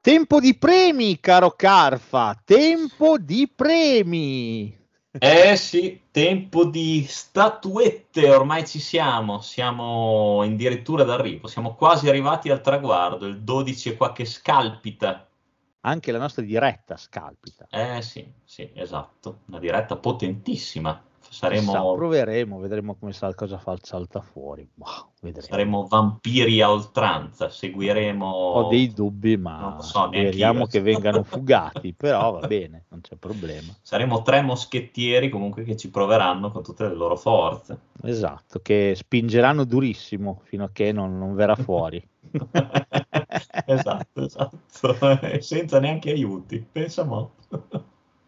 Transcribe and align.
Tempo 0.00 0.38
di 0.38 0.56
premi, 0.56 1.18
caro 1.18 1.50
Carfa, 1.50 2.40
tempo 2.44 3.18
di 3.18 3.50
premi. 3.52 4.76
Eh 5.18 5.56
sì, 5.56 6.02
tempo 6.12 6.64
di 6.64 7.04
statuette, 7.06 8.30
ormai 8.30 8.64
ci 8.64 8.78
siamo, 8.78 9.40
siamo 9.40 10.42
addirittura 10.42 11.02
d'arrivo, 11.02 11.48
siamo 11.48 11.74
quasi 11.74 12.08
arrivati 12.08 12.48
al 12.48 12.60
traguardo, 12.60 13.26
il 13.26 13.42
12 13.42 13.90
è 13.90 13.96
qua 13.96 14.12
che 14.12 14.24
scalpita. 14.24 15.28
Anche 15.80 16.12
la 16.12 16.18
nostra 16.18 16.42
diretta 16.42 16.96
scalpita. 16.96 17.66
Eh 17.68 18.00
sì, 18.00 18.24
sì, 18.44 18.70
esatto, 18.74 19.40
una 19.46 19.58
diretta 19.58 19.96
potentissima. 19.96 21.02
Saremo, 21.30 21.72
Chissà, 21.72 21.80
proveremo, 21.80 22.58
vedremo 22.58 22.94
come 22.96 23.12
sa, 23.12 23.34
cosa 23.34 23.58
fa, 23.58 23.76
salta 23.82 24.20
fuori. 24.20 24.66
Wow, 24.74 25.32
saremo 25.40 25.86
vampiri 25.86 26.62
a 26.62 26.70
oltranza, 26.70 27.50
seguiremo... 27.50 28.26
Ho 28.26 28.68
dei 28.68 28.92
dubbi, 28.92 29.36
ma 29.36 29.76
so, 29.80 30.06
speriamo 30.06 30.66
che 30.66 30.80
vengano 30.80 31.22
fugati, 31.28 31.92
però 31.92 32.38
va 32.38 32.46
bene, 32.46 32.84
non 32.88 33.02
c'è 33.02 33.16
problema. 33.16 33.72
Saremo 33.82 34.22
tre 34.22 34.40
moschettieri 34.40 35.28
comunque 35.28 35.64
che 35.64 35.76
ci 35.76 35.90
proveranno 35.90 36.50
con 36.50 36.62
tutte 36.62 36.88
le 36.88 36.94
loro 36.94 37.16
forze. 37.16 37.78
Esatto, 38.02 38.60
che 38.60 38.94
spingeranno 38.96 39.64
durissimo 39.64 40.40
fino 40.44 40.64
a 40.64 40.70
che 40.72 40.92
non, 40.92 41.18
non 41.18 41.34
verrà 41.34 41.56
fuori. 41.60 42.02
esatto, 43.66 44.24
esatto, 44.24 44.58
senza 45.40 45.78
neanche 45.78 46.10
aiuti, 46.10 46.66
pensa 46.72 47.04
mo'. 47.04 47.32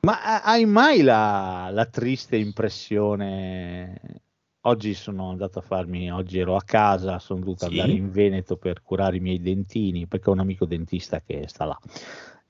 Ma 0.03 0.43
hai 0.43 0.65
mai 0.65 1.03
la, 1.03 1.69
la, 1.73 1.87
triste 1.87 2.37
impressione? 2.37 4.01
Oggi 4.63 4.95
sono 4.95 5.31
andato 5.31 5.59
a 5.59 5.63
farmi, 5.63 6.11
oggi 6.11 6.39
ero 6.39 6.57
a 6.57 6.63
casa, 6.63 7.19
sono 7.19 7.41
dovuto 7.41 7.67
sì. 7.67 7.73
andare 7.73 7.93
in 7.93 8.11
Veneto 8.11 8.57
per 8.57 8.83
curare 8.83 9.17
i 9.17 9.21
miei 9.21 9.41
dentini 9.41 10.07
perché 10.07 10.29
ho 10.31 10.33
un 10.35 10.41
amico 10.41 10.67
dentista 10.67 11.21
che 11.21 11.45
sta 11.49 11.65
là 11.65 11.79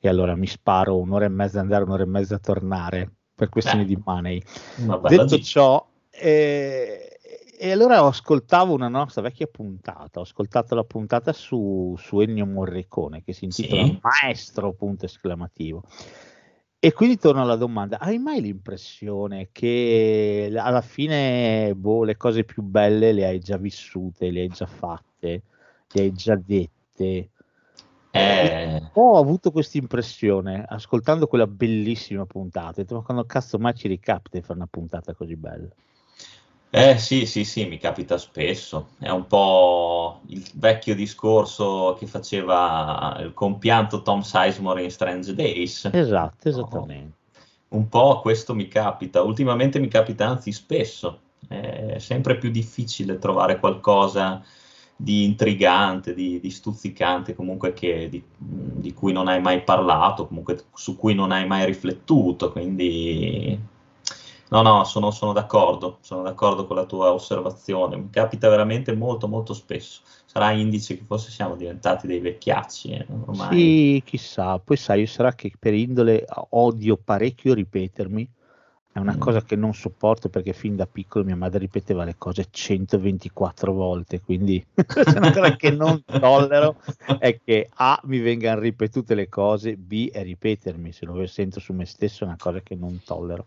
e 0.03 0.09
allora 0.09 0.35
mi 0.35 0.47
sparo 0.47 0.99
un'ora 0.99 1.27
e 1.27 1.29
mezza 1.29 1.61
andare, 1.61 1.85
un'ora 1.85 2.03
e 2.03 2.07
mezza 2.07 2.37
a 2.37 2.39
tornare 2.39 3.13
per 3.35 3.51
questioni 3.51 3.83
eh, 3.83 3.87
di 3.87 4.03
money. 4.03 4.43
Detto 5.09 5.37
G. 5.37 5.43
ciò, 5.43 5.87
eh, 6.11 7.19
e 7.59 7.71
allora 7.71 8.01
ascoltavo 8.01 8.73
una 8.73 8.89
nostra 8.89 9.21
vecchia 9.21 9.47
puntata, 9.47 10.19
ho 10.19 10.23
ascoltato 10.23 10.75
la 10.75 10.85
puntata 10.85 11.35
su, 11.35 11.95
su 11.99 12.21
Ennio 12.21 12.47
Morricone 12.47 13.23
che 13.23 13.35
si 13.35 13.45
intitola 13.45 13.85
sì. 13.85 13.99
Maestro, 14.01 14.73
punto 14.73 15.05
esclamativo. 15.05 15.83
E 16.83 16.95
quindi 16.95 17.19
torno 17.19 17.43
alla 17.43 17.57
domanda, 17.57 17.99
hai 17.99 18.17
mai 18.17 18.41
l'impressione 18.41 19.51
che 19.53 20.51
alla 20.57 20.81
fine 20.81 21.75
boh, 21.75 22.05
le 22.05 22.17
cose 22.17 22.45
più 22.45 22.63
belle 22.63 23.13
le 23.13 23.27
hai 23.27 23.39
già 23.39 23.59
vissute, 23.59 24.31
le 24.31 24.41
hai 24.41 24.49
già 24.49 24.65
fatte, 24.65 25.43
le 25.93 26.01
hai 26.01 26.11
già 26.13 26.41
dette? 26.43 27.29
Eh... 28.13 28.83
Ho 28.95 29.19
avuto 29.19 29.51
questa 29.51 29.77
impressione 29.77 30.65
ascoltando 30.67 31.27
quella 31.27 31.47
bellissima 31.47 32.25
puntata, 32.25 32.83
ma 32.89 33.03
quando 33.03 33.27
cazzo 33.27 33.59
mai 33.59 33.75
ci 33.75 33.87
ricapita 33.87 34.39
di 34.39 34.43
fare 34.43 34.59
una 34.59 34.69
puntata 34.71 35.13
così 35.13 35.37
bella? 35.37 35.69
Eh 36.73 36.99
sì, 36.99 37.27
sì, 37.27 37.45
sì, 37.45 37.67
mi 37.67 37.79
capita 37.79 38.17
spesso. 38.17 38.91
È 38.99 39.09
un 39.09 39.27
po' 39.27 40.21
il 40.27 40.49
vecchio 40.55 40.95
discorso 40.95 41.97
che 41.99 42.07
faceva 42.07 43.17
il 43.21 43.35
compianto 43.35 44.03
Tom 44.03 44.21
Sizemore 44.21 44.85
in 44.85 44.91
Strange 44.91 45.35
Days. 45.35 45.91
Esatto, 45.93 46.49
esattamente. 46.49 47.19
No? 47.69 47.79
Un 47.79 47.89
po' 47.89 48.21
questo 48.21 48.55
mi 48.55 48.69
capita. 48.69 49.21
Ultimamente 49.23 49.81
mi 49.81 49.89
capita 49.89 50.29
anzi 50.29 50.53
spesso. 50.53 51.21
È 51.49 51.97
sempre 51.99 52.39
più 52.39 52.51
difficile 52.51 53.19
trovare 53.19 53.59
qualcosa 53.59 54.41
di 54.95 55.25
intrigante, 55.25 56.15
di, 56.15 56.39
di 56.39 56.51
stuzzicante, 56.51 57.35
comunque 57.35 57.73
che, 57.73 58.09
di, 58.09 58.23
di 58.37 58.93
cui 58.93 59.13
non 59.13 59.27
hai 59.27 59.41
mai 59.41 59.63
parlato, 59.63 60.29
comunque 60.29 60.67
su 60.75 60.97
cui 60.97 61.15
non 61.15 61.33
hai 61.33 61.47
mai 61.49 61.65
riflettuto. 61.65 62.53
Quindi 62.53 63.59
No, 64.51 64.63
no, 64.63 64.83
sono, 64.83 65.13
sono, 65.13 65.33
d'accordo, 65.33 65.99
sono 66.01 66.23
d'accordo 66.23 66.67
con 66.67 66.75
la 66.75 66.85
tua 66.85 67.13
osservazione. 67.13 67.97
Mi 67.97 68.11
capita 68.11 68.49
veramente 68.49 68.93
molto, 68.95 69.29
molto 69.29 69.55
spesso. 69.55 70.01
Sarà 70.25 70.51
indice 70.51 70.97
che 70.97 71.05
forse 71.07 71.31
siamo 71.31 71.55
diventati 71.55 72.09
dei 72.09 72.19
vecchiacci. 72.19 72.91
Eh, 72.91 73.07
ormai. 73.27 73.57
Sì, 73.57 74.03
chissà. 74.05 74.59
Poi 74.59 74.77
sai, 74.77 75.07
sarà 75.07 75.35
che 75.35 75.53
per 75.57 75.75
indole 75.75 76.25
odio 76.51 76.97
parecchio 76.97 77.55
ripetermi. 77.55 78.29
È 78.93 78.99
una 78.99 79.15
mm. 79.15 79.21
cosa 79.21 79.41
che 79.43 79.55
non 79.55 79.73
sopporto 79.73 80.29
perché 80.29 80.53
fin 80.53 80.75
da 80.75 80.85
piccolo 80.85 81.25
mia 81.25 81.37
madre 81.37 81.61
ripeteva 81.61 82.03
le 82.03 82.17
cose 82.19 82.49
124 82.51 83.73
volte, 83.73 84.21
quindi 84.21 84.67
una 85.15 85.31
cosa 85.31 85.55
che 85.55 85.71
non 85.71 86.03
tollero 86.05 86.75
è 87.21 87.39
che 87.39 87.69
A 87.75 88.01
mi 88.07 88.19
vengano 88.19 88.59
ripetute 88.59 89.15
le 89.15 89.29
cose, 89.29 89.77
B 89.77 90.11
è 90.11 90.25
ripetermi, 90.25 90.91
se 90.91 91.07
lo 91.07 91.25
sento 91.29 91.61
su 91.61 91.73
me 91.73 91.85
stesso 91.85 92.25
è 92.25 92.27
una 92.27 92.37
cosa 92.37 92.63
che 92.63 92.75
non 92.75 93.01
tollero. 93.05 93.47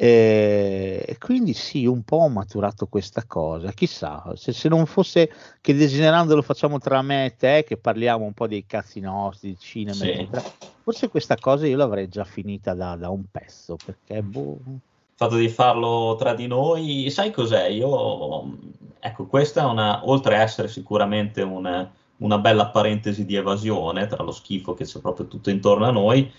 E 0.00 1.04
eh, 1.04 1.18
quindi 1.18 1.54
sì, 1.54 1.84
un 1.84 2.04
po' 2.04 2.18
ho 2.18 2.28
maturato 2.28 2.86
questa 2.86 3.24
cosa. 3.26 3.72
Chissà, 3.72 4.32
se, 4.36 4.52
se, 4.52 4.68
non 4.68 4.86
fosse 4.86 5.28
che 5.60 5.74
desiderando 5.74 6.36
lo 6.36 6.42
facciamo 6.42 6.78
tra 6.78 7.02
me 7.02 7.24
e 7.24 7.36
te, 7.36 7.64
che 7.66 7.76
parliamo 7.76 8.24
un 8.24 8.32
po' 8.32 8.46
dei 8.46 8.64
cazzi 8.64 9.00
nostri, 9.00 9.48
di 9.48 9.58
cinema, 9.58 9.96
sì. 9.96 10.10
eccetera, 10.10 10.44
forse 10.84 11.08
questa 11.08 11.34
cosa 11.36 11.66
io 11.66 11.76
l'avrei 11.76 12.08
già 12.08 12.22
finita 12.22 12.74
da, 12.74 12.94
da 12.94 13.08
un 13.08 13.24
pezzo, 13.28 13.76
perché 13.84 14.22
boh. 14.22 14.60
Il 14.64 14.80
fatto 15.16 15.34
di 15.34 15.48
farlo 15.48 16.14
tra 16.16 16.32
di 16.32 16.46
noi, 16.46 17.10
sai 17.10 17.32
cos'è? 17.32 17.66
Io, 17.66 18.56
ecco, 19.00 19.26
questa 19.26 19.62
è 19.62 19.64
una, 19.64 20.08
oltre 20.08 20.36
a 20.36 20.42
essere 20.42 20.68
sicuramente 20.68 21.42
una, 21.42 21.92
una 22.18 22.38
bella 22.38 22.68
parentesi 22.68 23.24
di 23.24 23.34
evasione 23.34 24.06
tra 24.06 24.22
lo 24.22 24.30
schifo 24.30 24.74
che 24.74 24.84
c'è 24.84 25.00
proprio 25.00 25.26
tutto 25.26 25.50
intorno 25.50 25.86
a 25.86 25.90
noi, 25.90 26.32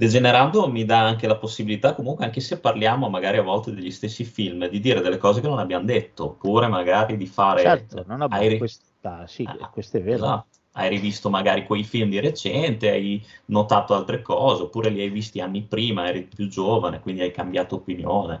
Degenerando 0.00 0.66
mi 0.66 0.86
dà 0.86 1.00
anche 1.00 1.26
la 1.26 1.36
possibilità, 1.36 1.92
comunque, 1.94 2.24
anche 2.24 2.40
se 2.40 2.58
parliamo 2.58 3.10
magari 3.10 3.36
a 3.36 3.42
volte 3.42 3.74
degli 3.74 3.90
stessi 3.90 4.24
film, 4.24 4.66
di 4.66 4.80
dire 4.80 5.02
delle 5.02 5.18
cose 5.18 5.42
che 5.42 5.46
non 5.46 5.58
abbiamo 5.58 5.84
detto, 5.84 6.24
oppure 6.24 6.68
magari 6.68 7.18
di 7.18 7.26
fare... 7.26 7.60
Certo, 7.60 8.04
non 8.06 8.22
abbiamo 8.22 8.48
ri- 8.48 8.56
questa, 8.56 9.26
sì, 9.26 9.44
ah, 9.44 9.68
questo 9.68 9.98
è 9.98 10.02
vero. 10.02 10.24
Esatto. 10.24 10.58
Hai 10.72 10.88
rivisto 10.88 11.28
magari 11.28 11.66
quei 11.66 11.84
film 11.84 12.08
di 12.08 12.18
recente, 12.18 12.88
hai 12.88 13.22
notato 13.46 13.92
altre 13.92 14.22
cose, 14.22 14.62
oppure 14.62 14.88
li 14.88 15.02
hai 15.02 15.10
visti 15.10 15.42
anni 15.42 15.64
prima, 15.64 16.08
eri 16.08 16.22
più 16.22 16.48
giovane, 16.48 17.00
quindi 17.00 17.20
hai 17.20 17.30
cambiato 17.30 17.74
opinione 17.74 18.40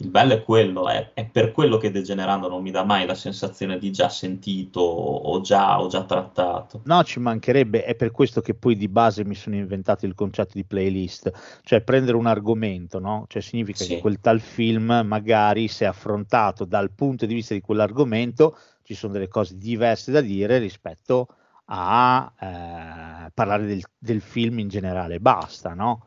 il 0.00 0.10
bello 0.10 0.34
è 0.34 0.42
quello, 0.42 0.88
è, 0.88 1.10
è, 1.12 1.26
per 1.26 1.50
quello 1.50 1.76
che 1.76 1.90
degenerando 1.90 2.48
non 2.48 2.62
mi 2.62 2.70
dà 2.70 2.84
mai 2.84 3.04
la 3.04 3.14
sensazione 3.14 3.78
di 3.78 3.90
già 3.90 4.08
sentito 4.08 4.80
o 4.80 5.40
già, 5.40 5.80
o 5.80 5.88
già 5.88 6.04
trattato. 6.04 6.82
No, 6.84 7.02
ci 7.02 7.18
mancherebbe, 7.18 7.84
è 7.84 7.96
per 7.96 8.12
questo 8.12 8.40
che 8.40 8.54
poi 8.54 8.76
di 8.76 8.88
base 8.88 9.24
mi 9.24 9.34
sono 9.34 9.56
inventato 9.56 10.06
il 10.06 10.14
concetto 10.14 10.52
di 10.54 10.64
playlist, 10.64 11.60
cioè 11.64 11.80
prendere 11.80 12.16
un 12.16 12.26
argomento, 12.26 13.00
no? 13.00 13.24
Cioè 13.28 13.42
significa 13.42 13.82
sì. 13.82 13.94
che 13.94 14.00
quel 14.00 14.20
tal 14.20 14.40
film 14.40 15.02
magari 15.04 15.66
se 15.66 15.84
affrontato 15.84 16.64
dal 16.64 16.92
punto 16.92 17.26
di 17.26 17.34
vista 17.34 17.54
di 17.54 17.60
quell'argomento 17.60 18.56
ci 18.84 18.94
sono 18.94 19.12
delle 19.12 19.28
cose 19.28 19.58
diverse 19.58 20.12
da 20.12 20.20
dire 20.20 20.58
rispetto 20.58 21.26
a 21.66 22.32
eh, 22.38 23.30
parlare 23.34 23.66
del, 23.66 23.82
del 23.98 24.20
film 24.20 24.60
in 24.60 24.68
generale, 24.68 25.18
basta, 25.18 25.74
no? 25.74 26.06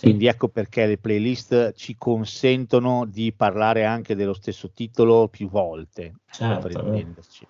Quindi 0.00 0.26
ecco 0.26 0.48
perché 0.48 0.86
le 0.86 0.98
playlist 0.98 1.74
ci 1.74 1.96
consentono 1.98 3.04
di 3.06 3.32
parlare 3.32 3.84
anche 3.84 4.14
dello 4.14 4.32
stesso 4.32 4.70
titolo 4.70 5.28
più 5.28 5.48
volte, 5.48 6.14
certo, 6.30 6.68
per 6.68 6.76
intenderci. 6.76 7.46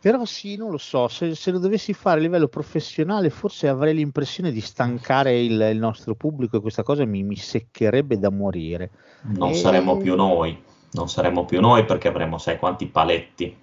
Però 0.00 0.24
sì, 0.24 0.56
non 0.56 0.70
lo 0.70 0.78
so, 0.78 1.08
se, 1.08 1.34
se, 1.34 1.50
lo 1.50 1.58
dovessi 1.58 1.92
fare 1.92 2.18
a 2.18 2.22
livello 2.22 2.48
professionale 2.48 3.30
forse 3.30 3.66
avrei 3.66 3.94
l'impressione 3.94 4.52
di 4.52 4.60
stancare 4.60 5.40
il, 5.40 5.60
il 5.72 5.78
nostro 5.78 6.14
pubblico 6.14 6.56
e 6.56 6.60
questa 6.60 6.82
cosa 6.82 7.04
mi, 7.04 7.22
mi 7.22 7.36
seccherebbe 7.36 8.18
da 8.18 8.30
morire. 8.30 8.90
Non 9.22 9.50
e... 9.50 9.54
saremmo 9.54 9.96
più 9.96 10.14
noi, 10.14 10.62
non 10.92 11.08
saremmo 11.08 11.44
più 11.44 11.60
noi 11.60 11.84
perché 11.84 12.08
avremo 12.08 12.38
sai 12.38 12.58
quanti 12.58 12.86
paletti. 12.86 13.56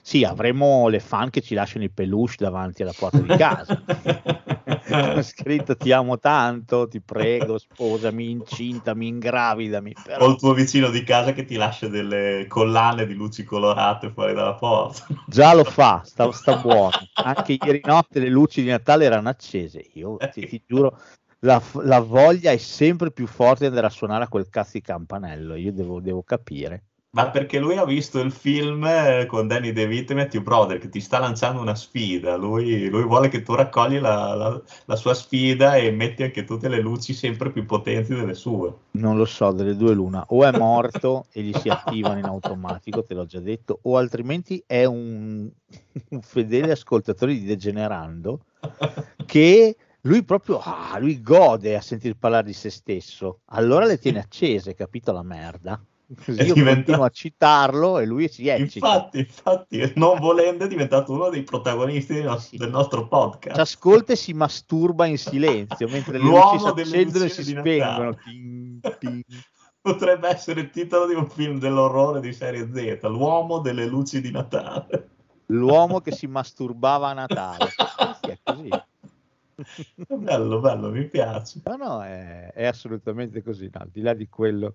Sì, 0.00 0.24
avremo 0.24 0.88
le 0.88 1.00
fan 1.00 1.30
che 1.30 1.42
ci 1.42 1.54
lasciano 1.54 1.84
i 1.84 1.90
peluche 1.90 2.36
davanti 2.38 2.82
alla 2.82 2.94
porta 2.96 3.18
di 3.18 3.36
casa. 3.36 3.82
Con 4.92 5.22
scritto 5.22 5.76
ti 5.76 5.92
amo 5.92 6.18
tanto, 6.18 6.86
ti 6.88 7.00
prego, 7.00 7.58
sposami, 7.58 8.30
incintami, 8.30 9.06
ingravidami. 9.06 9.94
Però... 10.04 10.26
O 10.26 10.30
il 10.30 10.36
tuo 10.36 10.52
vicino 10.52 10.90
di 10.90 11.02
casa 11.02 11.32
che 11.32 11.44
ti 11.44 11.56
lascia 11.56 11.88
delle 11.88 12.46
collane 12.48 13.06
di 13.06 13.14
luci 13.14 13.44
colorate 13.44 14.10
fuori 14.10 14.34
dalla 14.34 14.54
porta. 14.54 15.06
Già 15.26 15.54
lo 15.54 15.64
fa, 15.64 16.02
sta, 16.04 16.30
sta 16.32 16.56
buono. 16.56 16.90
Anche 17.14 17.58
ieri 17.62 17.80
notte 17.84 18.20
le 18.20 18.28
luci 18.28 18.62
di 18.62 18.68
Natale 18.68 19.04
erano 19.04 19.28
accese. 19.28 19.84
Io 19.94 20.16
ti, 20.32 20.46
ti 20.46 20.62
giuro, 20.66 20.98
la, 21.40 21.60
la, 21.82 22.00
voglia 22.00 22.50
è 22.50 22.56
sempre 22.56 23.10
più 23.10 23.26
forte 23.26 23.60
di 23.60 23.66
andare 23.66 23.86
a 23.86 23.90
suonare 23.90 24.24
a 24.24 24.28
quel 24.28 24.48
cazzo 24.48 24.72
di 24.74 24.80
campanello. 24.80 25.54
Io 25.56 25.72
devo, 25.72 26.00
devo 26.00 26.22
capire. 26.22 26.84
Ma 27.14 27.28
perché 27.28 27.58
lui 27.58 27.76
ha 27.76 27.84
visto 27.84 28.20
il 28.20 28.32
film 28.32 28.86
eh, 28.86 29.26
con 29.26 29.46
Danny 29.46 29.74
DeVito 29.74 30.12
e 30.12 30.14
Matthew 30.14 30.40
Brother 30.40 30.78
che 30.78 30.88
ti 30.88 30.98
sta 30.98 31.18
lanciando 31.18 31.60
una 31.60 31.74
sfida. 31.74 32.36
Lui, 32.36 32.88
lui 32.88 33.02
vuole 33.02 33.28
che 33.28 33.42
tu 33.42 33.54
raccogli 33.54 33.98
la, 33.98 34.34
la, 34.34 34.62
la, 34.86 34.96
sua 34.96 35.12
sfida 35.12 35.74
e 35.74 35.90
metti 35.90 36.22
anche 36.22 36.44
tutte 36.44 36.70
le 36.70 36.80
luci 36.80 37.12
sempre 37.12 37.50
più 37.50 37.66
potenti 37.66 38.14
delle 38.14 38.32
sue. 38.32 38.72
Non 38.92 39.18
lo 39.18 39.26
so, 39.26 39.52
delle 39.52 39.76
due 39.76 39.92
l'una. 39.92 40.24
O 40.28 40.42
è 40.42 40.56
morto 40.56 41.26
e 41.32 41.42
gli 41.42 41.52
si 41.52 41.68
attivano 41.68 42.18
in 42.18 42.24
automatico, 42.24 43.04
te 43.04 43.12
l'ho 43.12 43.26
già 43.26 43.40
detto, 43.40 43.80
o 43.82 43.98
altrimenti 43.98 44.64
è 44.66 44.86
un, 44.86 45.50
un 46.08 46.22
fedele 46.22 46.72
ascoltatore 46.72 47.34
di 47.34 47.44
Degenerando 47.44 48.40
che 49.26 49.76
lui 50.00 50.24
proprio 50.24 50.60
ah, 50.60 50.96
lui 50.98 51.20
gode 51.20 51.76
a 51.76 51.82
sentir 51.82 52.16
parlare 52.16 52.46
di 52.46 52.54
se 52.54 52.70
stesso. 52.70 53.40
Allora 53.50 53.84
le 53.84 53.98
tiene 53.98 54.20
accese, 54.20 54.72
capito 54.72 55.12
la 55.12 55.22
merda? 55.22 55.78
Così 56.14 56.42
io 56.42 56.54
diventato... 56.54 56.74
continuo 56.74 57.04
a 57.04 57.08
citarlo 57.10 57.98
e 57.98 58.06
lui 58.06 58.28
si 58.28 58.48
eccita. 58.48 58.86
Infatti, 58.86 59.18
infatti, 59.18 59.92
non 59.96 60.18
volendo 60.18 60.64
è 60.64 60.68
diventato 60.68 61.12
uno 61.12 61.28
dei 61.28 61.42
protagonisti 61.42 62.14
del 62.14 62.24
nostro, 62.24 62.58
del 62.58 62.70
nostro 62.70 63.08
podcast. 63.08 63.54
Ci 63.54 63.60
ascolta 63.60 64.12
e 64.12 64.16
si 64.16 64.32
masturba 64.32 65.06
in 65.06 65.18
silenzio 65.18 65.88
mentre 65.88 66.18
le 66.18 66.24
luci 66.24 66.58
si 66.58 66.66
accendono 66.66 67.24
e 67.24 67.28
si 67.28 67.44
spengono. 67.44 68.14
Ping, 68.24 68.98
ping. 68.98 69.22
Potrebbe 69.82 70.28
essere 70.28 70.60
il 70.60 70.70
titolo 70.70 71.06
di 71.06 71.14
un 71.14 71.28
film 71.28 71.58
dell'orrore 71.58 72.20
di 72.20 72.32
serie 72.32 72.70
Z, 72.72 73.02
L'uomo 73.08 73.58
delle 73.58 73.86
luci 73.86 74.20
di 74.20 74.30
Natale. 74.30 75.08
L'uomo 75.46 76.00
che 76.00 76.12
si 76.12 76.28
masturbava 76.28 77.08
a 77.08 77.12
Natale. 77.14 77.68
sì, 78.22 78.30
è 78.30 78.38
così. 78.42 78.68
Bello, 80.08 80.60
bello, 80.60 80.90
mi 80.90 81.08
piace. 81.08 81.60
No, 81.64 81.76
no, 81.76 82.02
è, 82.02 82.52
è 82.52 82.64
assolutamente 82.64 83.42
così. 83.42 83.68
No, 83.72 83.80
al 83.80 83.88
di 83.92 84.00
là 84.00 84.14
di 84.14 84.28
quello 84.28 84.74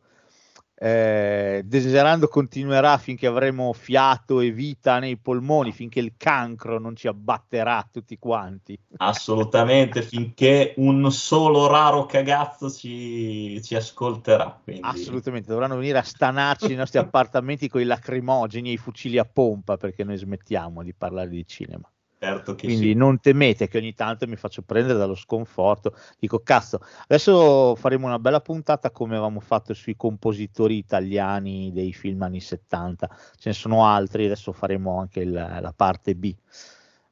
eh, 0.80 1.64
desiderando 1.66 2.28
continuerà 2.28 3.00
finché 3.00 3.26
avremo 3.26 3.74
fiato 3.74 4.42
e 4.42 4.52
vita 4.52 5.00
nei 5.00 5.18
polmoni, 5.18 5.72
finché 5.72 6.00
il 6.00 6.14
cancro 6.18 6.78
non 6.80 6.96
ci 6.96 7.08
abbatterà 7.08 7.88
tutti 7.92 8.20
quanti. 8.20 8.80
Assolutamente, 8.98 10.04
finché 10.04 10.76
un 10.78 11.12
solo 11.12 11.66
raro 11.66 12.06
cagazzo 12.06 12.70
ci, 12.70 13.60
ci 13.64 13.76
ascolterà. 13.76 14.60
Quindi. 14.64 14.82
Assolutamente, 14.84 15.50
dovranno 15.50 15.78
venire 15.78 15.98
a 15.98 16.04
stanarci 16.04 16.68
nei 16.68 16.76
nostri 16.76 17.00
appartamenti 17.00 17.68
con 17.70 17.82
i 17.82 17.86
lacrimogeni 17.86 18.70
e 18.70 18.74
i 18.74 18.78
fucili 18.78 19.18
a 19.18 19.26
pompa 19.26 19.78
perché 19.78 20.04
noi 20.04 20.18
smettiamo 20.18 20.84
di 20.84 20.94
parlare 20.94 21.30
di 21.30 21.46
cinema. 21.48 21.90
Certo 22.20 22.56
Quindi 22.56 22.88
sì. 22.88 22.94
non 22.96 23.20
temete 23.20 23.68
che 23.68 23.78
ogni 23.78 23.94
tanto 23.94 24.26
mi 24.26 24.36
faccio 24.36 24.64
prendere 24.64 24.98
dallo 24.98 25.14
sconforto. 25.14 25.94
Dico, 26.18 26.40
cazzo, 26.40 26.80
adesso 27.04 27.76
faremo 27.76 28.08
una 28.08 28.18
bella 28.18 28.42
puntata 28.42 28.90
come 28.90 29.14
avevamo 29.14 29.40
fatto 29.40 29.76
sui 29.76 29.96
compositori 29.96 30.78
italiani 30.78 31.72
dei 31.72 31.94
film 31.94 32.24
anni 32.24 32.42
70. 32.42 33.08
Ce 33.38 33.50
ne 33.50 33.54
sono 33.54 33.86
altri, 33.86 34.26
adesso 34.26 34.52
faremo 34.52 35.00
anche 35.00 35.20
il, 35.20 35.32
la 35.32 35.74
parte 35.76 36.16
B. 36.16 36.34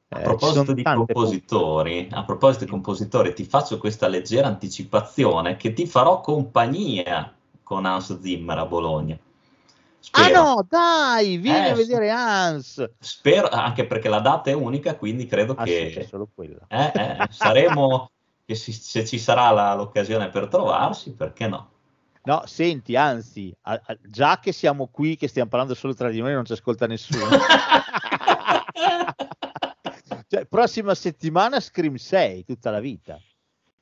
A 0.08 0.20
eh, 0.20 0.22
proposito 0.22 0.72
di 0.72 0.82
compositori, 0.82 2.08
a 2.10 2.24
proposito 2.24 2.64
di 2.64 2.70
compositori, 2.70 3.32
ti 3.32 3.44
faccio 3.44 3.78
questa 3.78 4.08
leggera 4.08 4.48
anticipazione 4.48 5.56
che 5.56 5.72
ti 5.72 5.86
farò 5.86 6.20
compagnia 6.20 7.32
con 7.62 7.86
Hans 7.86 8.20
Zimmer 8.20 8.58
a 8.58 8.66
Bologna. 8.66 9.18
Spero. 10.06 10.38
Ah 10.38 10.42
no, 10.42 10.66
dai, 10.68 11.36
vieni 11.36 11.66
eh, 11.66 11.70
a 11.70 11.74
vedere 11.74 12.10
Hans. 12.10 12.92
Spero, 13.00 13.48
anche 13.48 13.86
perché 13.86 14.08
la 14.08 14.20
data 14.20 14.50
è 14.50 14.52
unica, 14.52 14.94
quindi 14.94 15.26
credo 15.26 15.54
ah, 15.54 15.64
che 15.64 15.90
sì, 15.92 16.06
solo 16.06 16.28
quella. 16.32 16.64
Eh, 16.68 16.92
eh, 16.94 17.26
saremo, 17.30 18.12
si, 18.46 18.72
se 18.72 19.04
ci 19.04 19.18
sarà 19.18 19.50
la, 19.50 19.74
l'occasione 19.74 20.28
per 20.28 20.46
trovarsi, 20.46 21.12
perché 21.12 21.48
no? 21.48 21.70
No, 22.22 22.42
senti, 22.46 22.94
anzi, 22.94 23.52
a, 23.62 23.80
a, 23.84 23.98
già 24.00 24.38
che 24.38 24.52
siamo 24.52 24.86
qui, 24.86 25.16
che 25.16 25.26
stiamo 25.26 25.48
parlando 25.48 25.74
solo 25.74 25.92
tra 25.92 26.08
di 26.08 26.20
noi, 26.20 26.34
non 26.34 26.44
ci 26.44 26.52
ascolta 26.52 26.86
nessuno. 26.86 27.26
cioè, 30.28 30.46
prossima 30.46 30.94
settimana 30.94 31.58
Scream 31.58 31.96
6, 31.96 32.44
tutta 32.44 32.70
la 32.70 32.78
vita. 32.78 33.18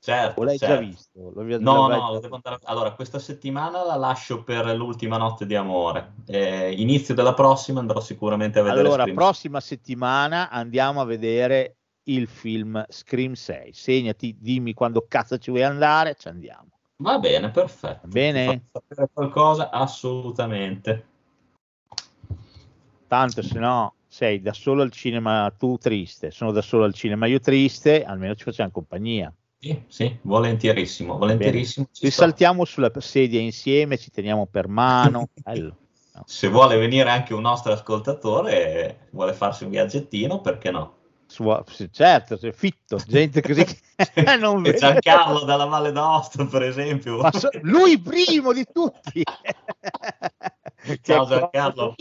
Certo, 0.04 0.38
o 0.38 0.44
l'hai 0.44 0.58
certo. 0.58 0.74
già 0.74 0.80
visto? 0.82 1.32
Lo 1.34 1.42
no, 1.60 1.86
no, 1.88 2.18
devo 2.20 2.34
andare... 2.34 2.58
allora 2.64 2.92
questa 2.92 3.18
settimana 3.18 3.82
la 3.84 3.94
lascio 3.94 4.42
per 4.42 4.66
l'ultima 4.76 5.16
notte 5.16 5.46
di 5.46 5.54
amore. 5.54 6.16
Eh, 6.26 6.72
inizio 6.72 7.14
della 7.14 7.32
prossima 7.32 7.80
andrò 7.80 8.00
sicuramente 8.00 8.58
a 8.58 8.64
vedere. 8.64 8.80
Allora, 8.82 9.04
Scream 9.04 9.16
prossima 9.16 9.60
settimana 9.60 10.50
andiamo 10.50 11.00
a 11.00 11.06
vedere 11.06 11.76
il 12.02 12.28
film 12.28 12.84
Scream 12.86 13.32
6. 13.32 13.72
Segnati, 13.72 14.36
dimmi 14.38 14.74
quando 14.74 15.06
cazzo 15.08 15.38
ci 15.38 15.48
vuoi 15.48 15.62
andare, 15.62 16.16
ci 16.16 16.28
andiamo. 16.28 16.68
Va 16.96 17.18
bene, 17.18 17.48
perfetto. 17.48 18.00
Va 18.02 18.08
bene? 18.08 18.64
sapere 18.72 19.08
qualcosa? 19.10 19.70
Assolutamente. 19.70 21.06
Tanto 23.06 23.40
se 23.40 23.58
no 23.58 23.94
sei 24.06 24.42
da 24.42 24.52
solo 24.52 24.82
al 24.82 24.90
cinema 24.90 25.50
tu 25.58 25.78
triste, 25.78 26.30
sono 26.30 26.52
da 26.52 26.60
solo 26.60 26.84
al 26.84 26.92
cinema 26.92 27.24
io 27.24 27.40
triste, 27.40 28.04
almeno 28.04 28.34
ci 28.34 28.44
facciamo 28.44 28.70
compagnia. 28.70 29.32
Sì, 29.64 29.82
sì, 29.88 30.18
volentierissimo, 30.20 31.16
volentierissimo. 31.16 31.86
Ci 31.90 32.10
saltiamo 32.10 32.66
sulla 32.66 32.92
sedia 32.98 33.40
insieme, 33.40 33.96
ci 33.96 34.10
teniamo 34.10 34.44
per 34.44 34.68
mano. 34.68 35.30
Bello. 35.42 35.76
No. 36.12 36.22
Se 36.26 36.48
vuole 36.48 36.76
venire 36.76 37.08
anche 37.08 37.32
un 37.32 37.40
nostro 37.40 37.72
ascoltatore, 37.72 39.08
vuole 39.12 39.32
farsi 39.32 39.64
un 39.64 39.70
viaggettino, 39.70 40.42
perché 40.42 40.70
no? 40.70 40.96
Su, 41.24 41.50
certo, 41.90 42.36
fitto, 42.52 42.98
gente 43.06 43.40
così 43.40 43.64
che 43.64 43.78
non 44.38 44.60
vede. 44.60 44.76
Giancarlo 44.76 45.44
dalla 45.44 45.64
Valle 45.64 45.92
d'Aosta, 45.92 46.44
per 46.44 46.62
esempio. 46.64 47.26
So, 47.32 47.48
lui 47.62 47.98
primo 47.98 48.52
di 48.52 48.66
tutti. 48.70 49.22
Ciao 51.00 51.24
Giancarlo. 51.24 51.94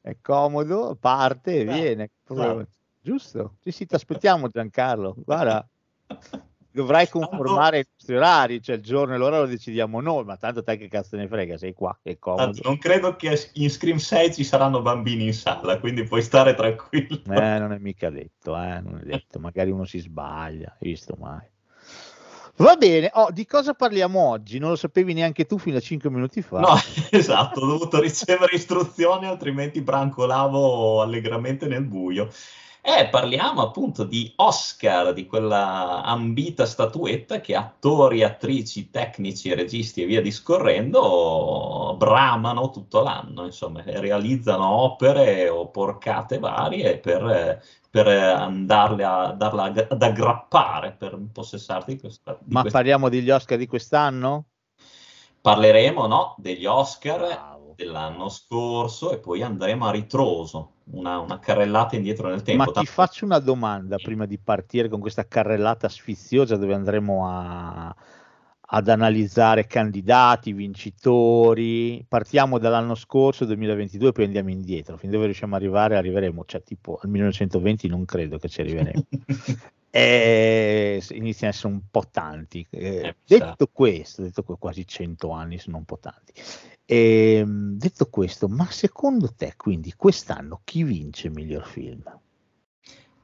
È 0.00 0.16
comodo, 0.22 0.96
parte 0.98 1.60
e 1.60 1.64
viene. 1.64 2.10
No. 2.28 2.66
Giusto? 3.02 3.56
Sì, 3.60 3.70
sì, 3.70 3.84
ti 3.84 3.94
aspettiamo 3.94 4.48
Giancarlo. 4.48 5.14
Guarda, 5.18 5.68
dovrai 6.76 7.08
conformare 7.10 7.78
i 7.80 7.86
nostri 7.90 8.16
orari, 8.16 8.62
cioè 8.62 8.76
il 8.76 8.82
giorno 8.82 9.14
e 9.14 9.18
l'ora 9.18 9.40
lo 9.40 9.46
decidiamo 9.46 10.00
noi, 10.00 10.24
ma 10.24 10.36
tanto 10.36 10.62
te 10.62 10.76
che 10.76 10.88
cazzo 10.88 11.16
ne 11.16 11.26
frega, 11.26 11.56
sei 11.56 11.72
qua, 11.72 11.98
è 12.02 12.18
comodo. 12.18 12.60
Non 12.62 12.78
credo 12.78 13.16
che 13.16 13.50
in 13.54 13.70
Scream 13.70 13.96
6 13.96 14.34
ci 14.34 14.44
saranno 14.44 14.82
bambini 14.82 15.24
in 15.24 15.34
sala, 15.34 15.78
quindi 15.80 16.04
puoi 16.04 16.22
stare 16.22 16.54
tranquillo. 16.54 17.22
Eh, 17.32 17.58
non 17.58 17.72
è 17.72 17.78
mica 17.78 18.10
detto, 18.10 18.54
eh, 18.56 18.80
non 18.80 19.00
è 19.02 19.06
detto, 19.06 19.38
magari 19.38 19.70
uno 19.70 19.84
si 19.84 19.98
sbaglia, 19.98 20.76
visto 20.80 21.16
mai. 21.18 21.54
Va 22.58 22.74
bene, 22.76 23.10
oh, 23.12 23.30
di 23.30 23.44
cosa 23.44 23.74
parliamo 23.74 24.18
oggi? 24.18 24.58
Non 24.58 24.70
lo 24.70 24.76
sapevi 24.76 25.12
neanche 25.12 25.44
tu 25.44 25.58
fino 25.58 25.76
a 25.76 25.80
5 25.80 26.08
minuti 26.08 26.40
fa. 26.40 26.60
No, 26.60 26.74
esatto, 27.10 27.60
ho 27.60 27.66
dovuto 27.66 28.00
ricevere 28.00 28.56
istruzioni, 28.56 29.26
altrimenti 29.26 29.82
brancolavo 29.82 31.02
allegramente 31.02 31.66
nel 31.66 31.84
buio. 31.84 32.30
Eh, 32.88 33.08
parliamo 33.08 33.62
appunto 33.62 34.04
di 34.04 34.32
Oscar, 34.36 35.12
di 35.12 35.26
quella 35.26 36.04
ambita 36.04 36.64
statuetta 36.66 37.40
che 37.40 37.56
attori, 37.56 38.22
attrici, 38.22 38.90
tecnici, 38.90 39.52
registi 39.52 40.02
e 40.02 40.06
via 40.06 40.22
discorrendo 40.22 41.96
bramano 41.98 42.70
tutto 42.70 43.02
l'anno, 43.02 43.44
insomma, 43.44 43.82
realizzano 43.84 44.68
opere 44.68 45.48
o 45.48 45.68
porcate 45.68 46.38
varie 46.38 46.98
per, 46.98 47.60
per 47.90 48.06
andarle 48.06 49.04
a, 49.04 49.32
darla 49.32 49.64
ad 49.64 50.02
aggrappare, 50.02 50.92
per 50.92 51.18
possessarti 51.32 51.94
di 51.94 51.98
questa. 51.98 52.38
Di 52.40 52.52
Ma 52.52 52.60
questa... 52.60 52.78
parliamo 52.78 53.08
degli 53.08 53.30
Oscar 53.30 53.58
di 53.58 53.66
quest'anno? 53.66 54.44
Parleremo, 55.40 56.06
no, 56.06 56.36
degli 56.38 56.66
Oscar 56.66 57.20
wow. 57.20 57.55
Dell'anno 57.76 58.28
scorso 58.28 59.12
e 59.12 59.18
poi 59.18 59.42
andremo 59.42 59.86
a 59.86 59.90
ritroso 59.90 60.70
una, 60.90 61.18
una, 61.18 61.38
carrellata 61.38 61.94
indietro 61.94 62.28
nel 62.28 62.42
tempo. 62.42 62.72
Ma 62.72 62.80
ti 62.80 62.86
faccio 62.86 63.24
una 63.24 63.38
domanda 63.38 63.96
prima 63.96 64.24
di 64.24 64.38
partire 64.38 64.88
con 64.88 65.00
questa 65.00 65.26
carrellata 65.26 65.88
sfiziosa 65.88 66.56
dove 66.56 66.74
andremo 66.74 67.28
a, 67.28 67.94
ad 68.68 68.88
analizzare 68.88 69.66
candidati, 69.66 70.52
vincitori. 70.52 72.04
Partiamo 72.08 72.58
dall'anno 72.58 72.94
scorso, 72.94 73.44
2022, 73.44 74.12
poi 74.12 74.24
andiamo 74.24 74.50
indietro. 74.50 74.96
Fin 74.96 75.10
dove 75.10 75.26
riusciamo 75.26 75.54
ad 75.54 75.60
arrivare, 75.62 75.96
arriveremo, 75.96 76.44
cioè 76.46 76.62
tipo 76.62 76.98
al 77.02 77.10
1920 77.10 77.88
non 77.88 78.04
credo 78.04 78.38
che 78.38 78.48
ci 78.48 78.60
arriveremo. 78.62 79.04
e 79.90 81.02
iniziano 81.10 81.52
a 81.52 81.56
essere 81.56 81.72
un 81.72 81.80
po' 81.90 82.04
tanti. 82.10 82.66
Eh, 82.70 83.16
detto 83.26 83.68
questo, 83.72 84.22
detto 84.22 84.42
que- 84.42 84.56
quasi 84.58 84.86
100 84.86 85.30
anni 85.30 85.58
sono 85.58 85.78
un 85.78 85.84
po' 85.84 85.98
tanti. 85.98 86.32
E, 86.86 87.34
ehm, 87.38 87.76
detto 87.76 88.06
questo, 88.06 88.48
ma 88.48 88.70
secondo 88.70 89.34
te 89.34 89.54
quindi 89.56 89.92
quest'anno 89.96 90.60
chi 90.64 90.84
vince 90.84 91.26
il 91.26 91.32
miglior 91.32 91.66
film? 91.66 92.02
Ma 92.04 92.20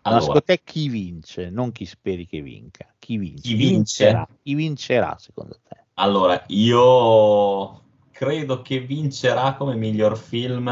Allora, 0.02 0.21
secondo 0.21 0.42
te 0.42 0.61
chi 0.64 0.88
vince? 0.88 1.49
Non 1.49 1.71
chi 1.71 1.87
speri 1.87 2.26
che 2.26 2.42
vinca. 2.42 2.92
Chi 2.99 3.16
vince? 3.16 3.42
Chi 3.42 3.54
vince? 3.54 3.76
vincerà? 3.76 4.28
Chi 4.42 4.54
vincerà 4.54 5.16
secondo 5.19 5.61
te? 5.66 5.81
allora, 5.95 6.42
io 6.49 7.83
credo 8.11 8.62
che 8.62 8.81
vincerà 8.81 9.54
come 9.54 9.76
miglior 9.76 10.19
film 10.19 10.69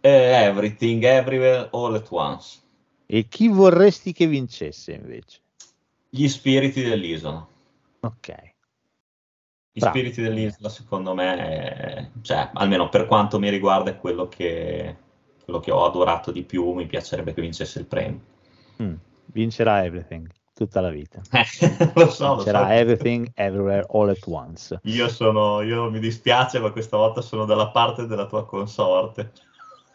eh, 0.00 0.44
Everything, 0.44 1.02
Everywhere, 1.02 1.68
All 1.72 1.94
at 1.94 2.08
Once. 2.10 2.60
E 3.06 3.26
chi 3.28 3.48
vorresti 3.48 4.12
che 4.12 4.26
vincesse 4.26 4.92
invece? 4.92 5.40
Gli 6.10 6.28
spiriti 6.28 6.82
dell'isola. 6.82 7.46
Ok. 8.00 8.51
Gli 9.74 9.80
Bravo. 9.80 9.96
spiriti 9.96 10.20
dell'isola, 10.20 10.68
secondo 10.68 11.14
me, 11.14 11.36
è- 11.36 12.08
cioè, 12.20 12.50
almeno 12.52 12.90
per 12.90 13.06
quanto 13.06 13.38
mi 13.38 13.48
riguarda, 13.48 13.90
è 13.90 13.96
quello 13.98 14.28
che, 14.28 14.96
quello 15.44 15.60
che 15.60 15.70
ho 15.70 15.86
adorato 15.86 16.30
di 16.30 16.42
più. 16.42 16.72
Mi 16.72 16.86
piacerebbe 16.86 17.32
che 17.32 17.40
vincesse 17.40 17.78
il 17.78 17.86
premio. 17.86 18.20
Mm. 18.82 18.94
Vincerà 19.26 19.82
Everything 19.84 20.28
tutta 20.54 20.80
la 20.82 20.90
vita. 20.90 21.22
lo 21.94 22.10
so, 22.10 22.26
lo 22.26 22.34
Vincerà 22.36 22.66
so. 22.66 22.72
Everything 22.72 23.30
Everywhere 23.34 23.86
All 23.90 24.10
at 24.10 24.26
Once. 24.26 24.78
Io 24.84 25.08
sono, 25.08 25.62
io 25.62 25.90
mi 25.90 25.98
dispiace, 26.00 26.58
ma 26.58 26.70
questa 26.70 26.98
volta 26.98 27.22
sono 27.22 27.46
dalla 27.46 27.68
parte 27.68 28.06
della 28.06 28.26
tua 28.26 28.44
consorte. 28.44 29.32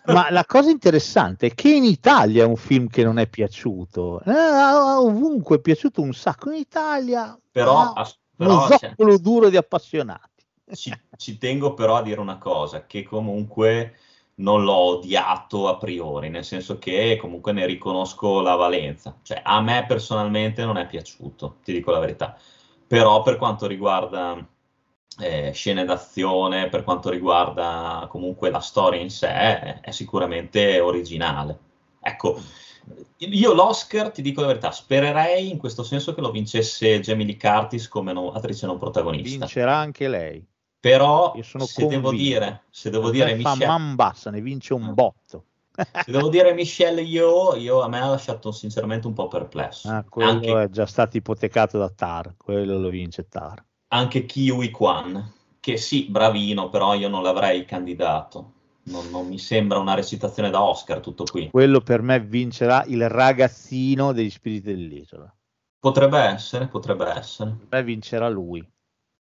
Ma 0.06 0.32
la 0.32 0.46
cosa 0.46 0.70
interessante 0.70 1.48
è 1.48 1.54
che 1.54 1.70
in 1.70 1.84
Italia 1.84 2.44
è 2.44 2.48
un 2.48 2.56
film 2.56 2.88
che 2.88 3.04
non 3.04 3.20
è 3.20 3.28
piaciuto. 3.28 4.22
Eh, 4.24 4.32
ovunque 4.32 5.58
è 5.58 5.60
piaciuto 5.60 6.02
un 6.02 6.14
sacco. 6.14 6.50
In 6.50 6.60
Italia 6.60 7.38
Però, 7.52 7.82
uno 7.82 7.94
però 8.38 8.68
cioè, 8.68 8.78
zoccolo 8.78 9.18
duro 9.18 9.50
di 9.50 9.58
appassionati. 9.58 10.44
ci, 10.74 10.94
ci 11.18 11.38
tengo 11.38 11.74
però 11.74 11.98
a 11.98 12.04
dire 12.04 12.20
una 12.20 12.38
cosa, 12.38 12.86
che 12.86 13.04
comunque 13.04 13.98
non 14.36 14.64
l'ho 14.64 14.98
odiato 14.98 15.68
a 15.68 15.78
priori, 15.78 16.30
nel 16.30 16.46
senso 16.46 16.78
che 16.78 17.18
comunque 17.20 17.52
ne 17.52 17.66
riconosco 17.66 18.42
la 18.42 18.56
valenza. 18.56 19.18
Cioè, 19.24 19.42
a 19.44 19.62
me 19.62 19.86
personalmente 19.88 20.64
non 20.64 20.78
è 20.78 20.86
piaciuto, 20.86 21.58
ti 21.64 21.74
dico 21.74 21.92
la 21.92 22.00
verità. 22.00 22.38
Però 22.86 23.22
per 23.24 23.38
quanto 23.38 23.66
riguarda 23.66 24.48
eh, 25.20 25.52
scene 25.54 25.84
d'azione, 25.86 26.70
per 26.70 26.84
quanto 26.84 27.10
riguarda 27.10 28.06
comunque 28.10 28.50
la 28.52 28.60
storia 28.60 29.02
in 29.02 29.10
sé, 29.10 29.28
è, 29.28 29.80
è 29.82 29.92
sicuramente 29.92 30.80
originale. 30.80 31.60
Ecco, 32.00 32.40
io 33.18 33.54
l'Oscar, 33.54 34.12
ti 34.12 34.22
dico 34.22 34.42
la 34.42 34.48
verità, 34.48 34.72
spererei 34.72 35.50
in 35.50 35.58
questo 35.58 35.84
senso 35.84 36.14
che 36.14 36.22
lo 36.22 36.32
vincesse 36.32 37.00
Jamie 37.00 37.26
Lee 37.26 37.38
Curtis 37.38 37.88
come 37.88 38.14
no- 38.14 38.32
attrice 38.32 38.66
non 38.66 38.78
protagonista. 38.78 39.40
Vincerà 39.46 39.76
anche 39.76 40.08
lei. 40.08 40.46
Però 40.80 41.34
se 41.42 41.86
devo 41.88 42.10
convinto. 42.10 42.12
dire, 42.12 42.64
se 42.70 42.90
devo 42.90 43.10
dire 43.10 43.36
fa 43.38 43.52
Michelle, 43.56 43.66
man 43.66 43.96
bassa, 43.96 44.30
ne 44.30 44.42
vince 44.42 44.74
un 44.74 44.84
Ah. 44.84 44.92
botto. 44.94 45.44
se 46.06 46.12
devo 46.12 46.30
dire 46.30 46.54
Michelle 46.54 47.02
io, 47.02 47.56
io 47.56 47.82
a 47.82 47.88
me 47.88 48.00
ha 48.00 48.10
lasciato 48.10 48.52
sinceramente 48.52 49.08
un 49.08 49.14
po' 49.14 49.28
perplesso. 49.28 49.90
Ah, 49.90 50.06
quello 50.08 50.30
anche, 50.30 50.62
è 50.64 50.70
già 50.70 50.86
stato 50.86 51.18
ipotecato 51.18 51.78
da 51.78 51.90
Tar, 51.90 52.36
quello 52.38 52.78
lo 52.78 52.90
vince 52.90 53.28
Tar. 53.28 53.64
anche 53.90 54.26
Kiwi 54.26 54.70
Kwan, 54.70 55.34
che 55.60 55.78
sì, 55.78 56.06
bravino, 56.10 56.70
però 56.70 56.94
io 56.94 57.10
non 57.10 57.24
l'avrei 57.24 57.66
candidato. 57.66 58.54
Non, 58.88 59.10
non 59.10 59.28
mi 59.28 59.38
sembra 59.38 59.80
una 59.80 59.94
recitazione 59.94 60.50
da 60.50 60.64
Oscar 60.64 61.00
tutto 61.00 61.26
qui. 61.26 61.50
Quello 61.52 61.82
per 61.82 62.02
me 62.02 62.20
vincerà 62.20 62.84
il 62.86 63.10
ragazzino 63.10 64.14
degli 64.14 64.30
spiriti 64.30 64.68
dell'isola. 64.68 65.34
Potrebbe 65.80 66.20
essere, 66.20 66.68
potrebbe 66.68 67.06
essere, 67.08 67.52
Per 67.52 67.68
me 67.70 67.84
vincerà 67.84 68.30
lui. 68.30 68.66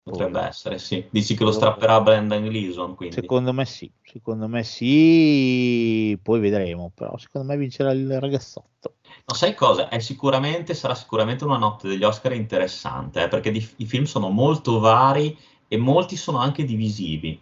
potrebbe 0.02 0.40
essere, 0.40 0.78
sì. 0.78 1.06
Dici 1.10 1.34
che 1.36 1.44
lo 1.44 1.52
strapperà 1.52 2.00
Brendan 2.00 2.44
Gleeson, 2.44 2.94
quindi. 2.94 3.20
Secondo 3.20 3.52
me 3.52 3.64
sì, 3.64 3.90
secondo 4.02 4.48
me 4.48 4.62
sì, 4.62 6.18
poi 6.22 6.40
vedremo, 6.40 6.90
però 6.94 7.16
secondo 7.18 7.48
me 7.48 7.56
vincerà 7.56 7.90
il 7.92 8.20
ragazzotto. 8.20 8.94
Ma 9.26 9.34
sai 9.34 9.54
cosa? 9.54 9.88
È 9.88 9.98
sicuramente, 9.98 10.74
sarà 10.74 10.94
sicuramente 10.94 11.44
una 11.44 11.58
notte 11.58 11.88
degli 11.88 12.04
Oscar 12.04 12.32
interessante, 12.32 13.24
eh, 13.24 13.28
perché 13.28 13.50
di- 13.50 13.68
i 13.76 13.86
film 13.86 14.04
sono 14.04 14.28
molto 14.30 14.78
vari 14.78 15.36
e 15.68 15.76
molti 15.76 16.16
sono 16.16 16.38
anche 16.38 16.64
divisivi. 16.64 17.40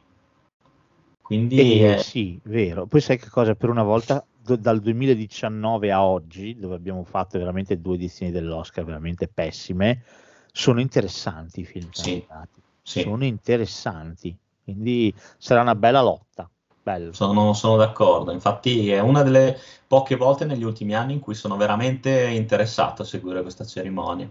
Quindi 1.24 1.80
Eh, 1.80 1.92
eh, 1.92 1.98
sì, 2.00 2.38
vero. 2.44 2.84
Poi 2.84 3.00
sai 3.00 3.18
che 3.18 3.30
cosa? 3.30 3.54
Per 3.54 3.70
una 3.70 3.82
volta, 3.82 4.22
do- 4.36 4.56
dal 4.56 4.78
2019 4.78 5.90
a 5.90 6.04
oggi, 6.04 6.54
dove 6.54 6.74
abbiamo 6.74 7.02
fatto 7.02 7.38
veramente 7.38 7.80
due 7.80 7.94
edizioni 7.94 8.30
dell'Oscar 8.30 8.84
veramente 8.84 9.26
pessime, 9.26 10.04
sono 10.52 10.80
interessanti 10.80 11.60
i 11.60 11.64
film 11.64 11.88
Sì, 11.92 12.22
sì. 12.82 13.00
Sono 13.00 13.24
interessanti, 13.24 14.36
quindi 14.64 15.14
sarà 15.38 15.62
una 15.62 15.74
bella 15.74 16.02
lotta. 16.02 16.46
Bello. 16.82 17.14
sono, 17.14 17.54
sono 17.54 17.76
d'accordo. 17.76 18.30
Infatti 18.30 18.90
è 18.90 19.00
una 19.00 19.22
delle 19.22 19.58
poche 19.86 20.16
volte 20.16 20.44
negli 20.44 20.62
ultimi 20.62 20.94
anni 20.94 21.14
in 21.14 21.20
cui 21.20 21.34
sono 21.34 21.56
veramente 21.56 22.26
interessato 22.26 23.00
a 23.00 23.06
seguire 23.06 23.40
questa 23.40 23.64
cerimonia. 23.64 24.28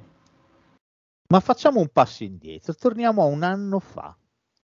Ma 1.29 1.39
facciamo 1.39 1.79
un 1.79 1.87
passo 1.91 2.23
indietro, 2.23 2.75
torniamo 2.75 3.23
a 3.23 3.25
un 3.25 3.41
anno 3.41 3.79
fa. 3.79 4.15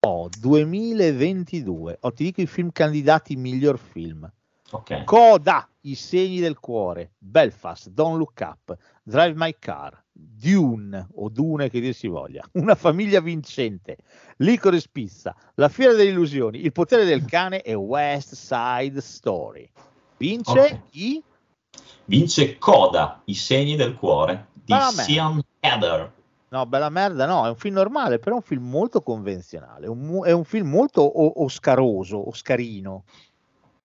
Oh, 0.07 0.29
2022. 0.39 1.97
Oh, 1.99 2.13
ti 2.13 2.23
dico 2.23 2.39
i 2.39 2.45
film 2.45 2.71
candidati 2.71 3.35
miglior 3.35 3.77
film. 3.77 4.31
Ok. 4.71 5.03
Coda, 5.03 5.67
I 5.81 5.95
segni 5.95 6.39
del 6.39 6.59
cuore, 6.59 7.11
Belfast, 7.17 7.89
Don't 7.89 8.17
Look 8.17 8.39
Up, 8.39 8.77
Drive 9.03 9.33
My 9.35 9.53
Car, 9.59 10.01
Dune 10.13 11.07
o 11.15 11.27
Dune 11.27 11.69
che 11.69 11.81
dir 11.81 11.93
si 11.93 12.07
voglia, 12.07 12.41
Una 12.53 12.75
famiglia 12.75 13.19
vincente, 13.19 13.97
Licorice 14.37 14.87
Pizza, 14.89 15.35
La 15.55 15.67
fiera 15.67 15.93
delle 15.93 16.11
illusioni, 16.11 16.63
Il 16.63 16.71
potere 16.71 17.03
del 17.03 17.25
cane 17.25 17.61
e 17.61 17.73
West 17.73 18.33
Side 18.33 19.01
Story. 19.01 19.69
Vince 20.15 20.59
Ok. 20.59 20.79
chi? 20.89 21.21
Vince 22.05 22.57
Coda, 22.57 23.21
I 23.25 23.33
segni 23.35 23.75
del 23.75 23.95
cuore 23.95 24.47
di. 24.53 24.73
Sian 24.89 25.41
Heather. 25.59 26.13
No, 26.49 26.65
bella 26.65 26.89
merda, 26.89 27.25
no, 27.25 27.45
è 27.45 27.49
un 27.49 27.55
film 27.55 27.75
normale, 27.75 28.19
però 28.19 28.35
è 28.35 28.37
un 28.39 28.43
film 28.43 28.69
molto 28.69 29.01
convenzionale, 29.01 29.87
un 29.87 30.21
è 30.25 30.31
un 30.31 30.43
film 30.45 30.67
molto 30.69 31.01
o- 31.01 31.43
oscaroso, 31.43 32.27
oscarino. 32.27 33.03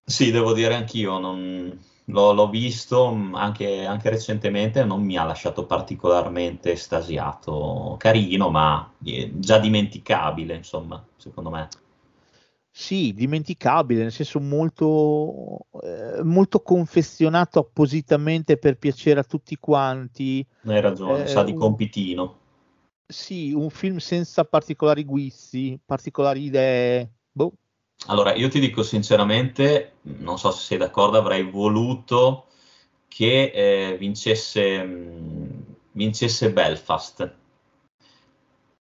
Sì, 0.05 0.31
devo 0.31 0.53
dire 0.53 0.75
anch'io, 0.75 1.17
non- 1.17 1.77
l'ho, 2.05 2.33
l'ho 2.33 2.49
visto 2.49 3.11
mh, 3.13 3.35
anche, 3.35 3.85
anche 3.85 4.09
recentemente, 4.09 4.83
non 4.83 5.01
mi 5.03 5.17
ha 5.17 5.23
lasciato 5.23 5.65
particolarmente 5.65 6.71
estasiato. 6.71 7.95
Carino, 7.97 8.49
ma 8.49 8.93
eh, 9.03 9.31
già 9.35 9.59
dimenticabile, 9.59 10.55
insomma, 10.55 11.03
secondo 11.17 11.49
me. 11.49 11.67
Sì, 12.75 13.13
dimenticabile, 13.13 14.01
nel 14.01 14.11
senso 14.11 14.39
molto, 14.39 15.67
eh, 15.83 16.23
molto 16.23 16.61
confezionato 16.61 17.59
appositamente 17.59 18.57
per 18.57 18.77
piacere 18.77 19.19
a 19.19 19.23
tutti 19.23 19.55
quanti. 19.57 20.45
Hai 20.65 20.81
ragione, 20.81 21.25
Eh, 21.25 21.27
sa 21.27 21.43
di 21.43 21.53
un- 21.53 21.53
compitino. 21.53 22.39
Sì, 23.13 23.53
un 23.53 23.69
film 23.69 23.97
senza 23.97 24.43
particolari 24.43 25.05
guizzi, 25.05 25.79
particolari 25.85 26.45
idee. 26.45 27.11
Boh. 27.31 27.53
Allora, 28.07 28.33
io 28.33 28.49
ti 28.49 28.59
dico 28.59 28.81
sinceramente, 28.81 29.97
non 30.01 30.39
so 30.39 30.49
se 30.49 30.63
sei 30.63 30.77
d'accordo, 30.79 31.19
avrei 31.19 31.43
voluto 31.43 32.47
che 33.07 33.51
eh, 33.53 33.97
vincesse, 33.97 34.83
mh, 34.83 35.65
vincesse 35.91 36.51
Belfast. 36.51 37.35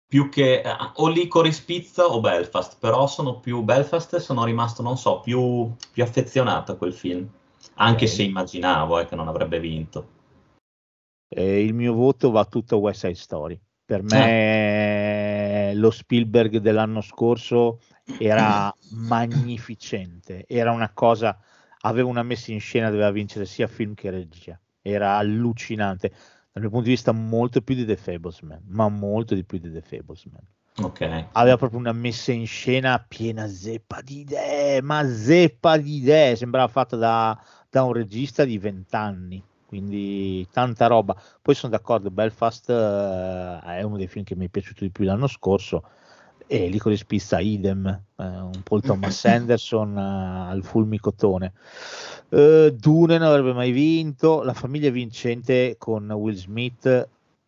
Più 0.09 0.29
che 0.29 0.61
eh, 0.61 0.77
o 0.97 1.09
Licorice 1.09 1.63
Pizza 1.65 2.07
o 2.07 2.19
Belfast, 2.19 2.79
però 2.81 3.07
sono 3.07 3.39
più 3.39 3.63
Belfast 3.63 4.15
e 4.15 4.21
sono 4.21 4.45
rimasto, 4.45 4.83
non 4.83 4.99
so, 4.99 5.21
più, 5.21 5.73
più 5.93 6.03
affezionato 6.03 6.73
a 6.73 6.77
quel 6.77 6.93
film. 6.93 7.31
Anche 7.75 8.07
Ok. 8.07 8.11
se 8.11 8.23
immaginavo 8.25 8.99
eh, 8.99 9.07
che 9.07 9.15
non 9.15 9.29
avrebbe 9.29 9.61
vinto. 9.61 10.15
Eh, 11.29 11.63
il 11.63 11.75
mio 11.75 11.95
voto 11.95 12.31
va 12.33 12.45
tutto 12.45 12.75
a 12.75 12.79
West 12.79 13.01
Side 13.01 13.15
Story. 13.15 13.61
Per 13.87 14.03
me 14.03 15.73
lo 15.75 15.93
Spielberg 15.93 16.57
dell'anno 16.59 17.01
scorso 17.01 17.81
era 18.19 18.75
magnificente, 18.91 20.45
era 20.49 20.73
una 20.73 20.91
cosa, 20.93 21.39
aveva 21.83 22.09
una 22.09 22.25
messa 22.25 22.51
in 22.51 22.61
scena, 22.61 22.91
doveva 22.91 23.13
vincere 23.13 23.47
sia 23.47 23.69
film 23.69 23.95
che 23.95 24.11
regia, 24.11 24.59
era 24.83 25.17
allucinante, 25.17 26.09
dal 26.53 26.63
mio 26.63 26.71
punto 26.71 26.87
di 26.87 26.95
vista 26.95 27.13
molto 27.13 27.61
più 27.63 27.77
di 27.77 27.85
The 27.85 27.97
Fablesman, 27.97 28.63
ma 28.67 28.89
molto 28.89 29.35
di 29.37 29.45
più 29.45 29.59
di 29.59 29.71
The 29.71 29.83
Fablesman. 29.83 30.43
Ok. 30.79 31.29
Aveva 31.33 31.57
proprio 31.57 31.79
una 31.79 31.93
messa 31.93 32.33
in 32.33 32.47
scena 32.47 32.99
piena 33.07 33.47
zeppa 33.47 34.03
di 34.03 34.21
idee, 34.21 34.83
ma 34.83 35.09
zeppa 35.09 35.77
di 35.77 35.97
idee, 35.99 36.37
sembrava 36.37 36.69
fatta 36.69 36.97
da, 36.97 37.41
da 37.71 37.83
un 37.85 37.93
regista 37.93 38.45
di 38.45 38.59
vent'anni, 38.59 39.43
quindi 39.67 40.47
tanta 40.51 40.87
roba. 40.87 41.15
Poi 41.43 41.55
sono 41.55 41.73
d'accordo, 41.73 42.11
Belfast 42.11 42.71
eh, 42.71 43.59
è 43.61 43.83
uno 43.83 43.97
dei 43.97 44.07
film 44.09 44.25
che 44.25 44.37
mi 44.37 44.47
è 44.47 44.49
piaciuto 44.49 44.85
di 44.85 44.91
più 44.91 45.05
l'anno 45.05 45.27
scorso, 45.27 45.83
e 46.47 46.69
Licorice 46.69 47.05
Pizza 47.05 47.41
idem, 47.41 47.87
eh, 47.87 48.25
un 48.25 48.63
Paul 48.63 48.83
Thomas 48.83 49.25
Anderson 49.27 49.97
eh, 49.97 50.51
al 50.51 50.63
fulmicotone. 50.63 51.53
Eh, 52.29 52.75
Dune 52.77 53.19
non 53.19 53.29
avrebbe 53.29 53.53
mai 53.53 53.73
vinto, 53.73 54.43
La 54.43 54.55
famiglia 54.55 54.91
vincente 54.91 55.77
con 55.79 56.11
Will 56.11 56.37
Smith, 56.37 56.87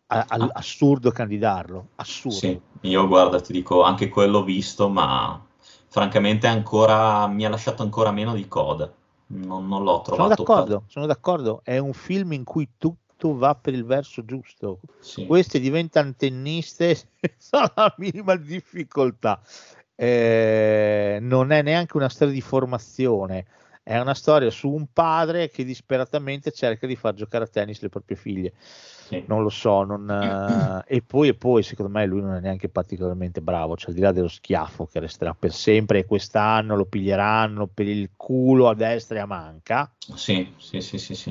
a- 0.07 0.25
al- 0.27 0.49
assurdo 0.53 1.11
candidarlo, 1.11 1.87
assurdo. 1.95 2.37
Sì, 2.37 2.59
io 2.81 3.07
guarda, 3.07 3.39
ti 3.39 3.53
dico, 3.53 3.83
anche 3.83 4.09
quello 4.09 4.39
ho 4.39 4.43
visto, 4.43 4.89
ma 4.89 5.41
francamente 5.87 6.47
ancora, 6.47 7.27
mi 7.27 7.45
ha 7.45 7.49
lasciato 7.49 7.83
ancora 7.83 8.11
meno 8.11 8.33
di 8.33 8.47
Coda. 8.47 8.91
Non, 9.31 9.67
non 9.67 9.83
l'ho 9.83 10.01
Sono 10.05 10.15
trovato. 10.15 10.43
d'accordo, 10.43 10.83
sono 10.87 11.05
d'accordo. 11.05 11.61
È 11.63 11.77
un 11.77 11.93
film 11.93 12.33
in 12.33 12.43
cui 12.43 12.67
tutto 12.77 13.35
va 13.35 13.55
per 13.55 13.73
il 13.73 13.85
verso 13.85 14.23
giusto. 14.25 14.79
Sì. 14.99 15.25
Queste 15.25 15.59
diventano 15.59 16.13
tenniste 16.15 16.95
senza 17.19 17.71
la 17.75 17.93
minima 17.97 18.35
difficoltà. 18.35 19.41
Eh, 19.95 21.17
non 21.21 21.51
è 21.51 21.61
neanche 21.61 21.97
una 21.97 22.07
storia 22.09 22.33
di 22.33 22.41
formazione, 22.41 23.45
è 23.83 23.99
una 23.99 24.13
storia 24.13 24.49
su 24.49 24.69
un 24.69 24.87
padre 24.93 25.49
che 25.49 25.65
disperatamente 25.65 26.51
cerca 26.51 26.87
di 26.87 26.95
far 26.95 27.13
giocare 27.15 27.43
a 27.43 27.47
tennis 27.47 27.81
le 27.81 27.89
proprie 27.89 28.15
figlie. 28.15 28.53
Sì. 29.09 29.23
Non 29.25 29.41
lo 29.41 29.49
so, 29.49 29.83
non, 29.83 30.07
eh, 30.87 30.95
e 30.97 31.01
poi 31.01 31.29
e 31.29 31.33
poi 31.33 31.63
secondo 31.63 31.91
me 31.91 32.05
lui 32.05 32.21
non 32.21 32.35
è 32.35 32.39
neanche 32.39 32.69
particolarmente 32.69 33.41
bravo, 33.41 33.75
cioè 33.75 33.89
al 33.89 33.95
di 33.95 34.01
là 34.01 34.11
dello 34.11 34.27
schiaffo 34.27 34.85
che 34.85 34.99
resterà 34.99 35.33
per 35.33 35.51
sempre 35.51 35.99
e 35.99 36.05
quest'anno 36.05 36.75
lo 36.75 36.85
piglieranno 36.85 37.65
per 37.65 37.87
il 37.87 38.11
culo 38.15 38.69
a 38.69 38.75
destra 38.75 39.17
e 39.17 39.21
a 39.21 39.25
manca. 39.25 39.91
Sì, 39.97 40.53
sì, 40.57 40.79
sì, 40.81 40.99
sì, 40.99 41.15
sì. 41.15 41.29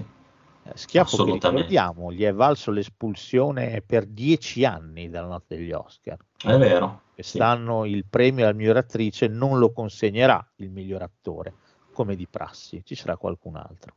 Eh, 0.64 0.72
Schiaffo 0.74 1.24
che 1.24 1.30
ricordiamo, 1.30 2.12
gli 2.12 2.24
è 2.24 2.32
valso 2.32 2.72
l'espulsione 2.72 3.80
per 3.86 4.06
dieci 4.06 4.64
anni 4.64 5.08
dalla 5.08 5.28
notte 5.28 5.56
degli 5.56 5.72
Oscar. 5.72 6.18
È 6.36 6.56
vero. 6.56 7.02
Sì. 7.14 7.38
Quest'anno 7.38 7.84
il 7.84 8.06
premio 8.10 8.44
alla 8.44 8.54
miglior 8.54 8.76
attrice 8.76 9.28
non 9.28 9.58
lo 9.58 9.70
consegnerà 9.70 10.44
il 10.56 10.70
miglior 10.70 11.02
attore, 11.02 11.54
come 11.92 12.16
di 12.16 12.26
prassi, 12.26 12.82
ci 12.84 12.96
sarà 12.96 13.16
qualcun 13.16 13.54
altro. 13.54 13.94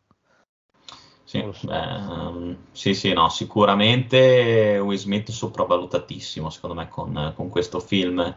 Sì, 1.32 1.50
so. 1.54 1.68
beh, 1.68 2.58
sì, 2.74 2.94
sì, 2.94 3.14
no, 3.14 3.30
sicuramente 3.30 4.78
Will 4.84 4.98
Smith 4.98 5.32
sopravvalutatissimo, 5.32 6.50
secondo 6.50 6.76
me, 6.76 6.90
con, 6.90 7.32
con 7.38 7.48
questo 7.48 7.80
film. 7.80 8.36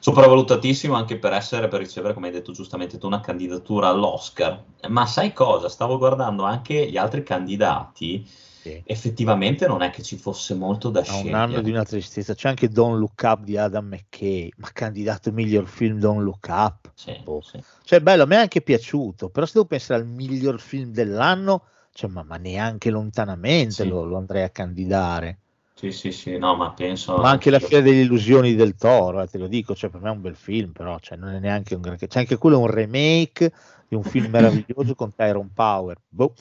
Sopravvalutatissimo 0.00 0.94
anche 0.94 1.16
per 1.16 1.32
essere, 1.32 1.68
per 1.68 1.78
ricevere, 1.78 2.14
come 2.14 2.26
hai 2.26 2.32
detto 2.32 2.50
giustamente 2.50 2.98
tu, 2.98 3.06
una 3.06 3.20
candidatura 3.20 3.86
all'Oscar. 3.86 4.64
Ma 4.88 5.06
sai 5.06 5.32
cosa? 5.32 5.68
Stavo 5.68 5.96
guardando 5.96 6.42
anche 6.42 6.90
gli 6.90 6.96
altri 6.96 7.22
candidati. 7.22 8.26
Sì. 8.26 8.82
Effettivamente 8.84 9.68
non 9.68 9.82
è 9.82 9.90
che 9.90 10.02
ci 10.02 10.16
fosse 10.16 10.54
molto 10.56 10.90
da 10.90 11.00
Ha 11.00 11.02
un 11.02 11.18
scegliere. 11.18 11.36
anno 11.36 11.60
di 11.60 11.70
una 11.70 11.84
tristezza, 11.84 12.34
c'è 12.34 12.48
anche 12.48 12.68
Don't 12.68 12.98
Look 12.98 13.22
Up 13.22 13.44
di 13.44 13.56
Adam 13.56 13.86
McKay, 13.86 14.50
ma 14.56 14.70
candidato 14.72 15.30
miglior 15.30 15.68
film 15.68 16.00
Don't 16.00 16.22
Look 16.22 16.46
Up. 16.48 16.90
Sì, 16.94 17.16
Boh. 17.22 17.42
sì. 17.42 17.62
Cioè, 17.84 18.00
bello, 18.00 18.24
a 18.24 18.26
me 18.26 18.34
è 18.34 18.40
anche 18.40 18.60
piaciuto, 18.60 19.28
però 19.28 19.46
se 19.46 19.52
devo 19.54 19.66
pensare 19.66 20.00
al 20.00 20.08
miglior 20.08 20.58
film 20.58 20.90
dell'anno, 20.90 21.62
cioè, 21.98 22.08
ma, 22.10 22.22
ma 22.22 22.36
neanche 22.36 22.90
lontanamente 22.90 23.82
Sì. 23.82 23.88
lo, 23.88 24.04
lo 24.04 24.18
andrei 24.18 24.44
a 24.44 24.50
candidare. 24.50 25.38
Sì, 25.74 25.90
sì, 25.90 26.12
sì, 26.12 26.38
no, 26.38 26.54
ma 26.54 26.70
penso... 26.70 27.16
Ma 27.16 27.30
anche 27.30 27.50
La. 27.50 27.58
Fiera 27.58 27.82
delle 27.82 28.02
Illusioni 28.02 28.54
del 28.54 28.76
Toro, 28.76 29.20
eh, 29.20 29.26
te 29.26 29.36
lo 29.36 29.48
dico, 29.48 29.74
cioè, 29.74 29.90
per 29.90 30.00
me 30.00 30.08
è 30.08 30.12
un 30.12 30.20
bel 30.20 30.36
film, 30.36 30.70
però 30.70 30.96
cioè, 31.00 31.18
non 31.18 31.30
è 31.30 31.40
neanche 31.40 31.74
un 31.74 31.80
granché. 31.80 32.06
C'è 32.06 32.20
anche 32.20 32.38
quello 32.38 32.60
un 32.60 32.68
remake 32.68 33.52
di 33.88 33.96
un 33.96 34.04
film 34.04 34.26
meraviglioso 34.30 34.94
con 34.94 35.12
Tyrone 35.12 35.50
Power. 35.52 35.96
Boh. 36.08 36.34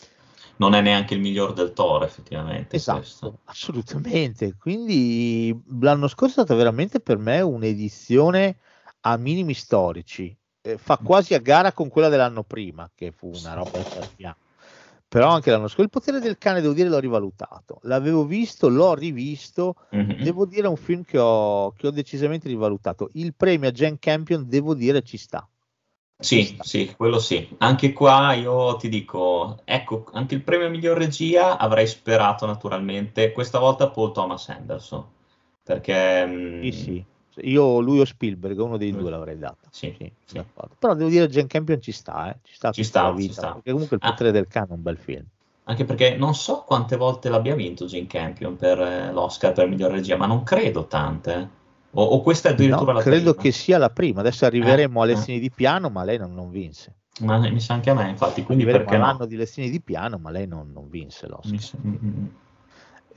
Non 0.58 0.76
è 0.76 0.82
neanche 0.82 1.16
il 1.16 1.22
miglior 1.22 1.54
del 1.54 1.74
Toro, 1.74 2.06
effettivamente. 2.06 2.76
Esatto, 2.76 3.00
questo. 3.00 3.40
assolutamente. 3.46 4.56
Quindi 4.60 5.60
l'anno 5.80 6.08
scorso 6.08 6.42
è 6.42 6.44
stata 6.44 6.54
veramente 6.54 7.00
per 7.00 7.18
me 7.18 7.42
un'edizione 7.42 8.58
a 9.02 9.18
minimi 9.18 9.56
storici. 9.56 10.38
Eh, 10.62 10.78
fa 10.78 10.98
quasi 10.98 11.34
a 11.34 11.40
gara 11.40 11.72
con 11.72 11.90
quella 11.90 12.10
dell'anno 12.10 12.44
prima, 12.44 12.88
che 12.94 13.12
fu 13.12 13.32
una 13.34 13.56
roba 13.56 13.72
da 13.72 13.84
sappiamo. 13.84 14.36
Però 15.10 15.30
anche 15.30 15.52
l'anno 15.52 15.68
scorso 15.68 15.84
il 15.84 15.90
potere 15.90 16.20
del 16.20 16.38
cane, 16.38 16.62
devo 16.62 16.74
dire, 16.74 16.90
l'ho 16.90 17.00
rivalutato. 17.00 17.80
L'avevo 17.84 18.26
visto, 18.26 18.68
l'ho 18.70 18.94
rivisto. 18.94 19.76
Mhm. 19.92 20.22
Devo 20.24 20.46
dire, 20.46 20.68
è 20.68 20.70
un 20.70 20.76
film 20.76 21.04
che 21.04 21.18
ho, 21.18 21.72
che 21.72 21.88
ho 21.88 21.92
decisamente 21.92 22.48
rivalutato. 22.48 23.10
Il 23.14 23.34
premio 23.34 23.70
a 23.70 23.72
Jane 23.72 24.00
Campion, 24.00 24.48
devo 24.48 24.74
dire, 24.74 25.02
ci 25.04 25.18
sta. 25.18 25.48
Ci 26.20 26.24
Sì, 26.44 26.44
sta. 26.54 26.64
sì, 26.64 26.94
quello 26.96 27.20
sì. 27.20 27.48
Anche 27.60 27.94
qua 27.94 28.34
io 28.34 28.76
ti 28.78 28.90
dico, 28.90 29.60
ecco, 29.64 30.06
anche 30.14 30.36
il 30.36 30.44
premio 30.44 30.70
miglior 30.70 30.98
regia 30.98 31.58
avrei 31.58 31.88
sperato 31.88 32.46
naturalmente, 32.46 33.32
questa 33.32 33.60
volta 33.60 33.90
Paul 33.90 34.12
Thomas 34.12 34.50
Anderson, 34.50 35.06
perché... 35.64 36.26
mm, 36.26 36.62
Sì, 36.64 36.72
sì. 36.72 37.06
Io, 37.42 37.80
lui 37.80 38.00
o 38.00 38.06
Spielberg, 38.06 38.58
uno 38.60 38.78
dei 38.78 38.92
Mm. 38.92 38.98
due 38.98 39.10
l'avrei 39.10 39.38
data. 39.38 39.68
Sì, 39.72 39.94
Sì, 39.98 40.12
sì. 40.26 40.44
Però 40.80 40.94
devo 40.96 41.10
dire, 41.10 41.28
Jane 41.28 41.48
Campion 41.48 41.82
ci 41.82 41.92
sta, 41.92 42.30
eh. 42.32 42.38
ci 42.44 42.56
sta 42.56 42.72
Ci 42.72 42.84
sta, 42.84 43.04
la 43.04 43.12
ci 43.12 43.16
vita, 43.28 43.34
sta. 43.34 43.54
perché 43.54 43.72
comunque 43.72 43.98
il 43.98 44.04
Ah. 44.06 44.10
potere 44.12 44.32
del 44.32 44.48
cane 44.48 44.68
è 44.70 44.74
un 44.74 44.82
bel 44.82 44.98
film. 44.98 45.24
Anche 45.70 45.84
perché 45.86 46.16
non 46.16 46.34
so 46.34 46.64
quante 46.66 46.96
volte 46.96 47.28
l'abbia 47.30 47.54
vinto 47.54 47.86
Jane 47.86 48.08
Campion 48.08 48.56
per 48.56 48.80
eh, 48.80 49.12
l'Oscar 49.12 49.52
per 49.52 49.68
miglior 49.68 49.92
regia, 49.92 50.16
ma 50.16 50.26
non 50.26 50.44
credo 50.44 50.86
tante. 50.88 51.50
O, 51.92 52.04
o 52.04 52.22
questa 52.22 52.50
è 52.50 52.52
addirittura 52.54 52.92
No, 52.92 52.98
la 52.98 53.02
credo 53.02 53.32
prima. 53.34 53.42
che 53.42 53.52
sia 53.52 53.78
la 53.78 53.90
prima. 53.90 54.20
Adesso 54.22 54.46
arriveremo 54.46 55.00
Eh, 55.00 55.04
alle 55.04 55.12
eh. 55.12 55.16
lezioni 55.16 55.40
di 55.40 55.52
piano, 55.52 55.90
ma 55.90 56.04
lei 56.04 56.18
non, 56.18 56.34
non 56.34 56.50
vinse. 56.50 56.94
Ma 57.22 57.38
mi 57.40 57.60
sa 57.60 57.74
anche 57.74 57.90
a 57.90 57.96
me, 57.96 58.10
infatti, 58.10 58.44
quindi 58.44 58.64
perché 58.64 58.96
all'anno 58.96 59.20
no? 59.20 59.26
di 59.26 59.36
lezioni 59.36 59.70
di 59.70 59.82
piano, 59.82 60.18
ma 60.20 60.30
lei 60.30 60.46
non, 60.48 60.72
non 60.72 60.88
vinse 60.90 61.28
l'Oscar. 61.28 61.52
Mi 61.52 61.60
sa- 61.60 61.78
mm, 61.84 61.96
mm. 62.04 62.26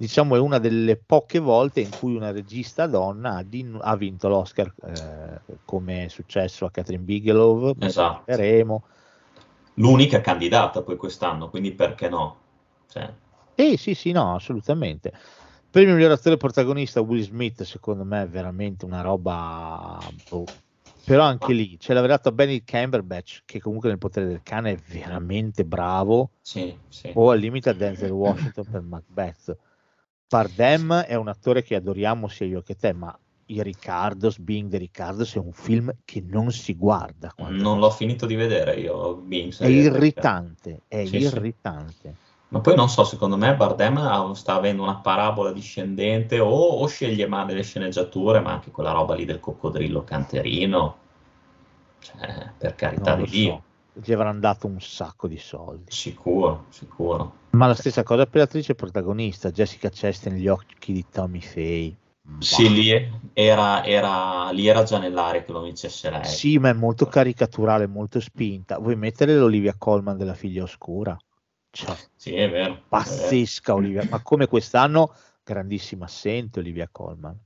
Diciamo 0.00 0.34
è 0.34 0.38
una 0.38 0.56
delle 0.56 0.96
poche 0.96 1.38
volte 1.38 1.80
in 1.80 1.90
cui 1.90 2.14
una 2.16 2.30
regista 2.30 2.86
donna 2.86 3.36
ha, 3.36 3.42
din- 3.42 3.78
ha 3.78 3.94
vinto 3.96 4.28
l'Oscar, 4.28 4.72
eh, 4.82 5.56
come 5.66 6.06
è 6.06 6.08
successo 6.08 6.64
a 6.64 6.70
Catherine 6.70 7.04
Bigelow, 7.04 7.74
Esatto. 7.78 8.22
vedremo. 8.24 8.84
L'unica 9.74 10.22
candidata 10.22 10.80
poi 10.80 10.96
quest'anno, 10.96 11.50
quindi 11.50 11.72
perché 11.72 12.08
no? 12.08 12.36
Cioè, 12.88 13.12
Sì, 13.54 13.76
sì, 13.76 13.94
sì, 13.94 14.12
no, 14.12 14.36
assolutamente. 14.36 15.12
Premio 15.70 15.94
miglior 15.94 16.12
attore 16.12 16.38
protagonista 16.38 17.02
Will 17.02 17.20
Smith, 17.20 17.62
secondo 17.64 18.02
me 18.04 18.22
è 18.22 18.26
veramente 18.26 18.86
una 18.86 19.02
roba. 19.02 19.98
boh. 20.30 20.46
Però 21.04 21.24
anche 21.24 21.52
lì 21.52 21.78
ce 21.78 21.92
l'aveva 21.92 22.14
dato 22.14 22.30
a 22.30 22.32
Benedict 22.32 22.70
Cumberbatch, 22.70 23.42
che 23.44 23.60
comunque 23.60 23.90
nel 23.90 23.98
potere 23.98 24.26
del 24.28 24.40
cane 24.42 24.72
è 24.72 24.76
veramente 24.76 25.66
bravo, 25.66 26.30
sì, 26.40 26.74
sì. 26.88 27.10
o 27.12 27.30
al 27.30 27.38
limite 27.38 27.68
a 27.68 27.74
Denzel 27.74 28.12
Washington 28.12 28.64
per 28.64 28.80
Macbeth. 28.80 29.56
Bardem 30.31 30.93
è 31.01 31.16
un 31.16 31.27
attore 31.27 31.64
che 31.64 31.75
adoriamo 31.75 32.29
sia 32.29 32.47
io 32.47 32.62
che 32.62 32.77
te, 32.77 32.93
ma 32.93 33.12
i 33.47 33.61
Ricardos, 33.64 34.38
Being 34.38 34.71
the 34.71 34.79
Ricardos, 34.79 35.35
è 35.35 35.38
un 35.38 35.51
film 35.53 35.93
che 36.05 36.23
non 36.25 36.53
si 36.53 36.77
guarda. 36.77 37.35
Non 37.49 37.81
l'ho 37.81 37.90
finito 37.90 38.27
di 38.27 38.37
vedere 38.37 38.77
io, 38.77 39.16
Beans. 39.16 39.59
È 39.59 39.66
irritante, 39.66 40.83
è 40.87 41.05
Sì, 41.05 41.19
sì. 41.21 41.27
irritante. 41.27 42.14
Ma 42.51 42.61
poi 42.61 42.77
non 42.77 42.88
so, 42.88 43.03
secondo 43.03 43.37
me 43.37 43.57
Bardem 43.57 44.33
sta 44.35 44.55
avendo 44.55 44.83
una 44.85 44.99
parabola 44.99 45.51
discendente 45.51 46.38
o, 46.38 46.49
o 46.49 46.87
sceglie 46.87 47.27
male 47.27 47.55
le 47.55 47.62
sceneggiature, 47.64 48.38
ma 48.38 48.53
anche 48.53 48.71
quella 48.71 48.93
roba 48.93 49.16
lì 49.16 49.25
del 49.25 49.40
coccodrillo 49.40 50.05
canterino. 50.05 50.97
Cioè, 51.99 52.53
per 52.57 52.77
carità 52.77 53.14
Non 53.16 53.25
di 53.25 53.31
Dio. 53.31 53.62
so. 53.93 54.01
Gli 54.01 54.12
avranno 54.12 54.38
dato 54.38 54.69
un 54.69 54.81
sacco 54.81 55.27
di 55.27 55.38
soldi. 55.38 55.90
Sicuro, 55.90 56.66
sicuro. 56.71 57.39
Ma 57.52 57.66
la 57.66 57.74
stessa 57.74 58.02
cosa 58.02 58.26
per 58.26 58.42
l'attrice 58.42 58.74
protagonista, 58.74 59.50
Jessica 59.50 59.90
Chastain, 59.92 60.36
gli 60.36 60.46
occhi 60.48 60.92
di 60.92 61.04
Tommy 61.10 61.40
Faye. 61.40 61.96
Sì, 62.38 62.70
lì 62.72 63.10
era, 63.32 63.84
era- 63.84 64.50
lì 64.52 64.66
era 64.66 64.84
già 64.84 64.98
nell'aria 64.98 65.42
che 65.42 65.52
lo 65.52 65.62
vincesse 65.62 66.10
lei. 66.10 66.24
Sì, 66.24 66.58
ma 66.58 66.68
è 66.68 66.72
molto 66.72 67.06
caricaturale, 67.06 67.86
molto 67.86 68.20
spinta. 68.20 68.78
Vuoi 68.78 68.94
mettere 68.96 69.36
l'Olivia 69.36 69.74
Colman 69.76 70.16
della 70.16 70.34
figlia 70.34 70.62
oscura? 70.62 71.18
Cioè, 71.70 71.96
Sì, 72.14 72.34
è 72.34 72.48
vero. 72.48 72.72
è 72.72 72.76
vero. 72.76 72.82
pazzesca 72.88 73.74
Olivia, 73.74 74.04
ma 74.08 74.20
come 74.22 74.46
quest'anno, 74.46 75.12
grandissima 75.42 76.04
assente 76.04 76.60
Olivia 76.60 76.88
Colman. 76.90 77.36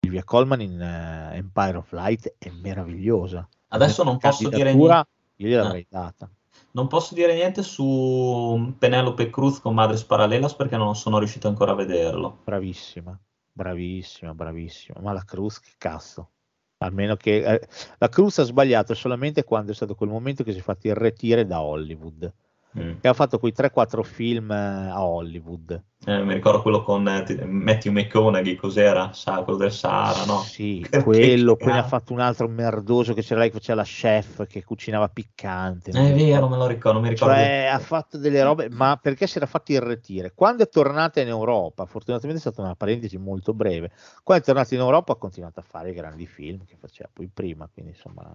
Olivia 0.00 0.24
Colman 0.24 0.60
in 0.60 0.80
eh, 0.80 1.36
Empire 1.36 1.78
of 1.78 1.90
Light 1.92 2.34
è 2.38 2.50
meravigliosa. 2.50 3.48
Adesso 3.68 4.02
non 4.04 4.18
posso 4.18 4.48
dire 4.50 4.74
niente. 4.74 5.06
Io 5.36 5.48
gliel'avrei 5.48 5.86
data. 5.88 6.30
Non 6.74 6.88
posso 6.88 7.14
dire 7.14 7.34
niente 7.34 7.62
su 7.62 8.74
Penelope 8.78 9.30
Cruz 9.30 9.60
con 9.60 9.74
Madres 9.74 10.02
Paralelas 10.02 10.56
perché 10.56 10.76
non 10.76 10.96
sono 10.96 11.18
riuscito 11.18 11.46
ancora 11.46 11.70
a 11.70 11.76
vederlo. 11.76 12.40
Bravissima, 12.44 13.16
bravissima, 13.52 14.34
bravissima. 14.34 14.98
Ma 15.00 15.12
la 15.12 15.22
Cruz, 15.22 15.60
che 15.60 15.70
cazzo. 15.78 16.30
Almeno 16.78 17.14
che 17.14 17.44
eh, 17.44 17.68
la 17.98 18.08
Cruz 18.08 18.40
ha 18.40 18.42
sbagliato 18.42 18.92
solamente 18.94 19.44
quando 19.44 19.70
è 19.70 19.74
stato 19.74 19.94
quel 19.94 20.08
momento 20.08 20.42
che 20.42 20.50
si 20.50 20.58
è 20.58 20.62
fatto 20.62 20.88
irretire 20.88 21.46
da 21.46 21.62
Hollywood. 21.62 22.32
Mm. 22.76 22.98
Che 23.00 23.06
ha 23.06 23.12
fatto 23.12 23.38
quei 23.38 23.52
3-4 23.52 24.02
film 24.02 24.50
eh, 24.50 24.88
a 24.90 25.04
Hollywood. 25.06 25.80
Eh, 26.06 26.22
mi 26.24 26.34
ricordo 26.34 26.60
quello 26.60 26.82
con 26.82 27.06
eh, 27.06 27.44
Matthew 27.46 27.92
McConaughey, 27.92 28.56
cos'era? 28.56 29.12
Sa, 29.12 29.42
quello 29.42 29.58
del 29.58 29.70
Sahara, 29.72 30.24
no? 30.24 30.38
Sì, 30.38 30.84
quello. 31.04 31.54
Poi 31.54 31.72
ne 31.72 31.78
ha 31.78 31.84
fatto 31.84 32.12
un 32.12 32.18
altro 32.18 32.48
merdoso 32.48 33.14
che 33.14 33.22
c'era 33.22 33.40
lei 33.40 33.50
che 33.50 33.58
faceva 33.58 33.78
la 33.78 33.86
chef 33.86 34.46
che 34.46 34.64
cucinava 34.64 35.08
piccante. 35.08 35.92
Eh, 35.92 36.10
È 36.10 36.14
vero, 36.14 36.48
me 36.48 36.56
lo 36.56 36.66
ricordo, 36.66 37.00
mi 37.00 37.10
ricordo. 37.10 37.32
Cioè, 37.32 37.68
ha 37.72 37.78
fatto 37.78 38.18
delle 38.18 38.42
robe, 38.42 38.68
ma 38.68 38.98
perché 39.00 39.28
si 39.28 39.36
era 39.36 39.46
fatto 39.46 39.70
irretire? 39.70 40.32
Quando 40.34 40.64
è 40.64 40.68
tornata 40.68 41.20
in 41.20 41.28
Europa, 41.28 41.86
fortunatamente 41.86 42.38
è 42.38 42.50
stata 42.50 42.60
una 42.60 42.74
parentesi 42.74 43.16
molto 43.16 43.54
breve. 43.54 43.92
Quando 44.24 44.42
è 44.42 44.46
tornata 44.46 44.74
in 44.74 44.80
Europa 44.80 45.12
ha 45.12 45.16
continuato 45.16 45.60
a 45.60 45.64
fare 45.66 45.90
i 45.90 45.94
grandi 45.94 46.26
film 46.26 46.64
che 46.64 46.76
faceva 46.76 47.08
poi 47.12 47.30
prima, 47.32 47.68
quindi 47.72 47.92
insomma, 47.92 48.30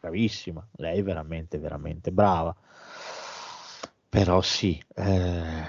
bravissima. 0.00 0.66
Lei 0.76 0.98
è 0.98 1.02
veramente, 1.02 1.58
veramente 1.58 2.10
brava. 2.10 2.54
Però 4.08 4.40
sì, 4.40 4.82
eh, 4.94 5.62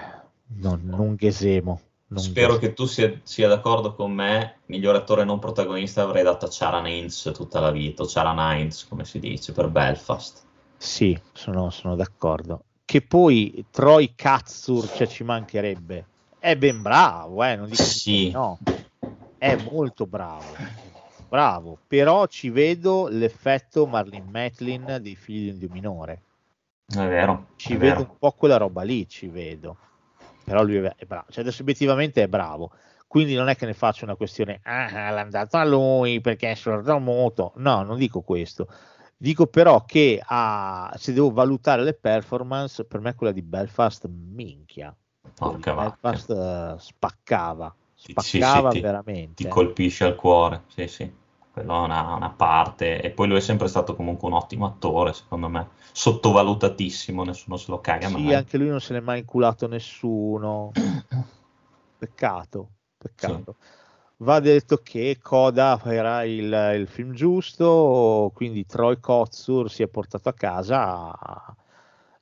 non, 0.46 0.80
non 0.84 1.14
ghesemo. 1.14 1.80
non 2.08 2.22
Spero 2.22 2.54
ghesemo. 2.54 2.58
che 2.58 2.72
tu 2.72 2.86
sia, 2.86 3.20
sia 3.22 3.48
d'accordo 3.48 3.94
con 3.94 4.12
me. 4.12 4.60
Miglior 4.66 4.94
attore 4.94 5.24
non 5.24 5.38
protagonista 5.38 6.02
avrei 6.02 6.22
dato 6.22 6.46
a 6.46 6.48
Charan 6.50 6.86
Hines 6.86 7.30
tutta 7.34 7.60
la 7.60 7.70
vita, 7.70 8.02
o 8.02 8.06
Charan 8.08 8.38
Hines, 8.38 8.86
come 8.88 9.04
si 9.04 9.18
dice, 9.18 9.52
per 9.52 9.68
Belfast. 9.68 10.44
Sì, 10.76 11.18
sono, 11.32 11.70
sono 11.70 11.94
d'accordo. 11.94 12.64
Che 12.84 13.02
poi 13.02 13.66
Troy 13.70 14.14
Katsur, 14.16 14.90
cioè 14.90 15.06
ci 15.06 15.22
mancherebbe, 15.22 16.06
è 16.38 16.56
ben 16.56 16.82
bravo, 16.82 17.44
eh, 17.44 17.54
non 17.54 17.68
dico 17.68 17.82
Sì. 17.82 18.30
no, 18.30 18.58
è 19.38 19.54
molto 19.56 20.06
bravo, 20.06 20.44
bravo, 21.28 21.78
però 21.86 22.26
ci 22.26 22.50
vedo 22.50 23.06
l'effetto 23.08 23.86
Marlene 23.86 24.28
Matlin 24.28 24.98
dei 25.00 25.14
figli 25.14 25.52
di 25.52 25.66
un 25.66 25.70
minore, 25.70 26.22
È 26.92 27.06
vero. 27.08 27.46
ci 27.56 27.74
è 27.74 27.76
vedo 27.76 28.00
vero. 28.00 28.10
un 28.10 28.18
po' 28.18 28.32
quella 28.32 28.56
roba 28.56 28.82
lì, 28.82 29.08
ci 29.08 29.28
vedo, 29.28 29.76
però 30.44 30.62
lui 30.62 30.76
è 30.76 31.04
bravo, 31.06 31.26
cioè 31.30 31.42
adesso 31.42 31.62
obiettivamente 31.62 32.22
è 32.22 32.28
bravo, 32.28 32.72
quindi 33.06 33.34
non 33.34 33.48
è 33.48 33.56
che 33.56 33.66
ne 33.66 33.74
faccio 33.74 34.04
una 34.04 34.16
questione, 34.16 34.60
ah, 34.64 35.10
l'ha 35.10 35.24
dato 35.24 35.56
a 35.56 35.64
lui 35.64 36.20
perché 36.20 36.50
è 36.50 36.54
sordomuto, 36.54 37.52
no, 37.56 37.82
non 37.82 37.96
dico 37.96 38.22
questo, 38.22 38.66
dico 39.16 39.46
però 39.46 39.84
che 39.84 40.20
ah, 40.24 40.92
se 40.96 41.12
devo 41.12 41.30
valutare 41.30 41.82
le 41.82 41.94
performance, 41.94 42.84
per 42.84 43.00
me 43.00 43.14
quella 43.14 43.32
di 43.32 43.42
Belfast, 43.42 44.06
minchia, 44.08 44.94
Porca. 45.34 45.74
Belfast 45.74 46.30
eh, 46.30 46.74
spaccava, 46.78 47.74
Sì, 47.94 48.14
sì, 48.18 48.40
spaccava 48.40 48.68
sì, 48.70 48.74
ti- 48.74 48.80
veramente. 48.80 49.42
Ti 49.44 49.48
colpisce 49.48 50.04
al 50.04 50.14
cuore, 50.16 50.64
sì, 50.68 50.86
sì. 50.86 51.12
È 51.60 51.64
una, 51.64 52.14
una 52.14 52.30
parte. 52.30 53.00
E 53.00 53.10
poi 53.10 53.28
lui 53.28 53.36
è 53.38 53.40
sempre 53.40 53.68
stato 53.68 53.94
comunque 53.94 54.28
un 54.28 54.34
ottimo 54.34 54.66
attore, 54.66 55.12
secondo 55.12 55.48
me. 55.48 55.68
Sottovalutatissimo, 55.92 57.24
nessuno 57.24 57.56
se 57.56 57.70
lo 57.70 57.80
caga 57.80 58.08
Sì, 58.08 58.14
mai. 58.14 58.34
anche 58.34 58.58
lui 58.58 58.68
non 58.68 58.80
se 58.80 58.94
n'è 58.94 59.00
mai 59.00 59.20
inculato 59.20 59.66
nessuno. 59.66 60.72
Peccato, 61.98 62.70
peccato. 62.96 63.56
Va 64.18 64.40
detto 64.40 64.78
che 64.82 65.18
Coda 65.20 65.80
era 65.84 66.24
il, 66.24 66.74
il 66.78 66.86
film 66.86 67.12
giusto, 67.12 68.30
quindi 68.34 68.64
Troy 68.66 68.98
Kotsur 69.00 69.70
si 69.70 69.82
è 69.82 69.88
portato 69.88 70.28
a 70.28 70.32
casa. 70.34 71.14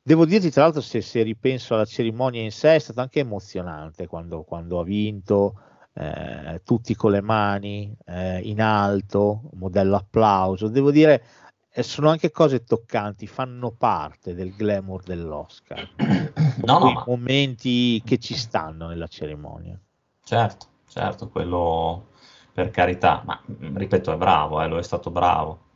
Devo 0.03 0.25
dirti, 0.25 0.51
tra 0.51 0.63
l'altro, 0.63 0.81
se, 0.81 1.01
se 1.01 1.23
ripenso 1.23 1.75
alla 1.75 1.85
cerimonia 1.85 2.41
in 2.43 2.51
sé, 2.51 2.77
è 2.77 2.79
stato 2.79 3.01
anche 3.01 3.21
emozionante 3.21 4.07
quando, 4.07 4.43
quando 4.43 4.81
ha 4.81 4.85
vinto, 4.85 5.61
eh, 5.99 6.63
tutti 6.65 6.95
con 6.95 7.11
le 7.11 7.21
mani 7.21 7.95
eh, 8.07 8.41
in 8.41 8.61
alto, 8.63 9.51
modello 9.55 9.97
applauso. 9.97 10.69
Devo 10.69 10.91
dire, 10.93 11.25
eh, 11.71 11.83
sono 11.83 12.09
anche 12.11 12.31
cose 12.31 12.65
toccanti, 12.65 13.27
fanno 13.27 13.73
parte 13.73 14.35
del 14.35 14.55
glamour 14.55 15.03
dell'Oscar. 15.03 15.89
No, 16.61 16.79
no, 16.79 16.91
ma 16.93 17.05
momenti 17.07 18.03
che 18.05 18.19
ci 18.19 18.35
stanno 18.35 18.89
nella 18.89 19.07
cerimonia. 19.07 19.79
certo, 20.23 20.67
certo, 20.89 21.29
quello 21.29 22.09
per 22.53 22.71
carità. 22.71 23.23
Ma 23.25 23.41
mm, 23.51 23.77
ripeto, 23.77 24.13
è 24.13 24.17
bravo, 24.17 24.63
eh, 24.63 24.69
lo 24.69 24.79
è 24.79 24.83
stato 24.83 25.11
bravo. 25.11 25.67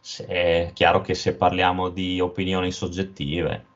Se- 0.00 0.26
è 0.26 0.70
chiaro 0.74 1.00
che 1.00 1.14
se 1.14 1.34
parliamo 1.36 1.88
di 1.90 2.20
opinioni 2.20 2.72
soggettive, 2.72 3.66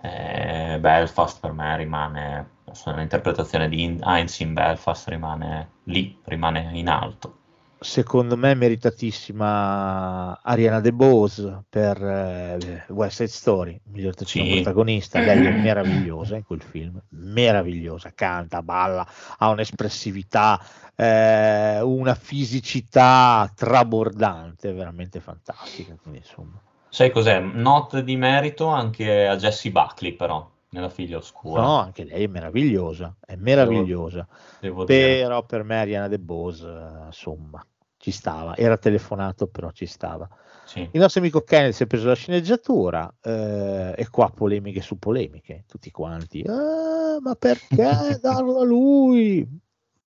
eh, 0.00 0.78
Belfast 0.80 1.40
per 1.40 1.52
me 1.52 1.76
rimane, 1.76 2.50
l'interpretazione 2.94 3.68
di 3.68 3.98
Heinz 4.02 4.40
in 4.40 4.52
Belfast 4.52 5.08
rimane 5.08 5.70
lì, 5.84 6.18
rimane 6.24 6.70
in 6.74 6.88
alto. 6.88 7.38
Secondo 7.82 8.36
me 8.36 8.54
meritatissima 8.54 10.40
Ariana 10.40 10.80
DeBose 10.80 11.64
per 11.68 12.00
eh, 12.00 12.84
West 12.90 13.16
Side 13.16 13.28
Story, 13.28 13.80
miglior 13.86 14.14
Sì. 14.24 14.40
protagonista. 14.52 15.18
Lei 15.20 15.44
è 15.46 15.50
meravigliosa 15.60 16.36
in 16.36 16.44
quel 16.44 16.62
film, 16.62 17.02
meravigliosa, 17.08 18.12
canta, 18.14 18.62
balla, 18.62 19.04
ha 19.38 19.48
un'espressività, 19.48 20.60
eh, 20.94 21.80
una 21.82 22.14
fisicità 22.14 23.50
trabordante, 23.54 24.72
veramente 24.72 25.18
fantastica. 25.20 25.96
Quindi, 26.00 26.20
insomma, 26.20 26.62
Sai 26.88 27.10
cos'è? 27.10 27.40
Note 27.40 28.04
di 28.04 28.16
merito 28.16 28.66
anche 28.68 29.26
a 29.26 29.36
Jessie 29.36 29.70
Buckley, 29.72 30.12
però, 30.14 30.51
nella 30.72 30.90
figlia 30.90 31.18
oscura. 31.18 31.62
no, 31.62 31.76
anche 31.78 32.04
lei 32.04 32.24
è 32.24 32.26
meravigliosa, 32.26 33.14
è 33.24 33.36
meravigliosa. 33.36 34.26
Devo 34.60 34.84
dire. 34.84 35.20
Però 35.20 35.44
per 35.44 35.62
me 35.62 35.78
Ariana 35.78 36.08
DeBose, 36.08 36.66
eh, 36.66 37.06
insomma, 37.06 37.64
ci 37.96 38.10
stava. 38.10 38.56
Era 38.56 38.76
telefonato, 38.76 39.46
però 39.46 39.70
ci 39.70 39.86
stava. 39.86 40.28
Sì. 40.64 40.88
Il 40.92 41.00
nostro 41.00 41.20
amico 41.20 41.42
Kenneth 41.42 41.74
si 41.74 41.82
è 41.82 41.86
preso 41.86 42.08
la 42.08 42.14
sceneggiatura 42.14 43.12
eh, 43.20 43.94
e 43.96 44.08
qua 44.08 44.30
polemiche 44.30 44.80
su 44.80 44.98
polemiche, 44.98 45.64
tutti 45.66 45.90
quanti. 45.90 46.42
"Ah, 46.46 47.18
ma 47.20 47.34
perché 47.34 48.18
darlo 48.20 48.58
a 48.60 48.64
lui? 48.64 49.46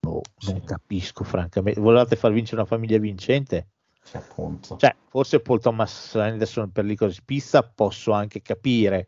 Boh, 0.00 0.22
non 0.46 0.54
Sì. 0.56 0.62
capisco, 0.64 1.22
francamente. 1.24 1.80
Volevate 1.80 2.16
far 2.16 2.32
vincere 2.32 2.60
una 2.60 2.68
famiglia 2.68 2.98
vincente? 2.98 3.68
Sì, 4.02 4.16
appunto. 4.16 4.76
Cioè, 4.76 4.94
forse 5.08 5.40
Paul 5.40 5.60
Thomas 5.60 6.14
Anderson 6.16 6.70
per 6.72 6.84
l'icono 6.84 7.10
di 7.10 7.20
pizza 7.24 7.62
posso 7.62 8.12
anche 8.12 8.40
capire, 8.40 9.06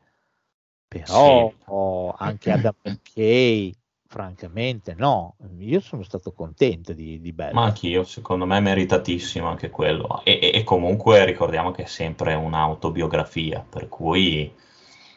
però 0.90 1.48
Sì. 1.48 1.64
oh, 1.66 2.14
anche 2.18 2.50
Adam 2.50 2.74
McKay, 2.84 3.72
francamente, 4.08 4.94
no. 4.94 5.36
Io 5.58 5.80
sono 5.80 6.02
stato 6.02 6.32
contento 6.32 6.92
di, 6.92 7.20
di 7.20 7.32
Bella. 7.32 7.52
Ma 7.52 7.64
anch'io, 7.64 8.02
secondo 8.04 8.44
me 8.44 8.58
è 8.58 8.60
meritatissimo 8.60 9.48
anche 9.48 9.70
quello. 9.70 10.22
E, 10.24 10.38
e- 10.42 10.50
e 10.54 10.64
comunque 10.64 11.24
ricordiamo 11.24 11.70
che 11.70 11.82
è 11.84 11.86
sempre 11.86 12.34
un'autobiografia, 12.34 13.64
per 13.68 13.88
cui 13.88 14.52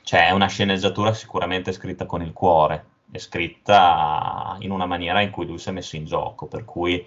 cioè, 0.03 0.27
è 0.27 0.31
una 0.31 0.47
sceneggiatura 0.47 1.13
sicuramente 1.13 1.71
scritta 1.71 2.05
con 2.05 2.21
il 2.21 2.33
cuore, 2.33 2.85
è 3.11 3.17
scritta 3.17 4.57
in 4.59 4.71
una 4.71 4.85
maniera 4.85 5.21
in 5.21 5.31
cui 5.31 5.45
lui 5.45 5.57
si 5.57 5.69
è 5.69 5.71
messo 5.71 5.95
in 5.95 6.05
gioco, 6.05 6.47
per 6.47 6.65
cui 6.65 7.05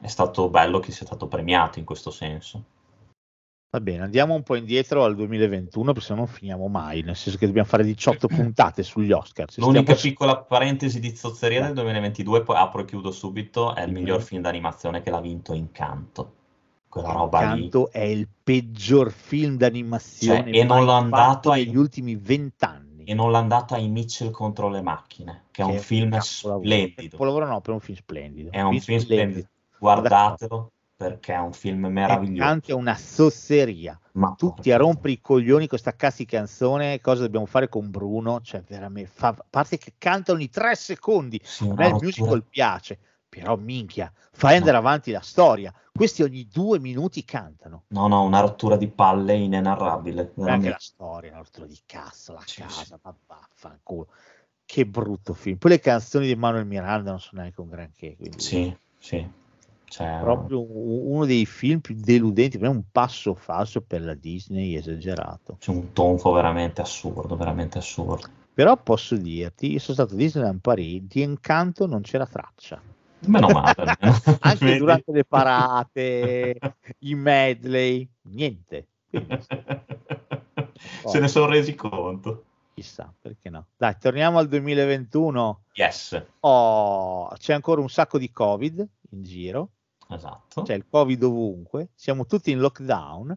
è 0.00 0.06
stato 0.06 0.48
bello 0.48 0.78
che 0.80 0.92
sia 0.92 1.06
stato 1.06 1.26
premiato 1.28 1.78
in 1.78 1.84
questo 1.84 2.10
senso. 2.10 2.62
Va 3.76 3.82
bene, 3.82 4.04
andiamo 4.04 4.32
un 4.32 4.42
po' 4.42 4.54
indietro 4.54 5.04
al 5.04 5.14
2021 5.14 5.92
perché 5.92 6.06
se 6.06 6.14
no 6.14 6.20
non 6.20 6.28
finiamo 6.28 6.66
mai, 6.66 7.02
nel 7.02 7.14
senso 7.14 7.36
che 7.38 7.44
dobbiamo 7.44 7.68
fare 7.68 7.84
18 7.84 8.26
puntate 8.26 8.82
sugli 8.82 9.12
Oscar. 9.12 9.50
Se 9.50 9.60
L'unica 9.60 9.94
stiamo- 9.94 10.00
piccola 10.00 10.38
parentesi 10.38 10.98
di 10.98 11.14
zozzeria 11.14 11.60
del 11.66 11.74
2022, 11.74 12.42
poi 12.42 12.56
apro 12.56 12.80
e 12.80 12.84
chiudo 12.86 13.10
subito, 13.10 13.74
è 13.74 13.82
il 13.82 13.92
miglior 13.92 14.22
film 14.22 14.40
d'animazione 14.40 15.02
che 15.02 15.10
l'ha 15.10 15.20
vinto 15.20 15.52
Incanto. 15.52 16.32
Quella 16.88 17.12
roba 17.12 17.52
lì. 17.52 17.64
Incanto 17.64 17.90
è 17.92 18.00
il 18.00 18.26
peggior 18.42 19.10
film 19.12 19.58
d'animazione 19.58 20.44
Cioè, 20.50 20.58
e 20.58 20.64
non 20.64 20.78
mai 20.78 20.86
l'hanno 20.86 21.10
dato 21.10 21.22
fatto 21.32 21.50
ai- 21.50 21.66
negli 21.66 21.76
ultimi 21.76 22.16
vent'anni. 22.16 23.04
e 23.04 23.12
non 23.12 23.30
l'ha 23.30 23.38
andata 23.38 23.74
ai 23.74 23.88
Mitchell 23.90 24.30
contro 24.30 24.70
le 24.70 24.80
macchine, 24.80 25.44
che 25.50 25.60
è 25.62 25.66
Che 25.66 25.70
un 25.72 25.78
film 25.80 26.16
splendido. 26.18 27.10
Capolavoro 27.10 27.46
no, 27.46 27.60
per 27.60 27.74
un 27.74 27.80
film 27.80 27.98
splendido. 27.98 28.50
È 28.52 28.62
un 28.62 28.80
film 28.80 28.98
splendido. 29.00 29.46
Guardatelo 29.78 30.70
perché 30.96 31.34
è 31.34 31.38
un 31.38 31.52
film 31.52 31.86
meraviglioso. 31.86 32.62
È 32.64 32.72
una 32.72 32.96
sosseria. 32.96 33.98
Ma 34.12 34.34
Tutti 34.36 34.72
a 34.72 34.78
rompere 34.78 35.12
i 35.12 35.20
coglioni 35.20 35.60
con 35.60 35.68
questa 35.68 35.94
cazzo 35.94 36.16
di 36.18 36.24
canzone, 36.26 37.00
cosa 37.00 37.22
dobbiamo 37.22 37.44
fare 37.44 37.68
con 37.68 37.90
Bruno? 37.90 38.40
Cioè, 38.40 38.62
veramente, 38.62 39.10
fa, 39.12 39.28
a 39.28 39.44
parte 39.48 39.76
che 39.76 39.92
canta 39.98 40.32
ogni 40.32 40.48
tre 40.48 40.74
secondi, 40.74 41.38
Sì, 41.42 41.64
a 41.64 41.72
una 41.72 41.82
me 41.82 41.88
il 41.88 41.94
musical 42.00 42.42
piace, 42.42 42.98
però 43.28 43.56
minchia, 43.56 44.10
fai 44.32 44.56
andare 44.56 44.78
avanti 44.78 45.10
la 45.10 45.20
storia. 45.20 45.72
Questi 45.92 46.22
ogni 46.22 46.48
due 46.50 46.78
minuti 46.78 47.24
cantano. 47.24 47.84
No, 47.88 48.06
no, 48.08 48.22
una 48.22 48.40
rottura 48.40 48.76
di 48.76 48.88
palle 48.88 49.34
inenarrabile. 49.34 50.32
Anche 50.38 50.70
la 50.70 50.76
storia, 50.78 51.32
la 51.32 51.38
rottura 51.38 51.66
di 51.66 51.78
cazzo, 51.84 52.32
la 52.32 52.42
Sì, 52.44 52.62
casa, 52.62 52.84
sì. 52.84 52.94
ma 53.02 53.14
vaffanculo. 53.26 54.08
Che 54.64 54.86
brutto 54.86 55.34
film. 55.34 55.58
Poi 55.58 55.70
le 55.70 55.80
canzoni 55.80 56.26
di 56.26 56.34
Manuel 56.34 56.66
Miranda 56.66 57.10
non 57.10 57.20
sono 57.20 57.42
neanche 57.42 57.60
un 57.60 57.68
granché. 57.68 58.16
Quindi 58.16 58.40
Sì, 58.40 58.76
sì. 58.98 59.44
Cioè, 59.88 60.18
Proprio 60.20 60.64
uno 60.68 61.24
dei 61.26 61.46
film 61.46 61.78
più 61.80 61.94
deludenti, 61.96 62.58
per 62.58 62.68
me 62.68 62.74
è 62.74 62.76
un 62.76 62.84
passo 62.90 63.34
falso 63.34 63.80
per 63.80 64.02
la 64.02 64.14
Disney 64.14 64.74
esagerato. 64.74 65.56
c'è 65.60 65.70
un 65.70 65.92
tonfo 65.92 66.32
veramente 66.32 66.80
assurdo, 66.80 67.36
veramente 67.36 67.78
assurdo. 67.78 68.26
Però 68.52 68.76
posso 68.76 69.16
dirti, 69.16 69.70
io 69.72 69.78
sono 69.78 69.94
stato 69.94 70.14
a 70.14 70.16
Disneyland 70.16 70.60
Paris, 70.60 71.02
di 71.02 71.22
Incanto 71.22 71.86
non 71.86 72.00
c'era 72.02 72.26
traccia. 72.26 72.80
Meno 73.26 73.48
male. 73.48 73.96
Anche 74.40 74.76
durante 74.76 75.12
le 75.12 75.24
parate, 75.24 76.58
i 77.00 77.14
medley, 77.14 78.08
niente. 78.22 78.88
Quindi, 79.08 79.38
Se 81.06 81.20
ne 81.20 81.28
sono 81.28 81.46
resi 81.46 81.74
conto. 81.74 82.44
chissà, 82.74 83.12
perché 83.20 83.50
no. 83.50 83.66
Dai, 83.76 83.96
torniamo 83.98 84.38
al 84.38 84.48
2021. 84.48 85.62
Yes, 85.74 86.22
Oh, 86.40 87.28
c'è 87.38 87.52
ancora 87.54 87.80
un 87.80 87.88
sacco 87.88 88.18
di 88.18 88.30
Covid 88.30 88.86
in 89.10 89.22
giro, 89.22 89.70
esatto. 90.08 90.62
c'è 90.62 90.74
il 90.74 90.86
Covid 90.88 91.22
ovunque, 91.22 91.88
siamo 91.94 92.26
tutti 92.26 92.50
in 92.50 92.58
lockdown 92.58 93.36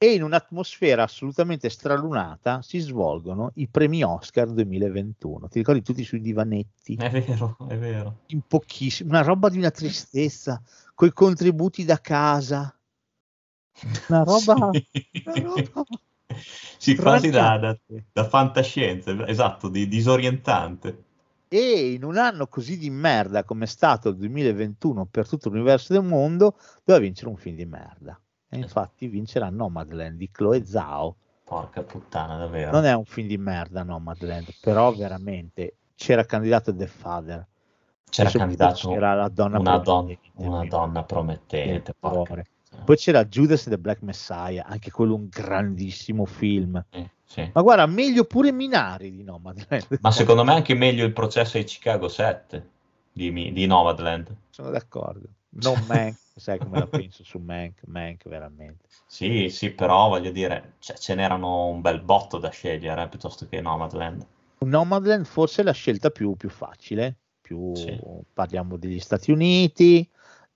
e 0.00 0.14
in 0.14 0.22
un'atmosfera 0.22 1.02
assolutamente 1.02 1.68
stralunata 1.68 2.62
si 2.62 2.78
svolgono 2.78 3.50
i 3.54 3.66
premi 3.66 4.04
Oscar 4.04 4.48
2021. 4.48 5.48
Ti 5.48 5.58
ricordi 5.58 5.82
tutti 5.82 6.04
sui 6.04 6.20
divanetti? 6.20 6.94
È 6.94 7.10
vero, 7.10 7.56
è 7.68 7.76
vero. 7.76 8.20
In 8.26 8.42
pochissimo, 8.46 9.10
una 9.10 9.22
roba 9.22 9.48
di 9.48 9.58
una 9.58 9.72
tristezza, 9.72 10.62
coi 10.94 11.12
contributi 11.12 11.84
da 11.84 12.00
casa. 12.00 12.72
Una 14.08 14.22
roba... 14.22 14.70
Sì. 15.28 15.42
una 15.42 15.42
roba 15.42 15.84
Sì, 16.78 16.94
quasi 16.94 17.30
da, 17.30 17.58
da, 17.58 17.76
da 18.12 18.28
fantascienza, 18.28 19.26
esatto, 19.26 19.68
di 19.68 19.88
disorientante. 19.88 21.04
E 21.48 21.92
in 21.92 22.04
un 22.04 22.18
anno 22.18 22.46
così 22.46 22.76
di 22.76 22.90
merda 22.90 23.42
come 23.44 23.64
è 23.64 23.66
stato 23.68 24.10
il 24.10 24.16
2021 24.16 25.06
per 25.06 25.26
tutto 25.26 25.48
l'universo 25.48 25.94
del 25.94 26.02
mondo, 26.02 26.56
doveva 26.84 27.04
vincere 27.04 27.30
un 27.30 27.36
film 27.36 27.56
di 27.56 27.64
merda. 27.64 28.20
E 28.50 28.58
infatti 28.58 29.08
vincerà 29.08 29.48
Nomadland 29.50 30.16
di 30.16 30.30
Chloe 30.30 30.64
Zhao. 30.64 31.16
Porca 31.44 31.82
puttana, 31.82 32.36
davvero. 32.36 32.70
Non 32.70 32.84
è 32.84 32.92
un 32.94 33.04
film 33.04 33.26
di 33.26 33.38
merda 33.38 33.82
Nomadland, 33.82 34.54
però 34.60 34.92
veramente 34.92 35.76
c'era 35.94 36.24
candidato 36.24 36.74
The 36.74 36.86
Father. 36.86 37.46
C'era 38.10 38.30
candidato 38.30 38.88
c'era 38.88 39.14
la 39.14 39.28
donna 39.28 39.58
una, 39.58 39.78
don- 39.78 40.16
una 40.36 40.64
donna 40.64 41.02
promettente. 41.04 41.94
Porca. 41.98 42.42
Poi 42.84 42.96
c'era 42.96 43.24
Judas 43.26 43.66
and 43.66 43.74
the 43.74 43.80
Black 43.80 44.02
Messiah, 44.02 44.64
anche 44.66 44.90
quello 44.90 45.14
un 45.14 45.28
grandissimo 45.28 46.24
film. 46.24 46.82
Sì, 46.90 47.08
sì. 47.24 47.50
Ma 47.52 47.62
guarda, 47.62 47.86
meglio 47.86 48.24
pure 48.24 48.52
Minari 48.52 49.10
di 49.10 49.22
Nomadland. 49.22 49.98
Ma 50.00 50.10
secondo 50.10 50.44
me 50.44 50.52
anche 50.54 50.74
meglio 50.74 51.04
il 51.04 51.12
processo 51.12 51.56
ai 51.56 51.64
Chicago 51.64 52.08
7 52.08 52.68
di, 53.12 53.52
di 53.52 53.66
Nomadland. 53.66 54.34
Sono 54.50 54.70
d'accordo. 54.70 55.28
Non 55.50 55.82
Mank, 55.86 56.16
sai 56.36 56.58
come 56.58 56.78
la 56.78 56.86
penso 56.86 57.24
su 57.24 57.38
Mank, 57.38 57.80
Mank 57.86 58.28
veramente. 58.28 58.84
Sì, 59.06 59.48
sì, 59.48 59.70
però 59.70 60.08
voglio 60.08 60.30
dire, 60.30 60.74
cioè, 60.78 60.96
ce 60.96 61.14
n'erano 61.14 61.66
un 61.66 61.80
bel 61.80 62.00
botto 62.00 62.38
da 62.38 62.50
scegliere 62.50 63.02
eh, 63.02 63.08
piuttosto 63.08 63.46
che 63.48 63.60
Nomadland. 63.60 64.26
Nomadland 64.58 65.24
forse 65.24 65.62
è 65.62 65.64
la 65.64 65.72
scelta 65.72 66.10
più, 66.10 66.36
più 66.36 66.48
facile, 66.48 67.16
più 67.40 67.74
Sì. 67.74 67.98
parliamo 68.32 68.76
degli 68.76 69.00
Stati 69.00 69.30
Uniti, 69.30 70.08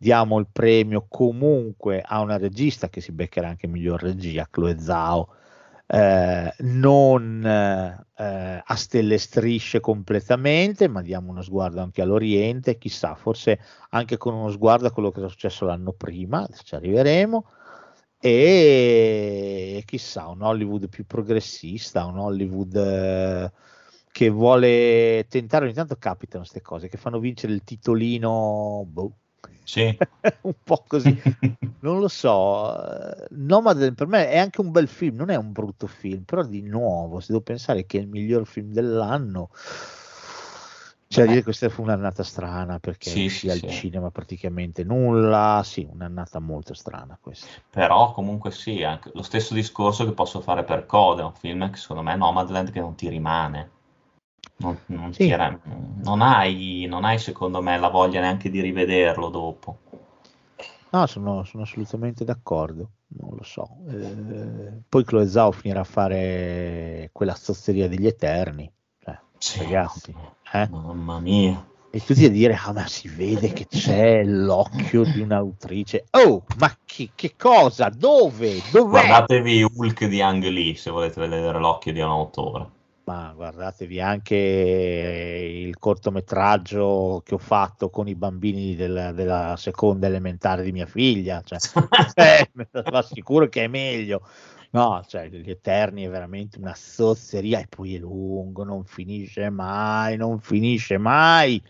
diamo 0.02 0.40
il 0.40 0.48
premio 0.50 1.06
comunque 1.08 2.02
a 2.04 2.18
una 2.18 2.36
regista 2.36 2.88
che 2.88 3.00
si 3.00 3.12
beccherà 3.12 3.46
anche 3.46 3.68
miglior 3.68 4.02
regia, 4.02 4.48
Chloe 4.50 4.76
Zhao, 4.80 5.28
eh, 5.86 6.52
non 6.58 7.44
eh, 7.46 8.62
a 8.64 8.74
stelle 8.74 9.16
strisce 9.18 9.78
completamente, 9.78 10.88
ma 10.88 11.02
diamo 11.02 11.30
uno 11.30 11.40
sguardo 11.40 11.80
anche 11.80 12.02
all'Oriente, 12.02 12.78
chissà, 12.78 13.14
forse 13.14 13.60
anche 13.90 14.16
con 14.16 14.34
uno 14.34 14.50
sguardo 14.50 14.88
a 14.88 14.90
quello 14.90 15.12
che 15.12 15.20
era 15.20 15.28
successo 15.28 15.66
l'anno 15.66 15.92
prima, 15.92 16.48
ci 16.64 16.74
arriveremo, 16.74 17.46
e 18.18 19.82
chissà, 19.86 20.26
un 20.26 20.42
Hollywood 20.42 20.88
più 20.88 21.06
progressista, 21.06 22.06
un 22.06 22.18
Hollywood 22.18 22.74
eh, 22.74 23.52
che 24.10 24.30
vuole 24.30 25.26
tentare, 25.28 25.66
ogni 25.66 25.74
tanto 25.74 25.94
capitano 25.96 26.42
queste 26.42 26.60
cose, 26.60 26.88
che 26.88 26.96
fanno 26.96 27.20
vincere 27.20 27.52
il 27.52 27.62
titolino, 27.62 28.84
boh, 28.88 29.12
Sì. 29.64 29.96
un 30.42 30.54
po' 30.62 30.84
così, 30.86 31.20
non 31.80 31.98
lo 31.98 32.08
so. 32.08 32.74
eh, 32.74 33.26
Nomadland 33.30 33.94
per 33.94 34.06
me 34.06 34.28
è 34.28 34.38
anche 34.38 34.60
un 34.60 34.70
bel 34.70 34.88
film, 34.88 35.16
non 35.16 35.30
è 35.30 35.36
un 35.36 35.52
brutto 35.52 35.86
film, 35.86 36.22
però 36.22 36.42
di 36.42 36.62
nuovo, 36.62 37.20
se 37.20 37.26
devo 37.28 37.42
pensare 37.42 37.86
che 37.86 37.98
è 37.98 38.00
il 38.00 38.08
miglior 38.08 38.46
film 38.46 38.72
dell'anno, 38.72 39.50
Beh. 41.14 41.26
dire 41.26 41.42
questa 41.42 41.68
fu 41.68 41.82
un'annata 41.82 42.22
strana 42.22 42.78
perché 42.78 43.10
Sì, 43.10 43.28
sì, 43.28 43.50
al 43.50 43.58
sì. 43.58 43.68
cinema 43.68 44.10
praticamente 44.10 44.82
nulla, 44.82 45.60
sì, 45.64 45.86
un'annata 45.90 46.38
molto 46.38 46.72
strana 46.72 47.18
questa. 47.20 47.46
Però 47.70 48.12
comunque 48.12 48.50
sì, 48.50 48.82
anche 48.82 49.10
lo 49.12 49.22
stesso 49.22 49.52
discorso 49.52 50.06
che 50.06 50.12
posso 50.12 50.40
fare 50.40 50.64
per 50.64 50.86
Coda, 50.86 51.26
un 51.26 51.34
film 51.34 51.70
che 51.70 51.76
secondo 51.76 52.02
me 52.02 52.14
è 52.14 52.16
Nomadland 52.16 52.70
che 52.70 52.80
non 52.80 52.94
ti 52.94 53.08
rimane. 53.08 53.70
Non, 54.56 54.78
non 54.86 55.12
Sì. 55.12 55.28
era- 55.28 55.58
non 56.02 56.20
hai, 56.20 56.86
non 56.88 57.04
hai 57.04 57.18
secondo 57.18 57.60
me 57.62 57.78
la 57.78 57.88
voglia 57.88 58.20
neanche 58.20 58.50
di 58.50 58.60
rivederlo 58.60 59.28
dopo. 59.28 59.78
No, 60.90 61.06
sono, 61.06 61.42
sono 61.44 61.62
assolutamente 61.62 62.24
d'accordo, 62.24 62.90
non 63.18 63.34
lo 63.34 63.42
so. 63.42 63.78
Eh, 63.88 64.82
poi 64.88 65.04
Chloe 65.04 65.26
Zhao 65.26 65.50
finirà 65.50 65.80
a 65.80 65.84
fare 65.84 67.08
quella 67.12 67.34
zozzeria 67.34 67.88
degli 67.88 68.06
Eterni, 68.06 68.70
cioè, 69.02 69.18
Sì, 69.38 69.58
ragazzi, 69.60 70.14
eh? 70.52 70.68
Mamma 70.68 71.18
mia. 71.18 71.66
E 71.94 72.04
tutti 72.04 72.24
a 72.26 72.30
dire, 72.30 72.54
ah 72.54 72.72
ma 72.72 72.86
si 72.86 73.08
vede 73.08 73.52
che 73.52 73.66
c'è 73.66 74.22
l'occhio 74.24 75.04
di 75.04 75.20
un'autrice. 75.22 76.06
Oh, 76.10 76.42
ma 76.58 76.74
che, 76.84 77.10
che 77.14 77.34
cosa? 77.36 77.88
Dove? 77.88 78.60
Dov'è? 78.70 78.88
Guardatevi 78.88 79.62
Hulk 79.62 80.06
di 80.06 80.20
Ang 80.22 80.44
Lee 80.44 80.74
se 80.74 80.90
volete 80.90 81.20
vedere 81.20 81.58
l'occhio 81.58 81.92
di 81.92 82.00
un 82.00 82.08
autore. 82.10 82.70
Ma 83.04 83.32
guardatevi 83.34 84.00
anche 84.00 84.36
eh, 84.36 85.60
il 85.66 85.76
cortometraggio 85.78 87.20
che 87.24 87.34
ho 87.34 87.38
fatto 87.38 87.90
con 87.90 88.06
i 88.06 88.14
bambini 88.14 88.76
della, 88.76 89.10
della 89.10 89.56
seconda 89.56 90.06
elementare 90.06 90.62
di 90.62 90.70
mia 90.70 90.86
figlia. 90.86 91.42
Cioè, 91.42 91.58
eh, 92.14 92.50
me 92.52 92.68
lo 92.70 92.80
assicuro 92.98 93.48
che 93.48 93.64
è 93.64 93.68
meglio. 93.68 94.22
No, 94.70 95.04
cioè, 95.06 95.28
gli 95.28 95.50
Eterni 95.50 96.04
è 96.04 96.08
veramente 96.08 96.58
una 96.58 96.74
zozzeria 96.74 97.58
e 97.60 97.66
poi 97.68 97.96
è 97.96 97.98
lungo, 97.98 98.64
non 98.64 98.84
finisce 98.84 99.50
mai, 99.50 100.16
non 100.16 100.40
finisce 100.40 100.96
mai. 100.96 101.62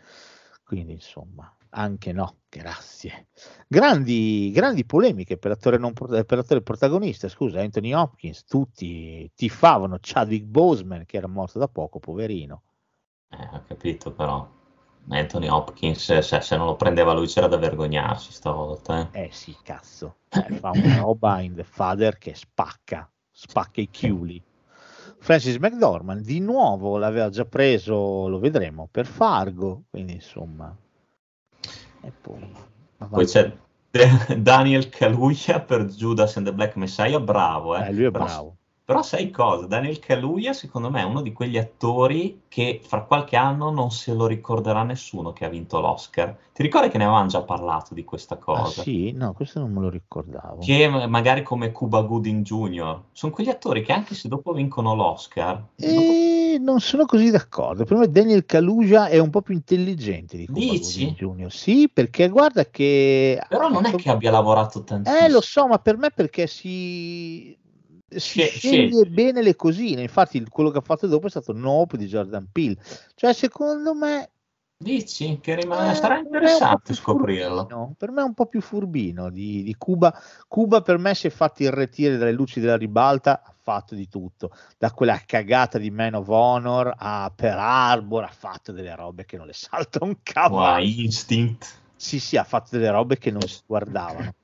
Quindi, 0.65 0.93
insomma, 0.93 1.52
anche 1.75 2.13
no, 2.13 2.37
grazie. 2.49 3.29
Grandi, 3.67 4.51
grandi 4.53 4.85
polemiche 4.85 5.39
per 5.39 5.51
l'attore, 5.51 5.79
non, 5.79 5.93
per 5.93 6.27
l'attore 6.29 6.63
protagonista, 6.63 7.29
scusa, 7.29 7.61
Anthony 7.61 7.93
Hopkins, 7.93 8.45
tutti 8.45 9.31
tifavano 9.35 9.99
Chadwick 10.01 10.45
Boseman 10.45 11.05
che 11.07 11.17
era 11.17 11.29
morto 11.29 11.59
da 11.59 11.69
poco, 11.69 11.99
poverino. 11.99 12.63
Eh, 13.31 13.49
ho 13.53 13.63
capito 13.67 14.13
però. 14.13 14.61
Anthony 15.09 15.49
Hopkins, 15.49 16.19
se, 16.19 16.41
se 16.41 16.57
non 16.57 16.67
lo 16.67 16.77
prendeva 16.77 17.13
lui 17.13 17.27
c'era 17.27 17.49
da 17.49 17.57
vergognarsi 17.57 18.33
stavolta. 18.33 19.11
Eh. 19.11 19.25
Eh 19.25 19.31
sì, 19.33 19.57
cazzo, 19.63 20.17
Eh, 20.29 20.55
fa 20.55 20.71
una 20.71 20.99
roba 20.99 21.41
in 21.41 21.55
The 21.55 21.65
Father 21.65 22.19
che 22.19 22.35
spacca, 22.35 23.11
spacca 23.31 23.81
i 23.81 23.91
chiuli. 23.91 24.41
Francis 25.19 25.57
McDormand 25.57 26.25
di 26.25 26.41
nuovo 26.41 26.99
l'aveva 26.99 27.31
già 27.31 27.45
preso, 27.45 28.29
lo 28.29 28.39
vedremo, 28.39 28.89
per 28.91 29.07
Fargo, 29.07 29.85
quindi 29.91 30.15
insomma. 30.15 30.77
E 32.03 32.13
poi, 32.21 32.53
Poi 33.09 33.25
c'è 33.27 33.53
De- 33.91 34.09
Daniel 34.41 34.89
Kaluuya 34.89 35.61
per 35.61 35.85
Judas 35.87 36.37
and 36.37 36.47
the 36.47 36.53
Black 36.55 36.77
Messiah, 36.77 37.21
bravo. 37.21 37.77
Eh. 37.77 37.89
Eh, 37.89 37.93
lui 37.93 38.05
è 38.05 38.11
Però- 38.11 38.25
bravo. 38.25 38.57
Però 38.85 39.01
sai 39.03 39.31
cosa? 39.31 39.67
Daniel 39.67 40.01
Kaluuya 40.01 40.53
secondo 40.53 40.91
me 40.91 41.01
è 41.03 41.05
uno 41.05 41.23
di 41.23 41.33
quegli 41.33 41.57
attori 41.57 42.43
che 42.49 42.81
fra 42.85 43.03
qualche 43.05 43.37
anno 43.37 43.71
non 43.71 43.93
se 43.93 44.13
lo 44.13 44.27
ricorderà 44.27 44.83
nessuno 44.83 45.33
che 45.33 45.45
ha 45.45 45.49
vinto 45.49 45.79
l'Oscar. 45.81 46.37
Ti 46.53 46.63
ricordi 46.63 46.89
che 46.89 46.99
ne 46.99 47.05
avevamo 47.05 47.29
già 47.29 47.43
parlato 47.43 47.95
di 47.95 48.03
questa 48.05 48.35
Ah, 48.35 48.39
cosa? 48.39 48.83
sì, 48.83 49.13
no, 49.13 49.33
questo 49.35 49.61
non 49.61 49.73
me 49.73 49.81
lo 49.83 49.89
ricordavo. 49.89 50.59
Che 50.61 50.89
ma- 50.89 51.07
magari 51.07 51.43
come 51.45 51.71
Cuba 51.71 52.01
Gooding 52.03 52.43
Jr. 52.45 53.01
Sono 53.13 53.33
quegli 53.33 53.49
attori 53.51 53.83
che 53.83 53.93
anche 53.93 54.15
se 54.17 54.29
dopo 54.29 54.53
vincono 54.53 54.95
l'Oscar, 54.97 55.63
dopo- 55.77 56.01
Non 56.59 56.81
sono 56.81 57.05
così 57.07 57.31
d'accordo. 57.31 57.85
Per 57.85 57.97
me 57.97 58.09
Daniel 58.09 58.45
Kaluuya 58.45 59.07
è 59.09 59.19
un 59.19 59.31
po' 59.31 59.43
più 59.43 59.55
intelligente 59.55 60.37
di 60.37 60.47
Cuba 60.47 60.75
Jr. 60.75 61.53
Sì, 61.53 61.89
perché 61.93 62.29
guarda 62.29 62.67
che... 62.67 63.41
però 63.49 63.69
non 63.69 63.85
è 63.87 63.95
che 63.95 64.11
abbia 64.11 64.31
lavorato 64.31 64.83
tantissimo. 64.83 65.25
Eh, 65.25 65.31
lo 65.31 65.41
so, 65.41 65.67
ma 65.67 65.79
per 65.79 65.97
me 65.97 66.11
perché 66.11 66.47
si, 66.47 67.57
si 68.09 68.19
Sceglie- 68.19 68.49
sceglie 68.51 68.89
sceglie. 68.91 69.07
bene 69.11 69.43
le 69.43 69.57
cosine. 69.57 70.03
Infatti, 70.03 70.45
quello 70.49 70.71
che 70.71 70.79
ha 70.79 70.83
fatto 70.83 71.07
dopo 71.07 71.27
è 71.27 71.31
stato 71.31 71.53
Nope 71.53 71.97
di 71.97 72.07
Jordan 72.07 72.49
Peele. 72.51 72.77
Cioè, 73.15 73.33
secondo 73.33 73.95
me. 73.95 74.32
Dici 74.83 75.39
che 75.41 75.55
rimane... 75.55 75.93
eh, 75.93 75.95
sarà 75.95 76.19
interessante 76.19 76.93
scoprirlo. 76.95 77.67
furbino. 77.67 77.95
Per 77.97 78.11
me 78.11 78.21
è 78.23 78.25
un 78.25 78.35
po' 78.35 78.47
più 78.47 78.61
furbino 78.61 79.31
di, 79.31 79.63
di 79.63 79.75
Cuba. 79.79 80.13
Cuba 80.49 80.83
per 80.83 80.99
me 80.99 81.15
si 81.15 81.29
è 81.29 81.31
fatto 81.31 81.63
irretire 81.63 82.17
dalle 82.17 82.33
luci 82.33 82.59
della 82.59 82.77
ribalta. 82.77 83.43
Ha 83.45 83.55
fatto 83.63 83.95
di 83.95 84.09
tutto, 84.09 84.51
da 84.77 84.91
quella 84.91 85.21
cagata 85.25 85.79
di 85.79 85.91
Man 85.91 86.15
of 86.15 86.29
Honor 86.29 86.93
a 86.97 87.33
Per 87.35 87.57
Harbor. 87.57 88.25
Ha 88.25 88.35
fatto 88.37 88.73
delle 88.73 88.95
robe 88.97 89.25
che 89.25 89.37
non 89.37 89.47
le 89.47 89.53
salta 89.53 90.05
un 90.05 90.17
cavallo. 90.23 90.83
Wow, 90.83 90.85
Instinct. 90.85 91.81
Sì, 91.95 92.19
sì, 92.19 92.37
ha 92.37 92.45
fatto 92.45 92.77
delle 92.77 92.91
robe 92.91 93.17
che 93.19 93.31
non 93.31 93.43
si 93.43 93.61
guardavano. 93.65 94.35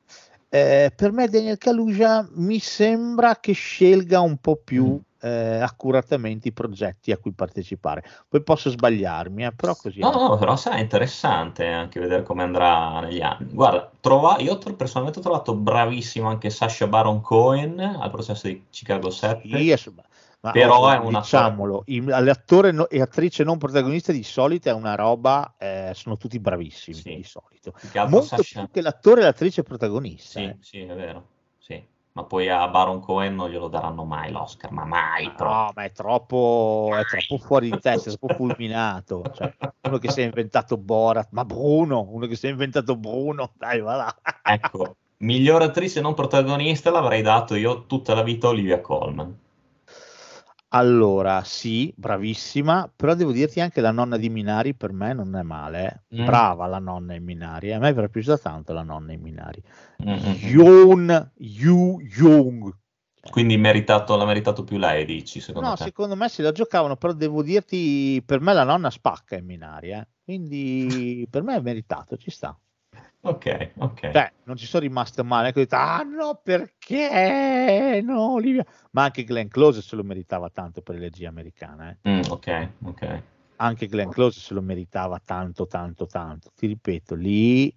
Eh, 0.49 0.93
per 0.97 1.13
me 1.13 1.29
Daniel 1.29 1.59
Kaluuya 1.59 2.27
mi 2.37 2.59
sembra 2.59 3.37
che 3.37 3.53
scelga 3.53 4.21
un 4.21 4.39
po' 4.39 4.57
più 4.57 4.95
Mm. 4.95 5.08
Eh, 5.21 5.59
accuratamente 5.61 6.49
i 6.49 6.53
progetti 6.53 7.13
a 7.13 7.19
cui 7.19 7.33
partecipare. 7.33 8.05
Poi 8.29 8.43
posso 8.43 8.71
sbagliarmi, 8.71 9.45
eh, 9.45 9.53
però 9.53 9.75
così. 9.75 10.01
No, 10.01 10.11
no, 10.11 10.37
però 10.37 10.57
sarà 10.57 10.79
interessante 10.79 11.67
anche 11.67 12.01
vedere 12.01 12.23
come 12.23 12.43
andrà 12.43 13.01
negli 13.01 13.21
anni. 13.21 13.53
Guarda, 13.53 13.91
trova- 14.01 14.39
io 14.39 14.59
tro- 14.59 14.75
personalmente 14.75 15.21
ho 15.21 15.23
trovato 15.23 15.55
bravissimo 15.55 16.29
anche 16.29 16.51
Sasha 16.51 16.87
Baron 16.87 17.21
Cohen 17.21 17.79
al 17.81 18.11
processo 18.11 18.47
di 18.47 18.65
Chicago 18.71 19.11
7. 19.11 19.47
Sì, 19.49 19.55
adesso- 19.55 19.93
ma 20.41 20.53
Però 20.53 20.79
oh, 20.79 20.91
è 20.93 20.97
una- 20.99 21.19
diciamolo, 21.19 21.83
i- 21.87 22.01
l'attore 22.05 22.71
no- 22.71 22.89
e 22.89 23.01
attrice 23.01 23.43
non 23.43 23.59
protagonista 23.59 24.13
di 24.13 24.23
solito 24.23 24.69
è 24.69 24.73
una 24.73 24.95
roba, 24.95 25.55
eh, 25.59 25.91
sono 25.95 26.17
tutti 26.17 26.39
bravissimi 26.39 26.97
Sì. 26.97 27.17
di 27.17 27.25
solito. 27.25 27.75
Molto 28.09 28.37
Sasha- 28.37 28.61
più 28.61 28.71
che 28.71 28.81
l'attore 28.81 29.23
e 29.23 29.25
l'attrice 29.25 29.65
protagonista. 29.65 30.39
Sì, 30.39 30.45
eh. 30.45 30.57
sì, 30.61 30.81
è 30.83 30.95
vero. 30.95 31.27
Ma 32.19 32.25
poi 32.25 32.49
a 32.49 32.67
Baron 32.67 32.99
Cohen 32.99 33.37
non 33.37 33.49
glielo 33.49 33.69
daranno 33.69 34.03
mai 34.03 34.33
l'Oscar, 34.33 34.73
ma 34.73 34.85
mai 34.85 35.31
proprio. 35.31 35.57
No, 35.57 35.73
ma 35.73 35.85
è 35.85 35.93
troppo, 35.93 36.91
è 36.97 37.05
troppo 37.05 37.39
fuori 37.41 37.71
di 37.71 37.79
testa, 37.79 38.11
è 38.11 38.19
troppo 38.19 38.35
fulminato. 38.35 39.23
Cioè, 39.33 39.55
uno 39.83 39.99
che 39.99 40.11
si 40.11 40.23
è 40.23 40.25
inventato 40.25 40.77
Borat, 40.77 41.29
ma 41.31 41.45
Bruno, 41.45 42.09
uno 42.11 42.27
che 42.27 42.35
si 42.35 42.49
è 42.49 42.51
inventato 42.51 42.97
Bruno, 42.97 43.53
dai, 43.57 43.81
va 43.81 43.95
là. 43.95 44.17
Ecco, 44.43 44.97
miglior 45.19 45.63
attrice 45.63 46.01
non 46.01 46.15
protagonista 46.15 46.91
l'avrei 46.91 47.23
dato 47.23 47.55
io 47.55 47.87
tutta 47.87 48.15
la 48.15 48.25
vita 48.25 48.49
a 48.49 48.51
Olivia 48.51 48.81
Colman. 48.81 49.39
Allora, 50.71 51.45
sì, 51.45 51.93
bravissima, 51.97 52.91
però 52.95 53.15
devo 53.15 53.33
dirti 53.33 53.61
anche 53.61 53.81
la 53.81 53.91
nonna 53.91 54.17
di 54.19 54.29
Minari 54.29 54.75
per 54.75 54.93
me 54.93 55.15
non 55.15 55.35
è 55.35 55.43
male. 55.43 56.05
eh. 56.11 56.21
Mm. 56.21 56.25
Brava 56.25 56.67
la 56.67 56.79
nonna 56.79 57.15
in 57.15 57.25
Minari. 57.25 57.73
A 57.73 57.79
me 57.79 57.89
era 57.89 58.09
piaciuta 58.09 58.37
tanto 58.39 58.73
la 58.75 58.83
nonna 58.83 59.13
in 59.13 59.21
Minari. 59.23 59.63
Mm-mm. 60.03 60.35
Yoon 60.51 61.33
Yu 61.37 62.01
Young. 62.01 62.77
Quindi 63.31 63.57
meritato, 63.57 64.17
l'ha 64.17 64.25
meritato 64.27 64.63
più 64.65 64.79
lei, 64.79 65.05
dici, 65.05 65.41
secondo 65.41 65.71
No, 65.71 65.77
te? 65.77 65.85
secondo 65.85 66.17
me 66.17 66.29
se 66.29 66.43
la 66.43 66.53
giocavano, 66.53 66.97
però 66.97 67.13
devo 67.15 67.43
dirti, 67.43 68.23
per 68.25 68.41
me 68.41 68.53
la 68.53 68.65
nonna 68.65 68.91
spacca 68.91 69.37
in 69.37 69.45
Minari, 69.45 69.91
eh. 69.91 70.07
quindi 70.25 71.27
per 71.31 71.43
me 71.43 71.57
è 71.57 71.61
meritato, 71.61 72.17
ci 72.17 72.31
sta. 72.31 72.57
Ok, 73.21 73.71
ok. 73.79 74.11
Cioè, 74.13 74.33
non 74.45 74.57
ci 74.57 74.67
sono 74.67 74.83
rimasto 74.83 75.25
male, 75.25 75.53
detto, 75.53 75.77
ah 75.77 76.03
no, 76.03 76.41
perché? 76.43 78.01
No, 78.03 78.33
Olivia. 78.33 78.65
Ma 78.93 79.05
anche 79.05 79.25
Glenn 79.25 79.49
Close 79.49 79.83
se 79.83 79.97
lo 79.97 80.03
meritava 80.03 80.49
tanto 80.51 80.81
per 80.81 80.95
l'elegia 80.95 81.29
americana, 81.29 81.91
eh. 81.91 82.09
Mm, 82.09 82.21
ok, 82.31 82.69
ok. 82.85 83.23
Anche 83.57 83.87
Glenn 83.87 84.09
Close 84.09 84.41
se 84.41 84.55
lo 84.55 84.63
meritava 84.63 85.21
tanto, 85.25 85.67
tanto, 85.67 86.07
tanto. 86.07 86.51
Ti 86.55 86.67
ripeto, 86.67 87.15
lì 87.15 87.75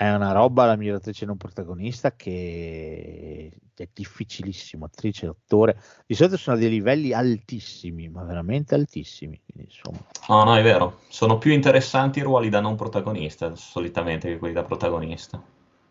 è 0.00 0.14
una 0.14 0.32
roba 0.32 0.64
la 0.64 0.76
miglior 0.76 0.96
attrice 0.96 1.26
non 1.26 1.36
protagonista 1.36 2.16
che 2.16 3.52
è 3.74 3.88
difficilissimo, 3.92 4.86
attrice, 4.86 5.26
attore. 5.26 5.78
Di 6.06 6.14
solito 6.14 6.38
sono 6.38 6.56
a 6.56 6.58
dei 6.58 6.70
livelli 6.70 7.12
altissimi, 7.12 8.08
ma 8.08 8.22
veramente 8.24 8.74
altissimi. 8.74 9.38
Quindi, 9.44 9.70
insomma, 9.70 9.98
No, 10.28 10.44
no, 10.44 10.56
è 10.56 10.62
vero. 10.62 11.00
Sono 11.08 11.36
più 11.36 11.52
interessanti 11.52 12.20
i 12.20 12.22
ruoli 12.22 12.48
da 12.48 12.60
non 12.60 12.76
protagonista, 12.76 13.54
solitamente, 13.56 14.28
che 14.28 14.38
quelli 14.38 14.54
da 14.54 14.64
protagonista. 14.64 15.42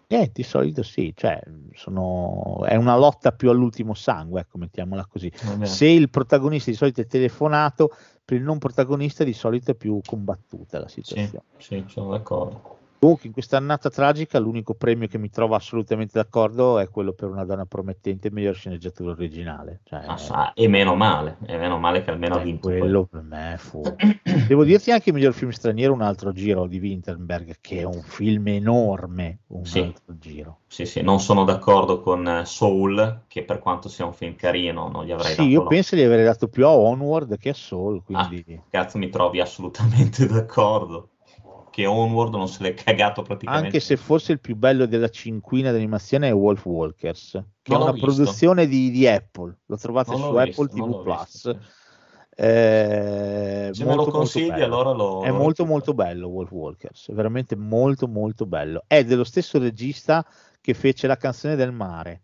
eh, 0.08 0.32
di 0.34 0.42
solito 0.42 0.82
sì, 0.82 1.14
cioè, 1.16 1.40
sono... 1.76 2.66
è 2.66 2.76
una 2.76 2.98
lotta 2.98 3.32
più 3.32 3.52
all'ultimo 3.52 3.94
sangue, 3.94 4.42
ecco, 4.42 4.58
mettiamola 4.58 5.06
così. 5.06 5.32
Se 5.62 5.86
il 5.86 6.10
protagonista 6.10 6.72
di 6.72 6.78
solito 6.78 7.02
è 7.02 7.06
telefonato, 7.06 7.92
per 8.26 8.38
il 8.38 8.44
non 8.44 8.58
protagonista 8.58 9.24
di 9.24 9.34
solito 9.34 9.70
è 9.70 9.76
più 9.76 10.02
combattuta 10.04 10.80
la 10.80 10.88
Sì, 10.88 11.04
situazione. 11.04 11.44
sì, 11.60 11.84
sono 11.88 12.10
d'accordo. 12.10 12.78
Comunque, 13.00 13.28
in 13.28 13.32
questa 13.34 13.56
annata 13.56 13.90
tragica, 13.90 14.40
l'unico 14.40 14.74
premio 14.74 15.08
che 15.08 15.18
mi 15.18 15.30
trova 15.30 15.56
assolutamente 15.56 16.20
d'accordo 16.20 16.80
è 16.80 16.90
quello 16.90 17.14
per 17.14 17.30
una 17.30 17.46
donna 17.46 17.66
promettente, 17.66 18.30
miglior 18.30 18.54
sceneggiatura 18.56 19.12
originale. 19.12 19.80
Cioè, 19.86 20.02
Ah, 20.06 20.18
sa- 20.18 20.54
e 20.54 20.68
meno 20.68 20.96
male, 20.96 21.38
e 21.46 21.58
meno 21.58 21.78
male 21.78 22.04
che 22.04 22.10
almeno 22.12 22.36
ha 22.36 22.38
cioè, 22.40 22.46
vinto 22.46 22.68
quello 22.68 23.06
per 23.06 23.22
me 23.22 23.56
fu. 23.58 23.82
Devo 24.50 24.66
dirti 24.66 24.92
anche 24.92 25.14
miglior 25.14 25.34
film 25.34 25.52
straniero, 25.52 25.94
un 25.94 26.02
altro 26.02 26.34
giro 26.34 26.68
di 26.68 26.78
Winterberg, 26.78 27.56
che 27.62 27.80
è 27.80 27.84
un 27.84 28.02
film 28.02 28.48
enorme. 28.50 29.40
Un 29.48 29.64
Sì. 29.64 29.80
altro 29.80 30.18
giro. 30.18 30.58
Sì, 30.68 30.86
sì, 30.86 31.02
non 31.02 31.22
sono 31.22 31.46
d'accordo 31.46 32.02
con 32.02 32.28
eh, 32.28 32.46
Soul, 32.46 33.22
che 33.28 33.44
per 33.44 33.60
quanto 33.60 33.88
sia 33.88 34.04
un 34.06 34.14
film 34.14 34.36
carino, 34.36 34.90
non 34.90 35.06
gli 35.06 35.12
avrei 35.12 35.32
Sì, 35.32 35.38
dato 35.38 35.50
io 35.50 35.62
lo- 35.62 35.68
penso 35.68 35.96
di 35.96 36.04
aver 36.04 36.26
dato 36.26 36.50
più 36.50 36.66
a 36.66 36.76
Onward 36.76 37.38
che 37.38 37.50
a 37.50 37.54
Soul, 37.54 38.04
quindi 38.04 38.62
Cazzo, 38.70 38.98
mi 38.98 39.08
trovi 39.10 39.40
assolutamente 39.40 40.26
d'accordo. 40.28 41.12
Che 41.80 41.86
Onward 41.86 42.34
non 42.36 42.48
se 42.50 42.62
l'è 42.64 42.74
cagato 42.74 43.22
praticamente. 43.22 43.66
anche 43.68 43.80
se 43.80 43.96
forse 43.96 44.34
il 44.34 44.42
più 44.42 44.58
bello 44.58 44.86
della 44.86 45.08
cinquina 45.10 45.72
d'animazione 45.72 46.28
è 46.28 46.34
Wolf 46.34 46.66
Walkers, 46.66 47.32
che 47.62 47.72
Non 47.72 47.80
è 47.80 47.84
una 47.84 47.92
visto. 47.94 48.06
produzione 48.08 48.68
di, 48.68 48.92
di 48.92 49.08
Apple, 49.08 49.60
lo 49.66 49.78
trovate 49.78 50.12
Non 50.12 50.20
su 50.20 50.36
Apple 50.36 50.44
visto, 50.46 50.66
TV 50.68 51.02
Plus. 51.04 51.56
Eh, 52.36 53.70
Se 53.72 53.84
me 53.86 53.96
lo 53.96 53.96
molto, 53.96 54.12
molto 54.12 54.12
consigli, 54.12 54.62
allora 54.62 54.92
lo. 54.92 55.24
È 55.24 55.28
lo 55.28 55.34
molto 55.38 55.64
recupero. 55.64 55.66
molto 55.68 55.94
bello 55.94 56.28
Wolf 56.28 56.52
Walkers, 56.52 57.10
è 57.10 57.14
veramente 57.14 57.56
molto 57.56 58.08
molto 58.08 58.46
bello. 58.46 58.84
È 58.88 59.04
dello 59.06 59.24
stesso 59.24 59.58
regista 59.60 60.26
che 60.62 60.74
fece 60.74 61.08
La 61.08 61.18
canzone 61.18 61.56
del 61.56 61.72
mare, 61.72 62.24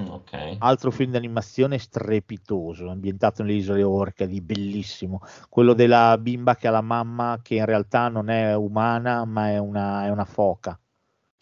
Mm, 0.00 0.08
Ok. 0.08 0.56
altro 0.60 0.90
film 0.90 1.10
d'animazione 1.12 1.78
strepitoso, 1.78 2.88
ambientato 2.88 3.42
nelle 3.42 3.56
isole 3.56 3.82
Orcadi, 3.82 4.40
bellissimo. 4.40 5.20
Quello 5.48 5.74
della 5.74 6.16
bimba 6.18 6.54
che 6.56 6.66
ha 6.68 6.70
la 6.70 6.80
mamma 6.80 7.40
che 7.42 7.56
in 7.56 7.64
realtà 7.66 8.08
non 8.08 8.30
è 8.30 8.54
umana, 8.56 9.24
ma 9.26 9.50
è 9.50 9.58
una, 9.58 10.04
è 10.06 10.08
una 10.10 10.24
foca. 10.24 10.78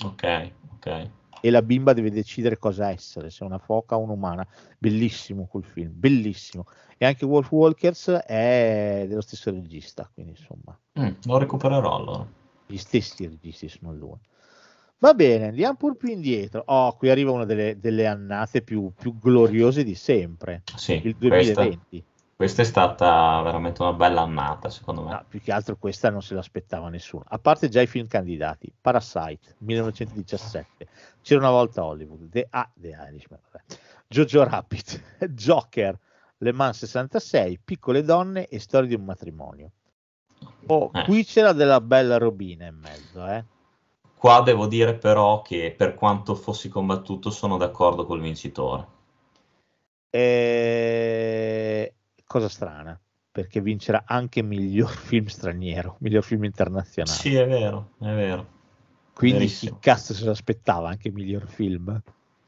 Ok, 0.04 0.50
ok. 0.74 1.08
E 1.42 1.50
la 1.50 1.62
bimba 1.62 1.92
deve 1.92 2.10
decidere 2.10 2.58
cosa 2.58 2.90
essere, 2.90 3.30
se 3.30 3.44
una 3.44 3.58
foca 3.58 3.96
o 3.96 4.00
un'umana. 4.00 4.46
Bellissimo 4.78 5.46
quel 5.46 5.64
film, 5.64 5.92
bellissimo. 5.94 6.66
E 6.98 7.06
anche 7.06 7.24
Wolf 7.24 7.50
Walkers 7.52 8.08
è 8.10 9.06
dello 9.08 9.22
stesso 9.22 9.50
regista, 9.50 10.10
quindi 10.12 10.32
insomma, 10.32 10.76
Mm, 10.98 11.12
lo 11.24 11.38
recupererò 11.38 11.94
allora. 11.96 12.26
gli 12.66 12.76
stessi 12.76 13.26
registi 13.26 13.68
sono 13.68 13.92
lui. 13.92 14.18
Va 15.02 15.14
bene, 15.14 15.46
andiamo 15.48 15.76
pur 15.76 15.96
più 15.96 16.10
indietro. 16.10 16.62
Oh, 16.66 16.94
qui 16.94 17.08
arriva 17.08 17.30
una 17.30 17.46
delle, 17.46 17.78
delle 17.80 18.06
annate 18.06 18.60
più, 18.60 18.92
più 18.98 19.18
gloriose 19.18 19.82
di 19.82 19.94
sempre, 19.94 20.62
Sì, 20.76 21.00
il 21.04 21.16
questa, 21.16 21.54
2020. 21.62 22.04
questa 22.36 22.60
è 22.60 22.64
stata 22.66 23.40
veramente 23.40 23.80
una 23.80 23.94
bella 23.94 24.20
annata, 24.20 24.68
secondo 24.68 25.02
me. 25.02 25.10
No, 25.12 25.24
più 25.26 25.40
che 25.40 25.52
altro 25.52 25.76
questa 25.76 26.10
non 26.10 26.20
se 26.20 26.34
l'aspettava 26.34 26.90
nessuno. 26.90 27.24
A 27.28 27.38
parte 27.38 27.70
già 27.70 27.80
i 27.80 27.86
film 27.86 28.06
candidati, 28.08 28.70
Parasite, 28.78 29.54
1917, 29.58 30.86
C'era 31.22 31.40
una 31.40 31.50
volta 31.50 31.82
Hollywood, 31.82 32.28
The, 32.28 32.46
ah, 32.50 32.70
The 32.74 32.88
Irishman, 33.10 33.40
vabbè. 33.50 33.64
Jojo 34.06 34.44
Rabbit, 34.44 35.02
Joker, 35.32 35.98
Le 36.38 36.52
Mans 36.52 36.76
66, 36.76 37.58
Piccole 37.64 38.02
donne 38.02 38.48
e 38.48 38.58
Storia 38.58 38.88
di 38.88 38.94
un 38.96 39.04
matrimonio. 39.04 39.70
Oh, 40.66 40.90
Eh. 40.92 41.04
qui 41.04 41.24
c'era 41.24 41.52
della 41.52 41.80
bella 41.80 42.18
robina 42.18 42.66
in 42.66 42.76
mezzo, 42.76 43.26
eh. 43.26 43.44
Qua 44.20 44.42
devo 44.42 44.66
dire 44.66 44.96
però 44.96 45.40
che 45.40 45.74
per 45.74 45.94
quanto 45.94 46.34
fossi 46.34 46.68
combattuto 46.68 47.30
sono 47.30 47.56
d'accordo 47.56 48.04
col 48.04 48.20
vincitore. 48.20 48.86
Eh, 50.10 51.94
cosa 52.26 52.50
strana, 52.50 53.00
perché 53.32 53.62
vincerà 53.62 54.04
anche 54.06 54.42
miglior 54.42 54.90
film 54.92 55.24
straniero, 55.24 55.96
miglior 56.00 56.22
film 56.22 56.44
internazionale. 56.44 57.16
Sì, 57.16 57.34
è 57.34 57.46
vero, 57.48 57.92
è 57.98 58.12
vero. 58.12 58.46
Quindi 59.14 59.46
verissimo. 59.46 59.76
chi 59.76 59.80
cazzo 59.80 60.12
se 60.12 60.26
l'aspettava 60.26 60.90
anche 60.90 61.10
miglior 61.10 61.46
film? 61.46 61.88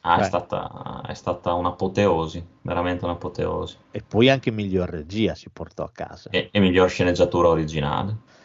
Ah, 0.03 0.17
è 0.17 0.21
Beh. 0.21 0.27
stata, 0.27 1.03
è 1.07 1.15
stata 1.15 1.55
un'apoteosi, 1.55 2.47
veramente 2.61 3.07
un'apoteosi. 3.07 3.79
E 3.93 4.03
poi 4.03 4.29
anche 4.29 4.51
miglior 4.51 4.91
regia 4.91 5.35
si 5.35 5.49
portò 5.49 5.85
a 5.85 5.91
casa. 5.91 6.29
E, 6.29 6.51
e 6.53 6.61
miglior 6.61 6.91
sceneggiatura 6.91 7.49
originale. 7.49 8.41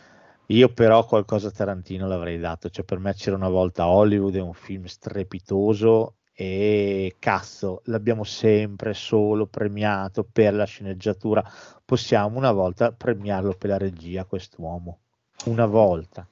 Io 0.48 0.70
però 0.74 1.06
qualcosa 1.06 1.48
a 1.50 1.52
Tarantino 1.52 2.08
l'avrei 2.08 2.38
dato, 2.40 2.70
cioè 2.70 2.86
per 2.86 3.00
me 3.00 3.14
c'era 3.14 3.36
una 3.36 3.50
volta 3.50 3.88
Hollywood, 3.88 4.36
è 4.36 4.42
un 4.42 4.54
film 4.54 4.86
strepitoso 4.86 6.16
e 6.34 7.16
cazzo, 7.20 7.82
l'abbiamo 7.86 8.24
sempre 8.24 8.94
solo 8.94 9.48
premiato 9.48 10.26
per 10.30 10.54
la 10.54 10.66
sceneggiatura, 10.66 11.44
possiamo 11.84 12.38
una 12.38 12.52
volta 12.52 12.92
premiarlo 12.92 13.54
per 13.58 13.70
la 13.72 13.78
regia 13.78 14.24
quest'uomo, 14.26 15.00
una 15.46 15.66
volta. 15.66 16.26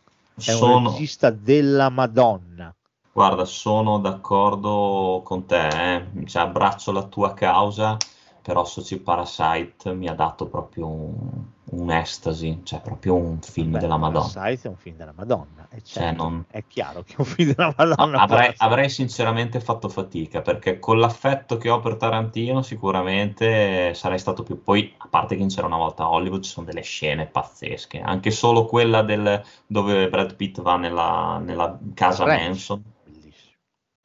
È 0.44 0.52
un 0.52 0.58
Sono, 0.58 0.90
regista 0.90 1.30
della 1.32 1.90
Madonna. 1.90 2.74
guarda, 3.12 3.46
sono 3.46 4.00
d'accordo 4.00 5.22
con 5.24 5.46
te, 5.46 5.96
eh. 5.96 6.26
Cioè, 6.26 6.44
abbraccio 6.44 6.92
la 6.92 7.04
tua 7.08 7.34
causa, 7.34 7.98
però 8.42 8.64
Soci 8.66 9.00
Parasite 9.00 9.94
mi 9.94 10.08
ha 10.08 10.14
dato 10.14 10.48
proprio 10.48 10.88
un, 10.88 11.46
un'estasi, 11.80 12.62
cioè 12.64 12.82
proprio 12.82 13.16
un 13.16 13.40
film 13.42 13.72
Beh, 13.72 13.80
della 13.80 13.98
Madonna. 13.98 14.32
Parasite 14.34 14.68
è 14.68 14.72
un 14.72 14.78
film 14.78 14.96
della 14.96 15.14
Madonna, 15.16 15.68
e 15.70 15.82
Cioè, 15.84 16.04
certo, 16.04 16.24
non- 16.24 16.46
è 16.50 16.64
chiaro 16.68 17.04
che 17.04 17.14
è 17.14 17.16
un 17.20 17.26
film 17.26 17.54
della 17.54 17.74
Madonna. 17.76 18.22
Avrei, 18.22 18.54
avrei 18.58 18.90
sinceramente 18.90 19.60
fatto 19.60 19.90
fatica 19.90 20.42
perché 20.42 20.80
con 20.80 21.00
l'affetto 21.00 21.58
che 21.58 21.70
ho 21.70 21.80
per 21.80 21.98
Tarantino 21.98 22.62
sicuramente 22.62 23.94
sarei 23.94 24.20
stato 24.20 24.44
più. 24.44 24.62
Poi, 24.64 24.94
a 24.98 25.08
parte 25.08 25.36
che 25.36 25.42
in 25.42 25.50
c'era 25.50 25.68
una 25.68 25.78
volta 25.78 26.04
a 26.04 26.10
Hollywood, 26.12 26.44
ci 26.44 26.52
sono 26.52 26.66
delle 26.66 26.82
scene 26.82 27.26
pazzesche, 27.26 28.00
anche 28.00 28.32
solo 28.32 28.66
quella 28.66 29.02
del, 29.02 29.42
dove 29.68 30.10
Brad 30.10 30.36
Pitt 30.36 30.62
va 30.62 30.78
nella, 30.78 31.40
nella 31.44 31.78
casa 31.94 32.24
Ranch. 32.26 32.42
Manson, 32.42 32.84
Bellissimo. 33.04 33.54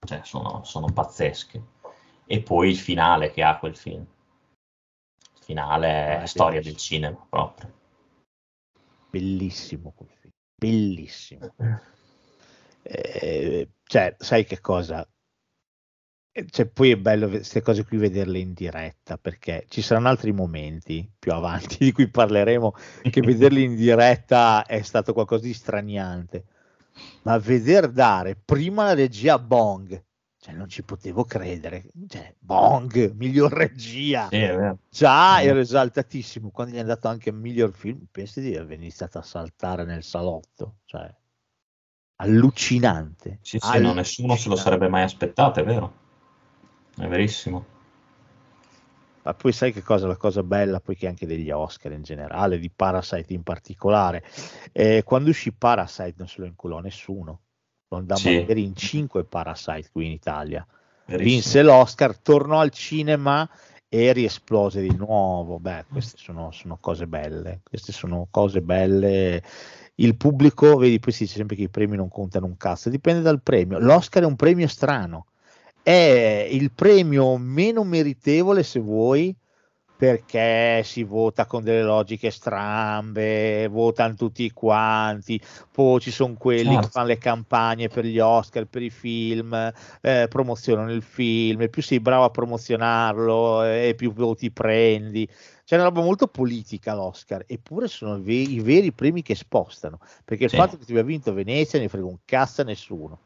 cioè 0.06 0.20
sono, 0.24 0.62
sono 0.64 0.86
pazzesche. 0.92 1.62
E 2.26 2.40
poi 2.42 2.68
il 2.68 2.78
finale 2.78 3.30
che 3.30 3.42
ha 3.42 3.58
quel 3.58 3.76
film. 3.76 4.04
Finale 5.50 5.88
Ah, 6.04 6.22
è 6.22 6.26
è 6.26 6.26
storia 6.26 6.60
del 6.62 6.76
cinema 6.76 7.26
proprio. 7.28 7.68
bellissimo 9.10 9.92
quel 9.92 10.08
film, 10.20 10.32
bellissimo. 10.54 11.54
Eh, 12.82 13.68
cioè, 13.84 14.14
sai 14.18 14.44
che 14.44 14.60
cosa? 14.60 15.06
Eh, 16.32 16.46
Cioè, 16.48 16.66
poi 16.68 16.92
è 16.92 16.96
bello 16.96 17.28
queste 17.28 17.60
cose 17.62 17.84
qui 17.84 17.96
vederle 17.98 18.38
in 18.38 18.52
diretta 18.52 19.18
perché 19.18 19.64
ci 19.68 19.82
saranno 19.82 20.08
altri 20.08 20.32
momenti 20.32 21.10
più 21.18 21.32
avanti 21.32 21.76
di 21.80 21.92
cui 21.92 22.08
parleremo 22.08 22.72
che 23.10 23.20
vederli 23.22 23.64
in 23.64 23.74
diretta 23.74 24.64
è 24.64 24.82
stato 24.82 25.12
qualcosa 25.12 25.44
di 25.44 25.54
straniante. 25.54 26.44
Ma 27.22 27.38
veder 27.38 27.90
dare 27.90 28.36
prima 28.36 28.84
la 28.84 28.94
regia 28.94 29.38
Bong, 29.38 30.02
cioè 30.50 30.52
non 30.52 30.68
ci 30.68 30.82
potevo 30.82 31.24
credere. 31.24 31.84
Cioè, 32.08 32.34
Bong, 32.38 33.12
miglior 33.14 33.52
regia. 33.52 34.28
Vero. 34.28 34.78
Già 34.90 35.40
ero 35.42 35.60
esaltatissimo 35.60 36.50
quando 36.50 36.74
gli 36.74 36.78
è 36.78 36.80
andato 36.80 37.08
anche 37.08 37.32
miglior 37.32 37.72
film. 37.72 38.06
Pensi 38.10 38.40
di 38.40 38.56
aver 38.56 38.78
iniziato 38.78 39.18
a 39.18 39.22
saltare 39.22 39.84
nel 39.84 40.02
salotto, 40.02 40.78
cioè 40.84 41.12
allucinante. 42.16 43.38
Sì, 43.40 43.58
sì, 43.58 43.80
no, 43.80 43.94
nessuno 43.94 44.36
se 44.36 44.48
lo 44.48 44.56
sarebbe 44.56 44.88
mai 44.88 45.02
aspettato, 45.02 45.60
è 45.60 45.64
vero. 45.64 45.94
È 46.96 47.06
verissimo. 47.06 47.78
Ma 49.22 49.34
poi 49.34 49.52
sai 49.52 49.72
che 49.72 49.82
cosa? 49.82 50.06
La 50.06 50.16
cosa 50.16 50.42
bella, 50.42 50.80
poi 50.80 50.96
che 50.96 51.06
anche 51.06 51.26
degli 51.26 51.50
Oscar 51.50 51.92
in 51.92 52.02
generale, 52.02 52.58
di 52.58 52.70
Parasite 52.70 53.32
in 53.32 53.42
particolare, 53.42 54.24
eh, 54.72 55.02
quando 55.04 55.30
uscì 55.30 55.52
Parasite 55.52 56.14
non 56.16 56.26
se 56.26 56.40
lo 56.40 56.46
inculò 56.46 56.80
nessuno. 56.80 57.42
Lo 57.90 57.96
andammo 57.98 58.20
Sì. 58.20 58.28
a 58.28 58.40
vedere 58.40 58.60
in 58.60 58.76
cinque 58.76 59.24
Parasite 59.24 59.88
qui 59.90 60.06
in 60.06 60.12
Italia. 60.12 60.64
Verissimo. 61.06 61.30
Vinse 61.30 61.62
l'Oscar, 61.62 62.16
tornò 62.18 62.60
al 62.60 62.70
cinema 62.70 63.48
e 63.88 64.12
riesplose 64.12 64.80
di 64.80 64.94
nuovo. 64.94 65.58
Beh, 65.58 65.86
queste 65.90 66.16
sono, 66.16 66.52
sono 66.52 66.78
cose 66.80 67.08
belle. 67.08 67.60
Queste 67.68 67.90
sono 67.90 68.28
cose 68.30 68.60
belle. 68.60 69.42
Il 69.96 70.14
pubblico, 70.16 70.76
vedi, 70.76 71.00
poi 71.00 71.12
si 71.12 71.24
dice 71.24 71.36
sempre 71.36 71.56
che 71.56 71.62
i 71.62 71.68
premi 71.68 71.96
non 71.96 72.08
contano 72.08 72.46
un 72.46 72.56
cazzo, 72.56 72.90
dipende 72.90 73.22
dal 73.22 73.42
premio. 73.42 73.80
L'Oscar 73.80 74.22
è 74.22 74.26
un 74.26 74.36
premio 74.36 74.68
strano, 74.68 75.26
è 75.82 76.48
il 76.48 76.70
premio 76.70 77.36
meno 77.38 77.82
meritevole, 77.82 78.62
se 78.62 78.78
vuoi, 78.78 79.34
perché 80.00 80.82
si 80.82 81.02
vota 81.02 81.44
con 81.44 81.62
delle 81.62 81.82
logiche 81.82 82.30
strambe, 82.30 83.68
votano 83.68 84.14
tutti 84.14 84.50
quanti, 84.50 85.38
poi 85.70 86.00
ci 86.00 86.10
sono 86.10 86.36
quelli 86.38 86.70
Certo. 86.70 86.86
che 86.86 86.88
fanno 86.88 87.06
le 87.08 87.18
campagne 87.18 87.88
per 87.88 88.06
gli 88.06 88.18
Oscar, 88.18 88.64
per 88.64 88.80
i 88.80 88.88
film, 88.88 89.52
eh, 90.00 90.26
promozionano 90.26 90.90
il 90.90 91.02
film, 91.02 91.60
e 91.60 91.68
più 91.68 91.82
sei 91.82 92.00
bravo 92.00 92.24
a 92.24 92.30
promozionarlo 92.30 93.62
eh, 93.64 93.88
e 93.88 93.94
più 93.94 94.14
voti 94.14 94.50
prendi. 94.50 95.28
C'è 95.66 95.74
una 95.74 95.84
roba 95.84 96.00
molto 96.00 96.28
politica 96.28 96.94
l'Oscar, 96.94 97.44
eppure 97.46 97.86
sono 97.86 98.16
i, 98.16 98.22
ve- 98.22 98.32
i 98.32 98.60
veri 98.60 98.92
premi 98.92 99.20
che 99.20 99.34
spostano, 99.34 99.98
perché 100.24 100.44
il 100.44 100.50
Sì. 100.50 100.56
fatto 100.56 100.78
che 100.78 100.86
tu 100.86 100.92
abbia 100.92 101.02
vinto 101.02 101.34
Venezia 101.34 101.78
ne 101.78 101.88
frega 101.88 102.06
un 102.06 102.20
cazzo 102.24 102.62
a 102.62 102.64
nessuno. 102.64 103.20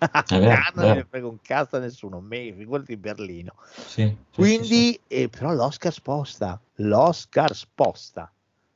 A 0.00 0.38
vero, 0.38 0.48
Cannes 0.48 0.72
vero. 0.74 0.94
ne 0.94 1.06
frega 1.08 1.26
un 1.26 1.40
cazzo 1.42 1.76
a 1.76 1.80
nessuno, 1.80 2.20
me, 2.20 2.52
figurati 2.56 2.96
Berlino. 2.96 3.54
Sì, 3.70 3.86
sì, 3.86 4.16
sì, 4.30 4.34
Quindi, 4.34 5.00
eh, 5.06 5.28
però 5.28 5.52
l'Oscar 5.52 5.92
sposta, 5.92 6.58
l'Oscar 6.76 7.54
sposta, 7.54 8.32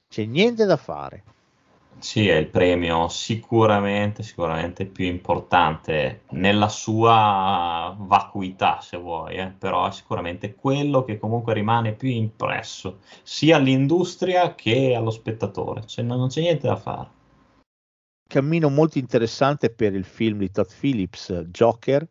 c'è 0.08 0.24
niente 0.24 0.66
da 0.66 0.76
fare. 0.76 1.24
Sì, 1.98 2.28
è 2.28 2.34
il 2.36 2.48
premio 2.48 3.08
sicuramente, 3.08 4.22
sicuramente 4.22 4.84
più 4.84 5.06
importante 5.06 6.24
nella 6.30 6.68
sua 6.68 7.94
vacuità, 7.98 8.80
se 8.82 8.98
vuoi, 8.98 9.36
eh, 9.36 9.46
però 9.48 9.88
è 9.88 9.92
sicuramente 9.92 10.54
quello 10.54 11.02
che 11.04 11.18
comunque 11.18 11.54
rimane 11.54 11.92
più 11.94 12.10
impresso 12.10 12.98
sia 13.22 13.56
all'industria 13.56 14.54
che 14.54 14.94
allo 14.94 15.10
spettatore. 15.10 15.86
Cioè, 15.86 16.04
non 16.04 16.18
non 16.18 16.28
c'è 16.28 16.42
niente 16.42 16.66
da 16.66 16.76
fare. 16.76 17.13
Cammino 18.26 18.68
molto 18.68 18.98
interessante 18.98 19.70
per 19.70 19.94
il 19.94 20.04
film 20.04 20.38
di 20.38 20.50
Todd 20.50 20.68
Phillips, 20.78 21.32
Joker, 21.50 22.06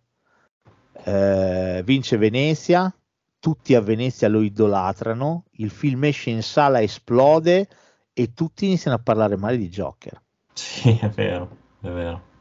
eh, 1.06 1.82
vince 1.84 2.18
Venezia, 2.18 2.94
tutti 3.40 3.76
a 3.76 3.82
Venezia 3.82 4.30
lo 4.30 4.42
idolatrano, 4.42 5.46
il 5.54 5.70
film 5.70 6.06
esce 6.06 6.30
in 6.30 6.44
sala, 6.44 6.82
esplode 6.82 7.68
e 8.14 8.34
tutti 8.34 8.66
iniziano 8.66 8.98
a 8.98 9.02
parlare 9.02 9.36
male 9.36 9.58
di 9.58 9.70
Joker. 9.70 10.22
Sì, 10.54 10.98
è 11.02 11.10
vero, 11.10 11.58
è 11.82 11.90
vero. 11.90 12.32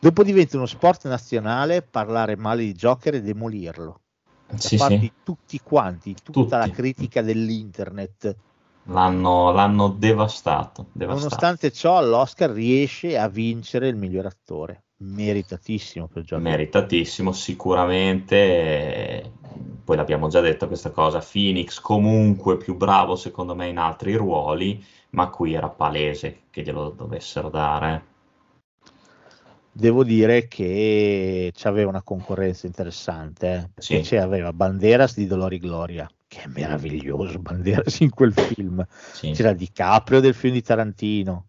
Dopo 0.00 0.22
diventa 0.22 0.56
uno 0.56 0.66
sport 0.66 1.08
nazionale 1.08 1.80
parlare 1.80 2.36
male 2.36 2.64
di 2.64 2.74
Joker 2.74 3.14
e 3.14 3.22
demolirlo. 3.22 4.00
Da 4.46 4.58
Sì, 4.58 4.76
parte 4.76 4.94
sì, 4.96 5.00
di 5.00 5.12
tutti 5.22 5.60
quanti, 5.60 6.14
tutta 6.22 6.58
la 6.58 6.64
Tutti. 6.66 6.76
critica 6.76 7.22
dell'internet. 7.22 8.36
L'hanno, 8.84 9.52
l'hanno 9.52 9.88
devastato, 9.88 10.86
devastato. 10.92 11.24
Nonostante 11.24 11.72
ciò, 11.72 11.98
all'Oscar 11.98 12.50
riesce 12.50 13.18
a 13.18 13.28
vincere 13.28 13.88
il 13.88 13.96
miglior 13.96 14.26
attore. 14.26 14.82
Meritatissimo 14.96 16.06
per 16.06 16.22
Joker. 16.22 16.44
Meritatissimo, 16.44 17.32
sicuramente. 17.32 19.32
Poi 19.84 19.96
l'abbiamo 19.96 20.28
già 20.28 20.40
detto 20.40 20.66
questa 20.66 20.90
cosa. 20.90 21.18
Phoenix 21.18 21.80
comunque 21.80 22.56
più 22.56 22.76
bravo 22.76 23.16
secondo 23.16 23.54
me 23.54 23.68
in 23.68 23.78
altri 23.78 24.14
ruoli, 24.14 24.82
ma 25.10 25.28
qui 25.28 25.52
era 25.52 25.68
palese 25.68 26.42
che 26.50 26.62
glielo 26.62 26.90
dovessero 26.90 27.50
dare. 27.50 28.12
Devo 29.76 30.04
dire 30.04 30.46
che 30.46 31.50
c'aveva 31.52 31.90
una 31.90 32.02
concorrenza 32.02 32.66
interessante, 32.66 33.52
eh, 33.52 33.70
perché 33.74 34.04
Sì. 34.04 34.16
c'aveva 34.16 34.52
Banderas 34.52 35.16
di 35.16 35.26
Dolori 35.26 35.58
Gloria, 35.58 36.08
che 36.34 36.42
è 36.42 36.46
meraviglioso 36.48 37.38
Banderas 37.38 38.00
in 38.00 38.10
quel 38.10 38.32
film. 38.32 38.84
Sì, 39.12 39.30
C'era 39.30 39.52
DiCaprio 39.52 40.18
del 40.20 40.34
film 40.34 40.54
di 40.54 40.62
Tarantino, 40.62 41.46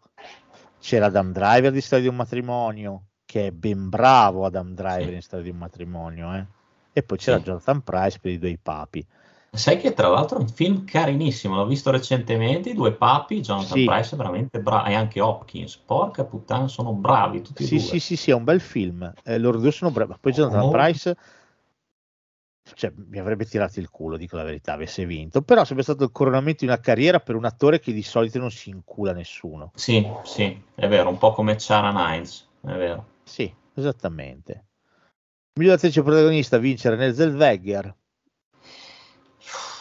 c'era 0.79 1.07
Adam 1.07 1.31
Driver 1.31 1.71
di 1.71 1.81
Storia 1.81 2.03
di 2.05 2.09
un 2.09 2.17
matrimonio, 2.17 3.03
che 3.25 3.47
è 3.47 3.51
ben 3.51 3.89
bravo 3.89 4.45
Adam 4.45 4.73
Driver 4.75 5.07
Sì. 5.09 5.13
in 5.15 5.21
Storia 5.21 5.45
di 5.45 5.51
un 5.51 5.57
matrimonio, 5.57 6.33
eh. 6.35 6.45
E 6.93 7.01
poi 7.01 7.17
c'era 7.17 7.37
Sì. 7.37 7.43
Jonathan 7.43 7.81
Price 7.81 8.19
per 8.21 8.31
i 8.31 8.37
due 8.37 8.59
papi. 8.61 9.05
Sai 9.55 9.77
che 9.77 9.93
tra 9.93 10.09
l'altro 10.09 10.37
è 10.37 10.41
un 10.41 10.49
film 10.49 10.83
carinissimo, 10.83 11.55
l'ho 11.55 11.65
visto 11.65 11.89
recentemente, 11.89 12.69
i 12.69 12.73
due 12.73 12.91
papi, 12.91 13.39
Jonathan 13.41 13.77
Sì. 13.77 13.85
Price 13.85 14.13
è 14.13 14.17
veramente 14.17 14.59
bravo, 14.59 14.87
e 14.87 14.93
anche 14.93 15.19
Hopkins, 15.21 15.77
porca 15.77 16.25
puttana, 16.25 16.67
sono 16.67 16.91
bravi 16.93 17.41
tutti 17.41 17.63
e 17.63 17.65
Sì, 17.65 17.77
due. 17.77 17.85
sì, 17.85 17.99
sì, 17.99 18.15
sì, 18.17 18.31
è 18.31 18.33
un 18.33 18.43
bel 18.43 18.59
film. 18.59 19.11
Eh, 19.23 19.39
loro 19.39 19.57
due 19.57 19.71
sono 19.71 19.91
bravi. 19.91 20.13
Poi 20.19 20.31
Jonathan 20.31 20.59
Molto. 20.59 20.77
Price 20.77 21.15
cioè, 22.73 22.91
mi 22.95 23.19
avrebbe 23.19 23.45
tirato 23.45 23.79
il 23.79 23.89
culo, 23.89 24.17
dico 24.17 24.37
la 24.37 24.43
verità, 24.43 24.73
avesse 24.73 25.05
vinto. 25.05 25.41
Però 25.41 25.63
sarebbe 25.63 25.83
stato 25.83 26.03
il 26.03 26.11
coronamento 26.11 26.65
di 26.65 26.71
una 26.71 26.79
carriera 26.79 27.19
per 27.19 27.35
un 27.35 27.45
attore 27.45 27.79
che 27.79 27.93
di 27.93 28.01
solito 28.01 28.39
non 28.39 28.49
si 28.51 28.69
incula 28.69 29.13
nessuno. 29.13 29.71
Sì, 29.75 30.05
sì, 30.23 30.61
è 30.73 30.87
vero, 30.87 31.09
un 31.09 31.17
po' 31.17 31.31
come 31.31 31.59
Sharon 31.59 31.95
Hines, 31.97 32.47
è 32.61 32.73
vero. 32.73 33.07
Sì, 33.23 33.53
esattamente. 33.75 34.65
Miglior 35.59 35.75
attrice 35.75 36.01
protagonista 36.01 36.57
vince 36.57 36.89
Renée 36.89 37.13
Zellweger. 37.13 37.95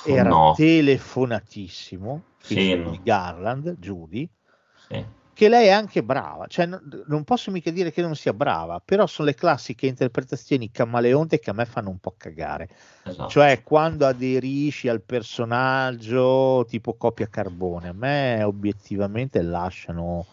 Era 0.07 0.29
No, 0.29 0.53
telefonatissimo. 0.55 2.23
Sì, 2.39 2.75
no. 2.75 2.99
Garland, 3.03 3.77
Judy. 3.79 4.29
sì. 4.87 5.05
Che 5.35 5.49
lei 5.49 5.67
è 5.67 5.71
anche 5.71 6.03
brava, 6.03 6.47
cioè 6.47 6.67
no- 6.67 6.81
non 7.07 7.25
posso 7.25 7.51
mica 7.51 7.71
dire 7.71 7.93
che 7.93 8.01
non 8.03 8.15
sia 8.17 8.33
brava, 8.33 8.81
però 8.85 9.07
sono 9.07 9.29
le 9.29 9.35
classiche 9.35 9.87
interpretazioni 9.87 10.71
camaleonte 10.71 11.39
che 11.39 11.51
a 11.51 11.53
me 11.53 11.67
fanno 11.67 11.91
un 11.91 11.99
po' 11.99 12.15
cagare, 12.17 12.69
Esatto. 13.05 13.29
cioè 13.29 13.63
quando 13.63 14.07
aderisci 14.07 14.89
al 14.89 15.03
personaggio 15.03 16.65
tipo 16.69 16.95
copia 16.95 17.29
carbone, 17.29 17.89
a 17.89 17.93
me 17.93 18.43
obiettivamente 18.43 19.43
lasciano, 19.43 20.27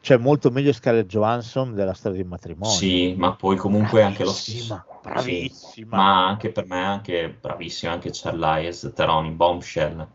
cioè 0.00 0.16
molto 0.16 0.50
meglio 0.50 0.72
Scarlett 0.72 1.06
Johansson 1.06 1.74
della 1.74 1.92
storia 1.94 2.18
del 2.18 2.28
matrimonio. 2.28 2.70
Sì, 2.70 3.14
ma 3.16 3.34
poi 3.34 3.56
comunque 3.56 4.02
anche 4.02 4.24
lo 4.24 4.30
stesso. 4.30 4.82
Bravissima, 4.84 4.86
bravissima. 5.02 5.96
Ma 5.96 6.26
anche 6.26 6.50
per 6.50 6.66
me, 6.66 6.84
anche 6.84 7.36
bravissimo, 7.40 7.92
anche 7.92 8.10
Charlize 8.12 8.92
Theron 8.92 9.26
in 9.26 9.36
Bombshell. 9.36 10.06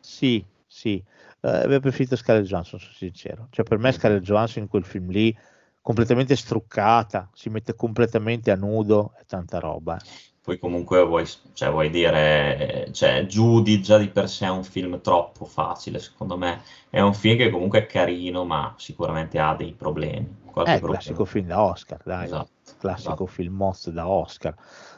Sì, 0.00 0.44
sì. 0.66 1.02
Eh, 1.40 1.48
avrei 1.48 1.80
preferito 1.80 2.16
Scarlett 2.16 2.46
Johansson, 2.46 2.78
sono 2.78 2.92
sincero. 2.92 3.48
Cioè, 3.50 3.64
per 3.64 3.78
me 3.78 3.92
Scarlett 3.92 4.22
Johansson 4.22 4.62
in 4.62 4.68
quel 4.68 4.84
film 4.84 5.10
lì, 5.10 5.36
completamente 5.80 6.36
struccata, 6.36 7.30
si 7.32 7.48
mette 7.48 7.74
completamente 7.74 8.50
a 8.50 8.56
nudo, 8.56 9.12
è 9.18 9.24
tanta 9.26 9.58
roba. 9.58 9.96
eh. 9.96 10.26
Poi 10.48 10.58
comunque 10.58 11.04
vuoi, 11.04 11.26
cioè, 11.52 11.70
vuoi 11.70 11.90
dire, 11.90 12.86
eh, 12.86 12.92
cioè, 12.92 13.26
Judy 13.26 13.80
già 13.80 13.98
di 13.98 14.08
per 14.08 14.30
sé 14.30 14.46
è 14.46 14.50
un 14.50 14.64
film 14.64 14.98
troppo 15.02 15.44
facile, 15.44 15.98
secondo 15.98 16.38
me. 16.38 16.62
È 16.88 17.00
un 17.00 17.12
film 17.12 17.36
che 17.36 17.50
comunque 17.50 17.80
è 17.80 17.86
carino, 17.86 18.44
ma 18.44 18.74
sicuramente 18.78 19.38
ha 19.38 19.54
dei 19.54 19.74
problemi. 19.74 20.26
È 20.64 20.78
problema. 20.78 20.78
classico 20.78 21.26
film 21.26 21.48
da 21.48 21.62
Oscar, 21.62 22.00
dai. 22.02 22.24
Esatto, 22.24 22.48
Classico 22.78 23.12
esatto. 23.12 23.26
film 23.26 23.54
mozzo 23.56 23.90
da 23.90 24.08
Oscar. 24.08 24.54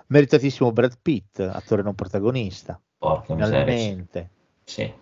Meritatissimo 0.06 0.70
Brad 0.72 0.98
Pitt, 1.02 1.40
attore 1.40 1.82
non 1.82 1.94
protagonista, 1.94 2.80
Porca 2.98 3.34
miseria. 3.34 4.04
sì. 4.64 4.92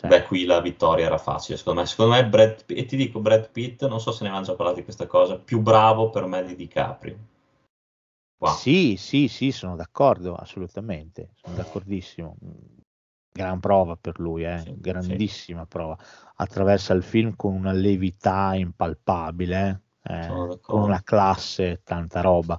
Sì. 0.00 0.06
Beh, 0.06 0.22
qui 0.22 0.44
la 0.46 0.62
vittoria 0.62 1.04
era 1.04 1.18
facile, 1.18 1.58
secondo 1.58 1.80
me. 1.80 1.86
Secondo 1.86 2.12
me 2.12 2.26
Brad 2.26 2.64
e 2.68 2.86
ti 2.86 2.96
dico, 2.96 3.20
Brad 3.20 3.50
Pitt, 3.50 3.86
non 3.86 4.00
so 4.00 4.12
se 4.12 4.26
ne 4.26 4.40
già 4.40 4.54
parlato 4.54 4.78
di 4.78 4.84
questa 4.84 5.06
cosa, 5.06 5.36
più 5.36 5.60
bravo 5.60 6.08
per 6.08 6.24
me 6.24 6.42
di 6.42 6.56
DiCaprio. 6.56 7.18
Qua. 8.38 8.50
Sì, 8.52 8.96
sì, 8.96 9.28
sì, 9.28 9.52
sono 9.52 9.76
d'accordo, 9.76 10.34
assolutamente, 10.34 11.32
sono 11.34 11.56
d'accordissimo. 11.56 12.34
Gran 13.30 13.60
prova 13.60 13.94
per 13.96 14.18
lui, 14.18 14.44
eh, 14.44 14.60
Sì, 14.60 14.74
grandissima 14.78 15.66
prova. 15.66 15.98
Attraversa 16.36 16.94
il 16.94 17.02
film 17.02 17.36
con 17.36 17.52
una 17.52 17.72
levità 17.72 18.54
impalpabile, 18.54 19.82
eh, 20.02 20.56
con 20.62 20.80
una 20.80 21.02
classe, 21.02 21.82
tanta 21.84 22.22
roba. 22.22 22.58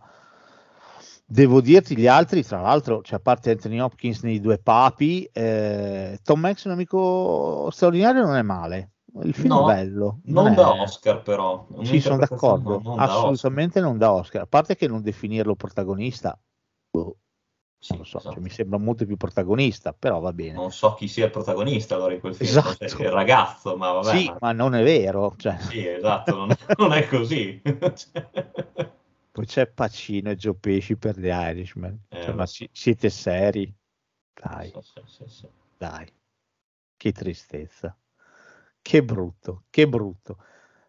Devo 1.31 1.61
dirti 1.61 1.95
gli 1.95 2.07
altri, 2.07 2.43
tra 2.43 2.59
l'altro, 2.59 3.01
cioè, 3.03 3.17
a 3.17 3.21
parte 3.21 3.51
Anthony 3.51 3.79
Hopkins 3.79 4.21
nei 4.23 4.41
due 4.41 4.57
papi, 4.57 5.23
eh, 5.31 6.19
Tom 6.23 6.43
Hanks, 6.43 6.65
un 6.65 6.71
amico 6.71 7.69
straordinario, 7.71 8.25
non 8.25 8.35
è 8.35 8.41
male. 8.41 8.95
Il 9.23 9.33
film 9.33 9.47
No, 9.53 9.69
è 9.69 9.73
bello. 9.75 10.19
Non 10.25 10.47
è- 10.47 10.55
da 10.55 10.73
Oscar, 10.73 11.21
però. 11.21 11.65
Sì, 11.83 12.01
sono 12.01 12.17
d'accordo, 12.17 12.81
non 12.83 12.97
da 12.97 13.03
assolutamente 13.03 13.79
non 13.79 13.97
da 13.97 14.11
Oscar. 14.11 14.41
A 14.41 14.45
parte 14.45 14.75
che 14.75 14.89
non 14.89 15.01
definirlo 15.01 15.55
protagonista, 15.55 16.37
boh, 16.89 17.15
Sì, 17.79 17.93
non 17.93 17.99
lo 18.01 18.05
so, 18.05 18.17
esatto. 18.17 18.33
cioè, 18.35 18.43
mi 18.43 18.49
sembra 18.49 18.77
molto 18.77 19.05
più 19.05 19.15
protagonista, 19.15 19.93
però 19.97 20.19
va 20.19 20.33
bene. 20.33 20.51
Non 20.55 20.71
so 20.73 20.95
chi 20.95 21.07
sia 21.07 21.23
il 21.25 21.31
protagonista 21.31 21.95
allora 21.95 22.13
in 22.13 22.19
quel 22.19 22.35
film, 22.35 22.49
Esatto. 22.49 22.75
forse 22.77 23.03
il 23.03 23.09
ragazzo, 23.09 23.77
ma 23.77 23.93
vabbè. 23.93 24.17
sì, 24.17 24.25
ma- 24.25 24.37
ma 24.41 24.51
non 24.51 24.75
è 24.75 24.83
vero. 24.83 25.33
cioè, 25.37 25.57
Sì, 25.59 25.87
esatto, 25.87 26.35
non 26.35 26.51
è, 26.51 26.57
non 26.77 26.91
è 26.91 27.07
così. 27.07 27.61
poi 29.31 29.45
c'è 29.45 29.67
Pacino 29.67 30.29
e 30.29 30.35
Joe 30.35 30.55
Pesci 30.55 30.97
per 30.97 31.15
The 31.15 31.29
Irishman. 31.29 31.97
Eh, 32.09 32.21
Cioè, 32.21 32.33
ma 32.33 32.45
si- 32.45 32.69
siete 32.71 33.09
seri? 33.09 33.73
Dai, 34.33 34.71
Sì, 34.81 35.01
sì, 35.05 35.23
sì, 35.27 35.47
dai. 35.77 36.07
Che 36.97 37.11
tristezza. 37.11 37.95
Che 38.81 39.03
brutto, 39.03 39.63
che 39.69 39.87
brutto. 39.87 40.37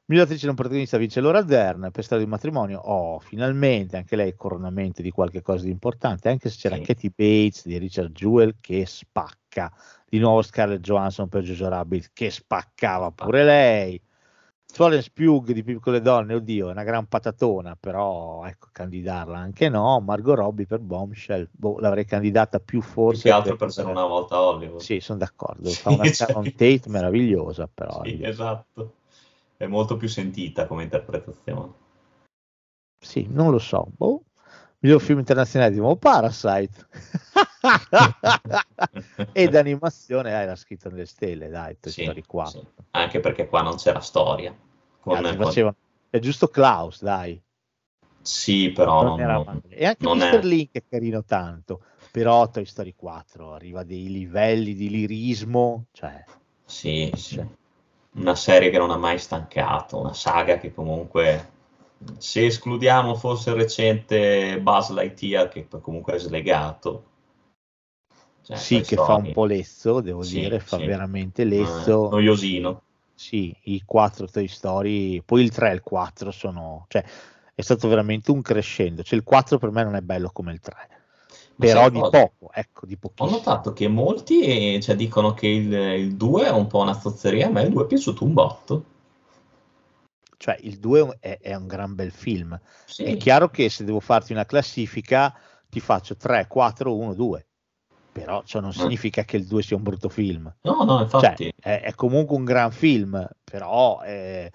Miglior 0.07 0.25
attrice 0.25 0.47
non 0.47 0.55
protagonista 0.55 0.99
vince 0.99 1.21
Laura 1.21 1.43
Dern 1.43 1.91
per 1.91 2.05
storia 2.05 2.25
di 2.25 2.31
matrimonio. 2.31 2.81
Oh, 2.81 3.19
finalmente 3.21 3.97
anche 3.97 4.17
lei 4.17 4.35
coronamento 4.35 5.01
di 5.01 5.11
qualche 5.11 5.41
cosa 5.41 5.65
di 5.65 5.71
importante, 5.71 6.29
anche 6.29 6.51
se 6.51 6.57
c'era 6.59 6.77
Sì. 6.77 6.83
Katie 6.83 7.11
Bates 7.15 7.67
di 7.67 7.79
Richard 7.79 8.13
Jewell 8.13 8.57
che 8.61 8.85
spacca. 8.87 9.73
Di 10.07 10.19
nuovo 10.19 10.43
Scarlett 10.43 10.81
Johansson 10.81 11.29
per 11.29 11.43
Jojo 11.43 11.69
Rabbit 11.69 12.11
che 12.13 12.31
spaccava 12.31 13.11
pure 13.13 13.45
lei. 13.45 14.03
Florence 14.73 15.11
Pugh 15.13 15.53
di 15.53 15.63
Piccole 15.63 16.01
Donne, 16.01 16.33
oddio, 16.33 16.69
è 16.69 16.71
una 16.73 16.83
gran 16.83 17.07
patatona, 17.07 17.77
però 17.79 18.43
ecco, 18.47 18.69
candidarla 18.73 19.37
anche 19.37 19.69
no. 19.69 20.01
Margot 20.01 20.35
Robbie 20.35 20.65
per 20.65 20.79
Bombshell, 20.79 21.47
boh, 21.51 21.79
l'avrei 21.79 22.07
candidata 22.07 22.59
più 22.59 22.81
Più 22.81 22.89
forse 22.91 23.23
che 23.25 23.31
altro 23.31 23.57
per 23.57 23.69
essere 23.69 23.91
una 23.91 24.07
volta 24.07 24.37
a 24.37 24.41
Hollywood. 24.41 24.81
Sì, 24.81 24.99
sono 25.01 25.19
d'accordo, 25.19 25.69
fa 25.69 25.91
una 25.91 26.05
cioè- 26.11 26.15
Sharon 26.15 26.45
Tate 26.53 26.83
meravigliosa, 26.87 27.69
però 27.73 28.01
Sì, 28.03 28.17
io- 28.17 28.27
esatto. 28.27 28.95
È 29.59 29.67
molto 29.67 29.97
più 29.99 30.09
sentita 30.09 30.67
come 30.67 30.85
interpretazione. 30.85 31.73
sì, 32.99 33.27
non 33.29 33.51
lo 33.51 33.59
so. 33.59 33.87
Boh. 33.95 34.23
Miglior 34.83 35.01
film 35.01 35.21
internazionale 35.21 35.71
di 35.71 35.79
nuovo 35.79 35.95
Parasite. 35.97 36.87
e 39.33 39.49
d'animazione 39.49 40.31
dai, 40.33 40.45
l'ha 40.47 40.57
scritto 40.57 40.91
nelle 40.91 41.07
stelle, 41.07 41.49
dai, 41.49 41.79
Toy 41.79 41.93
Sì, 41.93 42.03
Story 42.03 42.23
4. 42.27 42.61
sì. 42.61 42.67
Anche 42.91 43.21
perché 43.21 43.47
qua 43.47 43.63
non 43.63 43.77
c'era 43.77 44.01
storia. 44.01 44.53
Con- 44.99 45.25
Anzi, 45.25 45.63
con- 45.63 45.75
È 46.11 46.19
giusto 46.19 46.49
Klaus, 46.49 47.01
dai. 47.01 47.41
Sì, 48.23 48.71
però 48.71 49.03
Non 49.03 49.11
non, 49.11 49.21
era 49.21 49.35
non-. 49.35 49.63
E 49.69 49.87
anche 49.87 50.05
non 50.05 50.19
Mr. 50.19 50.39
è- 50.41 50.43
Link 50.43 50.71
è 50.73 50.83
carino 50.89 51.23
tanto, 51.25 51.83
però 52.11 52.49
Toy 52.51 52.65
Story 52.65 52.95
4 52.97 53.53
arriva 53.55 53.81
a 53.81 53.85
dei 53.85 54.09
livelli 54.11 54.75
di 54.75 54.91
lirismo, 54.91 55.85
cioè 55.93 56.25
Sì, 56.65 57.09
sì. 57.15 57.37
Cioè. 57.37 57.47
Una 58.15 58.35
serie 58.35 58.71
che 58.71 58.79
non 58.79 58.91
ha 58.91 58.97
mai 58.97 59.19
stancato, 59.19 59.99
una 60.01 60.13
saga 60.13 60.59
che 60.59 60.75
comunque, 60.75 61.52
se 62.19 62.47
escludiamo 62.47 63.15
forse 63.15 63.51
il 63.51 63.57
recente 63.57 64.61
Buzz 64.61 64.91
Lightyear, 64.91 65.49
che 65.49 65.67
comunque 65.81 66.15
è 66.15 66.19
slegato. 66.19 67.05
Cioè, 68.43 68.57
sì 68.57 68.81
che 68.81 68.97
fa 68.97 69.15
un 69.15 69.33
po' 69.33 69.45
lezzo, 69.45 70.01
devo 70.01 70.23
Sì, 70.23 70.41
dire, 70.41 70.59
fa 70.59 70.77
sì. 70.79 70.85
veramente 70.85 71.43
eh, 71.43 71.47
lezzo. 71.47 72.09
noiosino. 72.11 72.83
Sì, 73.15 73.55
i 73.65 73.83
quattro 73.85 74.27
Toy 74.27 74.49
Story, 74.49 75.23
poi 75.23 75.43
il 75.43 75.51
3 75.51 75.71
e 75.71 75.75
il 75.75 75.81
4 75.83 76.31
sono, 76.33 76.87
cioè 76.89 77.05
è 77.55 77.61
stato 77.63 77.87
veramente 77.89 78.31
un 78.33 78.43
crescendo. 78.43 79.03
Cioè 79.03 79.17
il 79.19 79.25
4 79.25 79.59
per 79.59 79.71
me 79.71 79.85
non 79.85 79.95
è 79.95 80.01
bello 80.01 80.31
come 80.33 80.53
il 80.53 80.61
3, 80.61 80.75
Ma 81.57 81.67
però 81.67 81.89
di 81.89 82.01
cosa? 82.01 82.11
poco, 82.11 82.51
ecco, 82.53 82.87
di 82.87 82.95
Ho 82.95 82.99
pochissimo. 82.99 83.37
notato 83.37 83.73
che 83.73 83.87
molti 83.89 84.41
eh, 84.75 84.81
cioè, 84.81 84.97
dicono 84.97 85.35
che 85.35 85.47
il, 85.47 85.73
il 85.73 86.17
2 86.17 86.47
è 86.47 86.51
un 86.51 86.67
po' 86.67 86.81
una 86.81 86.99
zozzeria, 86.99 87.47
a 87.47 87.51
me 87.51 87.63
il 87.63 87.71
2 87.71 87.85
è 87.85 87.87
piaciuto 87.87 88.25
un 88.25 88.33
botto. 88.33 88.85
Cioè 90.43 90.57
il 90.63 90.81
2 90.81 91.19
è, 91.21 91.39
è 91.41 91.55
un 91.55 91.69
gran 91.69 91.95
bel 91.95 92.11
film. 92.11 92.61
Sì, 92.85 93.05
È 93.05 93.17
chiaro 93.17 93.49
che 93.49 93.69
se 93.69 93.85
devo 93.85 94.01
farti 94.01 94.33
una 94.33 94.45
classifica 94.45 95.33
ti 95.71 95.79
faccio 95.79 96.17
3, 96.17 96.49
4, 96.49 96.97
1, 96.97 97.15
2. 97.15 97.47
Però 98.11 98.43
ciò 98.45 98.59
non 98.59 98.71
Eh. 98.71 98.73
significa 98.73 99.23
che 99.23 99.37
il 99.37 99.47
2 99.47 99.63
sia 99.63 99.77
un 99.77 99.85
brutto 99.85 100.09
film. 100.09 100.53
no, 100.63 100.83
no, 100.83 100.85
Cioè, 100.85 101.03
infatti, 101.03 101.53
è, 101.61 101.83
è 101.83 101.95
comunque 101.95 102.37
un 102.37 102.45
gran 102.45 102.73
film, 102.73 103.25
però 103.45 104.03
eh, 104.03 104.51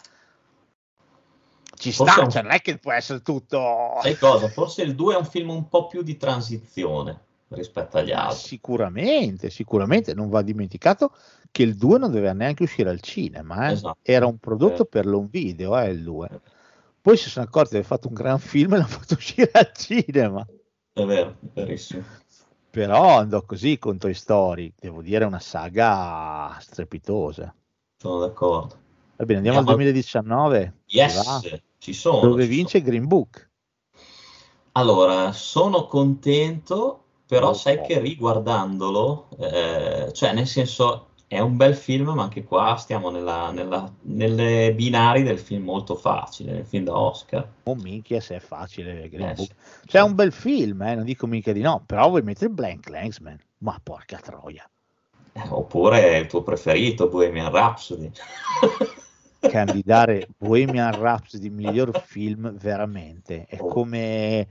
ci 1.77 1.93
Forse 1.93 2.11
sta, 2.11 2.21
è 2.21 2.25
un- 2.25 2.31
cioè, 2.31 2.41
non 2.41 2.51
è 2.51 2.59
che 2.59 2.77
può 2.79 2.91
essere 2.91 3.21
tutto... 3.21 3.97
sai 4.01 4.17
cosa? 4.17 4.49
Forse 4.49 4.81
il 4.81 4.93
2 4.93 5.13
è 5.13 5.17
un 5.17 5.25
film 5.25 5.51
un 5.51 5.69
po' 5.69 5.87
più 5.87 6.01
di 6.01 6.17
transizione 6.17 7.17
rispetto 7.47 7.97
agli 7.97 8.11
altri. 8.11 8.39
Sicuramente, 8.39 9.49
sicuramente 9.49 10.13
non 10.13 10.27
va 10.27 10.41
dimenticato 10.41 11.13
che 11.51 11.63
il 11.63 11.75
2 11.75 11.97
non 11.99 12.11
doveva 12.11 12.33
neanche 12.33 12.63
uscire 12.63 12.89
al 12.89 13.01
cinema, 13.01 13.69
eh. 13.69 13.73
Esatto. 13.73 13.97
era 14.01 14.25
un 14.25 14.37
prodotto 14.37 14.83
Eh. 14.83 14.87
per 14.87 15.05
l'home 15.05 15.27
video, 15.31 15.77
eh, 15.77 15.89
il 15.89 16.03
2. 16.03 16.41
Poi 17.01 17.15
si 17.17 17.29
sono 17.29 17.45
accorti 17.45 17.69
di 17.71 17.75
aver 17.77 17.87
fatto 17.87 18.07
un 18.07 18.13
gran 18.13 18.39
film 18.39 18.73
e 18.73 18.77
l'hanno 18.77 18.87
fatto 18.99 19.13
uscire 19.15 19.49
al 19.53 19.71
cinema. 19.73 20.45
È 20.93 21.03
vero, 21.05 21.29
è 21.41 21.47
verissimo. 21.53 22.03
Però 22.69 23.17
andò 23.17 23.41
così 23.43 23.77
con 23.79 23.97
Toy 23.97 24.13
Story, 24.13 24.71
devo 24.79 25.01
dire 25.01 25.25
una 25.25 25.39
saga 25.39 26.55
strepitosa. 26.59 27.53
Sono 27.97 28.19
d'accordo. 28.19 28.75
Va 29.15 29.25
bene, 29.25 29.37
andiamo 29.37 29.57
al 29.59 29.67
Andiamo- 29.67 29.91
2019, 29.91 30.73
si 30.85 30.97
va? 30.97 31.03
Yes, 31.03 31.61
ci 31.79 31.93
sono. 31.93 32.19
dove 32.27 32.43
ci 32.43 32.49
vince 32.49 32.81
Green 32.81 33.07
Book. 33.07 33.49
Allora, 34.73 35.31
sono 35.31 35.87
contento, 35.87 37.03
però 37.25 37.49
Oh, 37.49 37.53
sai 37.53 37.77
oh. 37.77 37.85
che 37.85 37.99
riguardandolo, 37.99 39.29
eh, 39.39 40.11
cioè 40.13 40.33
nel 40.33 40.45
senso 40.45 41.06
è 41.27 41.39
un 41.39 41.57
bel 41.57 41.75
film, 41.75 42.09
ma 42.13 42.23
anche 42.23 42.43
qua 42.43 42.75
stiamo 42.77 43.09
nella, 43.09 43.51
nella- 43.51 43.91
nelle 44.03 44.73
binari 44.73 45.23
del 45.23 45.37
film 45.39 45.63
molto 45.65 45.95
facile, 45.95 46.53
nel 46.53 46.65
film 46.65 46.85
da 46.85 46.97
Oscar. 46.97 47.47
Oh 47.63 47.75
minchia 47.75 48.21
se 48.21 48.35
è 48.37 48.39
facile 48.39 49.09
Green 49.09 49.29
Eh, 49.29 49.33
Book. 49.33 49.47
sì. 49.47 49.87
Cioè 49.87 50.01
è 50.01 50.03
un 50.03 50.15
bel 50.15 50.31
film, 50.31 50.81
eh, 50.83 50.95
non 50.95 51.03
dico 51.03 51.27
mica 51.27 51.51
di 51.51 51.61
no, 51.61 51.83
però 51.85 52.07
vuoi 52.09 52.21
mettere 52.21 52.49
Blank 52.49 52.87
Landsman, 52.89 53.37
ma 53.59 53.77
porca 53.83 54.17
troia. 54.19 54.69
Eh, 55.33 55.47
oppure 55.49 56.17
il 56.17 56.27
tuo 56.27 56.41
preferito, 56.43 57.09
Bohemian 57.09 57.51
Rhapsody. 57.51 58.09
candidare 59.39 60.27
Bohemian 60.37 60.97
Rhapsody 60.99 61.49
miglior 61.49 61.91
film 62.05 62.57
veramente 62.57 63.45
è 63.45 63.57
Oh. 63.59 63.67
come 63.67 64.47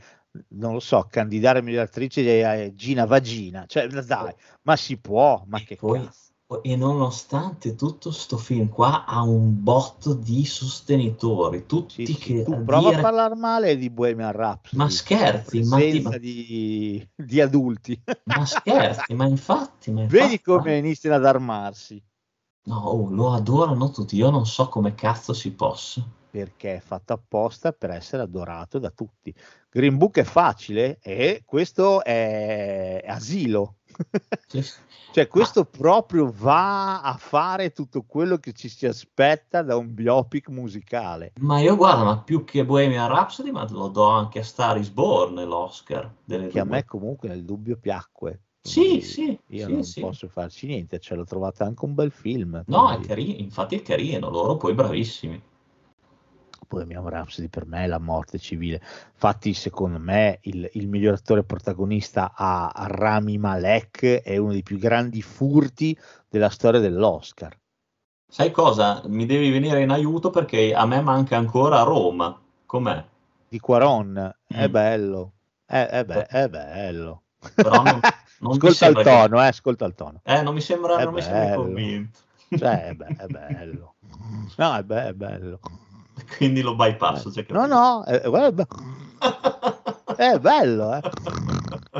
non 0.49 0.75
lo 0.75 0.81
so 0.81 1.07
candidare 1.11 1.63
miglior 1.63 1.85
attrice 1.85 2.45
a 2.45 2.73
Gina 2.75 3.05
Vagina 3.07 3.65
cioè 3.67 3.87
dai 3.89 4.33
ma 4.63 4.77
si 4.77 4.99
può 4.99 5.43
ma 5.47 5.59
E 5.59 5.65
che 5.65 5.77
poi- 5.77 6.03
cazzo 6.05 6.26
E 6.63 6.77
nonostante 6.77 7.75
tutto 7.75 8.13
sto 8.13 8.37
film 8.37 8.69
qua 8.69 9.05
ha 9.05 9.21
un 9.23 9.65
botto 9.65 10.15
di 10.15 10.45
sostenitori, 10.45 11.67
tutti 11.67 12.07
Sì, 12.07 12.13
sì, 12.13 12.19
che 12.35 12.43
tu 12.45 12.63
prova 12.63 12.91
dire- 12.91 13.01
a 13.01 13.03
parlare 13.03 13.35
male 13.35 13.77
di 13.77 13.91
Bohemian 13.91 14.31
Rhapsody 14.31 14.81
Ma 14.81 14.89
scherzi, 14.89 15.63
ma, 15.65 15.77
ti- 15.79 16.01
ma- 16.01 16.17
di, 16.19 17.09
di 17.17 17.41
adulti 17.41 18.01
ma 18.27 18.47
scherzi, 18.47 19.13
ma 19.15 19.27
infatti, 19.27 19.91
ma 19.91 20.03
vedi 20.07 20.19
infatti- 20.35 20.43
come 20.43 20.77
iniziano 20.77 21.17
ad 21.17 21.25
armarsi 21.27 22.01
No, 22.67 22.79
oh, 22.79 23.11
lo 23.11 23.33
adorano 23.33 23.91
tutti, 23.91 24.15
io 24.17 24.31
non 24.31 24.47
so 24.47 24.69
come 24.69 24.95
cazzo 24.95 25.33
si 25.33 25.51
possa. 25.53 26.01
perché 26.31 26.77
è 26.77 26.81
fatto 26.81 27.13
apposta 27.13 27.73
per 27.73 27.91
essere 27.91 28.23
adorato 28.23 28.79
da 28.79 28.91
tutti 28.91 29.35
Green 29.71 29.97
Book 29.97 30.19
è 30.19 30.25
facile 30.25 30.99
e 31.01 31.43
questo 31.45 32.05
è 32.05 33.03
asilo. 33.07 33.77
Cioè, 35.13 35.29
questo 35.29 35.65
proprio 35.65 36.31
va 36.31 37.01
a 37.01 37.17
fare 37.17 37.73
tutto 37.73 38.03
quello 38.03 38.37
che 38.37 38.53
ci 38.53 38.69
si 38.69 38.87
aspetta 38.87 39.63
da 39.63 39.77
un 39.77 39.95
biopic 39.95 40.49
musicale. 40.49 41.33
Ma 41.41 41.59
io 41.61 41.75
guarda, 41.77 42.05
ma 42.05 42.19
più 42.19 42.45
che 42.45 42.65
Bohemian 42.65 43.09
Rhapsody, 43.09 43.51
ma 43.51 43.67
lo 43.71 43.89
do 43.89 44.07
anche 44.07 44.41
a 44.41 44.45
Star 44.45 44.77
is 44.77 44.91
Born 44.91 45.43
l'Oscar 45.45 46.13
Che 46.27 46.35
a 46.35 46.49
due. 46.49 46.65
me 46.65 46.85
comunque 46.85 47.29
nel 47.29 47.45
dubbio 47.45 47.79
piacque. 47.79 48.41
Sì, 48.61 49.01
sì, 49.01 49.39
Io 49.49 49.67
sì, 49.67 49.73
non 49.73 49.85
sì. 49.85 50.01
posso 50.01 50.29
farci 50.29 50.67
niente, 50.67 50.99
ce 50.99 51.15
l'ho 51.15 51.25
trovato 51.25 51.63
anche 51.63 51.85
un 51.85 51.95
bel 51.95 52.11
film. 52.11 52.63
No, 52.67 52.91
è 52.91 52.99
carino, 53.01 53.39
infatti 53.39 53.77
è 53.77 53.83
carino, 53.83 54.29
loro 54.29 54.57
poi 54.57 54.75
bravissimi. 54.75 55.41
Poi 56.67 56.83
abbiamo 56.83 57.09
Rhapsody 57.09 57.49
per 57.49 57.67
me 57.67 57.85
è 57.85 57.87
la 57.87 57.99
morte 57.99 58.39
civile. 58.39 58.81
Infatti, 59.13 59.55
secondo 59.55 59.99
me, 59.99 60.39
il, 60.43 60.69
il 60.75 60.89
miglior 60.89 61.15
attore 61.15 61.45
protagonista 61.45 62.33
a, 62.35 62.73
Rami 62.89 63.39
Malek 63.39 64.23
è 64.23 64.37
uno 64.37 64.53
dei 64.53 64.63
più 64.63 64.79
grandi 64.79 65.23
furti 65.23 65.97
della 66.29 66.51
storia 66.51 66.81
dell'Oscar. 66.81 67.57
Sai 68.29 68.51
cosa? 68.51 69.03
Mi 69.07 69.25
devi 69.27 69.51
venire 69.51 69.81
in 69.83 69.91
aiuto 69.91 70.31
perché 70.31 70.75
a 70.75 70.85
me 70.87 71.01
manca 71.01 71.37
ancora 71.37 71.83
Roma. 71.83 72.39
Com'è? 72.67 73.05
Di 73.49 73.61
Quaron 73.61 74.35
è 74.49 74.67
Mm. 74.67 74.71
bello, 74.73 75.33
è, 75.65 75.87
è 75.87 76.05
be- 76.05 76.27
è 76.27 76.49
bello. 76.49 77.23
Però 77.55 77.83
non- 77.83 78.01
non 78.41 78.53
ascolta 78.53 78.67
il 78.69 78.75
sembra 78.75 79.03
che- 79.05 79.11
tono, 79.11 79.43
eh, 79.43 79.47
ascolta 79.47 79.85
il 79.85 79.95
tono. 79.95 80.21
Eh, 80.25 80.43
non 80.43 80.53
mi 80.55 80.61
sembra, 80.61 80.97
È 80.99 81.05
non 81.05 81.15
mi 81.15 81.23
sembra 81.23 81.55
convinto. 81.55 82.19
Cioè, 82.49 82.87
è, 82.89 82.95
be- 82.95 83.07
è 83.17 83.27
bello. 83.27 83.95
No, 84.57 84.75
è, 84.77 84.83
be- 84.83 85.07
è 85.07 85.13
bello. 85.13 85.61
Quindi 86.37 86.61
lo 86.63 86.75
bypasso. 86.75 87.31
cioè, 87.33 87.45
No, 87.49 87.67
no, 87.67 88.05
è, 88.05 88.23
guarda, 88.29 88.67
è 90.17 90.39
bello. 90.41 90.95
Eh. 90.95 91.01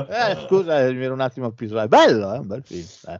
Eh, 0.09 0.45
scusa, 0.47 0.79
mi 0.91 1.03
ero 1.03 1.13
un 1.13 1.21
attimo 1.21 1.51
più 1.51 1.67
È 1.69 1.87
bello, 1.87 2.33
è 2.33 2.37
un 2.39 2.47
bel 2.47 2.63
film. 2.63 2.85
eh. 3.07 3.19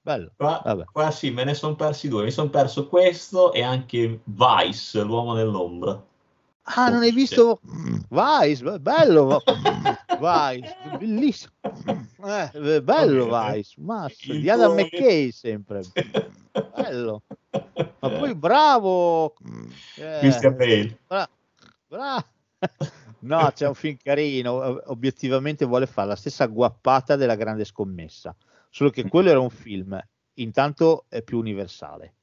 Bello. 0.00 0.30
Qua, 0.36 0.62
qua 0.92 1.10
sì, 1.10 1.30
me 1.30 1.42
ne 1.42 1.54
sono 1.54 1.74
persi 1.74 2.08
due. 2.08 2.22
Mi 2.22 2.30
sono 2.30 2.48
perso 2.48 2.86
questo 2.86 3.52
e 3.52 3.62
anche 3.62 4.20
Vice, 4.22 5.02
l'uomo 5.02 5.34
nell'ombra. 5.34 6.00
Ah, 6.74 6.88
non 6.90 7.02
hai 7.02 7.12
visto 7.12 7.60
Vice? 8.08 8.62
Be- 8.62 8.80
Bello, 8.80 9.40
Vice, 10.18 10.76
bellissimo. 10.98 11.52
Eh, 12.24 12.82
bello 12.82 13.26
Vice, 13.26 13.80
mazza, 13.80 14.32
Il 14.32 14.40
di 14.40 14.50
Adam 14.50 14.74
McKay 14.74 15.30
sempre. 15.30 15.82
Bello. 16.74 17.22
Ma 18.00 18.10
poi 18.10 18.34
bravo. 18.34 19.34
Eh, 19.96 20.18
Christian 20.20 20.56
Bale. 20.56 20.98
Bra- 21.06 21.28
bra- 21.86 22.26
No, 23.20 23.50
c'è 23.54 23.66
un 23.66 23.74
film 23.74 23.96
carino. 24.02 24.80
Obiettivamente 24.90 25.64
vuole 25.64 25.86
fare 25.86 26.08
la 26.08 26.16
stessa 26.16 26.46
guappata 26.46 27.16
della 27.16 27.34
grande 27.34 27.64
scommessa. 27.64 28.34
solo 28.70 28.90
che 28.90 29.08
quello 29.08 29.30
era 29.30 29.40
un 29.40 29.50
film 29.50 29.98
intanto 30.34 31.06
è 31.08 31.22
più 31.22 31.38
universale 31.38 32.14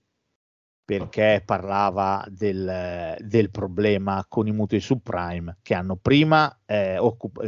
perché 0.86 1.42
parlava 1.46 2.26
del, 2.30 3.16
del, 3.20 3.50
problema 3.50 4.26
con 4.28 4.48
i 4.48 4.52
mutui 4.52 4.82
subprime 4.82 5.58
che 5.62 5.74
hanno 5.74 5.96
prima 5.96 6.60
eh, 6.66 6.98
occup- 6.98 7.42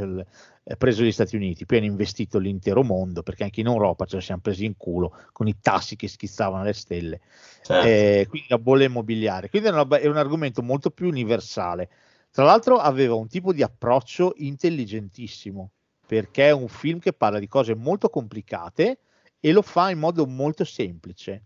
eh, 0.68 0.76
preso 0.78 1.04
gli 1.04 1.12
Stati 1.12 1.36
Uniti, 1.36 1.66
poi 1.66 1.80
hanno 1.80 1.88
investito 1.88 2.40
l'intero 2.40 2.82
mondo 2.82 3.24
perché 3.24 3.44
anche 3.44 3.60
in 3.60 3.68
Europa 3.68 4.06
ce 4.06 4.16
lo 4.16 4.22
siamo 4.22 4.42
presi 4.42 4.66
in 4.66 4.78
culo 4.78 5.16
con 5.34 5.48
i 5.48 5.60
tassi 5.60 5.96
che 5.96 6.08
schizzavano 6.08 6.62
alle 6.62 6.74
stelle. 6.74 7.20
Certo. 7.62 7.88
Eh, 7.88 8.26
quindi 8.30 8.48
la 8.50 8.58
bolla 8.58 8.86
immobiliare. 8.86 9.50
Quindi 9.50 9.68
è, 9.68 9.72
una, 9.72 9.86
è 10.00 10.08
un 10.08 10.18
argomento 10.18 10.64
molto 10.64 10.90
più 10.90 11.08
universale. 11.08 11.90
Tra 12.32 12.46
l'altro 12.46 12.78
aveva 12.78 13.16
un 13.16 13.28
tipo 13.28 13.54
di 13.54 13.64
approccio 13.64 14.34
intelligentissimo 14.38 15.72
perché 16.06 16.48
è 16.48 16.52
un 16.52 16.68
film 16.68 17.00
che 17.00 17.14
parla 17.14 17.40
di 17.40 17.48
cose 17.48 17.76
molto 17.76 18.10
complicate 18.10 19.00
e 19.40 19.52
lo 19.52 19.62
fa 19.62 19.90
in 19.90 20.00
modo 20.00 20.26
molto 20.26 20.64
semplice 20.64 21.44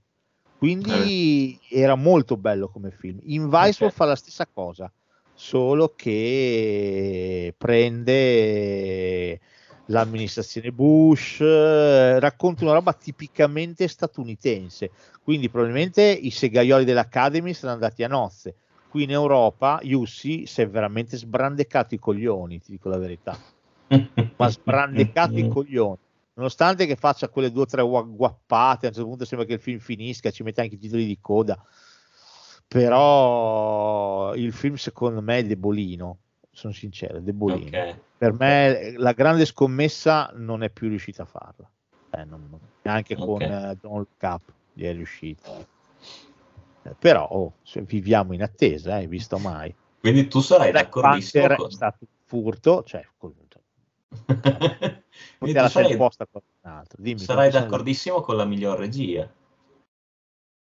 quindi 0.59 1.57
eh. 1.69 1.79
era 1.79 1.95
molto 1.95 2.35
bello 2.35 2.67
come 2.67 2.91
film. 2.91 3.17
In 3.23 3.49
Vice 3.49 3.85
okay. 3.85 3.91
fa 3.91 4.03
la 4.03 4.17
stessa 4.17 4.45
cosa, 4.45 4.91
solo 5.33 5.93
che 5.95 7.55
prende 7.57 9.39
l'amministrazione 9.85 10.73
Bush, 10.73 11.39
racconta 11.39 12.65
una 12.65 12.73
roba 12.73 12.91
tipicamente 12.91 13.87
statunitense. 13.87 14.91
Quindi 15.23 15.49
probabilmente 15.49 16.03
i 16.03 16.29
segaioli 16.29 16.83
dell'Academy 16.83 17.53
sono 17.53 17.71
andati 17.71 18.03
a 18.03 18.09
nozze. 18.09 18.55
Qui 18.89 19.03
in 19.03 19.11
Europa 19.11 19.79
Yussi 19.81 20.45
si 20.45 20.61
è 20.61 20.67
veramente 20.67 21.15
sbrandecato 21.15 21.95
i 21.95 21.99
coglioni, 21.99 22.59
ti 22.59 22.71
dico 22.71 22.89
la 22.89 22.97
verità. 22.97 23.37
Ma 24.35 24.49
sbrandecato 24.49 25.37
i 25.37 25.47
coglioni 25.47 25.99
nonostante 26.39 26.85
che 26.85 26.95
faccia 26.95 27.27
quelle 27.27 27.51
due 27.51 27.63
o 27.63 27.65
tre 27.65 27.83
guappate, 27.83 28.85
a 28.85 28.89
un 28.89 28.95
certo 28.95 29.09
punto 29.09 29.25
sembra 29.25 29.45
che 29.45 29.53
il 29.53 29.59
film 29.59 29.79
finisca, 29.79 30.31
ci 30.31 30.41
mette 30.41 30.61
anche 30.61 30.75
i 30.75 30.79
titoli 30.79 31.05
di 31.05 31.19
coda, 31.19 31.61
però 32.65 34.33
il 34.35 34.53
film 34.53 34.75
secondo 34.75 35.21
me 35.21 35.39
è 35.39 35.45
debolino, 35.45 36.17
sono 36.49 36.71
sincero, 36.71 37.17
è 37.17 37.21
debolino. 37.21 37.67
Okay. 37.67 37.99
Per 38.17 38.33
me 38.33 38.93
la 38.95 39.11
grande 39.11 39.43
scommessa 39.43 40.31
non 40.35 40.63
è 40.63 40.69
più 40.69 40.87
riuscita 40.87 41.23
a 41.23 41.25
farla, 41.25 41.69
eh, 42.11 42.23
non, 42.23 42.57
anche 42.83 43.15
okay. 43.15 43.25
con 43.25 43.41
uh, 43.41 43.77
Don't 43.79 43.97
Look 43.97 44.21
Up 44.21 44.41
gli 44.71 44.85
è 44.85 44.93
riuscito. 44.93 45.67
Eh, 46.83 46.95
però 46.97 47.27
oh, 47.27 47.55
viviamo 47.81 48.33
in 48.33 48.43
attesa, 48.43 48.95
hai 48.95 49.03
eh, 49.03 49.07
visto 49.07 49.37
mai. 49.39 49.75
Quindi 49.99 50.29
tu 50.29 50.39
sarai 50.39 50.71
Black 50.71 50.85
d'accordissimo 50.85 51.47
Panther 51.47 51.57
con... 51.57 51.67
è 51.67 51.73
stato 51.73 51.97
un 51.99 52.07
furto, 52.23 52.83
cioè 52.83 53.05
Poteva 55.37 55.69
sarai, 55.69 55.95
posta 55.95 56.27
Dimmi, 56.97 57.19
sarai 57.19 57.51
d'accordissimo 57.51 58.15
sono... 58.15 58.25
con 58.25 58.35
la 58.37 58.45
miglior 58.45 58.77
regia. 58.77 59.31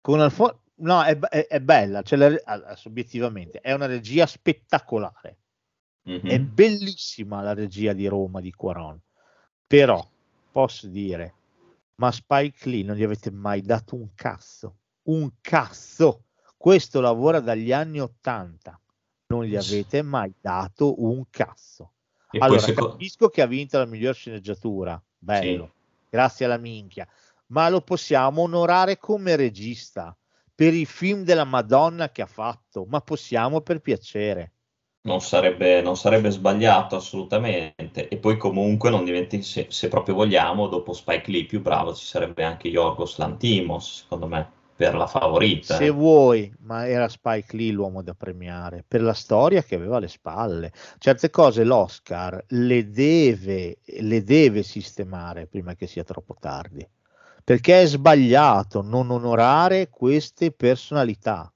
Con 0.01 0.19
Alfo... 0.19 0.61
No, 0.79 1.03
è, 1.03 1.17
è, 1.17 1.47
è 1.47 1.59
bella, 1.59 2.03
cioè 2.03 2.19
la, 2.19 2.77
obiettivamente 2.85 3.59
è 3.61 3.73
una 3.73 3.87
regia 3.87 4.25
spettacolare. 4.27 5.37
Mm-hmm. 6.07 6.25
È 6.25 6.39
bellissima 6.39 7.41
la 7.41 7.53
regia 7.53 7.93
di 7.93 8.07
Roma 8.07 8.39
di 8.39 8.51
Quaron. 8.51 8.99
Però 9.65 10.07
posso 10.51 10.87
dire, 10.87 11.33
ma 11.95 12.11
Spike 12.11 12.69
Lee 12.69 12.83
non 12.83 12.95
gli 12.95 13.03
avete 13.03 13.31
mai 13.31 13.61
dato 13.61 13.95
un 13.95 14.13
cazzo. 14.13 14.77
Un 15.03 15.31
cazzo. 15.41 16.25
Questo 16.55 17.01
lavora 17.01 17.39
dagli 17.39 17.71
anni 17.71 17.99
Ottanta. 17.99 18.79
Non 19.27 19.43
gli 19.43 19.55
avete 19.55 20.01
mai 20.01 20.33
dato 20.39 21.03
un 21.03 21.23
cazzo. 21.29 21.93
E 22.31 22.39
allora, 22.39 22.59
secondo... 22.59 22.91
capisco 22.91 23.29
che 23.29 23.41
ha 23.41 23.45
vinto 23.45 23.77
la 23.77 23.85
miglior 23.85 24.13
sceneggiatura, 24.13 25.01
bello, 25.17 25.63
sì. 25.63 26.07
grazie 26.09 26.45
alla 26.45 26.57
minchia, 26.57 27.07
ma 27.47 27.69
lo 27.69 27.81
possiamo 27.81 28.41
onorare 28.41 28.97
come 28.97 29.35
regista 29.35 30.15
per 30.53 30.73
i 30.73 30.85
film 30.85 31.23
della 31.23 31.45
Madonna 31.45 32.09
che 32.11 32.21
ha 32.21 32.27
fatto, 32.27 32.85
ma 32.89 32.99
possiamo 33.01 33.61
per 33.61 33.79
piacere. 33.79 34.51
Non 35.01 35.21
sarebbe, 35.21 35.81
non 35.81 35.95
sarebbe 35.95 36.31
sbagliato 36.31 36.97
assolutamente. 36.97 38.09
E 38.09 38.17
poi 38.17 38.35
comunque 38.35 38.89
non 38.89 39.05
diventi, 39.05 39.41
se, 39.41 39.67
se, 39.69 39.87
proprio 39.87 40.15
vogliamo, 40.15 40.67
dopo 40.67 40.91
Spike 40.91 41.31
Lee 41.31 41.45
più 41.45 41.61
bravo 41.61 41.93
ci 41.93 42.05
sarebbe 42.05 42.43
anche 42.43 42.67
Yorgos 42.67 43.17
Lantimos, 43.17 43.99
secondo 44.01 44.27
me 44.27 44.51
per 44.77 44.93
la 44.93 45.07
favorita. 45.07 45.75
Se 45.75 45.89
vuoi, 45.89 46.53
ma 46.59 46.87
era 46.87 47.09
Spike 47.09 47.57
Lee 47.57 47.71
l'uomo 47.71 48.03
da 48.03 48.13
premiare 48.13 48.85
per 48.87 49.01
la 49.01 49.13
storia 49.13 49.63
che 49.63 49.73
aveva 49.73 49.97
alle 49.97 50.07
spalle. 50.07 50.71
Certe 50.99 51.31
cose 51.31 51.63
l'Oscar 51.63 52.45
le 52.49 52.91
deve, 52.91 53.79
le 53.83 54.23
deve 54.23 54.61
sistemare 54.61 55.47
prima 55.47 55.73
che 55.73 55.87
sia 55.87 56.03
troppo 56.03 56.35
tardi, 56.39 56.87
perché 57.43 57.81
è 57.81 57.85
sbagliato 57.87 58.83
non 58.83 59.09
onorare 59.09 59.89
queste 59.89 60.51
personalità. 60.51 61.51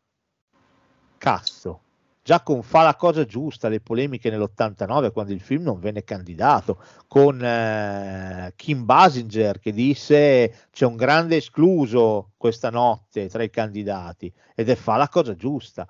Cazzo 1.19 1.81
già 2.23 2.41
con 2.41 2.61
Fa 2.61 2.83
la 2.83 2.95
cosa 2.95 3.25
giusta, 3.25 3.67
le 3.67 3.81
polemiche 3.81 4.29
nell'89 4.29 5.11
quando 5.11 5.33
il 5.33 5.41
film 5.41 5.63
non 5.63 5.79
venne 5.79 6.03
candidato, 6.03 6.81
con 7.07 7.43
eh, 7.43 8.53
Kim 8.55 8.85
Basinger 8.85 9.59
che 9.59 9.71
disse 9.71 10.67
c'è 10.71 10.85
un 10.85 10.95
grande 10.95 11.37
escluso 11.37 12.31
questa 12.37 12.69
notte 12.69 13.27
tra 13.29 13.43
i 13.43 13.49
candidati 13.49 14.31
ed 14.55 14.69
è 14.69 14.75
Fa 14.75 14.97
la 14.97 15.09
cosa 15.09 15.35
giusta. 15.35 15.87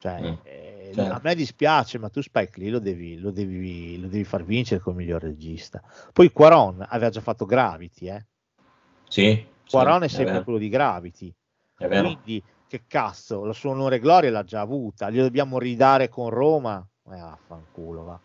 Cioè, 0.00 0.20
mm, 0.20 0.34
eh, 0.44 0.90
certo. 0.94 1.12
A 1.12 1.20
me 1.22 1.34
dispiace, 1.34 1.98
ma 1.98 2.08
tu 2.08 2.20
Spike 2.20 2.60
Lee 2.60 2.70
lo 2.70 2.78
devi, 2.78 3.18
lo 3.18 3.30
devi, 3.30 3.98
lo 4.00 4.06
devi 4.06 4.24
far 4.24 4.44
vincere 4.44 4.80
come 4.80 4.98
miglior 4.98 5.22
regista. 5.22 5.82
Poi 6.12 6.30
Quaron 6.30 6.84
aveva 6.88 7.10
già 7.10 7.20
fatto 7.20 7.44
Gravity, 7.44 8.08
eh? 8.08 8.26
Sì. 9.08 9.44
Quaron 9.68 10.00
sì, 10.00 10.06
è 10.06 10.08
sempre 10.08 10.38
è 10.38 10.44
quello 10.44 10.58
di 10.58 10.68
Gravity. 10.68 11.34
Quindi 11.76 12.42
che 12.68 12.82
cazzo, 12.86 13.44
la 13.44 13.52
sua 13.52 13.70
onore 13.70 13.96
e 13.96 13.98
gloria 13.98 14.30
l'ha 14.30 14.44
già 14.44 14.60
avuta, 14.60 15.10
glielo 15.10 15.24
dobbiamo 15.24 15.58
ridare 15.58 16.08
con 16.08 16.28
Roma? 16.28 16.86
Eh, 17.10 17.16
vaffanculo, 17.16 18.04
va. 18.04 18.20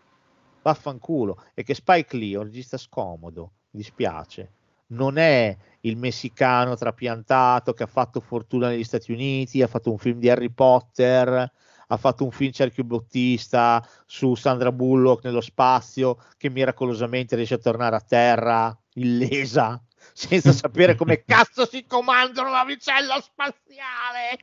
Vaffanculo. 0.62 1.42
E 1.54 1.62
che 1.64 1.74
Spike 1.74 2.16
Lee, 2.16 2.36
un 2.36 2.44
regista 2.44 2.76
scomodo, 2.76 3.52
mi 3.70 3.80
dispiace, 3.80 4.52
non 4.88 5.16
è 5.16 5.56
il 5.80 5.96
messicano 5.96 6.76
trapiantato 6.76 7.72
che 7.72 7.82
ha 7.82 7.88
fatto 7.88 8.20
fortuna 8.20 8.68
negli 8.68 8.84
Stati 8.84 9.12
Uniti, 9.12 9.62
ha 9.62 9.66
fatto 9.66 9.90
un 9.90 9.98
film 9.98 10.18
di 10.18 10.28
Harry 10.28 10.50
Potter, 10.50 11.52
ha 11.86 11.96
fatto 11.96 12.24
un 12.24 12.30
film 12.30 12.52
cerchio 12.52 12.84
bottista 12.84 13.86
su 14.06 14.34
Sandra 14.34 14.72
Bullock 14.72 15.24
nello 15.24 15.40
spazio 15.40 16.18
che 16.36 16.50
miracolosamente 16.50 17.36
riesce 17.36 17.54
a 17.54 17.58
tornare 17.58 17.96
a 17.96 18.00
terra 18.00 18.76
illesa 18.94 19.82
senza 20.16 20.52
sapere 20.52 20.94
come 20.94 21.24
cazzo 21.24 21.66
si 21.66 21.84
comanda 21.86 22.42
una 22.42 22.52
navicella 22.52 23.20
spaziale. 23.20 24.38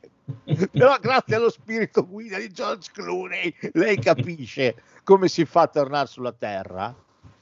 Però 0.70 0.98
grazie 1.00 1.36
allo 1.36 1.50
spirito 1.50 2.06
guida 2.06 2.38
di 2.38 2.52
George 2.52 2.90
Clooney, 2.92 3.54
lei 3.72 3.98
capisce 3.98 4.82
come 5.02 5.28
si 5.28 5.46
fa 5.46 5.62
a 5.62 5.68
tornare 5.68 6.06
sulla 6.06 6.32
Terra. 6.32 6.94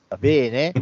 Va 0.09 0.17
bene? 0.17 0.73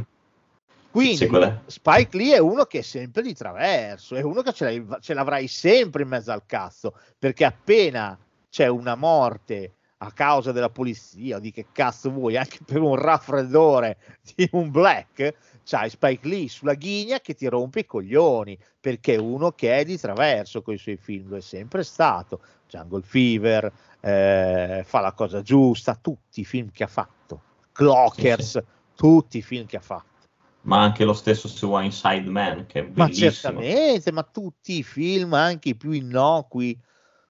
Quindi 0.91 1.31
Spike 1.67 2.17
Lee 2.17 2.35
è 2.35 2.39
uno 2.39 2.65
che 2.65 2.81
è 2.81 2.83
sempre 2.83 3.23
di 3.23 3.35
traverso, 3.35 4.15
è 4.15 4.23
uno 4.23 4.43
che 4.43 4.53
ce, 4.53 4.85
ce 5.01 5.15
l'avrai 5.15 5.49
sempre 5.49 6.03
in 6.03 6.09
mezzo 6.09 6.33
al 6.33 6.45
cazzo, 6.45 6.95
perché 7.19 7.47
appena 7.47 8.19
c'è 8.51 8.67
una 8.67 8.95
morte 8.95 9.75
a 9.99 10.13
causa 10.13 10.53
della 10.53 10.71
polizia 10.71 11.37
o 11.37 11.41
di 11.41 11.51
che 11.51 11.67
cazzo 11.73 12.11
vuoi, 12.11 12.37
anche 12.37 12.59
per 12.65 12.81
un 12.81 12.95
raffreddore 12.95 13.99
di 14.35 14.49
un 14.53 14.71
black, 14.71 15.35
c'hai 15.69 15.91
Spike 15.91 16.27
Lee 16.27 16.49
sulla 16.49 16.73
ghigna 16.73 17.21
che 17.21 17.35
ti 17.35 17.47
rompe 17.47 17.81
i 17.81 17.85
coglioni 17.85 18.59
perché 18.81 19.15
è 19.15 19.19
uno 19.19 19.53
che 19.53 19.77
è 19.77 19.85
di 19.85 19.99
traverso 19.99 20.63
con 20.63 20.73
i 20.73 20.79
suoi 20.79 20.97
film, 20.97 21.29
lo 21.29 21.37
è 21.37 21.43
sempre 21.43 21.83
stato. 21.83 22.41
Jungle 22.67 23.03
Fever, 23.03 23.71
eh, 24.01 24.83
fa 24.87 25.01
la 25.01 25.13
cosa 25.13 25.43
giusta, 25.43 25.95
tutti 25.95 26.41
i 26.41 26.45
film 26.45 26.71
che 26.71 26.85
ha 26.85 26.89
fatto, 26.89 27.43
Clockers, 27.73 28.45
sì, 28.45 28.51
sì. 28.51 28.65
tutti 28.95 29.39
i 29.39 29.43
film 29.43 29.67
che 29.67 29.77
ha 29.77 29.81
fatto. 29.81 30.07
Ma 30.63 30.81
anche 30.81 31.05
lo 31.05 31.15
stesso 31.15 31.49
su 31.49 31.77
Inside 31.77 32.29
Man, 32.29 32.67
che 32.67 32.81
è 32.81 32.85
bellissimo. 32.85 33.07
Ma 33.07 33.13
certamente, 33.13 34.13
ma 34.13 34.23
tutti 34.23 34.79
i 34.79 34.83
film, 34.83 35.35
anche 35.35 35.71
i 35.71 35.77
più 35.77 35.93
innocui, 35.93 36.79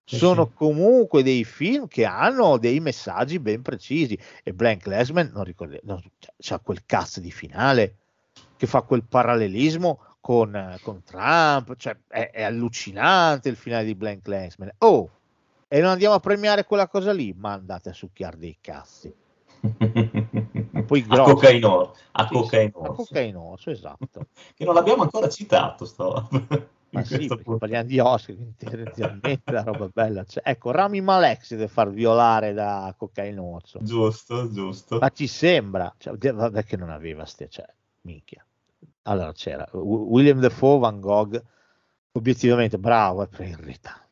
sono 0.04 0.46
sì. 0.46 0.52
comunque 0.54 1.22
dei 1.22 1.44
film 1.44 1.86
che 1.86 2.04
hanno 2.04 2.56
dei 2.56 2.80
messaggi 2.80 3.38
ben 3.38 3.62
precisi 3.62 4.18
e 4.42 4.54
Blank 4.54 4.86
Lesman 4.86 5.30
non 5.34 5.44
ricordo, 5.44 5.78
non, 5.82 6.00
c'ha 6.36 6.58
quel 6.60 6.84
cazzo 6.86 7.20
di 7.20 7.30
finale 7.30 7.96
che 8.58 8.66
fa 8.66 8.82
quel 8.82 9.04
parallelismo 9.04 10.00
con, 10.20 10.76
con 10.82 11.02
Trump, 11.04 11.76
cioè 11.76 11.96
è, 12.06 12.30
è, 12.32 12.42
allucinante 12.42 13.48
il 13.48 13.56
finale 13.56 13.84
di 13.84 13.94
Blank 13.94 14.26
Landsman. 14.26 14.70
Oh, 14.78 15.08
e 15.68 15.80
non 15.80 15.90
andiamo 15.90 16.14
a 16.14 16.20
premiare 16.20 16.64
quella 16.64 16.88
cosa 16.88 17.12
lì, 17.12 17.32
ma 17.34 17.52
andate 17.52 17.90
a 17.90 17.94
succhiare 17.94 18.36
dei 18.36 18.58
cazzi. 18.60 19.14
Poi 20.86 21.06
a 21.08 21.22
cocaino, 21.22 21.94
a 22.12 22.26
sì, 22.26 22.34
cocaino. 22.34 22.78
A 22.80 22.94
cocaino, 22.94 23.56
esatto. 23.64 24.26
che 24.54 24.64
non 24.64 24.74
l'abbiamo 24.74 25.02
ancora 25.02 25.28
citato, 25.28 25.86
sto. 25.86 26.28
Ma 26.90 27.04
sì, 27.04 27.28
parliamo 27.58 27.86
di 27.86 27.98
Oscar, 27.98 28.34
tendenzialmente 28.56 29.52
la 29.52 29.62
roba 29.62 29.90
bella. 29.92 30.24
Cioè, 30.24 30.42
ecco, 30.46 30.70
Rami 30.70 31.02
Malek 31.02 31.44
si 31.44 31.54
deve 31.54 31.68
far 31.68 31.90
violare 31.90 32.54
da 32.54 32.94
cocainoso. 32.96 33.78
Giusto, 33.82 34.50
giusto. 34.50 34.98
Ma 34.98 35.10
ci 35.10 35.26
sembra, 35.26 35.94
cioè, 35.98 36.16
vabbè 36.16 36.64
che 36.64 36.78
non 36.78 36.88
aveva 36.88 37.26
ste, 37.26 37.48
cioè, 37.50 37.66
minchia 38.02 38.42
Allora 39.02 39.32
c'era 39.32 39.66
William 39.72 40.40
Defoe, 40.40 40.78
Van 40.78 41.00
Gogh, 41.00 41.42
obiettivamente 42.12 42.78
bravo, 42.78 43.22
è 43.22 43.42
irritante. 43.42 44.06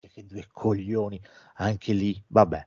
Che 0.00 0.24
due 0.24 0.46
coglioni 0.50 1.20
anche 1.56 1.92
lì, 1.92 2.20
vabbè. 2.26 2.66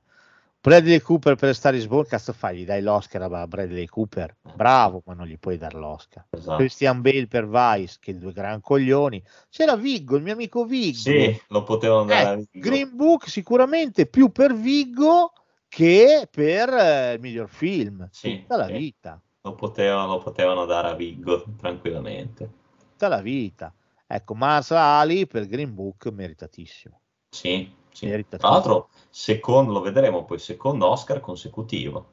Bradley 0.62 1.00
Cooper 1.00 1.34
per 1.34 1.56
stare 1.56 1.74
in 1.74 1.82
Sborn, 1.82 2.06
cazzo 2.06 2.32
fai? 2.32 2.58
Gli 2.58 2.64
dai 2.64 2.82
l'Oscar 2.82 3.20
a 3.22 3.46
Bradley 3.48 3.86
Cooper? 3.86 4.36
Bravo, 4.54 5.02
ma 5.04 5.12
non 5.12 5.26
gli 5.26 5.36
puoi 5.36 5.58
dare 5.58 5.76
l'Oscar. 5.76 6.24
Esatto. 6.30 6.56
Christian 6.56 7.00
Bale 7.00 7.26
per 7.26 7.48
Vice, 7.48 7.96
che 7.98 8.16
due 8.16 8.32
gran 8.32 8.60
coglioni. 8.60 9.20
C'era 9.50 9.74
Viggo, 9.74 10.14
il 10.14 10.22
mio 10.22 10.34
amico 10.34 10.64
Viggo. 10.64 10.98
Sì, 10.98 11.42
lo 11.48 11.64
potevano 11.64 12.04
dare 12.04 12.42
Eh. 12.42 12.60
Green 12.60 12.94
Book 12.94 13.28
sicuramente 13.28 14.06
più 14.06 14.30
per 14.30 14.54
Viggo 14.54 15.32
che 15.66 16.28
per 16.30 16.68
eh, 16.68 17.14
il 17.14 17.20
miglior 17.20 17.48
film. 17.48 18.06
Sì, 18.12 18.42
tutta 18.42 18.56
la 18.56 18.66
sì. 18.66 18.72
vita, 18.74 19.20
Lo 19.44 19.54
potevano, 19.54 20.12
lo 20.12 20.18
potevano 20.18 20.64
dare 20.66 20.88
a 20.88 20.94
Viggo 20.94 21.44
tranquillamente. 21.56 22.60
tutta 23.02 23.08
la 23.08 23.20
vita. 23.20 23.74
Ecco, 24.06 24.34
Marsala 24.34 25.00
Ali 25.00 25.26
per 25.26 25.46
Green 25.46 25.74
Book 25.74 26.06
meritatissimo. 26.10 27.00
Sì, 27.30 27.74
sì. 27.90 28.06
Merita 28.06 28.36
Tra 28.36 28.50
l'altro, 28.50 28.90
secondo, 29.10 29.72
lo 29.72 29.80
vedremo 29.80 30.24
poi, 30.24 30.38
secondo 30.38 30.88
Oscar 30.88 31.20
consecutivo. 31.20 32.12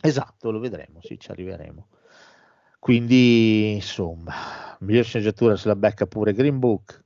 Esatto, 0.00 0.50
lo 0.50 0.60
vedremo, 0.60 1.00
sì, 1.00 1.18
ci 1.18 1.30
arriveremo. 1.30 1.88
Quindi, 2.78 3.72
insomma, 3.72 4.76
miglior 4.80 5.04
sceneggiatura 5.04 5.56
se 5.56 5.68
la 5.68 5.76
becca 5.76 6.06
pure 6.06 6.32
Green 6.32 6.58
Book. 6.58 7.04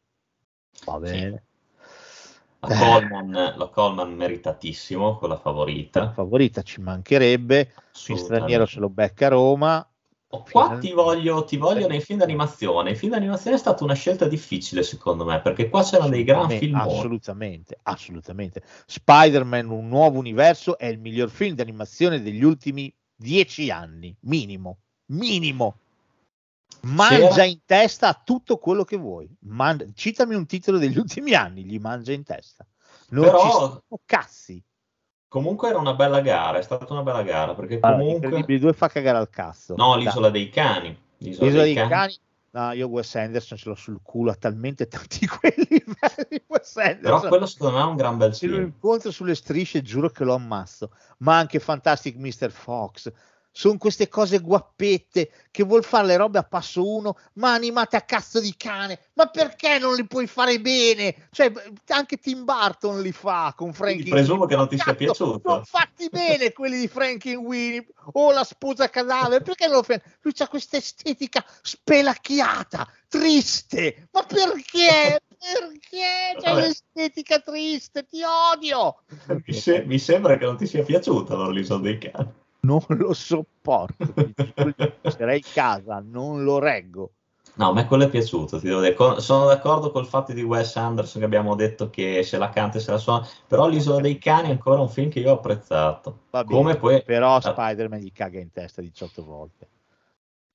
Va 0.85 0.99
bene. 0.99 1.46
La. 2.69 2.79
Coleman, 2.79 3.55
la 3.57 3.67
Coleman 3.69 4.15
meritatissimo, 4.15 5.17
con 5.19 5.29
la 5.29 5.35
La 5.35 5.41
favorita. 5.41 6.13
favorita 6.13 6.63
ci 6.63 6.81
mancherebbe. 6.81 7.73
Il 8.09 8.19
straniero 8.19 8.67
se 8.67 8.79
lo 8.81 8.89
becca 8.89 9.27
a 9.27 9.31
Roma. 9.31 9.91
Oh, 10.31 10.45
Qua 10.51 10.77
ti 10.79 10.93
voglio, 10.93 11.45
ti 11.45 11.57
voglio 11.57 11.87
nei 11.87 12.01
film 12.01 12.19
d'animazione. 12.19 12.91
Il 12.91 12.97
film 12.97 13.13
d'animazione 13.13 13.57
è 13.57 13.59
stata 13.59 13.85
una 13.85 13.95
scelta 13.95 14.27
difficile, 14.27 14.83
secondo 14.83 15.25
me, 15.25 15.41
perché 15.41 15.69
qua 15.69 15.83
c'erano 15.85 16.11
dei 16.11 16.25
gran 16.25 16.49
film. 16.51 16.75
Assolutamente, 16.75 17.79
assolutamente. 17.85 18.63
Spider-Man, 18.87 19.71
un 19.71 19.89
nuovo 19.89 20.19
universo, 20.19 20.77
è 20.79 20.87
il 20.87 20.99
miglior 20.99 21.31
film 21.31 21.55
d'animazione 21.55 22.21
degli 22.21 22.43
ultimi 22.43 22.93
dieci 23.15 23.71
anni, 23.71 24.15
minimo, 24.23 24.79
minimo. 25.13 25.79
Mangia 26.95 27.45
in 27.45 27.61
testa 27.65 28.21
tutto 28.25 28.59
quello 28.59 28.85
che 28.85 28.97
vuoi. 28.97 29.29
Man- 29.41 29.93
citami 29.95 30.35
un 30.35 30.47
titolo 30.47 30.79
degli 30.79 30.97
ultimi 30.99 31.35
anni, 31.35 31.65
gli 31.65 31.79
mangia 31.79 32.13
in 32.13 32.23
testa. 32.25 32.67
Non 33.11 33.25
Però- 33.25 33.43
ci 33.43 33.51
sono 33.51 33.83
cazzi. 34.05 34.63
Comunque 35.29 35.69
era 35.69 35.79
una 35.79 35.95
bella 35.95 36.21
gara, 36.21 36.59
è 36.59 36.63
stata 36.63 36.91
una 36.93 37.03
bella 37.03 37.23
gara, 37.23 37.55
perché 37.55 37.79
Allora, 37.81 37.99
comunque... 38.01 38.27
Incredibili 38.27 38.59
2 38.61 38.73
fa 38.73 38.89
cagare 38.89 39.19
al 39.19 39.29
cazzo. 39.29 39.75
No, 39.77 39.95
Dai. 39.95 40.05
l'isola 40.05 40.31
dei 40.31 40.49
cani. 40.49 40.97
L'isola, 41.19 41.47
L'isola 41.47 41.63
dei 41.65 41.75
dei 41.75 41.75
cani. 41.75 41.89
cani. 41.91 42.19
No, 42.53 42.73
io 42.73 42.87
Wes 42.89 43.15
Anderson 43.17 43.59
ce 43.59 43.69
l'ho 43.69 43.75
sul 43.75 44.01
culo 44.03 44.31
a 44.31 44.35
talmente 44.35 44.87
tanti 44.89 45.27
quelli 45.29 45.67
di 45.69 45.85
Wes 46.47 46.73
Però 46.73 46.87
Anderson. 46.87 47.29
quello 47.29 47.45
secondo 47.47 47.77
me 47.77 47.83
è 47.83 47.87
un 47.87 47.97
gran 47.97 48.17
bel 48.17 48.35
Se 48.35 48.47
lo 48.47 48.53
film. 48.55 48.67
incontro 48.67 49.11
sulle 49.11 49.35
strisce, 49.35 49.83
giuro 49.83 50.09
che 50.09 50.25
lo 50.25 50.33
ammazzo. 50.35 50.91
Ma 51.19 51.37
anche 51.37 51.59
Fantastic 51.59 52.17
Mr. 52.17 52.51
Fox. 52.51 53.13
Sono 53.57 53.79
queste 53.79 54.09
cose 54.09 54.41
guappette 54.41 55.31
che 55.51 55.65
vuol 55.65 55.83
fare 55.83 56.09
le 56.09 56.17
robe 56.19 56.37
a 56.37 56.43
passo 56.43 56.87
uno, 56.87 57.17
ma 57.37 57.55
animate 57.55 57.97
a 57.97 58.03
cazzo 58.03 58.39
di 58.39 58.55
cane. 58.55 59.01
Ma 59.15 59.29
perché 59.29 59.79
non 59.79 59.95
li 59.95 60.07
puoi 60.07 60.27
fare 60.27 60.61
bene? 60.61 61.29
Cioè, 61.31 61.51
anche 61.87 62.19
Tim 62.19 62.45
Burton 62.45 63.01
li 63.01 63.13
fa 63.13 63.55
con 63.57 63.73
Frankie. 63.73 64.11
presumo 64.11 64.45
che 64.45 64.57
non 64.57 64.69
ti 64.69 64.77
sia 64.77 64.95
piaciuto. 64.95 65.41
Sono 65.43 65.65
fatti 65.65 66.11
bene 66.11 66.53
quelli 66.53 66.79
di 66.79 66.87
Frankie 66.87 67.35
Winnie 67.35 67.87
o 68.13 68.31
la 68.31 68.45
sposa 68.45 68.91
cadavere. 68.91 69.43
Perché 69.43 69.69
non 69.69 69.77
lo 69.77 69.83
fai? 69.83 70.03
Lui 70.21 70.35
ha 70.37 70.49
questa 70.49 70.77
estetica 70.77 71.43
spelacchiata, 71.63 72.87
triste. 73.09 74.09
Ma 74.13 74.23
perché? 74.23 75.19
Perché 75.39 76.37
c'è 76.39 76.51
un'estetica 76.51 77.39
triste? 77.39 78.05
Ti 78.05 78.21
odio. 78.53 79.03
Mi, 79.47 79.55
se- 79.55 79.85
mi 79.87 79.99
sembra 79.99 80.37
che 80.37 80.45
non 80.45 80.59
ti 80.59 80.67
sia 80.67 80.85
piaciuta 80.85 81.33
allora 81.33 81.53
l'isola 81.53 81.81
dei 81.81 81.97
cani. 81.97 82.45
Non 82.67 82.81
lo 82.99 83.13
sopporto. 83.15 84.05
gli 84.17 84.93
passerei 85.01 85.41
casa, 85.43 86.03
non 86.05 86.43
lo 86.45 86.59
reggo. 86.59 87.11
No, 87.55 87.71
a 87.71 87.73
me 87.73 87.87
quello 87.87 88.05
è 88.05 88.11
piaciuto, 88.11 88.59
ti 88.59 88.67
devo 88.67 88.81
dire. 88.83 88.93
Con- 88.93 89.19
sono 89.23 89.47
d'accordo 89.47 89.91
col 89.91 90.07
fatto 90.07 90.35
di 90.35 90.43
Wes 90.43 90.77
Anderson 90.77 91.21
che 91.21 91.27
abbiamo 91.27 91.55
detto 91.55 91.89
che 91.89 92.23
se 92.23 92.37
la 92.37 92.51
canta 92.51 92.77
e 92.77 92.81
se 92.83 92.91
la 92.91 92.99
suona, 92.99 93.27
però 93.47 93.67
l'isola 93.67 94.01
dei 94.03 94.19
cani 94.19 94.49
è 94.49 94.51
ancora 94.51 94.83
un 94.83 94.91
film 94.91 95.09
che 95.09 95.21
io 95.21 95.31
ho 95.31 95.35
apprezzato. 95.37 96.25
Va 96.33 96.45
bene, 96.45 96.55
Come 96.61 96.77
poi... 96.77 97.03
Però 97.03 97.37
Ah. 97.37 97.41
Spider-Man 97.41 98.01
gli 98.01 98.13
caga 98.13 98.41
in 98.41 98.51
testa 98.51 98.83
18 98.83 99.25
volte. 99.25 99.69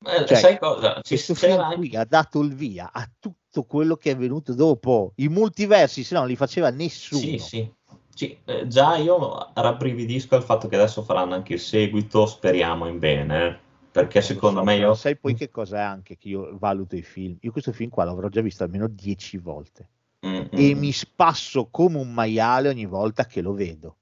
Eh, 0.05 0.25
Cioè, 0.25 0.37
sai 0.37 0.59
cosa? 0.59 0.95
Ci, 1.01 1.13
Questo 1.15 1.33
film 1.33 1.59
anche- 1.59 1.75
qui 1.77 1.95
ha 1.95 2.05
dato 2.05 2.39
il 2.41 2.53
via 2.53 2.91
a 2.93 3.09
tutto 3.19 3.63
quello 3.63 3.95
che 3.95 4.11
è 4.11 4.15
venuto 4.17 4.53
dopo. 4.53 5.13
I 5.15 5.27
multiversi, 5.27 6.03
se 6.03 6.13
no, 6.13 6.19
non 6.21 6.29
li 6.29 6.35
faceva 6.35 6.69
nessuno. 6.69 7.21
Sì, 7.21 7.37
sì. 7.39 7.71
Sì, 8.13 8.37
eh, 8.45 8.67
già 8.67 8.97
io 8.97 9.51
rabbrividisco 9.53 10.35
al 10.35 10.43
fatto 10.43 10.67
che 10.67 10.75
adesso 10.75 11.01
faranno 11.03 11.33
anche 11.33 11.53
il 11.53 11.59
seguito, 11.59 12.25
speriamo 12.25 12.87
in 12.87 12.99
bene, 12.99 13.47
eh, 13.47 13.59
perché 13.91 14.19
lo 14.19 14.25
secondo 14.25 14.59
so, 14.59 14.65
me 14.65 14.75
io... 14.75 14.93
Sai 14.93 15.17
poi 15.17 15.33
che 15.33 15.49
cosa 15.49 15.77
è 15.77 15.81
anche 15.81 16.17
che 16.17 16.27
io 16.27 16.57
valuto 16.57 16.95
i 16.95 17.01
film? 17.01 17.37
Io 17.41 17.51
questo 17.51 17.71
film 17.71 17.89
qua 17.89 18.03
l'avrò 18.03 18.27
già 18.27 18.41
visto 18.41 18.63
almeno 18.63 18.87
10 18.87 19.37
volte. 19.37 19.89
Mm, 20.25 20.45
e 20.51 20.75
mm. 20.75 20.77
mi 20.77 20.91
spasso 20.91 21.69
come 21.69 21.97
un 21.97 22.13
maiale 22.13 22.69
ogni 22.69 22.85
volta 22.85 23.25
che 23.25 23.41
lo 23.41 23.53
vedo. 23.53 23.95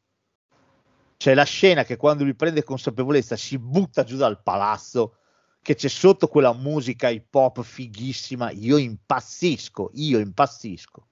C'è 1.16 1.34
la 1.34 1.43
scena 1.43 1.84
che 1.84 1.97
quando 1.97 2.24
lui 2.24 2.34
prende 2.34 2.64
consapevolezza 2.64 3.36
si 3.36 3.57
butta 3.57 4.03
giù 4.03 4.16
dal 4.16 4.41
palazzo, 4.41 5.16
che 5.62 5.76
c'è 5.76 5.89
sotto 5.89 6.28
quella 6.28 6.53
musica 6.53 7.10
hip 7.10 7.34
hop 7.36 7.62
fighissima. 7.62 8.51
Io 8.51 8.78
impazzisco, 8.78 9.91
io 9.95 10.20
impazzisco. 10.20 11.09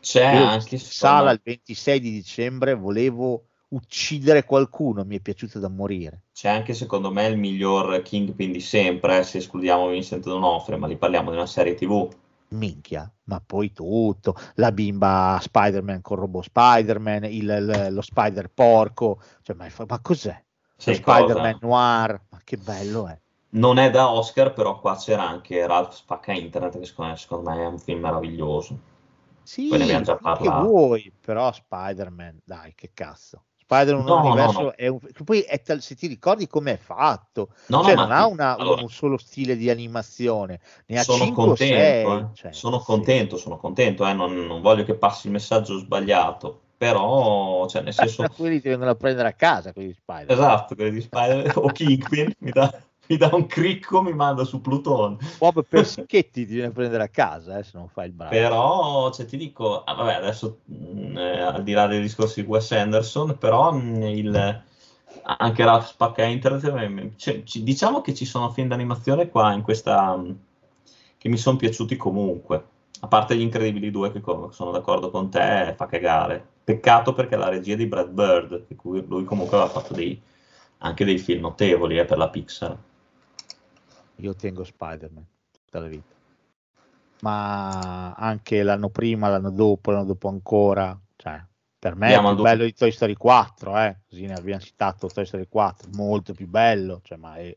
C'è 0.00 0.24
anche... 0.24 0.74
in 0.74 0.80
sala 0.80 1.30
il 1.30 1.40
26 1.42 2.00
di 2.00 2.10
dicembre 2.10 2.74
volevo 2.74 3.46
uccidere 3.68 4.44
qualcuno, 4.44 5.04
mi 5.04 5.16
è 5.16 5.20
piaciuto 5.20 5.58
da 5.58 5.68
morire. 5.68 6.22
C'è 6.32 6.48
anche 6.48 6.72
secondo 6.72 7.10
me 7.12 7.26
il 7.26 7.36
miglior 7.36 8.00
Kingpin 8.02 8.52
di 8.52 8.60
sempre, 8.60 9.18
eh, 9.18 9.22
se 9.24 9.38
escludiamo 9.38 9.88
Vincent 9.88 10.24
D'Onofrio, 10.24 10.78
ma 10.78 10.86
lì 10.86 10.96
parliamo 10.96 11.30
di 11.30 11.36
una 11.36 11.46
serie 11.46 11.74
TV. 11.74 12.08
Minchia, 12.50 13.10
ma 13.24 13.42
poi 13.44 13.72
tutto, 13.72 14.34
la 14.54 14.72
bimba 14.72 15.38
Spider-Man 15.40 16.00
con 16.00 16.16
robot 16.16 16.44
Spider-Man, 16.44 17.24
il- 17.24 17.32
il- 17.32 17.88
lo 17.92 18.00
Spider 18.00 18.48
porco, 18.50 19.20
cioè, 19.42 19.54
ma, 19.54 19.66
ma 19.86 20.00
cos'è? 20.00 20.42
Cosa? 20.82 20.94
Spider-Man 20.94 21.58
noir, 21.60 22.22
ma 22.30 22.40
che 22.42 22.56
bello 22.56 23.06
è. 23.06 23.20
Non 23.50 23.76
è 23.76 23.90
da 23.90 24.10
Oscar, 24.10 24.54
però 24.54 24.80
qua 24.80 24.96
c'era 24.96 25.28
anche 25.28 25.66
Ralph 25.66 25.92
Spacca 25.92 26.32
Internet, 26.32 26.78
che 26.78 26.86
secondo 26.86 27.10
me, 27.10 27.16
secondo 27.18 27.50
me 27.50 27.62
è 27.62 27.66
un 27.66 27.78
film 27.78 28.00
meraviglioso. 28.00 28.78
Sì, 29.48 29.68
Poi 29.68 29.78
ne 29.78 29.84
abbiamo 29.84 30.04
già 30.04 30.16
che 30.16 30.22
parlato. 30.22 30.50
vuoi, 30.50 31.12
però 31.20 31.50
Spider-Man, 31.52 32.40
dai, 32.44 32.74
che 32.74 32.90
cazzo. 32.92 33.44
Spider-Man 33.56 34.04
No, 34.06 34.14
no, 34.22 34.24
universo 34.26 34.62
no. 34.62 34.72
è 34.72 34.86
un... 34.88 34.98
che 35.00 35.24
Poi 35.24 35.40
è 35.42 35.60
tal- 35.62 35.80
se 35.82 35.94
ti 35.94 36.06
ricordi 36.06 36.46
com'è 36.46 36.76
fatto, 36.76 37.52
No, 37.68 37.82
cioè 37.82 37.94
no, 37.94 38.02
non 38.02 38.08
ma 38.08 38.16
ha 38.16 38.26
una- 38.26 38.56
allora, 38.56 38.82
un 38.82 38.88
solo 38.90 39.16
stile 39.18 39.56
di 39.56 39.70
animazione, 39.70 40.60
ne 40.86 40.98
ha 40.98 41.04
sono 41.04 41.24
5 41.24 41.50
o 41.50 41.54
contento, 41.54 42.08
6. 42.08 42.18
eh. 42.18 42.26
cioè, 42.34 42.52
sono 42.52 42.78
sì. 42.78 42.84
contento, 42.84 43.36
sono 43.36 43.56
contento, 43.56 44.06
eh, 44.06 44.12
non, 44.12 44.34
non 44.46 44.60
voglio 44.60 44.84
che 44.84 44.94
passi 44.96 45.26
il 45.26 45.32
messaggio 45.32 45.78
sbagliato, 45.78 46.60
però, 46.76 47.66
cioè, 47.68 47.82
nel 47.82 47.92
senso, 47.94 48.24
quelli 48.36 48.60
ti 48.60 48.68
vengono 48.68 48.90
a 48.90 48.94
prendere 48.96 49.28
a 49.28 49.32
casa, 49.34 49.72
quelli 49.72 49.88
di 49.88 49.94
Spider-Man. 49.94 50.36
esatto, 50.38 50.74
quelli 50.74 50.90
di 50.92 51.00
Spider 51.00 51.52
o 51.58 51.70
Kingpin, 51.72 52.32
mi 52.40 52.50
dà, 52.52 52.70
mi 53.08 53.16
dà 53.16 53.30
un 53.32 53.46
cricco, 53.46 54.02
mi 54.02 54.12
manda 54.12 54.44
su 54.44 54.60
Plutone. 54.60 55.16
Bob 55.38 55.64
Persichetti 55.66 56.46
ti 56.46 56.52
viene 56.52 56.68
a 56.68 56.72
prendere 56.72 57.02
a 57.02 57.08
casa, 57.08 57.58
eh, 57.58 57.62
se 57.62 57.72
non 57.74 57.88
fai 57.88 58.06
il 58.06 58.12
bravo. 58.12 58.34
Però, 58.34 59.10
cioè, 59.12 59.26
ti 59.26 59.36
dico, 59.36 59.84
ah, 59.84 59.94
vabbè, 59.94 60.14
adesso 60.14 60.60
mh, 60.64 61.16
eh, 61.16 61.40
al 61.40 61.62
di 61.62 61.72
là 61.72 61.86
dei 61.86 62.00
discorsi 62.00 62.42
di 62.42 62.48
Wes 62.48 62.70
Anderson, 62.72 63.36
però 63.38 63.72
mh, 63.72 64.02
il, 64.02 64.62
anche 65.38 65.64
Ralph 65.64 65.86
Spacca 65.86 66.24
Internet, 66.24 66.64
eh, 66.64 67.12
cioè, 67.16 67.42
ci- 67.44 67.62
diciamo 67.62 68.00
che 68.00 68.14
ci 68.14 68.24
sono 68.24 68.50
film 68.50 68.68
d'animazione 68.68 69.28
qua 69.28 69.52
in 69.52 69.62
questa 69.62 70.16
mh, 70.16 70.38
che 71.18 71.28
mi 71.28 71.36
sono 71.36 71.56
piaciuti 71.56 71.96
comunque. 71.96 72.76
A 73.00 73.06
parte 73.06 73.36
gli 73.36 73.40
Incredibili 73.40 73.90
2 73.90 74.10
che 74.12 74.20
sono 74.50 74.70
d'accordo 74.72 75.10
con 75.10 75.30
te, 75.30 75.74
fa 75.76 75.86
cagare. 75.86 76.44
Peccato 76.64 77.12
perché 77.12 77.36
la 77.36 77.48
regia 77.48 77.76
di 77.76 77.86
Brad 77.86 78.10
Bird, 78.10 78.66
che 78.66 78.76
cui- 78.76 79.04
lui 79.06 79.24
comunque 79.24 79.56
aveva 79.56 79.70
fatto 79.72 79.94
dei- 79.94 80.20
anche 80.78 81.04
dei 81.04 81.18
film 81.18 81.40
notevoli 81.42 81.98
eh, 81.98 82.04
per 82.04 82.18
la 82.18 82.28
Pixar. 82.28 82.76
Io 84.20 84.34
tengo 84.34 84.64
Spider-Man 84.64 85.26
tutta 85.50 85.80
la 85.80 85.86
vita. 85.86 86.16
Ma 87.20 88.12
anche 88.12 88.62
l'anno 88.62 88.90
prima, 88.90 89.28
l'anno 89.28 89.50
dopo, 89.50 89.90
l'anno 89.90 90.04
dopo 90.04 90.28
ancora, 90.28 90.98
cioè, 91.16 91.44
per 91.78 91.94
me 91.94 92.06
Andiamo 92.06 92.30
è 92.30 92.34
più 92.34 92.42
bello 92.42 92.64
di 92.64 92.74
Toy 92.74 92.90
Story 92.90 93.14
4, 93.14 93.78
eh? 93.78 94.00
così 94.08 94.26
ne 94.26 94.34
abbiamo 94.34 94.60
citato 94.60 95.08
Toy 95.08 95.24
Story 95.24 95.46
4, 95.48 95.90
molto 95.92 96.32
più 96.32 96.48
bello, 96.48 97.00
cioè, 97.02 97.18
ma 97.18 97.36
è- 97.36 97.56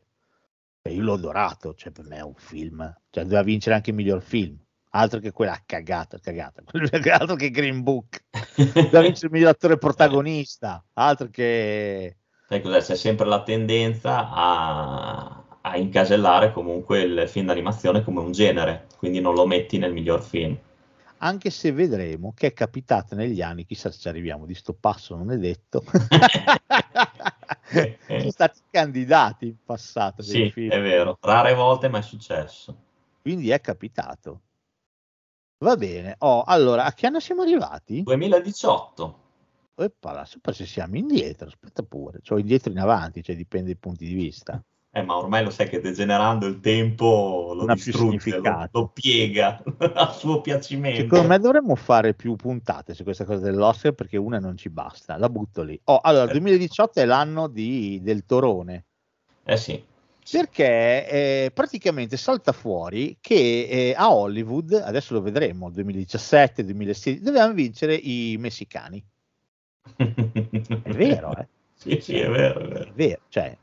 io 0.90 1.02
l'ho 1.02 1.14
adorato, 1.14 1.74
cioè, 1.74 1.92
per 1.92 2.06
me 2.06 2.16
è 2.16 2.22
un 2.22 2.34
film, 2.34 2.78
cioè, 3.10 3.22
doveva 3.22 3.42
vincere 3.42 3.76
anche 3.76 3.90
il 3.90 3.96
miglior 3.96 4.20
film, 4.20 4.58
altro 4.90 5.20
che 5.20 5.30
quella 5.30 5.60
cagata, 5.64 6.18
cagata, 6.18 6.62
altro 7.18 7.36
che 7.36 7.50
Green 7.50 7.82
Book, 7.82 8.24
doveva 8.56 9.00
vincere 9.02 9.26
il 9.26 9.32
miglior 9.32 9.50
attore 9.50 9.78
protagonista, 9.78 10.84
altro 10.94 11.28
che... 11.28 12.16
Sai 12.48 12.60
cos'è? 12.60 12.80
C'è 12.80 12.96
sempre 12.96 13.26
la 13.26 13.42
tendenza 13.42 14.28
a, 14.28 15.41
a 15.72 15.78
incasellare 15.78 16.52
comunque 16.52 17.00
il 17.00 17.26
film 17.28 17.46
d'animazione 17.46 18.04
come 18.04 18.20
un 18.20 18.30
genere, 18.30 18.88
quindi 18.98 19.20
non 19.20 19.34
lo 19.34 19.46
metti 19.46 19.78
nel 19.78 19.92
miglior 19.92 20.22
film. 20.22 20.56
Anche 21.18 21.50
se 21.50 21.72
vedremo 21.72 22.32
che 22.36 22.48
è 22.48 22.52
capitato 22.52 23.14
negli 23.14 23.40
anni, 23.40 23.64
chissà 23.64 23.90
se 23.90 23.98
ci 23.98 24.08
arriviamo, 24.08 24.44
di 24.44 24.54
sto 24.54 24.74
passo 24.74 25.16
non 25.16 25.30
è 25.30 25.38
detto. 25.38 25.82
Sono 28.06 28.30
stati 28.30 28.60
candidati 28.70 29.46
in 29.46 29.56
passato. 29.64 30.20
Sì, 30.20 30.50
film. 30.50 30.70
è 30.70 30.80
vero, 30.80 31.16
rare 31.20 31.54
volte 31.54 31.88
ma 31.88 31.98
è 31.98 32.02
successo. 32.02 32.76
Quindi 33.22 33.50
è 33.50 33.60
capitato. 33.60 34.40
Va 35.58 35.76
bene. 35.76 36.16
Oh, 36.18 36.42
allora, 36.42 36.84
a 36.84 36.92
che 36.92 37.06
anno 37.06 37.20
siamo 37.20 37.42
arrivati? 37.42 38.02
2018. 38.02 39.20
Eppala, 39.76 40.26
super 40.26 40.54
se 40.54 40.66
siamo 40.66 40.96
indietro, 40.96 41.46
aspetta 41.46 41.82
pure, 41.82 42.18
cioè 42.20 42.40
indietro 42.40 42.70
in 42.72 42.78
avanti, 42.78 43.22
cioè 43.22 43.36
dipende 43.36 43.68
dai 43.68 43.76
punti 43.76 44.04
di 44.04 44.14
vista. 44.14 44.62
Eh, 44.94 45.02
ma 45.02 45.16
ormai 45.16 45.42
lo 45.42 45.48
sai 45.48 45.70
che 45.70 45.80
degenerando 45.80 46.44
il 46.44 46.60
tempo 46.60 47.52
lo 47.54 47.64
distrugge, 47.72 48.36
lo, 48.36 48.68
lo 48.70 48.88
piega 48.88 49.62
a 49.94 50.12
suo 50.12 50.42
piacimento. 50.42 51.00
Secondo 51.00 51.28
me 51.28 51.38
dovremmo 51.38 51.74
fare 51.76 52.12
più 52.12 52.36
puntate 52.36 52.92
su 52.92 53.02
questa 53.02 53.24
cosa 53.24 53.40
dell'Oscar 53.40 53.92
perché 53.92 54.18
una 54.18 54.38
non 54.38 54.58
ci 54.58 54.68
basta, 54.68 55.16
la 55.16 55.30
butto 55.30 55.62
lì. 55.62 55.80
Oh, 55.84 55.98
allora, 56.02 56.24
il 56.24 56.30
2018 56.32 57.00
è 57.00 57.06
l'anno 57.06 57.48
di- 57.48 58.00
del 58.02 58.26
Torone, 58.26 58.84
Eh 59.44 59.56
sì, 59.56 59.82
perché 60.30 61.08
eh, 61.08 61.50
praticamente 61.54 62.18
salta 62.18 62.52
fuori 62.52 63.16
che 63.18 63.68
eh, 63.68 63.94
a 63.96 64.12
Hollywood, 64.12 64.72
adesso 64.72 65.14
lo 65.14 65.22
vedremo, 65.22 65.70
2017, 65.70 66.64
2016, 66.64 67.22
dovevano 67.22 67.54
vincere 67.54 67.94
i 67.94 68.36
messicani. 68.38 69.02
È 69.96 70.92
vero, 70.92 71.34
eh? 71.36 71.48
sì, 71.74 71.98
sì, 72.00 72.18
è 72.18 72.28
vero, 72.28 72.60
è 72.60 72.68
vero. 72.68 72.84
È 72.90 72.92
vero, 72.92 73.20
cioè, 73.28 73.56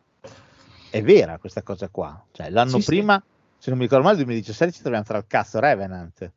è 0.90 1.02
vera 1.02 1.38
questa 1.38 1.62
cosa 1.64 1.90
qua. 1.90 2.24
Cioè, 2.32 2.50
l'anno 2.50 2.78
Sì, 2.78 2.82
sì. 2.82 2.86
prima, 2.86 3.24
se 3.58 3.70
non 3.70 3.78
mi 3.78 3.86
ricordo 3.86 4.04
male, 4.06 4.18
il 4.18 4.24
2017 4.26 4.74
ci 4.74 4.82
troviamo 4.82 5.06
tra 5.06 5.18
il 5.18 5.26
cazzo 5.28 5.60
Revenant. 5.60 6.32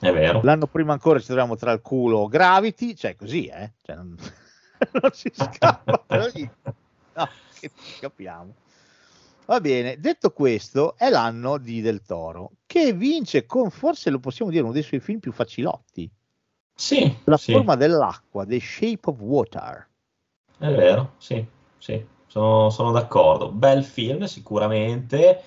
È 0.00 0.12
vero. 0.12 0.40
L'anno 0.42 0.66
prima 0.66 0.92
ancora 0.92 1.18
ci 1.20 1.26
troviamo 1.26 1.54
tra 1.56 1.72
il 1.72 1.80
culo 1.80 2.26
Gravity, 2.26 2.94
cioè 2.94 3.14
così, 3.16 3.46
eh? 3.46 3.72
Cioè, 3.82 3.96
non, 3.96 4.16
non 5.00 5.10
si 5.12 5.30
scappa. 5.32 6.04
No, 7.14 7.28
che 7.60 7.70
ci 7.76 8.00
capiamo. 8.00 8.54
Va 9.44 9.60
bene, 9.60 9.98
detto 10.00 10.30
questo, 10.30 10.96
è 10.96 11.10
l'anno 11.10 11.58
di 11.58 11.80
Del 11.82 12.02
Toro, 12.02 12.52
che 12.64 12.92
vince 12.94 13.44
con, 13.44 13.70
forse 13.70 14.08
lo 14.08 14.18
possiamo 14.18 14.50
dire, 14.50 14.62
uno 14.62 14.72
dei 14.72 14.82
suoi 14.82 15.00
film 15.00 15.18
più 15.18 15.30
facilotti, 15.32 16.10
Sì, 16.74 17.18
La 17.24 17.36
sì, 17.36 17.52
forma 17.52 17.74
dell'acqua, 17.76 18.46
The 18.46 18.58
Shape 18.60 19.00
of 19.10 19.18
Water. 19.18 19.88
è 20.58 20.70
vero, 20.72 21.14
sì, 21.18 21.44
sì, 21.76 22.02
sono, 22.32 22.70
sono 22.70 22.92
d'accordo. 22.92 23.50
Bel 23.50 23.84
film 23.84 24.24
sicuramente, 24.24 25.42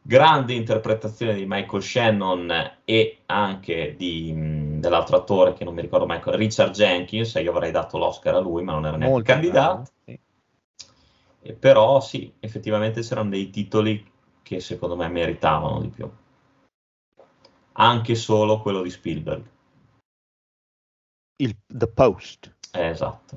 grande 0.00 0.54
interpretazione 0.54 1.34
di 1.34 1.44
Michael 1.44 1.82
Shannon 1.82 2.72
e 2.84 3.18
anche 3.26 3.96
di, 3.96 4.32
mh, 4.32 4.78
dell'altro 4.78 5.16
attore 5.16 5.54
che 5.54 5.64
non 5.64 5.74
mi 5.74 5.80
ricordo 5.80 6.06
mai, 6.06 6.20
Richard 6.24 6.72
Jenkins, 6.72 7.34
io 7.34 7.50
avrei 7.50 7.72
dato 7.72 7.98
l'Oscar 7.98 8.36
a 8.36 8.38
lui, 8.38 8.62
ma 8.62 8.72
non 8.74 8.86
era 8.86 8.96
neanche 8.96 9.12
Molto 9.12 9.32
candidato. 9.32 9.72
bravo, 9.72 9.88
sì. 10.04 10.20
E 11.46 11.52
però 11.52 12.00
sì, 12.00 12.32
effettivamente 12.38 13.00
c'erano 13.00 13.30
dei 13.30 13.50
titoli 13.50 14.12
che 14.42 14.60
secondo 14.60 14.94
me 14.94 15.08
meritavano 15.08 15.80
di 15.80 15.88
più. 15.88 16.08
Anche 17.72 18.14
solo 18.14 18.60
quello 18.60 18.82
di 18.82 18.90
Spielberg. 18.90 19.42
Il, 21.38 21.56
The 21.66 21.88
Post. 21.88 22.54
Eh, 22.72 22.86
esatto. 22.86 23.36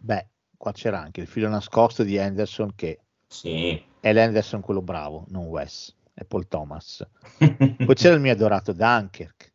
Beh, 0.00 0.26
qua 0.58 0.72
c'era 0.72 1.00
anche 1.00 1.22
il 1.22 1.26
filo 1.26 1.48
nascosto 1.48 2.02
di 2.02 2.18
Anderson 2.18 2.74
che 2.74 3.00
Sì. 3.26 3.82
è 4.00 4.12
l'Anderson 4.12 4.60
quello 4.60 4.82
bravo, 4.82 5.24
non 5.28 5.46
Wes, 5.46 5.94
è 6.12 6.24
Paul 6.24 6.46
Thomas. 6.48 7.06
Poi 7.38 7.94
c'era 7.94 8.14
il 8.14 8.20
mio 8.20 8.32
adorato 8.32 8.72
Dunkirk, 8.72 9.54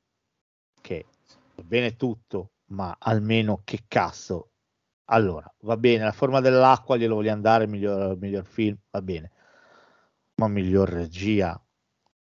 che 0.81 1.05
va 1.55 1.63
bene 1.63 1.95
tutto, 1.95 2.53
ma 2.67 2.95
almeno 2.97 3.61
che 3.63 3.83
cazzo. 3.87 4.49
Allora, 5.05 5.53
va 5.61 5.77
bene, 5.77 6.05
la 6.05 6.11
forma 6.13 6.39
dell'acqua 6.39 6.97
glielo 6.97 7.15
voglio 7.15 7.31
andare, 7.33 7.67
miglior, 7.67 8.17
miglior 8.17 8.45
film, 8.45 8.75
va 8.89 9.01
bene. 9.01 9.31
Ma 10.35 10.47
miglior 10.47 10.89
regia, 10.89 11.61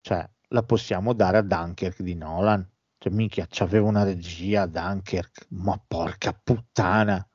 cioè, 0.02 0.28
la 0.50 0.64
possiamo 0.64 1.14
dare 1.14 1.38
a 1.38 1.42
Dunkirk 1.44 2.02
di 2.02 2.16
Nolan. 2.16 2.68
Cioè, 2.98 3.14
minchia, 3.14 3.48
c'aveva 3.50 3.88
una 3.88 4.04
regia 4.04 4.64
a 4.64 4.68
Dunkirk, 4.68 5.48
ma 5.52 5.82
porca 5.88 6.34
puttana. 6.34 7.26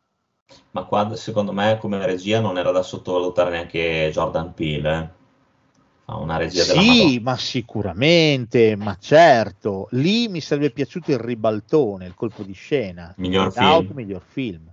Ma 0.73 0.85
qua 0.85 1.15
secondo 1.17 1.53
me 1.53 1.79
come 1.81 2.05
regia 2.05 2.41
non 2.41 2.59
era 2.59 2.71
da 2.71 2.83
sottovalutare 2.83 3.51
neanche 3.51 4.11
Jordan 4.13 4.55
Peele. 4.55 4.99
eh. 4.99 5.25
Fa 6.05 6.17
una 6.17 6.37
regia 6.37 6.65
della 6.65 6.81
Sì, 6.81 7.19
ma 7.19 7.37
sicuramente, 7.37 8.77
ma 8.77 8.97
certo. 9.01 9.89
Lì 9.93 10.29
mi 10.29 10.41
sarebbe 10.41 10.71
piaciuto 10.71 11.11
il 11.11 11.19
ribaltone, 11.19 12.07
il 12.07 12.15
colpo 12.15 12.43
di 12.45 12.53
scena. 12.53 13.13
Miglior 13.17 13.49
Get 13.49 13.57
Out, 13.59 13.85
film. 13.87 13.97
miglior 13.97 14.23
film. 14.23 14.73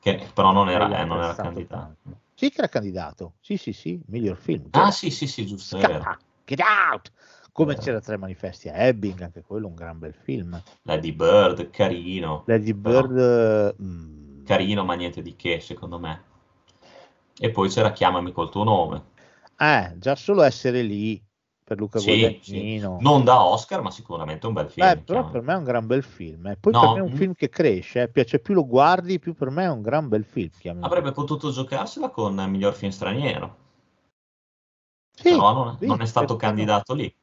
Che 0.00 0.28
però 0.32 0.52
non 0.52 0.70
era, 0.70 0.86
eh, 1.00 1.04
non 1.04 1.18
era 1.22 1.34
candidato. 1.34 1.96
tanto. 2.02 2.20
Sì, 2.34 2.48
che 2.48 2.58
era 2.60 2.68
candidato. 2.68 3.34
Sì, 3.40 3.58
sì, 3.58 3.72
sì, 3.74 4.00
miglior 4.06 4.36
film. 4.38 4.68
Ah 4.70 4.90
sì, 4.90 5.10
sì, 5.10 5.26
sì, 5.26 5.44
giusto. 5.44 5.78
Scappa, 5.78 6.16
Get 6.46 6.60
Out! 6.60 7.12
Come 7.52 7.72
Vero. 7.72 7.84
c'era 7.84 8.00
Tre 8.00 8.16
manifesti 8.16 8.70
a 8.70 8.76
Ebbing, 8.76 9.20
anche 9.20 9.42
quello 9.42 9.66
un 9.66 9.74
gran 9.74 9.98
bel 9.98 10.14
film. 10.14 10.58
Lady 10.82 11.12
Bird, 11.12 11.68
carino. 11.68 12.44
Lady 12.46 12.72
Però- 12.72 13.06
Bird... 13.06 13.74
Carino, 14.50 14.84
ma 14.84 14.94
niente 14.94 15.22
di 15.22 15.36
che, 15.36 15.60
secondo 15.60 15.98
me. 16.00 16.24
E 17.38 17.50
poi 17.50 17.68
c'era 17.68 17.92
Chiamami 17.92 18.32
col 18.32 18.50
tuo 18.50 18.64
nome. 18.64 19.04
eh, 19.58 19.94
già 19.98 20.16
solo 20.16 20.42
essere 20.42 20.82
lì 20.82 21.22
per 21.62 21.78
Luca 21.78 21.98
Sì, 21.98 22.40
sì. 22.42 22.78
Non 22.78 23.22
da 23.24 23.44
Oscar, 23.44 23.80
ma 23.80 23.90
sicuramente 23.92 24.46
un 24.48 24.54
bel 24.54 24.68
film. 24.70 24.88
Beh, 24.88 24.96
però 24.98 25.04
Chiamami. 25.20 25.32
per 25.32 25.42
me 25.42 25.52
è 25.52 25.56
un 25.56 25.64
gran 25.64 25.86
bel 25.86 26.02
film. 26.02 26.46
eh. 26.48 26.56
Poi 26.56 26.72
No, 26.72 26.80
per 26.80 26.88
me 26.90 26.98
è 26.98 27.02
un 27.02 27.10
mm. 27.10 27.16
film 27.16 27.34
che 27.34 27.48
cresce, 27.48 28.02
eh. 28.02 28.08
piace 28.08 28.40
più 28.40 28.54
lo 28.54 28.66
guardi, 28.66 29.18
più 29.20 29.34
per 29.34 29.50
me 29.50 29.64
è 29.64 29.70
un 29.70 29.82
gran 29.82 30.08
bel 30.08 30.24
film. 30.24 30.50
chiamami. 30.58 30.84
Avrebbe 30.86 31.12
potuto 31.12 31.50
giocarsela 31.52 32.10
con 32.10 32.34
miglior 32.50 32.74
film 32.74 32.90
straniero, 32.90 33.56
Sì, 35.12 35.30
però 35.30 35.52
non, 35.52 35.76
sì, 35.78 35.86
non 35.86 36.00
è 36.00 36.06
stato 36.06 36.34
perché 36.34 36.46
no? 36.46 36.52
candidato 36.56 36.94
lì. 36.94 37.14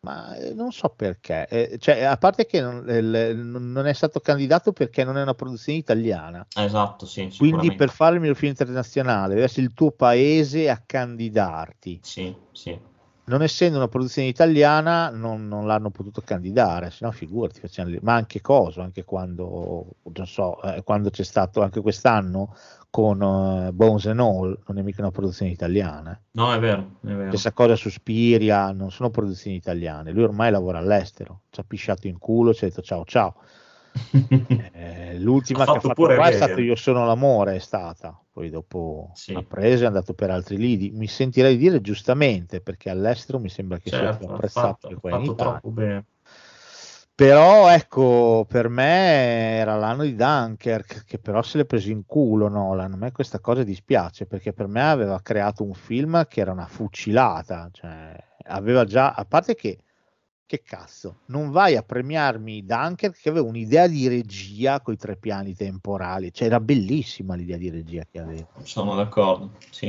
Ma 0.00 0.36
eh, 0.36 0.54
non 0.54 0.70
so 0.70 0.90
perché, 0.90 1.46
Eh, 1.48 1.78
cioè, 1.78 2.02
a 2.04 2.16
parte 2.16 2.46
che 2.46 2.60
non, 2.60 2.84
il- 2.88 3.36
non 3.36 3.86
è 3.86 3.92
stato 3.92 4.20
candidato 4.20 4.72
perché 4.72 5.02
non 5.02 5.16
è 5.18 5.22
una 5.22 5.34
produzione 5.34 5.78
italiana, 5.78 6.46
Esatto, 6.56 7.04
sì, 7.04 7.28
quindi 7.36 7.74
per 7.74 7.90
fare 7.90 8.14
il 8.14 8.20
miglior 8.20 8.36
film 8.36 8.50
internazionale 8.50 9.34
deve 9.34 9.46
essere 9.46 9.66
il 9.66 9.74
tuo 9.74 9.90
paese 9.90 10.70
a 10.70 10.80
candidarti. 10.84 11.98
Sì, 12.02 12.32
sì. 12.52 12.78
Non 13.24 13.42
essendo 13.42 13.76
una 13.76 13.88
produzione 13.88 14.28
italiana 14.28 15.10
non, 15.10 15.48
non 15.48 15.66
l'hanno 15.66 15.90
potuto 15.90 16.22
candidare, 16.22 16.90
se 16.90 17.04
no 17.04 17.10
figurati, 17.12 17.60
facevano 17.60 17.94
lì- 17.96 18.00
ma 18.02 18.14
anche 18.14 18.40
cosa, 18.40 18.82
anche 18.82 19.04
quando, 19.04 19.96
non 20.14 20.26
so, 20.26 20.62
eh, 20.62 20.82
quando 20.82 21.10
c'è 21.10 21.24
stato 21.24 21.60
anche 21.60 21.82
quest'anno 21.82 22.54
con 22.90 23.20
eh, 23.22 23.72
Bones 23.72 24.06
and 24.06 24.20
All, 24.20 24.58
non 24.66 24.78
è 24.78 24.82
mica 24.82 25.00
una 25.02 25.10
produzione 25.10 25.50
italiana. 25.50 26.18
No, 26.32 26.52
è 26.52 26.58
vero, 26.58 26.98
è 27.02 27.06
vero. 27.08 27.28
Stessa 27.28 27.52
cosa 27.52 27.76
su 27.76 27.90
Spiria, 27.90 28.72
non 28.72 28.90
sono 28.90 29.10
produzioni 29.10 29.56
italiane. 29.56 30.12
Lui 30.12 30.22
ormai 30.22 30.50
lavora 30.50 30.78
all'estero, 30.78 31.42
ci 31.50 31.60
ha 31.60 31.64
pisciato 31.64 32.06
in 32.06 32.18
culo, 32.18 32.54
ci 32.54 32.64
ha 32.64 32.68
detto 32.68 32.82
ciao 32.82 33.04
ciao. 33.04 33.34
Eh, 34.72 35.18
l'ultima 35.18 35.62
Ha 35.64 35.64
che 35.64 35.70
ha 35.78 35.80
fatto 35.80 36.04
qua 36.04 36.28
è 36.28 36.32
stato 36.32 36.60
Io 36.60 36.76
sono 36.76 37.04
l'amore, 37.06 37.56
è 37.56 37.58
stata. 37.58 38.18
Poi 38.30 38.50
dopo 38.50 39.10
Sì. 39.14 39.34
ha 39.34 39.42
preso 39.42 39.82
e 39.82 39.84
è 39.84 39.86
andato 39.88 40.14
per 40.14 40.30
altri 40.30 40.56
lidi. 40.56 40.90
Mi 40.92 41.06
sentirei 41.08 41.56
dire 41.56 41.80
giustamente, 41.80 42.60
perché 42.60 42.90
all'estero 42.90 43.38
mi 43.40 43.48
sembra 43.48 43.78
che 43.78 43.88
sia 43.88 43.98
Certo, 43.98 44.18
più 44.18 44.28
ha 44.28 44.34
apprezzato 44.36 44.66
fatto, 44.66 44.88
che 44.88 44.94
qua 44.96 45.10
in 45.10 45.22
Italia. 45.22 45.50
troppo 45.52 45.70
bene. 45.70 46.04
Però 47.18 47.68
ecco, 47.68 48.46
per 48.48 48.68
me 48.68 49.56
era 49.56 49.74
l'anno 49.74 50.04
di 50.04 50.14
Dunkirk, 50.14 51.04
che 51.04 51.18
però 51.18 51.42
se 51.42 51.58
l'è 51.58 51.64
preso 51.64 51.90
in 51.90 52.06
culo 52.06 52.46
Nolan. 52.46 52.92
A 52.92 52.96
me 52.96 53.10
questa 53.10 53.40
cosa 53.40 53.64
dispiace, 53.64 54.24
perché 54.24 54.52
per 54.52 54.68
me 54.68 54.82
aveva 54.82 55.20
creato 55.20 55.64
un 55.64 55.74
film 55.74 56.24
che 56.28 56.40
era 56.40 56.52
una 56.52 56.68
fucilata. 56.68 57.70
Cioè, 57.72 58.16
aveva 58.44 58.84
già, 58.84 59.14
a 59.14 59.24
parte 59.24 59.56
che, 59.56 59.78
che 60.46 60.62
cazzo, 60.62 61.22
non 61.26 61.50
vai 61.50 61.74
a 61.74 61.82
premiarmi 61.82 62.64
Dunkirk 62.64 63.20
che 63.20 63.30
aveva 63.30 63.48
un'idea 63.48 63.88
di 63.88 64.06
regia 64.06 64.80
con 64.80 64.94
i 64.94 64.96
tre 64.96 65.16
piani 65.16 65.56
temporali. 65.56 66.32
Cioè, 66.32 66.46
era 66.46 66.60
bellissima 66.60 67.34
l'idea 67.34 67.56
di 67.56 67.68
regia 67.68 68.04
che 68.08 68.20
aveva. 68.20 68.46
Sono 68.62 68.94
d'accordo, 68.94 69.54
sì. 69.70 69.88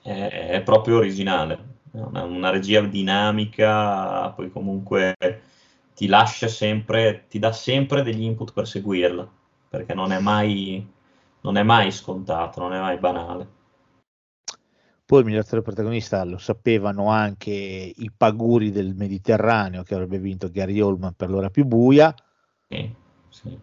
È, 0.00 0.48
è 0.52 0.62
proprio 0.62 0.96
originale. 0.96 1.76
È 1.92 1.98
una, 1.98 2.22
una 2.22 2.48
regia 2.48 2.80
dinamica, 2.80 4.30
poi 4.30 4.50
comunque 4.50 5.14
ti 5.98 6.06
lascia 6.06 6.46
sempre, 6.46 7.24
ti 7.28 7.40
dà 7.40 7.50
sempre 7.50 8.04
degli 8.04 8.22
input 8.22 8.52
per 8.52 8.68
seguirla, 8.68 9.28
perché 9.68 9.94
non 9.94 10.12
è 10.12 10.20
mai, 10.20 10.88
non 11.40 11.56
è 11.56 11.64
mai 11.64 11.90
scontato, 11.90 12.60
non 12.60 12.72
è 12.72 12.78
mai 12.78 12.98
banale. 12.98 13.48
Poi 15.04 15.18
il 15.18 15.24
miglior 15.24 15.42
attore 15.42 15.62
protagonista 15.62 16.22
lo 16.22 16.38
sapevano 16.38 17.08
anche 17.10 17.50
i 17.50 18.12
paguri 18.16 18.70
del 18.70 18.94
Mediterraneo 18.94 19.82
che 19.82 19.94
avrebbe 19.94 20.20
vinto 20.20 20.52
Gary 20.52 20.78
Oldman 20.78 21.14
per 21.14 21.30
l'ora 21.30 21.50
più 21.50 21.64
buia. 21.64 22.14
Sì, 22.68 22.94
sì. 23.28 23.58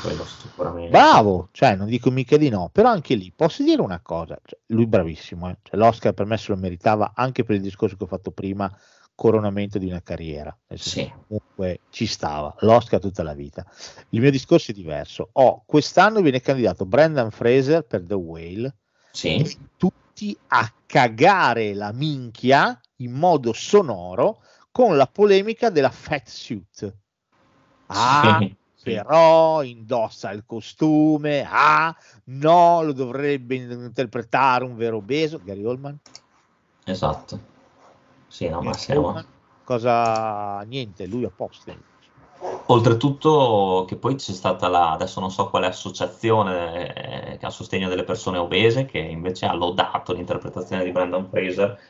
quello 0.00 0.24
sicuramente. 0.24 0.88
Bravo, 0.88 1.50
cioè 1.52 1.76
non 1.76 1.88
dico 1.88 2.10
mica 2.10 2.38
di 2.38 2.48
no, 2.48 2.70
però 2.72 2.88
anche 2.88 3.16
lì 3.16 3.30
posso 3.36 3.62
dire 3.62 3.82
una 3.82 4.00
cosa, 4.00 4.38
cioè, 4.42 4.58
lui 4.68 4.86
bravissimo, 4.86 5.50
eh? 5.50 5.58
cioè, 5.62 5.76
l'Oscar 5.76 6.14
per 6.14 6.24
me 6.24 6.38
se 6.38 6.52
lo 6.52 6.58
meritava 6.58 7.12
anche 7.14 7.44
per 7.44 7.56
il 7.56 7.60
discorso 7.60 7.96
che 7.96 8.04
ho 8.04 8.06
fatto 8.06 8.30
prima, 8.30 8.74
coronamento 9.16 9.78
di 9.78 9.86
una 9.88 10.02
carriera, 10.02 10.56
Sì. 10.74 11.10
comunque 11.26 11.80
ci 11.90 12.06
stava, 12.06 12.54
l'Oscar 12.60 13.00
tutta 13.00 13.24
la 13.24 13.32
vita. 13.32 13.66
Il 14.10 14.20
mio 14.20 14.30
discorso 14.30 14.70
è 14.70 14.74
diverso, 14.74 15.30
oh, 15.32 15.64
quest'anno 15.66 16.20
viene 16.20 16.40
candidato 16.40 16.84
Brendan 16.86 17.32
Fraser 17.32 17.84
per 17.84 18.04
The 18.04 18.14
Whale, 18.14 18.76
Sì, 19.10 19.58
tutti 19.76 20.38
a 20.48 20.70
cagare 20.84 21.74
la 21.74 21.90
minchia 21.92 22.78
in 22.96 23.12
modo 23.12 23.52
sonoro 23.54 24.42
con 24.70 24.96
la 24.96 25.06
polemica 25.06 25.70
della 25.70 25.90
fat 25.90 26.28
suit. 26.28 26.96
Ah, 27.86 28.38
sì. 28.38 28.54
però 28.84 29.62
indossa 29.62 30.30
il 30.30 30.44
costume, 30.46 31.44
ah, 31.48 31.96
no, 32.24 32.82
lo 32.82 32.92
dovrebbe 32.92 33.54
interpretare 33.54 34.64
un 34.64 34.76
vero 34.76 34.98
obeso, 34.98 35.40
Gary 35.42 35.64
Oldman. 35.64 35.98
Esatto. 36.84 37.54
Sì, 38.36 38.50
no, 38.50 38.60
ma 38.60 38.74
siamo... 38.74 39.18
Cosa, 39.64 40.60
niente, 40.66 41.06
lui 41.06 41.24
apposta. 41.24 41.74
Oltretutto 42.66 43.86
che 43.88 43.96
poi 43.96 44.16
c'è 44.16 44.32
stata 44.32 44.68
la, 44.68 44.90
adesso 44.90 45.20
non 45.20 45.30
so 45.30 45.48
quale 45.48 45.68
associazione 45.68 47.32
eh, 47.32 47.38
che 47.38 47.46
a 47.46 47.48
sostegno 47.48 47.88
delle 47.88 48.04
persone 48.04 48.36
obese 48.36 48.84
che 48.84 48.98
invece 48.98 49.46
ha 49.46 49.54
lodato 49.54 50.12
l'interpretazione 50.12 50.84
di 50.84 50.90
Brandon 50.90 51.26
Fraser, 51.30 51.80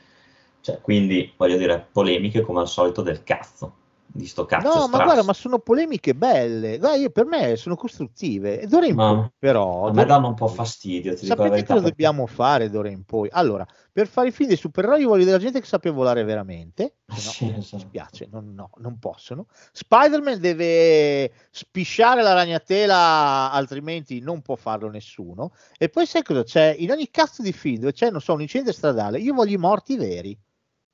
cioè 0.61 0.81
quindi 0.81 1.33
voglio 1.37 1.57
dire 1.57 1.85
polemiche 1.91 2.43
come 2.43 2.61
al 2.61 2.69
solito 2.69 3.03
del 3.03 3.25
cazzo, 3.25 3.73
di 4.17 4.27
sto 4.27 4.45
cazzo 4.47 4.67
No, 4.67 4.75
ma 4.75 4.87
strasso. 4.87 5.05
guarda, 5.05 5.23
ma 5.23 5.33
sono 5.33 5.59
polemiche 5.59 6.15
belle, 6.15 6.79
Guarda, 6.79 6.97
io- 6.97 7.11
per 7.11 7.27
me 7.27 7.57
sono 7.57 7.77
costruttive. 7.77 8.67
D'ora 8.67 8.87
in 8.87 8.95
Ma- 8.97 9.15
poi, 9.15 9.31
però, 9.39 9.87
a 9.89 9.93
me 9.93 10.05
danno 10.05 10.29
un 10.29 10.35
po' 10.35 10.49
fastidio, 10.49 11.15
ti 11.15 11.27
Sapete 11.27 11.49
cosa 11.63 11.75
perché- 11.75 11.89
dobbiamo 11.91 12.27
fare 12.27 12.71
d'ora 12.71 12.89
in 12.89 13.05
poi? 13.05 13.29
Allora, 13.33 13.67
per 13.93 14.07
fare 14.09 14.29
i 14.29 14.31
film 14.33 14.49
dei 14.49 14.57
supereroi 14.57 15.03
io 15.03 15.09
voglio 15.09 15.25
della 15.25 15.39
gente 15.39 15.61
che 15.61 15.67
sappia 15.67 15.93
volare 15.93 16.25
veramente, 16.25 16.97
no 17.09 17.17
Sì, 17.17 17.45
mi 17.47 17.57
esatto. 17.59 17.77
dispiace, 17.77 18.29
non, 18.31 18.55
no, 18.55 18.71
non 18.79 18.99
possono. 18.99 19.47
Spider-Man 19.73 20.41
deve 20.41 21.33
spisciare 21.51 22.23
la 22.23 22.33
ragnatela, 22.33 23.51
altrimenti 23.53 24.21
non 24.21 24.43
può 24.43 24.57
farlo 24.57 24.89
nessuno. 24.89 25.53
E 25.79 25.89
poi 25.89 26.07
sai 26.07 26.23
cosa 26.23 26.43
c'è? 26.43 26.75
In 26.79 26.91
ogni 26.91 27.11
cazzo 27.11 27.43
di 27.43 27.53
film 27.53 27.79
dove 27.81 27.93
c'è, 27.93 28.11
non 28.11 28.21
so, 28.21 28.33
un 28.33 28.41
incidente 28.41 28.73
stradale, 28.73 29.19
io 29.19 29.35
voglio 29.35 29.55
i 29.55 29.59
morti 29.59 29.97
veri. 29.97 30.39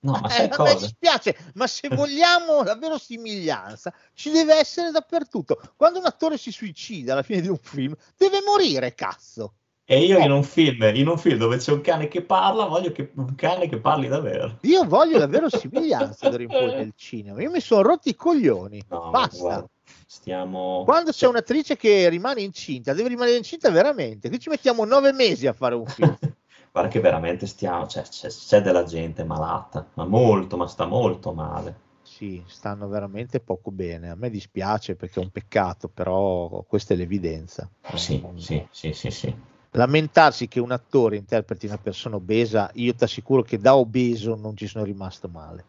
No, 0.04 0.12
ma 0.12 0.26
Eh, 0.28 0.30
sai 0.30 0.44
a 0.46 0.48
me 0.48 0.56
cosa? 0.56 0.74
dispiace, 0.74 1.36
ma 1.54 1.66
se 1.66 1.88
vogliamo 1.88 2.62
la 2.62 2.74
verosimiglianza, 2.74 3.92
ci 4.14 4.30
deve 4.30 4.54
essere 4.56 4.90
dappertutto. 4.90 5.60
Quando 5.76 6.00
un 6.00 6.06
attore 6.06 6.36
si 6.38 6.50
suicida 6.50 7.12
alla 7.12 7.22
fine 7.22 7.40
di 7.40 7.48
un 7.48 7.58
film, 7.58 7.94
deve 8.16 8.40
morire, 8.44 8.94
cazzo. 8.94 9.54
E 9.84 10.04
io 10.04 10.18
in 10.18 10.30
un 10.30 10.42
film, 10.42 10.82
in 10.94 11.06
un 11.06 11.18
film 11.18 11.38
dove 11.38 11.58
c'è 11.58 11.70
un 11.72 11.80
cane 11.82 12.08
che 12.08 12.22
parla, 12.22 12.64
voglio 12.64 12.92
che 12.92 13.12
un 13.16 13.34
cane 13.34 13.68
che 13.68 13.78
parli 13.78 14.08
davvero. 14.08 14.58
Io 14.62 14.84
voglio 14.84 15.18
la 15.18 15.26
verosimiglianza 15.26 16.28
d'ora 16.28 16.42
in 16.42 16.48
poi 16.48 16.66
nel 16.66 16.92
cinema. 16.96 17.42
Io 17.42 17.50
mi 17.50 17.60
sono 17.60 17.82
rotti 17.82 18.08
i 18.08 18.14
coglioni. 18.16 18.82
No, 18.88 19.10
Basta. 19.10 19.68
stiamo... 20.06 20.82
Quando 20.84 21.10
c'è 21.10 21.26
un'attrice 21.26 21.76
che 21.76 22.08
rimane 22.08 22.42
incinta, 22.42 22.92
deve 22.92 23.08
rimanere 23.08 23.36
incinta 23.36 23.70
veramente. 23.70 24.28
Qui 24.28 24.38
ci 24.40 24.48
mettiamo 24.48 24.84
nove 24.84 25.12
mesi 25.12 25.46
a 25.46 25.52
fare 25.52 25.74
un 25.74 25.86
film. 25.86 26.16
Guarda 26.72 26.90
che 26.90 27.00
veramente 27.00 27.46
stiamo, 27.46 27.86
cioè, 27.86 28.02
c'è, 28.02 28.28
c'è 28.28 28.62
della 28.62 28.84
gente 28.84 29.24
malata, 29.24 29.86
ma 29.94 30.06
molto, 30.06 30.56
ma 30.56 30.66
sta 30.66 30.86
molto 30.86 31.32
male. 31.34 31.76
Sì, 32.02 32.42
stanno 32.46 32.88
veramente 32.88 33.40
poco 33.40 33.70
bene. 33.70 34.08
A 34.10 34.14
me 34.14 34.30
dispiace 34.30 34.96
perché 34.96 35.20
è 35.20 35.22
un 35.22 35.30
peccato, 35.30 35.88
però 35.88 36.64
questa 36.66 36.94
è 36.94 36.96
l'evidenza. 36.96 37.68
Sì, 37.94 38.22
Mm. 38.24 38.36
sì, 38.38 38.66
sì, 38.70 38.92
sì, 38.92 39.10
sì. 39.10 39.34
Lamentarsi 39.72 40.48
che 40.48 40.60
un 40.60 40.70
attore 40.70 41.16
interpreti 41.16 41.66
una 41.66 41.78
persona 41.78 42.16
obesa, 42.16 42.70
io 42.74 42.94
ti 42.94 43.04
assicuro 43.04 43.42
che 43.42 43.58
da 43.58 43.76
obeso 43.76 44.34
non 44.34 44.56
ci 44.56 44.66
sono 44.66 44.84
rimasto 44.84 45.28
male. 45.28 45.64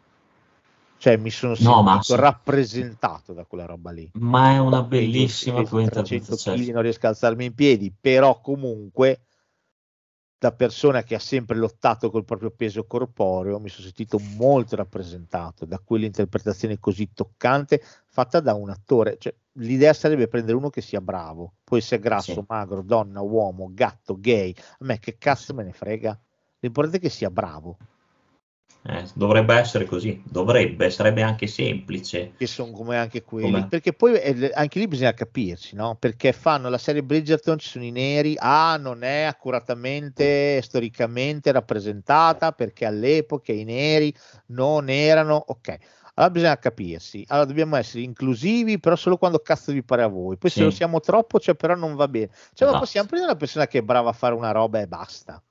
Cioè, 0.97 1.17
mi 1.17 1.29
sono 1.29 1.55
No, 1.59 1.83
sentito 1.83 2.01
sì. 2.01 2.15
rappresentato 2.15 3.33
da 3.33 3.43
quella 3.45 3.65
roba 3.65 3.91
lì. 3.91 4.09
Ma 4.19 4.51
è 4.51 4.57
una 4.57 4.81
bellissima 4.83 5.63
tua 5.63 5.81
300 5.83 6.35
interpretazione. 6.35 6.57
kg, 6.57 6.71
non 6.71 6.81
riesco 6.81 7.05
a 7.05 7.09
alzarmi 7.09 7.45
in 7.45 7.53
piedi, 7.53 7.93
però 7.99 8.39
comunque 8.41 9.21
da 10.43 10.51
persona 10.51 11.03
che 11.03 11.15
ha 11.15 11.19
sempre 11.19 11.55
lottato 11.55 12.11
col 12.11 12.25
proprio 12.25 12.51
peso 12.51 12.83
corporeo 12.85 13.61
mi 13.61 13.69
sono 13.69 13.85
sentito 13.85 14.19
molto 14.35 14.75
rappresentato 14.75 15.63
da 15.63 15.79
quell'interpretazione 15.79 16.79
così 16.79 17.13
toccante 17.13 17.81
fatta 18.07 18.41
da 18.41 18.53
un 18.53 18.69
attore. 18.69 19.15
Cioè, 19.17 19.33
l'idea 19.53 19.93
sarebbe 19.93 20.27
prendere 20.27 20.57
uno 20.57 20.69
che 20.69 20.81
sia 20.81 20.99
bravo, 20.99 21.53
poi 21.63 21.79
se 21.79 21.95
è 21.95 21.99
grasso, 21.99 22.33
Sì. 22.33 22.43
magro, 22.45 22.81
donna, 22.81 23.21
uomo, 23.21 23.69
gatto, 23.71 24.17
gay, 24.19 24.53
a 24.57 24.83
me 24.83 24.99
che 24.99 25.17
cazzo 25.17 25.53
me 25.53 25.63
ne 25.63 25.71
frega. 25.71 26.19
L'importante 26.59 26.97
è 26.97 26.99
che 26.99 27.09
sia 27.09 27.29
bravo, 27.31 27.77
Eh, 28.85 29.05
dovrebbe 29.15 29.55
essere 29.55 29.85
così, 29.85 30.21
dovrebbe, 30.25 30.89
sarebbe 30.89 31.21
anche 31.21 31.47
semplice. 31.47 32.33
che 32.35 32.47
sono 32.47 32.71
come 32.71 32.97
anche 32.97 33.23
quelli, 33.23 33.49
Com'è? 33.51 33.67
perché 33.67 33.93
poi 33.93 34.15
eh, 34.15 34.51
anche 34.53 34.79
lì 34.79 34.87
bisogna 34.89 35.13
capirci, 35.13 35.75
no? 35.75 35.95
Perché 35.95 36.33
fanno 36.33 36.67
la 36.67 36.77
serie 36.77 37.01
Bridgerton, 37.01 37.57
ci 37.59 37.69
sono 37.69 37.85
i 37.85 37.91
neri, 37.91 38.35
ah, 38.37 38.75
non 38.77 39.03
è 39.03 39.21
accuratamente, 39.21 40.61
storicamente 40.61 41.51
rappresentata 41.53 42.51
perché 42.51 42.85
all'epoca 42.85 43.53
i 43.53 43.63
neri 43.63 44.13
non 44.47 44.89
erano, 44.89 45.41
ok. 45.47 45.77
Allora 46.15 46.31
bisogna 46.33 46.59
capirsi, 46.59 47.23
allora 47.29 47.45
dobbiamo 47.47 47.75
essere 47.77 48.03
inclusivi, 48.03 48.79
però 48.79 48.95
solo 48.95 49.17
quando 49.17 49.39
cazzo 49.39 49.71
vi 49.71 49.81
pare 49.83 50.03
a 50.03 50.07
voi. 50.07 50.37
Poi 50.37 50.49
se 50.49 50.57
Sì. 50.57 50.63
lo 50.65 50.71
siamo 50.71 50.99
troppo, 50.99 51.39
cioè 51.39 51.55
però 51.55 51.73
non 51.75 51.95
va 51.95 52.07
bene. 52.09 52.27
Cioè, 52.27 52.67
ma 52.67 52.67
Esatto. 52.67 52.79
possiamo 52.79 53.07
prendere 53.07 53.31
una 53.31 53.39
persona 53.39 53.65
che 53.65 53.79
è 53.79 53.81
brava 53.81 54.09
a 54.09 54.13
fare 54.13 54.35
una 54.35 54.51
roba 54.51 54.79
e 54.81 54.87
basta. 54.87 55.41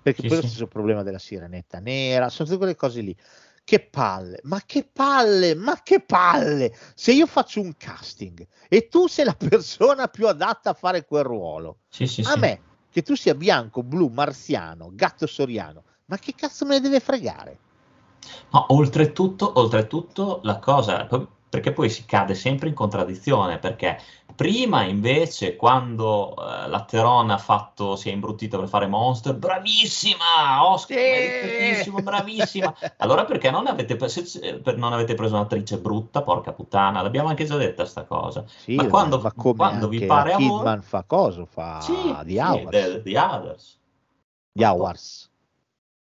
Perché 0.00 0.22
Sì, 0.22 0.26
poi 0.26 0.36
è 0.38 0.40
sì. 0.40 0.42
lo 0.42 0.48
stesso 0.48 0.66
problema 0.68 1.02
della 1.02 1.18
sirenetta 1.18 1.78
nera, 1.80 2.28
sono 2.28 2.46
tutte 2.48 2.58
quelle 2.60 2.76
cose 2.76 3.00
lì. 3.00 3.16
Che 3.64 3.80
palle, 3.80 4.40
ma 4.44 4.62
che 4.64 4.84
palle, 4.90 5.54
ma 5.54 5.82
che 5.82 6.00
palle! 6.00 6.74
Se 6.94 7.12
io 7.12 7.26
faccio 7.26 7.60
un 7.60 7.76
casting 7.76 8.46
e 8.68 8.88
tu 8.88 9.06
sei 9.08 9.26
la 9.26 9.34
persona 9.38 10.08
più 10.08 10.26
adatta 10.26 10.70
a 10.70 10.74
fare 10.74 11.04
quel 11.04 11.24
ruolo, 11.24 11.80
Sì, 11.90 12.06
sì, 12.06 12.22
a 12.22 12.36
me 12.36 12.62
che 12.90 13.02
tu 13.02 13.14
sia 13.14 13.34
bianco, 13.34 13.82
blu, 13.82 14.08
marziano, 14.08 14.90
gatto 14.94 15.26
soriano, 15.26 15.84
ma 16.06 16.18
che 16.18 16.34
cazzo 16.34 16.64
me 16.64 16.76
ne 16.76 16.80
deve 16.80 17.00
fregare? 17.00 17.60
No, 18.52 18.66
oltretutto, 18.74 19.58
oltretutto 19.58 20.40
la 20.42 20.58
cosa, 20.58 21.06
perché 21.48 21.72
poi 21.72 21.88
si 21.90 22.04
cade 22.04 22.34
sempre 22.34 22.68
in 22.68 22.74
contraddizione, 22.74 23.58
perché 23.58 23.98
prima 24.34 24.82
invece 24.84 25.56
quando 25.56 26.34
eh, 26.36 26.68
la 26.68 26.84
Teron 26.84 27.30
ha 27.30 27.38
fatto, 27.38 27.96
si 27.96 28.08
è 28.10 28.12
imbruttita 28.12 28.58
per 28.58 28.68
fare 28.68 28.86
Monster, 28.86 29.34
bravissima, 29.34 30.64
Oscar, 30.64 30.96
Sì! 31.82 31.90
bravissima. 32.02 32.74
Allora 32.98 33.24
perché 33.24 33.50
non 33.50 33.66
avete, 33.66 34.08
se- 34.08 34.60
per- 34.62 34.76
non 34.76 34.92
avete 34.92 35.14
preso 35.14 35.34
un'attrice 35.34 35.78
brutta, 35.78 36.22
porca 36.22 36.52
puttana, 36.52 37.02
l'abbiamo 37.02 37.28
anche 37.28 37.44
già 37.44 37.56
detta 37.56 37.84
sta 37.84 38.04
cosa. 38.04 38.44
Sì, 38.46 38.74
Ma 38.74 38.86
quando- 38.86 39.20
ma 39.20 39.32
quando 39.32 39.88
vi 39.88 40.04
pare 40.04 40.30
la 40.30 40.34
a 40.36 40.38
voi- 40.38 40.48
Kidman 40.48 40.82
fa 40.82 41.02
cosa? 41.04 41.44
Fa 41.46 41.78
Sì, 41.80 42.16
di 42.24 42.34
sì, 42.34 42.38
Hours. 42.38 42.70
de- 42.70 43.02
di 43.02 43.16
Others, 43.16 43.78
Di 44.52 44.64
Hours. 44.64 45.30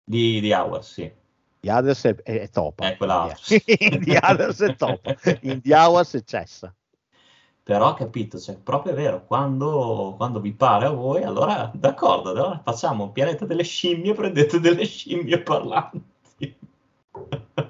di, 0.05 0.41
di 0.41 0.53
Hours, 0.53 0.93
sì. 0.93 1.13
Di 1.61 1.69
Others 1.69 2.05
è, 2.05 2.15
è, 2.23 2.41
è 2.41 2.49
top. 2.51 2.83
È 2.83 2.97
quella- 2.97 3.35
di 3.49 4.19
Others 4.21 4.61
è 4.61 4.77
top. 4.77 5.39
In 5.43 5.61
di 5.63 5.73
Hours 5.73 6.15
è 6.15 6.23
cessa. 6.25 6.73
Però 7.69 7.93
capito, 7.93 8.39
cioè, 8.39 8.57
proprio 8.57 8.93
è 8.93 8.97
vero, 8.97 9.27
quando, 9.27 10.15
quando 10.17 10.41
vi 10.41 10.55
pare 10.55 10.87
a 10.87 10.91
voi, 10.91 11.23
allora 11.23 11.71
d'accordo, 11.75 12.31
allora 12.31 12.63
facciamo 12.65 13.05
un 13.05 13.13
pianeta 13.13 13.45
delle 13.45 13.63
scimmie, 13.63 14.15
prendete 14.15 14.59
delle 14.59 14.87
scimmie 14.87 15.43
parlanti. 15.43 16.57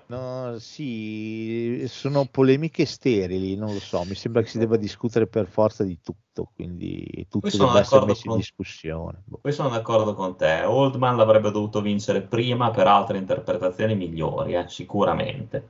No, 0.09 0.59
sì, 0.59 1.84
sono 1.86 2.24
polemiche 2.26 2.86
sterili, 2.86 3.56
non 3.56 3.74
lo 3.74 3.78
so, 3.78 4.04
mi 4.04 4.14
sembra 4.14 4.40
che 4.40 4.48
si 4.48 4.56
debba 4.59 4.78
discutere 4.78 5.26
per 5.26 5.46
forza 5.46 5.84
di 5.84 6.00
tutto, 6.00 6.50
quindi 6.54 7.26
tutto 7.28 7.59
debba 7.59 7.80
essere 7.80 8.06
messo 8.06 8.22
in 8.24 8.30
con- 8.30 8.40
discussione. 8.40 9.22
Boh. 9.26 9.38
Poi 9.42 9.52
sono 9.52 9.68
d'accordo 9.68 10.14
con 10.14 10.34
te, 10.34 10.62
Oldman 10.62 11.14
l'avrebbe 11.14 11.50
dovuto 11.50 11.82
vincere 11.82 12.22
prima 12.22 12.70
per 12.70 12.86
altre 12.86 13.18
interpretazioni 13.18 13.94
migliori, 13.96 14.54
eh, 14.54 14.66
sicuramente. 14.66 15.68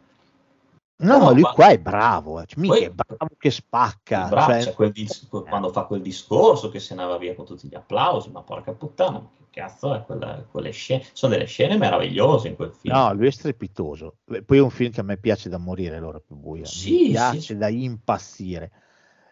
No, 1.00 1.18
Però 1.18 1.32
lui 1.32 1.42
qua- 1.42 1.52
qua 1.52 1.68
è 1.68 1.78
bravo, 1.78 2.40
eh, 2.40 2.46
cioè, 2.46 2.60
mica 2.60 2.74
è 2.76 2.90
bravo 2.90 3.30
che 3.38 3.50
spacca. 3.52 4.26
Braccio, 4.26 4.62
cioè- 4.64 4.74
quel 4.74 4.90
dis- 4.90 5.28
quando 5.28 5.70
fa 5.70 5.84
quel 5.84 6.02
discorso 6.02 6.70
che 6.70 6.80
se 6.80 6.96
ne 6.96 7.04
va 7.04 7.16
via 7.18 7.36
con 7.36 7.44
tutti 7.44 7.68
gli 7.68 7.74
applausi, 7.76 8.30
ma 8.30 8.42
porca 8.42 8.72
puttana, 8.72 9.18
ma 9.20 9.28
che 9.38 9.44
cazzo 9.60 9.94
è 9.94 10.02
quella- 10.04 10.44
quelle 10.50 10.72
scene? 10.72 11.04
Sono 11.12 11.34
delle 11.34 11.46
scene 11.46 11.76
meravigliose 11.76 12.48
in 12.48 12.56
quel 12.56 12.72
film. 12.72 12.96
No, 12.96 13.12
lui 13.14 13.28
è 13.28 13.30
strepitoso. 13.30 14.16
Poi 14.44 14.58
è 14.58 14.60
un 14.60 14.70
film 14.70 14.90
che 14.90 14.98
a 15.00 15.04
me 15.04 15.18
piace 15.18 15.48
da 15.48 15.58
morire, 15.58 16.00
l'ora 16.00 16.18
più 16.18 16.34
buia. 16.34 16.64
Sì, 16.66 16.90
Mi 16.90 16.98
sì, 17.04 17.10
piace 17.10 17.40
sì. 17.40 17.56
da 17.56 17.68
impazzire. 17.68 18.72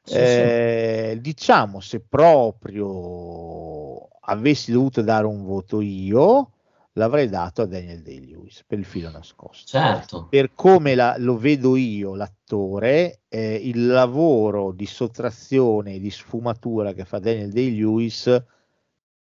Sì, 0.04 0.12
sì. 0.14 0.18
Eh, 0.18 1.18
Diciamo, 1.20 1.80
se 1.80 1.98
proprio 2.00 4.08
avessi 4.20 4.72
dovuto 4.72 5.02
dare 5.02 5.26
un 5.26 5.44
voto 5.44 5.80
io, 5.80 6.50
l'avrei 6.96 7.28
dato 7.28 7.62
a 7.62 7.66
Daniel 7.66 8.02
Day-Lewis 8.02 8.64
per 8.66 8.78
il 8.78 8.84
filo 8.84 9.10
nascosto. 9.10 9.66
Certo. 9.66 10.26
Per 10.28 10.52
come 10.54 10.94
la- 10.94 11.14
lo 11.18 11.36
vedo 11.36 11.76
io, 11.76 12.14
l'attore, 12.14 13.20
eh, 13.28 13.54
il 13.54 13.86
lavoro 13.86 14.72
di 14.72 14.86
sottrazione 14.86 15.94
e 15.94 16.00
di 16.00 16.10
sfumatura 16.10 16.92
che 16.92 17.04
fa 17.04 17.18
Daniel 17.18 17.50
Day-Lewis 17.52 18.42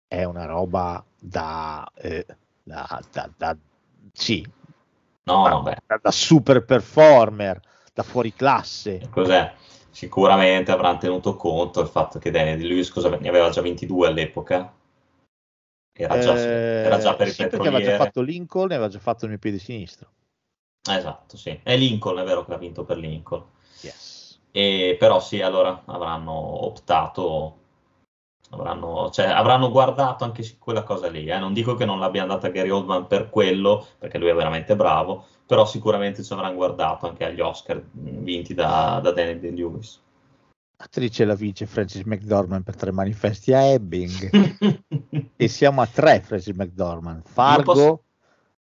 è 0.09 0.25
una 0.25 0.45
roba 0.47 1.05
da, 1.19 1.89
eh, 1.97 2.27
da, 2.63 3.01
da- 3.13 3.31
da- 3.37 3.57
sì, 4.13 4.45
No, 5.23 5.63
da, 5.63 5.99
da 6.03 6.11
super 6.11 6.65
performer, 6.65 7.61
da 7.95 8.03
fuori 8.03 8.33
classe. 8.35 9.09
cos'è? 9.11 9.53
Sicuramente 9.91 10.71
avranno 10.73 10.99
tenuto 10.99 11.37
conto 11.37 11.81
del 11.81 11.91
fatto 11.91 12.19
che 12.19 12.31
Daniel 12.31 12.57
Di 12.59 12.67
Lewis 12.67 12.91
cosa, 12.91 13.09
ne 13.17 13.29
aveva 13.29 13.51
già 13.51 13.61
22 13.61 14.09
all'epoca. 14.09 14.73
Era 16.03 16.19
già, 16.19 16.35
Eh, 16.35 16.85
era 16.85 16.99
già 16.99 17.15
per 17.15 17.27
il 17.29 17.33
sì, 17.33 17.43
perché 17.43 17.57
aveva 17.57 17.79
già 17.79 17.79
petroliere. 17.79 18.05
fatto 18.05 18.21
Lincoln 18.23 18.71
e 18.71 18.75
aveva 18.75 18.89
già 18.89 18.99
fatto 18.99 19.25
il 19.25 19.31
mio 19.31 19.39
piede 19.39 19.59
sinistro. 19.59 20.09
Esatto, 20.89 21.37
sì. 21.37 21.61
È 21.63 21.77
Lincoln, 21.77 22.19
è 22.19 22.25
vero 22.25 22.45
che 22.45 22.55
ha 22.55 22.59
vinto 22.59 22.85
per 22.85 22.97
Lincoln. 22.97 23.45
Yes. 23.83 24.41
E 24.51 24.97
però 24.99 25.21
sì, 25.21 25.41
allora 25.41 25.83
avranno 25.87 26.65
optato, 26.65 27.57
avranno, 28.51 29.11
cioè, 29.11 29.27
avranno 29.27 29.71
guardato 29.71 30.25
anche 30.25 30.57
quella 30.59 30.83
cosa 30.83 31.09
lì. 31.09 31.27
eh. 31.27 31.39
Non 31.39 31.53
dico 31.53 31.75
che 31.75 31.85
non 31.85 31.99
l'abbiano 31.99 32.29
data 32.35 32.47
a 32.49 32.51
Gary 32.51 32.71
Oldman 32.71 33.07
per 33.07 33.29
quello, 33.31 33.87
perché 33.99 34.19
lui 34.19 34.31
è 34.31 34.35
veramente 34.35 34.75
bravo, 34.75 35.27
però 35.47 35.65
sicuramente 35.67 36.23
ci 36.23 36.33
avranno 36.33 36.55
guardato 36.57 37.07
anche 37.07 37.25
agli 37.25 37.41
Oscar 37.41 37.83
vinti 37.93 38.55
da, 38.55 39.01
da 39.03 39.13
Daniel 39.13 39.39
Day-Lewis. 39.41 40.01
Attrice 40.83 41.27
la 41.27 41.35
vince 41.35 41.67
Francis 41.67 42.05
McDormand 42.05 42.65
per 42.65 42.75
tre 42.75 42.91
manifesti 42.91 43.53
a 43.53 43.61
Ebbing. 43.65 44.55
e 45.37 45.49
siamo 45.49 45.83
a 45.83 45.87
tre 45.87 46.23
Francis 46.23 46.55
McDormand. 46.57 47.23
Fargo, 47.27 47.73
posso- 47.73 48.03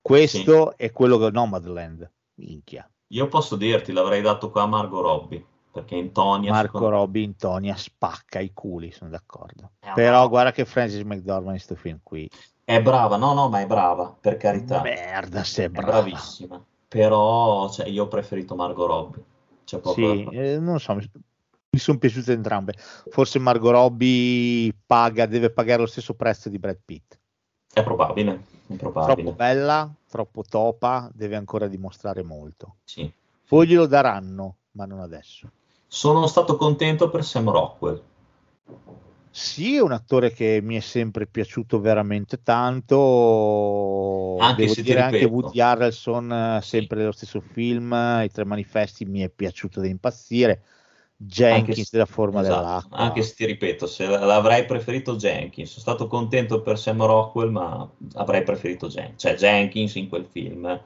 questo 0.00 0.76
e 0.76 0.92
quello 0.92 1.18
che 1.18 1.30
Nomadland. 1.30 2.08
Minchia. 2.34 2.88
Io 3.08 3.26
posso 3.28 3.56
dirti, 3.56 3.90
l'avrei 3.92 4.22
dato 4.22 4.50
qua 4.50 4.62
a 4.62 4.66
Margot 4.66 5.02
Robbie, 5.02 5.44
perché 5.72 5.96
in 5.96 6.12
Tonya... 6.12 6.52
Marco 6.52 6.78
secondo- 6.78 6.96
Robbie 6.96 7.34
Tonia 7.36 7.74
spacca 7.76 8.38
i 8.38 8.52
culi, 8.52 8.92
sono 8.92 9.10
d'accordo. 9.10 9.72
Eh, 9.80 9.92
Però 9.94 10.22
no. 10.22 10.28
guarda 10.28 10.52
che 10.52 10.64
Francis 10.64 11.02
McDormand 11.02 11.56
in 11.56 11.62
questo 11.64 11.74
film 11.74 11.98
qui. 12.02 12.30
È 12.62 12.80
brava, 12.80 13.16
no, 13.16 13.34
no, 13.34 13.48
ma 13.48 13.60
è 13.60 13.66
brava, 13.66 14.16
per 14.18 14.36
carità. 14.36 14.80
Merda, 14.82 15.42
sei 15.42 15.66
è 15.66 15.68
brava. 15.68 16.02
bravissima. 16.02 16.64
Però 16.86 17.68
cioè, 17.70 17.88
io 17.88 18.04
ho 18.04 18.08
preferito 18.08 18.54
Margot 18.54 18.86
Robbie. 18.86 19.24
Proprio 19.64 20.24
da 20.24 20.30
Sì, 20.30 20.36
eh, 20.36 20.58
non 20.58 20.78
so, 20.78 20.96
mi, 21.74 21.78
sono 21.78 21.98
piaciute 21.98 22.32
entrambe. 22.32 22.74
Forse 22.76 23.38
Margot 23.38 23.72
Robbie 23.72 24.72
paga, 24.86 25.26
deve 25.26 25.50
pagare 25.50 25.80
lo 25.80 25.86
stesso 25.86 26.14
prezzo 26.14 26.48
di 26.48 26.58
Brad 26.58 26.78
Pitt. 26.84 27.18
È 27.72 27.82
probabile, 27.82 28.44
è 28.68 28.74
probabile. 28.74 29.14
Troppo 29.14 29.32
bella, 29.32 29.92
troppo 30.08 30.42
topa, 30.48 31.10
deve 31.12 31.36
ancora 31.36 31.66
dimostrare 31.66 32.22
molto. 32.22 32.76
Sì. 32.84 33.10
Poi 33.46 33.66
glielo 33.66 33.86
daranno, 33.86 34.56
ma 34.72 34.86
non 34.86 35.00
adesso. 35.00 35.50
Sono 35.86 36.26
stato 36.26 36.56
contento 36.56 37.10
per 37.10 37.24
Sam 37.24 37.50
Rockwell. 37.50 38.02
Sì, 39.36 39.74
è 39.74 39.80
un 39.80 39.90
attore 39.90 40.32
che 40.32 40.60
mi 40.62 40.76
è 40.76 40.80
sempre 40.80 41.26
piaciuto 41.26 41.80
veramente 41.80 42.40
tanto. 42.44 44.36
Anche 44.38 44.62
Devo 44.62 44.74
se 44.74 44.82
dire 44.82 45.00
anche. 45.00 45.24
Woody 45.24 45.60
Harrelson, 45.60 46.32
eh, 46.32 46.60
sempre 46.62 46.98
dello 46.98 47.10
stesso 47.10 47.40
film, 47.40 47.92
I 47.92 48.30
Tre 48.32 48.44
Manifesti, 48.44 49.04
mi 49.04 49.22
è 49.22 49.28
piaciuto 49.28 49.80
da 49.80 49.88
impazzire. 49.88 50.62
Jenkins 51.16 51.82
se- 51.82 51.88
della 51.92 52.06
forma 52.06 52.40
esatto, 52.40 52.60
dell'acqua. 52.60 52.96
Anche 52.96 53.22
se 53.22 53.34
ti 53.34 53.46
ripeto, 53.46 53.86
se 53.86 54.06
l'avrei 54.06 54.64
preferito 54.64 55.16
Jenkins, 55.16 55.70
sono 55.70 55.80
stato 55.80 56.06
contento 56.06 56.60
per 56.62 56.78
Sam 56.78 57.04
Rockwell, 57.04 57.50
ma 57.50 57.88
avrei 58.14 58.42
preferito 58.42 58.88
Jenkins. 58.88 59.20
Cioè 59.20 59.34
Jenkins 59.34 59.94
in 59.94 60.08
quel 60.08 60.26
film 60.26 60.80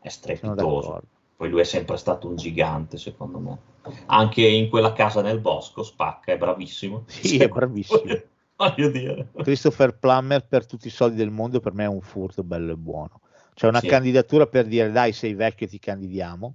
è 0.00 0.08
strepitoso. 0.08 1.02
Poi 1.36 1.48
lui 1.48 1.60
è 1.60 1.64
sempre 1.64 1.96
stato 1.96 2.28
un 2.28 2.36
gigante, 2.36 2.98
secondo 2.98 3.38
me. 3.38 3.58
Anche 4.06 4.46
in 4.46 4.68
quella 4.68 4.92
casa 4.92 5.22
nel 5.22 5.38
bosco, 5.38 5.82
spacca, 5.82 6.32
è 6.32 6.36
bravissimo. 6.38 7.04
Sì, 7.08 7.38
è 7.38 7.48
bravissimo. 7.48 8.02
Voglio 8.58 8.90
dire. 8.90 9.28
Christopher 9.36 9.96
Plummer 9.96 10.44
per 10.44 10.66
tutti 10.66 10.88
i 10.88 10.90
soldi 10.90 11.14
del 11.16 11.30
mondo 11.30 11.60
per 11.60 11.72
me 11.74 11.84
è 11.84 11.88
un 11.88 12.00
furto 12.00 12.42
bello 12.42 12.72
e 12.72 12.76
buono. 12.76 13.20
C'è 13.54 13.68
una 13.68 13.78
Sì. 13.78 13.86
candidatura 13.86 14.46
per 14.46 14.66
dire 14.66 14.90
dai 14.90 15.12
sei 15.12 15.34
vecchio 15.34 15.68
ti 15.68 15.78
candidiamo. 15.78 16.54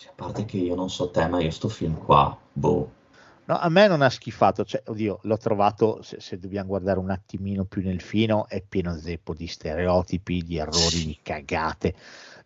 Cioè, 0.00 0.12
a 0.12 0.14
parte 0.16 0.46
che 0.46 0.56
io 0.56 0.74
non 0.74 0.88
so 0.88 1.10
te, 1.10 1.28
ma 1.28 1.42
io 1.42 1.50
sto 1.50 1.68
film 1.68 1.98
qua, 1.98 2.34
boh. 2.50 2.90
No, 3.44 3.58
a 3.58 3.68
me 3.68 3.86
non 3.86 4.00
ha 4.00 4.08
schifato, 4.08 4.64
cioè, 4.64 4.82
oddio, 4.86 5.18
l'ho 5.24 5.36
trovato, 5.36 6.00
se, 6.00 6.20
se 6.20 6.38
dobbiamo 6.38 6.68
guardare 6.68 6.98
un 6.98 7.10
attimino 7.10 7.64
più 7.64 7.82
nel 7.82 8.00
fino, 8.00 8.48
è 8.48 8.62
pieno 8.66 8.96
zeppo 8.96 9.34
di 9.34 9.46
stereotipi, 9.46 10.42
di 10.42 10.56
errori, 10.56 11.04
di 11.04 11.18
cagate, 11.22 11.94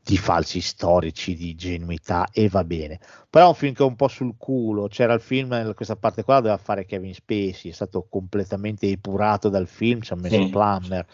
di 0.02 0.16
falsi 0.18 0.60
storici, 0.60 1.36
di 1.36 1.54
genuità 1.54 2.26
e 2.32 2.48
va 2.48 2.64
bene. 2.64 2.98
Però 3.30 3.44
è 3.44 3.48
un 3.48 3.54
film 3.54 3.72
che 3.72 3.84
è 3.84 3.86
un 3.86 3.94
po' 3.94 4.08
sul 4.08 4.34
culo, 4.36 4.88
c'era 4.88 5.12
il 5.12 5.20
film, 5.20 5.74
questa 5.74 5.94
parte 5.94 6.24
qua 6.24 6.36
doveva 6.36 6.56
fare 6.56 6.84
Kevin 6.86 7.14
Spacey, 7.14 7.70
è 7.70 7.74
stato 7.74 8.04
completamente 8.10 8.88
epurato 8.88 9.48
dal 9.48 9.68
film, 9.68 10.00
ci 10.00 10.12
ha 10.12 10.16
messo 10.16 10.42
Sì. 10.42 10.48
Plummer. 10.48 11.06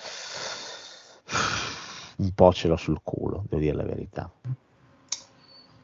Un 2.16 2.32
po' 2.32 2.51
ce 2.55 2.66
l'ho 2.66 2.76
sul 2.76 3.01
culo, 3.03 3.45
devo 3.47 3.61
dire 3.61 3.76
la 3.76 3.84
verità. 3.84 4.32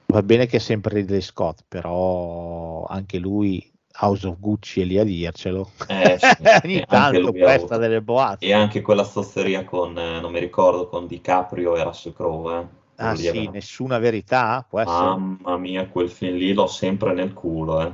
Va 0.07 0.23
bene 0.23 0.47
che 0.47 0.57
è 0.57 0.61
sempre 0.61 0.95
Ridley 0.95 1.21
Scott, 1.21 1.65
però 1.67 2.85
anche 2.85 3.19
lui 3.19 3.71
House 4.01 4.27
of 4.27 4.39
Gucci 4.39 4.83
è 4.83 4.85
lì 4.85 4.99
a 4.99 5.05
dircelo. 5.05 5.71
Eh, 5.89 6.19
sì, 6.19 6.27
Ogni 6.65 6.85
tanto 6.87 7.33
presta 7.33 7.77
delle 7.77 8.03
boate. 8.03 8.45
E 8.45 8.53
anche 8.53 8.83
quella 8.83 9.05
zozzeria 9.05 9.65
con, 9.65 9.99
eh, 9.99 10.21
non 10.21 10.33
mi 10.33 10.39
ricordo, 10.39 10.89
con 10.89 11.07
DiCaprio 11.07 11.77
e 11.77 11.83
Russell 11.83 12.13
Crowe. 12.13 12.59
Eh. 12.59 12.67
Ah 12.99 13.15
sì, 13.15 13.29
aveva- 13.29 13.51
nessuna 13.51 13.99
verità, 13.99 14.65
può 14.69 14.81
essere. 14.81 14.97
Mamma 14.97 15.57
mia, 15.59 15.87
quel 15.89 16.09
film 16.09 16.37
lì 16.37 16.53
l'ho 16.53 16.67
sempre 16.67 17.13
nel 17.13 17.33
culo. 17.33 17.83
Eh. 17.83 17.93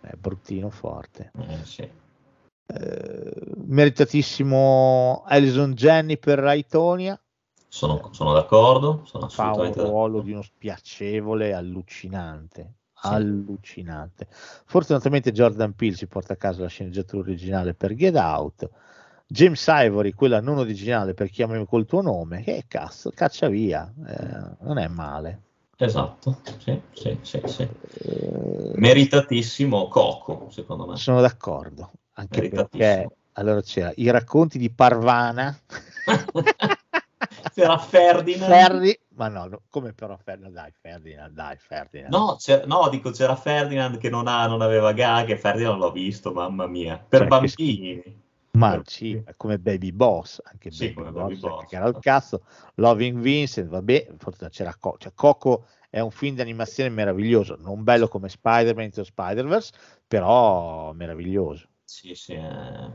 È 0.00 0.12
bruttino 0.18 0.70
forte. 0.70 1.30
Eh, 1.38 1.64
sì. 1.64 1.82
Eh, 1.82 3.32
meritatissimo 3.66 5.24
Alison 5.26 5.72
Jenny 5.74 6.16
per 6.16 6.38
Raitonia. 6.38 7.20
Sono, 7.72 8.08
sono 8.10 8.32
d'accordo, 8.32 9.02
sono 9.04 9.28
Fa 9.28 9.52
un 9.52 9.72
ruolo 9.72 10.22
di 10.22 10.32
uno 10.32 10.42
spiacevole 10.42 11.54
allucinante. 11.54 12.74
Sì. 13.00 13.06
Allucinante. 13.06 14.26
Fortunatamente 14.28 15.30
Jordan 15.30 15.74
Peele 15.74 15.94
si 15.94 16.08
porta 16.08 16.32
a 16.32 16.36
casa 16.36 16.62
la 16.62 16.68
sceneggiatura 16.68 17.22
originale 17.22 17.72
per 17.72 17.94
Get 17.94 18.16
Out. 18.16 18.68
James 19.28 19.64
Ivory, 19.68 20.10
quella 20.10 20.40
non 20.40 20.58
originale 20.58 21.14
per 21.14 21.30
Chiamami 21.30 21.64
col 21.64 21.86
tuo 21.86 22.02
nome, 22.02 22.42
che 22.42 22.64
cazzo, 22.66 23.12
caccia 23.14 23.46
via, 23.46 23.90
eh, 24.04 24.56
non 24.64 24.76
è 24.78 24.88
male. 24.88 25.42
Esatto, 25.76 26.40
sì, 26.58 26.80
sì, 26.92 27.16
sì, 27.22 27.40
sì. 27.44 27.62
Eh, 27.62 28.72
Meritatissimo 28.74 29.86
Coco, 29.86 30.48
secondo 30.50 30.86
me. 30.86 30.96
sono 30.96 31.20
d'accordo, 31.20 31.92
anche 32.14 32.48
perché 32.48 33.08
allora 33.34 33.62
c'era 33.62 33.92
i 33.94 34.10
racconti 34.10 34.58
di 34.58 34.70
Parvana, 34.70 35.56
C'era 37.54 37.78
Ferdinand. 37.78 38.50
Ferri, 38.50 38.98
ma 39.14 39.28
no, 39.28 39.46
no, 39.46 39.62
come 39.68 39.92
però 39.92 40.16
Ferdinand, 40.16 40.54
dai 40.54 40.72
Ferdinand, 40.80 41.32
dai 41.32 41.56
Ferdinand. 41.58 42.12
No, 42.12 42.36
no, 42.66 42.88
dico 42.88 43.10
c'era 43.10 43.36
Ferdinand 43.36 43.98
che 43.98 44.10
non, 44.10 44.26
ha, 44.26 44.46
non 44.46 44.60
aveva 44.60 44.92
gag 44.92 45.36
Ferdinand 45.36 45.78
l'ho 45.78 45.92
visto, 45.92 46.32
mamma 46.32 46.66
mia. 46.66 46.98
Per 46.98 47.20
Cioè, 47.20 47.28
che 47.28 47.28
bambini. 47.28 48.18
Ma 48.52 48.70
Per- 48.72 48.82
sì, 48.88 49.22
come 49.36 49.58
Baby 49.58 49.92
Boss, 49.92 50.40
anche 50.42 50.72
Sì, 50.72 50.88
Baby, 50.90 51.10
Boss, 51.10 51.28
Baby 51.28 51.40
Boss. 51.40 51.68
che 51.68 51.76
era 51.76 51.86
il 51.86 51.98
cazzo. 52.00 52.42
Loving 52.74 53.20
Vincent, 53.20 53.68
vabbè, 53.68 54.14
forse 54.18 54.48
c'era 54.48 54.74
Co- 54.78 54.96
cioè, 54.98 55.12
Coco 55.14 55.66
è 55.88 56.00
un 56.00 56.10
film 56.10 56.34
di 56.34 56.40
animazione 56.40 56.90
meraviglioso, 56.90 57.56
non 57.60 57.84
bello 57.84 58.08
come 58.08 58.28
Spider-Man 58.28 58.84
Into 58.86 59.04
Spider-Verse, 59.04 59.72
però 60.06 60.92
meraviglioso. 60.92 61.68
Sì, 61.84 62.14
sì. 62.14 62.32
eh. 62.32 62.90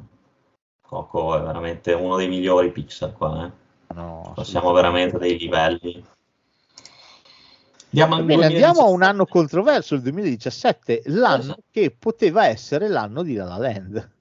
Coco 0.81 1.38
è 1.38 1.41
veramente 1.41 1.93
uno 1.93 2.15
dei 2.17 2.27
migliori 2.27 2.71
Pixar 2.71 3.13
qua, 3.13 3.45
eh. 3.45 3.51
No, 3.93 4.31
Passiamo 4.36 4.71
veramente 4.73 5.17
dei 5.17 5.37
livelli. 5.37 6.03
Andiamo 7.97 8.21
bene, 8.24 8.45
andiamo 8.47 8.82
a 8.82 8.89
un 8.89 8.97
2017. 8.99 9.05
anno 9.09 9.25
controverso, 9.25 9.95
il 9.95 10.01
2017, 10.01 11.01
l'anno 11.05 11.39
Esatto. 11.41 11.63
che 11.71 11.95
poteva 11.97 12.47
essere 12.47 12.87
l'anno 12.89 13.24
di 13.24 13.36
La 13.36 13.45
La 13.45 13.57
Land. 13.57 14.12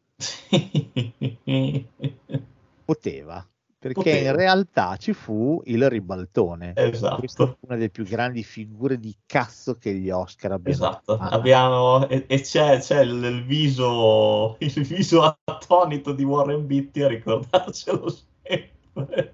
Poteva, 2.85 3.45
perché 3.79 3.95
Poteva. 4.03 4.31
in 4.31 4.37
realtà 4.37 4.97
ci 4.97 5.13
fu 5.13 5.61
il 5.65 5.89
ribaltone. 5.89 6.73
Esatto. 6.77 7.17
Questa 7.17 7.45
è 7.45 7.55
una 7.61 7.75
delle 7.77 7.91
più 7.91 8.05
grandi 8.05 8.45
figure 8.45 8.99
di 9.01 9.17
cazzo 9.27 9.75
che 9.75 9.93
gli 9.95 10.11
Oscar 10.11 10.53
abbiano 10.53 10.77
Esatto, 10.77 11.17
fatto. 11.17 11.35
abbiamo, 11.35 12.07
e, 12.09 12.25
e 12.29 12.41
c'è, 12.43 12.79
c'è 12.79 13.01
il, 13.01 13.25
il 13.25 13.45
viso, 13.45 14.57
il 14.61 14.85
viso 14.85 15.37
attonito 15.45 16.13
di 16.13 16.23
Warren 16.23 16.67
Beatty 16.67 17.03
a 17.03 17.09
ricordarcelo 17.09 18.09
sempre. 18.43 19.34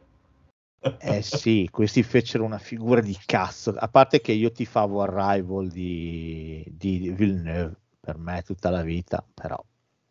Eh 1.02 1.22
sì, 1.22 1.66
questi 1.70 2.02
fecero 2.02 2.44
una 2.44 2.58
figura 2.58 3.00
di 3.00 3.16
cazzo, 3.24 3.70
a 3.76 3.88
parte 3.88 4.20
che 4.20 4.32
io 4.32 4.52
tifavo 4.52 5.00
Arrival 5.02 5.68
di, 5.68 6.62
di 6.70 7.10
Villeneuve, 7.10 7.74
per 7.98 8.18
me 8.18 8.42
tutta 8.42 8.68
la 8.70 8.82
vita, 8.82 9.24
però 9.34 9.58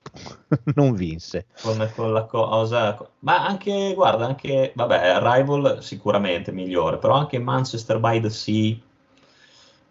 non 0.76 0.94
vinse. 0.96 1.46
Con, 1.62 1.92
con 1.96 2.12
la 2.12 2.26
cosa, 2.26 2.98
ma 3.20 3.46
anche, 3.46 3.94
guarda, 3.94 4.26
anche, 4.26 4.74
vabbè, 4.76 5.10
Arrival 5.10 5.84
sicuramente 5.84 6.52
migliore, 6.52 6.98
però 6.98 7.14
anche 7.16 7.38
Manchester 7.38 8.00
by 8.00 8.20
the 8.20 8.30
Sea 8.32 8.76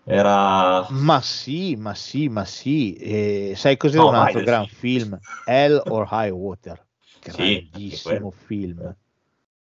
era... 0.06 0.86
Ma 0.90 1.20
sì, 1.20 1.76
ma 1.76 1.94
sì, 1.94 2.28
ma 2.28 2.44
sì. 2.44 2.94
E 2.94 3.52
sai 3.56 3.76
cos'è 3.76 3.98
No, 3.98 4.08
un 4.08 4.14
altro 4.14 4.40
gran 4.42 4.66
sì. 4.66 4.74
film? 4.74 5.18
Hell 5.44 5.82
or 5.86 6.08
High 6.10 6.30
Water. 6.30 6.86
Sì, 7.20 7.68
Grandissimo 7.72 8.30
quello. 8.30 8.32
film. 8.32 8.96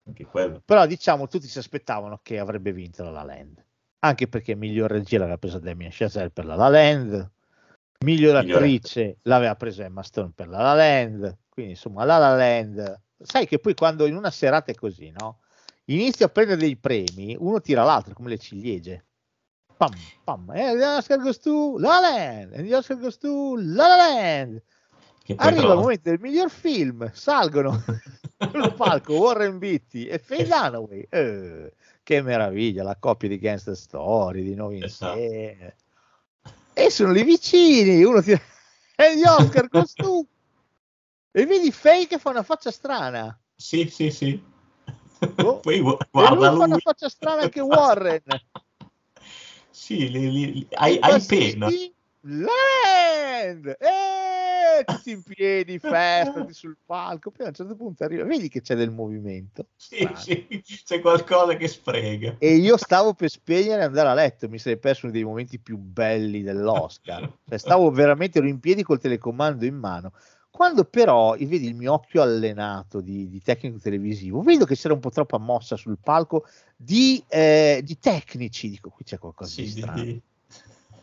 Anche 0.07 0.25
quello. 0.25 0.61
Però 0.63 0.85
diciamo, 0.85 1.27
tutti 1.27 1.47
si 1.47 1.59
aspettavano 1.59 2.19
che 2.23 2.39
avrebbe 2.39 2.71
vinto 2.71 3.03
La 3.03 3.11
La 3.11 3.23
Land. 3.23 3.63
Anche 3.99 4.27
perché 4.27 4.55
miglior 4.55 4.89
regia 4.89 5.17
l'aveva 5.17 5.37
presa 5.37 5.59
Damien 5.59 5.91
Chazelle 5.91 6.29
per 6.29 6.45
La 6.45 6.55
La 6.55 6.69
Land. 6.69 7.31
Miglior 7.99 8.35
attrice 8.35 9.17
l'aveva 9.23 9.55
presa 9.55 9.83
Emma 9.83 10.03
Stone 10.03 10.31
per 10.33 10.47
La 10.47 10.61
La 10.61 10.73
Land. 10.73 11.37
Quindi 11.49 11.73
insomma, 11.73 12.03
La 12.03 12.17
La 12.17 12.35
Land. 12.35 13.01
Sai 13.19 13.47
che 13.47 13.59
poi 13.59 13.73
quando 13.73 14.05
in 14.05 14.15
una 14.15 14.31
serata 14.31 14.71
è 14.71 14.75
così, 14.75 15.11
no? 15.11 15.39
Inizia 15.85 16.27
a 16.27 16.29
prendere 16.29 16.59
dei 16.59 16.75
premi, 16.75 17.35
uno 17.39 17.59
tira 17.61 17.83
l'altro 17.83 18.13
come 18.13 18.29
le 18.29 18.37
ciliegie. 18.37 19.05
Pam, 19.75 19.91
pam. 20.23 20.51
E 20.53 20.75
gli 20.75 20.81
Oscar 20.81 21.19
goes 21.19 21.39
to 21.39 21.77
La 21.77 21.99
La 21.99 22.09
Land. 22.09 22.53
E 22.53 22.63
gli 22.63 22.73
Oscar 22.73 22.97
goes 22.97 23.17
to 23.17 23.55
La 23.57 23.87
La 23.87 23.95
Land. 23.95 24.61
Arriva 25.35 25.61
però- 25.61 25.73
il 25.73 25.79
momento 25.79 26.09
del 26.09 26.19
miglior 26.21 26.49
film, 26.49 27.11
salgono 27.13 27.83
sul 28.51 28.73
palco 28.75 29.13
Warren 29.15 29.57
Beatty 29.57 30.05
e 30.05 30.19
Faye 30.19 30.45
Dunaway. 30.45 31.05
Eh, 31.09 31.73
che 32.03 32.21
meraviglia, 32.21 32.83
la 32.83 32.95
coppia 32.97 33.27
di 33.27 33.37
Gangster 33.37 33.75
Story, 33.75 34.43
di 34.43 34.55
nuovo 34.55 34.73
Esatto. 34.73 35.19
insieme. 35.19 35.75
E 36.73 36.89
sono 36.89 37.11
lì 37.11 37.23
vicini, 37.23 38.03
uno 38.03 38.21
tira... 38.21 38.39
e 38.95 39.17
gli 39.17 39.23
Oscar 39.25 39.67
costù. 39.69 40.25
E 41.37 41.45
vedi 41.45 41.71
Faye 41.71 42.07
che 42.07 42.17
fa 42.17 42.31
una 42.31 42.41
faccia 42.41 42.71
strana. 42.71 43.37
Sì, 43.55 43.87
sì, 43.89 44.09
sì. 44.09 44.41
Oh. 45.43 45.59
Poi 45.59 45.79
gu- 45.81 46.01
e 46.01 46.07
guarda 46.09 46.33
lui 46.35 46.45
fa 46.45 46.51
una 46.63 46.65
lui. 46.67 46.79
faccia 46.81 47.09
strana 47.09 47.41
anche 47.43 47.59
Warren. 47.59 48.23
Sì, 49.69 50.09
li- 50.09 50.31
li- 50.31 50.53
li- 50.53 50.67
hai, 50.71 50.97
hai 50.99 51.21
pena. 51.21 51.67
Land! 52.21 53.67
Eh, 53.79 54.06
tutti 54.87 55.11
in 55.11 55.21
piedi, 55.21 55.79
festa 55.79 56.45
sul 56.51 56.77
palco. 56.85 57.31
Poi 57.31 57.45
a 57.45 57.49
un 57.49 57.55
certo 57.55 57.75
punto 57.75 58.03
arriva, 58.05 58.23
vedi 58.23 58.47
che 58.47 58.61
c'è 58.61 58.75
del 58.75 58.91
movimento. 58.91 59.67
Sì, 59.75 60.07
sì, 60.15 60.47
c'è 60.85 61.01
qualcosa 61.01 61.55
che 61.57 61.67
sfrega. 61.67 62.37
E 62.39 62.55
io 62.55 62.77
stavo 62.77 63.13
per 63.13 63.29
spegnere 63.29 63.81
e 63.81 63.85
andare 63.85 64.07
a 64.09 64.13
letto, 64.13 64.47
mi 64.47 64.59
sarei 64.59 64.79
perso 64.79 65.05
uno 65.05 65.13
dei 65.13 65.23
momenti 65.23 65.59
più 65.59 65.77
belli 65.77 66.41
dell'Oscar. 66.41 67.29
Cioè, 67.47 67.57
stavo 67.57 67.91
veramente 67.91 68.37
ero 68.39 68.47
in 68.47 68.59
piedi 68.59 68.83
col 68.83 68.99
telecomando 68.99 69.65
in 69.65 69.75
mano. 69.75 70.13
Quando 70.49 70.85
però 70.85 71.35
vedi 71.37 71.67
il 71.67 71.75
mio 71.75 71.93
occhio 71.93 72.21
allenato 72.21 72.99
di, 73.01 73.29
di 73.29 73.41
tecnico 73.41 73.77
televisivo, 73.77 74.41
vedo 74.41 74.65
che 74.65 74.75
c'era 74.75 74.93
un 74.93 74.99
po' 74.99 75.11
troppa 75.11 75.37
mossa 75.37 75.75
sul 75.75 75.97
palco 76.01 76.45
di, 76.75 77.23
eh, 77.27 77.81
di 77.83 77.99
tecnici. 77.99 78.69
Dico, 78.69 78.89
qui 78.89 79.03
c'è 79.03 79.19
qualcosa 79.19 79.51
Sì, 79.51 79.63
di 79.63 79.73
di- 79.73 79.81
strano. 79.81 80.03
di- 80.03 80.21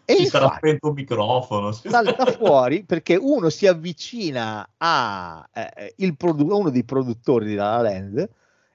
E 0.06 0.16
si 0.16 0.26
sarà 0.26 0.54
spento 0.56 0.88
un 0.88 0.94
microfono. 0.94 1.72
salta 1.72 2.26
fuori 2.32 2.84
perché 2.84 3.16
uno 3.16 3.48
si 3.48 3.66
avvicina 3.66 4.68
a 4.76 5.48
eh, 5.52 5.94
il 5.98 6.16
produ- 6.16 6.50
uno 6.52 6.70
dei 6.70 6.84
produttori 6.84 7.46
di 7.46 7.54
La 7.54 7.76
La 7.76 7.82
Land 7.90 8.28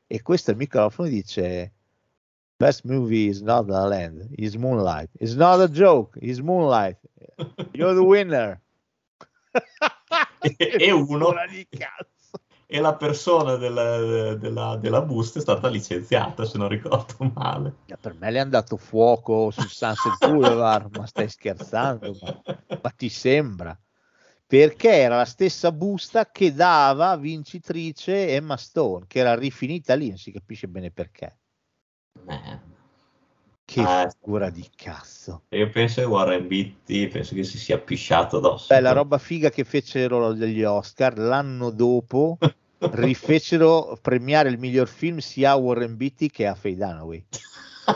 e 0.07 0.21
questo 0.21 0.49
è 0.49 0.53
il 0.53 0.59
microfono 0.59 1.07
e 1.07 1.11
dice 1.11 1.71
best 2.57 2.83
movie 2.85 3.29
is 3.29 3.41
not 3.41 3.67
La 3.69 3.81
La 3.81 3.87
Land 3.87 4.27
is 4.37 4.55
Moonlight 4.55 5.09
it's 5.19 5.33
not 5.35 5.59
a 5.61 5.67
joke 5.69 6.17
is 6.21 6.39
Moonlight 6.39 6.97
you're 7.73 7.93
the 7.93 8.01
winner 8.03 8.59
E 10.41 10.91
uno- 10.91 11.05
Figura 11.27 11.45
di 11.47 11.67
cazzo. 11.69 12.07
E 12.71 12.79
la 12.79 12.93
persona 12.93 13.55
della, 13.55 14.35
della, 14.35 14.75
della 14.75 15.01
busta 15.01 15.39
è 15.39 15.41
stata 15.41 15.67
licenziata, 15.69 16.45
se 16.45 16.59
non 16.59 16.67
ricordo 16.67 17.31
male. 17.33 17.77
Eh, 17.87 17.97
per 17.97 18.13
me 18.13 18.29
le 18.29 18.37
è 18.37 18.41
andato 18.41 18.77
fuoco 18.77 19.49
sul 19.49 19.67
Sunset 19.67 20.17
Boulevard 20.19 20.95
ma 20.95 21.07
stai 21.07 21.27
scherzando 21.27 22.15
ma, 22.21 22.41
ma 22.79 22.89
ti 22.91 23.09
sembra 23.09 23.75
perché 24.45 24.89
era 24.89 25.17
la 25.17 25.25
stessa 25.25 25.71
busta 25.71 26.29
che 26.29 26.53
dava 26.53 27.15
vincitrice 27.17 28.29
Emma 28.29 28.57
Stone, 28.57 29.05
che 29.07 29.19
era 29.19 29.35
rifinita 29.35 29.93
lì, 29.93 30.09
non 30.09 30.17
si 30.17 30.31
capisce 30.31 30.67
bene 30.67 30.89
perché. 30.89 31.37
Eh, 32.27 32.59
Che 33.69 33.81
Ah, 33.81 34.09
figura 34.19 34.49
di 34.49 34.67
cazzo. 34.75 35.43
io 35.49 35.69
penso 35.69 36.01
che 36.01 36.07
Warren 36.07 36.47
Beatty, 36.47 37.07
penso 37.07 37.35
che 37.35 37.43
si 37.43 37.59
sia 37.59 37.77
pisciato 37.77 38.37
addosso. 38.37 38.73
Beh, 38.73 38.79
la 38.81 38.93
roba 38.93 39.19
figa 39.19 39.51
che 39.51 39.63
fecero 39.63 40.33
degli 40.33 40.63
Oscar 40.63 41.15
l'anno 41.19 41.69
dopo 41.69 42.39
rifecero 42.79 43.95
premiare 44.01 44.49
il 44.49 44.57
miglior 44.57 44.87
film 44.87 45.19
sia 45.19 45.51
a 45.51 45.55
Warren 45.55 45.97
Beatty 45.97 46.27
che 46.29 46.47
a 46.47 46.55
Faye 46.55 46.75
Dunaway. 46.77 47.23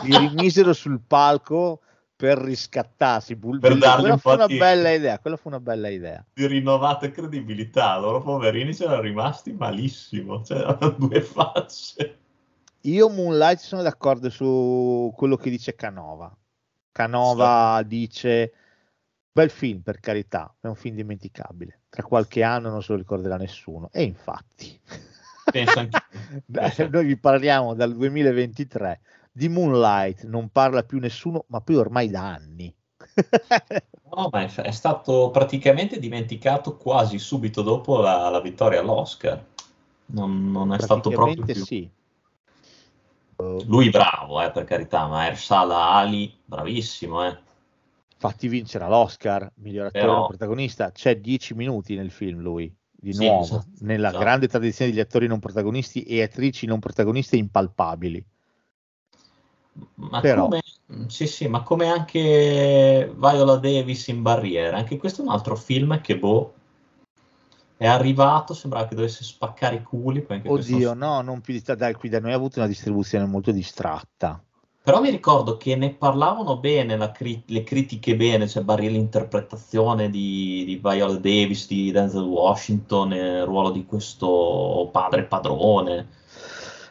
Li 0.02 0.16
rimisero 0.16 0.72
sul 0.72 1.00
palco 1.04 1.80
per 2.14 2.38
riscattarsi. 2.38 3.34
Bull- 3.34 3.58
Per 3.58 3.76
dargli 3.76 4.00
quella 4.00 4.12
un 4.14 4.18
fu 4.20 4.30
una 4.30 4.46
di- 4.46 4.56
bella 4.56 4.92
idea, 4.92 5.18
quella 5.18 5.36
fu 5.36 5.48
una 5.48 5.58
bella 5.60 5.88
idea. 5.88 6.24
di 6.32 6.46
rinnovata 6.46 7.10
credibilità. 7.10 7.98
Loro 7.98 8.22
poverini 8.22 8.72
c'erano 8.72 9.00
rimasti 9.00 9.52
malissimo, 9.52 10.40
cioè 10.44 10.64
due 10.96 11.20
facce. 11.20 12.18
Io 12.86 13.08
Moonlight 13.08 13.58
sono 13.60 13.82
d'accordo 13.82 14.28
su 14.28 15.12
quello 15.16 15.36
che 15.36 15.48
dice 15.48 15.74
Canova. 15.74 16.34
Canova 16.92 17.82
dice 17.82 18.52
bel 19.32 19.50
film 19.50 19.80
per 19.80 20.00
carità, 20.00 20.54
è 20.60 20.66
un 20.66 20.74
film 20.74 20.96
dimenticabile. 20.96 21.80
Tra 21.88 22.02
qualche 22.02 22.42
anno 22.42 22.68
non 22.68 22.82
se 22.82 22.92
lo 22.92 22.98
ricorderà 22.98 23.36
nessuno. 23.36 23.88
E 23.90 24.02
infatti, 24.02 24.78
Beh, 26.44 26.88
noi 26.90 27.06
vi 27.06 27.16
parliamo 27.16 27.74
dal 27.74 27.94
2023 27.94 29.00
di 29.32 29.48
Moonlight, 29.48 30.24
non 30.24 30.50
parla 30.50 30.82
più 30.82 30.98
nessuno, 30.98 31.44
ma 31.48 31.60
poi 31.60 31.76
ormai 31.76 32.10
da 32.10 32.32
anni. 32.32 32.74
No, 34.14 34.28
ma 34.30 34.42
è, 34.42 34.48
è 34.48 34.70
stato 34.70 35.30
praticamente 35.32 35.98
dimenticato 35.98 36.76
quasi 36.76 37.18
subito 37.18 37.62
dopo 37.62 37.98
la, 37.98 38.28
la 38.28 38.40
vittoria 38.40 38.78
all'Oscar. 38.78 39.44
Non, 40.06 40.52
non 40.52 40.72
è 40.72 40.78
stato 40.78 41.10
proprio 41.10 41.44
più. 41.44 41.64
sì. 41.64 41.90
Lui 43.66 43.90
bravo, 43.90 44.40
eh, 44.42 44.50
per 44.50 44.64
carità, 44.64 45.06
ma 45.06 45.26
Ersala 45.26 45.90
Ali, 45.90 46.32
bravissimo, 46.44 47.26
eh. 47.26 47.38
Fatti 48.16 48.48
vincere 48.48 48.88
l'Oscar, 48.88 49.50
miglior 49.56 49.86
attore 49.86 50.06
Però- 50.06 50.26
protagonista. 50.26 50.90
C'è 50.92 51.18
10 51.18 51.54
minuti 51.54 51.94
nel 51.96 52.10
film 52.10 52.40
lui, 52.40 52.72
di 52.90 53.12
Sì, 53.12 53.24
nuovo, 53.26 53.42
esatto, 53.42 53.66
nella 53.80 54.08
esatto. 54.08 54.22
grande 54.24 54.48
tradizione 54.48 54.90
degli 54.90 55.00
attori 55.00 55.26
non 55.26 55.40
protagonisti 55.40 56.02
e 56.04 56.22
attrici 56.22 56.66
non 56.66 56.78
protagoniste 56.78 57.36
impalpabili. 57.36 58.24
Ma 59.96 60.20
Però- 60.20 60.44
come, 60.48 60.60
sì, 61.08 61.26
sì, 61.26 61.48
ma 61.48 61.62
come 61.62 61.88
anche 61.88 63.12
Viola 63.14 63.56
Davis 63.56 64.06
in 64.08 64.22
Barriera, 64.22 64.76
anche 64.76 64.96
questo 64.96 65.20
è 65.20 65.24
un 65.24 65.30
altro 65.32 65.56
film 65.56 66.00
che 66.00 66.16
boh, 66.16 66.54
è 67.84 67.88
arrivato, 67.88 68.54
sembrava 68.54 68.86
che 68.86 68.94
dovesse 68.94 69.24
spaccare 69.24 69.76
i 69.76 69.82
culi. 69.82 70.22
poi 70.22 70.36
anche 70.36 70.48
questo- 70.48 70.74
Oddio, 70.74 70.94
no, 70.94 71.20
non 71.20 71.40
più 71.42 71.52
di 71.52 71.62
dai, 71.76 71.92
qui 71.94 72.08
da 72.08 72.18
noi 72.18 72.32
ha 72.32 72.36
avuto 72.36 72.58
una 72.58 72.68
distribuzione 72.68 73.26
molto 73.26 73.52
distratta. 73.52 74.42
Però 74.82 75.00
mi 75.00 75.10
ricordo 75.10 75.56
che 75.56 75.76
ne 75.76 75.94
parlavano 75.94 76.58
bene, 76.58 76.96
cri- 77.12 77.42
le 77.46 77.62
critiche 77.62 78.16
bene, 78.16 78.46
cioè 78.48 78.62
Barriera, 78.62 78.94
l'interpretazione 78.94 80.10
di, 80.10 80.64
di 80.66 80.76
Viola 80.82 81.16
Davis, 81.16 81.66
di 81.66 81.90
Denzel 81.90 82.22
Washington, 82.24 83.08
nel 83.08 83.44
ruolo 83.44 83.70
di 83.70 83.84
questo 83.86 84.88
padre 84.92 85.24
padrone. 85.24 86.08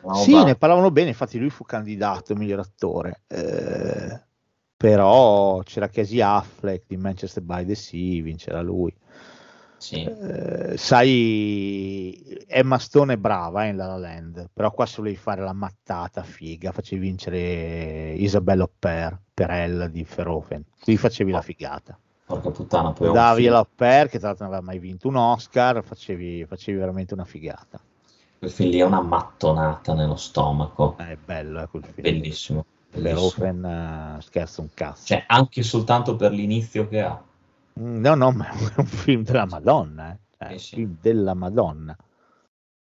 Una 0.01 0.15
Sì, 0.15 0.31
roba- 0.33 0.45
ne 0.45 0.55
parlavano 0.55 0.91
bene, 0.91 1.09
infatti 1.09 1.37
lui 1.39 1.49
fu 1.49 1.63
candidato 1.65 2.35
miglior 2.35 2.59
attore. 2.59 3.21
Eh, 3.27 4.21
però 4.75 5.59
c'era 5.59 5.87
Casey 5.87 6.19
Affleck 6.19 6.85
di 6.87 6.97
Manchester 6.97 7.41
by 7.41 7.65
the 7.65 7.75
Sea, 7.75 8.21
vincerà 8.21 8.61
lui. 8.61 8.93
Sì. 9.83 10.01
Eh, 10.01 10.77
sai, 10.77 12.45
Emma 12.47 12.77
Stone 12.77 13.15
è 13.15 13.17
brava 13.17 13.65
eh, 13.65 13.69
in 13.69 13.75
La 13.75 13.87
La 13.87 13.97
Land, 13.97 14.49
però 14.53 14.71
qua 14.71 14.85
se 14.85 14.95
volevi 14.99 15.17
fare 15.17 15.41
la 15.41 15.51
mattata 15.51 16.23
figa, 16.23 16.71
facevi 16.71 17.01
vincere 17.01 18.13
Isabelle 18.13 18.63
Huppert 18.63 19.19
per 19.33 19.49
Elle 19.51 19.91
di 19.91 20.07
Verhoeven, 20.07 20.63
qui 20.81 20.95
facevi 20.95 21.31
la 21.31 21.41
figata. 21.41 21.99
Porca 22.25 22.49
puttana, 22.51 22.93
poi 22.93 23.09
è 23.09 23.11
Davi 23.11 23.45
la 23.47 23.59
Huppert, 23.59 24.09
che 24.09 24.19
tra 24.19 24.29
l'altro 24.29 24.45
non 24.45 24.53
aveva 24.53 24.71
mai 24.71 24.79
vinto 24.79 25.09
un 25.09 25.17
Oscar, 25.17 25.83
facevi, 25.83 26.45
facevi 26.45 26.77
veramente 26.77 27.13
una 27.13 27.25
figata. 27.25 27.77
quel 28.39 28.51
film 28.51 28.69
lì 28.69 28.79
è 28.79 28.85
una 28.85 29.01
mattonata 29.01 29.93
nello 29.93 30.15
stomaco. 30.15 30.95
È 30.97 31.17
bello 31.23 31.61
eh, 31.61 31.67
quel 31.67 31.83
film. 31.83 32.01
Bellissimo. 32.01 32.65
bellissimo. 32.89 33.31
Verhoeven 33.35 33.65
eh, 33.65 34.21
scherza 34.21 34.61
un 34.61 34.69
cazzo. 34.73 35.07
Cioè, 35.07 35.25
anche 35.27 35.61
soltanto 35.61 36.15
per 36.15 36.31
l'inizio 36.31 36.87
che 36.87 37.01
ha. 37.01 37.21
No, 37.75 38.15
no, 38.15 38.31
ma 38.31 38.49
è 38.49 38.73
un 38.79 38.85
film 38.85 39.23
della 39.23 39.45
Madonna, 39.45 40.11
eh. 40.11 40.19
È 40.37 40.45
Eh 40.49 40.53
un 40.53 40.59
film 40.59 40.97
della 41.01 41.33
Madonna. 41.33 41.95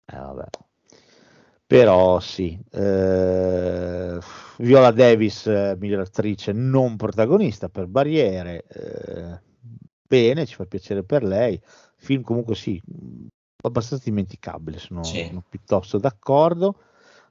Eh, 0.05 0.17
vabbè. 0.17 0.45
Però 1.67 2.19
sì, 2.19 2.59
eh, 2.71 4.17
Viola 4.57 4.91
Davis, 4.91 5.45
eh, 5.45 5.75
miglior 5.79 5.99
attrice 6.01 6.51
non 6.51 6.95
protagonista 6.95 7.69
per 7.69 7.85
Barriere, 7.85 8.65
eh, 8.67 9.39
bene, 10.07 10.47
ci 10.47 10.55
fa 10.55 10.65
piacere 10.65 11.03
per 11.03 11.23
lei. 11.23 11.61
film 11.97 12.23
comunque 12.23 12.55
sì, 12.55 12.81
abbastanza 13.61 14.03
dimenticabile, 14.05 14.79
sono, 14.79 15.03
Sì. 15.03 15.25
sono 15.27 15.43
piuttosto 15.47 15.99
d'accordo. 15.99 16.75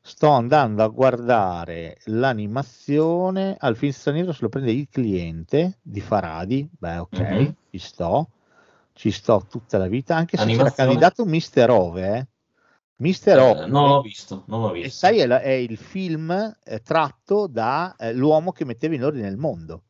Sto 0.08 0.30
andando 0.30 0.82
a 0.82 0.88
guardare 0.88 1.98
l'animazione 2.06 3.56
al 3.58 3.76
film 3.76 3.92
straniero, 3.92 4.32
se 4.32 4.38
lo 4.40 4.48
prende 4.48 4.72
il 4.72 4.88
cliente 4.90 5.78
di 5.82 6.00
Faradi, 6.00 6.66
beh 6.72 6.96
ok, 6.96 7.18
Mhm. 7.18 7.54
ci 7.70 7.78
sto, 7.78 8.30
ci 8.94 9.10
sto 9.10 9.44
tutta 9.48 9.76
la 9.76 9.86
vita, 9.86 10.16
anche 10.16 10.36
se 10.38 10.44
c'era 10.44 10.70
Animazione? 10.70 10.72
candidato 10.74 11.24
Mister 11.26 11.70
Ove, 11.70 12.16
eh. 12.16 12.26
Mister 12.96 13.38
Eh, 13.38 13.42
Ove, 13.42 13.66
non 13.66 13.86
l'ho 13.86 14.00
visto, 14.00 14.44
non 14.46 14.62
l'ho 14.62 14.72
e 14.72 14.82
visto. 14.82 14.96
sai, 14.96 15.18
è, 15.18 15.26
la- 15.26 15.40
è 15.42 15.50
il 15.50 15.76
film 15.76 16.30
eh, 16.64 16.80
tratto 16.80 17.46
da 17.46 17.94
eh, 17.96 18.14
L'uomo 18.14 18.50
che 18.52 18.64
metteva 18.64 18.94
in 18.94 19.04
ordine 19.04 19.28
il 19.28 19.36
mondo, 19.36 19.82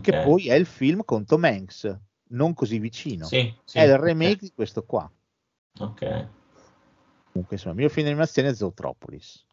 che 0.00 0.12
Ok. 0.12 0.22
poi 0.22 0.48
è 0.48 0.54
il 0.54 0.66
film 0.66 1.04
con 1.04 1.24
Tom 1.24 1.44
Hanks, 1.44 1.98
non 2.32 2.52
così 2.54 2.78
vicino. 2.78 3.26
Sì, 3.26 3.54
sì, 3.64 3.78
è 3.78 3.82
il 3.84 3.96
remake 3.96 4.36
di 4.40 4.52
questo 4.52 4.84
qua. 4.84 5.10
Ok. 5.80 6.02
Comunque, 7.32 7.56
insomma, 7.56 7.74
il 7.74 7.80
mio 7.80 7.88
film 7.88 8.04
di 8.04 8.10
animazione 8.12 8.50
è 8.50 8.54
Zootropolis. 8.54 9.44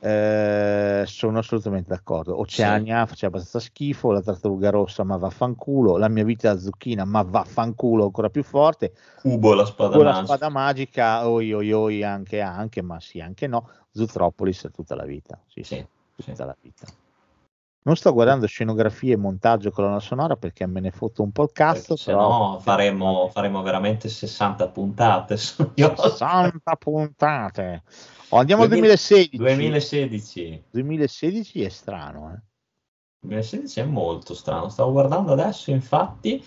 Eh, 0.00 1.04
sono 1.06 1.38
assolutamente 1.38 1.88
d'accordo. 1.90 2.36
Oceania 2.40 3.06
faceva 3.06 3.36
abbastanza 3.36 3.60
schifo, 3.60 4.10
la 4.10 4.20
tartaruga 4.20 4.70
rossa, 4.70 5.04
ma 5.04 5.16
vaffanculo. 5.16 5.96
La 5.96 6.08
mia 6.08 6.24
vita 6.24 6.52
da 6.52 6.58
zucchina, 6.58 7.04
ma 7.04 7.22
vaffanculo 7.22 8.04
ancora 8.04 8.30
più 8.30 8.42
forte. 8.42 8.92
Cubo 9.20 9.54
la 9.54 9.64
spada 9.64 9.94
Con 9.94 10.04
la 10.04 10.10
magica. 10.10 10.26
spada 10.26 10.48
magica, 10.48 11.28
oi 11.28 11.52
oi 11.52 11.72
oi, 11.72 12.02
anche 12.02 12.40
anche, 12.40 12.82
ma 12.82 12.98
sì, 12.98 13.20
anche 13.20 13.46
no. 13.46 13.68
Zootropolis 13.92 14.68
tutta 14.72 14.96
la 14.96 15.04
vita. 15.04 15.40
Sì, 15.46 15.62
sì, 15.62 15.76
Sì, 15.76 15.86
tutta 16.16 16.34
sì. 16.34 16.42
la 16.44 16.56
vita. 16.60 16.86
Non 17.84 17.96
sto 17.96 18.12
guardando 18.12 18.46
scenografie, 18.46 19.16
montaggio, 19.16 19.72
colonna 19.72 19.98
sonora 19.98 20.36
perché 20.36 20.66
me 20.66 20.78
ne 20.78 20.92
fotto 20.92 21.22
un 21.22 21.32
po' 21.32 21.42
il 21.42 21.50
cazzo. 21.52 21.94
Perché 21.94 22.02
se 22.02 22.12
no 22.12 22.60
faremo, 22.60 23.28
faremo 23.32 23.60
veramente 23.62 24.08
60 24.08 24.68
puntate 24.68 25.36
su 25.38 25.68
io. 25.74 25.94
60 25.96 26.76
puntate. 26.76 27.82
Oh, 28.28 28.38
andiamo 28.38 28.62
al 28.62 28.68
2000 28.68 28.94
2016. 28.94 29.36
2016. 29.36 30.64
2016 30.70 31.62
è 31.62 31.68
strano, 31.68 32.32
eh. 32.32 32.40
2016 33.22 33.80
è 33.80 33.84
molto 33.84 34.34
strano. 34.34 34.68
Stavo 34.68 34.92
guardando 34.92 35.32
adesso, 35.32 35.70
infatti, 35.72 36.42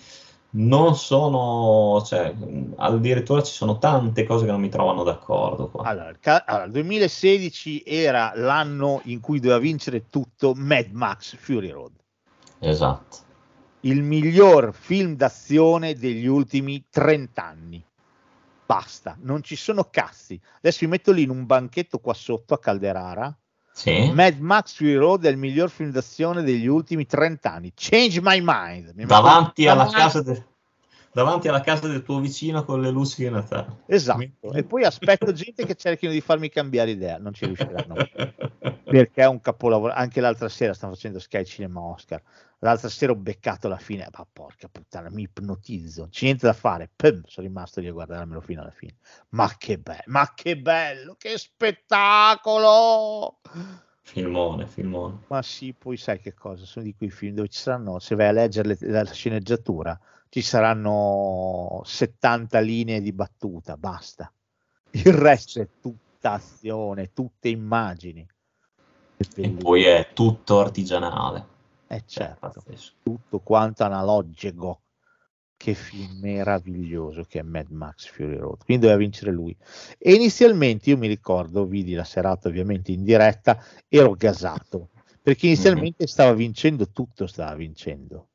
non 0.50 0.96
sono, 0.96 2.02
cioè, 2.04 2.34
addirittura 2.76 3.42
ci 3.42 3.52
sono 3.52 3.78
tante 3.78 4.24
cose 4.24 4.44
che 4.46 4.50
non 4.50 4.60
mi 4.60 4.68
trovano 4.68 5.02
d'accordo 5.02 5.68
qua. 5.68 5.84
Allora, 5.84 6.08
il 6.08 6.18
ca- 6.18 6.44
allora, 6.46 6.64
il 6.64 6.72
2016 6.72 7.82
era 7.84 8.32
l'anno 8.34 9.00
in 9.04 9.20
cui 9.20 9.38
doveva 9.40 9.58
vincere 9.58 10.06
tutto 10.08 10.54
Mad 10.54 10.90
Max 10.92 11.36
Fury 11.36 11.70
Road, 11.70 11.92
Esatto. 12.60 13.16
il 13.80 14.02
miglior 14.02 14.72
film 14.72 15.14
d'azione 15.14 15.94
degli 15.94 16.26
ultimi 16.26 16.84
30 16.88 17.44
anni. 17.44 17.84
Basta, 18.66 19.16
non 19.20 19.42
ci 19.42 19.54
sono 19.54 19.84
cazzi. 19.90 20.40
Adesso 20.56 20.78
vi 20.80 20.86
metto 20.88 21.12
lì 21.12 21.22
in 21.22 21.30
un 21.30 21.46
banchetto 21.46 21.98
qua 21.98 22.14
sotto 22.14 22.54
a 22.54 22.58
Calderara. 22.58 23.36
Sì. 23.76 24.10
Mad 24.10 24.38
Max 24.38 24.72
Fury 24.72 24.94
Road 24.94 25.26
è 25.26 25.28
il 25.28 25.36
miglior 25.36 25.68
film 25.68 25.90
d'azione 25.90 26.42
degli 26.42 26.66
ultimi 26.66 27.04
30 27.04 27.52
anni. 27.52 27.72
Change 27.74 28.20
my 28.22 28.40
mind. 28.42 28.92
Mi 28.94 29.04
Davanti 29.04 29.68
alla, 29.68 29.86
casa 29.86 30.22
de- 30.22 30.42
davanti 31.16 31.48
alla 31.48 31.62
casa 31.62 31.88
del 31.88 32.02
tuo 32.02 32.20
vicino 32.20 32.62
con 32.66 32.82
le 32.82 32.90
luci 32.90 33.22
di 33.22 33.30
Natale. 33.30 33.84
Esatto. 33.86 34.52
E 34.52 34.64
poi 34.64 34.84
aspetto 34.84 35.32
gente 35.32 35.64
che 35.64 35.74
cerchino 35.74 36.12
di 36.12 36.20
farmi 36.20 36.50
cambiare 36.50 36.90
idea. 36.90 37.16
Non 37.16 37.32
ci 37.32 37.46
riusciranno. 37.46 37.94
perché 38.84 39.22
è 39.22 39.26
un 39.26 39.40
capolavoro. 39.40 39.94
Anche 39.94 40.20
l'altra 40.20 40.50
sera 40.50 40.74
stanno 40.74 40.92
facendo 40.92 41.18
Sky 41.18 41.42
Cinema 41.46 41.80
Oscar. 41.80 42.20
L'altra 42.58 42.90
sera 42.90 43.12
ho 43.12 43.16
beccato 43.16 43.66
la 43.66 43.78
fine, 43.78 44.06
ma 44.14 44.26
porca 44.30 44.68
puttana, 44.68 45.08
mi 45.08 45.22
ipnotizzo. 45.22 46.08
C'è 46.10 46.26
niente 46.26 46.44
da 46.44 46.52
fare. 46.52 46.90
Pum, 46.94 47.22
sono 47.24 47.46
rimasto 47.46 47.80
lì 47.80 47.88
a 47.88 47.92
guardarmelo 47.92 48.42
fino 48.42 48.60
alla 48.60 48.70
fine. 48.70 48.96
Ma 49.30 49.50
che 49.56 49.78
bello, 49.78 50.02
ma 50.08 50.34
che 50.34 50.58
bello, 50.58 51.14
che 51.16 51.38
spettacolo! 51.38 53.38
Filmone, 54.02 54.66
filmone. 54.66 55.20
Ma 55.28 55.40
sì, 55.40 55.72
poi 55.72 55.96
sai 55.96 56.20
che 56.20 56.34
cosa? 56.34 56.66
Sono 56.66 56.84
di 56.84 56.94
quei 56.94 57.10
film 57.10 57.36
dove 57.36 57.48
ci 57.48 57.58
saranno, 57.58 57.98
se 58.00 58.14
vai 58.14 58.28
a 58.28 58.32
leggere 58.32 58.76
le- 58.78 58.90
la 58.90 59.10
sceneggiatura, 59.10 59.98
ci 60.36 60.42
saranno 60.42 61.80
70 61.82 62.58
linee 62.60 63.00
di 63.00 63.14
battuta, 63.14 63.78
basta. 63.78 64.30
Il 64.90 65.14
resto 65.14 65.62
è 65.62 65.68
tutta 65.80 66.32
azione, 66.32 67.14
tutte 67.14 67.48
immagini. 67.48 68.26
È 69.16 69.24
E 69.34 69.48
poi 69.48 69.84
è 69.84 70.08
tutto 70.12 70.60
artigianale. 70.60 71.46
Eh 71.86 72.02
certo, 72.04 72.62
pazzesco. 72.62 72.92
tutto 73.02 73.38
quanto 73.38 73.84
analogico. 73.84 74.82
Che 75.56 75.72
film 75.72 76.18
meraviglioso 76.20 77.24
che 77.24 77.38
è 77.38 77.42
Mad 77.42 77.70
Max 77.70 78.06
Fury 78.10 78.36
Road. 78.36 78.62
Quindi 78.62 78.82
doveva 78.84 79.00
vincere 79.00 79.30
lui. 79.32 79.56
E 79.96 80.12
inizialmente 80.12 80.90
io 80.90 80.98
mi 80.98 81.06
ricordo, 81.08 81.64
vidi 81.64 81.94
la 81.94 82.04
serata 82.04 82.48
ovviamente 82.48 82.92
in 82.92 83.04
diretta, 83.04 83.58
ero 83.88 84.12
gasato 84.12 84.90
perché 85.22 85.46
inizialmente 85.46 86.06
stava 86.06 86.34
vincendo 86.34 86.90
tutto, 86.90 87.26
stava 87.26 87.54
vincendo. 87.54 88.28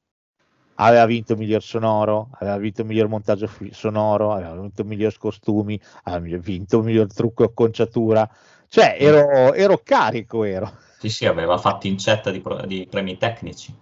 Aveva 0.75 1.05
vinto 1.05 1.35
miglior 1.35 1.61
sonoro, 1.61 2.29
aveva 2.39 2.57
vinto 2.57 2.83
miglior 2.83 3.07
montaggio 3.07 3.49
sonoro, 3.71 4.31
aveva 4.31 4.55
vinto 4.55 4.83
miglior 4.83 5.17
costumi, 5.17 5.79
aveva 6.03 6.37
vinto 6.37 6.81
miglior 6.81 7.13
trucco 7.13 7.43
e 7.43 7.45
acconciatura. 7.47 8.29
Cioè, 8.67 8.95
ero, 8.97 9.53
ero 9.53 9.81
carico, 9.83 10.43
ero. 10.43 10.71
Sì, 10.97 11.09
sì, 11.09 11.25
aveva 11.25 11.57
fatto 11.57 11.87
incetta 11.87 12.31
di, 12.31 12.41
di 12.65 12.87
premi 12.89 13.17
tecnici. 13.17 13.75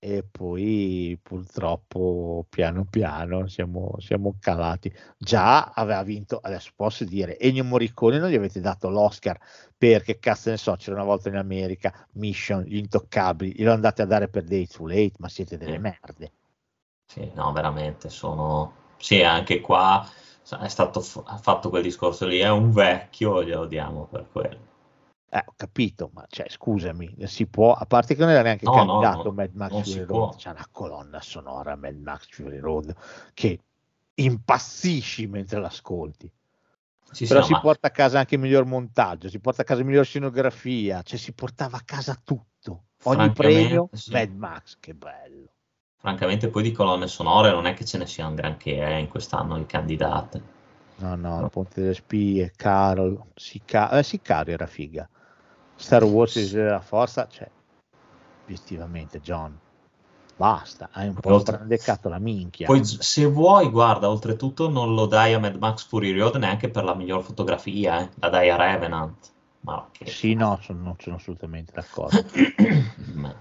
E 0.00 0.22
poi 0.24 1.18
purtroppo 1.20 2.46
piano 2.48 2.84
piano 2.84 3.48
siamo, 3.48 3.94
siamo 3.98 4.36
calati. 4.40 4.92
Già 5.16 5.64
aveva 5.74 6.02
vinto, 6.04 6.38
adesso 6.40 6.70
posso 6.76 7.04
dire, 7.04 7.38
Ennio 7.38 7.64
Morricone 7.64 8.18
non 8.18 8.28
gli 8.30 8.36
avete 8.36 8.60
dato 8.60 8.88
l'Oscar 8.90 9.38
perché 9.76 10.18
cazzo 10.20 10.50
ne 10.50 10.56
so, 10.56 10.74
c'era 10.76 10.94
una 10.96 11.04
volta 11.04 11.28
in 11.28 11.36
America, 11.36 11.92
Mission, 12.12 12.62
gli 12.62 12.76
intoccabili, 12.76 13.54
glielo 13.56 13.72
andate 13.72 14.02
a 14.02 14.06
dare 14.06 14.28
per 14.28 14.44
Day 14.44 14.66
Too 14.66 14.86
Late, 14.86 15.14
ma 15.18 15.28
siete 15.28 15.56
delle 15.56 15.78
merde. 15.78 16.32
Sì, 17.06 17.30
no, 17.34 17.52
veramente 17.52 18.08
sono... 18.08 18.72
Sì, 18.98 19.22
anche 19.22 19.60
qua 19.60 20.08
è 20.60 20.68
stato 20.68 21.00
f- 21.00 21.40
fatto 21.40 21.68
quel 21.70 21.82
discorso 21.82 22.26
lì, 22.26 22.38
è 22.38 22.48
un 22.50 22.70
vecchio, 22.70 23.42
glielo 23.42 23.66
diamo 23.66 24.06
per 24.06 24.28
quello. 24.30 24.67
Eh, 25.30 25.42
ho 25.44 25.52
capito, 25.56 26.10
ma 26.14 26.24
cioè, 26.28 26.48
scusami, 26.48 27.14
si 27.26 27.46
può, 27.46 27.74
a 27.74 27.84
parte 27.84 28.14
che 28.14 28.20
non 28.20 28.30
era 28.30 28.42
neanche 28.42 28.64
No, 28.66 28.72
candidato 28.74 29.28
no, 29.28 29.32
Mad 29.34 29.50
Max 29.54 29.82
Fury 29.82 30.04
Road, 30.04 30.36
c'è 30.36 30.50
una 30.50 30.66
colonna 30.70 31.20
sonora 31.20 31.76
Mad 31.76 31.96
Max 31.96 32.28
Fury 32.30 32.58
Road 32.58 32.94
che 33.34 33.58
impazzisci 34.14 35.26
mentre 35.26 35.60
l'ascolti. 35.60 36.30
Sì, 37.10 37.26
sì, 37.26 37.28
Però 37.28 37.40
no, 37.40 37.46
si 37.46 37.52
ma 37.52 37.60
porta 37.60 37.88
a 37.88 37.90
casa 37.90 38.18
anche 38.18 38.34
il 38.36 38.40
miglior 38.40 38.64
montaggio, 38.64 39.28
si 39.28 39.38
porta 39.38 39.62
a 39.62 39.64
casa 39.64 39.80
il 39.80 39.86
miglior 39.86 40.04
scenografia, 40.04 41.02
cioè 41.02 41.18
si 41.18 41.32
portava 41.32 41.76
a 41.76 41.82
casa 41.84 42.18
tutto. 42.22 42.84
Ogni 43.02 43.30
premio, 43.32 43.90
sì. 43.92 44.10
Mad 44.12 44.30
Max, 44.34 44.78
che 44.80 44.94
bello. 44.94 45.52
francamente 45.96 46.48
poi 46.48 46.64
di 46.64 46.72
colonne 46.72 47.06
sonore 47.06 47.52
non 47.52 47.66
è 47.66 47.74
che 47.74 47.84
ce 47.84 47.98
ne 47.98 48.06
sia 48.06 48.26
un 48.26 48.34
granché 48.34 48.84
eh, 48.84 48.98
in 48.98 49.08
quest'anno 49.08 49.56
di 49.58 49.66
candidate. 49.66 50.42
No, 51.00 51.14
no, 51.16 51.40
il 51.44 51.48
Ponte 51.50 51.80
delle 51.80 51.94
Spie, 51.94 52.52
Carol, 52.56 53.30
Sica- 53.34 53.90
eh, 53.90 54.02
Sicario 54.02 54.54
era 54.54 54.66
figa. 54.66 55.08
Star 55.78 56.04
Wars 56.04 56.36
e 56.36 56.48
della 56.50 56.80
Forza, 56.80 57.28
cioè, 57.28 57.48
obiettivamente, 58.42 59.20
John, 59.20 59.56
basta, 60.36 60.88
hai 60.92 61.08
un 61.08 61.14
po' 61.14 61.32
Oltre- 61.34 61.54
sbrandecato 61.54 62.08
la 62.08 62.18
minchia. 62.18 62.66
Poi 62.66 62.84
se 62.84 63.24
vuoi, 63.26 63.70
guarda, 63.70 64.10
oltretutto 64.10 64.68
non 64.68 64.94
lo 64.94 65.06
dai 65.06 65.34
a 65.34 65.38
Mad 65.38 65.56
Max 65.56 65.86
Fury 65.86 66.12
Road 66.18 66.36
neanche 66.36 66.68
per 66.68 66.84
la 66.84 66.94
miglior 66.94 67.22
fotografia, 67.22 68.00
eh, 68.02 68.10
la 68.16 68.28
dai 68.28 68.50
a 68.50 68.56
Revenant. 68.56 69.32
Ma 69.60 69.88
che... 69.92 70.06
Sì, 70.06 70.34
no, 70.34 70.58
sono, 70.62 70.82
non 70.82 70.96
sono 70.98 71.16
assolutamente 71.16 71.72
d'accordo. 71.72 72.24
Ma. 73.14 73.34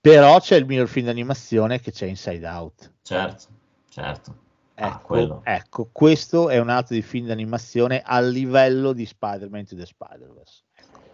Però 0.00 0.38
c'è 0.40 0.56
il 0.56 0.64
miglior 0.66 0.88
film 0.88 1.06
d'animazione 1.06 1.80
che 1.80 1.90
c'è 1.90 2.06
Inside 2.06 2.46
Out. 2.46 2.92
certo, 3.02 3.46
certo. 3.88 4.46
Ah, 4.74 4.86
Ecco, 4.90 5.06
quello. 5.06 5.40
ecco, 5.44 5.88
questo 5.90 6.48
è 6.48 6.58
un 6.58 6.68
altro 6.68 6.94
di 6.94 7.02
film 7.02 7.26
d'animazione 7.26 8.00
a 8.00 8.20
livello 8.20 8.92
di 8.92 9.04
Spider-Man 9.04 9.64
to 9.66 9.74
the 9.74 9.84
Spider-Verse. 9.84 10.62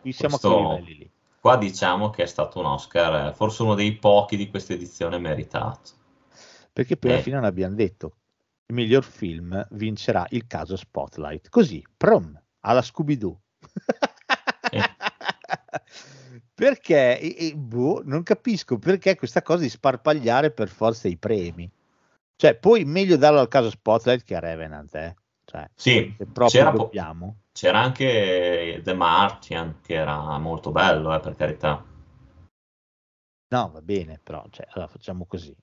Qui 0.05 0.13
siamo 0.13 0.35
a 0.35 0.39
Questo- 0.39 0.57
quei 0.67 0.77
livelli 0.81 0.99
lì. 0.99 1.11
Qua 1.41 1.57
diciamo 1.57 2.11
che 2.11 2.25
è 2.25 2.27
stato 2.27 2.59
un 2.59 2.67
Oscar, 2.67 3.29
eh, 3.29 3.33
forse 3.33 3.63
uno 3.63 3.75
dei 3.75 3.95
pochi 3.97 4.37
di 4.37 4.51
questa 4.51 4.75
edizione 4.75 5.17
meritato. 5.19 5.93
Perché 6.73 6.99
poi 6.99 7.11
alla 7.13 7.21
Eh. 7.21 7.23
fine 7.23 7.37
non 7.37 7.45
abbiamo 7.47 7.75
detto 7.75 8.17
il 8.67 8.75
miglior 8.75 9.03
film 9.05 9.67
vincerà 9.71 10.27
il 10.31 10.47
caso 10.47 10.77
Spotlight. 10.77 11.49
Così, 11.49 11.83
prom, 11.97 12.39
alla 12.61 12.83
Scooby-Doo. 12.83 13.41
Sì. 14.71 14.79
perché 16.55 17.19
e- 17.21 17.37
e, 17.39 17.55
boh, 17.55 18.03
non 18.05 18.23
capisco 18.23 18.79
perché 18.79 19.17
questa 19.17 19.43
cosa 19.43 19.63
di 19.63 19.69
sparpagliare 19.71 20.51
per 20.51 20.69
forza 20.69 21.09
i 21.09 21.17
premi. 21.17 21.71
Cioè, 22.37 22.57
poi 22.57 22.85
meglio 22.85 23.17
darlo 23.17 23.41
al 23.41 23.49
caso 23.49 23.71
Spotlight 23.71 24.25
che 24.25 24.35
a 24.37 24.41
Revenant, 24.41 24.95
eh. 24.95 25.15
Cioè, 25.45 25.69
Sì, 25.75 26.15
se 26.17 26.25
proprio 26.27 26.49
c'era, 26.49 26.71
po- 26.73 26.77
dobbiamo. 26.85 27.37
C'era 27.55 27.81
anche 27.81 28.81
The 28.83 28.95
Martian, 28.95 29.79
che 29.81 29.95
era 29.95 30.37
molto 30.39 30.73
bello, 30.73 31.15
eh, 31.15 31.21
per 31.21 31.37
carità. 31.37 31.85
No, 33.47 33.71
va 33.71 33.81
bene, 33.81 34.19
però 34.21 34.45
cioè, 34.51 34.67
allora 34.71 34.91
facciamo 34.91 35.25
così. 35.27 35.55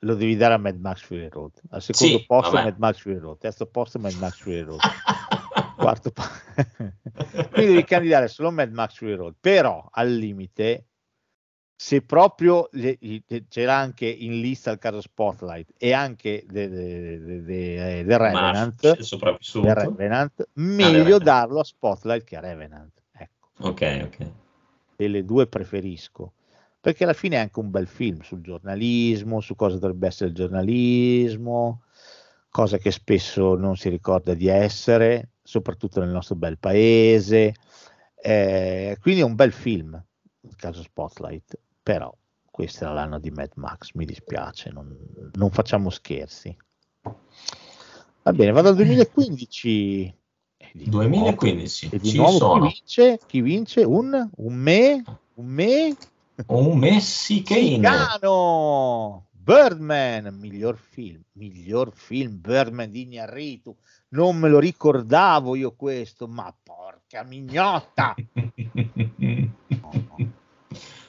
Lo 0.00 0.14
devi 0.16 0.34
dare 0.34 0.54
a 0.54 0.58
Mad 0.58 0.76
Max 0.80 1.02
Fury 1.02 1.28
Road. 1.28 1.60
Al 1.70 1.80
secondo 1.80 2.18
Sì, 2.18 2.26
posto 2.26 2.50
vabbè. 2.52 2.64
Mad 2.64 2.78
Max 2.78 2.98
Fury 2.98 3.18
Road, 3.18 3.38
terzo 3.38 3.66
posto 3.66 4.00
Mad 4.00 4.14
Max 4.14 4.38
Fury 4.38 4.60
Road. 4.62 4.80
Quarto 5.76 6.10
po- 6.10 6.22
Quindi 7.52 7.72
devi 7.72 7.84
candidare 7.84 8.26
solo 8.26 8.50
Mad 8.50 8.72
Max 8.72 8.96
Fury 8.96 9.14
Road, 9.14 9.36
però 9.38 9.86
al 9.88 10.12
limite 10.12 10.86
se 11.78 12.00
proprio 12.00 12.68
le- 12.72 12.98
c'era 13.48 13.76
anche 13.76 14.06
in 14.06 14.40
lista 14.40 14.70
il 14.70 14.78
caso 14.78 15.02
Spotlight 15.02 15.74
e 15.76 15.92
anche 15.92 16.44
The, 16.48 16.68
The- 16.70 17.20
The- 17.24 17.44
The- 17.44 18.04
The 18.06 18.18
Revenant, 18.18 18.80
Revenant, 19.52 20.40
Ah, 20.40 20.46
meglio 20.54 20.92
Revenant. 21.18 21.22
darlo 21.22 21.60
a 21.60 21.64
Spotlight 21.64 22.24
che 22.24 22.36
a 22.36 22.40
Revenant. 22.40 23.02
Ecco 23.12 23.48
Ok, 23.58 24.00
ok. 24.04 24.32
delle 24.96 25.24
due 25.24 25.46
preferisco 25.46 26.32
perché 26.80 27.04
alla 27.04 27.12
fine 27.12 27.36
è 27.36 27.40
anche 27.40 27.58
un 27.60 27.70
bel 27.70 27.86
film 27.88 28.20
sul 28.22 28.40
giornalismo, 28.40 29.40
su 29.40 29.54
cosa 29.56 29.76
dovrebbe 29.76 30.06
essere 30.06 30.30
il 30.30 30.36
giornalismo, 30.36 31.82
cosa 32.48 32.78
che 32.78 32.92
spesso 32.92 33.56
non 33.56 33.76
si 33.76 33.88
ricorda 33.88 34.34
di 34.34 34.46
essere, 34.46 35.30
soprattutto 35.42 35.98
nel 36.00 36.10
nostro 36.10 36.36
bel 36.36 36.58
paese. 36.58 37.54
Eh, 38.14 38.96
quindi 39.00 39.20
è 39.20 39.24
un 39.24 39.34
bel 39.34 39.50
film, 39.52 40.00
il 40.42 40.54
caso 40.54 40.80
Spotlight, 40.82 41.58
però 41.86 42.12
questo 42.50 42.82
era 42.82 42.94
l'anno 42.94 43.20
di 43.20 43.30
Mad 43.30 43.52
Max, 43.54 43.92
mi 43.92 44.04
dispiace, 44.04 44.70
non, 44.70 44.92
non 45.34 45.52
facciamo 45.52 45.88
scherzi. 45.88 46.52
Va 47.00 48.32
bene, 48.32 48.50
vado 48.50 48.70
al 48.70 48.74
2015. 48.74 50.16
E 50.56 50.70
di 50.72 50.90
nuovo- 50.90 51.06
2015, 51.06 51.88
e 51.92 51.98
di 52.00 52.08
ci 52.08 52.16
nuovo 52.16 52.38
sono. 52.38 52.66
chi 52.66 52.72
vince? 52.74 53.20
Chi 53.24 53.40
vince? 53.40 53.84
Un, 53.84 54.30
un 54.34 54.54
me? 54.54 55.00
Un 55.34 55.46
me? 55.46 55.96
Un 56.46 56.76
messicano. 56.76 57.68
Birdman, 59.30 60.34
miglior 60.40 60.76
film, 60.76 61.22
miglior 61.34 61.92
film 61.94 62.40
Birdman 62.40 62.90
di 62.90 63.06
Iñárritu. 63.06 63.76
Non 64.08 64.34
me 64.38 64.48
lo 64.48 64.58
ricordavo 64.58 65.54
io 65.54 65.76
questo, 65.76 66.26
ma 66.26 66.52
porca 66.64 67.22
mignotta! 67.22 68.16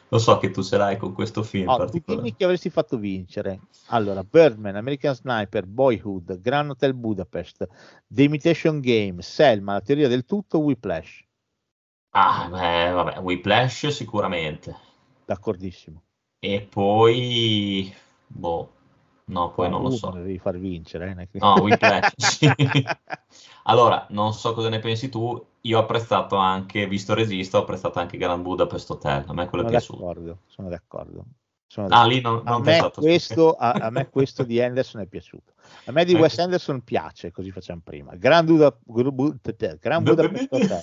Lo 0.09 0.19
so 0.19 0.37
che 0.37 0.51
tu 0.51 0.63
ce 0.63 0.77
l'hai 0.77 0.97
con 0.97 1.13
questo 1.13 1.43
film 1.43 1.67
Oh, 1.69 1.85
dimmi 1.85 2.33
chi 2.33 2.43
avresti 2.43 2.69
fatto 2.69 2.97
vincere. 2.97 3.59
Allora, 3.87 4.23
Birdman, 4.23 4.75
American 4.75 5.13
Sniper, 5.13 5.65
Boyhood, 5.65 6.39
Grand 6.39 6.69
Hotel 6.69 6.93
Budapest, 6.93 7.67
The 8.07 8.23
Imitation 8.23 8.79
Game, 8.79 9.21
Selma, 9.21 9.73
La 9.73 9.81
teoria 9.81 10.07
del 10.07 10.25
tutto, 10.25 10.59
Whiplash. 10.59 11.25
Ah, 12.11 12.47
beh, 12.49 12.91
vabbè, 12.91 13.19
Whiplash 13.19 13.87
sicuramente. 13.87 14.75
D'accordissimo. 15.25 16.01
E 16.39 16.61
poi, 16.61 17.93
boh, 18.27 18.71
no, 19.25 19.51
poi 19.51 19.69
non 19.69 19.81
lo 19.81 19.89
so. 19.89 20.11
devi 20.11 20.39
far 20.39 20.57
vincere. 20.57 21.27
eh. 21.31 21.39
No, 21.39 21.55
Whiplash. 21.61 22.13
Allora, 23.63 24.05
non 24.11 24.33
so 24.33 24.53
cosa 24.53 24.69
ne 24.69 24.79
pensi 24.79 25.09
tu, 25.09 25.45
io 25.67 25.77
ho 25.77 25.81
apprezzato 25.81 26.37
anche, 26.37 26.87
visto 26.87 27.11
il 27.11 27.17
regista, 27.19 27.57
ho 27.57 27.61
apprezzato 27.61 27.99
anche 27.99 28.17
Grand 28.17 28.41
Budapest 28.41 28.89
Hotel, 28.89 29.25
a 29.27 29.33
me 29.33 29.47
quello 29.49 29.65
è 29.65 29.67
sono 29.67 29.69
piaciuto. 29.69 29.99
d'accordo, 29.99 30.39
sono 30.47 30.69
d'accordo. 30.69 31.25
Sono 31.69 31.87
Ah, 31.91 32.05
lì 32.05 32.21
non, 32.21 32.41
a, 32.45 32.51
non 32.51 32.61
me 32.61 32.65
pensato. 32.71 33.01
questo, 33.01 33.51
a, 33.53 33.71
a 33.73 33.89
me 33.89 34.09
questo 34.09 34.43
di 34.43 34.61
Anderson 34.61 35.01
è 35.01 35.05
piaciuto. 35.05 35.53
A 35.85 35.91
me 35.91 36.05
di. 36.05 36.13
Wes 36.15 36.39
Anderson 36.39 36.81
piace, 36.83 37.31
così 37.31 37.51
facciamo 37.51 37.81
prima. 37.83 38.15
Grand, 38.15 38.47
Buda, 38.47 38.77
Grand 38.85 40.03
Budapest 40.03 40.53
Hotel, 40.53 40.81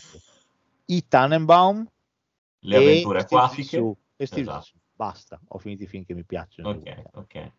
I 0.86 1.08
Tannenbaum 1.08 1.88
Le 2.60 2.76
avventure 2.76 3.20
acquatiche. 3.20 3.96
E 4.16 4.26
Steve 4.26 4.42
Esatto. 4.42 4.66
Basta, 4.96 5.40
ho 5.48 5.58
finito 5.58 5.82
i 5.82 5.86
film 5.86 6.04
che 6.04 6.14
mi 6.14 6.24
piacciono. 6.24 6.68
Ok, 6.68 7.02
ok. 7.14 7.52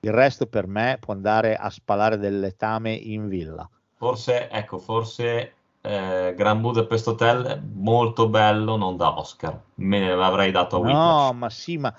Il 0.00 0.12
resto 0.12 0.46
per 0.46 0.66
me 0.66 0.98
può 1.00 1.14
andare 1.14 1.54
a 1.54 1.70
spalare 1.70 2.18
del 2.18 2.40
letame 2.40 2.92
in 2.92 3.28
villa. 3.28 3.68
Forse, 3.94 4.50
ecco, 4.50 4.78
forse 4.78 5.54
eh, 5.82 6.34
Grand 6.36 6.60
Budapest 6.60 7.08
Hotel 7.08 7.62
molto 7.74 8.28
bello, 8.28 8.76
non 8.76 8.96
da 8.96 9.18
Oscar. 9.18 9.60
Me 9.74 9.98
ne 9.98 10.14
l'avrei 10.14 10.50
dato 10.50 10.76
a 10.76 10.78
No, 10.78 10.84
Whiplash. 10.86 11.34
ma 11.34 11.50
sì, 11.50 11.76
ma 11.76 11.94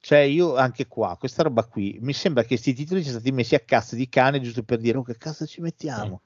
cioè 0.00 0.18
io 0.18 0.56
anche 0.56 0.86
qua, 0.86 1.16
questa 1.18 1.42
roba 1.42 1.64
qui, 1.64 1.98
mi 2.00 2.12
sembra 2.12 2.42
che 2.42 2.48
questi 2.48 2.74
titoli 2.74 3.02
siano 3.02 3.18
stati 3.18 3.32
messi 3.34 3.54
a 3.54 3.60
cazzo 3.60 3.94
di 3.94 4.08
cane 4.08 4.40
giusto 4.40 4.62
per 4.62 4.78
dire, 4.78 4.98
oh 4.98 5.02
che 5.02 5.16
cazzo 5.16 5.46
ci 5.46 5.60
mettiamo? 5.60 6.20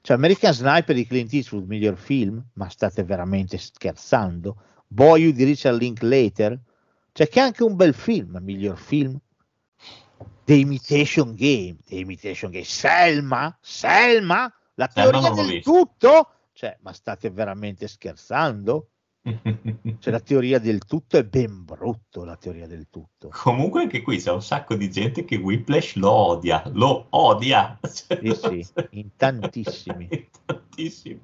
Cioè 0.00 0.16
American 0.16 0.52
Sniper 0.52 0.94
di 0.94 1.06
Clint 1.06 1.32
Eastwood, 1.32 1.66
miglior 1.66 1.96
film? 1.96 2.42
Ma 2.54 2.68
state 2.68 3.02
veramente 3.02 3.58
scherzando? 3.58 4.56
Boyhood 4.86 5.34
di 5.34 5.44
Richard 5.44 5.78
Linklater? 5.78 6.58
Cioè 7.12 7.28
che 7.28 7.40
è 7.40 7.42
anche 7.42 7.64
un 7.64 7.76
bel 7.76 7.94
film, 7.94 8.38
miglior 8.42 8.78
film? 8.78 9.18
The 10.44 10.54
Imitation 10.54 11.34
Game, 11.34 11.76
The 11.84 11.96
Imitation 11.96 12.50
Game, 12.50 12.64
Selma, 12.64 13.56
Selma, 13.60 14.50
la 14.74 14.88
Selma 14.88 15.10
teoria 15.10 15.28
l'ho 15.28 15.46
del 15.46 15.62
tutto? 15.62 16.28
Cioè, 16.58 16.76
ma 16.80 16.92
state 16.92 17.30
veramente 17.30 17.86
scherzando? 17.86 18.88
Cioè, 20.00 20.12
la 20.12 20.18
teoria 20.18 20.58
del 20.58 20.84
tutto 20.84 21.16
è 21.16 21.24
ben 21.24 21.62
brutto, 21.64 22.24
la 22.24 22.34
teoria 22.36 22.66
del 22.66 22.88
tutto. 22.90 23.28
Comunque 23.30 23.82
anche 23.82 24.02
qui 24.02 24.18
c'è 24.18 24.32
un 24.32 24.42
sacco 24.42 24.74
di 24.74 24.90
gente 24.90 25.24
che 25.24 25.36
Whiplash 25.36 25.94
lo 25.94 26.10
odia, 26.10 26.64
lo 26.72 27.06
odia. 27.10 27.78
Sì, 27.84 28.34
sì, 28.34 28.66
in 28.98 29.10
tantissimi, 29.14 30.08
In 30.10 30.26
tantissimi. 30.44 31.20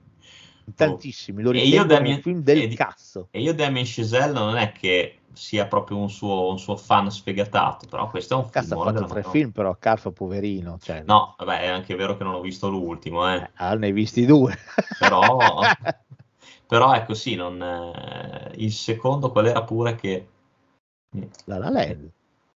in 0.66 0.74
tantissimi. 0.74 1.42
Lo 1.42 1.50
E 1.50 1.56
io 1.56 1.62
ritengo 1.64 1.86
Damien- 1.86 2.16
un 2.16 2.22
film 2.22 2.40
del 2.42 2.62
e 2.62 2.66
di- 2.68 2.76
cazzo. 2.76 3.26
E 3.32 3.40
io 3.40 3.54
Damien 3.54 3.84
Chazelle 3.88 4.32
non 4.32 4.56
è 4.56 4.70
che 4.70 5.18
sia 5.34 5.66
proprio 5.66 5.98
un 5.98 6.10
suo, 6.10 6.48
un 6.50 6.58
suo 6.58 6.76
fan 6.76 7.10
sfegatato, 7.10 7.86
però 7.88 8.08
questo 8.08 8.34
è 8.34 8.36
un 8.38 8.50
Cazzo, 8.50 8.74
ha 8.74 8.76
filmone 8.76 8.92
fatto 8.92 9.04
tre 9.04 9.20
Madonna. 9.20 9.30
film, 9.32 9.50
però 9.52 9.76
Carfa, 9.76 10.10
poverino. 10.10 10.78
Cioè, 10.80 11.02
No, 11.02 11.34
vabbè, 11.38 11.60
è 11.60 11.66
anche 11.68 11.94
vero 11.94 12.16
che 12.16 12.24
non 12.24 12.34
ho 12.34 12.40
visto 12.40 12.68
l'ultimo, 12.68 13.28
eh. 13.32 13.50
ah, 13.56 13.74
ne 13.74 13.86
hai 13.86 13.92
visti 13.92 14.24
due. 14.26 14.54
Però, 14.98 15.36
però 16.66 16.94
ecco 16.94 17.14
sì, 17.14 17.34
non, 17.34 17.60
eh, 17.62 18.52
il 18.56 18.72
secondo 18.72 19.30
qual 19.30 19.46
era 19.46 19.62
pure 19.64 19.94
che... 19.94 20.28
La 21.46 21.58
La 21.58 21.70
Land. 21.70 22.10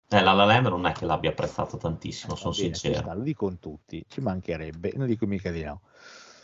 Eh, 0.09 0.21
La 0.21 0.33
La 0.33 0.43
Land 0.45 0.67
non 0.67 0.85
è 0.85 0.91
che 0.91 1.05
l'abbia 1.05 1.29
apprezzato 1.29 1.77
tantissimo, 1.77 2.33
Va 2.33 2.35
sono 2.35 2.53
bene, 2.53 2.79
ci 2.79 2.93
sta, 2.93 3.01
sincero. 3.01 3.13
lo 3.13 3.21
dicono 3.23 3.57
tutti, 3.59 4.03
ci 4.07 4.21
mancherebbe, 4.21 4.93
non 4.95 5.07
dico 5.07 5.25
mica 5.25 5.51
di 5.51 5.63
no. 5.63 5.81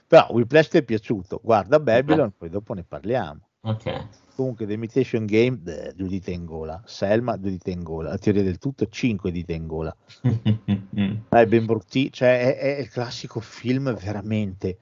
Però 0.08 0.28
Whiplash 0.32 0.70
ti 0.70 0.78
è 0.78 0.84
piaciuto, 0.84 1.40
guarda 1.44 1.80
Babylon, 1.80 2.32
poi 2.38 2.50
dopo 2.50 2.74
ne 2.74 2.84
parliamo. 2.84 3.42
Ok. 3.64 3.86
Comunque, 4.36 4.66
The 4.66 4.74
Imitation 4.74 5.26
Game, 5.26 5.58
beh, 5.58 5.94
due 5.96 6.08
dita 6.08 6.32
in 6.32 6.46
gola. 6.46 6.82
Selma, 6.86 7.38
due 7.38 7.52
dita 7.52 7.70
in 7.70 7.84
gola. 7.84 8.10
La 8.10 8.18
teoria 8.18 8.44
del 8.44 8.58
tutto, 8.58 8.88
cinque 8.88 9.32
dita 9.32 9.54
in 9.54 9.68
gola. 9.68 9.96
È 11.30 11.46
ben 11.48 11.66
brutti, 11.66 12.12
cioè 12.12 12.56
è, 12.56 12.76
è 12.76 12.80
il 12.80 12.90
classico 12.90 13.40
film 13.40 13.94
veramente, 13.96 14.78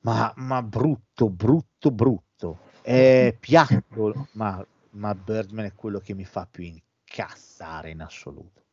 ma, 0.00 0.32
ma 0.36 0.62
brutto, 0.62 1.30
brutto, 1.30 1.90
brutto. 1.90 2.58
È 2.82 3.34
piatto, 3.40 4.28
ma, 4.32 4.64
ma 4.90 5.14
Birdman 5.14 5.66
è 5.66 5.74
quello 5.74 5.98
che 5.98 6.14
mi 6.14 6.24
fa 6.24 6.46
più 6.50 6.64
incazzare 6.64 7.90
in 7.90 8.00
assoluto. 8.00 8.64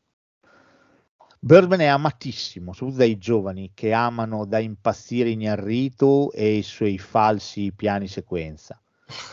Birdman 1.40 1.82
è 1.82 1.86
amatissimo, 1.86 2.74
soprattutto 2.74 3.04
dai 3.04 3.18
giovani 3.18 3.72
che 3.74 3.94
amano 3.94 4.46
da 4.46 4.60
impazzire 4.60 5.30
Ignarrito 5.30 6.32
e 6.32 6.56
i 6.56 6.64
suoi 6.64 6.98
falsi 6.98 7.72
piani 7.72 8.08
sequenza. 8.08 8.80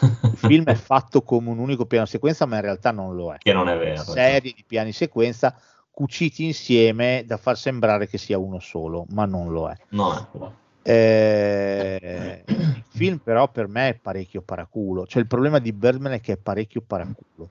Il 0.02 0.36
film 0.36 0.64
è 0.64 0.74
fatto 0.74 1.22
come 1.22 1.50
un 1.50 1.58
unico 1.58 1.86
piano 1.86 2.06
sequenza, 2.06 2.46
ma 2.46 2.56
in 2.56 2.62
realtà 2.62 2.90
non 2.90 3.14
lo 3.14 3.32
è. 3.32 3.38
che 3.38 3.52
non 3.52 3.68
è 3.68 3.76
vero. 3.76 4.02
Serie 4.02 4.52
di 4.52 4.64
piani 4.66 4.92
sequenza 4.92 5.56
cuciti 5.90 6.44
insieme 6.44 7.24
da 7.26 7.36
far 7.36 7.56
sembrare 7.56 8.08
che 8.08 8.18
sia 8.18 8.38
uno 8.38 8.58
solo, 8.58 9.06
ma 9.10 9.26
non 9.26 9.52
lo 9.52 9.68
è. 9.68 9.76
No. 9.90 10.60
Eh, 10.82 12.42
il 12.46 12.84
film 12.88 13.18
però 13.18 13.48
per 13.48 13.68
me 13.68 13.90
è 13.90 13.94
parecchio 13.94 14.42
paraculo, 14.42 15.06
cioè 15.06 15.22
il 15.22 15.28
problema 15.28 15.58
di 15.58 15.72
Birdman 15.72 16.12
è 16.12 16.20
che 16.20 16.32
è 16.32 16.36
parecchio 16.36 16.80
paraculo, 16.80 17.48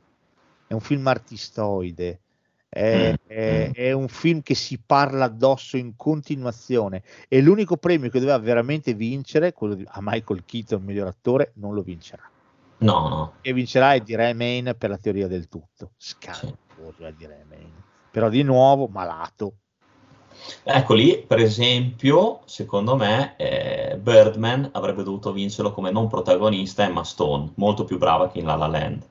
è 0.67 0.73
un 0.73 0.81
film 0.81 1.07
artistoide, 1.07 2.19
è, 2.73 3.13
è- 3.27 3.71
è 3.73 3.91
un 3.91 4.07
film 4.07 4.41
che 4.41 4.55
si 4.55 4.79
parla 4.79 5.25
addosso 5.25 5.75
in 5.75 5.97
continuazione 5.97 7.03
e 7.27 7.41
l'unico 7.41 7.75
premio 7.75 8.09
che 8.09 8.19
doveva 8.19 8.39
veramente 8.39 8.93
vincere, 8.93 9.51
quello 9.51 9.73
di, 9.73 9.83
a 9.85 9.99
Michael 10.01 10.45
Keaton, 10.45 10.81
miglior 10.81 11.07
attore, 11.07 11.51
non 11.55 11.73
lo 11.73 11.81
vincerà. 11.81 12.23
No, 12.77 13.09
no. 13.09 13.33
E 13.41 13.51
vincerà 13.51 13.93
è 13.93 13.99
di 13.99 14.15
Remain 14.15 14.73
per 14.77 14.89
la 14.89 14.97
teoria 14.97 15.27
del 15.27 15.49
tutto, 15.49 15.91
scandaloso 15.97 17.05
è 17.05 17.11
di 17.11 17.25
Remain, 17.25 17.71
però 18.09 18.29
di 18.29 18.41
nuovo 18.41 18.87
malato. 18.87 19.55
Ecco 20.63 20.93
lì, 20.93 21.23
per 21.27 21.39
esempio, 21.39 22.39
secondo 22.45 22.95
me, 22.95 23.35
eh, 23.35 23.97
Birdman 23.97 24.69
avrebbe 24.71 25.03
dovuto 25.03 25.33
vincerlo 25.33 25.71
come 25.71 25.91
non 25.91 26.07
protagonista 26.07 26.83
Emma 26.83 27.03
Stone, 27.03 27.51
molto 27.55 27.83
più 27.83 27.97
brava 27.97 28.29
che 28.31 28.39
in 28.39 28.45
La 28.45 28.55
La 28.55 28.67
Land, 28.67 29.05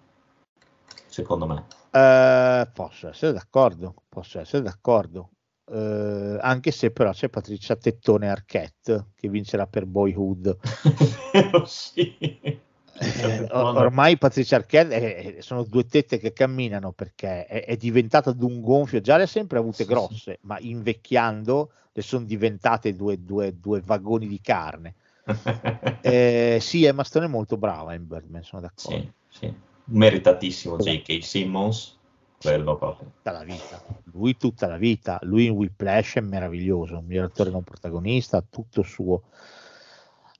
secondo 1.07 1.47
me. 1.47 1.65
Eh, 1.91 2.69
posso 2.73 3.09
essere 3.09 3.33
d'accordo, 3.33 3.95
posso 4.09 4.39
essere 4.39 4.63
d'accordo. 4.63 5.31
Eh, 5.73 6.39
anche 6.41 6.71
se 6.71 6.91
però 6.91 7.13
c'è 7.13 7.29
Patricia 7.29 7.77
Tettone 7.77 8.29
Arquette 8.29 9.07
che 9.15 9.29
vincerà 9.29 9.67
per 9.67 9.87
Boyhood. 9.87 10.57
sì. 11.65 12.17
Eh, 13.03 13.47
ormai 13.51 14.19
Patricia 14.19 14.57
Arquette 14.57 15.37
eh, 15.37 15.43
sono 15.43 15.65
due 15.65 15.87
tette 15.87 16.19
che 16.19 16.33
camminano 16.33 16.93
perché 16.93 17.47
è, 17.47 17.65
è 17.65 17.77
diventata 17.77 18.33
d'un 18.33 18.61
gonfio, 18.61 19.01
già 19.01 19.17
le 19.17 19.23
ha 19.23 19.27
sempre 19.27 19.59
avute 19.59 19.85
grosse, 19.85 20.39
ma 20.43 20.59
invecchiando 20.59 21.73
le 21.93 22.03
sono 22.03 22.25
diventate 22.25 22.95
due, 22.95 23.23
due, 23.23 23.59
due 23.59 23.81
vagoni 23.81 24.27
di 24.27 24.41
carne. 24.41 24.95
eh, 26.03 26.59
sì, 26.61 26.85
Emma 26.85 27.05
Stone 27.05 27.27
è 27.27 27.29
molto 27.29 27.57
brava 27.57 27.95
in 27.95 28.07
Birdman, 28.07 28.43
sono 28.43 28.63
d'accordo. 28.63 29.01
Sì, 29.29 29.39
sì. 29.39 29.55
Meritatissimo 29.91 30.77
J.K. 30.77 31.23
Simmons, 31.23 31.99
quello 32.41 32.77
proprio. 32.77 33.11
Tutta 33.17 33.33
la 33.33 33.43
vita. 33.43 33.83
Lui 34.13 34.37
tutta 34.37 34.67
la 34.67 34.77
vita, 34.77 35.19
lui 35.23 35.47
in 35.47 35.53
Whiplash 35.53 36.17
è 36.17 36.21
meraviglioso, 36.21 36.99
un 36.99 37.05
miglior 37.07 37.27
attore 37.27 37.51
non 37.51 37.63
protagonista, 37.63 38.45
tutto 38.49 38.83
suo. 38.83 39.23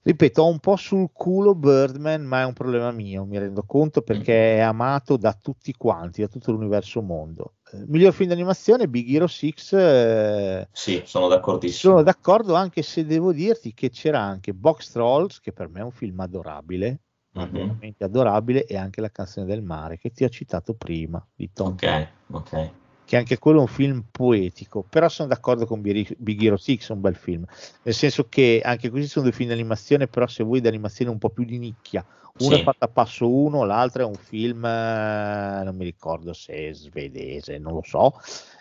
Ripeto, 0.03 0.41
ho 0.41 0.47
un 0.47 0.57
po' 0.57 0.77
sul 0.77 1.09
culo 1.13 1.53
Birdman, 1.53 2.23
ma 2.23 2.41
è 2.41 2.45
un 2.45 2.53
problema 2.53 2.89
mio, 2.91 3.23
mi 3.23 3.37
rendo 3.37 3.63
conto, 3.63 4.01
perché 4.01 4.55
è 4.55 4.59
amato 4.59 5.15
da 5.15 5.37
tutti 5.39 5.75
quanti, 5.77 6.21
da 6.21 6.27
tutto 6.27 6.51
l'universo 6.51 7.03
mondo. 7.03 7.53
Eh, 7.71 7.83
miglior 7.85 8.11
film 8.11 8.29
d'animazione, 8.29 8.87
Big 8.87 9.07
Hero 9.13 9.27
6. 9.27 9.53
Eh, 9.73 10.67
sì, 10.71 11.03
sono 11.05 11.27
d'accordissimo. 11.27 11.93
Sono 11.93 12.03
d'accordo, 12.03 12.55
anche 12.55 12.81
se 12.81 13.05
devo 13.05 13.31
dirti 13.31 13.75
che 13.75 13.91
c'era 13.91 14.19
anche 14.19 14.55
Box 14.55 14.91
Trolls, 14.91 15.39
che 15.39 15.53
per 15.53 15.67
me 15.69 15.81
è 15.81 15.83
un 15.83 15.91
film 15.91 16.19
adorabile, 16.19 17.01
veramente 17.31 18.03
adorabile, 18.03 18.65
e 18.65 18.77
anche 18.77 19.01
La 19.01 19.09
canzone 19.09 19.45
del 19.45 19.61
mare, 19.61 19.97
che 19.97 20.11
ti 20.11 20.23
ho 20.23 20.29
citato 20.29 20.73
prima, 20.73 21.25
di 21.35 21.49
Tom. 21.53 21.73
Ok, 21.73 22.07
ok. 22.31 22.69
Che 23.05 23.17
anche 23.17 23.37
quello 23.39 23.57
è 23.59 23.61
un 23.61 23.67
film 23.67 24.03
poetico, 24.09 24.85
però 24.87 25.09
sono 25.09 25.27
d'accordo 25.27 25.65
con 25.65 25.81
Big 25.81 26.41
Hero 26.41 26.55
6, 26.55 26.81
è 26.87 26.91
un 26.91 27.01
bel 27.01 27.15
film, 27.15 27.45
nel 27.81 27.93
senso 27.93 28.27
che 28.29 28.61
anche 28.63 28.89
questi 28.89 29.09
sono 29.09 29.25
due 29.25 29.33
film 29.33 29.49
di 29.49 29.55
animazione, 29.55 30.07
però 30.07 30.27
se 30.27 30.43
vuoi 30.43 30.61
di 30.61 30.67
animazione 30.67 31.11
un 31.11 31.17
po' 31.17 31.29
più 31.29 31.43
di 31.43 31.57
nicchia, 31.57 32.05
uno 32.39 32.55
sì. 32.55 32.61
è 32.61 32.63
fatto 32.63 32.85
a 32.85 32.87
passo 32.87 33.29
uno, 33.29 33.65
l'altro 33.65 34.03
è 34.03 34.05
un 34.05 34.15
film, 34.15 34.63
eh, 34.63 35.61
non 35.63 35.75
mi 35.75 35.83
ricordo 35.83 36.31
se 36.31 36.69
è 36.69 36.73
svedese, 36.73 37.57
non 37.57 37.73
lo 37.73 37.83
so, 37.83 38.13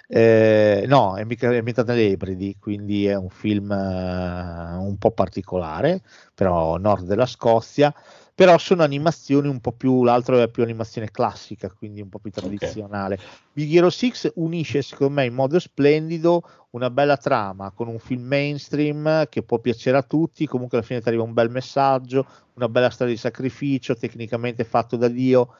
eh, 0.08 0.84
no, 0.88 1.16
è, 1.16 1.20
ambientato 1.20 1.92
nelle 1.92 2.08
Ebridi, 2.08 2.56
quindi 2.58 3.06
è 3.06 3.14
un 3.14 3.28
film 3.28 3.70
eh, 3.70 4.76
un 4.76 4.96
po' 4.98 5.12
particolare, 5.12 6.02
però 6.34 6.76
nord 6.78 7.06
della 7.06 7.26
Scozia, 7.26 7.94
però 8.40 8.56
sono 8.56 8.82
animazioni 8.82 9.48
un 9.48 9.60
po' 9.60 9.72
più, 9.72 10.02
l'altro 10.02 10.38
è 10.38 10.48
più 10.48 10.62
animazione 10.62 11.10
classica, 11.10 11.70
quindi 11.70 12.00
un 12.00 12.08
po' 12.08 12.20
più 12.20 12.30
tradizionale. 12.30 13.16
Okay. 13.16 13.26
Big 13.52 13.74
Hero 13.74 13.90
6 13.90 14.32
unisce 14.36 14.80
secondo 14.80 15.12
me 15.12 15.26
in 15.26 15.34
modo 15.34 15.58
splendido 15.58 16.42
una 16.70 16.88
bella 16.88 17.18
trama 17.18 17.70
con 17.70 17.88
un 17.88 17.98
film 17.98 18.22
mainstream 18.22 19.28
che 19.28 19.42
può 19.42 19.58
piacere 19.58 19.98
a 19.98 20.02
tutti, 20.02 20.46
comunque 20.46 20.78
alla 20.78 20.86
fine 20.86 21.02
ti 21.02 21.08
arriva 21.08 21.22
un 21.22 21.34
bel 21.34 21.50
messaggio, 21.50 22.26
una 22.54 22.70
bella 22.70 22.88
storia 22.88 23.12
di 23.12 23.20
sacrificio, 23.20 23.94
tecnicamente 23.94 24.64
fatto 24.64 24.96
da 24.96 25.08
Dio, 25.08 25.56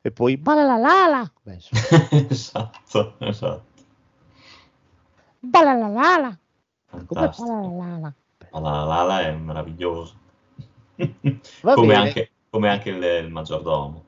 e 0.00 0.10
poi 0.10 0.38
balalalala. 0.38 1.30
Beh, 1.42 1.58
esatto, 2.30 3.16
esatto. 3.18 3.64
Balalalala. 5.40 6.38
Come 7.04 7.30
balalalala? 7.36 8.14
Balalalala 8.50 9.20
è 9.20 9.32
meraviglioso 9.32 10.22
come, 11.60 11.94
anche, 11.94 12.30
come, 12.50 12.68
anche, 12.68 12.90
il, 12.90 13.02
il 13.02 13.30
maggiordomo. 13.30 14.04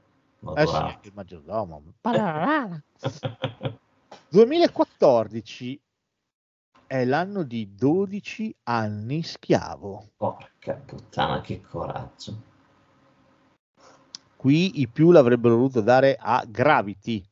Eh 0.55 0.67
sì, 0.67 0.75
anche 0.75 1.09
il 1.09 1.15
maggiordomo. 1.15 1.83
2014 4.29 5.81
è 6.87 7.05
l'anno 7.05 7.43
di 7.43 7.75
12 7.75 8.57
anni 8.65 9.23
schiavo. 9.23 10.11
Porca 10.17 10.75
puttana, 10.75 11.41
che 11.41 11.61
coraggio. 11.61 12.55
Qui 14.37 14.81
i 14.81 14.89
più 14.89 15.11
l'avrebbero 15.11 15.57
voluto 15.57 15.81
dare 15.81 16.17
a 16.19 16.45
Gravity 16.47 17.25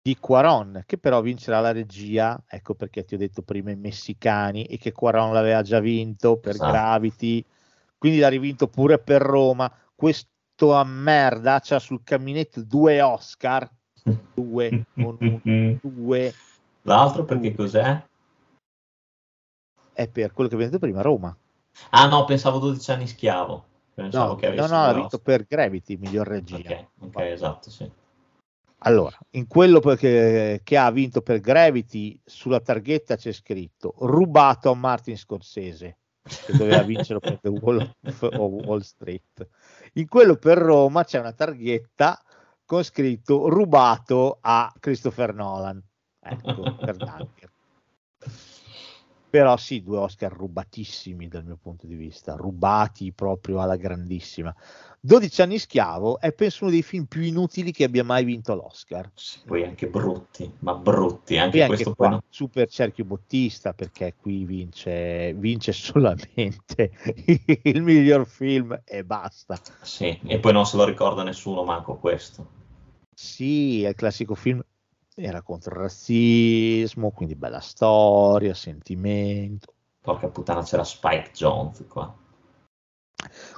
di 0.00 0.16
Quaron, 0.18 0.82
che 0.84 0.98
però 0.98 1.20
vincerà 1.20 1.60
la 1.60 1.70
regia. 1.70 2.42
Ecco 2.48 2.74
perché 2.74 3.04
ti 3.04 3.14
ho 3.14 3.18
detto 3.18 3.42
prima 3.42 3.70
i 3.70 3.76
messicani 3.76 4.64
e 4.64 4.78
che 4.78 4.90
Quaron 4.90 5.32
l'aveva 5.32 5.62
già 5.62 5.78
vinto 5.78 6.38
per 6.38 6.54
esatto. 6.54 6.72
Gravity 6.72 7.44
quindi 8.02 8.18
l'ha 8.18 8.28
rivinto 8.28 8.66
pure 8.66 8.98
per 8.98 9.22
Roma. 9.22 9.72
Questo 9.94 10.74
a 10.74 10.82
merda 10.82 11.60
c'ha 11.62 11.78
sul 11.78 12.02
caminetto 12.02 12.60
due 12.60 13.00
Oscar, 13.00 13.70
due, 14.34 14.86
con 14.92 15.16
un, 15.20 15.78
due. 15.80 16.34
L'altro 16.82 17.24
perché 17.24 17.54
cos'è? 17.54 18.04
È 19.92 20.08
per 20.08 20.32
quello 20.32 20.48
che 20.48 20.56
abbiamo 20.56 20.72
detto 20.72 20.84
prima, 20.84 21.00
Roma. 21.00 21.36
Ah 21.90 22.08
no, 22.08 22.24
pensavo 22.24 22.58
12 22.58 22.90
anni 22.90 23.06
schiavo. 23.06 23.66
Pensavo 23.94 24.32
no, 24.32 24.34
che 24.34 24.50
no, 24.50 24.66
no, 24.66 24.82
ha 24.82 24.92
vinto 24.94 25.20
per 25.20 25.46
Gravity, 25.46 25.96
miglior 25.96 26.26
regia. 26.26 26.56
Ok, 26.56 26.86
okay 27.02 27.30
esatto, 27.30 27.70
sì. 27.70 27.88
Allora, 28.78 29.16
in 29.30 29.46
quello 29.46 29.78
che, 29.78 30.60
che, 30.64 30.76
ha 30.76 30.90
vinto 30.90 31.22
per 31.22 31.38
Gravity, 31.38 32.20
sulla 32.24 32.58
targhetta 32.58 33.14
c'è 33.14 33.30
scritto 33.30 33.94
rubato 33.98 34.72
a 34.72 34.74
Martin 34.74 35.16
Scorsese 35.16 35.98
che 36.22 36.56
doveva 36.56 36.82
vincere 36.82 37.18
per 37.18 37.38
The 37.40 37.48
Wall 37.48 37.94
of 38.02 38.30
Wall 38.30 38.80
Street. 38.80 39.48
In 39.94 40.08
quello 40.08 40.36
per 40.36 40.58
Roma 40.58 41.04
c'è 41.04 41.18
una 41.18 41.32
targhetta 41.32 42.20
con 42.64 42.82
scritto 42.84 43.48
rubato 43.48 44.38
a 44.40 44.72
Christopher 44.78 45.34
Nolan. 45.34 45.82
Ecco, 46.20 46.76
per 46.76 46.96
Dunker. 46.96 47.51
Però 49.32 49.56
sì, 49.56 49.82
due 49.82 49.96
Oscar 49.96 50.30
rubatissimi 50.30 51.26
dal 51.26 51.42
mio 51.42 51.56
punto 51.56 51.86
di 51.86 51.94
vista, 51.94 52.34
rubati 52.34 53.12
proprio 53.12 53.62
alla 53.62 53.76
grandissima. 53.76 54.54
12 55.00 55.40
anni 55.40 55.58
schiavo 55.58 56.20
è 56.20 56.34
penso 56.34 56.64
uno 56.64 56.72
dei 56.74 56.82
film 56.82 57.06
più 57.06 57.22
inutili 57.22 57.72
che 57.72 57.84
abbia 57.84 58.04
mai 58.04 58.24
vinto 58.24 58.54
l'Oscar. 58.54 59.10
Sì, 59.14 59.38
poi 59.46 59.64
anche 59.64 59.86
brutti, 59.86 60.52
ma 60.58 60.74
brutti. 60.74 61.38
Anche, 61.38 61.62
anche 61.62 61.74
questo 61.74 61.94
qua, 61.94 62.10
poi... 62.10 62.18
super 62.28 62.68
cerchio 62.68 63.06
bottista 63.06 63.72
perché 63.72 64.16
qui 64.20 64.44
vince, 64.44 65.32
vince 65.32 65.72
solamente 65.72 66.92
il 67.62 67.80
miglior 67.80 68.26
film 68.26 68.82
e 68.84 69.02
basta. 69.02 69.58
Sì, 69.80 70.20
e 70.26 70.40
poi 70.40 70.52
non 70.52 70.66
se 70.66 70.76
lo 70.76 70.84
ricorda 70.84 71.22
nessuno 71.22 71.64
manco 71.64 71.94
questo. 71.94 72.46
Sì, 73.14 73.82
è 73.82 73.88
il 73.88 73.94
classico 73.94 74.34
film 74.34 74.62
era 75.14 75.42
contro 75.42 75.74
il 75.74 75.80
razzismo, 75.80 77.10
quindi 77.10 77.34
bella 77.34 77.60
storia, 77.60 78.54
sentimento. 78.54 79.72
Porca 80.00 80.28
puttana, 80.28 80.62
c'era 80.62 80.84
Spike 80.84 81.30
Jones 81.32 81.84
qua. 81.88 82.14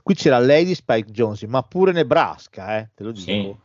Qui 0.02 0.14
c'era 0.14 0.38
Lady 0.38 0.74
Spike 0.74 1.10
Jones, 1.10 1.42
ma 1.42 1.62
pure 1.62 1.92
Nebraska, 1.92 2.78
eh, 2.78 2.90
te 2.94 3.02
lo 3.02 3.12
dico. 3.12 3.24
Sì. 3.24 3.56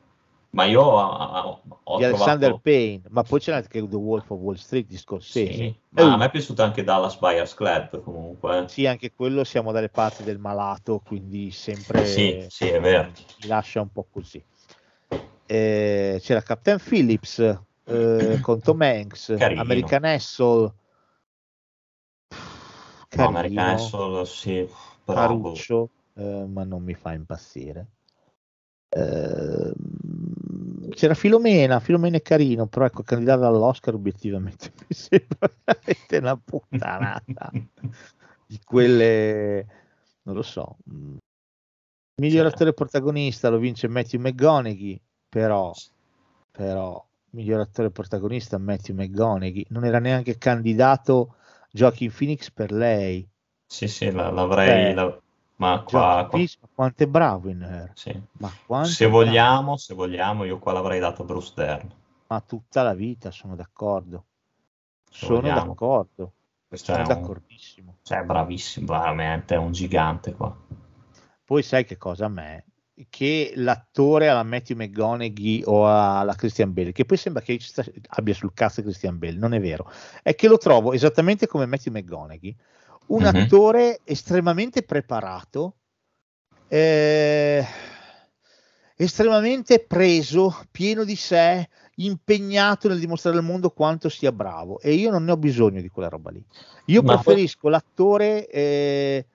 Ma 0.51 0.63
io 0.63 0.81
ho, 0.81 1.61
ho 1.83 1.97
di 1.97 2.05
Alexander 2.05 2.57
Payne, 2.59 3.03
ma 3.09 3.21
poi 3.21 3.39
c'era 3.39 3.57
anche 3.57 3.87
The 3.87 3.95
Wolf 3.95 4.31
of 4.31 4.39
Wall 4.39 4.55
Street 4.55 4.87
di 4.87 4.97
Scorsese. 4.97 5.53
Sì. 5.53 5.79
Ma 5.89 6.05
uh. 6.05 6.13
a 6.13 6.17
me 6.17 6.25
è 6.25 6.31
piaciuto 6.31 6.63
anche 6.63 6.83
Dallas 6.83 7.17
Buyers 7.17 7.53
Club 7.53 8.01
comunque. 8.01 8.65
Sì, 8.67 8.87
anche 8.87 9.13
quello 9.13 9.43
siamo 9.43 9.71
dalle 9.71 9.89
parti 9.89 10.23
del 10.23 10.39
malato, 10.39 11.01
quindi 11.05 11.51
sempre 11.51 12.05
sì, 12.05 12.45
sì, 12.49 12.67
è 12.67 12.79
vero. 12.79 13.11
mi 13.41 13.47
lascia 13.47 13.81
un 13.81 13.91
po' 13.91 14.07
così. 14.09 14.43
Eh, 15.45 16.19
c'era 16.19 16.41
Captain 16.41 16.79
Phillips 16.79 17.67
eh, 17.89 18.39
con 18.41 18.61
Tom 18.61 18.81
Hanks, 18.81 19.35
Carino. 19.37 19.61
American 19.61 20.03
Hustle. 20.03 20.73
No, 23.15 23.27
American 23.27 23.73
Hustle, 23.73 24.25
sì 24.25 24.69
Caruccio, 25.13 25.89
eh, 26.15 26.45
ma 26.47 26.63
non 26.63 26.83
mi 26.83 26.93
fa 26.93 27.13
impazzire. 27.13 27.87
Eh, 28.89 29.73
c'era 30.89 31.13
Filomena, 31.13 31.79
Filomena 31.79 32.17
è 32.17 32.21
carino, 32.21 32.67
però 32.67 32.85
ecco, 32.85 33.03
candidato 33.03 33.45
all'Oscar 33.45 33.93
obiettivamente 33.93 34.71
mi 34.87 34.95
sembra 34.95 35.51
veramente 35.63 36.17
una 36.17 36.37
puttanata 36.37 37.51
di 38.45 38.59
quelle, 38.63 39.67
non 40.23 40.35
lo 40.35 40.41
so. 40.41 40.77
Mm. 40.91 41.17
Miglior 42.21 42.45
cioè. 42.45 42.53
attore 42.53 42.73
protagonista 42.73 43.49
lo 43.49 43.59
vince 43.59 43.87
Matthew 43.87 44.19
McGonaghy, 44.19 44.99
però, 45.29 45.71
però 46.51 47.05
miglior 47.31 47.59
attore 47.59 47.91
protagonista 47.91 48.57
Matthew 48.57 48.95
McGonaghy 48.95 49.65
non 49.69 49.85
era 49.85 49.99
neanche 49.99 50.37
candidato 50.37 51.35
Joaquin 51.71 52.11
Phoenix 52.11 52.49
per 52.49 52.71
lei 52.71 53.27
sì, 53.71 53.87
sì, 53.87 54.09
la, 54.09 54.31
l'avrei... 54.31 54.95
La, 54.95 55.15
ma 55.57 55.83
qua, 55.83 56.27
qua... 56.27 56.39
quanto 56.73 57.03
è 57.03 57.07
bravo 57.07 57.49
in 57.49 57.61
Her. 57.61 57.91
Sì. 57.93 58.19
se 58.83 59.05
vogliamo, 59.05 59.77
se 59.77 59.93
vogliamo, 59.93 60.43
io 60.43 60.57
qua 60.57 60.71
l'avrei 60.71 60.99
dato 60.99 61.21
a 61.21 61.25
Bruce 61.25 61.51
Dern. 61.55 61.87
Ma 62.27 62.41
tutta 62.41 62.81
la 62.81 62.95
vita 62.95 63.29
sono 63.29 63.55
d'accordo. 63.55 64.25
Se 65.07 65.25
sono 65.27 65.41
vogliamo. 65.41 65.67
d'accordo. 65.67 66.33
Questo 66.67 66.93
sono 66.93 67.03
è 67.03 67.07
d'accordissimo. 67.07 67.91
Un... 67.91 67.97
Cioè, 68.01 68.23
bravissimo, 68.23 68.87
veramente, 68.87 69.53
è 69.53 69.57
un 69.57 69.71
gigante 69.71 70.33
qua. 70.33 70.55
Poi 71.43 71.61
sai 71.61 71.85
che 71.85 71.97
cosa 71.97 72.25
a 72.25 72.29
me? 72.29 72.65
Che 73.09 73.53
l'attore 73.55 74.27
alla 74.27 74.43
Matthew 74.43 74.75
McGonaghy 74.75 75.61
o 75.65 75.87
alla 75.87 76.35
Christian 76.35 76.73
Bale, 76.73 76.91
che 76.91 77.05
poi 77.05 77.15
sembra 77.15 77.41
che 77.41 77.57
abbia 78.07 78.33
sul 78.33 78.53
cazzo 78.53 78.81
Christian 78.81 79.17
Bale, 79.17 79.37
non 79.37 79.53
è 79.53 79.61
vero, 79.61 79.89
è 80.21 80.35
che 80.35 80.49
lo 80.49 80.57
trovo 80.57 80.91
esattamente 80.91 81.47
come 81.47 81.65
Matthew 81.65 81.93
McGonaghy, 81.93 82.55
un 83.07 83.23
uh-huh. 83.23 83.37
attore 83.37 84.01
estremamente 84.03 84.83
preparato, 84.83 85.75
eh, 86.67 87.65
estremamente 88.95 89.79
preso, 89.79 90.65
pieno 90.69 91.05
di 91.05 91.15
sé, 91.15 91.69
impegnato 91.95 92.87
nel 92.87 92.99
dimostrare 92.99 93.37
al 93.37 93.43
mondo 93.43 93.71
quanto 93.71 94.09
sia 94.09 94.31
bravo 94.31 94.79
e 94.79 94.93
io 94.93 95.09
non 95.09 95.23
ne 95.23 95.31
ho 95.31 95.37
bisogno 95.37 95.81
di 95.81 95.89
quella 95.89 96.09
roba 96.09 96.31
lì. 96.31 96.43
Io 96.85 97.01
Ma 97.01 97.13
preferisco 97.13 97.69
l'attore 97.69 98.47
eh, 98.49 99.25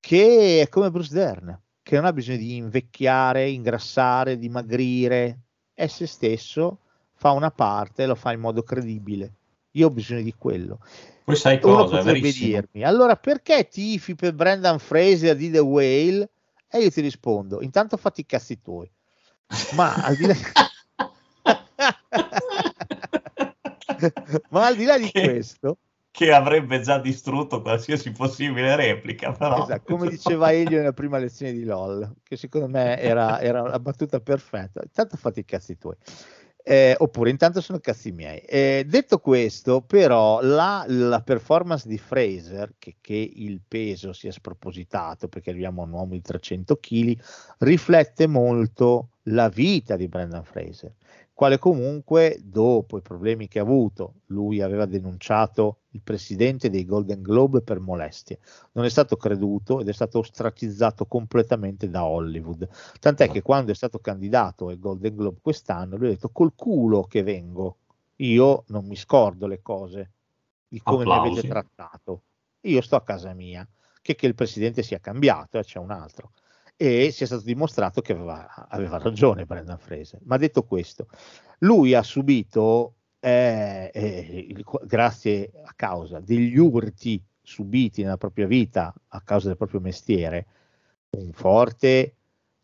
che 0.00 0.60
è 0.60 0.68
come 0.68 0.90
Bruce 0.90 1.12
Dern, 1.12 1.60
che 1.88 1.96
non 1.96 2.04
ha 2.04 2.12
bisogno 2.12 2.36
di 2.36 2.56
invecchiare, 2.56 3.48
ingrassare, 3.48 4.36
dimagrire, 4.36 5.38
è 5.72 5.86
se 5.86 6.06
stesso, 6.06 6.80
fa 7.14 7.30
una 7.30 7.50
parte 7.50 8.02
e 8.02 8.06
lo 8.06 8.14
fa 8.14 8.30
in 8.32 8.40
modo 8.40 8.62
credibile. 8.62 9.32
Io 9.70 9.86
ho 9.86 9.90
bisogno 9.90 10.20
di 10.20 10.34
quello. 10.36 10.80
Poi 11.24 11.34
sai 11.34 11.58
Uno 11.62 11.84
cosa, 11.84 11.96
potrebbe 11.96 12.30
dirmi, 12.30 12.84
allora 12.84 13.16
perché 13.16 13.68
tifi 13.68 14.14
per 14.14 14.34
Brendan 14.34 14.78
Fraser 14.78 15.34
di 15.34 15.50
The 15.50 15.60
Whale? 15.60 16.28
E 16.68 16.78
io 16.78 16.90
ti 16.90 17.00
rispondo, 17.00 17.62
intanto 17.62 17.96
fatti 17.96 18.20
i 18.20 18.26
cazzi 18.26 18.60
tuoi. 18.60 18.90
Ma 19.72 19.94
al 19.94 20.14
di 20.14 20.26
là... 20.26 20.34
Ma 24.50 24.66
al 24.66 24.76
di 24.76 24.84
là 24.84 24.98
di 24.98 25.10
questo, 25.10 25.78
Che 26.18 26.32
avrebbe 26.32 26.80
già 26.80 26.98
distrutto 26.98 27.62
qualsiasi 27.62 28.10
possibile 28.10 28.74
replica, 28.74 29.30
però. 29.30 29.62
esatto, 29.62 29.94
come 29.94 30.08
diceva 30.08 30.50
Elio 30.50 30.78
nella 30.78 30.92
prima 30.92 31.16
lezione 31.16 31.52
di 31.52 31.62
LOL, 31.62 32.16
che 32.24 32.36
secondo 32.36 32.66
me 32.66 32.98
era, 32.98 33.40
era 33.40 33.62
una 33.62 33.78
battuta 33.78 34.18
perfetta, 34.18 34.80
intanto 34.82 35.16
fatti 35.16 35.38
i 35.38 35.44
cazzi 35.44 35.78
tuoi. 35.78 35.94
Eh, 36.64 36.96
oppure 36.98 37.30
intanto 37.30 37.60
sono 37.60 37.78
cazzi 37.78 38.10
miei. 38.10 38.40
Eh, 38.40 38.84
detto 38.84 39.20
questo, 39.20 39.80
però, 39.80 40.40
la, 40.42 40.84
la 40.88 41.22
performance 41.22 41.86
di 41.86 41.98
Fraser, 41.98 42.74
che, 42.80 42.96
che 43.00 43.32
il 43.36 43.60
peso 43.66 44.12
sia 44.12 44.32
spropositato 44.32 45.28
perché 45.28 45.50
arriviamo 45.50 45.82
a 45.82 45.84
un 45.84 45.92
uomo 45.92 46.14
di 46.14 46.20
300 46.20 46.78
kg, 46.78 47.16
riflette 47.58 48.26
molto 48.26 49.10
la 49.28 49.48
vita 49.48 49.94
di 49.94 50.08
Brendan 50.08 50.42
Fraser, 50.42 50.92
quale 51.32 51.58
comunque, 51.58 52.36
dopo 52.42 52.98
i 52.98 53.02
problemi 53.02 53.46
che 53.46 53.60
ha 53.60 53.62
avuto, 53.62 54.14
lui 54.26 54.60
aveva 54.60 54.86
denunciato 54.86 55.82
il 55.98 56.04
presidente 56.04 56.70
dei 56.70 56.84
Golden 56.84 57.20
Globe 57.20 57.60
per 57.60 57.80
molestie, 57.80 58.38
non 58.72 58.84
è 58.84 58.88
stato 58.88 59.16
creduto 59.16 59.80
ed 59.80 59.88
è 59.88 59.92
stato 59.92 60.20
ostratizzato 60.20 61.06
completamente 61.06 61.90
da 61.90 62.04
Hollywood. 62.04 62.68
Tant'è 63.00 63.28
che 63.28 63.42
quando 63.42 63.72
è 63.72 63.74
stato 63.74 63.98
candidato 63.98 64.68
ai 64.68 64.78
Golden 64.78 65.14
Globe 65.14 65.38
quest'anno, 65.42 65.96
lui 65.96 66.06
ha 66.06 66.10
detto 66.10 66.30
col 66.30 66.54
culo 66.54 67.02
che 67.02 67.22
vengo, 67.22 67.76
io 68.16 68.64
non 68.68 68.86
mi 68.86 68.96
scordo 68.96 69.46
le 69.46 69.60
cose 69.60 70.10
di 70.68 70.80
come 70.80 71.04
mi 71.04 71.10
Applausi. 71.10 71.32
avete 71.32 71.48
trattato, 71.48 72.22
io 72.62 72.80
sto 72.80 72.96
a 72.96 73.02
casa 73.02 73.32
mia, 73.34 73.66
che, 74.00 74.14
che 74.14 74.26
il 74.26 74.34
presidente 74.34 74.82
sia 74.82 74.98
cambiato, 74.98 75.58
eh, 75.58 75.64
c'è 75.64 75.78
un 75.78 75.90
altro. 75.90 76.32
E 76.80 77.10
sia 77.10 77.26
stato 77.26 77.42
dimostrato 77.42 78.00
che 78.00 78.12
aveva, 78.12 78.68
aveva 78.68 78.98
ragione 78.98 79.44
Brendan 79.44 79.78
Fraser. 79.78 80.20
Ma 80.24 80.36
detto 80.36 80.62
questo, 80.62 81.08
lui 81.60 81.92
ha 81.94 82.04
subito, 82.04 82.94
eh, 83.20 83.90
eh, 83.92 84.64
grazie 84.84 85.50
a 85.64 85.72
causa 85.74 86.20
degli 86.20 86.56
urti 86.56 87.22
subiti 87.42 88.02
nella 88.02 88.16
propria 88.16 88.46
vita 88.46 88.94
a 89.08 89.20
causa 89.22 89.48
del 89.48 89.56
proprio 89.56 89.80
mestiere, 89.80 90.46
un 91.10 91.32
forte 91.32 92.14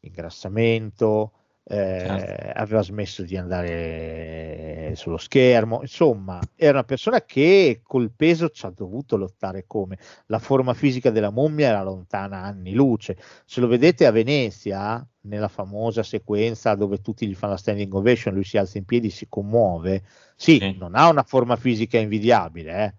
ingrassamento, 0.01 1.33
eh, 1.67 1.77
Certo. 2.07 2.59
aveva 2.59 2.83
smesso 2.83 3.23
di 3.23 3.37
andare 3.37 4.93
sullo 4.97 5.17
schermo, 5.17 5.81
insomma, 5.81 6.39
era 6.55 6.73
una 6.73 6.85
persona 6.85 7.23
che 7.23 7.81
col 7.83 8.11
peso 8.15 8.51
ci 8.51 8.67
ha 8.67 8.71
dovuto 8.71 9.17
lottare 9.17 9.65
come 9.67 9.99
la 10.27 10.39
forma 10.39 10.75
fisica 10.75 11.11
della 11.11 11.31
mummia 11.31 11.69
era 11.69 11.83
lontana 11.83 12.43
anni 12.43 12.73
luce. 12.73 13.17
Se 13.45 13.61
lo 13.61 13.67
vedete 13.67 14.07
a 14.07 14.11
Venezia, 14.11 15.05
nella 15.23 15.49
famosa 15.49 16.03
sequenza 16.03 16.75
dove 16.75 17.01
tutti 17.01 17.27
gli 17.27 17.35
fanno 17.35 17.53
la 17.55 17.59
standing 17.59 17.93
ovation, 17.95 18.35
lui 18.35 18.45
si 18.45 18.59
alza 18.59 18.79
in 18.79 18.85
piedi, 18.85 19.09
si 19.11 19.27
commuove, 19.29 20.03
sì, 20.37 20.59
Sì. 20.59 20.77
non 20.79 20.95
ha 20.95 21.09
una 21.09 21.23
forma 21.23 21.57
fisica 21.57 21.99
invidiabile, 21.99 22.85
eh. 22.85 22.95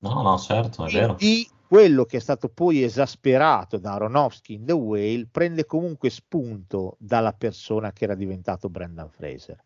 No, 0.00 0.22
no, 0.22 0.38
certo, 0.38 0.86
è 0.86 0.90
vero. 0.90 1.16
Quindi 1.16 1.48
quello 1.68 2.06
che 2.06 2.16
è 2.16 2.20
stato 2.20 2.48
poi 2.48 2.82
esasperato 2.82 3.76
da 3.76 3.92
Aronofsky 3.92 4.54
in 4.54 4.64
The 4.64 4.72
Whale 4.72 5.28
prende 5.30 5.66
comunque 5.66 6.08
spunto 6.08 6.96
dalla 6.98 7.34
persona 7.34 7.92
che 7.92 8.04
era 8.04 8.14
diventato 8.14 8.70
Brendan 8.70 9.10
Fraser. 9.10 9.62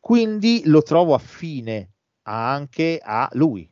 Quindi 0.00 0.62
lo 0.64 0.82
trovo 0.82 1.14
affine 1.14 1.92
anche 2.22 2.98
a 3.00 3.28
lui. 3.34 3.70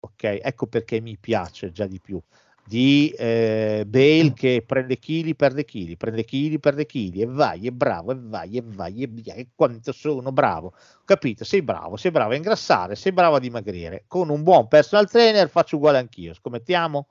Ok, 0.00 0.22
ecco 0.42 0.66
perché 0.66 1.00
mi 1.00 1.16
piace 1.16 1.72
già 1.72 1.86
di 1.86 1.98
più 1.98 2.20
di 2.68 3.08
eh, 3.16 3.84
Bale 3.86 4.34
che 4.34 4.62
prende 4.66 4.98
chili, 4.98 5.34
perde 5.34 5.64
chili, 5.64 5.96
prende 5.96 6.22
chili, 6.24 6.58
perde 6.58 6.84
chili 6.84 7.22
e 7.22 7.26
vai, 7.26 7.66
è 7.66 7.70
bravo, 7.70 8.12
e 8.12 8.16
vai, 8.20 8.58
e 8.58 8.62
vai, 8.62 9.02
e 9.02 9.06
via, 9.06 9.32
e 9.32 9.48
quanto 9.54 9.90
sono 9.92 10.32
bravo. 10.32 10.74
Capito? 11.06 11.44
Sei 11.44 11.62
bravo, 11.62 11.96
sei 11.96 12.10
bravo 12.10 12.32
a 12.32 12.36
ingrassare, 12.36 12.94
sei 12.94 13.12
bravo 13.12 13.36
a 13.36 13.40
dimagrire. 13.40 14.04
Con 14.06 14.28
un 14.28 14.42
buon 14.42 14.68
personal 14.68 15.08
trainer 15.08 15.48
faccio 15.48 15.76
uguale 15.76 15.96
anch'io. 15.96 16.34
Scommettiamo? 16.34 17.06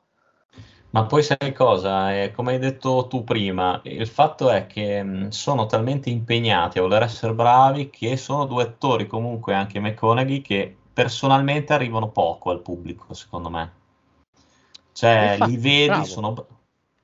Ma 0.91 1.05
poi 1.05 1.23
sai 1.23 1.53
cosa? 1.53 2.13
Eh, 2.13 2.31
come 2.31 2.53
hai 2.53 2.59
detto 2.59 3.07
tu 3.07 3.23
prima, 3.23 3.81
il 3.85 4.07
fatto 4.07 4.51
è 4.51 4.67
che 4.67 5.01
mh, 5.01 5.29
sono 5.29 5.65
talmente 5.65 6.11
impegnati 6.11 6.77
a 6.77 6.83
voler 6.83 7.01
essere 7.01 7.33
bravi 7.33 7.89
che 7.89 8.15
sono 8.15 8.45
due 8.45 8.63
attori, 8.63 9.07
comunque 9.07 9.55
anche 9.55 9.79
McConaughey, 9.79 10.41
che 10.41 10.75
personalmente 10.93 11.73
arrivano 11.73 12.09
poco 12.09 12.51
al 12.51 12.61
pubblico, 12.61 13.13
secondo 13.15 13.49
me. 13.49 13.76
Cioè, 14.97 15.33
Infatti, 15.33 15.51
li 15.51 15.57
vedi, 15.57 15.85
bravo. 15.85 16.05
sono, 16.05 16.47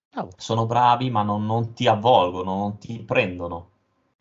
Bravo. 0.10 0.32
sono 0.36 0.66
bravi, 0.66 1.12
ma 1.12 1.22
non, 1.22 1.46
non 1.46 1.74
ti 1.74 1.86
avvolgono, 1.86 2.58
non 2.58 2.80
ti 2.80 3.00
prendono. 3.04 3.70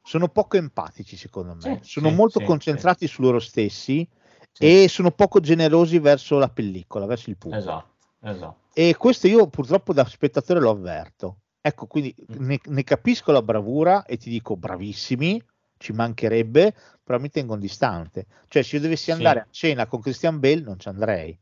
Sono 0.03 0.29
poco 0.29 0.59
empatici, 0.59 1.17
secondo 1.17 1.55
me. 1.55 1.79
Sì, 1.81 1.89
sono 1.89 2.11
sì, 2.11 2.15
molto 2.15 2.39
sì, 2.41 2.45
concentrati 2.45 3.07
su 3.07 3.23
loro 3.23 3.41
stessi 3.41 4.07
Sì. 4.53 4.83
e 4.83 4.89
sono 4.89 5.11
poco 5.11 5.41
generosi 5.41 5.99
verso 6.01 6.37
la 6.37 6.51
pellicola, 6.51 7.07
verso 7.07 7.31
il 7.31 7.39
pubblico. 7.39 7.63
Esatto, 7.63 7.95
esatto. 8.21 8.57
E 8.75 8.95
questo 8.99 9.27
io 9.27 9.47
purtroppo 9.47 9.95
da 9.95 10.05
spettatore 10.05 10.61
lo 10.61 10.69
avverto. 10.69 11.39
Ecco, 11.63 11.87
quindi 11.87 12.15
Mm. 12.31 12.47
ne, 12.47 12.61
ne 12.63 12.83
capisco 12.85 13.33
la 13.33 13.41
bravura 13.41 14.05
e 14.05 14.19
ti 14.19 14.29
dico 14.29 14.55
bravissimi, 14.55 15.43
ci 15.79 15.93
mancherebbe, 15.93 16.75
però 17.03 17.19
mi 17.19 17.31
tengo 17.31 17.57
distante. 17.57 18.27
Cioè, 18.49 18.63
se 18.63 18.77
io 18.77 18.83
dovessi 18.83 19.05
Sì. 19.07 19.13
andare 19.13 19.41
a 19.41 19.47
cena 19.51 19.87
con 19.87 20.01
Christian 20.03 20.39
Bale, 20.41 20.61
non 20.61 20.79
ci 20.79 20.89
andrei. 20.89 21.39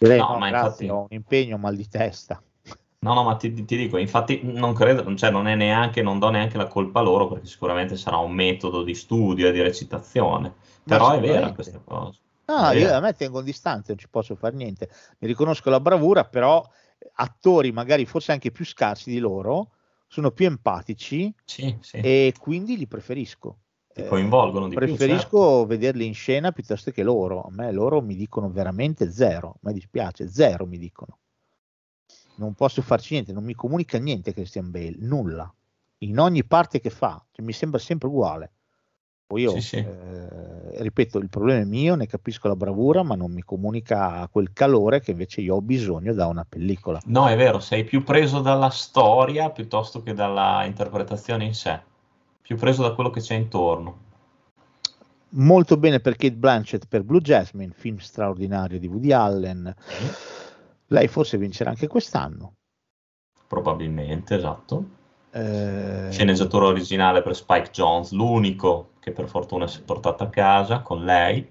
Direi, 0.00 0.18
No, 0.18 0.28
no, 0.28 0.38
ma 0.38 0.48
grazie, 0.48 0.86
infatti- 0.86 0.88
ho 0.88 1.00
un 1.02 1.06
impegno, 1.10 1.58
mal 1.58 1.76
di 1.76 1.86
testa. 1.86 2.42
No, 3.00 3.14
no, 3.14 3.22
ma 3.22 3.36
ti, 3.36 3.52
ti 3.52 3.76
dico, 3.76 3.98
infatti 3.98 4.40
non 4.42 4.72
credo, 4.72 5.14
cioè 5.14 5.30
non 5.30 5.46
è 5.46 5.54
neanche, 5.54 6.02
non 6.02 6.18
do 6.18 6.30
neanche 6.30 6.56
la 6.56 6.66
colpa 6.66 7.00
a 7.00 7.02
loro 7.02 7.28
perché 7.28 7.46
sicuramente 7.46 7.96
sarà 7.96 8.16
un 8.16 8.32
metodo 8.32 8.82
di 8.82 8.94
studio 8.94 9.48
e 9.48 9.52
di 9.52 9.60
recitazione, 9.62 10.54
però 10.84 11.12
è 11.12 11.20
vera 11.20 11.52
questa 11.52 11.80
cosa. 11.84 12.18
No, 12.46 12.72
io 12.72 12.92
a 12.92 13.00
me 13.00 13.12
tengo 13.12 13.42
distanza, 13.42 13.88
non 13.88 13.98
ci 13.98 14.08
posso 14.08 14.34
fare 14.36 14.56
niente. 14.56 14.90
Mi 15.18 15.28
riconosco 15.28 15.70
la 15.70 15.80
bravura, 15.80 16.24
però 16.24 16.62
attori 17.14 17.72
magari 17.72 18.04
forse 18.06 18.32
anche 18.32 18.50
più 18.50 18.64
scarsi 18.64 19.10
di 19.10 19.18
loro 19.18 19.70
sono 20.06 20.30
più 20.30 20.46
empatici 20.46 21.32
Sì, 21.44 21.76
sì, 21.80 21.98
e 21.98 22.34
quindi 22.38 22.76
li 22.76 22.86
preferisco. 22.86 23.58
Ti 24.00 24.06
Eh, 24.06 24.08
coinvolgono 24.08 24.68
di 24.68 24.76
più, 24.76 24.86
preferisco 24.86 25.38
certo. 25.38 25.66
vederli 25.66 26.06
in 26.06 26.14
scena 26.14 26.52
piuttosto 26.52 26.90
che 26.90 27.02
loro. 27.02 27.42
A 27.42 27.50
me 27.50 27.70
loro 27.72 28.00
mi 28.00 28.14
dicono 28.16 28.50
veramente 28.50 29.10
zero. 29.10 29.56
Mi 29.60 29.72
dispiace, 29.72 30.28
zero 30.28 30.66
mi 30.66 30.78
dicono. 30.78 31.18
Non 32.36 32.54
posso 32.54 32.82
farci 32.82 33.14
niente, 33.14 33.32
non 33.32 33.44
mi 33.44 33.54
comunica 33.54 33.98
niente 33.98 34.32
Christian 34.32 34.70
Bale, 34.70 34.96
nulla. 34.98 35.52
In 35.98 36.18
ogni 36.18 36.44
parte 36.44 36.80
che 36.80 36.90
fa, 36.90 37.22
cioè, 37.30 37.44
mi 37.44 37.52
sembra 37.52 37.78
sempre 37.78 38.08
uguale. 38.08 38.52
Poi 39.26 39.42
io, 39.42 39.50
Sì, 39.52 39.60
sì. 39.60 39.76
eh, 39.76 40.82
ripeto, 40.82 41.18
il 41.18 41.28
problema 41.28 41.60
è 41.60 41.64
mio, 41.64 41.94
ne 41.94 42.06
capisco 42.06 42.48
la 42.48 42.56
bravura, 42.56 43.02
ma 43.02 43.14
non 43.14 43.32
mi 43.32 43.42
comunica 43.42 44.26
quel 44.28 44.52
calore 44.52 45.00
che 45.00 45.10
invece 45.12 45.40
io 45.42 45.56
ho 45.56 45.60
bisogno 45.62 46.14
da 46.14 46.26
una 46.26 46.44
pellicola. 46.48 47.00
No, 47.04 47.28
è 47.28 47.36
vero, 47.36 47.60
sei 47.60 47.84
più 47.84 48.02
preso 48.04 48.40
dalla 48.40 48.70
storia 48.70 49.50
piuttosto 49.50 50.02
che 50.02 50.14
dalla 50.14 50.64
interpretazione 50.64 51.44
in 51.44 51.54
sé, 51.54 51.82
più 52.50 52.58
preso 52.58 52.82
da 52.82 52.94
quello 52.94 53.10
che 53.10 53.20
c'è 53.20 53.36
intorno. 53.36 53.98
Molto 55.34 55.76
bene 55.76 56.00
per 56.00 56.16
Kate 56.16 56.34
Blanchett 56.34 56.86
per 56.88 57.04
Blue 57.04 57.20
Jasmine, 57.20 57.72
film 57.72 57.98
straordinario 57.98 58.80
di 58.80 58.88
Woody 58.88 59.12
Allen. 59.12 59.72
Lei 60.88 61.06
forse 61.06 61.38
vincerà 61.38 61.70
anche 61.70 61.86
quest'anno. 61.86 62.54
Probabilmente, 63.46 64.34
esatto. 64.34 64.84
Eh, 65.30 66.08
Sceneggiatore 66.10 66.66
originale 66.66 67.22
per 67.22 67.36
Spike 67.36 67.70
Jones, 67.70 68.10
l'unico 68.10 68.94
che 68.98 69.12
per 69.12 69.28
fortuna 69.28 69.68
si 69.68 69.78
è 69.78 69.82
portato 69.82 70.24
a 70.24 70.28
casa 70.28 70.80
con 70.80 71.04
lei. 71.04 71.48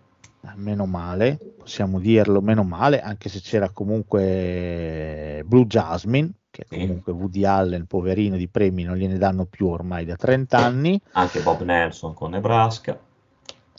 meno 0.56 0.86
male, 0.86 1.38
possiamo 1.58 2.02
dirlo, 2.02 2.42
meno 2.42 2.64
male, 2.64 3.00
anche 3.00 3.30
se 3.30 3.40
c'era 3.40 3.70
comunque 3.70 5.44
Blue 5.46 5.66
Jasmine, 5.66 6.30
che 6.52 6.66
comunque 6.68 7.12
Woody 7.14 7.44
Allen, 7.46 7.86
poverino 7.86 8.36
di 8.36 8.48
premi, 8.48 8.84
non 8.84 8.96
gliene 8.98 9.18
danno 9.18 9.46
più 9.46 9.68
ormai 9.68 10.06
da 10.06 10.16
30 10.16 10.58
anni, 10.58 11.00
Anche 11.12 11.42
Bob 11.42 11.62
Nelson 11.62 12.14
con 12.14 12.32
Nebraska. 12.32 13.00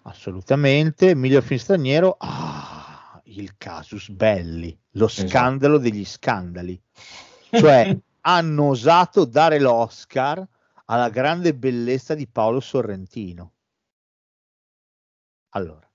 assolutamente. 0.04 1.14
Miglior 1.14 1.42
film 1.42 1.58
straniero, 1.60 2.16
ah, 2.18 3.20
il 3.24 3.56
casus 3.56 4.08
belli, 4.10 4.76
lo 4.92 5.06
Esatto. 5.06 5.28
scandalo 5.28 5.78
degli 5.78 6.04
scandali. 6.04 6.80
Cioè, 7.50 7.98
hanno 8.20 8.64
osato 8.68 9.24
dare 9.24 9.58
l'Oscar 9.58 10.46
alla 10.84 11.08
grande 11.10 11.52
bellezza 11.54 12.14
di 12.14 12.28
Paolo 12.28 12.60
Sorrentino. 12.60 13.52
Allora, 15.54 15.89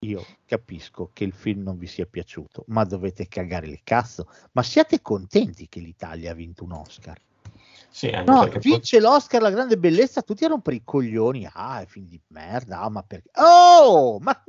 io 0.00 0.24
capisco 0.44 1.10
che 1.12 1.24
il 1.24 1.32
film 1.32 1.62
non 1.62 1.76
vi 1.76 1.86
sia 1.86 2.06
piaciuto, 2.06 2.64
ma 2.68 2.84
dovete 2.84 3.26
cagare 3.26 3.66
il 3.66 3.80
cazzo. 3.82 4.28
Ma 4.52 4.62
siate 4.62 5.02
contenti 5.02 5.68
che 5.68 5.80
l'Italia 5.80 6.30
ha 6.30 6.34
vinto 6.34 6.64
un 6.64 6.72
Oscar. 6.72 7.18
Sì, 7.90 8.08
anche 8.08 8.30
No, 8.30 8.40
perché 8.40 8.58
poi- 8.60 8.70
vince 8.72 9.00
l'Oscar 9.00 9.42
la 9.42 9.50
grande 9.50 9.76
bellezza, 9.76 10.22
tutti 10.22 10.44
erano 10.44 10.60
per 10.60 10.74
i 10.74 10.82
coglioni. 10.84 11.48
Ah, 11.52 11.80
è 11.80 11.86
film 11.86 12.06
di 12.06 12.20
merda, 12.28 12.80
ah, 12.82 12.90
ma 12.90 13.02
perché? 13.02 13.30
Oh, 13.34 14.18
ma, 14.22 14.40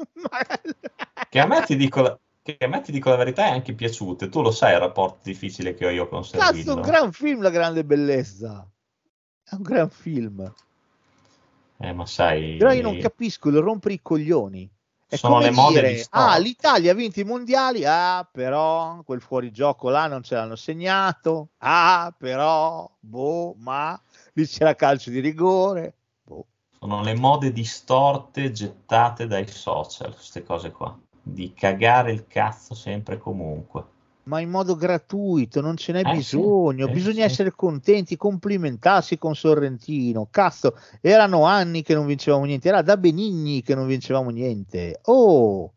che 1.29 1.39
a 1.39 1.47
me 1.47 1.63
ti 1.63 1.75
dico 1.75 2.01
la, 2.01 2.19
che 2.43 2.57
a 2.59 2.67
me 2.67 2.81
ti 2.81 2.91
dico 2.91 3.09
la 3.09 3.15
verità 3.15 3.45
è 3.45 3.49
anche 3.49 3.73
piaciute. 3.73 4.29
Tu 4.29 4.41
lo 4.41 4.51
sai 4.51 4.73
il 4.73 4.79
rapporto 4.79 5.19
difficile 5.23 5.73
che 5.73 5.85
ho 5.87 5.89
io 5.89 6.07
con 6.07 6.21
cazzo, 6.21 6.37
è 6.37 6.41
Servillo. 6.41 6.75
un 6.75 6.81
gran 6.81 7.11
film 7.11 7.41
la 7.41 7.49
grande 7.49 7.83
bellezza. 7.83 8.67
È 9.41 9.55
un 9.55 9.61
gran 9.63 9.89
film. 9.89 10.53
Eh, 11.81 11.93
ma 11.93 12.05
sai, 12.05 12.57
Però 12.57 12.71
io 12.71 12.83
non 12.83 12.99
capisco 12.99 13.49
il 13.49 13.57
rompere 13.57 13.95
i 13.95 14.01
coglioni. 14.01 14.69
È 15.11 15.15
Sono 15.15 15.39
le 15.39 15.49
mode 15.49 15.81
dire, 15.81 16.05
ah, 16.11 16.37
l'Italia 16.37 16.91
ha 16.91 16.93
vinto 16.93 17.19
i 17.19 17.23
mondiali, 17.23 17.83
ah, 17.83 18.29
però 18.31 19.01
quel 19.03 19.21
fuorigioco 19.21 19.89
là 19.89 20.05
non 20.05 20.21
ce 20.21 20.35
l'hanno 20.35 20.55
segnato, 20.55 21.49
ah, 21.57 22.13
però, 22.15 22.87
boh, 22.99 23.55
ma 23.57 23.99
lì 24.33 24.45
c'era 24.45 24.75
calcio 24.75 25.09
di 25.09 25.19
rigore, 25.19 25.95
boh. 26.21 26.45
sono 26.77 27.01
le 27.01 27.15
mode 27.15 27.51
distorte 27.51 28.51
gettate 28.51 29.25
dai 29.25 29.47
social, 29.47 30.13
queste 30.13 30.43
cose 30.43 30.69
qua. 30.69 30.95
Di 31.23 31.53
cagare 31.53 32.11
il 32.11 32.27
cazzo 32.27 32.75
sempre 32.75 33.15
e 33.15 33.17
comunque. 33.17 33.85
Ma 34.29 34.39
in 34.39 34.51
modo 34.51 34.75
gratuito, 34.75 35.59
non 35.59 35.75
ce 35.75 35.91
n'è 35.91 36.01
Eh, 36.01 36.09
sì, 36.09 36.15
bisogno, 36.37 36.87
eh, 36.87 36.91
bisogna 36.91 37.25
sì. 37.25 37.31
essere 37.31 37.51
contenti, 37.51 38.15
complimentarsi 38.15 39.17
con 39.17 39.35
Sorrentino. 39.35 40.27
Cazzo, 40.29 40.77
erano 41.01 41.45
anni 41.45 41.81
che 41.81 41.95
non 41.95 42.05
vincevamo 42.05 42.45
niente, 42.45 42.67
era 42.69 42.83
da 42.83 42.95
Benigni 42.95 43.63
che 43.63 43.73
non 43.73 43.87
vincevamo 43.87 44.29
niente. 44.29 44.99
Oh, 45.05 45.73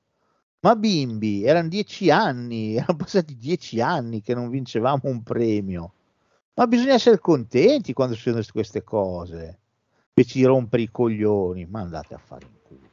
ma 0.61 0.77
bimbi, 0.77 1.45
erano 1.45 1.69
dieci 1.69 2.11
anni, 2.11 2.77
erano 2.77 2.97
passati 2.97 3.37
dieci 3.37 3.81
anni 3.81 4.21
che 4.21 4.35
non 4.35 4.51
vincevamo 4.51 5.01
un 5.05 5.23
premio. 5.23 5.93
Ma 6.55 6.67
bisogna 6.67 6.93
essere 6.93 7.19
contenti 7.19 7.95
quando 7.95 8.15
succedono 8.15 8.45
queste 8.53 8.85
cose. 8.85 9.59
Invece 10.15 10.39
di 10.39 10.45
rompere 10.45 10.83
i 10.83 10.91
coglioni, 10.91 11.65
ma 11.65 11.81
andate 11.81 12.13
a 12.13 12.19
fare 12.19 12.45
in 12.45 12.53
culo. 12.63 12.91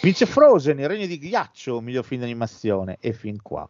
Vince 0.00 0.24
Frozen, 0.24 0.78
il 0.78 0.88
regno 0.88 1.06
di 1.06 1.18
ghiaccio, 1.18 1.82
miglior 1.82 2.02
film 2.02 2.22
d'animazione, 2.22 2.96
e 2.98 3.12
fin 3.12 3.42
qua 3.42 3.68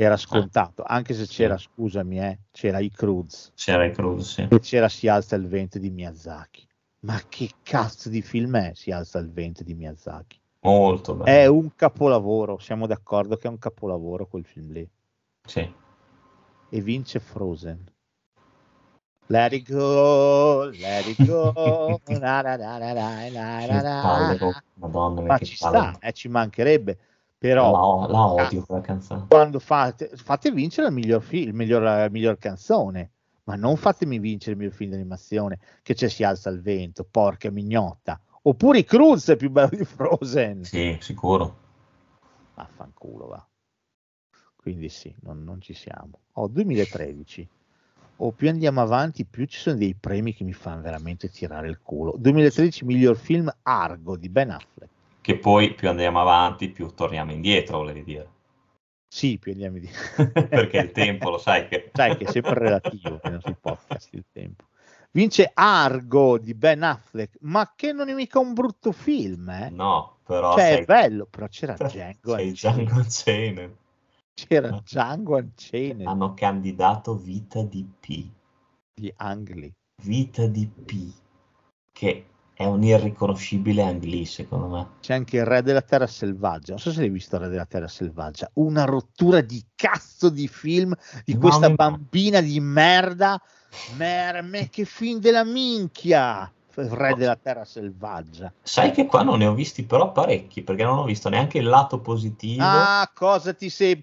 era 0.00 0.16
scontato, 0.16 0.84
anche 0.86 1.12
se 1.12 1.26
c'era, 1.26 1.58
sì. 1.58 1.66
scusami, 1.72 2.20
eh, 2.20 2.38
c'era 2.52 2.78
i 2.78 2.88
Cruz 2.88 3.50
C'era 3.56 3.84
il 3.84 3.92
Cruz, 3.92 4.34
sì. 4.34 4.46
e 4.48 4.60
c'era 4.60 4.88
Si 4.88 5.08
alza 5.08 5.34
il 5.34 5.48
vento 5.48 5.80
di 5.80 5.90
Miyazaki. 5.90 6.64
Ma 7.00 7.20
che 7.28 7.50
cazzo 7.64 8.08
di 8.08 8.22
film 8.22 8.56
è 8.56 8.70
Si 8.74 8.92
alza 8.92 9.18
il 9.18 9.28
vento 9.32 9.64
di 9.64 9.74
Miyazaki? 9.74 10.40
Molto 10.60 11.14
bello. 11.14 11.24
È 11.24 11.46
un 11.46 11.74
capolavoro, 11.74 12.58
siamo 12.58 12.86
d'accordo 12.86 13.36
che 13.36 13.48
è 13.48 13.50
un 13.50 13.58
capolavoro 13.58 14.28
quel 14.28 14.44
film 14.44 14.70
lì. 14.70 14.88
Sì. 15.44 15.74
E 16.68 16.80
vince 16.80 17.18
Frozen. 17.18 17.84
Let 19.26 19.52
it 19.52 19.68
go, 19.68 20.70
let 20.78 21.06
it 21.06 21.26
go. 21.26 22.00
na, 22.06 22.40
na, 22.42 22.56
na, 22.56 22.78
na, 22.78 22.92
na, 22.92 23.28
na, 23.30 23.66
Che 23.66 23.82
na, 23.82 24.00
palle, 24.00 24.38
na. 24.38 24.62
Madonna 24.74 25.22
Ma 25.22 25.38
ci 25.38 25.56
palle. 25.58 25.76
sta, 25.76 25.98
eh, 25.98 26.12
ci 26.12 26.28
mancherebbe. 26.28 26.98
Però 27.38 28.00
La, 28.00 28.12
la 28.12 28.26
odio 28.32 28.64
quella 28.64 28.80
canzone. 28.80 29.26
quando 29.28 29.60
fate, 29.60 30.10
fate 30.14 30.50
vincere 30.50 30.88
il 30.88 30.92
miglior 30.94 31.22
film, 31.22 31.48
il 31.50 31.54
miglior, 31.54 31.82
la 31.82 32.08
miglior 32.10 32.36
canzone, 32.36 33.10
ma 33.44 33.54
non 33.54 33.76
fatemi 33.76 34.18
vincere 34.18 34.52
il 34.52 34.58
miglior 34.58 34.74
film 34.74 34.90
d'animazione 34.90 35.58
che 35.82 35.94
c'è 35.94 36.08
si 36.08 36.24
alza 36.24 36.50
il 36.50 36.60
vento, 36.60 37.06
porca 37.08 37.50
mignotta. 37.50 38.20
Oppure 38.42 38.78
i 38.80 38.84
Cruz 38.84 39.28
è 39.28 39.36
più 39.36 39.50
bello 39.50 39.70
di 39.76 39.84
Frozen. 39.84 40.64
Sì, 40.64 40.96
sicuro. 41.00 41.56
Vaffanculo 42.54 43.26
va. 43.26 43.46
Quindi 44.56 44.88
sì, 44.88 45.14
non, 45.20 45.44
non 45.44 45.60
ci 45.60 45.74
siamo. 45.74 46.18
Oh, 46.32 46.48
2013. 46.48 47.48
O 48.20 48.32
più 48.32 48.48
andiamo 48.48 48.80
avanti, 48.80 49.24
più 49.24 49.44
ci 49.46 49.58
sono 49.60 49.76
dei 49.76 49.94
premi 49.94 50.34
che 50.34 50.42
mi 50.42 50.52
fanno 50.52 50.80
veramente 50.82 51.28
tirare 51.28 51.68
il 51.68 51.78
culo. 51.80 52.14
2013 52.18 52.84
miglior 52.84 53.16
film 53.16 53.48
Argo 53.62 54.16
di 54.16 54.28
Ben 54.28 54.50
Affleck. 54.50 54.90
Che 55.28 55.36
poi 55.36 55.74
più 55.74 55.90
andiamo 55.90 56.22
avanti, 56.22 56.70
più 56.70 56.86
torniamo 56.94 57.32
indietro, 57.32 57.76
volevi 57.76 58.02
dire. 58.02 58.30
Sì, 59.06 59.36
più 59.36 59.52
andiamo 59.52 59.76
di... 59.76 59.86
Perché 60.32 60.78
il 60.78 60.90
tempo, 60.90 61.28
lo 61.28 61.36
sai 61.36 61.68
che... 61.68 61.90
sai 61.92 62.16
che 62.16 62.24
è 62.24 62.30
sempre 62.30 62.54
relativo 62.54 63.20
sui 63.38 63.54
podcast 63.60 64.08
il 64.14 64.24
tempo. 64.32 64.64
Vince 65.10 65.50
Argo 65.52 66.38
di 66.38 66.54
Ben 66.54 66.82
Affleck, 66.82 67.36
ma 67.40 67.74
che 67.76 67.92
non 67.92 68.08
è 68.08 68.14
mica 68.14 68.38
un 68.38 68.54
brutto 68.54 68.90
film, 68.90 69.50
eh? 69.50 69.68
No, 69.68 70.16
però 70.24 70.54
cioè, 70.54 70.62
sei- 70.62 70.80
è 70.80 70.84
bello, 70.86 71.26
però 71.26 71.46
c'era 71.48 71.74
Django 71.76 72.94
Unchained. 72.94 73.76
C'era. 74.32 74.70
Django 74.82 75.36
Unchained 75.36 76.06
Hanno 76.06 76.32
candidato 76.32 77.14
Vita 77.14 77.60
di 77.60 77.86
P. 78.00 78.30
di 78.94 79.12
Angli. 79.16 79.70
Vita 80.02 80.46
di 80.46 80.66
P. 80.66 81.12
Che 81.92 82.26
è 82.58 82.64
un 82.64 82.82
irriconoscibile 82.82 83.82
Angli, 83.84 84.24
secondo 84.24 84.66
me. 84.66 84.86
C'è 85.00 85.14
anche 85.14 85.36
il 85.36 85.44
Re 85.44 85.62
della 85.62 85.80
Terra 85.80 86.08
Selvaggia. 86.08 86.72
Non 86.72 86.80
so 86.80 86.90
se 86.90 86.98
l'hai 86.98 87.08
visto 87.08 87.36
il 87.36 87.42
Re 87.42 87.48
della 87.50 87.66
Terra 87.66 87.86
Selvaggia. 87.86 88.50
Una 88.54 88.84
rottura 88.84 89.40
di 89.40 89.64
cazzo 89.76 90.28
di 90.28 90.48
film 90.48 90.92
di 91.24 91.34
No, 91.34 91.38
questa 91.38 91.68
mi- 91.68 91.76
bambina 91.76 92.40
di 92.40 92.58
merda. 92.58 93.40
Mer- 93.96 94.42
me 94.42 94.68
che 94.70 94.84
film 94.84 95.20
della 95.20 95.44
minchia! 95.44 96.52
Il 96.74 96.90
Re 96.90 97.14
della 97.14 97.36
Terra 97.36 97.64
Selvaggia. 97.64 98.52
Sai 98.60 98.90
che 98.90 99.06
qua 99.06 99.22
non 99.22 99.38
ne 99.38 99.46
ho 99.46 99.54
visti 99.54 99.84
però 99.84 100.10
parecchi, 100.10 100.62
perché 100.62 100.82
non 100.82 100.98
ho 100.98 101.04
visto 101.04 101.28
neanche 101.28 101.58
il 101.58 101.64
lato 101.64 102.00
positivo. 102.00 102.64
Ah, 102.64 103.08
cosa 103.14 103.54
ti 103.54 103.68
sei 103.70 104.00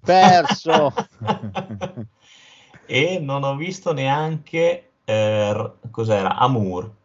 perso? 0.00 0.92
e 2.86 3.18
non 3.18 3.42
ho 3.42 3.56
visto 3.56 3.92
neanche 3.92 4.90
eh, 5.04 5.72
cos'era 5.90 6.36
Amour. 6.36 7.00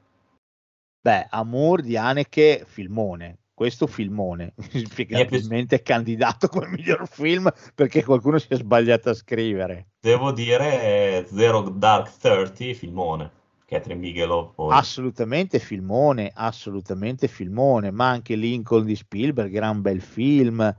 Beh, 1.08 1.28
Amour 1.30 1.84
di 1.84 1.96
Haneke, 1.96 2.66
filmone. 2.68 3.38
Questo 3.54 3.88
filmone, 3.88 4.54
spiegabilmente 4.60 5.82
candidato 5.82 6.50
come 6.50 6.68
miglior 6.68 7.08
film 7.08 7.50
perché 7.74 8.04
qualcuno 8.04 8.38
si 8.40 8.48
è 8.50 8.56
sbagliato 8.58 9.12
a 9.12 9.14
scrivere. 9.14 9.88
Devo 10.02 10.34
dire 10.34 11.26
Zero 11.32 11.62
Dark 11.70 12.12
Thirty, 12.18 12.74
filmone. 12.74 13.32
Catherine 13.66 14.02
Bigelow. 14.02 14.52
poi. 14.54 14.76
Assolutamente 14.76 15.60
filmone, 15.60 16.30
assolutamente 16.34 17.30
filmone, 17.30 17.90
ma 17.90 18.10
anche 18.10 18.36
Lincoln 18.36 18.84
di 18.84 18.98
Spielberg 18.98 19.56
era 19.56 19.70
un 19.70 19.80
bel 19.82 20.02
film. 20.02 20.76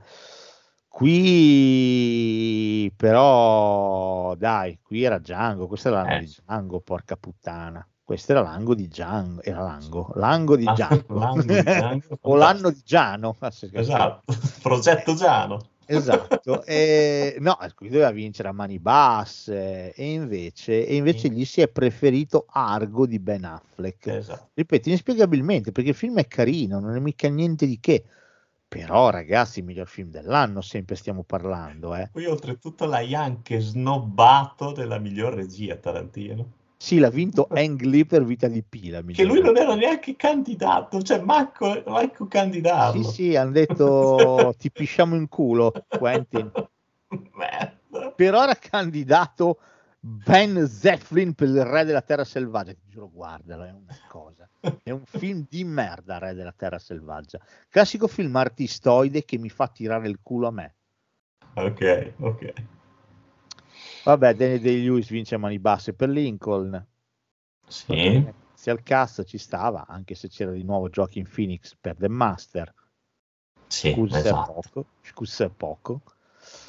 Qui 1.59 2.93
però, 2.95 4.35
dai, 4.35 4.77
qui 4.83 5.01
era 5.03 5.17
Django, 5.17 5.65
questo 5.67 5.87
era 5.87 6.03
l'ango 6.03 6.13
Eh. 6.13 6.19
di 6.19 6.35
Django, 6.45 6.81
porca 6.81 7.15
puttana. 7.17 7.83
Questo 8.09 8.31
era 8.31 8.41
l'ango 8.41 8.73
di 8.73 8.87
Django, 8.87 9.43
era 9.43 9.61
l'ango, 9.61 10.11
l'ango 10.15 10.55
di 10.55 10.65
Ah, 10.65 10.73
Django. 10.73 11.19
l'ango 11.19 11.41
di 11.43 11.61
Django, 11.61 12.17
o 12.21 12.35
l'anno 12.35 12.71
di 12.71 12.81
Giano. 12.83 13.35
Esatto, 13.71 14.23
progetto 14.63 15.13
Giano. 15.13 15.59
Esatto, 15.85 16.65
e, 16.65 17.35
no, 17.37 17.55
qui 17.75 17.89
doveva 17.89 18.09
vincere 18.09 18.47
a 18.47 18.51
mani 18.51 18.79
basse 18.79 19.93
e 19.93 20.11
invece, 20.11 20.87
e 20.87 20.95
invece 20.95 21.29
gli 21.29 21.45
si 21.45 21.61
è 21.61 21.67
preferito 21.67 22.47
Argo 22.49 23.05
di 23.05 23.19
Ben 23.19 23.45
Affleck. 23.45 24.07
Esatto. 24.07 24.49
Ripeto, 24.55 24.89
inspiegabilmente 24.89 25.71
perché 25.71 25.89
il 25.91 25.95
film 25.95 26.17
è 26.17 26.27
carino, 26.27 26.79
non 26.79 26.95
è 26.95 26.99
mica 26.99 27.29
niente 27.29 27.67
di 27.67 27.79
che. 27.79 28.03
Però, 28.67 29.11
ragazzi, 29.11 29.59
il 29.59 29.65
miglior 29.65 29.87
film 29.87 30.09
dell'anno, 30.09 30.61
sempre 30.61 30.95
stiamo 30.95 31.21
parlando, 31.21 31.93
eh. 31.93 32.09
Poi 32.11 32.25
oltretutto 32.25 32.85
l'hai 32.85 33.13
anche 33.13 33.59
snobbato 33.59 34.71
della 34.71 34.97
miglior 34.97 35.35
regia 35.35 35.75
Tarantino. 35.75 36.57
Sì, 36.81 36.97
l'ha 36.97 37.09
vinto 37.09 37.45
Ang 37.51 37.81
Lee 37.81 38.05
per 38.05 38.23
Vita 38.23 38.47
di 38.47 38.63
Pila. 38.63 39.03
Che 39.03 39.25
lui 39.25 39.41
non 39.41 39.57
era 39.57 39.75
neanche 39.75 40.15
candidato, 40.15 41.01
cioè 41.01 41.19
manco, 41.19 41.83
manco 41.85 42.25
candidato. 42.27 43.03
Sì, 43.03 43.11
sì, 43.11 43.35
hanno 43.35 43.51
detto 43.51 44.53
ti 44.57 44.71
pisciamo 44.71 45.17
in 45.17 45.27
culo, 45.27 45.73
Quentin. 45.89 46.49
Merda. 47.33 48.11
Però 48.15 48.43
era 48.43 48.55
candidato 48.55 49.59
Ben 49.99 50.65
Zefflin 50.69 51.33
per 51.33 51.49
il 51.49 51.65
Re 51.65 51.83
della 51.83 52.01
Terra 52.01 52.23
Selvaggia. 52.23 52.71
Ti 52.71 52.87
giuro, 52.87 53.09
guardalo, 53.11 53.63
è 53.65 53.71
una 53.71 53.97
cosa. 54.07 54.47
È 54.81 54.89
un 54.91 55.03
film 55.03 55.45
di 55.49 55.65
merda, 55.65 56.17
Re 56.17 56.33
della 56.33 56.53
Terra 56.55 56.79
Selvaggia. 56.79 57.41
Classico 57.67 58.07
film 58.07 58.33
artistoide 58.37 59.25
che 59.25 59.37
mi 59.37 59.49
fa 59.49 59.67
tirare 59.67 60.07
il 60.07 60.19
culo 60.23 60.47
a 60.47 60.51
me. 60.51 60.75
Ok, 61.55 62.13
ok. 62.19 62.53
Vabbè, 64.03 64.33
Danny 64.33 64.59
Day-Lewis 64.59 65.09
vince 65.09 65.35
a 65.35 65.37
mani 65.37 65.59
basse 65.59 65.93
per 65.93 66.09
Lincoln. 66.09 66.85
Sì, 67.67 68.25
Se 68.53 68.69
al 68.71 68.81
cazzo 68.83 69.23
ci 69.23 69.37
stava, 69.37 69.85
anche 69.87 70.15
se 70.15 70.27
c'era 70.27 70.51
di 70.51 70.63
nuovo 70.63 70.89
Joaquin 70.89 71.27
Phoenix 71.29 71.75
per 71.79 71.95
The 71.97 72.09
Master. 72.09 72.73
sì, 73.67 73.91
Scusa 73.91 74.17
esatto, 74.19 74.53
poco. 74.53 74.85
Scusa 75.01 75.49
poco. 75.49 76.01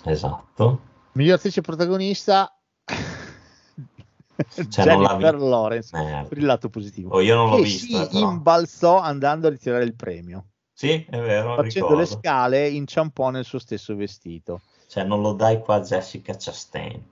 esatto. 0.05 0.81
Miglior 1.13 1.37
attrice 1.37 1.61
protagonista 1.61 2.53
Cioè, 4.71 4.85
non 4.85 4.99
Jennifer 4.99 5.35
vi- 5.35 5.49
Lawrence 5.49 5.97
Merda. 5.97 6.29
per 6.29 6.39
il 6.39 6.45
lato 6.45 6.69
positivo 6.69 7.11
Oh, 7.15 7.21
io 7.21 7.35
non 7.37 7.51
l'ho 7.51 7.57
che 7.57 7.65
visto, 7.65 7.87
si 7.87 8.07
però. 8.13 8.31
imbalzò 8.31 8.99
andando 8.99 9.47
a 9.47 9.51
ritirare 9.51 9.85
il 9.85 9.95
premio 9.95 10.47
Sì, 10.73 11.05
è 11.09 11.19
vero, 11.21 11.55
facendo 11.57 11.95
le 11.95 12.05
ricordo. 12.05 12.07
scale 12.07 12.69
inciampò 12.69 13.31
nel 13.31 13.45
suo 13.45 13.59
stesso 13.59 13.95
vestito 13.97 14.61
Cioè, 14.89 15.05
non 15.05 15.21
lo 15.21 15.33
dai 15.33 15.61
qua 15.61 15.77
a 15.77 15.81
Jessica 15.81 16.35
Chastain. 16.37 17.03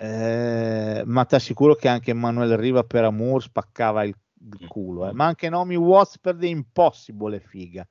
Eh, 0.00 1.02
ma 1.06 1.24
ti 1.24 1.34
assicuro 1.34 1.74
che 1.74 1.88
anche 1.88 2.12
Emanuele 2.12 2.54
Riva 2.56 2.84
per 2.84 3.02
Amour 3.02 3.42
spaccava 3.42 4.04
il, 4.04 4.14
il 4.52 4.64
Mm. 4.64 4.68
culo 4.68 5.08
eh. 5.08 5.12
ma 5.12 5.26
anche 5.26 5.48
Naomi 5.48 5.74
Watts 5.74 6.20
per 6.20 6.36
The 6.36 6.46
Impossible 6.46 7.40
figa 7.40 7.84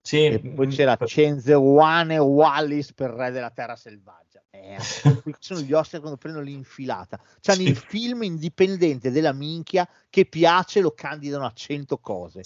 Sì, 0.00 0.24
e 0.24 0.40
poi 0.40 0.66
mm, 0.66 0.70
c'era 0.70 0.96
per- 0.96 1.06
Cenzewane 1.08 2.16
Wallis 2.16 2.94
per 2.94 3.10
Re 3.10 3.30
della 3.30 3.50
Terra 3.50 3.76
Selvaggia 3.76 4.27
eh, 4.50 4.78
sono 5.38 5.60
gli 5.60 5.72
Oscar 5.72 6.00
quando 6.00 6.16
prendono 6.18 6.44
l'infilata 6.44 7.20
c'hanno 7.40 7.60
Sì. 7.60 7.68
il 7.68 7.76
film 7.76 8.22
indipendente 8.22 9.10
della 9.10 9.32
minchia 9.32 9.88
che 10.08 10.24
piace 10.24 10.80
lo 10.80 10.92
candidano 10.92 11.44
a 11.44 11.52
100 11.52 11.98
cose 11.98 12.42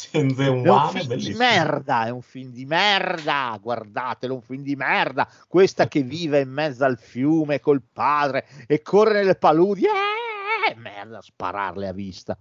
è 0.64 0.68
un 0.68 0.88
film 0.88 1.00
di 1.02 1.06
bellissimo. 1.06 1.38
merda, 1.38 2.06
è 2.06 2.10
un 2.10 2.22
film 2.22 2.50
di 2.52 2.64
merda, 2.64 3.58
guardatelo, 3.60 4.34
un 4.34 4.42
film 4.42 4.62
di 4.62 4.76
merda. 4.76 5.28
Questa 5.48 5.88
che 5.88 6.02
vive 6.02 6.40
in 6.40 6.50
mezzo 6.50 6.84
al 6.84 6.98
fiume 6.98 7.60
col 7.60 7.82
padre 7.82 8.46
e 8.66 8.82
corre 8.82 9.14
nelle 9.14 9.36
paludi, 9.36 9.84
eh, 9.84 10.74
merda, 10.76 11.20
spararle 11.20 11.88
a 11.88 11.92
vista. 11.92 12.36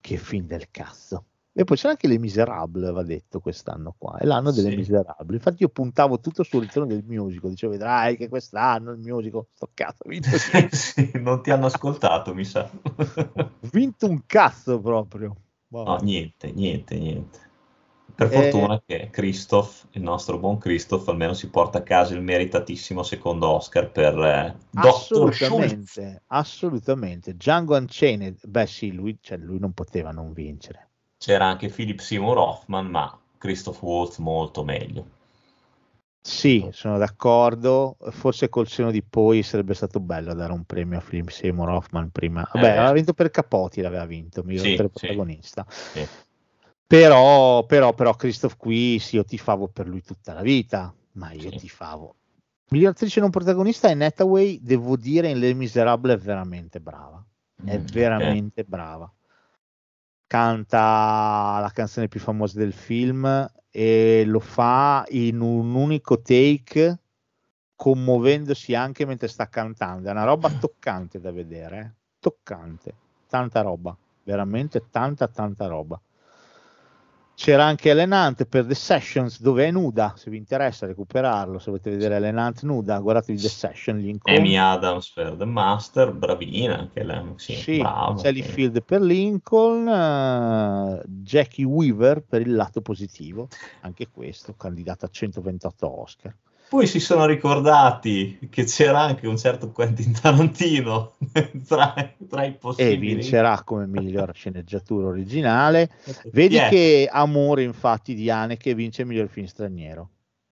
Che 0.00 0.16
film 0.16 0.46
del 0.46 0.70
cazzo. 0.70 1.27
E 1.58 1.64
poi 1.64 1.76
c'era 1.76 1.90
anche 1.90 2.06
Les 2.06 2.18
Miserables, 2.18 2.92
va 2.92 3.02
detto 3.02 3.40
quest'anno 3.40 3.92
qua, 3.98 4.16
è 4.16 4.24
l'anno 4.24 4.52
delle 4.52 4.70
Sì. 4.70 4.76
Miserabili. 4.76 5.34
Infatti 5.38 5.62
io 5.64 5.68
puntavo 5.68 6.20
tutto 6.20 6.44
sul 6.44 6.60
ritorno 6.60 6.86
del 6.86 7.02
musical, 7.04 7.50
dicevo 7.50 7.72
vedrai 7.72 8.16
che 8.16 8.28
quest'anno 8.28 8.92
il 8.92 8.98
musical, 8.98 9.44
sto 9.54 9.68
cazzo, 9.74 10.04
vinto, 10.06 10.28
Sì, 10.70 11.10
non 11.14 11.42
ti 11.42 11.50
hanno 11.50 11.66
ascoltato, 11.66 12.32
mi 12.32 12.44
sa. 12.44 12.70
vinto 13.72 14.08
un 14.08 14.22
cazzo 14.24 14.80
proprio. 14.80 15.34
Boh. 15.66 15.82
No, 15.82 15.96
niente, 15.96 16.52
niente, 16.52 16.96
niente. 16.96 17.38
Per 18.14 18.32
Eh, 18.32 18.50
fortuna 18.50 18.80
che 18.86 19.08
Christoph, 19.10 19.88
il 19.94 20.02
nostro 20.02 20.38
buon 20.38 20.58
Christoph, 20.58 21.08
almeno 21.08 21.34
si 21.34 21.50
porta 21.50 21.78
a 21.78 21.82
casa 21.82 22.14
il 22.14 22.22
meritatissimo 22.22 23.02
secondo 23.02 23.48
Oscar 23.48 23.90
per 23.90 24.16
eh. 24.16 24.54
Assolutamente, 24.74 26.22
assolutamente. 26.28 27.34
Django 27.34 27.76
Unchained, 27.76 28.46
beh 28.46 28.66
sì, 28.66 28.92
lui, 28.92 29.18
cioè, 29.20 29.38
lui 29.38 29.58
non 29.58 29.72
poteva 29.72 30.12
non 30.12 30.32
vincere. 30.32 30.87
C'era 31.18 31.46
anche 31.46 31.68
Philip 31.68 31.98
Seymour 31.98 32.38
Hoffman, 32.38 32.86
ma 32.86 33.18
Christoph 33.38 33.82
Waltz 33.82 34.18
molto 34.18 34.64
meglio. 34.64 35.16
Sì, 36.20 36.68
sono 36.72 36.98
d'accordo. 36.98 37.96
Forse 38.10 38.48
col 38.48 38.68
seno 38.68 38.90
di 38.90 39.02
poi 39.02 39.42
sarebbe 39.42 39.74
stato 39.74 39.98
bello 39.98 40.32
dare 40.34 40.52
un 40.52 40.64
premio 40.64 40.98
a 40.98 41.00
Philip 41.00 41.28
Seymour 41.28 41.70
Hoffman 41.70 42.10
prima. 42.10 42.48
Vabbè, 42.52 42.66
Eh. 42.66 42.70
aveva 42.70 42.92
vinto 42.92 43.14
per 43.14 43.30
Capote, 43.30 43.82
l'aveva 43.82 44.04
vinto, 44.04 44.42
miglior 44.44 44.62
Sì, 44.64 44.70
sì. 44.76 44.76
protagonista. 44.76 45.66
Sì. 45.68 46.06
Però, 46.86 47.64
però, 47.66 47.92
però, 47.94 48.14
Christoph 48.14 48.56
qui, 48.56 48.98
sì, 48.98 49.16
io 49.16 49.24
tifavo 49.24 49.68
per 49.68 49.88
lui 49.88 50.02
tutta 50.02 50.32
la 50.32 50.42
vita, 50.42 50.94
ma 51.12 51.32
io 51.32 51.50
Sì. 51.50 51.56
tifavo. 51.56 52.14
Miglior 52.70 52.90
attrice 52.90 53.20
non 53.20 53.30
protagonista 53.30 53.88
è 53.88 54.04
Hathaway, 54.04 54.60
devo 54.62 54.96
dire, 54.96 55.28
in 55.28 55.38
Les 55.38 55.54
Miserables 55.54 56.14
è 56.14 56.18
veramente 56.18 56.80
brava. 56.80 57.24
È 57.64 57.78
Mm, 57.78 57.84
veramente 57.90 58.64
brava. 58.64 59.10
Canta 60.28 61.58
la 61.58 61.70
canzone 61.72 62.06
più 62.06 62.20
famosa 62.20 62.58
del 62.58 62.74
film 62.74 63.50
e 63.70 64.24
lo 64.26 64.40
fa 64.40 65.04
in 65.08 65.40
un 65.40 65.74
unico 65.74 66.20
take, 66.20 66.98
commuovendosi 67.74 68.74
anche 68.74 69.06
mentre 69.06 69.26
sta 69.28 69.48
cantando. 69.48 70.06
È 70.06 70.10
una 70.10 70.24
roba 70.24 70.50
toccante 70.50 71.18
da 71.18 71.32
vedere, 71.32 71.78
eh. 71.80 71.90
toccante, 72.20 72.94
tanta 73.26 73.62
roba, 73.62 73.96
veramente 74.22 74.90
tanta, 74.90 75.28
tanta 75.28 75.66
roba. 75.66 75.98
C'era 77.38 77.64
anche 77.64 77.90
Ellen 77.90 78.10
Hunt 78.10 78.46
per 78.46 78.66
The 78.66 78.74
Sessions 78.74 79.40
dove 79.40 79.64
è 79.64 79.70
nuda, 79.70 80.14
se 80.16 80.28
vi 80.28 80.36
interessa 80.36 80.86
recuperarlo, 80.86 81.60
se 81.60 81.70
volete 81.70 81.90
vedere 81.90 82.16
Ellen 82.16 82.36
Hunt 82.36 82.62
nuda, 82.62 82.98
guardatevi 82.98 83.40
The 83.40 83.48
Session, 83.48 83.96
gli 83.98 84.08
incontri. 84.08 84.42
Amy 84.42 84.56
Adams 84.56 85.12
per 85.12 85.36
The 85.38 85.44
Master, 85.44 86.12
bravina 86.12 86.76
anche 86.80 87.04
lei, 87.04 87.22
sì, 87.36 87.54
Sì, 87.54 87.86
Sally 88.16 88.42
sì. 88.42 88.48
Field 88.48 88.82
per 88.82 89.02
Lincoln, 89.02 89.86
eh, 89.86 91.02
Jackie 91.06 91.64
Weaver 91.64 92.24
per 92.24 92.40
il 92.40 92.56
lato 92.56 92.80
positivo, 92.80 93.46
anche 93.82 94.08
questo, 94.12 94.54
candidato 94.56 95.04
a 95.04 95.08
128 95.08 96.00
Oscar. 96.00 96.34
Poi 96.68 96.86
si 96.86 97.00
sono 97.00 97.24
ricordati 97.24 98.38
che 98.50 98.64
c'era 98.64 99.00
anche 99.00 99.26
un 99.26 99.38
certo 99.38 99.72
Quentin 99.72 100.12
Tarantino 100.12 101.14
tra, 101.66 101.94
tra 102.28 102.44
i 102.44 102.50
E 102.50 102.56
possibili. 102.58 103.14
vincerà 103.14 103.62
come 103.64 103.86
miglior 103.86 104.30
sceneggiatura 104.34 105.06
originale. 105.06 105.88
Vedi 106.30 106.56
è? 106.56 106.68
che 106.68 107.08
Amore, 107.10 107.62
infatti, 107.62 108.14
di 108.14 108.28
Haneke 108.30 108.74
vince 108.74 109.04
miglior 109.04 109.28
film 109.28 109.46
straniero. 109.46 110.10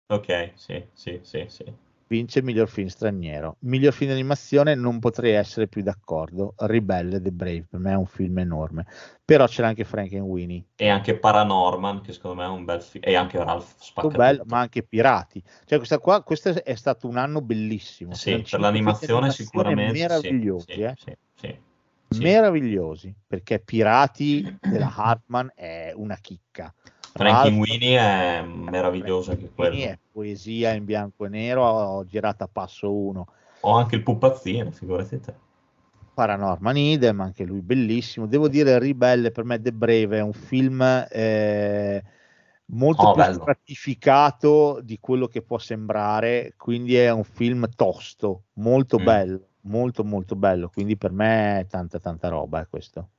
Ok, 0.09 0.53
sì, 0.55 0.85
sì, 0.93 1.21
sì, 1.23 1.45
sì. 1.49 1.65
Vince 2.13 2.43
miglior 2.43 2.69
film 2.69 2.89
straniero. 2.89 3.57
Miglior 3.61 3.95
film 3.95 4.11
d'animazione 4.11 4.75
non 4.75 4.99
potrei 4.99 5.33
essere 5.33 5.67
più 5.67 5.81
d'accordo. 5.81 6.53
Ribelle 6.59 7.23
The 7.23 7.31
Brave, 7.31 7.67
per 7.71 7.81
me 7.81 7.93
è 7.93 7.97
un 7.97 8.05
film 8.05 8.39
enorme. 8.39 8.85
Però 9.25 9.47
c'era 9.47 9.69
anche 9.69 9.85
Frankenweenie. 9.85 10.63
E 10.77 10.91
anche 10.91 11.17
Paranorman, 11.17 12.03
che 12.03 12.13
secondo 12.13 12.43
me 12.43 12.45
è 12.45 12.51
un 12.51 12.67
bel 12.67 12.83
film. 12.83 13.03
E 13.07 13.15
anche 13.15 13.39
Ralph 13.39 13.65
molto 13.65 13.85
Spaccatutto. 13.85 14.19
bello, 14.19 14.43
ma 14.47 14.59
anche 14.59 14.83
Pirati. 14.83 15.43
Cioè, 15.65 15.79
questa 15.79 15.99
qua, 15.99 16.23
questo 16.23 16.51
è 16.63 16.75
stato 16.75 17.09
un 17.09 17.17
anno 17.17 17.41
bellissimo. 17.41 18.13
Sì, 18.13 18.45
per 18.49 18.61
l'animazione 18.61 19.29
di 19.29 19.35
sicuramente 19.35 19.93
meravigliosi, 19.93 20.73
sì, 20.73 20.81
eh. 20.83 20.95
sì, 20.99 21.17
sì, 21.35 21.59
sì. 22.11 22.23
meravigliosi, 22.23 23.15
perché 23.27 23.59
Pirati 23.59 24.59
della 24.61 24.93
Hartman 24.95 25.51
è 25.55 25.93
una 25.97 26.17
chicca. 26.17 26.75
Frankenweenie 27.13 27.99
è 27.99 28.43
meraviglioso 28.43 29.31
anche 29.33 29.51
quello. 29.55 29.77
È 29.77 29.99
poesia 30.11 30.73
in 30.73 30.85
bianco 30.85 31.27
e 31.27 31.29
nero, 31.29 32.05
girata 32.07 32.45
a 32.45 32.49
passo 32.51 32.93
1. 32.93 33.27
O 33.61 33.71
anche 33.73 33.97
il 33.97 34.03
pupazzino, 34.03 34.71
figurati 34.71 35.21
te. 35.21 35.35
Paranorman 36.15 36.77
Idem, 36.77 37.21
anche 37.21 37.45
lui 37.45 37.61
bellissimo. 37.61 38.27
Devo 38.27 38.49
dire, 38.49 38.79
Ribelle 38.79 39.31
per 39.31 39.45
me 39.45 39.61
The 39.61 39.73
Brave 39.73 40.19
è 40.19 40.21
un 40.21 40.33
film 40.33 40.83
eh, 41.11 42.03
molto 42.67 43.07
Oh, 43.07 43.13
più 43.13 43.23
bello. 43.23 43.39
stratificato 43.41 44.81
di 44.83 44.99
quello 45.01 45.27
che 45.27 45.43
può 45.43 45.59
sembrare, 45.59 46.55
quindi 46.57 46.97
è 46.97 47.11
un 47.11 47.25
film 47.25 47.67
tosto, 47.75 48.45
molto 48.55 48.99
Mm. 48.99 49.05
bello, 49.05 49.49
molto 49.63 50.05
molto 50.05 50.37
bello, 50.37 50.69
quindi 50.69 50.97
per 50.99 51.13
me 51.13 51.61
è 51.61 51.67
tanta 51.67 51.99
tanta 51.99 52.29
roba 52.29 52.61
è 52.61 52.69
questo. 52.69 53.12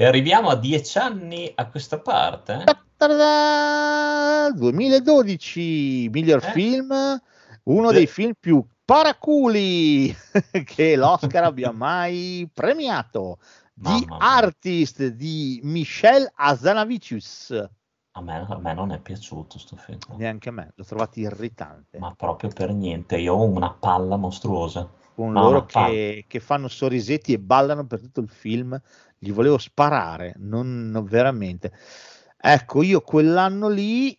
E 0.00 0.06
arriviamo 0.06 0.48
a 0.48 0.56
dieci 0.56 0.96
anni 0.96 1.52
a 1.54 1.68
questa 1.68 1.98
parte. 1.98 2.64
eh? 2.66 2.76
Ta-da! 2.96 4.50
2012, 4.56 6.08
miglior 6.10 6.42
Eh. 6.42 6.50
film, 6.52 7.20
uno 7.64 7.90
Eh. 7.90 7.92
dei 7.92 8.06
film 8.06 8.32
più 8.40 8.64
paraculi 8.82 10.08
che 10.64 10.96
l'Oscar 10.96 11.44
abbia 11.44 11.70
mai 11.72 12.48
premiato. 12.50 13.40
Mia. 13.74 14.16
Artist 14.18 15.06
di 15.08 15.60
Michel 15.64 16.30
Azanavicius. 16.34 17.50
A 18.12 18.22
me, 18.22 18.46
a 18.48 18.58
me 18.58 18.72
non 18.72 18.92
è 18.92 18.98
piaciuto 19.00 19.58
sto 19.58 19.76
film. 19.76 19.98
Neanche 20.16 20.48
a 20.48 20.52
me, 20.52 20.72
l'ho 20.76 20.84
trovato 20.84 21.20
irritante. 21.20 21.98
Ma 21.98 22.14
proprio 22.16 22.48
per 22.48 22.72
niente. 22.72 23.18
Io 23.18 23.34
ho 23.34 23.42
una 23.44 23.70
palla 23.70 24.16
mostruosa. 24.16 24.88
con 25.14 25.32
no, 25.32 25.42
loro 25.42 25.66
che, 25.66 26.24
che 26.26 26.40
fanno 26.40 26.68
sorrisetti 26.68 27.34
e 27.34 27.38
ballano 27.38 27.84
per 27.86 28.00
tutto 28.00 28.20
il 28.20 28.30
film, 28.30 28.78
gli 29.22 29.32
volevo 29.32 29.58
sparare, 29.58 30.34
non, 30.38 30.88
non 30.88 31.04
veramente. 31.04 31.72
Ecco, 32.38 32.82
io 32.82 33.02
quell'anno 33.02 33.68
lì 33.68 34.18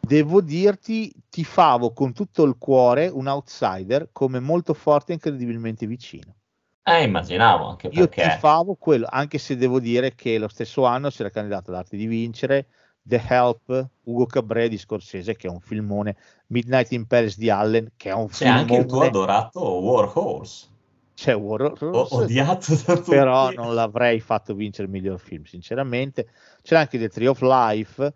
devo 0.00 0.40
dirti, 0.40 1.12
tifavo 1.28 1.92
con 1.92 2.12
tutto 2.12 2.44
il 2.44 2.56
cuore 2.58 3.08
un 3.08 3.26
outsider 3.26 4.10
come 4.12 4.38
molto 4.38 4.72
forte 4.72 5.10
e 5.10 5.14
incredibilmente 5.16 5.84
vicino. 5.86 6.36
Eh, 6.84 7.02
immaginavo 7.02 7.66
anche 7.66 7.88
Io 7.88 8.06
perché. 8.06 8.22
tifavo 8.22 8.76
quello, 8.76 9.08
anche 9.10 9.38
se 9.38 9.56
devo 9.56 9.80
dire 9.80 10.14
che 10.14 10.38
lo 10.38 10.46
stesso 10.46 10.84
anno 10.84 11.10
si 11.10 11.22
era 11.22 11.30
candidato 11.30 11.72
all'arte 11.72 11.96
di 11.96 12.06
vincere 12.06 12.68
The 13.02 13.20
Help, 13.28 13.88
Ugo 14.04 14.26
Cabré 14.26 14.68
di 14.68 14.78
Scorsese, 14.78 15.34
che 15.34 15.48
è 15.48 15.50
un 15.50 15.60
filmone, 15.60 16.16
Midnight 16.48 16.92
in 16.92 17.08
Paris 17.08 17.36
di 17.36 17.50
Allen, 17.50 17.94
che 17.96 18.10
è 18.10 18.14
un 18.14 18.28
C'è 18.28 18.46
anche 18.46 18.76
il 18.76 18.86
tuo 18.86 19.00
filmone, 19.00 19.06
adorato 19.08 19.60
War 19.80 20.10
Horse. 20.14 20.68
C'è 21.16 21.34
War 21.34 21.62
Ho 21.62 21.74
Horse, 21.80 22.14
odiato 22.14 22.74
da 22.84 22.96
tutti. 22.96 23.10
però 23.10 23.50
non 23.50 23.74
l'avrei 23.74 24.20
fatto 24.20 24.54
vincere 24.54 24.86
il 24.86 24.92
miglior 24.92 25.18
film, 25.18 25.44
sinceramente. 25.44 26.28
C'era 26.60 26.80
anche 26.80 26.98
The 26.98 27.08
Tree 27.08 27.26
of 27.26 27.40
Life 27.40 28.12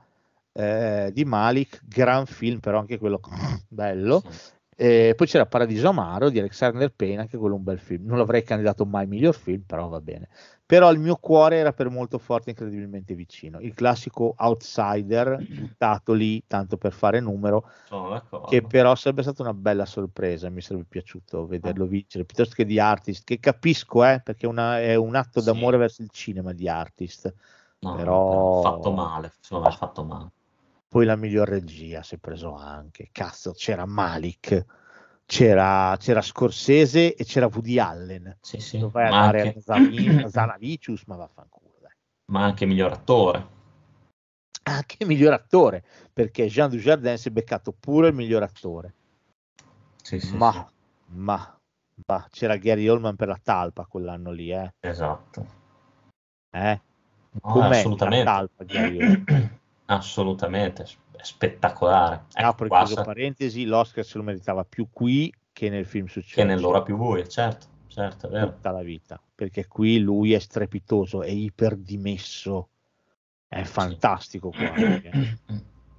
eh, 0.52 1.10
di 1.10 1.24
Malik, 1.24 1.81
gran 1.82 2.27
film, 2.27 2.60
però 2.60 2.78
anche 2.78 2.98
quello 2.98 3.20
bello. 3.68 4.22
Sì. 4.28 4.39
E 4.82 5.12
poi 5.15 5.27
c'era 5.27 5.44
Paradiso 5.44 5.89
Amaro 5.90 6.31
di 6.31 6.39
Alexander 6.39 6.90
Payne, 6.90 7.20
anche 7.20 7.36
quello 7.36 7.55
un 7.55 7.62
bel 7.62 7.78
film. 7.78 8.07
Non 8.07 8.16
l'avrei 8.16 8.43
candidato 8.43 8.86
mai 8.86 9.07
miglior 9.07 9.35
film, 9.35 9.61
però 9.66 9.89
va 9.89 10.01
bene. 10.01 10.31
Però 10.65 10.90
il 10.90 10.98
mio 10.98 11.16
cuore 11.16 11.57
era 11.57 11.74
per 11.74 11.90
molto 11.90 12.16
forte, 12.16 12.48
incredibilmente 12.48 13.12
vicino. 13.15 13.61
Il 13.61 13.74
classico 13.74 14.32
outsider 14.39 15.36
buttato 15.47 16.15
lì 16.15 16.43
tanto 16.47 16.78
per 16.78 16.93
fare 16.93 17.20
numero, 17.20 17.69
che 18.48 18.62
però 18.62 18.94
sarebbe 18.94 19.20
stata 19.20 19.43
una 19.43 19.52
bella 19.52 19.85
sorpresa. 19.85 20.48
Mi 20.48 20.62
sarebbe 20.62 20.86
piaciuto 20.89 21.47
vederlo 21.47 21.85
vincere 21.85 22.24
piuttosto 22.24 22.55
che 22.55 22.65
di 22.65 22.81
Artist, 22.81 23.24
che 23.24 23.39
capisco, 23.39 24.02
eh, 24.07 24.23
perché 24.24 24.47
è, 24.47 24.48
una- 24.48 24.81
è 24.81 24.94
un 24.94 25.15
atto 25.15 25.40
Sì. 25.40 25.47
d'amore 25.47 25.77
verso 25.77 26.01
il 26.01 26.09
cinema 26.11 26.55
di 26.55 26.70
Artist. 26.70 27.35
No, 27.81 27.97
però- 27.97 28.62
fatto 28.62 28.93
male, 28.93 29.32
secondo 29.40 29.69
me 29.69 29.74
è 29.74 29.77
fatto 29.77 30.05
male. 30.05 30.31
Poi 30.90 31.04
la 31.04 31.14
miglior 31.14 31.48
regia 31.48 32.02
si 32.02 32.16
è 32.16 32.18
preso 32.18 32.52
anche. 32.52 33.10
Cazzo, 33.12 33.52
c'era 33.52 33.86
Malik, 33.86 34.64
c'era, 35.24 35.96
c'era 36.00 36.20
Scorsese 36.20 37.14
e 37.14 37.24
c'era 37.24 37.46
Woody 37.46 37.78
Allen. 37.78 38.38
Sì, 38.40 38.58
sì. 38.58 38.80
Lo 38.80 38.88
vai 38.88 39.06
a 39.06 39.10
Ma 39.10 39.20
dare 39.26 39.54
anche, 39.64 40.22
a 40.24 40.28
Zanavicius, 40.28 41.04
ma 41.06 41.14
vaffanculo. 41.14 41.76
Dai. 41.80 41.92
ma 42.32 42.42
anche 42.42 42.66
miglior 42.66 42.90
attore. 42.90 43.48
Anche 44.64 45.04
miglior 45.04 45.32
attore, 45.32 45.84
perché 46.12 46.48
Jean 46.48 46.68
Dujardin 46.68 47.16
si 47.16 47.28
è 47.28 47.30
beccato 47.30 47.70
pure 47.70 48.08
il 48.08 48.14
miglior 48.14 48.42
attore. 48.42 48.94
Sì, 50.02 50.18
sì, 50.18 50.36
ma, 50.36 50.50
sì. 50.50 51.14
ma, 51.14 51.60
ma, 52.04 52.26
c'era 52.30 52.56
Gary 52.56 52.88
Oldman 52.88 53.14
per 53.14 53.28
la 53.28 53.38
talpa 53.40 53.86
quell'anno 53.86 54.32
lì, 54.32 54.50
eh? 54.50 54.74
Esatto. 54.80 55.46
eh? 56.50 56.80
No, 57.30 57.40
Com'è 57.40 57.68
la 57.68 57.74
assolutamente. 57.76 58.24
talpa 58.24 58.64
Gary 58.64 58.98
Oldman? 58.98 59.58
assolutamente, 59.96 60.82
è 60.82 61.22
spettacolare. 61.22 62.24
Ecco, 62.32 62.46
Apro 62.48 62.68
qua 62.68 62.84
chiuso 62.84 63.02
parentesi, 63.02 63.64
l'Oscar 63.64 64.04
se 64.04 64.18
lo 64.18 64.24
meritava 64.24 64.64
più 64.64 64.88
qui 64.90 65.32
che 65.52 65.68
nel 65.68 65.86
film 65.86 66.06
che 66.06 66.12
successivo. 66.12 66.46
nell'ora 66.46 66.82
più 66.82 66.96
buia, 66.96 67.26
certo, 67.26 67.66
certo, 67.88 68.28
è 68.28 68.30
vero. 68.30 68.52
tutta 68.52 68.70
la 68.70 68.82
vita, 68.82 69.20
perché 69.34 69.66
qui 69.66 69.98
lui 69.98 70.32
è 70.32 70.38
strepitoso, 70.38 71.22
è 71.22 71.30
iperdimesso, 71.30 72.68
è 73.48 73.62
fantastico 73.64 74.50
qua. 74.50 74.74
eh. 74.74 75.38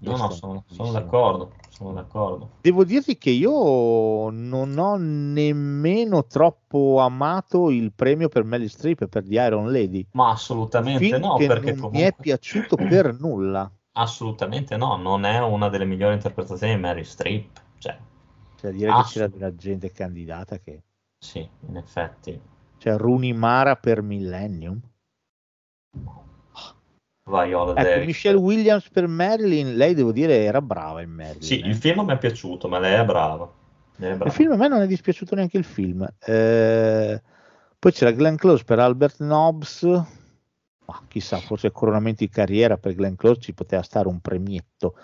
No, 0.03 0.17
no, 0.17 0.31
sono, 0.31 0.63
sono 0.67 0.91
d'accordo, 0.91 1.53
sono 1.69 1.93
d'accordo. 1.93 2.53
Devo 2.61 2.83
dirti 2.83 3.19
che 3.19 3.29
io 3.29 4.31
non 4.31 4.75
ho 4.79 4.95
nemmeno 4.97 6.25
troppo 6.25 6.99
amato 6.99 7.69
il 7.69 7.93
premio 7.93 8.27
per 8.27 8.43
Melly 8.43 8.67
Streep 8.67 9.05
per 9.05 9.23
The 9.23 9.35
Iron 9.35 9.71
Lady. 9.71 10.07
Ma 10.13 10.31
assolutamente 10.31 11.19
no, 11.19 11.35
che 11.35 11.45
perché 11.45 11.73
non 11.73 11.75
comunque... 11.75 11.99
mi 11.99 12.05
è 12.07 12.15
piaciuto 12.19 12.77
per 12.77 13.19
nulla. 13.19 13.71
Assolutamente 13.93 14.77
no, 14.77 14.95
non 14.95 15.25
è 15.25 15.39
una 15.39 15.69
delle 15.69 15.85
migliori 15.85 16.13
interpretazioni 16.13 16.75
di 16.75 16.79
Mary 16.79 17.03
Streep. 17.03 17.61
Cioè, 17.77 17.97
Cioè, 18.59 18.71
dire 18.71 18.91
che 18.93 19.03
c'era 19.03 19.27
della 19.27 19.55
gente 19.55 19.91
candidata 19.91 20.59
che... 20.59 20.83
sì, 21.17 21.47
in 21.67 21.77
effetti. 21.77 22.39
Cioè, 22.77 22.97
Rooney 22.97 23.33
Mara 23.33 23.75
per 23.75 24.01
Millennium. 24.01 24.79
Viola 27.23 27.71
Ecco, 27.71 27.81
Davis. 27.83 28.05
Michelle 28.05 28.37
Williams 28.37 28.89
per 28.89 29.07
Marilyn, 29.07 29.75
lei 29.75 29.93
devo 29.93 30.11
dire 30.11 30.43
era 30.43 30.61
brava 30.61 31.01
in 31.01 31.11
Marilyn. 31.11 31.41
Sì, 31.41 31.59
eh. 31.59 31.67
il 31.67 31.75
film 31.75 32.01
mi 32.05 32.13
è 32.13 32.17
piaciuto, 32.17 32.67
ma 32.67 32.79
lei 32.79 32.99
è 32.99 33.05
brava. 33.05 33.49
Lei 33.97 34.11
è 34.11 34.15
brava. 34.15 34.29
Il 34.29 34.35
film 34.35 34.51
a 34.53 34.55
me 34.55 34.67
non 34.67 34.81
è 34.81 34.87
dispiaciuto 34.87 35.35
neanche 35.35 35.57
il 35.57 35.63
film. 35.63 36.07
Eh, 36.19 37.21
poi 37.77 37.91
c'era 37.91 38.11
Glenn 38.11 38.35
Close 38.35 38.63
per 38.63 38.79
Albert 38.79 39.19
Nobbs. 39.19 39.83
Ma 40.85 41.01
chissà, 41.07 41.37
forse 41.37 41.71
coronamento 41.71 42.23
di 42.23 42.29
carriera 42.29 42.77
per 42.77 42.95
Glenn 42.95 43.15
Close 43.15 43.41
ci 43.41 43.53
poteva 43.53 43.81
stare 43.81 44.07
un 44.07 44.19
premietto. 44.19 44.95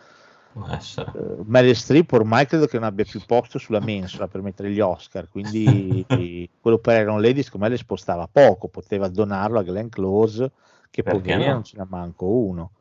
Eh, 1.13 1.43
Meryl 1.43 1.75
Streep 1.75 2.11
ormai 2.11 2.45
credo 2.47 2.65
che 2.65 2.77
non 2.77 2.87
abbia 2.87 3.05
più 3.05 3.21
posto 3.25 3.59
sulla 3.59 3.79
mensola 3.79 4.27
per 4.27 4.41
mettere 4.41 4.71
gli 4.71 4.79
Oscar, 4.79 5.29
quindi 5.29 6.05
quello 6.59 6.79
per 6.79 7.01
Iron 7.01 7.21
Lady 7.21 7.43
secondo 7.43 7.67
me 7.67 7.71
le 7.71 7.77
spostava 7.77 8.27
poco, 8.31 8.67
poteva 8.67 9.07
donarlo 9.07 9.59
a 9.59 9.63
Glenn 9.63 9.87
Close, 9.87 10.51
che 10.89 11.03
poverina 11.03 11.47
no? 11.47 11.53
non 11.53 11.63
ce 11.63 11.77
n'ha 11.77 11.87
manco 11.87 12.25
uno. 12.25 12.71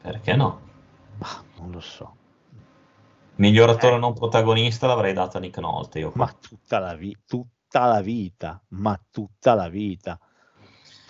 Perché 0.00 0.34
no? 0.34 0.60
Ma 1.18 1.28
non 1.58 1.70
lo 1.70 1.80
so. 1.80 2.16
Miglior 3.36 3.70
attore 3.70 3.98
non 3.98 4.14
protagonista 4.14 4.86
l'avrei 4.86 5.12
dato 5.12 5.36
a 5.36 5.40
Nick 5.40 5.58
Nolte. 5.58 6.10
Ma 6.14 6.34
tutta 6.38 6.78
la, 6.78 6.94
vi- 6.94 7.16
tutta 7.26 7.86
la 7.86 8.00
vita, 8.00 8.60
ma 8.68 8.98
tutta 9.10 9.54
la 9.54 9.68
vita. 9.68 10.18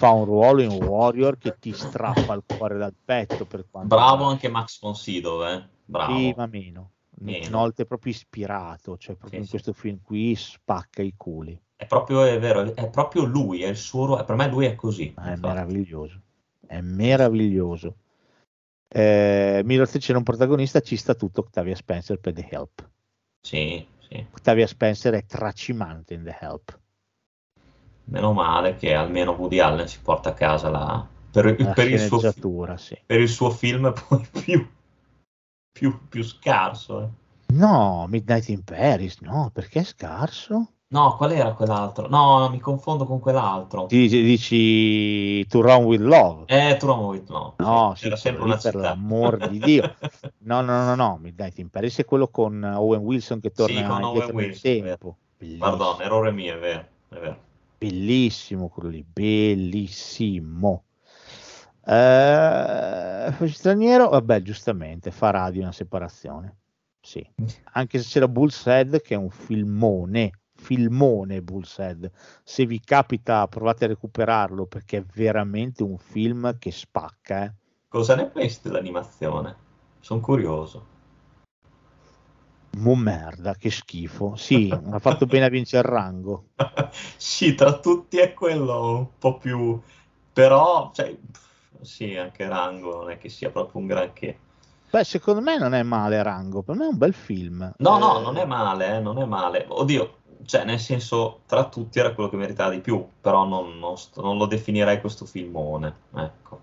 Fa 0.03 0.11
un 0.11 0.25
ruolo 0.25 0.63
in 0.63 0.73
Warrior 0.73 1.39
che 1.39 1.55
ti 1.61 1.73
strappa 1.73 2.35
il 2.35 2.43
cuore 2.45 2.77
dal 2.77 2.93
petto 2.93 3.45
per 3.47 3.65
quanto 3.71 3.95
Bravo 3.95 4.25
anche 4.25 4.49
Max 4.49 4.81
von 4.81 4.97
Sydow, 4.97 5.47
eh? 5.47 5.65
Bravo. 5.85 6.13
Sì, 6.13 6.35
ma 6.37 6.47
meno. 6.47 6.91
Meno. 7.21 7.49
Nolte 7.51 7.83
è 7.83 7.87
proprio 7.87 8.11
ispirato, 8.11 8.99
cioè 8.99 9.15
proprio 9.15 9.31
Sì, 9.31 9.37
in 9.37 9.45
sì. 9.45 9.51
questo 9.51 9.73
film 9.73 10.01
qui 10.03 10.35
spacca 10.35 11.03
i 11.03 11.15
culi. 11.17 11.57
È 11.77 11.87
proprio, 11.87 12.25
è 12.25 12.37
vero, 12.41 12.75
è 12.75 12.91
proprio 12.91 13.23
lui, 13.23 13.63
è 13.63 13.69
il 13.69 13.77
suo 13.77 14.07
ruolo. 14.07 14.25
Per 14.25 14.35
me 14.35 14.49
lui 14.49 14.67
è 14.67 14.75
così. 14.75 15.13
Ma 15.15 15.27
È 15.27 15.31
infatti. 15.35 15.47
meraviglioso, 15.47 16.21
è 16.67 16.81
meraviglioso. 16.81 17.95
Eh, 18.89 19.63
miglior 19.65 19.87
attrice 19.87 20.13
non 20.13 20.25
protagonista 20.25 20.81
ci 20.81 20.97
sta 20.97 21.15
tutto 21.15 21.43
Octavia 21.43 21.77
Spencer 21.77 22.19
per 22.19 22.33
The 22.33 22.49
Help. 22.51 22.91
Sì, 23.41 23.87
sì. 24.01 24.27
Octavia 24.33 24.67
Spencer 24.67 25.15
è 25.15 25.25
tracimante 25.25 26.15
in 26.15 26.25
The 26.25 26.37
Help. 26.41 26.81
Meno 28.05 28.33
male 28.33 28.77
che 28.77 28.95
almeno 28.95 29.33
Woody 29.33 29.59
Allen 29.61 29.89
si 29.89 29.99
porta 30.03 30.31
a 30.31 30.35
casa 30.35 30.69
la... 30.69 31.07
per, 31.31 31.61
La 31.61 31.73
per 31.73 31.89
il 31.91 31.99
suo, 32.01 32.21
sì. 32.77 32.99
per 33.07 33.21
il 33.21 33.29
suo 33.29 33.51
film 33.51 33.93
poi 34.09 34.27
più, 34.45 34.69
più, 35.71 36.09
più 36.09 36.23
scarso. 36.23 37.01
eh. 37.03 37.09
No, 37.55 38.07
Midnight 38.09 38.49
in 38.49 38.65
Paris, 38.65 39.19
no, 39.21 39.51
perché 39.53 39.81
è 39.81 39.85
scarso? 39.85 40.73
No, 40.93 41.17
qual 41.17 41.33
era 41.33 41.53
quell'altro? 41.55 42.07
No, 42.09 42.51
mi 42.51 42.61
confondo 42.61 43.07
con 43.07 43.19
quell'altro. 43.19 43.87
Dici, 43.87 44.23
dici 44.23 45.47
To 45.47 45.63
Run 45.63 45.85
With 45.85 46.01
Love? 46.03 46.45
Eh, 46.49 46.77
True 46.77 46.95
with 47.05 47.31
no. 47.31 47.55
No, 47.59 47.95
Sì, 47.97 48.03
c'era 48.05 48.17
sì, 48.17 48.23
sempre 48.23 48.43
una 48.45 48.57
per 48.57 48.73
città. 48.73 48.89
l'amor 48.89 49.49
di 49.49 49.59
Dio. 49.59 49.95
No, 50.41 50.61
no, 50.61 50.85
no, 50.85 50.95
no, 50.95 51.19
Midnight 51.21 51.57
in 51.59 51.71
Paris 51.71 51.99
è 51.99 52.05
quello 52.05 52.29
con 52.29 52.63
Owen 52.63 53.01
Wilson 53.01 53.41
che 53.41 53.53
torna 53.53 53.79
Sì, 53.81 53.87
con 53.87 54.03
Owen 54.03 54.31
Wilson, 54.33 54.61
tempo. 54.83 55.17
Pardon, 55.59 56.01
errore 56.03 56.31
mio, 56.31 56.55
è 56.57 56.59
vero, 56.59 56.85
è 57.09 57.15
vero. 57.19 57.37
Bellissimo 57.83 58.69
quello 58.69 58.89
lì, 58.89 59.05
bellissimo. 59.05 60.85
Eh, 61.85 63.49
straniero, 63.49 64.09
vabbè, 64.09 64.41
giustamente, 64.43 65.11
farà 65.11 65.51
di 65.51 65.59
una 65.59 65.73
separazione. 65.73 66.59
Sì, 67.01 67.27
anche 67.73 67.99
se 67.99 68.09
c'era 68.09 68.29
Bullshead 68.29 69.01
che 69.01 69.15
è 69.15 69.17
un 69.17 69.31
filmone, 69.31 70.31
filmone 70.55 71.43
Bullshead. 71.43 72.09
Se 72.45 72.67
vi 72.67 72.79
capita, 72.79 73.49
provate 73.49 73.87
a 73.87 73.89
recuperarlo 73.89 74.67
perché 74.67 74.99
è 74.99 75.05
veramente 75.15 75.83
un 75.83 75.99
film 75.99 76.57
che 76.59 76.71
spacca. 76.71 77.45
eh. 77.45 77.53
Cosa 77.89 78.15
ne 78.15 78.27
pensi 78.27 78.61
dell'animazione? 78.63 79.57
Sono 79.99 80.21
curioso. 80.21 80.92
Mo 82.77 82.95
merda, 82.97 83.55
che 83.55 83.71
schifo. 83.71 84.37
Sì, 84.37 84.69
ha 84.91 84.99
fatto 84.99 85.27
bene 85.27 85.47
a 85.47 85.49
vincere 85.49 85.89
il 85.89 85.95
rango. 85.95 86.49
sì, 87.17 87.55
tra 87.55 87.79
tutti 87.79 88.19
è 88.19 88.33
quello 88.35 88.97
un 88.99 89.19
po' 89.19 89.39
più... 89.39 89.81
Però, 90.33 90.91
cioè, 90.95 91.15
sì, 91.83 92.17
anche 92.17 92.49
Rango 92.49 92.97
non 93.03 93.11
è 93.11 93.19
che 93.19 93.29
sia 93.29 93.51
proprio 93.51 93.81
un 93.83 93.87
granché. 93.87 94.39
Beh, 94.91 95.03
secondo 95.05 95.41
me 95.41 95.59
non 95.59 95.75
è 95.75 95.83
male 95.83 96.23
Rango, 96.23 96.63
per 96.63 96.77
me 96.77 96.85
è 96.85 96.89
un 96.89 96.97
bel 96.99 97.15
film. 97.15 97.63
No, 97.87 97.99
no, 97.99 98.19
Eh, 98.19 98.23
non 98.23 98.37
è 98.39 98.45
male, 98.47 98.97
eh, 98.97 99.01
non 99.01 99.19
è 99.19 99.25
male. 99.27 99.67
Oddio, 99.69 100.21
cioè, 100.47 100.65
nel 100.65 100.79
senso, 100.81 101.43
tra 101.47 101.69
tutti 101.69 101.99
era 101.99 102.15
quello 102.15 102.29
che 102.31 102.37
meritava 102.37 102.71
di 102.71 102.81
più, 102.81 103.07
però 103.21 103.45
non, 103.45 103.79
non 103.79 103.99
sto- 103.99 104.23
non 104.23 104.37
lo 104.39 104.47
definirei 104.47 105.01
questo 105.01 105.27
filmone, 105.27 105.95
ecco. 106.15 106.61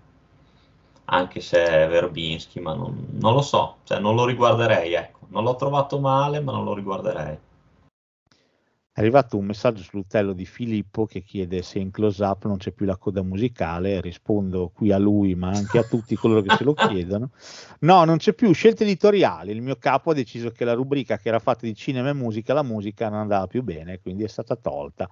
Anche 1.12 1.40
se 1.40 1.62
è 1.64 1.88
Verbinski, 1.88 2.60
ma 2.60 2.74
non, 2.74 3.06
non 3.20 3.34
lo 3.34 3.42
so, 3.42 3.78
cioè, 3.84 3.98
non 3.98 4.14
lo 4.14 4.24
riguarderei, 4.24 4.94
ecco. 4.94 5.19
Non 5.30 5.44
l'ho 5.44 5.56
trovato 5.56 5.98
male, 5.98 6.40
ma 6.40 6.52
non 6.52 6.64
lo 6.64 6.74
riguarderei. 6.74 7.38
È 8.92 8.98
arrivato 8.98 9.38
un 9.38 9.46
messaggio 9.46 9.82
sull'utello 9.82 10.32
di 10.32 10.44
Filippo 10.44 11.06
che 11.06 11.22
chiede 11.22 11.62
se 11.62 11.78
in 11.78 11.92
close 11.92 12.22
up 12.24 12.44
non 12.46 12.56
c'è 12.56 12.72
più 12.72 12.84
la 12.84 12.96
coda 12.96 13.22
musicale. 13.22 14.00
Rispondo 14.00 14.72
qui 14.74 14.90
a 14.90 14.98
lui, 14.98 15.36
ma 15.36 15.48
anche 15.48 15.78
a 15.78 15.84
tutti 15.84 16.16
coloro 16.16 16.42
che 16.42 16.56
se 16.56 16.64
lo 16.64 16.74
chiedono. 16.74 17.30
No, 17.80 18.04
non 18.04 18.16
c'è 18.18 18.34
più 18.34 18.52
scelte 18.52 18.82
editoriali. 18.82 19.52
Il 19.52 19.62
mio 19.62 19.76
capo 19.76 20.10
ha 20.10 20.14
deciso 20.14 20.50
che 20.50 20.64
la 20.64 20.72
rubrica 20.72 21.18
che 21.18 21.28
era 21.28 21.38
fatta 21.38 21.66
di 21.66 21.74
cinema 21.74 22.08
e 22.08 22.14
musica, 22.14 22.52
la 22.52 22.64
musica 22.64 23.08
non 23.08 23.20
andava 23.20 23.46
più 23.46 23.62
bene, 23.62 24.00
quindi 24.00 24.24
è 24.24 24.28
stata 24.28 24.56
tolta. 24.56 25.08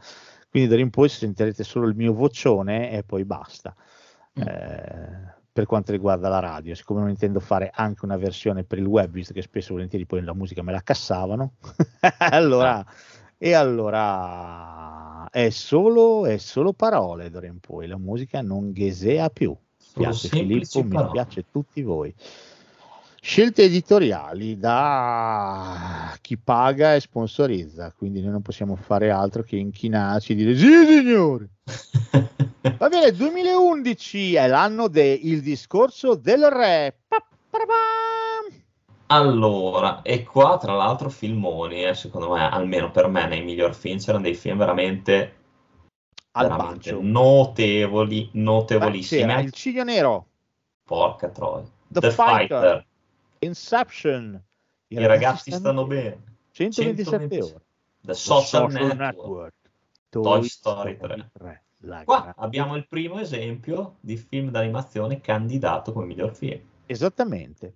Quindi 0.51 0.69
d'ora 0.69 0.83
in 0.83 0.91
poi 0.91 1.09
sentirete 1.09 1.63
solo 1.63 1.87
il 1.87 1.95
mio 1.95 2.13
vocione 2.13 2.91
e 2.91 3.05
poi 3.05 3.25
basta. 3.25 3.75
Mm. 4.39 4.43
Eh, 4.43 5.38
per 5.59 5.67
quanto 5.67 5.91
riguarda 5.91 6.29
la 6.29 6.39
radio, 6.39 6.73
siccome 6.77 7.01
non 7.01 7.09
intendo 7.09 7.41
fare 7.41 7.69
anche 7.75 8.05
una 8.05 8.17
versione 8.17 8.63
per 8.63 8.79
il 8.79 8.87
web, 8.87 9.11
visto 9.11 9.33
che 9.33 9.43
spesso 9.43 9.71
e 9.71 9.73
volentieri 9.73 10.07
poi 10.07 10.23
la 10.23 10.33
musica 10.33 10.63
me 10.63 10.71
la 10.71 10.83
cassavano, 10.83 11.55
allora, 12.31 12.87
e 13.37 13.55
allora 13.55 15.29
è 15.29 15.51
solo, 15.51 16.27
è 16.27 16.37
solo 16.37 16.75
parole 16.75 17.29
d'ora 17.29 17.49
in 17.49 17.59
poi, 17.59 17.89
la 17.89 17.99
musica 17.99 18.41
non 18.41 18.71
ghesea 18.71 19.31
più. 19.31 19.53
Sono 19.77 20.05
Piace 20.05 20.29
Filippo, 20.29 20.85
mi 20.85 21.11
piace 21.11 21.45
tutti 21.51 21.83
voi. 21.83 22.15
Scelte 23.21 23.65
editoriali 23.65 24.59
da 24.59 26.17
chi 26.21 26.39
paga 26.39 26.95
e 26.95 27.01
sponsorizza, 27.01 27.93
quindi 27.99 28.21
noi 28.21 28.31
non 28.31 28.43
possiamo 28.43 28.77
fare 28.77 29.11
altro 29.11 29.43
che 29.43 29.57
inchinarci 29.57 30.31
e 30.31 30.35
dire 30.37 30.57
sì 30.57 30.87
signore. 30.87 31.49
Va 32.61 32.89
bene, 32.89 33.13
2011 33.13 34.35
è 34.35 34.47
l'anno 34.49 34.89
del 34.89 35.41
discorso 35.43 36.15
del 36.17 36.51
re. 36.51 36.99
Allora, 39.11 40.03
e 40.03 40.23
qua 40.25 40.59
tra 40.59 40.75
l'altro 40.75 41.09
filmoni, 41.09 41.85
eh, 41.85 41.95
secondo 41.95 42.33
me, 42.35 42.47
almeno 42.47 42.91
per 42.91 43.09
me, 43.09 43.27
nei 43.27 43.43
miglior 43.43 43.75
film, 43.75 43.99
c'erano 43.99 44.25
dei 44.25 44.35
film 44.35 44.59
veramente, 44.59 45.37
Al 46.33 46.49
veramente 46.49 46.93
bacio. 46.93 46.99
notevoli, 47.03 48.29
notevolissimi. 48.35 49.21
c'era 49.23 49.41
il 49.41 49.53
ciglio 49.53 49.85
nero, 49.85 50.27
Porca 50.85 51.29
troia. 51.31 51.65
The 51.89 52.01
The, 52.01 52.11
Fighter, 52.11 52.37
Fighter. 52.39 52.87
Inception, 53.39 54.43
I 54.89 55.07
ragazzi 55.07 55.53
stanno 55.53 55.87
bene. 55.87 56.23
127 56.51 57.29
127. 57.29 57.41
ore. 57.55 57.65
The 58.03 58.15
Social, 58.15 58.71
Network. 58.73 58.95
Network. 58.99 59.55
Toy 60.11 60.45
Story 60.45 60.97
3. 60.99 61.63
La 61.83 62.03
Qua 62.05 62.21
grande- 62.21 62.35
abbiamo 62.39 62.75
il 62.77 62.87
primo 62.89 63.19
esempio 63.21 63.97
di 64.01 64.17
film 64.17 64.51
d'animazione 64.51 65.21
candidato 65.21 65.93
come 65.93 66.07
miglior 66.07 66.35
film. 66.35 66.61
Esattamente. 66.87 67.75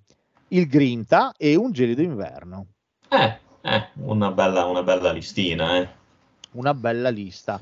Il 0.48 0.66
Grinta 0.66 1.32
e 1.36 1.54
un 1.54 1.70
gelido 1.72 2.02
inverno. 2.02 2.66
Eh, 3.08 3.38
eh, 3.62 3.88
una 3.94 4.32
bella, 4.32 4.64
una 4.64 4.82
bella 4.82 5.12
listina, 5.12 5.76
eh. 5.78 5.88
Una 6.52 6.74
bella 6.74 7.08
lista. 7.10 7.60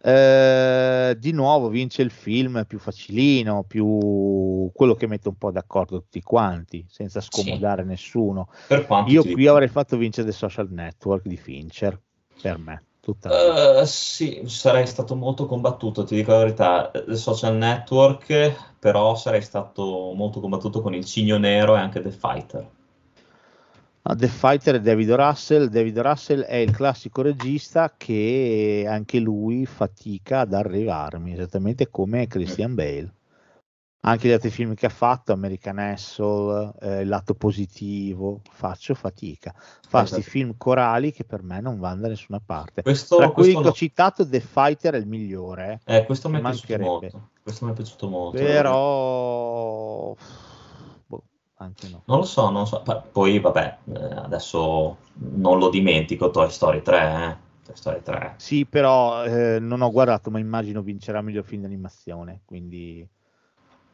Eh, 0.00 1.16
di 1.18 1.32
nuovo 1.32 1.68
vince 1.68 2.02
il 2.02 2.10
film 2.10 2.64
più 2.66 2.78
facilino, 2.78 3.64
più 3.64 4.70
quello 4.72 4.94
che 4.94 5.08
mette 5.08 5.28
un 5.28 5.36
po' 5.36 5.50
d'accordo 5.50 6.00
tutti 6.00 6.22
quanti, 6.22 6.86
senza 6.88 7.20
scomodare 7.20 7.82
nessuno. 7.82 8.48
Per 8.68 8.86
quanto 8.86 9.10
Io 9.10 9.22
qui 9.22 9.34
dico- 9.34 9.50
avrei 9.50 9.68
fatto 9.68 9.96
vincere 9.96 10.28
The 10.28 10.34
Social 10.34 10.68
Network 10.70 11.26
di 11.26 11.36
Fincher, 11.36 12.00
per 12.40 12.58
me. 12.58 12.82
Tutta 13.08 13.30
la- 13.30 13.80
Eh, 13.80 13.86
sì, 13.86 14.42
sarei 14.44 14.86
stato 14.86 15.14
molto 15.14 15.46
combattuto, 15.46 16.04
ti 16.04 16.14
dico 16.14 16.32
la 16.32 16.38
verità. 16.40 16.90
The 16.92 17.16
Social 17.16 17.56
Network, 17.56 18.74
però 18.78 19.14
sarei 19.16 19.40
stato 19.40 20.12
molto 20.14 20.40
combattuto 20.40 20.82
con 20.82 20.92
il 20.92 21.06
Cigno 21.06 21.38
Nero 21.38 21.74
e 21.74 21.78
anche 21.78 22.02
The 22.02 22.10
Fighter. 22.10 22.70
Ah, 24.02 24.14
The 24.14 24.28
Fighter 24.28 24.76
è 24.76 24.80
David 24.80 25.10
Russell. 25.12 25.68
David 25.68 25.98
Russell 26.00 26.40
è 26.42 26.56
il 26.56 26.70
classico 26.70 27.22
regista 27.22 27.94
che 27.96 28.84
anche 28.88 29.18
lui 29.20 29.64
fatica 29.66 30.40
ad 30.40 30.52
arrivarmi, 30.52 31.32
esattamente 31.32 31.88
come 31.90 32.26
Christian 32.26 32.74
Bale. 32.74 33.17
Anche 34.00 34.28
gli 34.28 34.30
altri 34.32 34.50
film 34.50 34.74
che 34.74 34.86
ha 34.86 34.90
fatto, 34.90 35.32
American 35.32 35.78
Hustle, 35.78 36.72
eh, 36.80 37.00
Il 37.00 37.08
lato 37.08 37.34
positivo, 37.34 38.40
faccio 38.50 38.94
fatica. 38.94 39.52
Fa 39.88 39.98
questi 40.00 40.18
Esatto. 40.20 40.30
film 40.30 40.54
corali 40.56 41.12
che 41.12 41.24
per 41.24 41.42
me 41.42 41.60
non 41.60 41.78
vanno 41.80 42.02
da 42.02 42.08
nessuna 42.08 42.40
parte. 42.44 42.82
Questo, 42.82 43.16
Tra 43.16 43.30
quelli 43.30 43.52
questo 43.54 43.60
che 43.62 43.66
ho 43.66 43.70
no. 43.70 43.76
citato, 43.76 44.28
The 44.28 44.40
Fighter 44.40 44.94
è 44.94 44.98
il 44.98 45.06
migliore, 45.08 45.80
eh. 45.84 45.96
Eh, 45.96 46.04
questo 46.06 46.28
mi 46.28 46.38
è 46.38 46.40
piaciuto 46.40 46.78
molto. 46.78 47.28
Questo 47.42 47.64
mi 47.66 47.72
è 47.72 47.74
piaciuto 47.74 48.08
molto. 48.08 48.36
però 48.38 50.14
boh, 51.06 51.22
anche 51.56 51.88
no. 51.88 52.02
Non 52.06 52.18
lo 52.18 52.24
so, 52.24 52.50
non 52.50 52.66
so. 52.68 52.82
Poi, 53.10 53.40
vabbè, 53.40 53.78
eh, 53.94 54.04
adesso 54.14 54.96
non 55.14 55.58
lo 55.58 55.68
dimentico, 55.70 56.30
Toy 56.30 56.50
Story 56.50 56.82
3, 56.82 57.36
eh. 57.68 57.72
Story 57.74 58.00
3. 58.02 58.34
Sì, 58.36 58.64
però 58.64 59.24
eh, 59.24 59.58
non 59.58 59.82
ho 59.82 59.90
guardato, 59.90 60.30
ma 60.30 60.38
immagino 60.38 60.82
vincerà 60.82 61.20
miglior 61.20 61.44
film 61.44 61.62
d'animazione, 61.62 62.40
quindi 62.46 63.06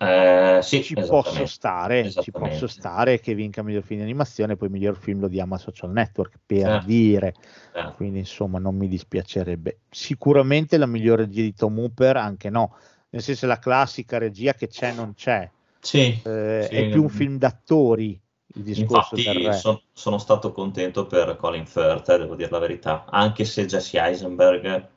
Eh, 0.07 0.63
sì, 0.63 0.83
ci 0.83 0.97
posso 0.97 1.47
stare, 1.47 2.11
ci 2.11 2.33
posso 2.33 2.67
stare 2.67 3.21
che 3.21 3.35
vinca 3.35 3.63
miglior 3.63 3.83
film 3.83 4.01
d'animazione, 4.01 4.57
poi 4.57 4.69
miglior 4.69 4.97
film 4.97 5.21
lo 5.21 5.29
diamo 5.29 5.55
a 5.55 5.59
Social 5.59 5.91
Network 5.91 6.39
per 6.45 6.63
Certo. 6.63 6.87
dire, 6.87 7.35
Eh, 7.73 7.93
quindi 7.93 8.19
insomma 8.21 8.59
non 8.59 8.77
mi 8.77 8.89
dispiacerebbe. 8.89 9.81
Sicuramente 9.91 10.77
la 10.77 10.87
migliore 10.87 11.25
regia 11.25 11.43
di 11.43 11.55
Tom 11.55 11.79
Hooper, 11.79 12.17
anche 12.17 12.51
no, 12.51 12.77
nel 13.11 13.23
senso 13.23 13.47
la 13.47 13.59
classica 13.59 14.19
regia 14.19 14.55
che 14.55 14.67
c'è 14.69 14.93
non 14.93 15.15
c'è, 15.15 15.51
Sì, 15.81 16.21
Eh, 16.27 16.69
sì. 16.69 16.75
è 16.77 16.85
più 16.87 17.03
un 17.03 17.09
film 17.11 17.37
d'attori 17.39 18.19
il 18.57 18.63
discorso 18.63 19.15
Infatti 19.17 19.53
son- 19.53 19.81
sono 19.93 20.19
stato 20.19 20.53
contento 20.53 21.07
per 21.07 21.37
Colin 21.37 21.67
Firth, 21.67 22.09
eh, 22.11 22.19
devo 22.19 22.35
dire 22.37 22.51
la 22.51 22.59
verità, 22.59 23.05
anche 23.09 23.45
se 23.45 23.67
Jesse 23.67 23.99
Eisenberg, 23.99 24.89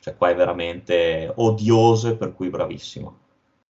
cioè 0.00 0.16
qua 0.16 0.30
è 0.30 0.34
veramente 0.36 1.32
odioso 1.36 2.08
e 2.10 2.16
per 2.16 2.32
cui 2.34 2.48
bravissimo. 2.50 3.18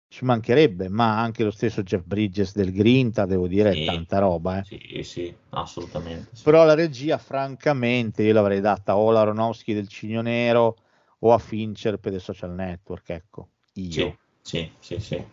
Ci 0.08 0.24
mancherebbe, 0.24 0.88
ma 0.88 1.20
anche 1.20 1.42
lo 1.44 1.50
stesso 1.50 1.82
Jeff 1.82 2.04
Bridges 2.04 2.54
del 2.54 2.72
Grinta, 2.72 3.26
devo 3.26 3.46
dire, 3.48 3.72
Sì. 3.72 3.82
è 3.82 3.84
tanta 3.84 4.18
roba. 4.18 4.60
eh. 4.60 4.64
Sì, 4.64 5.02
sì, 5.02 5.34
assolutamente. 5.50 6.28
sì. 6.32 6.42
Però 6.44 6.64
la 6.64 6.74
regia, 6.74 7.18
francamente, 7.18 8.22
io 8.22 8.32
l'avrei 8.32 8.60
data 8.60 8.96
o 8.96 9.10
a 9.10 9.20
Aronofsky 9.20 9.74
del 9.74 9.88
Cigno 9.88 10.22
Nero 10.22 10.76
o 11.20 11.32
a 11.32 11.38
Fincher 11.38 11.98
per 11.98 12.12
The 12.12 12.18
Social 12.20 12.52
Network. 12.52 13.08
Ecco, 13.10 13.48
io. 13.74 13.90
Sì, 13.90 14.16
sì, 14.42 14.70
sì, 14.78 15.00
sì. 15.00 15.24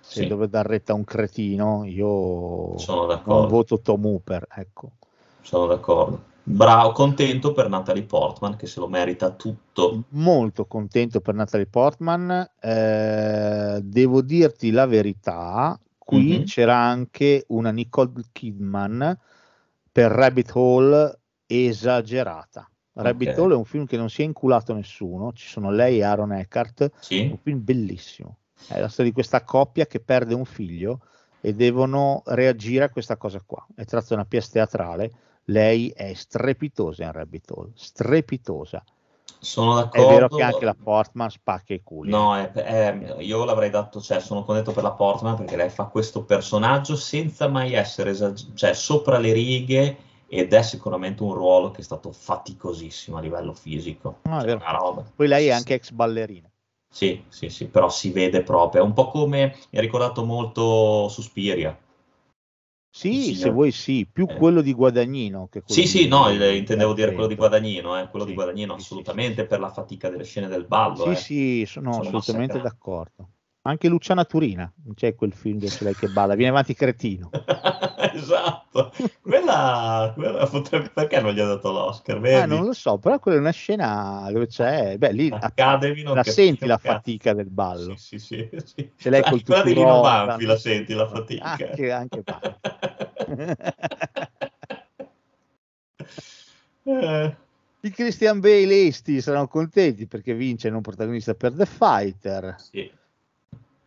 Se 0.00 0.20
Sì, 0.20 0.26
devo 0.26 0.46
dar 0.46 0.66
retta 0.66 0.92
a 0.92 0.96
un 0.96 1.04
cretino, 1.04 1.84
io 1.84 2.76
sono 2.76 3.06
non 3.06 3.08
d'accordo, 3.08 3.46
voto 3.48 3.80
Tom 3.80 4.04
Hooper. 4.04 4.46
Ecco. 4.54 4.92
sono 5.40 5.66
d'accordo. 5.66 6.32
Bravo, 6.46 6.92
contento 6.92 7.52
per 7.52 7.70
Natalie 7.70 8.02
Portman 8.02 8.56
che 8.56 8.66
se 8.66 8.78
lo 8.78 8.86
merita 8.86 9.30
tutto. 9.30 10.04
Molto 10.10 10.66
contento 10.66 11.20
per 11.20 11.34
Natalie 11.34 11.66
Portman. 11.66 12.50
Eh, 12.60 13.80
devo 13.82 14.20
dirti 14.20 14.70
la 14.70 14.84
verità, 14.86 15.78
qui 15.96 16.38
Mhm. 16.38 16.44
c'era 16.44 16.76
anche 16.76 17.44
una 17.48 17.70
Nicole 17.70 18.12
Kidman 18.30 19.18
per 19.90 20.10
Rabbit 20.10 20.50
Hole 20.54 21.18
esagerata. 21.46 22.68
Rabbit 22.92 23.30
Ok. 23.30 23.38
Hole 23.38 23.54
è 23.54 23.56
un 23.56 23.64
film 23.64 23.86
che 23.86 23.96
non 23.96 24.10
si 24.10 24.20
è 24.20 24.24
inculato 24.26 24.74
nessuno, 24.74 25.32
ci 25.32 25.48
sono 25.48 25.70
lei 25.70 25.98
e 25.98 26.04
Aaron 26.04 26.32
Eckhart, 26.32 26.90
Sì, 27.00 27.28
un 27.30 27.38
film 27.42 27.64
bellissimo. 27.64 28.36
È 28.68 28.78
la 28.78 28.88
storia 28.88 29.10
di 29.10 29.16
questa 29.16 29.42
coppia 29.44 29.86
che 29.86 29.98
perde 29.98 30.34
un 30.34 30.44
figlio 30.44 31.00
e 31.40 31.54
devono 31.54 32.22
reagire 32.26 32.84
a 32.84 32.90
questa 32.90 33.16
cosa 33.16 33.42
qua. 33.44 33.66
È 33.74 33.84
tratto 33.84 34.08
da 34.10 34.14
una 34.16 34.24
pièce 34.26 34.50
teatrale. 34.52 35.10
Lei 35.46 35.90
è 35.90 36.14
strepitosa 36.14 37.04
in 37.04 37.12
Rabbit 37.12 37.50
Hole, 37.50 37.70
strepitosa. 37.74 38.82
sono 39.40 39.74
È 39.74 39.78
d'accordo. 39.78 40.06
vero 40.06 40.28
che 40.28 40.42
anche 40.42 40.64
la 40.64 40.74
Portman 40.74 41.30
spacca 41.30 41.74
i 41.74 41.82
culi. 41.82 42.10
No, 42.10 42.36
è- 42.36 42.50
è- 42.52 43.16
io 43.20 43.44
l'avrei 43.44 43.70
dato, 43.70 44.00
cioè 44.00 44.20
sono 44.20 44.44
contento 44.44 44.72
per 44.72 44.82
la 44.82 44.92
Portman 44.92 45.36
perché 45.36 45.56
lei 45.56 45.68
fa 45.70 45.84
questo 45.84 46.24
personaggio 46.24 46.96
senza 46.96 47.48
mai 47.48 47.74
essere 47.74 48.10
esag- 48.10 48.54
cioè, 48.54 48.72
sopra 48.74 49.18
le 49.18 49.32
righe 49.32 49.96
ed 50.28 50.52
è 50.52 50.62
sicuramente 50.62 51.22
un 51.22 51.34
ruolo 51.34 51.70
che 51.70 51.80
è 51.80 51.84
stato 51.84 52.10
faticosissimo 52.10 53.16
a 53.16 53.20
livello 53.20 53.52
fisico. 53.52 54.20
No, 54.24 54.36
è 54.38 54.40
Cioè, 54.40 54.46
vero. 54.46 54.60
una 54.60 54.76
roba. 54.78 55.04
Poi 55.14 55.28
lei 55.28 55.46
è 55.48 55.50
anche 55.52 55.74
ex 55.74 55.90
ballerina. 55.90 56.50
Sì, 56.88 57.22
sì, 57.28 57.48
sì, 57.50 57.66
però 57.66 57.88
si 57.90 58.10
vede 58.10 58.42
proprio, 58.42 58.80
è 58.82 58.84
un 58.84 58.92
po' 58.94 59.08
come, 59.08 59.54
mi 59.70 59.78
ha 59.78 59.80
ricordato 59.82 60.24
molto 60.24 61.08
Suspiria. 61.08 61.76
Sì, 62.96 63.34
Sì, 63.34 63.34
se 63.34 63.48
eh. 63.48 63.50
vuoi 63.50 63.72
sì, 63.72 64.06
più 64.10 64.24
Eh. 64.26 64.32
quello 64.32 64.62
di 64.62 64.72
Guadagnino 64.72 65.48
che 65.48 65.60
quello 65.62 65.82
Sì, 65.82 65.86
sì, 65.86 66.06
di- 66.06 66.08
no, 66.08 66.28
il- 66.30 66.40
intendevo 66.56 66.94
dire 66.94 67.12
quello 67.12 67.28
di 67.28 67.34
Guadagnino. 67.34 67.88
Guadagnino, 67.88 67.98
eh, 68.00 68.08
quello 68.08 68.24
Sì, 68.24 68.30
di 68.30 68.34
Guadagnino 68.34 68.72
sì, 68.72 68.80
sì, 68.80 68.82
assolutamente 68.82 69.46
per 69.46 69.60
la 69.60 69.70
fatica 69.70 70.08
delle 70.08 70.24
scene 70.24 70.48
del 70.48 70.66
ballo. 70.66 71.10
Sì, 71.10 71.14
eh. 71.14 71.16
sì, 71.16 71.64
sono 71.66 71.98
Sono 71.98 71.98
assolutamente 71.98 72.58
massacrati. 72.58 72.60
d'accordo. 72.60 73.33
Anche 73.66 73.88
Luciana 73.88 74.26
Turina, 74.26 74.70
c'è 74.94 75.14
quel 75.14 75.32
film 75.32 75.58
dove 75.58 75.70
c'è 75.70 75.84
lei 75.84 75.94
che 75.94 76.08
balla, 76.08 76.34
viene 76.34 76.50
avanti 76.50 76.74
cretino. 76.74 77.30
esatto, 78.12 78.92
quella, 79.22 80.12
quella 80.14 80.46
potrebbe, 80.46 80.90
perché 80.90 81.18
non 81.22 81.32
gli 81.32 81.40
ha 81.40 81.46
dato 81.46 81.72
l'Oscar? 81.72 82.22
Eh, 82.26 82.44
non 82.44 82.66
lo 82.66 82.74
so, 82.74 82.98
però 82.98 83.18
quella 83.18 83.38
è 83.38 83.40
una 83.40 83.52
scena 83.52 84.28
dove 84.30 84.48
c'è, 84.48 84.98
beh, 84.98 85.12
lì 85.12 85.30
Academy 85.32 86.02
la 86.02 86.12
capisce 86.12 86.32
senti 86.32 86.66
la 86.66 86.76
fatica 86.76 87.32
del 87.32 87.48
ballo. 87.48 87.96
Sì, 87.96 88.18
sì, 88.18 88.48
sì, 88.52 88.62
sì. 88.66 88.90
Se 88.96 89.08
lei 89.08 89.22
col 89.22 89.32
Anche 89.32 89.44
quella 89.44 89.62
di 89.62 89.74
Lino 89.74 90.00
Banfi 90.02 90.44
la 90.44 90.56
senti 90.58 90.92
la 90.92 91.08
fatica. 91.08 91.44
Anche, 91.44 91.90
anche 91.90 92.22
Eh, 96.82 97.36
I 97.80 97.90
Christian 97.90 98.40
Bale 98.40 98.88
esti 98.88 99.22
saranno 99.22 99.48
contenti 99.48 100.06
perché 100.06 100.34
vince 100.34 100.68
non 100.68 100.82
protagonista 100.82 101.32
per 101.32 101.54
The 101.54 101.64
Fighter. 101.64 102.56
sì. 102.58 102.92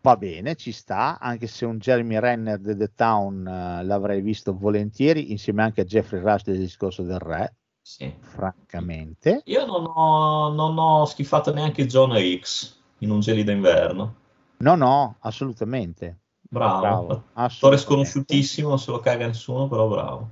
Va 0.01 0.15
bene, 0.15 0.55
ci 0.55 0.71
sta, 0.71 1.17
anche 1.19 1.47
se 1.47 1.65
un 1.65 1.79
Jeremy 1.79 2.19
Renner 2.19 2.59
di 2.59 2.77
The 2.77 2.91
Town 2.95 3.45
eh, 3.45 3.83
l'avrei 3.83 4.21
visto 4.21 4.55
volentieri, 4.55 5.31
insieme 5.31 5.63
anche 5.63 5.81
a 5.81 5.85
Jeffrey 5.85 6.21
Rush 6.21 6.43
del 6.43 6.59
discorso 6.59 7.03
del 7.03 7.19
re, 7.19 7.55
sì. 7.81 8.13
francamente. 8.19 9.41
Io 9.45 9.65
non 9.65 9.85
ho, 9.93 10.53
non 10.53 10.77
ho 10.77 11.05
schifato 11.05 11.53
neanche 11.53 11.85
John 11.87 12.15
X 12.39 12.75
in 12.99 13.09
un 13.09 13.19
gelido 13.19 13.51
inverno. 13.51 14.15
No, 14.57 14.75
no, 14.75 15.15
assolutamente. 15.19 16.19
Bravo. 16.49 16.79
Attore 16.83 17.25
assolutamente. 17.33 17.77
sconosciutissimo, 17.77 18.69
non 18.69 18.79
se 18.79 18.91
lo 18.91 18.99
caga 18.99 19.27
nessuno, 19.27 19.67
però 19.67 19.87
bravo. 19.87 20.29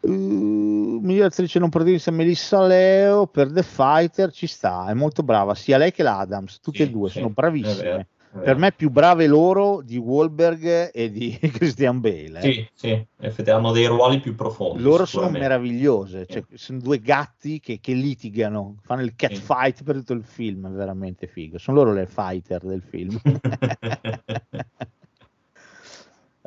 Uh, 0.00 1.00
miglior 1.02 1.26
attrice 1.26 1.58
non 1.58 1.68
protagonista 1.68 2.12
Melissa 2.12 2.64
Leo 2.64 3.26
per 3.26 3.50
The 3.50 3.64
Fighter 3.64 4.30
ci 4.30 4.46
sta, 4.46 4.86
è 4.86 4.94
molto 4.94 5.24
brava, 5.24 5.54
sia 5.54 5.78
lei 5.78 5.90
che 5.90 6.04
l'Adams, 6.04 6.60
tutte 6.60 6.78
Sì, 6.78 6.82
e 6.84 6.90
due 6.90 7.08
sì, 7.08 7.18
sono 7.18 7.30
bravissime. 7.30 8.08
Per 8.42 8.56
me 8.56 8.72
più 8.72 8.90
brave 8.90 9.26
loro 9.26 9.82
di 9.82 9.96
Wahlberg 9.96 10.90
e 10.92 11.10
di 11.10 11.36
Christian 11.52 12.00
Bale. 12.00 12.40
eh. 12.40 12.52
Sì, 12.52 12.68
sì, 12.74 12.88
effettivamente 12.88 13.50
hanno 13.50 13.72
dei 13.72 13.86
ruoli 13.86 14.20
più 14.20 14.34
profondi. 14.34 14.82
Loro 14.82 15.04
sono 15.04 15.28
meravigliose, 15.30 16.26
cioè, 16.26 16.44
sono 16.54 16.78
due 16.80 17.00
gatti 17.00 17.60
che, 17.60 17.78
che 17.80 17.92
litigano, 17.94 18.76
fanno 18.82 19.02
il 19.02 19.14
cat 19.16 19.34
Sì. 19.34 19.40
fight 19.42 19.82
per 19.82 19.96
tutto 19.96 20.12
il 20.12 20.24
film, 20.24 20.66
è 20.66 20.70
veramente 20.70 21.26
figo. 21.26 21.58
Sono 21.58 21.78
loro 21.78 21.92
le 21.92 22.06
fighter 22.06 22.62
del 22.64 22.82
film. 22.82 23.18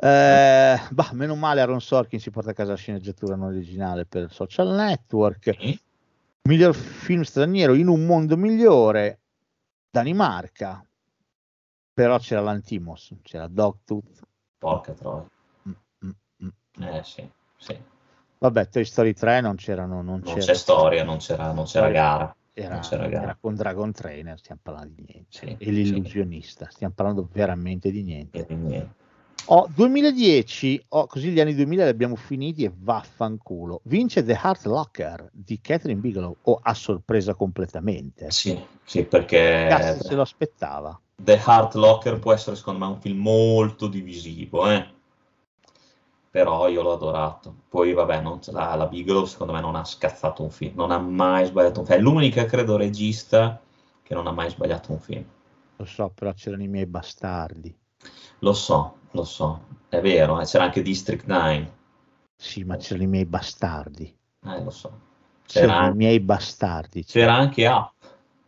Eh, 0.02 0.80
bah, 0.92 1.10
meno 1.12 1.34
male 1.34 1.60
Aaron 1.60 1.78
Sorkin 1.82 2.18
si 2.18 2.30
porta 2.30 2.52
a 2.52 2.54
casa 2.54 2.70
la 2.70 2.76
sceneggiatura 2.78 3.36
non 3.36 3.48
originale 3.48 4.06
per 4.06 4.32
Social 4.32 4.68
Network. 4.74 5.54
Sì. 5.58 5.78
Miglior 6.48 6.74
film 6.74 7.20
straniero 7.20 7.74
in 7.74 7.86
un 7.86 8.06
mondo 8.06 8.38
migliore, 8.38 9.18
Danimarca. 9.90 10.82
Però 11.92 12.18
c'era 12.18 12.40
l'Antimos, 12.40 13.14
c'era 13.22 13.46
Dogtooth. 13.48 14.20
Porca 14.58 14.92
troia. 14.92 15.26
Mm, 15.68 15.72
mm, 16.06 16.10
mm. 16.44 16.82
Eh 16.82 17.02
sì, 17.04 17.28
sì. 17.56 17.78
Vabbè, 18.38 18.68
Toy 18.68 18.84
Story 18.84 19.12
3 19.12 19.40
non 19.40 19.56
c'erano, 19.56 19.96
non 19.96 20.20
Non 20.24 20.34
c'era, 20.34 20.40
c'è 20.46 20.54
storia, 20.54 21.04
non 21.04 21.18
c'era, 21.18 21.52
non 21.52 21.64
c'era 21.64 21.90
gara. 21.90 22.34
era, 22.54 22.74
non 22.74 22.80
c'era 22.82 23.06
gara. 23.08 23.22
era 23.24 23.36
con 23.38 23.54
Dragon 23.54 23.92
Trainer, 23.92 24.38
stiamo 24.38 24.60
parlando 24.62 24.94
di 24.94 25.04
niente. 25.06 25.26
Sì, 25.38 25.56
e 25.58 25.70
l'illusionista, 25.70 26.68
stiamo 26.70 26.94
parlando 26.94 27.28
veramente 27.30 27.90
di 27.90 28.02
niente. 28.02 28.38
E 28.38 28.46
quindi- 28.46 28.88
Oh, 29.46 29.66
2010, 29.74 30.84
oh, 30.90 31.06
così 31.06 31.30
gli 31.30 31.40
anni 31.40 31.54
2000 31.54 31.82
li 31.84 31.90
abbiamo 31.90 32.14
finiti 32.14 32.62
e 32.64 32.72
vaffanculo. 32.72 33.80
Vince 33.84 34.22
The 34.22 34.32
Heart 34.40 34.66
Locker 34.66 35.28
di 35.32 35.60
Catherine 35.60 35.98
Bigelow, 36.00 36.36
o 36.42 36.60
a 36.62 36.72
sorpresa 36.74 37.34
completamente. 37.34 38.30
Sì, 38.30 38.56
sì, 38.84 39.02
perché 39.04 39.66
Cazzo 39.68 40.04
se 40.04 40.14
lo 40.14 40.22
aspettava. 40.22 40.98
The 41.24 41.36
Heart 41.46 41.74
Locker 41.74 42.18
può 42.18 42.32
essere 42.32 42.56
secondo 42.56 42.84
me 42.84 42.90
un 42.92 43.00
film 43.00 43.20
molto 43.20 43.86
divisivo, 43.88 44.68
eh. 44.70 44.86
Però 46.30 46.66
io 46.68 46.80
l'ho 46.82 46.92
adorato. 46.94 47.54
Poi 47.68 47.92
vabbè, 47.92 48.22
non- 48.22 48.40
la, 48.46 48.74
la 48.74 48.86
Bigelow 48.86 49.26
secondo 49.26 49.52
me 49.52 49.60
non 49.60 49.74
ha 49.76 49.84
scazzato 49.84 50.42
un 50.42 50.50
film, 50.50 50.74
non 50.76 50.90
ha 50.92 50.98
mai 50.98 51.44
sbagliato 51.46 51.80
un 51.80 51.86
film. 51.86 51.98
È 51.98 52.02
l'unica, 52.02 52.44
credo, 52.46 52.76
regista 52.76 53.60
che 54.02 54.14
non 54.14 54.26
ha 54.26 54.32
mai 54.32 54.48
sbagliato 54.50 54.92
un 54.92 54.98
film. 55.00 55.24
Lo 55.80 55.84
so, 55.84 56.10
però 56.10 56.32
c'erano 56.32 56.62
i 56.62 56.68
miei 56.68 56.86
bastardi. 56.86 57.76
Lo 58.40 58.52
so, 58.54 58.96
lo 59.12 59.22
so, 59.24 59.66
è 59.88 60.00
vero, 60.00 60.40
eh, 60.40 60.44
c'era 60.44 60.64
anche 60.64 60.82
District 60.82 61.26
9, 61.26 61.72
Sì, 62.36 62.64
ma 62.64 62.76
c'erano 62.76 63.04
i 63.04 63.06
miei 63.06 63.24
bastardi. 63.24 64.18
eh, 64.44 64.62
lo 64.62 64.70
so. 64.70 64.90
C'era, 65.46 65.74
C'erano 65.74 65.84
i 65.84 65.90
anche, 65.90 66.00
miei 66.00 66.18
bastardi. 66.18 67.06
c'era 67.06 67.34
anche 67.34 67.66
Up, 67.68 67.92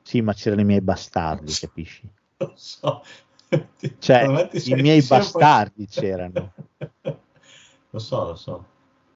Sì, 0.00 0.20
ma 0.20 0.32
c'erano 0.32 0.60
i 0.60 0.64
miei 0.64 0.80
bastardi, 0.80 1.56
capisci? 1.56 2.08
Lo 2.42 2.52
so. 2.56 3.02
Cioè, 3.98 4.48
i 4.52 4.74
miei 4.74 5.02
bastardi 5.02 5.86
c'erano. 5.86 6.52
Lo 7.90 7.98
so, 7.98 8.24
lo 8.24 8.34
so. 8.34 8.64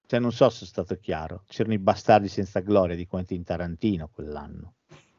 Cioè, 0.06 0.20
non 0.20 0.30
so 0.32 0.50
se 0.50 0.64
è 0.64 0.68
stato 0.68 0.98
chiaro. 1.00 1.42
C'erano 1.46 1.74
i 1.74 1.78
bastardi 1.78 2.28
senza 2.28 2.60
gloria 2.60 2.94
di 2.94 3.06
Quentin 3.06 3.42
Tarantino 3.42 4.10
quell'anno. 4.12 4.74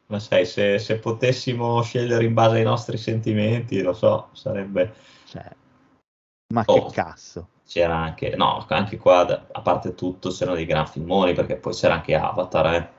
Ma 0.08 0.20
sai, 0.20 0.46
se, 0.46 0.80
se 0.80 1.00
potessimo 1.00 1.82
scegliere 1.82 2.24
in 2.24 2.34
base 2.34 2.58
ai 2.58 2.64
nostri 2.64 2.98
sentimenti, 2.98 3.82
lo 3.82 3.94
so, 3.94 4.30
sarebbe... 4.32 4.94
Cioè, 5.26 5.52
ma 6.54 6.64
Oh. 6.66 6.86
che 6.86 6.94
cazzo? 6.94 7.50
C'era 7.68 7.98
anche... 7.98 8.36
No, 8.38 8.66
anche 8.70 8.98
qua, 8.98 9.48
a 9.52 9.62
parte 9.62 9.96
tutto, 9.96 10.30
c'erano 10.30 10.56
dei 10.56 10.66
gran 10.66 10.88
filmoni, 10.88 11.34
perché 11.34 11.58
poi 11.58 11.74
c'era 11.74 11.96
anche 11.96 12.16
Avatar, 12.16 12.74
eh. 12.76 12.90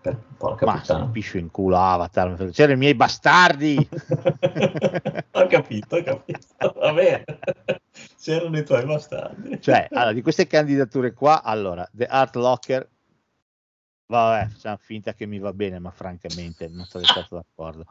Per, 0.00 0.18
porca 0.38 0.64
Ma 0.64 0.78
puttana. 0.78 1.06
piscio 1.08 1.36
in 1.36 1.50
culo 1.50 1.76
Avatar. 1.76 2.50
C'erano 2.50 2.74
i 2.74 2.78
miei 2.78 2.94
bastardi. 2.94 3.76
ho 5.32 5.46
capito, 5.46 5.96
ho 5.96 6.02
capito. 6.02 6.46
Va 6.76 6.92
bene. 6.92 7.24
C'erano 8.18 8.58
i 8.58 8.64
tuoi 8.64 8.86
bastardi. 8.86 9.60
cioè, 9.60 9.88
allora, 9.90 10.12
di 10.12 10.22
queste 10.22 10.46
candidature 10.46 11.12
qua, 11.12 11.42
allora, 11.42 11.86
The 11.92 12.06
Art 12.06 12.36
Locker, 12.36 12.88
vabbè, 14.06 14.48
facciamo 14.48 14.78
finta 14.80 15.12
che 15.12 15.26
mi 15.26 15.38
va 15.38 15.52
bene, 15.52 15.78
ma 15.78 15.90
francamente 15.90 16.68
non 16.68 16.86
sono 16.86 17.04
stato 17.04 17.36
d'accordo. 17.36 17.84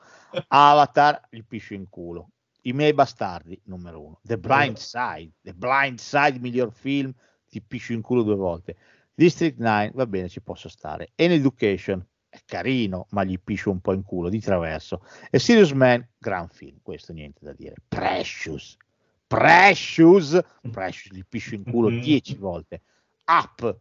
Avatar, 0.48 1.28
gli 1.30 1.44
piscio 1.44 1.76
in 1.76 1.88
culo. 1.90 2.30
I 2.64 2.74
miei 2.74 2.94
bastardi, 2.94 3.60
numero 3.66 4.02
uno. 4.02 4.20
The 4.24 4.38
Blind 4.38 4.78
Side, 4.78 5.32
The 5.42 5.54
Blind 5.54 6.00
Side, 6.00 6.40
miglior 6.40 6.72
film, 6.74 7.14
ti 7.48 7.62
piscio 7.62 7.94
in 7.94 8.02
culo 8.02 8.24
due 8.24 8.36
volte. 8.36 8.76
District 9.20 9.58
9, 9.60 9.92
va 9.96 10.08
bene, 10.08 10.30
ci 10.30 10.40
posso 10.40 10.70
stare. 10.70 11.12
In 11.16 11.32
Education, 11.32 12.02
è 12.30 12.40
carino, 12.46 13.08
ma 13.10 13.26
gli 13.26 13.38
piscio 13.38 13.70
un 13.70 13.82
po' 13.82 13.92
in 13.92 14.02
culo 14.02 14.30
di 14.30 14.40
traverso. 14.40 15.04
E 15.30 15.40
Serious 15.40 15.72
Man, 15.72 16.08
gran 16.18 16.48
film, 16.48 16.78
questo 16.82 17.12
niente 17.12 17.44
da 17.44 17.52
dire. 17.52 17.76
Precious, 17.90 18.78
Precious, 19.28 20.40
Precious 20.72 21.12
gli 21.12 21.26
piscio 21.28 21.56
in 21.56 21.64
culo 21.64 21.90
Mhm. 21.90 22.00
dieci 22.00 22.36
volte. 22.38 22.82
Up, 23.26 23.78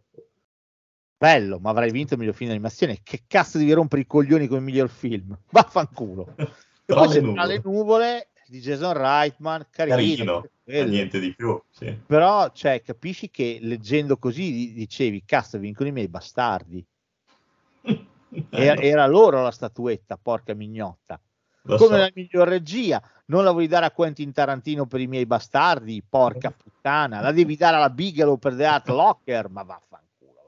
bello, 1.17 1.61
ma 1.61 1.71
avrai 1.71 1.93
vinto 1.93 2.15
il 2.15 2.19
miglior 2.19 2.35
film 2.35 2.51
d'animazione. 2.51 2.99
Che 3.05 3.23
cazzo 3.29 3.59
devi 3.59 3.73
rompere 3.73 4.03
i 4.03 4.07
coglioni 4.07 4.49
con 4.49 4.59
il 4.59 4.65
miglior 4.65 4.89
film? 4.89 5.39
Vaffanculo. 5.51 6.35
E 6.37 6.47
poi 6.85 7.09
c'è. 7.09 7.23
Tra 7.23 7.45
le 7.45 7.61
nuvole 7.63 8.31
di 8.51 8.61
Jason 8.61 8.93
Reitman, 8.95 9.67
carino, 9.71 9.97
Carino, 9.97 10.49
e 10.65 10.85
niente 10.85 11.19
di 11.21 11.35
più. 11.35 11.61
Sì. 11.71 11.93
però 12.07 12.51
cioè, 12.53 12.83
capisci 12.83 13.31
che 13.31 13.59
leggendo 13.61 14.17
così 14.19 14.51
di- 14.53 14.73
dicevi 14.73 15.23
cazzo 15.25 15.59
vincono 15.59 15.89
i 15.89 15.93
miei 15.93 16.09
bastardi 16.09 16.85
era, 18.51 18.81
era 18.81 19.07
loro 19.07 19.43
la 19.43 19.51
statuetta 19.51 20.19
porca 20.21 20.55
mignotta 20.55 21.21
Lo 21.63 21.77
come 21.77 21.91
so. 21.91 21.97
la 21.97 22.11
miglior 22.15 22.49
regia 22.49 23.03
non 23.27 23.45
la 23.45 23.51
vuoi 23.51 23.67
dare 23.67 23.87
a 23.87 23.91
Quentin 23.91 24.33
Tarantino 24.33 24.87
per 24.87 25.01
i 25.01 25.07
miei 25.07 25.27
bastardi 25.27 26.03
porca 26.07 26.51
puttana 26.57 27.21
la 27.21 27.33
devi 27.33 27.57
dare 27.57 27.77
alla 27.77 27.91
Bigelow 27.91 28.37
per 28.39 28.55
The 28.57 28.65
Art 28.67 28.89
Locker 28.89 29.49
ma 29.51 29.63
vaffanculo 29.63 29.97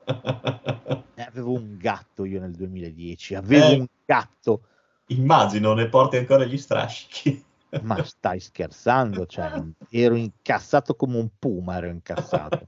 Eh, 1.20 1.22
avevo 1.22 1.52
un 1.52 1.76
gatto 1.76 2.24
io 2.24 2.40
nel 2.40 2.52
2010 2.52 3.34
avevo 3.34 3.66
Eh. 3.66 3.78
un 3.78 3.86
gatto 4.06 4.62
Immagino, 5.10 5.74
ne 5.74 5.88
porti 5.88 6.16
ancora 6.18 6.44
gli 6.44 6.56
strascichi. 6.56 7.44
Ma 7.82 8.02
stai 8.04 8.40
scherzando 8.40 9.26
cioè, 9.26 9.50
ero 9.90 10.14
incazzato 10.16 10.94
come 10.94 11.18
un 11.18 11.28
puma 11.38 11.76
ero 11.76 11.88
incazzato 11.88 12.66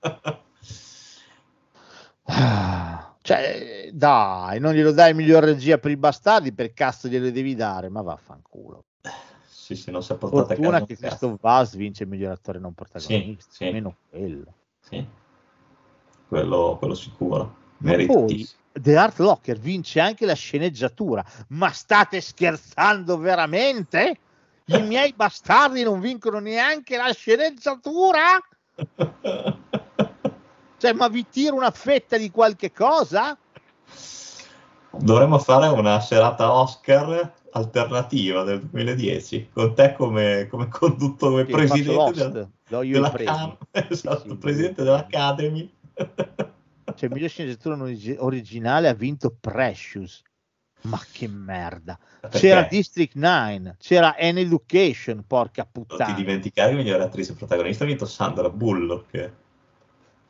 Ah, 2.25 3.15
Cioè, 3.23 3.91
dai, 3.93 4.59
non 4.59 4.73
glielo 4.75 4.91
dai 4.91 5.15
miglior 5.15 5.45
regia 5.45 5.79
per 5.79 5.93
i 5.93 5.97
bastardi, 5.97 6.53
per 6.53 6.73
cazzo 6.73 7.07
glielo 7.09 7.31
devi 7.31 7.55
dare, 7.55 7.89
ma 7.89 8.03
vaffanculo. 8.03 8.87
sì, 9.47 9.77
sì, 9.77 9.93
non 9.93 10.03
si 10.03 10.13
è 10.13 10.17
portato 10.17 10.43
a 10.43 10.47
casa 10.47 10.55
Fortuna 10.61 10.85
che 10.85 10.97
questo 10.97 11.39
Vaz 11.41 11.77
vince 11.77 12.03
il 12.03 12.09
miglior 12.09 12.33
attore 12.33 12.59
non 12.59 12.75
protagonista, 12.75 13.53
Sì, 13.53 13.65
sì. 13.67 13.71
meno 13.71 13.97
quello. 14.11 14.55
Sì. 14.81 15.07
Quello, 16.27 16.77
quello 16.79 16.95
sicuro. 16.95 17.57
Poi. 17.79 18.49
The 18.73 18.97
Art 18.97 19.19
Locker 19.19 19.59
vince 19.59 20.01
anche 20.01 20.25
la 20.27 20.35
sceneggiatura, 20.35 21.25
ma 21.49 21.71
state 21.71 22.21
scherzando 22.21 23.19
veramente? 23.19 24.17
I 24.67 24.83
miei 24.83 25.13
bastardi 25.13 25.83
non 25.83 26.01
vincono 26.01 26.39
neanche 26.39 26.97
la 26.97 27.13
sceneggiatura? 27.13 28.39
Cioè, 30.79 30.93
ma 30.93 31.09
vi 31.09 31.27
tiro 31.29 31.57
una 31.57 31.71
fetta 31.71 32.17
di 32.17 32.31
qualche 32.31 32.73
cosa? 32.73 33.37
Dovremmo 34.91 35.39
fare 35.39 35.69
una 35.69 36.01
serata 36.01 36.53
Oscar 36.53 37.33
alternativa 37.53 38.45
del 38.45 38.61
2010 38.63 39.51
con 39.53 39.75
te 39.75 39.93
come, 39.95 40.47
come 40.51 40.69
conduttore, 40.69 41.45
Sì, 41.47 41.53
presidente 41.53 42.49
della 42.69 43.07
i 43.07 43.11
premi. 43.11 43.25
Cam- 43.25 43.57
esatto, 43.71 44.21
Sì, 44.23 44.29
sì, 44.31 44.37
presidente 44.37 44.83
dell'Academy. 44.83 45.73
Cioè, 46.95 47.09
miglior 47.09 47.31
sceneggiatura 47.31 47.77
originale 48.19 48.89
ha 48.89 48.95
vinto 48.95 49.35
Precious. 49.39 50.23
Ma 50.83 51.01
che 51.13 51.29
merda. 51.29 51.99
Perché? 52.21 52.39
C'era 52.39 52.63
District 52.69 53.15
9, 53.15 53.77
c'era 53.79 54.17
An 54.19 54.39
Education, 54.39 55.25
porca 55.27 55.69
Non 55.73 55.85
ti 55.87 55.95
puttana. 55.95 56.15
dimenticare 56.15 56.71
che 56.71 56.77
migliore 56.77 57.03
attrice 57.05 57.35
protagonista 57.35 57.85
ha 57.85 57.87
vinto 57.87 58.05
Sandra 58.07 58.49
Bullock. 58.51 59.33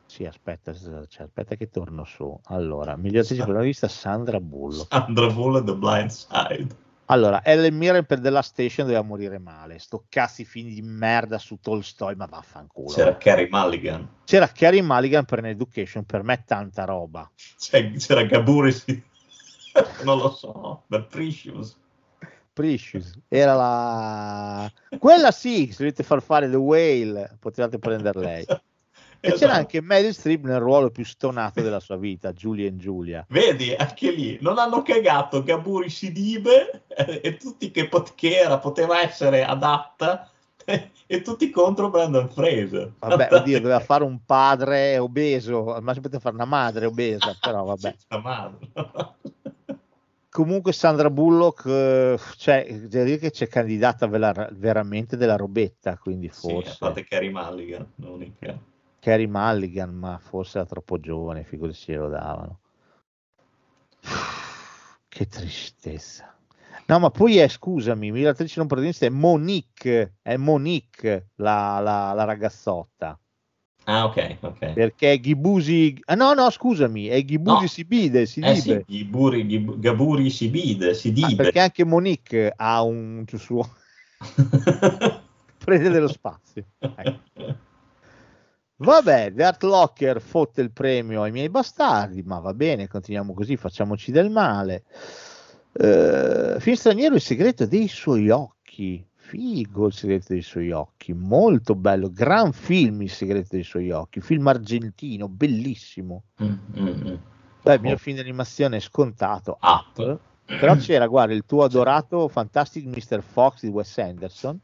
Sì, 0.05 0.25
aspetta, 0.25 0.73
cioè, 0.73 1.23
aspetta 1.25 1.55
che 1.55 1.69
torno 1.69 2.03
su. 2.03 2.39
Allora, 2.45 2.95
miglior 2.95 3.23
attrice 3.23 3.43
protagonista 3.43 3.87
Sandra 3.87 4.39
Bullock. 4.39 4.93
Sandra 4.93 5.27
Bullock, 5.27 5.65
The 5.65 5.75
Blind 5.75 6.09
Side. 6.09 6.67
Allora, 7.07 7.43
Ellen 7.43 7.75
Mirren 7.75 8.05
per 8.05 8.19
The 8.21 8.29
Last 8.29 8.51
Station 8.51 8.85
doveva 8.85 9.03
morire 9.03 9.37
male. 9.39 9.77
Sto 9.79 10.05
cazzi 10.07 10.45
film 10.45 10.69
di 10.69 10.81
merda 10.81 11.37
su 11.37 11.57
Tolstoi, 11.59 12.15
ma 12.15 12.25
vaffanculo. 12.25 12.93
C'era 12.93 13.17
Carrie 13.17 13.47
Mulligan. 13.49 14.07
C'era 14.23 14.47
Carrie 14.47 14.81
Mulligan 14.81 15.25
per 15.25 15.39
An 15.39 15.47
Education, 15.47 16.05
per 16.05 16.23
me 16.23 16.43
tanta 16.45 16.85
roba. 16.85 17.29
C'è- 17.57 17.91
c'era 17.93 18.23
Gaburis. 18.23 18.85
non 20.03 20.17
lo 20.17 20.31
so, 20.31 20.83
per 20.87 21.07
Precious. 21.07 21.79
Precious 22.53 23.17
era 23.27 23.55
la 23.55 24.71
quella 24.99 25.31
sì, 25.31 25.71
se 25.71 25.77
volete 25.79 26.03
far 26.03 26.21
fare 26.21 26.47
The 26.49 26.55
Whale 26.55 27.37
potevate 27.39 27.79
prendere 27.79 28.19
lei 28.19 28.45
e 28.45 29.29
Esatto. 29.29 29.39
c'era 29.39 29.53
anche 29.53 29.81
Meryl 29.81 30.13
Streep 30.13 30.43
nel 30.43 30.59
ruolo 30.59 30.91
più 30.91 31.03
stonato 31.03 31.61
della 31.63 31.79
sua 31.79 31.95
vita 31.95 32.31
Julie 32.31 32.67
and 32.67 32.77
Giulia 32.77 33.25
Vedi, 33.29 33.73
anche 33.73 34.11
lì 34.11 34.37
non 34.41 34.59
hanno 34.59 34.83
cagato 34.83 35.41
Gaburi 35.41 35.89
Sidibe 35.89 36.83
eh, 36.89 37.21
e 37.23 37.37
tutti 37.37 37.71
che, 37.71 37.87
pot- 37.87 38.13
che 38.13 38.37
era, 38.37 38.59
poteva 38.59 39.01
essere 39.01 39.43
adatta 39.43 40.29
e 41.07 41.21
tutti 41.21 41.49
contro 41.49 41.89
Brandon 41.89 42.29
Fraser. 42.29 42.93
Vabbè, 42.99 43.29
oddio, 43.31 43.59
doveva 43.59 43.79
fare 43.79 44.03
un 44.03 44.23
padre 44.25 44.97
obeso, 44.97 45.63
massimo 45.81 46.03
poteva 46.03 46.19
fare 46.19 46.35
una 46.35 46.45
madre 46.45 46.85
obesa, 46.85 47.35
però 47.39 47.63
vabbè. 47.63 47.95
La 48.07 48.19
madre. 48.19 48.71
Comunque 50.33 50.73
Sandra 50.73 51.11
Bullock, 51.11 51.63
eh, 51.67 52.17
cioè, 52.37 52.65
devo 52.87 53.05
dire 53.05 53.17
che 53.19 53.29
c'è 53.29 53.47
candidata 53.47 54.07
vera- 54.07 54.49
veramente 54.51 55.15
della 55.15 55.35
robetta, 55.35 55.95
quindi 55.99 56.27
Sì, 56.33 56.47
a 56.47 56.53
forse 56.53 56.75
parte 56.79 57.03
Carrie 57.03 57.29
Mulligan, 57.29 57.87
l'unica. 57.97 58.57
Carrie 58.97 59.27
Mulligan, 59.27 59.93
ma 59.93 60.17
forse 60.17 60.57
era 60.57 60.65
troppo 60.65 60.99
giovane, 60.99 61.43
figurati 61.43 61.77
se 61.77 61.93
lo 61.93 62.09
davano. 62.09 62.61
Che 65.07 65.27
tristezza. 65.27 66.35
No, 66.87 66.97
ma 66.97 67.11
poi 67.11 67.37
è, 67.37 67.47
scusami, 67.47 68.19
l'attrice 68.23 68.55
non 68.57 68.65
protagonista 68.65 69.05
è 69.05 69.09
Monique, 69.09 70.15
è 70.23 70.35
Monique 70.37 71.27
la, 71.35 71.77
la- 71.79 72.13
la 72.13 72.23
ragazzotta, 72.23 73.19
Ah, 73.85 74.05
ok, 74.05 74.37
ok. 74.41 74.73
perché 74.73 75.19
Ghibusi, 75.19 76.01
ah 76.05 76.15
no, 76.15 76.33
no, 76.33 76.49
scusami, 76.49 77.07
è 77.07 77.21
Ghibusi 77.23 77.61
No. 77.61 77.67
Sibide, 77.67 78.25
si 78.25 78.39
Eh 78.41 78.55
sì, 78.55 78.83
Giburi, 78.87 79.45
Gib- 79.45 79.77
Gaburi 79.77 80.29
si 80.29 80.47
bide, 80.49 80.93
si 80.93 81.13
Ah, 81.21 81.35
perché 81.35 81.59
anche 81.59 81.83
Monique 81.83 82.53
ha 82.55 82.81
un 82.81 83.25
suo 83.35 83.75
prede 85.57 85.89
dello 85.89 86.07
spazio. 86.07 86.65
Ecco. 86.95 87.21
Vabbè, 88.77 89.31
Dart 89.31 89.63
Locker 89.63 90.19
fotte 90.19 90.61
il 90.61 90.71
premio 90.71 91.21
ai 91.23 91.31
miei 91.31 91.49
bastardi, 91.49 92.21
ma 92.23 92.39
va 92.39 92.53
bene, 92.53 92.87
continuiamo 92.87 93.33
così, 93.33 93.55
facciamoci 93.55 94.11
del 94.11 94.29
male. 94.29 94.83
Eh, 95.73 96.55
film 96.59 96.75
straniero, 96.75 97.15
il 97.15 97.21
segreto 97.21 97.65
dei 97.65 97.87
suoi 97.87 98.29
occhi. 98.29 99.05
Figo 99.33 99.87
il 99.87 99.93
segreto 99.93 100.25
dei 100.29 100.43
suoi 100.43 100.69
occhi, 100.69 101.11
molto 101.11 101.73
bello, 101.73 102.11
gran 102.11 102.53
film 102.53 103.01
il 103.01 103.09
segreto 103.09 103.47
dei 103.49 103.63
suoi 103.63 103.89
occhi, 103.89 104.21
film 104.21 104.45
argentino, 104.45 105.27
bellissimo. 105.27 106.25
Mm, 106.43 106.53
mm, 106.77 106.87
mm. 106.87 107.15
Beh, 107.63 107.73
il 107.73 107.81
mio 107.81 107.97
film 107.97 108.17
d'animazione 108.17 108.77
è 108.77 108.79
scontato, 108.79 109.57
Up. 109.59 110.19
però 110.45 110.75
c'era, 110.75 111.07
guarda, 111.07 111.33
il 111.33 111.45
tuo 111.47 111.63
adorato 111.63 112.27
Fantastic 112.27 112.85
Mr. 112.85 113.23
Fox 113.23 113.61
di 113.61 113.69
Wes 113.69 113.97
Anderson, 113.97 114.59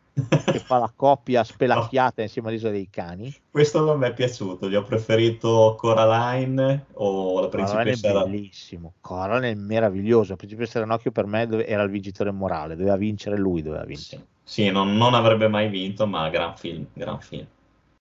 che 0.46 0.60
fa 0.60 0.78
la 0.78 0.94
coppia 0.96 1.44
spelacchiata 1.44 2.22
insieme 2.22 2.50
all'isola 2.50 2.74
dei 2.74 2.90
cani. 2.92 3.34
Questo 3.50 3.84
non 3.84 3.98
mi 3.98 4.06
è 4.06 4.14
piaciuto, 4.14 4.70
gli 4.70 4.76
ho 4.76 4.84
preferito 4.84 5.74
Coraline 5.80 6.86
o 6.94 7.40
la 7.40 7.48
Coraline 7.48 7.80
è 7.80 7.84
principessa 7.86 8.24
bellissimo, 8.24 8.94
Coraline 9.02 9.50
è 9.50 9.56
meraviglioso. 9.56 10.30
La 10.30 10.38
principessa 10.38 10.78
Ranocchio 10.78 11.12
per 11.12 11.26
me 11.26 11.66
era 11.66 11.82
il 11.82 11.90
vincitore 11.90 12.30
morale, 12.30 12.76
doveva 12.76 12.98
vincere 12.98 13.36
lui, 13.36 13.64
doveva 13.64 13.84
vincere. 13.84 14.22
Sì, 14.22 14.38
sì, 14.50 14.72
non, 14.72 14.98
non 14.98 15.14
avrebbe 15.14 15.48
mai 15.48 15.70
vinto, 15.70 16.08
ma 16.08 16.28
gran 16.30 16.58
film, 16.58 16.88
gran 16.94 17.22
film. 17.22 17.46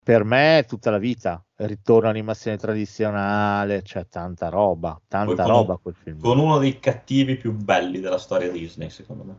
Per 0.02 0.24
me 0.24 0.60
è 0.60 0.64
tutta 0.64 0.90
la 0.90 0.96
vita, 0.96 1.44
ritorno 1.56 2.08
all'animazione 2.08 2.56
tradizionale, 2.56 3.82
c'è 3.82 4.06
tanta 4.08 4.48
roba, 4.48 4.98
tanta 5.06 5.44
roba 5.44 5.76
quel 5.76 5.94
film. 5.94 6.18
Con 6.20 6.38
uno 6.38 6.56
dei 6.58 6.80
cattivi 6.80 7.36
più 7.36 7.52
belli 7.52 8.00
della 8.00 8.16
storia 8.16 8.50
Disney, 8.50 8.88
secondo 8.88 9.24
me. 9.24 9.34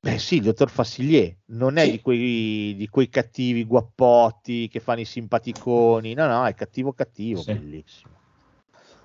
Beh 0.00 0.18
sì, 0.18 0.36
il 0.36 0.42
dottor 0.42 0.70
Fassiglier 0.70 1.36
non 1.46 1.76
è 1.76 1.84
Sì. 1.84 1.90
di, 1.90 2.00
quei, 2.00 2.74
di 2.76 2.88
quei 2.88 3.08
cattivi 3.08 3.64
guappotti 3.64 4.68
che 4.68 4.78
fanno 4.80 5.00
i 5.00 5.04
simpaticoni, 5.04 6.14
no, 6.14 6.26
no, 6.26 6.46
è 6.46 6.54
cattivo 6.54 6.92
cattivo, 6.92 7.42
Sì. 7.42 7.52
bellissimo. 7.52 8.17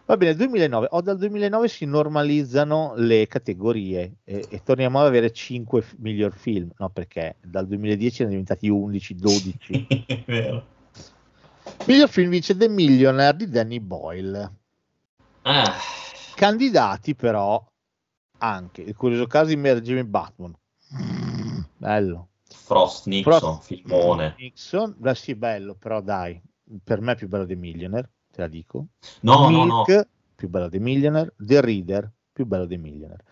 Va 0.05 0.17
bene, 0.17 0.35
2009, 0.35 0.87
o 0.91 1.01
dal 1.01 1.17
2009 1.17 1.67
si 1.69 1.85
normalizzano 1.85 2.93
le 2.97 3.25
categorie 3.27 4.17
e, 4.25 4.45
e 4.49 4.61
torniamo 4.61 4.99
ad 4.99 5.05
avere 5.05 5.31
5 5.31 5.81
f- 5.81 5.95
miglior 5.99 6.33
film, 6.33 6.69
no 6.77 6.89
perché 6.89 7.37
dal 7.41 7.65
2010 7.67 8.15
erano 8.23 8.29
diventati 8.31 8.67
11, 8.67 9.15
12. 9.15 9.87
È 10.05 10.23
vero. 10.25 10.65
miglior 11.87 12.09
film 12.09 12.31
vince 12.31 12.57
The 12.57 12.67
Millionaire 12.67 13.37
di 13.37 13.49
Danny 13.49 13.79
Boyle. 13.79 14.51
Ah, 15.43 15.73
Candidati 16.35 17.15
però 17.15 17.65
anche 18.39 18.81
il 18.81 18.95
curioso 18.97 19.25
caso 19.25 19.47
di 19.47 19.55
Mary 19.55 19.79
Jane 19.79 20.03
Batman. 20.05 20.53
Mm, 21.01 21.59
bello. 21.77 22.27
Frost 22.49 23.07
Nixon, 23.07 23.39
Frost- 23.39 23.63
filmone. 23.63 24.35
Nixon, 24.37 24.95
beh 24.97 25.15
sì, 25.15 25.33
bello, 25.35 25.75
però 25.75 26.01
dai, 26.01 26.41
per 26.83 26.99
me 26.99 27.13
è 27.13 27.15
più 27.15 27.29
bello 27.29 27.45
The 27.45 27.55
Millionaire, 27.55 28.09
te 28.33 28.41
la 28.41 28.47
dico. 28.47 28.87
No, 29.21 29.49
no, 29.49 29.63
no. 29.65 29.83
Milk, 29.87 30.07
più 30.35 30.49
bello 30.49 30.67
The 30.69 30.79
Millionaire. 30.79 31.33
The 31.37 31.61
Reader, 31.61 32.11
più 32.33 32.45
bello 32.45 32.65
The 32.65 32.77
Millionaire. 32.77 33.23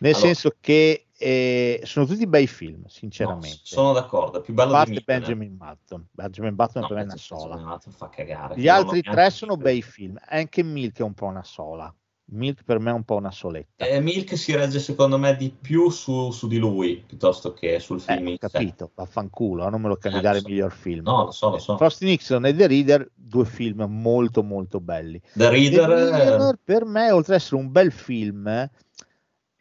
Nel 0.00 0.12
Allora- 0.14 0.26
senso 0.26 0.56
che 0.60 1.06
eh, 1.16 1.80
sono 1.84 2.04
tutti 2.06 2.26
bei 2.26 2.46
film, 2.48 2.82
No, 2.82 2.88
sinceramente. 2.88 3.60
sono 3.62 3.92
d'accordo, 3.92 4.40
più 4.40 4.52
bello 4.52 4.70
di 4.70 4.74
parte 4.74 4.90
Millionaire. 4.90 5.20
Benjamin 5.36 5.56
Button. 5.56 6.06
Benjamin 6.10 6.54
Button 6.56 6.82
No, 6.82 6.88
per 6.88 6.96
me 6.96 7.02
è 7.02 7.06
una 7.06 7.16
sola. 7.16 7.56
Button 7.56 7.92
fa 7.92 8.08
cagare. 8.08 8.56
Gli 8.58 8.68
altri 8.68 9.00
tre 9.02 9.30
sono 9.30 9.56
bei 9.56 9.80
film. 9.80 10.18
Anche 10.26 10.62
Milk 10.62 10.98
è 10.98 11.02
un 11.02 11.14
po' 11.14 11.26
una 11.26 11.44
sola. 11.44 11.94
Milk 12.32 12.62
per 12.64 12.78
me 12.78 12.90
è 12.90 12.94
un 12.94 13.04
po' 13.04 13.16
una 13.16 13.30
soletta. 13.30 13.84
Eh, 13.86 14.00
Milk 14.00 14.36
si 14.36 14.54
regge 14.54 14.78
secondo 14.80 15.18
me 15.18 15.36
di 15.36 15.50
più 15.50 15.90
su, 15.90 16.30
su 16.30 16.46
di 16.48 16.58
lui 16.58 17.02
piuttosto 17.06 17.52
che 17.52 17.78
sul 17.78 18.02
Eh, 18.06 18.14
film 18.16 18.26
ho 18.28 18.30
sé. 18.30 18.38
capito, 18.38 18.90
vaffanculo, 18.94 19.68
non 19.68 19.80
me 19.80 19.88
lo 19.88 19.96
candidare 19.96 20.38
Eh, 20.38 20.40
lo 20.40 20.46
so. 20.46 20.48
miglior 20.52 20.72
film. 20.72 21.04
No, 21.04 21.24
lo 21.24 21.30
so, 21.30 21.50
lo 21.50 21.58
so. 21.58 21.76
Frost 21.76 22.02
Nixon 22.02 22.46
e 22.46 22.54
The 22.54 22.66
Reader, 22.66 23.10
due 23.14 23.44
film 23.44 23.82
molto 23.88 24.42
molto 24.42 24.80
belli. 24.80 25.20
The 25.34 25.44
The 25.44 25.50
Reader, 25.50 25.90
eh, 25.90 25.94
Millionaire, 25.94 26.58
per 26.64 26.84
me, 26.84 27.10
oltre 27.10 27.34
ad 27.34 27.40
essere 27.40 27.56
un 27.60 27.70
bel 27.70 27.92
film, 27.92 28.46
eh, 28.48 28.70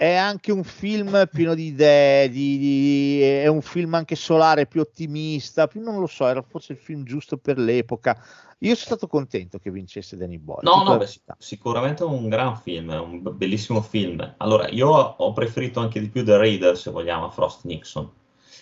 è 0.02 0.16
anche 0.16 0.52
un 0.52 0.64
film 0.64 1.30
pieno 1.32 1.54
di 1.54 1.66
idee, 1.66 2.28
di- 2.28 2.58
di- 2.58 3.22
è 3.22 3.46
un 3.46 3.62
film 3.62 3.94
anche 3.94 4.16
solare, 4.16 4.66
più 4.66 4.82
ottimista, 4.82 5.68
più 5.68 5.80
non 5.80 6.00
lo 6.00 6.08
so, 6.08 6.26
era 6.26 6.42
forse 6.42 6.72
il 6.74 6.80
film 6.80 7.04
giusto 7.04 7.38
per 7.38 7.60
l'epoca. 7.60 8.20
Io 8.62 8.74
sono 8.74 8.86
stato 8.98 9.06
contento 9.06 9.60
che 9.60 9.70
vincesse 9.70 10.18
Danny 10.18 10.40
Boyle. 10.40 10.62
No, 10.64 10.82
no, 10.82 10.98
beh, 10.98 11.08
sicuramente 11.38 12.04
un 12.04 12.30
gran 12.30 12.58
film, 12.58 12.90
un 12.90 13.22
be- 13.22 13.30
bellissimo 13.30 13.84
film. 13.84 14.34
Allora, 14.38 14.68
io 14.70 14.90
ho 14.90 15.34
preferito 15.34 15.80
anche 15.80 16.00
di 16.00 16.10
più 16.10 16.24
The 16.24 16.36
Raider, 16.36 16.76
se 16.76 16.90
vogliamo, 16.90 17.26
a 17.26 17.30
Frost 17.30 17.66
Nixon. 17.66 18.10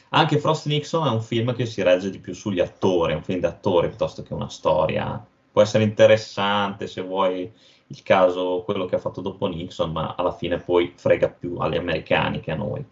Anche 0.10 0.40
Frost 0.40 0.66
Nixon 0.66 1.08
è 1.08 1.10
un 1.10 1.22
film 1.22 1.56
che 1.56 1.66
si 1.66 1.82
regge 1.82 2.10
di 2.10 2.20
più 2.20 2.34
sugli 2.34 2.60
attori, 2.60 3.14
è 3.14 3.16
un 3.16 3.24
film 3.24 3.40
d'attore 3.40 3.88
piuttosto 3.88 4.24
che 4.24 4.34
una 4.34 4.50
storia. 4.50 5.26
Può 5.50 5.62
essere 5.62 5.86
interessante 5.86 6.86
se 6.86 7.02
vuoi 7.02 7.50
il 7.92 8.04
caso, 8.04 8.62
quello 8.66 8.86
che 8.86 8.96
ha 8.96 9.00
fatto 9.00 9.22
dopo 9.22 9.48
Nixon, 9.48 9.92
ma 9.92 10.16
alla 10.16 10.32
fine 10.32 10.60
poi 10.60 10.94
frega 10.96 11.30
più 11.30 11.58
agli 11.58 11.76
americani 11.76 12.40
che 12.40 12.52
a 12.52 12.56
noi. 12.56 12.86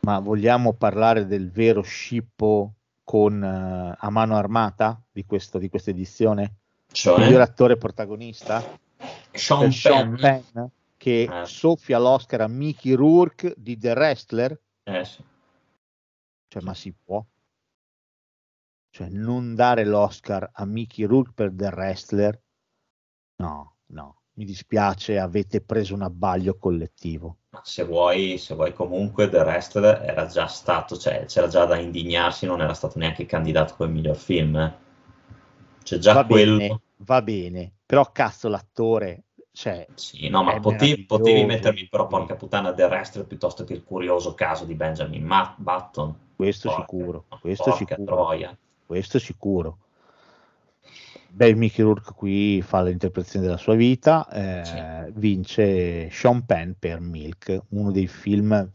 Ma 0.00 0.18
vogliamo 0.20 0.72
parlare 0.74 1.26
del 1.26 1.50
vero 1.50 1.82
scippo 1.82 2.74
con 3.04 3.42
eh, 3.42 3.96
a 3.98 4.10
mano 4.10 4.36
armata 4.36 5.00
di, 5.10 5.24
questo, 5.24 5.58
di 5.58 5.68
questa 5.68 5.90
edizione? 5.90 6.54
Cioè, 6.90 7.18
Il 7.18 7.24
miglior 7.24 7.40
attore 7.40 7.76
protagonista? 7.76 8.62
Sean 9.32 9.72
Sean 9.72 10.14
Penn. 10.14 10.42
Penn, 10.52 10.64
che 10.96 11.22
Eh. 11.22 11.46
soffia 11.46 11.98
l'Oscar 11.98 12.42
a 12.42 12.48
Mickey 12.48 12.92
Rourke 12.92 13.54
di 13.56 13.76
The 13.76 13.92
Wrestler. 13.92 14.60
Eh, 14.84 15.04
sì. 15.04 15.22
Cioè, 16.46 16.62
ma 16.62 16.74
si 16.74 16.92
può? 16.92 17.24
Cioè, 18.90 19.08
non 19.08 19.54
dare 19.56 19.84
l'Oscar 19.84 20.48
a 20.52 20.64
Mickey 20.64 21.04
Rourke 21.06 21.32
per 21.34 21.50
The 21.54 21.68
Wrestler? 21.68 22.40
No, 23.36 23.71
no, 23.92 24.22
mi 24.34 24.44
dispiace, 24.44 25.18
avete 25.18 25.60
preso 25.60 25.94
un 25.94 26.02
abbaglio 26.02 26.56
collettivo. 26.58 27.36
Se 27.62 27.84
vuoi, 27.84 28.38
se 28.38 28.54
vuoi 28.54 28.72
comunque 28.72 29.28
The 29.28 29.38
Wrestler 29.40 30.02
era 30.02 30.26
già 30.26 30.46
stato, 30.46 30.96
cioè 30.96 31.24
c'era 31.26 31.48
già 31.48 31.64
da 31.66 31.76
indignarsi, 31.76 32.46
non 32.46 32.60
era 32.60 32.74
stato 32.74 32.98
neanche 32.98 33.26
candidato 33.26 33.74
come 33.76 33.90
miglior 33.92 34.16
film. 34.16 34.56
eh. 34.56 34.72
C'è 35.82 35.98
già 35.98 36.14
va 36.14 36.24
quello. 36.24 36.56
bene, 36.56 36.80
va 36.98 37.22
bene, 37.22 37.72
però 37.84 38.10
cazzo 38.10 38.48
l'attore, 38.48 39.24
cioè, 39.52 39.86
Sì, 39.94 40.28
no, 40.28 40.42
ma 40.42 40.58
potevi, 40.60 41.04
potevi 41.04 41.44
mettermi 41.44 41.88
però 41.88 42.06
porca 42.06 42.36
puttana 42.36 42.72
The 42.72 42.84
Wrestler 42.84 43.26
piuttosto 43.26 43.64
che 43.64 43.74
il 43.74 43.84
curioso 43.84 44.34
caso 44.34 44.64
di 44.64 44.74
Benjamin 44.74 45.22
Ma- 45.24 45.54
Button. 45.58 46.14
questo 46.36 46.68
Porca- 46.68 46.80
sicuro, 46.82 47.24
questo 47.40 47.64
porca 47.64 47.76
sicuro, 47.76 48.04
troia. 48.16 48.56
questo 48.86 49.18
sicuro. 49.18 49.78
Beh, 51.34 51.54
Mickey 51.54 51.82
Rourke 51.82 52.12
qui 52.12 52.60
fa 52.60 52.82
l'interpretazione 52.82 53.46
della 53.46 53.56
sua 53.56 53.74
vita, 53.74 54.28
eh, 54.28 55.10
vince 55.14 56.10
Sean 56.10 56.44
Penn 56.44 56.72
per 56.78 57.00
Milk, 57.00 57.58
uno 57.70 57.90
dei 57.90 58.06
film 58.06 58.70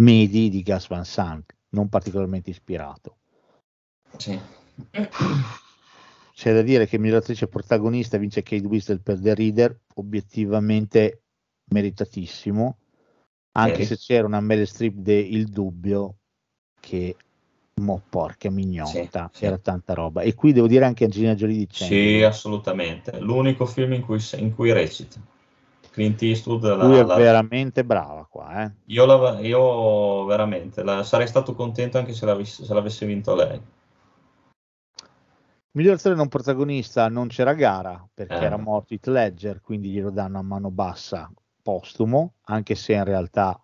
medi 0.00 0.50
di 0.50 0.62
Gas 0.62 0.86
Van 0.86 1.04
Sant, 1.04 1.56
non 1.70 1.88
particolarmente 1.88 2.50
ispirato. 2.50 3.16
Sì. 4.18 4.38
C'è 6.34 6.52
da 6.52 6.62
dire 6.62 6.86
che 6.86 6.98
miglior 6.98 7.18
attrice 7.18 7.48
protagonista 7.48 8.18
vince 8.18 8.42
Kate 8.42 8.66
Winslet 8.66 9.00
per 9.00 9.18
The 9.18 9.34
Reader, 9.34 9.80
obiettivamente 9.94 11.22
meritatissimo, 11.70 12.78
anche 13.52 13.80
Ok. 13.80 13.86
se 13.86 13.96
c'era 13.96 14.26
una 14.26 14.40
Meryl 14.40 14.66
Streep 14.66 14.94
de 14.94 15.14
Il 15.14 15.48
Dubbio 15.48 16.18
che, 16.78 17.16
mo 17.78 18.02
porca 18.08 18.50
mignotta, 18.50 19.30
Sì, 19.32 19.38
sì. 19.38 19.44
era 19.44 19.58
tanta 19.58 19.94
roba. 19.94 20.22
E 20.22 20.34
qui 20.34 20.52
devo 20.52 20.66
dire 20.66 20.84
anche 20.84 21.04
Angelina 21.04 21.34
Jolie 21.34 21.56
di 21.56 21.68
Sì, 21.70 22.22
assolutamente. 22.22 23.18
L'unico 23.20 23.66
film 23.66 23.92
in 23.94 24.02
cui, 24.02 24.20
in 24.36 24.54
cui 24.54 24.72
recita. 24.72 25.20
Clint 25.90 26.22
Eastwood 26.22 26.64
la, 26.64 26.76
Lui 26.86 26.96
è 26.96 27.04
la- 27.04 27.16
veramente 27.16 27.84
brava 27.84 28.24
qua, 28.26 28.64
eh. 28.64 28.72
io, 28.86 29.04
la- 29.06 29.38
io 29.40 30.24
veramente 30.24 30.82
la- 30.82 31.04
sarei 31.04 31.28
stato 31.28 31.54
contento 31.54 31.98
anche 31.98 32.12
se, 32.12 32.26
l'avesse, 32.26 32.64
se 32.64 32.74
l'avesse 32.74 33.06
vinto 33.06 33.34
lei. 33.36 33.60
Miglior 35.72 35.94
attore 35.94 36.14
non 36.14 36.28
protagonista 36.28 37.08
non 37.08 37.28
c'era 37.28 37.54
gara 37.54 38.06
perché 38.12 38.34
Eh. 38.34 38.44
era 38.44 38.56
morto 38.58 38.92
Heath 38.92 39.06
Ledger, 39.06 39.60
quindi 39.60 39.90
glielo 39.90 40.10
danno 40.10 40.38
a 40.38 40.42
mano 40.42 40.70
bassa 40.70 41.30
postumo, 41.62 42.34
anche 42.46 42.74
se 42.74 42.92
in 42.94 43.04
realtà 43.04 43.58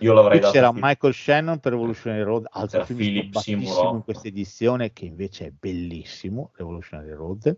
Io 0.00 0.12
l'avrei 0.12 0.40
dato 0.40 0.52
c'era 0.52 0.72
Michael 0.72 1.14
Shannon 1.14 1.58
per 1.58 1.72
Revolutionary 1.72 2.22
Road, 2.22 2.46
altro 2.50 2.84
film 2.84 2.98
Philip 2.98 3.36
Seymour 3.36 3.94
in 3.94 4.02
questa 4.04 4.28
edizione 4.28 4.92
che 4.92 5.04
invece 5.04 5.46
è 5.46 5.50
bellissimo, 5.50 6.50
Revolutionary 6.54 7.12
Road. 7.12 7.56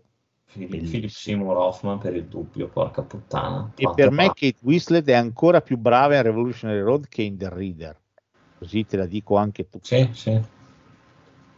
Philip. 0.51 0.89
Philip 0.89 1.09
Seymour 1.09 1.57
Hoffman 1.57 1.97
per 1.97 2.15
il 2.15 2.25
dubbio, 2.25 2.67
porca 2.67 3.01
puttana. 3.01 3.71
E 3.75 3.89
per 3.93 4.11
me 4.11 4.27
Kate 4.27 4.57
Winslet 4.61 5.05
è 5.07 5.13
ancora 5.13 5.61
più 5.61 5.77
brava 5.77 6.15
in 6.15 6.21
Revolutionary 6.23 6.81
Road 6.81 7.07
che 7.07 7.23
in 7.23 7.37
The 7.37 7.49
Reader. 7.49 7.99
Così 8.57 8.85
te 8.85 8.97
la 8.97 9.05
dico 9.05 9.35
anche 9.35 9.67
tu. 9.67 9.79
Sì, 9.81 10.09
sì. 10.13 10.41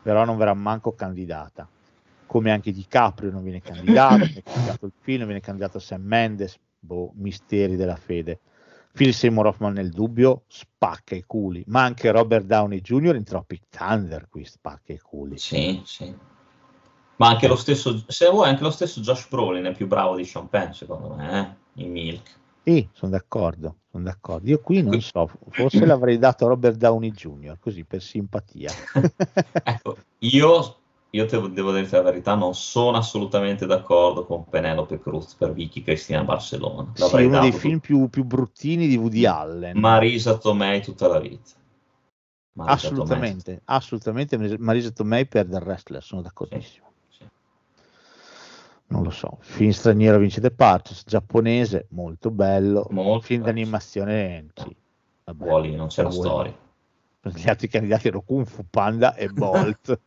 Però 0.01 0.25
non 0.25 0.37
verrà 0.37 0.53
manco 0.53 0.93
candidata. 0.93 1.67
Come 2.25 2.51
anche 2.51 2.71
DiCaprio 2.71 3.31
non 3.31 3.43
viene 3.43 3.61
candidato, 3.61 4.25
viene 4.25 4.43
candidato 4.43 4.85
il 4.85 4.93
film, 4.99 5.25
viene 5.25 5.39
candidato 5.39 5.79
Sam 5.79 6.01
Mendes, 6.01 6.57
boh, 6.79 7.11
misteri 7.15 7.75
della 7.75 7.95
fede. 7.95 8.39
Phil 8.97 9.13
Seymour 9.13 9.45
Hoffman 9.45 9.73
nel 9.73 9.91
dubbio 9.91 10.45
spacca 10.47 11.13
i 11.13 11.23
culi, 11.23 11.63
ma 11.67 11.83
anche 11.83 12.09
Robert 12.09 12.45
Downey 12.45 12.81
Jr. 12.81 13.13
in 13.15 13.23
Tropic 13.23 13.65
Thunder 13.69 14.27
qui 14.27 14.43
spacca 14.43 14.91
i 14.91 14.97
culi. 14.97 15.37
Sì, 15.37 15.83
sì. 15.85 16.11
Ma 17.17 17.27
anche 17.27 17.47
lo 17.47 17.55
stesso, 17.55 18.03
se 18.07 18.27
vuoi, 18.27 18.49
anche 18.49 18.63
lo 18.63 18.71
stesso 18.71 18.99
Josh 19.01 19.27
Brolin 19.27 19.65
è 19.65 19.73
più 19.75 19.85
bravo 19.85 20.15
di 20.15 20.25
Sean 20.25 20.49
Penn, 20.49 20.71
secondo 20.71 21.13
me, 21.13 21.39
eh? 21.75 21.81
in 21.83 21.91
Milk. 21.91 22.35
Sì, 22.63 22.89
sono 22.91 23.11
d'accordo, 23.11 23.77
sono 23.91 24.03
d'accordo. 24.03 24.49
Io 24.49 24.61
qui 24.61 24.81
non 24.81 24.99
so, 25.01 25.29
forse 25.49 25.85
l'avrei 25.85 26.17
dato 26.17 26.45
a 26.45 26.49
Robert 26.49 26.77
Downey 26.77 27.11
Jr., 27.11 27.57
così 27.59 27.83
per 27.83 28.01
simpatia. 28.01 28.71
ecco, 29.63 29.97
io, 30.19 30.75
io 31.11 31.25
te- 31.25 31.51
devo 31.51 31.71
dire 31.71 31.87
la 31.89 32.01
verità, 32.01 32.35
non 32.35 32.53
sono 32.53 32.97
assolutamente 32.97 33.65
d'accordo 33.65 34.25
con 34.25 34.45
Penelope 34.45 34.99
Cruz 34.99 35.35
per 35.35 35.53
Vicky 35.53 35.81
Cristina 35.81 36.23
Barcellona. 36.23 36.91
Sì, 36.93 37.01
L'avrei 37.01 37.25
uno 37.25 37.39
dei 37.39 37.51
film 37.53 37.79
più, 37.79 38.09
più 38.09 38.25
bruttini 38.25 38.87
di 38.87 38.97
Woody 38.97 39.25
Allen. 39.25 39.79
Marisa 39.79 40.37
Tomei 40.37 40.81
tutta 40.81 41.07
la 41.07 41.19
vita. 41.19 41.51
Marisa 42.53 42.87
assolutamente, 42.87 43.61
assolutamente. 43.65 44.57
Marisa 44.57 44.91
Tomei 44.91 45.25
per 45.27 45.47
The 45.47 45.57
Wrestler, 45.57 46.03
sono 46.03 46.21
d'accordissimo. 46.21 46.85
Tomei, 46.85 47.05
sì. 47.09 47.25
Non 48.87 49.03
lo 49.03 49.09
so. 49.09 49.37
Film 49.39 49.71
straniero 49.71 50.17
vince 50.17 50.41
The 50.41 50.51
Parts, 50.51 51.03
giapponese, 51.05 51.87
molto 51.91 52.31
bello. 52.31 52.85
Molto 52.89 53.25
film 53.25 53.43
bello. 53.43 53.53
d'animazione, 53.53 54.47
sì. 54.53 54.75
Vabbè, 55.23 55.75
non 55.75 55.87
c'è 55.87 56.03
la 56.03 56.11
storia. 56.11 56.65
Gli 57.21 57.49
altri 57.49 57.67
candidati 57.67 58.07
erano 58.07 58.23
Kung 58.23 58.45
Fu 58.45 58.65
Panda 58.69 59.15
e 59.15 59.29
Bolt. 59.29 59.99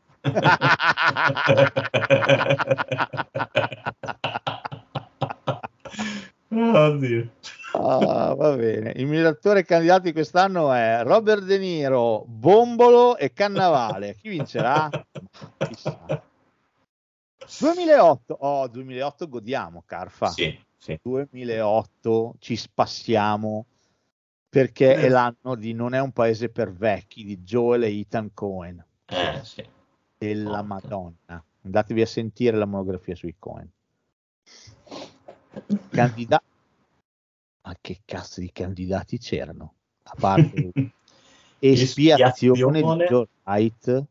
Oddio. 6.53 7.31
Ah, 7.73 8.35
va 8.35 8.57
bene. 8.57 8.93
Il 8.97 9.07
miglior 9.07 9.27
attore 9.27 9.65
candidato 9.65 10.03
di 10.03 10.13
quest'anno 10.13 10.73
è 10.73 11.03
Robert 11.05 11.43
De 11.43 11.59
Niro, 11.59 12.25
Bombolo 12.27 13.17
e 13.17 13.33
Cannavale. 13.33 14.17
Chi 14.17 14.29
vincerà? 14.29 14.89
Chissà. 15.59 16.23
2008. 17.61 18.37
Oh, 18.41 18.67
2008 18.69 19.29
godiamo, 19.29 19.83
Carfa. 19.87 20.29
Sì, 20.29 20.59
sì. 20.77 20.99
2008 21.01 22.35
ci 22.41 22.57
spassiamo 22.57 23.67
perché 24.49 24.95
Eh. 24.95 25.03
è 25.03 25.09
l'anno 25.09 25.55
di 25.57 25.73
Non 25.73 25.95
è 25.95 26.01
un 26.01 26.11
paese 26.11 26.49
per 26.49 26.73
vecchi 26.73 27.25
di 27.25 27.39
Joel 27.39 27.85
e 27.85 27.99
Ethan 28.01 28.31
Cohen. 28.35 28.85
Eh, 29.07 29.41
sì. 29.45 29.65
Della. 30.21 30.63
Madonna. 30.63 31.43
Andatevi 31.63 32.03
a 32.03 32.07
sentire 32.07 32.59
la 32.59 32.67
monografia 32.67 33.15
sui 33.15 33.35
Cohen. 33.39 33.71
Candidati. 35.89 36.45
Ma 37.65 37.77
che 37.81 38.01
cazzo 38.05 38.41
di 38.41 38.51
candidati 38.53 39.19
c'erano? 39.19 39.75
A 40.03 40.17
parte 40.19 40.73
Espiazione 41.59 42.83
di. 42.83 43.07
George 43.09 43.31
Wright, 43.45 44.05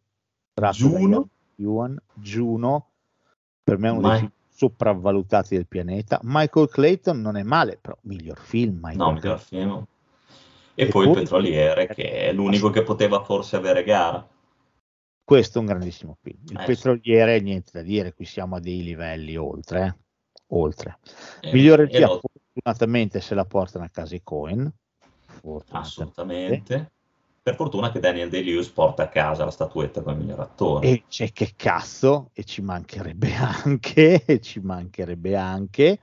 Juno. 0.72 1.30
Yuan, 1.56 2.02
Juno, 2.14 2.88
per 3.64 3.78
me 3.78 3.90
è 3.90 3.92
uno 3.92 4.10
dei 4.10 4.20
film 4.20 4.32
sopravvalutati 4.50 5.56
del 5.56 5.68
pianeta. 5.68 6.20
Michael 6.24 6.70
Clayton 6.70 7.22
non 7.22 7.38
è 7.38 7.44
male, 7.44 7.78
però 7.80 7.98
miglior 8.02 8.40
film. 8.40 8.76
Michael 8.82 8.98
No, 8.98 9.12
miglior 9.12 9.40
film. 9.40 9.86
E, 10.74 10.86
E 10.86 10.88
poi 10.88 11.08
il 11.08 11.14
Petroliere, 11.14 11.88
che 11.88 12.28
è 12.28 12.34
l'unico 12.34 12.70
che 12.70 12.84
poteva 12.84 13.24
forse 13.24 13.58
avere 13.58 13.84
gara. 13.84 14.26
Questo 15.30 15.60
è 15.60 15.62
un 15.62 15.68
grandissimo 15.68 16.18
film. 16.24 16.40
Il 16.48 16.60
Eh, 16.60 16.66
petroliere, 16.66 17.40
niente 17.40 17.70
da 17.72 17.84
dire, 17.84 18.16
qui 18.16 18.26
siamo 18.26 18.56
a 18.56 18.60
dei 18.60 18.82
livelli 18.82 19.36
oltre. 19.36 19.86
eh. 19.86 19.96
Oltre. 20.48 20.98
E- 21.42 21.54
Migliore 21.54 21.84
regia, 21.86 22.08
lo- 22.08 22.20
fortunatamente 22.20 23.22
se 23.22 23.36
la 23.36 23.46
portano 23.46 23.86
a 23.86 23.90
casa 23.90 24.16
i 24.16 24.24
Cohen. 24.24 24.74
Assolutamente. 25.70 26.92
Per 27.44 27.54
fortuna 27.54 27.92
che 27.92 28.00
Daniel 28.00 28.28
Day-Lewis 28.32 28.70
porta 28.70 29.04
a 29.04 29.08
casa 29.10 29.46
la 29.46 29.52
statuetta 29.52 30.02
come 30.02 30.16
miglior 30.16 30.40
attore. 30.40 30.88
E 30.88 31.04
c'è 31.08 31.32
che 31.32 31.54
cazzo, 31.56 32.32
e 32.34 32.44
ci 32.44 32.64
mancherebbe 32.64 33.32
anche, 33.38 34.26
e 34.26 34.40
ci 34.42 34.60
mancherebbe 34.60 35.36
anche, 35.36 36.00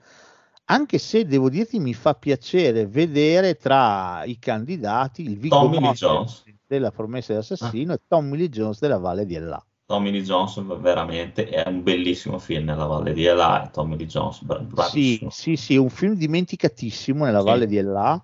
anche 0.66 0.98
se 0.98 1.24
devo 1.24 1.48
dirti 1.50 1.80
mi 1.80 1.94
fa 1.94 2.14
piacere 2.14 2.86
vedere 2.86 3.56
tra 3.56 4.22
i 4.24 4.38
candidati 4.38 5.22
il 5.22 5.36
Viggo 5.36 5.62
Tommy 5.62 5.80
Lee 5.80 5.92
Jones. 5.94 6.44
Della 6.66 6.90
promessa 6.90 7.32
dell'assassino 7.32 7.92
e 7.92 8.00
Tommy 8.06 8.36
Lee 8.36 8.48
Jones 8.48 8.80
della 8.80 8.98
Valle 8.98 9.24
di 9.26 9.34
Ella. 9.34 9.64
Tommy 9.86 10.10
Lee 10.10 10.22
Jones 10.22 10.60
veramente 10.80 11.46
è 11.48 11.66
un 11.68 11.82
bellissimo 11.82 12.38
film 12.38 12.64
nella 12.64 12.86
Valle 12.86 13.12
di 13.12 13.24
Ela 13.24 13.64
e 13.66 13.70
Tommy 13.70 13.96
Lee 13.96 14.06
Jones 14.06 14.42
bra- 14.42 14.58
Sì, 14.58 14.66
bravissimo. 14.66 15.30
sì, 15.30 15.56
sì, 15.56 15.76
un 15.76 15.90
film 15.90 16.14
dimenticatissimo 16.14 17.24
nella 17.24 17.38
Sì. 17.40 17.44
Valle 17.46 17.66
di 17.66 17.76
Ella, 17.76 18.20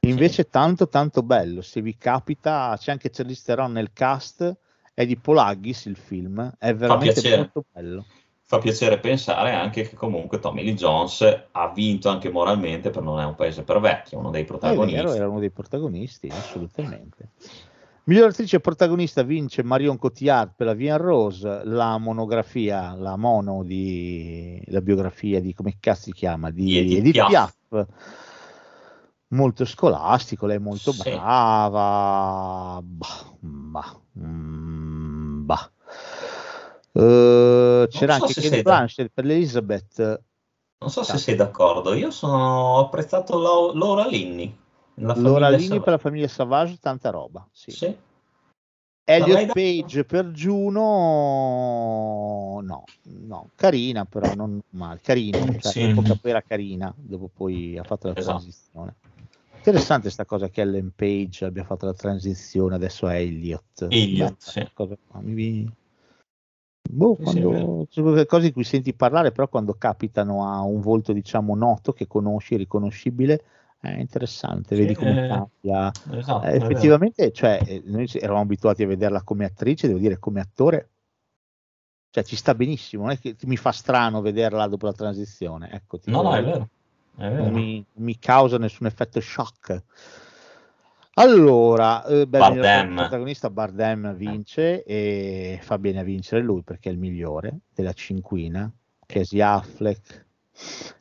invece 0.00 0.48
tanto 0.48 0.88
tanto 0.88 1.22
bello, 1.22 1.62
se 1.62 1.80
vi 1.80 1.96
capita 1.96 2.76
c'è 2.78 2.90
anche 2.90 3.10
Charlize 3.10 3.42
Theron 3.44 3.72
nel 3.72 3.92
cast, 3.92 4.56
è 4.94 5.06
di 5.06 5.16
Paul 5.16 5.38
Haggis 5.38 5.84
il 5.84 5.96
film, 5.96 6.52
è 6.58 6.74
veramente 6.74 7.36
molto 7.36 7.64
bello. 7.70 8.04
Fa 8.48 8.58
piacere 8.58 9.00
pensare 9.00 9.52
anche 9.52 9.82
che 9.88 9.96
comunque 9.96 10.38
Tommy 10.38 10.62
Lee 10.62 10.74
Jones 10.74 11.48
ha 11.50 11.72
vinto 11.72 12.08
anche 12.08 12.30
moralmente 12.30 12.90
per 12.90 13.02
Non 13.02 13.18
è 13.18 13.24
un 13.24 13.34
paese 13.34 13.64
per 13.64 13.80
vecchi, 13.80 14.14
è 14.14 14.18
uno 14.18 14.30
dei 14.30 14.42
È 14.42 14.46
protagonisti. 14.46 14.94
vero, 14.94 15.12
era 15.12 15.28
uno 15.28 15.40
dei 15.40 15.50
protagonisti, 15.50 16.28
assolutamente. 16.28 17.30
Miglior 18.08 18.28
attrice 18.28 18.60
protagonista 18.60 19.24
vince 19.24 19.64
Marion 19.64 19.98
Cotillard 19.98 20.52
per 20.54 20.66
la 20.68 20.74
Vian 20.74 20.96
Rose, 20.96 21.62
la 21.64 21.98
monografia, 21.98 22.94
la 22.94 23.16
mono 23.16 23.64
di 23.64 24.62
la 24.66 24.80
biografia 24.80 25.40
di 25.40 25.52
come 25.52 25.78
cazzo 25.80 26.02
si 26.02 26.12
chiama 26.12 26.52
di 26.52 26.64
Di 26.66 26.78
Edith 26.78 26.98
Edith 26.98 27.12
Piaf. 27.12 27.28
Piaf. 27.68 27.86
Molto 29.30 29.64
scolastico, 29.64 30.46
lei 30.46 30.58
è 30.58 30.60
molto 30.60 30.92
Sì. 30.92 31.10
brava. 31.10 32.80
Bah, 32.80 33.36
bah, 33.40 34.00
mm, 34.20 35.44
bah. 35.44 35.70
Eh, 36.92 37.86
c'era 37.90 38.16
so 38.18 38.24
anche 38.24 38.40
Kate 38.40 38.62
Blanchett 38.62 39.10
per 39.12 39.24
l'Elizabeth. 39.24 40.22
Non 40.78 40.90
so 40.90 41.02
se 41.02 41.18
sei 41.18 41.34
d'accordo, 41.34 41.92
io 41.92 42.12
sono... 42.12 42.36
ho 42.36 42.78
apprezzato 42.78 43.36
Lau- 43.36 43.74
Laura 43.74 44.06
Linney. 44.06 44.56
Linney 44.96 45.66
Sav- 45.68 45.82
per 45.82 45.92
la 45.92 45.98
famiglia 45.98 46.28
Savage, 46.28 46.78
tanta 46.80 47.10
roba. 47.10 47.46
Sì. 47.52 47.70
Sì. 47.70 47.96
Elliot 49.08 49.52
Page 49.52 50.04
per 50.04 50.26
Juno, 50.32 50.80
no, 52.60 52.84
no, 53.02 53.50
carina 53.54 54.04
però, 54.04 54.34
non 54.34 54.60
male, 54.70 54.98
carina, 55.00 55.38
cioè 55.60 55.70
Sì. 55.70 55.82
all'epoca 55.82 56.16
poi 56.16 56.30
era 56.32 56.42
carina, 56.42 56.92
dopo 56.96 57.30
poi 57.32 57.78
ha 57.78 57.84
fatto 57.84 58.08
la 58.08 58.14
Esatto. 58.14 58.38
transizione. 58.38 58.94
Interessante 59.58 60.10
sta 60.10 60.24
cosa 60.24 60.48
che 60.48 60.62
Ellen 60.62 60.90
Page 60.94 61.44
abbia 61.44 61.62
fatto 61.62 61.86
la 61.86 61.94
transizione, 61.94 62.74
adesso 62.74 63.06
è 63.06 63.18
Elliot. 63.18 63.86
Elliot, 63.90 64.34
sì. 64.38 64.68
cosa 64.72 64.96
mi 65.20 65.72
Boh, 66.88 67.14
Sì, 67.16 67.24
sì, 67.30 67.40
quando, 67.40 67.86
delle 67.94 68.26
cose 68.26 68.46
di 68.46 68.52
cui 68.52 68.64
senti 68.64 68.94
parlare, 68.94 69.32
però 69.32 69.48
quando 69.48 69.74
capitano 69.74 70.48
a 70.50 70.62
un 70.62 70.80
volto 70.80 71.12
diciamo 71.12 71.54
noto, 71.54 71.92
che 71.92 72.06
conosci, 72.06 72.56
riconoscibile, 72.56 73.44
è 73.80 73.90
interessante, 73.98 74.74
vedi 74.76 74.94
Sì, 74.94 75.00
come 75.00 75.24
eh, 75.24 75.28
cambia. 75.28 75.92
Esatto, 76.18 76.46
Eh, 76.46 76.56
effettivamente, 76.56 77.32
cioè, 77.32 77.60
eh, 77.64 77.82
noi 77.86 78.10
eravamo 78.14 78.42
abituati 78.42 78.82
a 78.82 78.86
vederla 78.86 79.22
come 79.22 79.44
attrice, 79.44 79.86
devo 79.86 79.98
dire 79.98 80.18
come 80.18 80.40
attore, 80.40 80.90
cioè 82.10 82.24
ci 82.24 82.36
sta 82.36 82.54
benissimo, 82.54 83.04
non 83.04 83.12
è 83.12 83.18
che 83.18 83.36
mi 83.44 83.56
fa 83.56 83.72
strano 83.72 84.20
vederla 84.22 84.66
dopo 84.66 84.86
la 84.86 84.92
transizione, 84.92 85.70
ecco, 85.70 86.00
No, 86.04 86.22
no, 86.22 86.34
è 86.34 86.42
vero. 86.42 86.68
È 87.16 87.28
non 87.28 87.30
vero. 87.30 87.50
mi, 87.50 87.84
non 87.92 88.04
mi 88.04 88.18
causa 88.18 88.58
nessun 88.58 88.86
effetto 88.86 89.20
shock. 89.20 89.82
Allora, 91.18 92.04
eh, 92.04 92.26
beh, 92.26 92.38
Bardem. 92.38 92.88
il 92.88 92.94
protagonista 92.94 93.48
Bardem 93.48 94.14
vince 94.14 94.84
e 94.84 95.58
fa 95.62 95.78
bene 95.78 96.00
a 96.00 96.02
vincere 96.02 96.42
lui 96.42 96.62
perché 96.62 96.90
è 96.90 96.92
il 96.92 96.98
migliore 96.98 97.60
della 97.74 97.94
cinquina. 97.94 98.70
Casey 99.06 99.40
Affleck, 99.40 100.25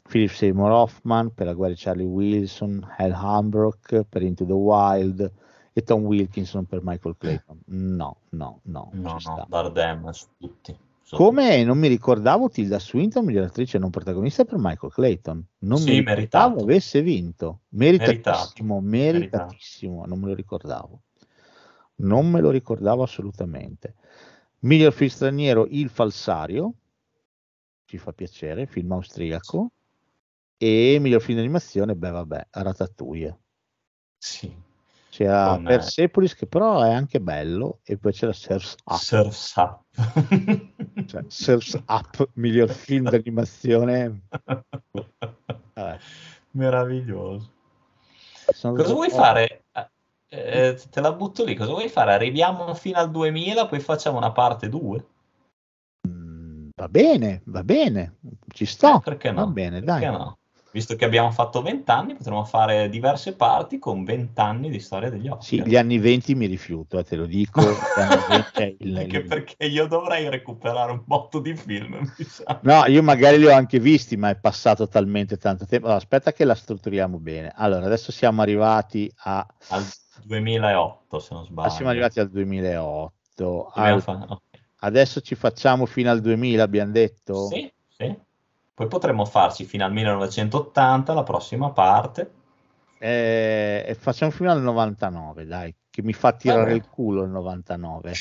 Philip 0.07 0.29
Seymour 0.29 0.71
Hoffman 0.71 1.33
per 1.33 1.47
La 1.47 1.53
guerra 1.53 1.73
di 1.73 1.79
Charlie 1.79 2.05
Wilson, 2.05 2.85
Hal 2.97 3.11
Hambrook 3.11 4.03
per 4.03 4.21
Into 4.21 4.45
the 4.45 4.53
Wild 4.53 5.31
e 5.73 5.83
Tom 5.83 6.03
Wilkinson 6.03 6.65
per 6.65 6.81
Michael 6.83 7.15
Clayton. 7.17 7.59
No, 7.65 8.17
no, 8.29 8.59
no. 8.63 8.89
No, 8.93 9.17
no. 9.23 9.45
Bardem 9.47 10.09
su 10.11 10.27
tutti. 10.37 10.77
Come 11.11 11.63
non 11.63 11.77
mi 11.77 11.87
ricordavo 11.87 12.49
Tilda 12.49 12.79
Swinton, 12.79 13.25
miglior 13.25 13.45
attrice 13.45 13.77
non 13.77 13.91
protagonista 13.91 14.43
per 14.43 14.57
Michael 14.57 14.91
Clayton. 14.91 15.45
Non 15.59 15.77
Sì, 15.77 15.91
mi 15.91 15.97
ricordavo 15.97 16.15
meritato. 16.15 16.63
avesse 16.63 17.01
vinto. 17.01 17.59
Meritatissimo, 17.69 18.81
meritatissimo, 18.81 20.05
non 20.05 20.19
me 20.19 20.27
lo 20.27 20.33
ricordavo. 20.33 21.01
Non 21.97 22.29
me 22.29 22.41
lo 22.41 22.49
ricordavo 22.49 23.03
assolutamente. 23.03 23.95
Miglior 24.59 24.93
film 24.93 25.09
straniero 25.09 25.67
Il 25.69 25.89
Falsario, 25.89 26.73
ci 27.85 27.97
fa 27.97 28.11
piacere, 28.11 28.65
film 28.65 28.91
austriaco. 28.91 29.71
E 30.57 30.97
miglior 30.99 31.21
film 31.21 31.37
d'animazione, 31.37 31.95
beh 31.95 32.11
vabbè, 32.11 32.47
Ratatouille. 32.51 33.39
Sì. 34.17 34.63
C'era 35.09 35.53
Con, 35.55 35.65
eh, 35.65 35.69
Persepolis 35.69 36.33
che 36.35 36.45
però 36.45 36.81
è 36.81 36.91
anche 36.91 37.21
bello 37.21 37.79
e 37.83 37.97
poi 37.97 38.11
c'era 38.11 38.33
Surf's 38.33 38.75
Up. 38.85 38.97
Surf's 38.97 39.55
Up. 39.55 39.83
Cioè, 41.07 41.23
Surf's 41.27 41.81
Up, 41.87 42.29
miglior 42.33 42.69
film 42.69 43.09
d'animazione. 43.09 44.21
Vabbè, 45.73 45.99
Meraviglioso. 46.51 47.51
sono 48.53 48.75
Cosa 48.75 48.93
vuoi 48.93 49.09
d'accordo. 49.09 49.25
fare? 49.25 49.65
Eh, 50.27 50.79
te 50.89 51.01
la 51.01 51.13
butto 51.13 51.43
lì, 51.45 51.55
cosa 51.55 51.71
vuoi 51.71 51.89
fare? 51.89 52.13
Arriviamo 52.13 52.73
fino 52.73 52.97
al 52.97 53.11
2000, 53.11 53.67
poi 53.67 53.79
facciamo 53.79 54.17
una 54.17 54.31
parte 54.31 54.67
2? 54.67 55.05
Va 56.77 56.89
bene, 56.89 57.41
va 57.45 57.63
bene, 57.63 58.17
ci 58.49 58.65
sto. 58.65 58.97
Eh, 58.97 59.01
perché 59.01 59.31
no? 59.31 59.45
Va 59.45 59.47
bene, 59.51 59.81
Perché 59.81 60.05
dai. 60.05 60.11
no? 60.11 60.37
Visto 60.71 60.95
che 60.97 61.05
abbiamo 61.05 61.31
fatto 61.31 61.61
20 61.61 61.89
anni, 61.89 62.15
potremmo 62.15 62.43
fare 62.43 62.89
diverse 62.89 63.33
parti 63.33 63.79
con 63.79 64.03
20 64.03 64.37
anni 64.41 64.69
di 64.69 64.81
storia 64.81 65.09
degli 65.09 65.29
Sì, 65.39 65.55
Oscar. 65.55 65.67
gli 65.67 65.75
anni 65.77 65.99
20 65.99 66.35
mi 66.35 66.47
rifiuto, 66.47 66.99
eh, 66.99 67.05
te 67.05 67.15
lo 67.15 67.25
dico. 67.27 67.61
gli 67.95 68.01
anni 68.01 68.23
20 68.27 68.61
è 68.61 68.75
il- 68.79 68.97
Anche 68.97 69.17
il- 69.19 69.27
perché 69.27 69.65
io 69.67 69.87
dovrei 69.87 70.29
recuperare 70.29 70.91
un 70.91 71.01
botto 71.05 71.39
di 71.39 71.55
film. 71.55 71.97
No, 72.63 72.83
io 72.87 73.01
magari 73.01 73.37
li 73.37 73.45
ho 73.45 73.53
anche 73.53 73.79
visti, 73.79 74.17
ma 74.17 74.29
è 74.31 74.35
passato 74.37 74.89
talmente 74.89 75.37
tanto 75.37 75.65
tempo. 75.65 75.85
Allora, 75.85 76.01
aspetta 76.01 76.33
che 76.33 76.43
la 76.43 76.55
strutturiamo 76.55 77.19
bene. 77.19 77.53
Allora, 77.55 77.85
adesso 77.85 78.11
siamo 78.11 78.41
arrivati 78.41 79.09
a 79.23 79.47
Al 79.69 79.83
2008, 80.25 81.19
se 81.19 81.33
non 81.35 81.45
sbaglio. 81.45 81.69
siamo 81.69 81.89
arrivati 81.91 82.19
al 82.19 82.29
2008. 82.29 83.71
Dobbiamo 83.73 84.01
Al- 84.05 84.25
ok. 84.29 84.41
Adesso 84.79 85.21
ci 85.21 85.35
facciamo 85.35 85.85
fino 85.85 86.11
al 86.11 86.21
2000, 86.21 86.63
abbiamo 86.63 86.91
detto? 86.91 87.47
Sì, 87.47 87.71
sì. 87.87 88.15
Poi 88.73 88.87
potremmo 88.87 89.25
farci 89.25 89.65
fino 89.65 89.85
al 89.85 89.93
1980, 89.93 91.13
la 91.13 91.23
prossima 91.23 91.71
parte. 91.71 92.31
Eh, 92.97 93.85
e 93.87 93.95
facciamo 93.95 94.31
fino 94.31 94.51
al 94.51 94.61
99, 94.61 95.45
dai, 95.45 95.73
che 95.89 96.01
mi 96.01 96.13
fa 96.13 96.33
tirare 96.33 96.73
il 96.73 96.85
culo 96.89 97.23
il 97.23 97.29
99. 97.29 98.13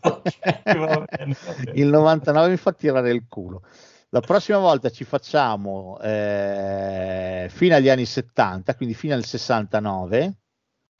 Ok, 0.00 0.38
va 0.78 1.04
bene, 1.06 1.36
va 1.44 1.54
bene. 1.54 1.72
il 1.74 1.86
99 1.88 2.48
mi 2.48 2.56
fa 2.56 2.72
tirare 2.72 3.10
il 3.10 3.24
culo. 3.28 3.62
La 4.10 4.20
prossima 4.20 4.58
volta 4.58 4.88
ci 4.88 5.04
facciamo 5.04 5.98
eh, 6.00 7.48
fino 7.50 7.74
agli 7.74 7.90
anni 7.90 8.06
70, 8.06 8.74
quindi 8.74 8.94
fino 8.94 9.14
al 9.14 9.24
69, 9.24 10.34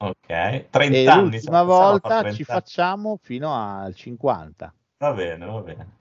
Ok, 0.00 0.68
30 0.70 0.96
e 0.96 1.08
anni. 1.08 1.30
l'ultima 1.30 1.62
volta 1.64 2.18
ci 2.32 2.44
30 2.44 2.52
anni. 2.52 2.60
facciamo 2.62 3.18
fino 3.20 3.52
al 3.54 3.94
50 3.94 4.72
Va 4.98 5.12
bene, 5.12 5.44
va 5.46 5.60
bene. 5.60 5.96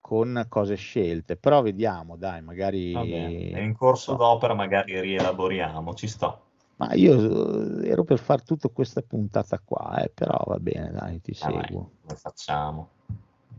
con 0.00 0.46
cose 0.48 0.74
scelte. 0.76 1.36
Però 1.36 1.62
vediamo, 1.62 2.16
dai, 2.16 2.42
magari. 2.42 2.92
E 2.92 3.62
in 3.62 3.74
corso 3.76 4.14
d'opera 4.14 4.54
magari 4.54 4.98
rielaboriamo, 5.00 5.94
ci 5.94 6.08
sto. 6.08 6.40
Ma 6.76 6.92
io 6.94 7.80
eh, 7.80 7.88
ero 7.88 8.02
per 8.02 8.18
fare 8.18 8.42
tutta 8.42 8.68
questa 8.68 9.02
puntata 9.02 9.60
qua, 9.64 10.02
eh, 10.02 10.10
però 10.12 10.42
va 10.46 10.58
bene, 10.58 10.90
dai, 10.90 11.20
ti 11.20 11.32
Ah, 11.32 11.34
seguo. 11.34 11.90
lo 12.06 12.14
facciamo. 12.16 12.88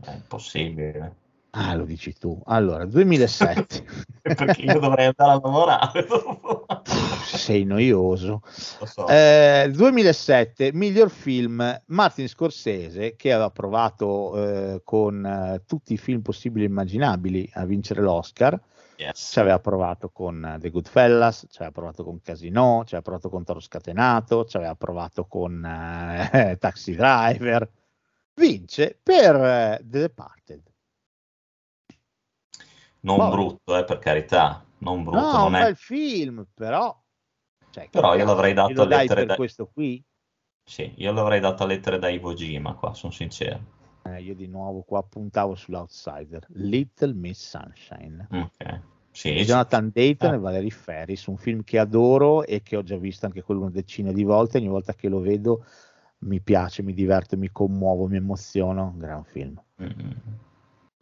È 0.04 0.10
impossibile. 0.12 1.14
Ah, 1.50 1.74
lo 1.74 1.84
dici 1.84 2.12
tu. 2.18 2.40
Allora, 2.46 2.84
2007. 2.84 3.84
Perché 4.20 4.62
io 4.62 4.80
dovrei 4.80 5.06
andare 5.06 5.30
a 5.30 5.40
lavorare 5.40 6.04
dopo. 6.06 6.66
Sei 7.24 7.64
noioso. 7.64 8.42
So. 8.46 9.08
Eh, 9.08 9.70
2007, 9.72 10.72
miglior 10.72 11.10
film 11.10 11.82
Martin 11.86 12.28
Scorsese 12.28 13.16
che 13.16 13.32
aveva 13.32 13.50
provato 13.50 14.36
eh, 14.36 14.80
con 14.84 15.24
eh, 15.24 15.62
tutti 15.66 15.94
i 15.94 15.98
film 15.98 16.20
possibili 16.22 16.64
e 16.64 16.68
immaginabili 16.68 17.50
a 17.54 17.64
vincere 17.64 18.02
l'Oscar. 18.02 18.60
Yes. 18.96 19.30
Ci 19.32 19.40
aveva 19.40 19.58
provato 19.58 20.10
con 20.10 20.44
eh, 20.44 20.58
The 20.60 20.70
Goodfellas, 20.70 21.46
ci 21.50 21.56
aveva 21.58 21.72
provato 21.72 22.04
con 22.04 22.20
Casino, 22.20 22.82
ci 22.86 22.94
aveva 22.94 23.02
provato 23.02 23.28
con 23.28 23.44
Toro 23.44 23.60
Scatenato, 23.60 24.44
ci 24.44 24.56
aveva 24.56 24.74
provato 24.76 25.26
con 25.26 25.64
eh, 25.64 26.56
Taxi 26.60 26.94
Driver. 26.94 27.68
Vince 28.34 28.98
per 29.02 29.34
eh, 29.36 29.80
The 29.82 29.98
Departed. 30.00 30.62
Non 33.00 33.16
Boh. 33.16 33.30
brutto, 33.30 33.76
eh, 33.76 33.84
per 33.84 33.98
carità. 33.98 34.64
Non 34.78 35.02
brutto, 35.02 35.20
No, 35.20 35.32
non 35.32 35.46
un 35.46 35.54
è... 35.54 35.62
bel 35.64 35.76
film, 35.76 36.46
però. 36.54 36.96
Cioè, 37.74 37.88
Però 37.90 38.14
io 38.14 38.24
l'avrei 38.24 38.52
dato 38.52 38.84
dai 38.84 39.00
lettere 39.00 39.26
da- 39.26 39.34
questo 39.34 39.66
qui. 39.66 40.00
Sì, 40.62 40.92
io 40.98 41.10
l'avrei 41.12 41.40
dato 41.40 41.64
a 41.64 41.66
lettere 41.66 41.98
da 41.98 42.08
Iwo 42.08 42.32
Jima 42.32 42.74
qua, 42.74 42.94
sono 42.94 43.12
sincero. 43.12 43.72
Eh, 44.04 44.22
io 44.22 44.34
di 44.36 44.46
nuovo 44.46 44.82
qua 44.82 45.02
puntavo 45.02 45.56
sull'outsider 45.56 46.46
Little 46.50 47.14
Miss 47.14 47.48
Sunshine 47.48 48.28
Ok. 48.30 48.80
Sì. 49.10 49.32
Jonathan 49.42 49.90
Dayton 49.92 50.30
Ah. 50.30 50.34
e 50.34 50.38
Valerie 50.38 50.70
Ferris 50.70 51.26
un 51.26 51.36
film 51.36 51.64
che 51.64 51.78
adoro 51.80 52.44
e 52.44 52.62
che 52.62 52.76
ho 52.76 52.82
già 52.84 52.96
visto 52.96 53.26
anche 53.26 53.42
quello 53.42 53.62
una 53.62 53.70
decina 53.70 54.12
di 54.12 54.22
volte 54.22 54.58
ogni 54.58 54.68
volta 54.68 54.92
che 54.94 55.08
lo 55.08 55.18
vedo 55.20 55.64
mi 56.18 56.40
piace, 56.40 56.82
mi 56.82 56.94
diverto, 56.94 57.36
mi 57.36 57.50
commuovo, 57.50 58.06
mi 58.06 58.16
emoziono 58.18 58.84
un 58.92 58.98
gran 58.98 59.24
film 59.24 59.60
Mm. 59.82 60.10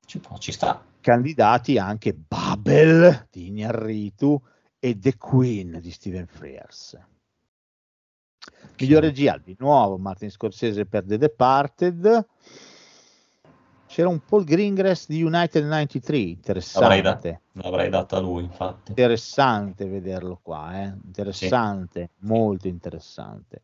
Ci 0.07 0.19
può, 0.21 0.39
ci 0.39 0.53
sta. 0.53 0.83
candidati 1.01 1.77
anche 1.79 2.15
Babel 2.15 3.27
di 3.31 3.51
Iñárritu 3.53 4.37
e 4.85 4.99
The 4.99 5.17
Queen 5.17 5.79
di 5.81 5.93
Steven 5.93 6.27
Frears. 6.27 6.99
Miglior 8.81 9.03
regia 9.03 9.39
di 9.39 9.55
nuovo 9.61 9.97
Martin 9.97 10.29
Scorsese 10.29 10.87
per 10.87 11.05
The 11.05 11.19
Departed. 11.19 12.27
C'era 13.87 14.09
un 14.09 14.19
Paul 14.25 14.43
Greengrass 14.43 15.07
di 15.07 15.23
United 15.23 15.65
93 15.65 16.19
L'avrei, 16.81 17.01
da- 17.01 17.11
interessante 17.13 17.43
l'avrei 17.53 17.91
dato 17.91 18.17
a 18.17 18.19
lui, 18.19 18.43
infatti. 18.43 18.91
interessante 18.91 19.87
vederlo 19.87 20.41
qua 20.43 20.83
eh? 20.83 20.93
interessante 21.05 22.11
molto 22.21 22.67
interessante. 22.67 23.63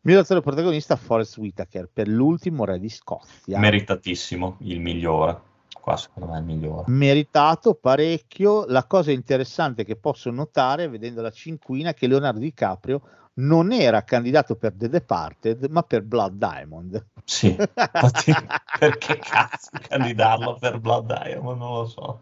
Miglior 0.00 0.22
attore 0.22 0.40
protagonista 0.40 0.96
Forrest 0.96 1.36
Whitaker 1.36 1.90
per 1.92 2.08
l'ultimo 2.08 2.64
re 2.64 2.78
di 2.78 2.88
Scozia. 2.88 3.58
Meritatissimo, 3.58 4.56
il 4.60 4.80
migliore. 4.80 5.52
Qua 5.84 5.98
secondo 5.98 6.30
me 6.30 6.36
è 6.36 6.40
il 6.40 6.46
migliore. 6.46 6.84
meritato 6.86 7.74
parecchio. 7.74 8.64
La 8.68 8.84
cosa 8.84 9.10
interessante 9.10 9.84
che 9.84 9.96
posso 9.96 10.30
notare 10.30 10.88
vedendo 10.88 11.20
la 11.20 11.30
cinquina 11.30 11.90
è 11.90 11.94
che 11.94 12.06
Leonardo 12.06 12.38
DiCaprio 12.38 13.02
non 13.34 13.70
era 13.70 14.02
candidato 14.02 14.56
per 14.56 14.72
The 14.72 14.88
Departed, 14.88 15.66
ma 15.68 15.82
per 15.82 16.00
Blood 16.00 16.36
Diamond. 16.38 17.06
Sì, 17.22 17.48
infatti, 17.48 18.32
perché 18.80 19.18
cazzo 19.18 19.72
candidarlo 19.86 20.56
per 20.58 20.80
Blood 20.80 21.04
Diamond? 21.04 21.58
Non 21.58 21.74
lo 21.74 21.84
so. 21.84 22.20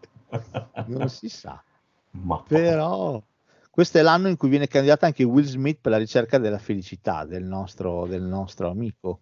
Non 0.87 1.07
si 1.07 1.29
sa, 1.29 1.63
Ma 2.11 2.43
però 2.45 3.23
questo 3.69 3.97
è 3.97 4.01
l'anno 4.01 4.27
in 4.27 4.35
cui 4.35 4.49
viene 4.49 4.67
candidato 4.67 5.05
anche 5.05 5.23
Will 5.23 5.45
Smith 5.45 5.77
per 5.79 5.91
la 5.93 5.97
ricerca 5.97 6.37
della 6.37 6.59
felicità 6.59 7.23
del 7.23 7.45
nostro, 7.45 8.07
del 8.07 8.23
nostro 8.23 8.69
amico. 8.69 9.21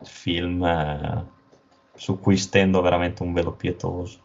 film 0.00 0.64
eh, 0.64 1.34
su 1.96 2.20
cui 2.20 2.36
stendo 2.36 2.80
veramente 2.80 3.22
un 3.22 3.32
velo 3.32 3.52
pietoso. 3.52 4.20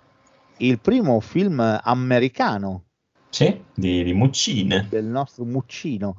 Il 0.58 0.80
primo 0.80 1.20
film 1.20 1.60
americano 1.60 2.84
Sì, 3.30 3.64
di, 3.74 4.04
di 4.04 4.14
Muccine. 4.14 4.88
del 4.90 5.06
nostro 5.06 5.44
Muccino. 5.46 6.18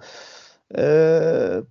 Eh, 0.67 1.65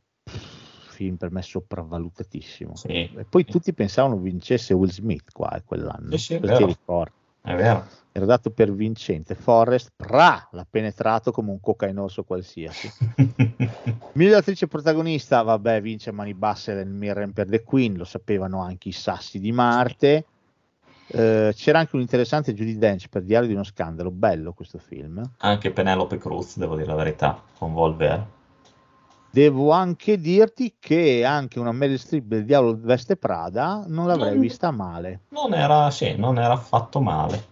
film 1.02 1.16
per 1.16 1.32
me 1.32 1.42
sopravvalutatissimo. 1.42 2.76
Sì, 2.76 2.88
E 2.88 3.26
poi 3.28 3.44
tutti 3.46 3.74
pensavano 3.74 4.18
vincesse 4.18 4.74
Will 4.74 4.90
Smith 4.92 5.32
qua 5.32 5.52
eh, 5.56 5.64
quell'anno. 5.64 6.12
Sì, 6.12 6.18
sì, 6.18 6.34
è 6.36 6.40
vero. 6.40 6.78
è 7.42 7.56
vero. 7.56 7.88
Era 8.14 8.26
dato 8.26 8.50
per 8.52 8.74
vincente. 8.74 9.36
Forrest 9.36 9.92
pra, 9.96 10.48
l'ha 10.52 10.66
penetrato 10.70 11.32
come 11.32 11.52
un 11.52 11.62
cocainoso 11.62 12.24
qualsiasi. 12.24 12.92
Miglior 14.14 14.38
attrice 14.40 14.68
protagonista, 14.68 15.42
vabbè, 15.42 15.82
vince 15.82 16.10
a 16.10 16.14
mani 16.14 16.34
basse 16.34 16.74
nel 16.74 16.90
Mirren 16.90 17.32
per 17.32 17.48
The 17.48 17.64
Queen, 17.64 17.96
lo 17.96 18.04
sapevano 18.04 18.62
anche 18.62 18.90
i 18.90 18.92
sassi 18.92 19.40
di 19.40 19.54
Marte. 19.54 20.26
Eh, 21.08 21.54
c'era 21.56 21.80
anche 21.80 21.96
un 21.96 22.02
interessante 22.02 22.54
Judy 22.54 22.78
Dench 22.78 23.08
per 23.08 23.24
Diario 23.24 23.48
di 23.48 23.54
uno 23.54 23.64
scandalo, 23.64 24.12
bello 24.12 24.52
questo 24.54 24.78
film. 24.78 25.22
Anche 25.38 25.72
Penelope 25.72 26.18
Cruz, 26.18 26.58
devo 26.58 26.76
dire 26.76 26.88
la 26.88 26.96
verità, 26.96 27.42
con 27.58 27.74
Volver. 27.74 28.26
Devo 29.30 29.72
anche 29.72 30.20
dirti 30.20 30.76
che 30.78 31.24
anche 31.24 31.60
una 31.60 31.72
Meryl 31.72 31.98
Streep 31.98 32.26
del 32.26 32.44
Diavolo 32.44 32.78
veste 32.78 33.16
Prada 33.16 33.86
non 33.88 34.06
l'avrei 34.08 34.32
Non- 34.32 34.40
vista 34.42 34.72
male. 34.72 35.22
Non 35.30 35.54
era, 35.54 35.90
sì, 35.90 36.18
non 36.18 36.38
era 36.38 36.54
affatto 36.54 37.00
male. 37.00 37.48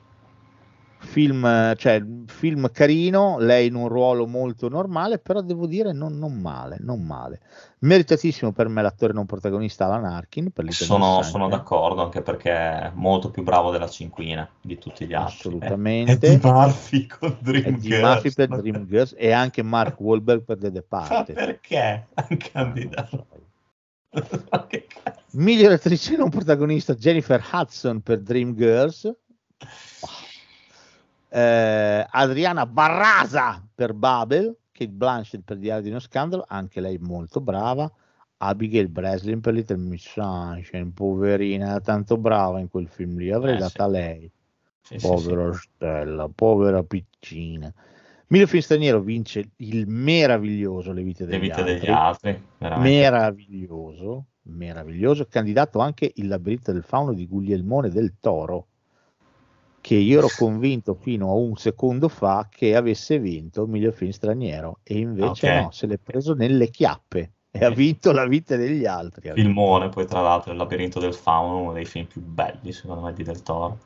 Film, 1.01 1.75
cioè, 1.77 2.03
film 2.27 2.69
carino, 2.71 3.37
lei 3.39 3.67
in 3.67 3.75
un 3.75 3.87
ruolo 3.87 4.27
molto 4.27 4.67
normale, 4.67 5.17
però 5.17 5.41
devo 5.41 5.65
dire 5.65 5.93
non, 5.93 6.17
non 6.17 6.33
male, 6.39 6.77
non 6.81 7.01
male. 7.03 7.39
Meritatissimo 7.79 8.51
per 8.51 8.67
me 8.67 8.81
l'attore 8.81 9.13
non 9.13 9.25
protagonista 9.25 9.85
Alan 9.85 10.03
Arkin. 10.03 10.51
Sono, 10.67 11.21
sono 11.23 11.47
d'accordo, 11.47 12.03
anche 12.03 12.21
perché 12.21 12.51
è 12.51 12.91
molto 12.93 13.31
più 13.31 13.43
bravo 13.43 13.71
della 13.71 13.87
cinquina 13.87 14.47
di 14.61 14.77
tutti 14.77 15.07
gli 15.07 15.13
altri. 15.13 15.35
Assolutamente. 15.37 16.27
È, 16.27 16.31
è 16.31 16.37
di 16.37 16.45
Murphy 16.45 17.07
con 17.07 17.37
Dreamgirls. 17.39 18.03
Murphy 18.03 18.33
per 18.33 18.47
Dreamgirls 18.49 19.15
e 19.17 19.31
anche 19.31 19.63
Mark 19.63 19.99
Wahlberg 19.99 20.43
per 20.43 20.57
The 20.57 20.67
Ma 20.67 20.71
Departed. 20.71 21.33
perché? 21.33 22.07
Un 22.29 22.37
candidato. 22.37 23.27
Ma 24.11 24.67
cazzo? 24.67 25.21
Miglior 25.31 25.71
attrice 25.71 26.17
non 26.17 26.29
protagonista 26.29 26.93
Jennifer 26.93 27.41
Hudson 27.53 28.01
per 28.01 28.19
Dreamgirls. 28.19 29.09
Eh, 31.29 32.05
Adriana 32.09 32.65
Barrasa 32.65 33.63
per 33.73 33.93
Babel, 33.93 34.55
Kate 34.71 34.91
Blanchett 34.91 35.43
per 35.43 35.57
Diario 35.57 35.83
di 35.83 35.89
uno 35.89 35.99
scandalo, 35.99 36.43
anche 36.47 36.81
lei 36.81 36.97
molto 36.97 37.39
brava. 37.39 37.91
Abigail 38.41 38.87
Breslin 38.87 39.41
per 39.41 39.53
Little 39.53 39.77
Miss 39.77 40.07
Sunshine, 40.09 40.91
poverina, 40.93 41.71
era 41.71 41.81
tanto 41.81 42.17
brava 42.17 42.59
in 42.59 42.69
quel 42.69 42.87
film 42.87 43.17
lì, 43.17 43.31
avrei 43.31 43.55
Eh, 43.55 43.59
data 43.59 43.85
sì. 43.85 43.91
lei. 43.91 44.31
Sì, 44.81 44.97
Povera 44.97 45.53
sì. 45.53 45.59
Stella, 45.75 46.29
povera 46.33 46.81
piccina. 46.83 47.71
Miglior 48.27 48.47
film 48.47 48.61
straniero 48.61 49.01
vince 49.01 49.51
il 49.57 49.87
meraviglioso 49.87 50.93
Le 50.93 51.03
vite 51.03 51.25
Le 51.25 51.31
degli 51.31 51.41
vite 51.41 51.59
altri. 51.61 51.79
degli 51.79 51.89
altri, 51.89 52.43
veramente. 52.57 52.97
meraviglioso, 52.97 54.25
meraviglioso, 54.43 55.25
candidato 55.27 55.79
anche 55.79 56.11
il 56.15 56.27
labirinto 56.27 56.71
del 56.71 56.83
fauno 56.83 57.13
di 57.13 57.27
Guglielmone 57.27 57.89
del 57.89 58.13
Toro, 58.19 58.67
che 59.89 59.95
io 59.95 60.19
ero 60.19 60.27
convinto 60.37 60.93
fino 60.93 61.31
a 61.31 61.33
un 61.33 61.55
secondo 61.55 62.09
fa 62.09 62.47
che 62.47 62.75
avesse 62.75 63.17
vinto 63.17 63.63
il 63.63 63.69
miglior 63.69 63.91
film 63.91 64.11
straniero 64.11 64.81
e 64.83 64.99
invece 64.99 65.49
Ok. 65.49 65.63
no, 65.63 65.71
se 65.71 65.87
l'è 65.87 65.97
preso 65.97 66.35
nelle 66.35 66.69
chiappe 66.69 67.31
e 67.49 67.65
ha 67.65 67.71
vinto 67.71 68.11
la 68.11 68.27
vita 68.27 68.55
degli 68.55 68.85
altri. 68.85 69.31
Filmone, 69.33 69.89
poi 69.89 70.05
tra 70.05 70.21
l'altro, 70.21 70.51
Il 70.51 70.59
labirinto 70.59 70.99
del 70.99 71.15
fauno, 71.15 71.57
uno 71.57 71.73
dei 71.73 71.85
film 71.85 72.05
più 72.05 72.21
belli, 72.21 72.71
secondo 72.71 73.01
me, 73.01 73.13
di 73.13 73.23
Del 73.23 73.41
Toro. 73.41 73.79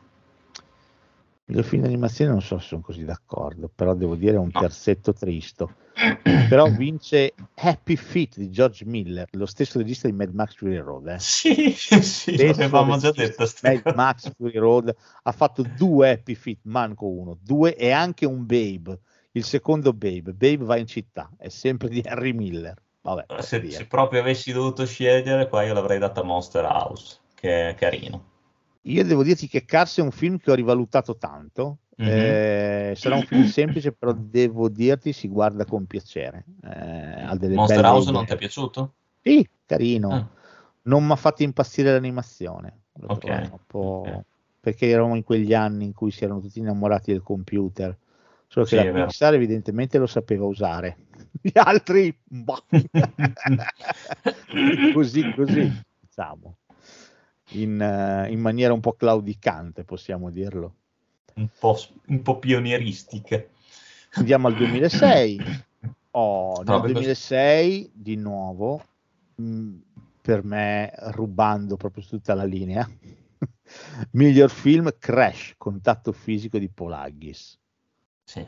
Il 1.46 1.64
film 1.64 1.82
d'animazione 1.84 2.32
non 2.32 2.42
so 2.42 2.58
se 2.58 2.68
sono 2.68 2.82
così 2.82 3.04
d'accordo, 3.04 3.70
però 3.74 3.94
devo 3.94 4.16
dire 4.16 4.36
è 4.36 4.40
un 4.40 4.52
terzetto 4.52 5.12
tristo. 5.14 5.76
però 6.50 6.70
vince 6.70 7.34
Happy 7.56 7.96
Feet 7.96 8.38
di 8.38 8.50
George 8.50 8.86
Miller, 8.86 9.28
lo 9.32 9.46
stesso 9.46 9.78
regista 9.78 10.08
di 10.08 10.14
Mad 10.14 10.34
Max 10.34 10.56
Fury 10.56 10.78
Road. 10.78 11.08
Eh. 11.08 11.20
Sì, 11.20 11.72
sì, 11.78 12.38
l'avevamo 12.38 12.98
già 12.98 13.12
detto. 13.12 13.46
Mad. 13.62 13.94
Max 13.94 14.32
Fury 14.36 14.58
Road 14.58 14.96
ha 15.24 15.32
fatto 15.32 15.64
due 15.76 16.12
Happy 16.12 16.36
Feet, 16.36 16.60
manco 16.64 17.08
uno, 17.08 17.38
due 17.42 17.76
e 17.76 17.92
anche 17.92 18.26
un 18.26 18.46
Babe. 18.46 19.00
Il 19.32 19.44
secondo 19.44 19.94
Babe, 19.94 20.32
Babe 20.34 20.64
va 20.64 20.78
in 20.78 20.88
città, 20.88 21.30
è 21.38 21.50
sempre 21.50 21.90
di 21.90 22.02
Harry 22.06 22.34
Miller. 22.34 22.82
Vabbè, 23.02 23.42
Se, 23.42 23.70
se 23.70 23.86
proprio 23.86 24.22
avessi 24.22 24.54
dovuto 24.54 24.86
scegliere, 24.86 25.50
qua 25.50 25.64
io 25.64 25.74
l'avrei 25.74 26.00
data 26.00 26.24
Monster 26.24 26.64
House, 26.64 27.18
che 27.36 27.70
è 27.70 27.76
carino. 27.76 28.32
Io 28.84 29.04
devo 29.06 29.24
dirti 29.24 29.48
che 29.48 29.66
Cars 29.66 30.00
è 30.00 30.02
un 30.02 30.12
film 30.12 30.38
che 30.38 30.52
ho 30.52 30.56
rivalutato 30.56 31.18
tanto. 31.18 31.80
Mhm. 31.96 32.08
Eh, 32.10 32.94
sarà 32.96 33.16
un 33.16 33.24
film 33.24 33.44
semplice, 33.44 33.92
però 33.94 34.14
devo 34.14 34.68
dirti 34.68 35.14
si 35.14 35.28
guarda 35.28 35.64
con 35.66 35.86
piacere. 35.86 36.46
Eh, 36.64 37.50
Monster 37.50 37.86
House 37.86 38.02
idee. 38.04 38.14
non 38.14 38.26
ti 38.26 38.34
è 38.34 38.38
piaciuto? 38.38 38.94
Sì, 39.22 39.48
carino. 39.66 40.12
Ah, 40.12 40.28
Non 40.84 41.06
mi 41.06 41.12
ha 41.14 41.16
fatto 41.16 41.44
impazzire 41.44 41.92
l'animazione. 41.94 42.82
L'ho 42.96 43.14
Ok, 43.14 43.20
trovato 43.20 43.52
un 43.54 43.60
po'- 43.66 44.16
ok. 44.18 44.26
Perché 44.60 44.90
eravamo 44.90 45.16
in 45.16 45.24
quegli 45.24 45.54
anni 45.54 45.86
in 45.86 45.94
cui 45.94 46.12
si 46.12 46.24
erano 46.24 46.40
tutti 46.42 46.60
innamorati 46.60 47.12
del 47.12 47.22
computer. 47.22 47.98
Solo 48.48 48.66
che 48.66 48.80
Sì, 48.80 48.92
la. 48.92 49.06
Pixar 49.06 49.34
evidentemente 49.34 49.98
lo 49.98 50.08
sapeva 50.08 50.46
usare. 50.46 50.98
Gli 51.42 51.52
altri, 51.54 52.18
boh. 52.24 52.64
così, 54.94 55.34
così, 55.34 55.72
diciamo. 56.00 56.58
In, 57.50 57.80
eh, 57.82 58.32
in 58.32 58.40
maniera 58.40 58.74
un 58.74 58.80
po' 58.80 58.94
claudicante, 58.94 59.84
possiamo 59.84 60.30
dirlo. 60.30 60.76
un, 61.36 61.48
po', 61.60 61.78
un 62.08 62.22
po' 62.22 62.40
pionieristica. 62.40 63.44
Andiamo 64.14 64.48
al 64.48 64.56
2006. 64.56 65.40
Oh, 66.16 66.58
nel 66.58 66.66
Proprio 66.66 66.94
così. 66.94 67.06
2006, 67.06 67.92
di 67.92 68.16
nuovo, 68.18 68.86
mh, 69.34 69.72
per 70.22 70.44
me, 70.44 70.94
rubando 71.12 71.76
proprio 71.76 72.04
tutta 72.06 72.36
la 72.36 72.44
linea, 72.44 72.88
miglior 74.12 74.52
film 74.52 74.94
Crash, 75.00 75.56
contatto 75.58 76.12
fisico 76.12 76.60
di 76.60 76.70
Paul 76.70 76.94
Haggis. 76.94 77.60
Sì. 78.24 78.48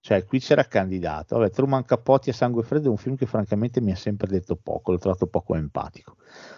Cioè, 0.00 0.26
qui 0.26 0.38
c'era 0.38 0.64
candidato. 0.64 1.38
Vabbè, 1.38 1.50
Truman 1.50 1.82
Capote 1.86 2.28
a 2.28 2.34
Sangue 2.34 2.62
Freddo 2.62 2.88
è 2.88 2.90
un 2.90 2.98
film 2.98 3.16
che 3.16 3.24
francamente 3.24 3.80
mi 3.80 3.92
ha 3.92 3.96
sempre 3.96 4.28
detto 4.28 4.54
poco, 4.54 4.92
l'ho 4.92 4.98
trovato 4.98 5.26
poco 5.26 5.54
empatico. 5.54 6.16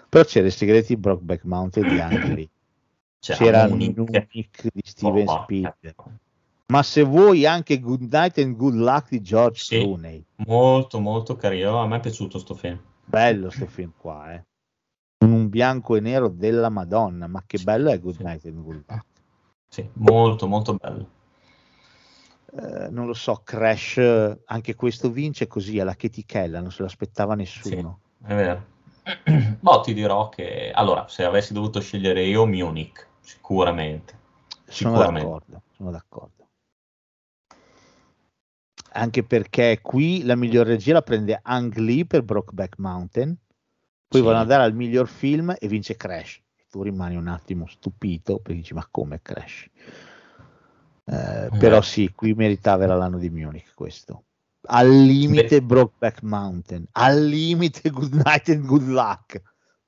Però 0.09 0.25
c'era 0.25 0.47
I 0.47 0.51
segreti 0.51 0.95
di 0.95 1.01
Brockback 1.01 1.45
Mountain 1.45 1.89
di 1.89 1.99
Ang 2.01 2.35
Lee. 2.35 2.49
C'era 3.21 3.67
Munich. 3.69 4.69
Di 4.73 4.83
Steven 4.85 5.29
Oh, 5.29 5.43
Spielberg. 5.43 5.95
Ma 6.67 6.83
se 6.83 7.03
vuoi 7.03 7.47
anche 7.47 7.81
Good 7.81 8.03
Night 8.13 8.39
and 8.39 8.57
Good 8.57 8.75
Luck 8.75 9.09
di 9.11 9.23
George 9.23 9.63
Sì. 9.63 9.81
Clooney. 9.81 10.25
Molto, 10.47 11.01
molto 11.01 11.37
carino. 11.37 11.81
A 11.81 11.87
me 11.87 11.97
è 11.97 12.01
piaciuto 12.01 12.39
sto 12.39 12.55
film. 12.55 12.79
Bello 13.05 13.51
sto 13.51 13.67
film 13.67 13.93
qua, 13.97 14.35
eh. 14.35 14.45
Un 15.25 15.49
bianco 15.49 15.97
e 15.97 16.01
nero 16.01 16.29
della 16.29 16.69
Madonna, 16.69 17.27
ma 17.27 17.43
che 17.47 17.59
bello 17.59 17.91
è 17.91 17.99
Good 17.99 18.17
Sì. 18.17 18.23
Night 18.23 18.45
and 18.45 18.63
Good 18.63 18.85
Luck. 18.87 19.05
Sì, 19.69 19.89
molto, 19.95 20.47
molto 20.47 20.75
bello. 20.75 21.09
Eh, 22.55 22.89
non 22.91 23.07
lo 23.07 23.15
so, 23.15 23.41
Crash, 23.45 23.97
eh, 23.99 24.39
anche 24.47 24.75
questo 24.75 25.11
vince 25.11 25.47
così 25.47 25.81
alla 25.81 25.95
chetichella, 25.95 26.61
non 26.61 26.71
se 26.71 26.83
l'aspettava 26.83 27.35
nessuno. 27.35 28.01
È 28.23 28.35
vero. 28.35 28.65
Boh, 29.61 29.81
ti 29.81 29.95
dirò 29.95 30.29
che... 30.29 30.71
Allora, 30.75 31.09
se 31.09 31.25
avessi 31.25 31.53
dovuto 31.53 31.81
scegliere 31.81 32.25
io, 32.25 32.47
Munich, 32.47 33.07
sicuramente. 33.21 34.17
Sono 34.67 34.95
Sicuramente. 34.99 35.21
d'accordo, 35.21 35.63
sono 35.77 35.91
d'accordo. 35.91 36.47
Anche 38.93 39.23
perché 39.23 39.81
qui 39.83 40.25
la 40.25 40.35
miglior 40.35 40.67
regia 40.67 40.93
la 40.95 41.03
prende 41.03 41.39
Ang 41.43 41.75
Lee 41.77 42.07
per 42.07 42.23
Brokeback 42.23 42.79
Mountain, 42.79 43.37
poi 44.09 44.21
Sì. 44.21 44.27
vanno 44.27 44.41
a 44.41 44.45
dare 44.45 44.63
al 44.65 44.75
miglior 44.75 45.09
film 45.09 45.55
e 45.59 45.69
vince 45.69 45.97
Crash. 45.97 46.41
E 46.57 46.67
tu 46.71 46.83
rimani 46.83 47.17
un 47.17 47.29
attimo 47.29 47.67
stupito 47.67 48.39
perché 48.39 48.55
dici 48.55 48.75
ma 48.75 48.87
come 48.91 49.21
Crash? 49.23 49.69
Eh, 51.05 51.51
però 51.59 51.79
Eh. 51.79 51.83
sì, 51.83 52.13
qui 52.13 52.35
meritava 52.35 52.87
l'anno 52.87 53.19
di 53.19 53.31
Munich 53.31 53.73
questo. 53.75 54.25
Al 54.67 54.89
limite 54.89 55.61
Beh. 55.61 55.67
Brokeback 55.67 56.23
Mountain, 56.23 56.87
al 56.93 57.25
limite 57.25 57.91
Good 57.91 58.13
Night 58.15 58.49
and 58.49 58.67
Good 58.67 58.89
Luck. 58.89 59.41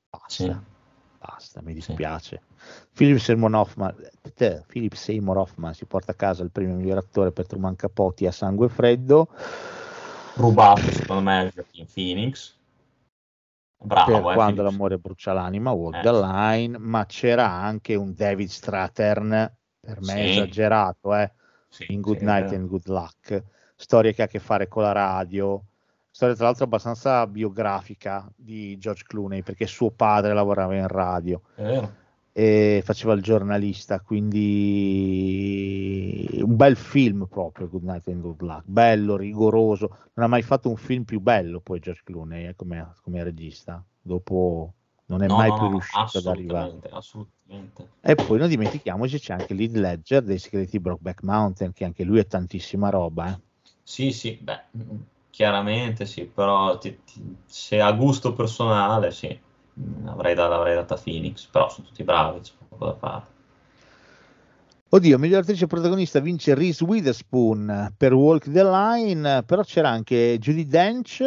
Basta, 0.09 0.35
Sì. 0.35 0.57
basta, 1.19 1.61
mi 1.63 1.73
Sì. 1.73 1.75
dispiace. 1.75 2.43
Philip 2.95 3.19
Seymour 3.19 3.55
Hoffman, 3.55 3.95
te, 4.35 4.65
Philip 4.67 4.95
Seymour 4.95 5.39
Hoffman 5.39 5.75
si 5.75 5.87
porta 5.87 6.13
a 6.13 6.15
casa 6.15 6.43
il 6.43 6.51
premio 6.51 6.77
miglior 6.77 6.99
attore 6.99 7.33
per 7.33 7.47
Truman 7.47 7.75
Capote 7.77 8.27
a 8.27 8.33
sangue 8.33 8.69
freddo 8.69 9.29
Rubato, 10.37 10.91
secondo 10.93 11.23
me, 11.23 11.49
è 11.49 11.53
Joaquin 11.53 11.87
Phoenix. 11.93 12.55
Bravo, 13.83 14.13
per 14.13 14.31
eh, 14.31 14.35
quando 14.35 14.63
Phoenix. 14.63 14.73
l'amore 14.73 14.99
brucia 14.99 15.33
l'anima, 15.33 15.71
Walk 15.73 15.97
Eh, 15.97 16.03
the 16.03 16.13
sì. 16.13 16.21
Line, 16.21 16.79
ma 16.79 17.07
c'era 17.07 17.49
anche 17.51 17.95
un 17.95 18.15
David 18.15 18.49
Stratern, 18.49 19.57
per 19.81 20.01
me 20.03 20.23
Sì. 20.23 20.31
esagerato, 20.31 21.15
eh, 21.15 21.33
Sì, 21.69 21.85
in 21.87 22.01
Good 22.01 22.19
sì, 22.19 22.25
Night 22.25 22.53
eh. 22.53 22.55
and 22.57 22.69
Good 22.69 22.87
Luck, 22.89 23.45
storia 23.81 24.13
che 24.13 24.23
ha 24.23 24.25
a 24.27 24.29
che 24.29 24.39
fare 24.41 24.69
con 24.69 24.83
la 24.83 24.93
radio, 24.93 25.63
storia 26.11 26.35
tra 26.35 26.45
l'altro 26.47 26.65
abbastanza 26.65 27.27
biografica 27.27 28.31
di 28.37 28.77
George 28.79 29.05
Clooney, 29.07 29.43
perché 29.43 29.67
suo 29.67 29.91
padre 29.91 30.35
lavorava 30.35 30.75
in 30.77 30.87
radio. 30.89 31.41
Vero. 31.57 31.97
e 32.33 32.83
faceva 32.85 33.13
il 33.15 33.23
giornalista, 33.23 34.01
quindi 34.01 36.29
un 36.43 36.57
bel 36.57 36.77
film 36.77 37.27
proprio 37.27 37.69
Good 37.69 37.83
Night 37.85 38.09
and 38.09 38.21
Good 38.21 38.41
Luck, 38.43 38.63
bello, 38.67 39.17
rigoroso, 39.17 39.89
non 40.15 40.27
ha 40.27 40.29
mai 40.29 40.43
fatto 40.43 40.69
un 40.69 40.77
film 40.77 41.05
più 41.05 41.21
bello 41.21 41.61
poi 41.61 41.81
George 41.81 42.03
Clooney 42.05 42.47
eh, 42.49 42.55
come, 42.55 42.93
come 43.03 43.23
regista, 43.25 43.83
dopo 44.01 44.75
non 45.07 45.23
è 45.23 45.29
No, 45.29 45.29
mai 45.29 45.49
no, 45.49 45.53
più 45.53 45.69
riuscito 45.69 46.19
ad 46.19 46.27
arrivare. 46.27 46.79
assolutamente. 46.91 47.95
E 48.03 48.19
poi 48.19 48.39
non 48.39 48.49
dimentichiamoci 48.49 49.19
c'è 49.19 49.33
anche 49.35 49.55
Lead 49.55 49.77
Ledger 49.77 50.23
dei 50.23 50.39
segreti 50.39 50.73
di 50.73 50.81
Brokeback 50.81 51.23
Mountain, 51.23 51.73
che 51.73 51.85
anche 51.85 52.05
lui 52.05 52.19
è 52.19 52.27
tantissima 52.27 52.91
roba. 52.91 53.33
eh. 53.35 53.41
Sì, 53.93 54.13
sì, 54.13 54.39
beh, 54.41 54.63
mm, 54.77 55.01
chiaramente 55.31 56.07
sì, 56.07 56.25
però 56.25 56.79
ti- 56.79 57.01
ti- 57.05 57.37
se 57.47 57.81
a 57.81 57.91
gusto 57.93 58.33
personale, 58.33 59.11
sì, 59.11 59.39
mm, 59.81 60.07
avrei, 60.09 60.35
da- 60.35 60.47
l'avrei 60.49 60.75
data 60.77 60.95
a 60.95 60.99
Phoenix, 60.99 61.47
però 61.47 61.69
sono 61.69 61.87
tutti 61.89 62.05
bravi, 62.05 62.41
c'è 62.41 62.53
poco 62.69 62.85
da 62.87 62.95
fare. 62.97 63.27
Oddio, 64.93 65.19
miglior 65.19 65.43
attrice 65.43 65.67
protagonista 65.69 66.19
vince 66.21 66.55
Reese 66.55 66.83
Witherspoon 66.85 67.95
per 67.97 68.13
Walk 68.13 68.51
the 68.51 68.65
Line, 68.65 69.45
però 69.45 69.63
c'era 69.63 69.89
anche 69.89 70.37
Judy 70.39 70.67
Dench 70.67 71.23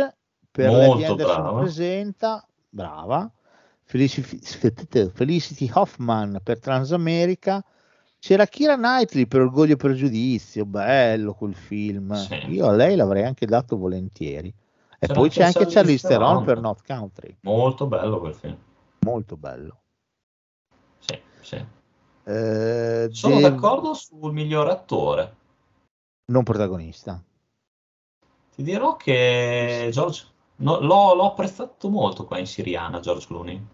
per 0.52 0.72
Molto 0.72 0.80
Lady 0.98 1.04
Anderson 1.06 1.44
brava. 1.44 1.60
presenta, 1.60 2.46
brava, 2.70 3.32
Felicity, 3.84 4.40
Felicity 5.14 5.70
Hoffman 5.74 6.40
per 6.44 6.60
Transamerica 6.60 7.64
C'era 8.24 8.46
Kira 8.48 8.78
Knightley 8.78 9.26
per 9.26 9.42
Orgoglio 9.42 9.74
e 9.74 9.76
Pregiudizio, 9.76 10.64
bello 10.66 11.34
quel 11.34 11.54
film. 11.54 12.14
Sì. 12.14 12.36
Io 12.54 12.68
a 12.68 12.72
lei 12.72 12.96
l'avrei 12.96 13.26
anche 13.26 13.46
dato 13.46 13.76
volentieri. 13.76 14.48
E 14.48 15.08
C'era 15.08 15.14
poi 15.14 15.24
anche 15.24 15.40
c'è 15.40 15.44
anche 15.44 15.60
Charlize 15.60 15.76
Charlize 15.76 16.08
Theron 16.08 16.44
per 16.46 16.62
North 16.62 16.86
Country, 16.86 17.36
Molto 17.42 17.86
bello 17.86 18.22
quel 18.22 18.34
film. 18.34 18.58
molto 19.00 19.36
bello. 19.36 19.82
Sì, 21.00 21.20
sì. 21.42 21.66
Eh, 22.24 23.10
Sono 23.12 23.36
de- 23.36 23.42
d'accordo 23.42 23.94
sul 23.94 24.32
miglior 24.32 24.70
attore. 24.70 25.36
Non 26.28 26.44
protagonista. 26.44 27.22
Ti 28.56 28.64
dirò 28.64 28.96
che 28.96 29.90
George 29.92 30.26
no, 30.58 30.80
l'ho, 30.80 31.14
l'ho 31.14 31.26
apprezzato 31.26 31.90
molto 31.90 32.24
qua 32.24 32.38
in 32.38 32.48
Siriana, 32.48 33.02
George 33.02 33.28
Clooney. 33.28 33.68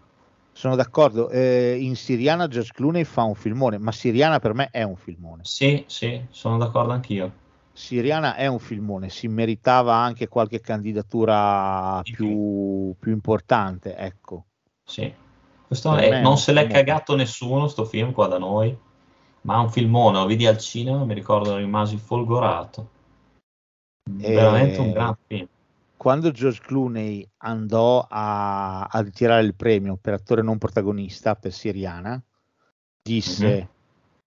Sono 0.60 0.76
d'accordo. 0.76 1.30
eh, 1.30 1.78
in 1.80 1.96
Siriana 1.96 2.46
George 2.46 2.72
Clooney 2.74 3.04
fa 3.04 3.22
un 3.22 3.34
filmone, 3.34 3.78
ma 3.78 3.92
Siriana 3.92 4.40
per 4.40 4.52
me 4.52 4.68
è 4.70 4.82
un 4.82 4.94
filmone. 4.94 5.42
Sì, 5.44 5.84
sì, 5.86 6.22
sono 6.28 6.58
d'accordo 6.58 6.92
anchio. 6.92 7.32
Siriana 7.72 8.34
è 8.34 8.46
un 8.46 8.58
filmone, 8.58 9.08
si 9.08 9.26
meritava 9.26 9.94
anche 9.94 10.28
qualche 10.28 10.60
candidatura 10.60 12.02
Di 12.04 12.12
più, 12.12 12.94
più 12.98 13.10
importante, 13.10 13.96
ecco. 13.96 14.44
Sì. 14.84 15.10
Questo 15.66 15.96
è- 15.96 16.20
non 16.20 16.36
se 16.36 16.52
l'è 16.52 16.64
filmone. 16.66 16.84
cagato 16.84 17.16
nessuno, 17.16 17.66
sto 17.66 17.86
film 17.86 18.12
qua 18.12 18.26
da 18.26 18.36
noi. 18.36 18.76
Ma 19.42 19.54
è 19.54 19.58
un 19.60 19.70
filmone, 19.70 20.18
lo 20.18 20.26
vidi 20.26 20.46
al 20.46 20.58
cinema, 20.58 21.02
mi 21.06 21.14
ricordo 21.14 21.56
rimasi 21.56 21.96
folgorato. 21.96 22.86
E- 24.20 24.34
Veramente 24.34 24.78
un 24.82 24.92
gran 24.92 25.16
film. 25.26 25.48
Quando 26.00 26.30
George 26.30 26.62
Clooney 26.62 27.30
andò 27.42 28.06
a, 28.08 28.84
a 28.84 29.00
ritirare 29.02 29.44
il 29.44 29.54
premio 29.54 29.98
per 30.00 30.14
attore 30.14 30.40
non 30.40 30.56
protagonista 30.56 31.34
per 31.34 31.52
Siriana, 31.52 32.18
disse, 33.02 33.44
Mhm. 33.44 33.68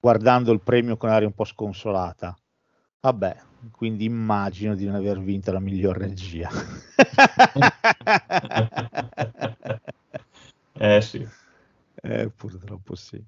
guardando 0.00 0.50
il 0.50 0.60
premio 0.60 0.96
con 0.96 1.10
aria 1.10 1.28
un 1.28 1.34
po' 1.34 1.44
sconsolata, 1.44 2.36
vabbè, 2.98 3.36
quindi 3.70 4.04
immagino 4.04 4.74
di 4.74 4.86
non 4.86 4.96
aver 4.96 5.20
vinto 5.20 5.52
la 5.52 5.60
miglior 5.60 5.98
regia. 5.98 6.50
Eh 10.74 11.00
sì. 11.00 11.24
Eh, 11.94 12.28
purtroppo 12.30 12.96
sì. 12.96 13.24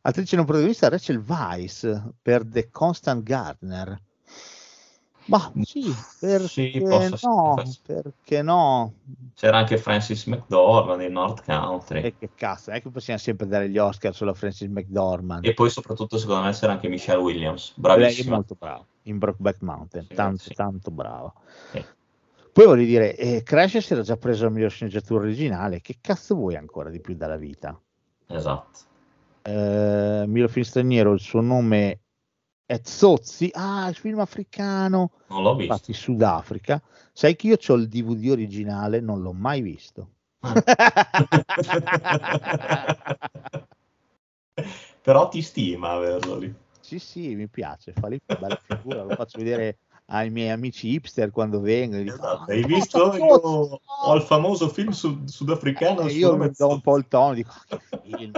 Attrice 0.00 0.36
non 0.36 0.46
protagonista 0.46 0.88
Rachel 0.88 1.18
Weisz 1.18 2.14
per 2.22 2.42
The 2.46 2.70
Constant 2.70 3.22
Gardener. 3.22 4.00
Ma 5.28 5.52
sì, 5.62 5.92
perché 6.20 6.46
Sì, 6.46 6.82
posso- 6.82 7.26
no? 7.26 7.62
Perché 7.84 8.42
no? 8.42 8.94
C'era 9.34 9.58
anche 9.58 9.76
Francis 9.76 10.26
McDormand 10.26 11.00
di 11.00 11.08
North 11.08 11.44
Country. 11.44 12.02
E 12.02 12.14
che 12.18 12.30
cazzo, 12.34 12.70
non 12.70 12.78
è 12.78 12.82
che 12.82 12.90
possiamo 12.90 13.18
sempre 13.18 13.46
dare 13.46 13.68
gli 13.68 13.78
Oscar 13.78 14.14
solo 14.14 14.30
a 14.30 14.34
Francis 14.34 14.68
McDormand. 14.68 15.44
E 15.44 15.52
poi 15.54 15.68
soprattutto 15.70 16.16
secondo 16.18 16.42
me 16.44 16.52
c'era 16.52 16.72
anche 16.72 16.88
Michelle 16.88 17.20
Williams, 17.22 17.70
Lei 17.76 17.78
è 17.78 17.80
bravissima. 17.80 18.36
molto 18.36 18.54
brava 18.58 18.84
in 19.02 19.18
Brokeback 19.18 19.62
Mountain, 19.62 20.06
Sì, 20.08 20.14
tanto, 20.14 20.42
sì. 20.44 20.54
tanto 20.54 20.90
brava. 20.90 21.32
Poi 22.52 22.64
voglio 22.64 22.84
dire, 22.84 23.14
eh, 23.16 23.42
Crash 23.42 23.78
si 23.78 23.92
era 23.92 24.02
già 24.02 24.16
preso 24.16 24.44
la 24.44 24.50
miglior 24.50 24.70
sceneggiatura 24.70 25.24
originale, 25.24 25.80
che 25.80 25.98
cazzo 26.00 26.34
vuoi 26.34 26.56
ancora 26.56 26.88
di 26.88 27.00
più 27.00 27.14
dalla 27.14 27.36
vita? 27.36 27.78
Esatto. 28.28 28.78
eh, 29.42 30.24
miglior 30.26 30.48
film 30.50 30.64
straniero, 30.64 31.12
il 31.12 31.20
suo 31.20 31.40
nome 31.40 32.00
è 32.66 32.80
Zozzi, 32.82 33.48
ah, 33.54 33.88
il 33.88 33.94
film 33.94 34.18
africano, 34.18 35.12
Non 35.28 35.42
l'ho 35.42 35.54
visto. 35.54 35.72
infatti 35.72 35.92
Sudafrica. 35.92 36.82
Sai 37.12 37.36
che 37.36 37.46
io 37.46 37.56
ho 37.64 37.74
il 37.74 37.88
DVD 37.88 38.30
originale, 38.30 39.00
non 39.00 39.22
l'ho 39.22 39.32
mai 39.32 39.60
visto. 39.60 40.10
Però 45.02 45.28
ti 45.28 45.40
stima 45.42 45.92
averlo 45.92 46.38
lì. 46.38 46.52
sì, 46.80 46.98
sì, 46.98 47.34
mi 47.36 47.46
piace, 47.48 47.92
fa 47.92 48.08
lì 48.08 48.18
una 48.26 48.38
bella 48.40 48.56
figura, 48.56 49.02
lo 49.04 49.14
faccio 49.14 49.38
vedere 49.38 49.78
ai 50.06 50.30
miei 50.30 50.50
amici 50.50 50.88
hipster 50.88 51.30
quando 51.30 51.60
vengono. 51.60 52.00
e 52.00 52.04
dico, 52.04 52.16
Esatto, 52.16 52.50
"Ah, 52.50 52.54
hai 52.54 52.64
visto? 52.64 53.16
Io 53.16 53.40
no!" 53.40 53.80
ho 54.04 54.14
il 54.14 54.22
famoso 54.22 54.68
film 54.68 54.90
sud- 54.90 55.28
sudafricano. 55.28 56.00
E 56.02 56.10
sul 56.10 56.18
io 56.18 56.36
mi 56.36 56.50
do 56.56 56.68
un 56.68 56.80
po' 56.80 56.96
il 56.96 57.06
tono, 57.08 57.34
dico, 57.34 57.50
"Ah, 57.52 57.64
che 57.66 57.78
film". 58.02 58.32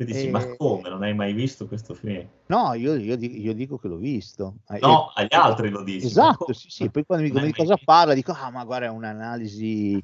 E 0.00 0.04
dici, 0.06 0.28
E- 0.28 0.30
ma 0.30 0.56
come? 0.56 0.88
Non 0.88 1.02
hai 1.02 1.14
mai 1.14 1.34
visto 1.34 1.68
questo 1.68 1.92
film? 1.92 2.26
No, 2.46 2.72
io, 2.72 2.94
io 2.94 3.16
io 3.18 3.52
dico 3.52 3.76
che 3.76 3.86
l'ho 3.86 3.98
visto. 3.98 4.60
Eh, 4.70 4.78
No, 4.80 5.12
agli 5.14 5.34
altri 5.34 5.68
lo 5.68 5.82
dici. 5.82 6.06
Esatto, 6.06 6.54
sì, 6.54 6.70
sì. 6.70 6.90
Poi 6.90 7.04
quando 7.04 7.22
mi 7.22 7.30
dicono 7.30 7.46
di 7.46 7.52
cosa 7.52 7.76
parla, 7.84 8.14
dico, 8.14 8.32
ah, 8.32 8.50
ma 8.50 8.64
guarda, 8.64 8.86
è 8.86 8.88
un'analisi 8.88 10.02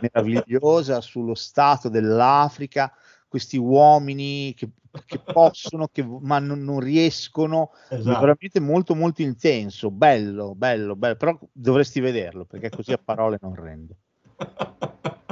meravigliosa 0.00 1.00
sullo 1.00 1.34
stato 1.34 1.88
dell'Africa, 1.88 2.92
questi 3.26 3.56
uomini 3.56 4.52
che, 4.54 4.68
che 5.06 5.18
possono, 5.24 5.88
che, 5.88 6.04
ma 6.04 6.38
non, 6.38 6.62
non 6.62 6.80
riescono, 6.80 7.70
è 7.88 7.94
Esatto. 7.94 8.20
veramente 8.20 8.60
molto, 8.60 8.94
molto 8.94 9.22
intenso, 9.22 9.90
bello, 9.90 10.54
bello, 10.54 10.94
bello, 10.96 11.16
però 11.16 11.38
dovresti 11.50 12.00
vederlo, 12.00 12.44
perché 12.44 12.68
così 12.68 12.92
a 12.92 13.00
parole 13.02 13.38
non 13.40 13.54
rende. 13.54 13.96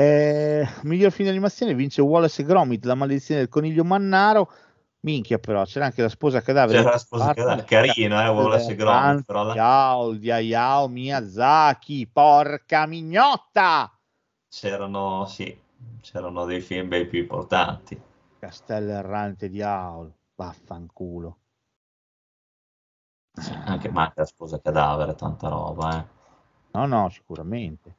Eh, 0.00 0.66
miglior 0.84 1.10
film 1.12 1.24
di 1.28 1.34
animazione 1.34 1.74
vince 1.74 2.00
Wallace 2.00 2.40
e 2.40 2.44
Gromit, 2.46 2.86
La 2.86 2.94
maledizione 2.94 3.40
del 3.40 3.50
coniglio 3.50 3.84
mannaro. 3.84 4.50
Minchia, 5.00 5.38
però 5.38 5.62
c'era 5.64 5.84
anche 5.86 6.00
la 6.00 6.08
sposa 6.08 6.40
cadavere. 6.40 6.78
C'era 6.78 6.92
la 6.92 6.98
sposa 6.98 7.34
cadavere, 7.34 7.64
carino, 7.64 8.22
eh, 8.22 8.28
Wallace 8.28 8.72
e 8.72 8.74
Gromit, 8.76 9.24
però 9.26 9.42
la- 9.44 9.54
Yao, 10.40 10.88
Miyazaki, 10.88 12.06
porca 12.10 12.86
mignotta! 12.86 13.94
C'erano, 14.48 15.26
sì, 15.26 15.58
c'erano 16.00 16.46
dei 16.46 16.60
film 16.62 16.88
ben 16.88 17.06
più 17.06 17.18
importanti. 17.18 18.00
Castello 18.38 18.92
errante 18.92 19.50
di 19.50 19.60
Aul, 19.60 20.10
vaffanculo. 20.34 21.38
Anche 23.66 23.90
ma 23.90 24.04
anche 24.04 24.20
la 24.20 24.24
sposa 24.24 24.58
cadavere, 24.60 25.14
tanta 25.14 25.48
roba, 25.48 25.98
eh. 25.98 26.04
No, 26.72 26.86
no, 26.86 27.08
sicuramente. 27.10 27.96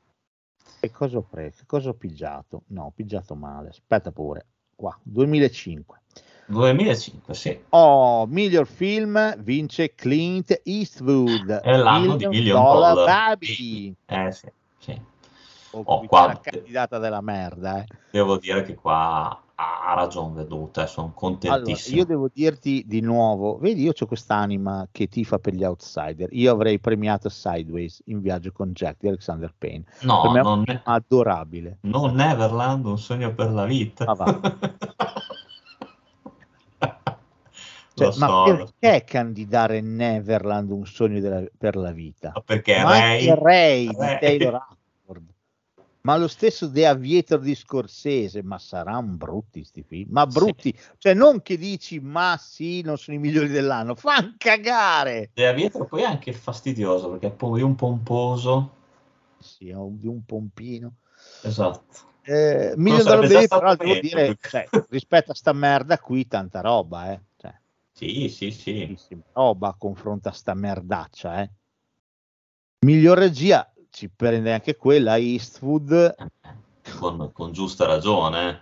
Che 0.82 0.90
cosa 0.90 1.20
ho 1.20 1.22
preso? 1.22 1.58
Che 1.60 1.66
cosa 1.68 1.90
ho 1.90 1.94
pigiato? 1.94 2.64
No, 2.70 2.86
ho 2.86 2.92
pigiato 2.96 3.36
male. 3.36 3.70
Aspetta 3.70 4.12
pure. 4.12 4.48
Qua, 4.76 4.98
2005. 5.04 6.02
2005, 6.48 7.34
sì. 7.36 7.60
Oh, 7.70 8.26
miglior 8.26 8.66
film 8.66 9.36
vince 9.44 9.94
Clint 9.94 10.60
Eastwood. 10.64 11.52
È 11.52 11.78
l'anno 11.78 12.16
di 12.16 12.26
Million 12.26 12.64
Dollar 12.64 13.06
Baby. 13.38 13.94
Eh 14.08 14.32
sì, 14.32 14.48
sì. 14.80 15.00
Oh, 15.74 16.06
qua- 16.06 16.38
candidata 16.42 16.98
della 16.98 17.22
merda, 17.22 17.80
eh. 17.82 17.86
Devo 18.12 18.38
dire 18.38 18.62
che 18.64 18.76
qua 18.76 19.42
ha, 19.56 19.94
ragione 19.96 20.34
veduta, 20.36 20.84
eh, 20.84 20.88
sono 20.88 21.14
Allora, 21.16 21.38
contentissimo. 21.38 21.98
io 21.98 22.06
devo 22.06 22.30
dirti 22.34 22.84
di 22.86 23.00
nuovo, 23.00 23.58
vedi, 23.58 23.84
io 23.84 23.94
ho 23.98 24.06
quest'anima 24.06 24.88
che 24.92 25.08
tifa 25.08 25.40
per 25.40 25.54
gli 25.54 25.64
outsider. 25.64 26.28
Io 26.34 26.52
avrei 26.52 26.80
premiato 26.80 27.30
Sideways 27.30 28.02
in 28.06 28.20
viaggio 28.22 28.52
con 28.52 28.72
Jack 28.72 28.98
di 29.00 29.08
Alexander 29.08 29.54
Payne. 29.58 29.84
No, 30.02 30.24
non, 30.36 30.64
è, 30.66 30.82
adorabile. 30.84 31.78
non 31.82 32.16
Neverland, 32.16 32.86
un 32.86 32.98
sogno 32.98 33.34
per 33.34 33.52
la 33.52 33.66
vita. 33.66 34.06
Ma 34.12 34.14
va. 34.14 34.40
Cioè, 37.94 38.18
ma 38.18 38.28
so, 38.28 38.44
perché 38.80 39.04
candidare 39.04 39.82
Neverland 39.82 40.72
un 40.72 40.86
sogno 40.86 41.20
della- 41.20 41.44
per 41.58 41.76
la 41.76 41.92
vita? 41.92 42.32
perché 42.44 42.82
ma 42.82 42.90
Ray, 42.98 43.28
anche 43.30 43.42
Ray 43.44 43.88
di 43.90 43.96
Ray- 43.98 44.20
Taylor 44.20 44.54
Hackford. 44.56 44.80
Ma 46.04 46.18
lo 46.18 46.28
stesso 46.28 46.70
The 46.72 46.88
Aviator 46.88 47.40
di 47.40 47.54
Scorsese, 47.54 48.42
ma 48.42 48.58
saranno 48.58 49.14
brutti 49.14 49.64
sti 49.64 49.84
film, 49.84 50.10
ma 50.12 50.26
brutti, 50.26 50.76
cioè 50.98 51.14
non 51.14 51.44
che 51.44 51.58
dici 51.58 52.00
ma 52.00 52.40
sì, 52.42 52.82
non 52.82 52.98
sono 52.98 53.18
i 53.18 53.20
migliori 53.20 53.50
dell'anno, 53.50 53.94
fan 53.94 54.34
cagare. 54.38 55.30
De 55.34 55.48
Aviator 55.48 55.86
poi 55.86 56.02
è 56.02 56.06
anche 56.06 56.34
fastidioso 56.34 57.10
perché 57.12 57.28
è 57.28 57.32
poi 57.32 57.62
un 57.62 57.76
pomposo. 57.76 58.80
Sì, 59.38 59.72
ho 59.72 59.90
di 59.92 60.08
un 60.08 60.24
pompino. 60.26 60.94
Esatto. 61.44 62.10
Eh, 62.24 62.74
Million 62.78 63.02
sarebbe 63.02 63.28
Dollar 63.28 63.28
già 63.28 63.34
Baby, 63.34 63.46
stato 63.46 63.62
però 63.62 63.76
devo 63.76 63.94
meglio. 63.94 64.02
dire, 64.02 64.38
cioè, 64.42 64.70
rispetto 64.90 65.32
a 65.32 65.36
sta 65.36 65.54
merda 65.54 66.00
qui, 66.00 66.28
tanta 66.28 66.62
roba, 66.62 67.12
eh. 67.12 67.22
Cioè, 67.38 67.54
Sì, 67.92 68.28
sì, 68.30 68.52
sì. 68.52 68.98
roba 69.34 69.70
a 69.70 69.76
confronto 69.78 70.30
a 70.30 70.32
sta 70.32 70.54
merdaccia, 70.54 71.42
eh. 71.42 71.50
Miglior 72.86 73.18
regia, 73.20 73.72
ci 73.92 74.10
prende 74.10 74.52
anche 74.54 74.76
quella, 74.76 75.18
Eastwood, 75.18 76.16
Con, 76.98 77.32
con 77.34 77.52
giusta 77.52 77.86
ragione. 77.86 78.62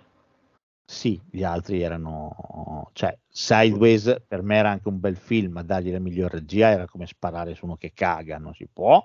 sì, 0.85 1.22
gli 1.30 1.43
altri 1.43 1.82
erano, 1.82 2.90
cioè, 2.93 3.17
Sideways 3.27 4.24
per 4.27 4.41
me 4.41 4.58
era 4.58 4.72
anche 4.72 4.88
un 4.90 4.99
bel 4.99 5.16
film, 5.16 5.53
ma 5.53 5.61
dargli 5.64 5.91
la 5.91 5.99
miglior 5.99 6.32
regia 6.32 6.69
era 6.69 6.88
come 6.88 7.06
sparare 7.06 7.53
su 7.56 7.66
uno 7.66 7.77
che 7.77 7.91
caga, 7.93 8.38
non 8.40 8.53
si 8.53 8.67
può. 8.72 9.01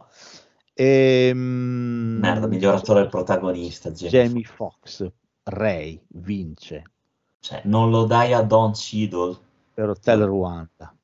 Ehm, 0.73 2.19
Merda, 2.21 2.47
miglior 2.49 2.75
attore 2.75 3.01
del 3.03 3.09
protagonista. 3.11 3.91
Jamie. 3.91 4.11
Jamie 4.11 4.45
Foxx, 4.45 5.07
Ray, 5.45 6.03
vince 6.09 6.83
Cioè, 7.41 7.61
non 7.65 7.91
lo 7.91 8.05
dai 8.07 8.33
a 8.33 8.43
Don 8.43 8.73
Cheadle. 8.73 9.37
per 9.75 9.89
Hotel 9.91 10.25
Rwanda. 10.25 10.97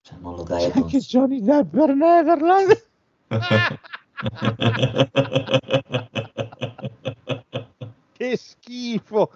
Cioè, 0.00 0.18
non 0.18 0.34
lo 0.36 0.42
dai 0.42 0.64
a 0.64 0.68
C'è 0.68 0.72
Don 0.72 0.82
anche 0.84 0.98
Johnny 0.98 1.40
Depp 1.42 1.70
per 1.70 1.94
Neverland. 1.94 2.86
che 8.12 8.36
schifo. 8.36 9.30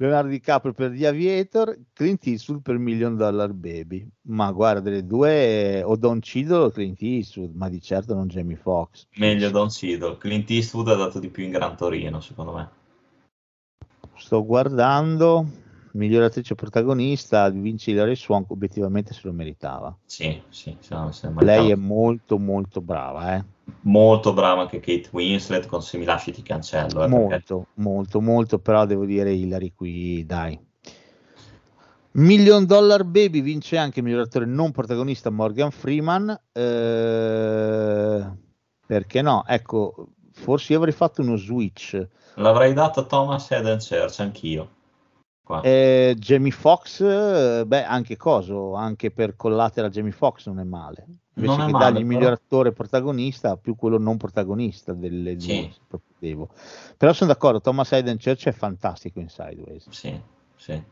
Leonardo 0.00 0.28
DiCaprio 0.28 0.72
per 0.72 0.96
The 0.96 1.08
Aviator, 1.08 1.76
Clint 1.92 2.24
Eastwood 2.28 2.62
per 2.62 2.78
Million 2.78 3.16
Dollar 3.16 3.52
Baby. 3.52 4.08
Ma 4.28 4.52
guarda, 4.52 4.78
delle 4.78 5.04
due 5.04 5.82
o 5.82 5.96
Don 5.96 6.20
Cheadle 6.20 6.66
o 6.66 6.70
Clint 6.70 7.02
Eastwood, 7.02 7.52
ma 7.54 7.68
di 7.68 7.80
certo 7.80 8.14
non 8.14 8.28
Jamie 8.28 8.54
Foxx. 8.54 9.08
Meglio 9.16 9.50
Don 9.50 9.68
Cheadle. 9.68 10.16
Clint 10.18 10.48
Eastwood 10.50 10.88
ha 10.88 10.94
dato 10.94 11.18
di 11.18 11.28
più 11.30 11.42
in 11.42 11.50
Gran 11.50 11.76
Torino, 11.76 12.20
secondo 12.20 12.52
me. 12.52 12.68
Sto 14.14 14.44
guardando, 14.44 15.44
miglior 15.92 16.22
attrice 16.22 16.54
protagonista, 16.54 17.50
vince 17.50 17.90
Hilary 17.90 18.14
Swank, 18.14 18.52
obiettivamente 18.52 19.12
se 19.12 19.22
lo 19.24 19.32
meritava. 19.32 19.96
Sì, 20.04 20.40
sì. 20.48 20.76
se 20.78 20.94
no, 20.94 21.10
se 21.10 21.28
Lei 21.40 21.72
è 21.72 21.76
molto 21.76 22.38
molto 22.38 22.80
brava, 22.80 23.34
eh. 23.34 23.44
Molto 23.82 24.32
brava 24.32 24.62
anche 24.62 24.80
Kate 24.80 25.08
Winslet 25.12 25.66
con 25.66 25.82
Se 25.82 25.98
mi 25.98 26.04
lasci 26.04 26.32
ti 26.32 26.42
cancello. 26.42 27.04
Eh, 27.04 27.08
molto, 27.08 27.28
perché- 27.28 27.66
molto, 27.74 28.20
molto, 28.20 28.58
però 28.58 28.84
devo 28.86 29.04
dire 29.04 29.32
Hilary 29.32 29.72
qui, 29.74 30.24
dai. 30.26 30.58
Million 32.12 32.64
Dollar 32.64 33.04
Baby 33.04 33.42
vince 33.42 33.76
anche 33.76 34.02
miglior 34.02 34.22
attore 34.22 34.46
non 34.46 34.72
protagonista 34.72 35.30
Morgan 35.30 35.70
Freeman. 35.70 36.36
eh, 36.52 38.32
perché 38.86 39.22
no? 39.22 39.44
Ecco, 39.46 40.08
forse 40.32 40.72
io 40.72 40.78
avrei 40.78 40.94
fatto 40.94 41.22
uno 41.22 41.36
switch. 41.36 42.08
L'avrei 42.34 42.72
dato 42.72 43.00
a 43.00 43.04
Thomas 43.04 43.50
Eden 43.50 43.78
Church, 43.78 44.20
anch'io. 44.20 44.76
Eh, 45.62 46.14
Jamie 46.18 46.50
Foxx, 46.50 47.00
eh, 47.00 47.64
beh, 47.66 47.84
anche 47.84 48.16
coso, 48.16 48.74
anche 48.74 49.10
per 49.10 49.34
Collateral 49.36 49.90
Jamie 49.90 50.12
Foxx 50.12 50.46
non 50.46 50.60
è 50.60 50.64
male. 50.64 51.06
Invece 51.34 51.56
Non 51.56 51.62
è 51.62 51.66
che 51.66 51.72
male, 51.72 51.84
dargli 51.84 51.98
il 52.00 52.06
miglior 52.06 52.32
attore 52.32 52.72
protagonista, 52.72 53.56
più 53.56 53.74
quello 53.76 53.98
non 53.98 54.16
protagonista 54.16 54.92
delle 54.92 55.38
Sì. 55.40 55.72
due. 56.20 56.48
Però 56.96 57.12
sono 57.12 57.30
d'accordo, 57.32 57.60
Thomas 57.60 57.92
Hayden 57.92 58.18
Church 58.18 58.46
è 58.48 58.52
fantastico 58.52 59.20
in 59.20 59.28
Sideways. 59.28 59.88
Sì, 59.90 60.20
sì, 60.56 60.82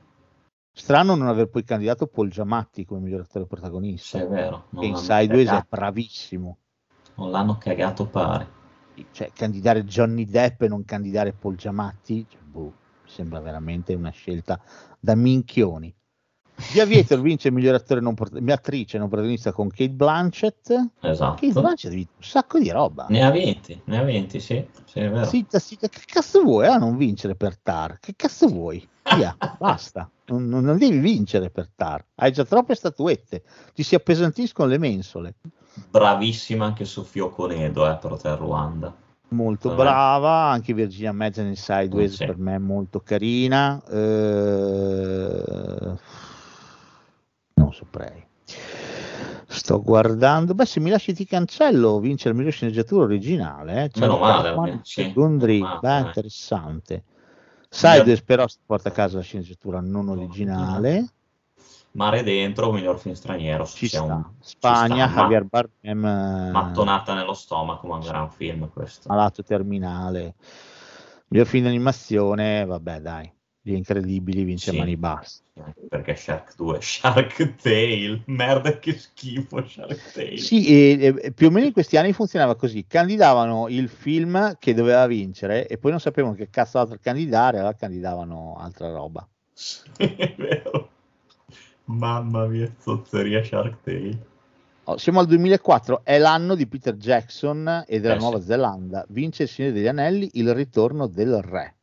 Strano 0.72 1.14
non 1.14 1.26
aver 1.28 1.48
poi 1.48 1.64
candidato 1.64 2.06
Paul 2.06 2.28
Giamatti 2.30 2.84
come 2.84 3.00
miglior 3.00 3.22
attore 3.22 3.46
protagonista. 3.46 4.18
sì, 4.18 4.24
è 4.24 4.28
vero. 4.28 4.66
Che 4.78 4.84
in 4.84 4.96
Sideways 4.96 5.48
è 5.48 5.50
cagato- 5.50 5.66
bravissimo. 5.70 6.58
non 7.16 7.30
l'hanno 7.30 7.56
cagato 7.58 8.06
pare. 8.06 8.46
Cioè, 9.10 9.30
candidare 9.32 9.84
Johnny 9.84 10.24
Depp 10.26 10.62
e 10.62 10.68
non 10.68 10.84
candidare 10.84 11.32
Paul 11.32 11.56
Giamatti, 11.56 12.26
cioè, 12.28 12.40
boh, 12.42 12.72
sembra 13.16 13.40
veramente 13.40 13.94
una 13.94 14.10
scelta 14.10 14.60
da 15.00 15.14
minchioni. 15.14 15.94
The 16.72 16.80
Aviator 16.80 17.20
vince 17.20 17.48
il 17.48 17.54
miglior 17.54 17.74
attore 17.74 18.00
non 18.00 18.14
prot- 18.14 18.40
attrice 18.50 18.96
non 18.98 19.08
protagonista 19.08 19.52
con 19.52 19.68
Kate 19.68 19.90
Blanchett. 19.90 20.70
Esatto. 21.00 21.34
Kate 21.46 21.60
Blanchett 21.60 21.92
vinto 21.92 22.12
un 22.16 22.22
sacco 22.22 22.58
di 22.58 22.70
roba. 22.70 23.06
Ne 23.08 23.22
ha 23.22 23.30
20, 23.30 23.82
ne 23.84 23.98
ha 23.98 24.02
20, 24.02 24.40
sì, 24.40 24.66
sì, 24.84 24.98
è 25.00 25.10
vero. 25.10 25.26
Zitta, 25.26 25.58
zitta, 25.58 25.88
che 25.88 26.00
cazzo 26.06 26.42
vuoi 26.42 26.66
a 26.66 26.76
non 26.76 26.96
vincere 26.96 27.34
per 27.34 27.58
Tar? 27.58 27.98
Che 27.98 28.14
cazzo 28.16 28.48
vuoi? 28.48 28.86
Via, 29.14 29.36
basta. 29.58 30.10
Non, 30.26 30.48
non- 30.48 30.78
devi 30.78 30.98
vincere 30.98 31.50
per 31.50 31.68
Tar. 31.74 32.04
Hai 32.14 32.32
già 32.32 32.44
troppe 32.44 32.74
statuette. 32.74 33.42
Ti 33.74 33.82
si 33.82 33.94
appesantiscono 33.94 34.68
le 34.68 34.78
mensole. 34.78 35.34
Bravissima 35.90 36.64
anche 36.64 36.86
Sofia 36.86 37.24
Oconedo 37.24 37.88
eh, 37.90 37.96
per 37.96 38.12
Hotel 38.12 38.36
Ruanda. 38.36 38.94
Molto 39.28 39.70
Vabbè. 39.70 39.82
brava. 39.82 40.50
Anche 40.50 40.72
Virginia 40.72 41.12
Madsen 41.12 41.46
in 41.46 41.56
Sideways 41.56 42.14
Sì. 42.14 42.26
per 42.26 42.38
me 42.38 42.54
è 42.54 42.58
molto 42.58 43.00
carina. 43.00 43.82
Eh, 43.90 45.94
Non 47.54 47.72
saprei. 47.72 48.24
Sto 49.48 49.82
guardando. 49.82 50.54
Beh, 50.54 50.66
se 50.66 50.80
mi 50.80 50.90
lasci 50.90 51.14
ti 51.14 51.24
cancello, 51.24 51.98
vince 51.98 52.28
la 52.28 52.34
miglior 52.34 52.52
sceneggiatura 52.52 53.04
originale. 53.04 53.84
Eh? 53.84 53.90
Meno 54.00 54.18
male, 54.18 54.50
Juan 54.50 54.58
almeno, 54.68 54.80
sì, 54.84 55.12
Gondry. 55.12 55.60
meno 55.60 55.66
male, 55.66 55.80
Beh, 55.80 55.96
eh. 55.96 56.00
interessante. 56.06 57.04
Sideways 57.68 58.22
però 58.22 58.46
si 58.46 58.58
porta 58.64 58.90
a 58.90 58.92
casa 58.92 59.16
la 59.16 59.22
sceneggiatura 59.22 59.80
non 59.80 60.08
originale. 60.08 61.06
Mare 61.96 62.22
dentro, 62.22 62.72
miglior 62.72 62.98
film 62.98 63.14
straniero. 63.14 63.64
Ci 63.64 63.88
sta. 63.88 64.02
un- 64.02 64.24
Spagna, 64.40 65.06
ci 65.06 65.10
sta, 65.10 65.20
Javier 65.22 65.44
Bardem, 65.44 66.04
eh, 66.04 66.50
mattonata 66.50 67.14
nello 67.14 67.32
stomaco, 67.32 67.86
ma 67.86 67.94
un 67.94 68.00
gran 68.02 68.30
film 68.30 68.68
questo. 68.70 69.08
malato 69.08 69.42
terminale. 69.42 70.34
Miglior 71.28 71.46
film 71.46 71.64
d'animazione, 71.64 72.66
vabbè 72.66 73.00
dai, 73.00 73.32
gli 73.62 73.72
incredibili 73.72 74.44
vince 74.44 74.72
Sì. 74.72 74.76
Mani 74.76 74.96
Basse. 74.98 75.40
Perché 75.88 76.14
Shark 76.16 76.54
2, 76.54 76.82
Shark 76.82 77.54
Tale, 77.62 78.22
merda 78.26 78.78
che 78.78 78.92
schifo 78.98 79.66
Shark 79.66 80.12
Tale. 80.12 80.36
Sì, 80.36 80.66
e, 80.66 81.14
e 81.18 81.32
più 81.32 81.46
o 81.46 81.50
meno 81.50 81.64
in 81.64 81.72
questi 81.72 81.96
anni 81.96 82.12
funzionava 82.12 82.56
così, 82.56 82.84
candidavano 82.86 83.68
il 83.68 83.88
film 83.88 84.58
che 84.58 84.74
doveva 84.74 85.06
vincere 85.06 85.66
e 85.66 85.78
poi 85.78 85.92
non 85.92 86.00
sapevano 86.00 86.34
che 86.34 86.50
cazzo 86.50 86.78
altro 86.78 86.98
candidare, 87.00 87.56
allora 87.56 87.74
candidavano 87.74 88.54
altra 88.58 88.90
roba. 88.90 89.26
è 89.96 90.34
vero. 90.36 90.90
Mamma 91.86 92.46
mia, 92.46 92.72
zozzeria 92.80 93.42
Shark 93.44 93.76
Tale. 93.82 94.26
Oh, 94.84 94.96
siamo 94.98 95.18
al 95.20 95.26
2004, 95.26 96.02
è 96.04 96.18
l'anno 96.18 96.54
di 96.54 96.66
Peter 96.68 96.94
Jackson 96.94 97.84
e 97.86 97.98
della 98.00 98.14
Eh, 98.14 98.18
Nuova 98.18 98.38
sì. 98.38 98.46
Zelanda, 98.46 99.04
vince 99.08 99.44
il 99.44 99.48
Signore 99.48 99.74
degli 99.74 99.88
Anelli, 99.88 100.30
il 100.34 100.54
ritorno 100.54 101.08
del 101.08 101.42
re. 101.42 101.74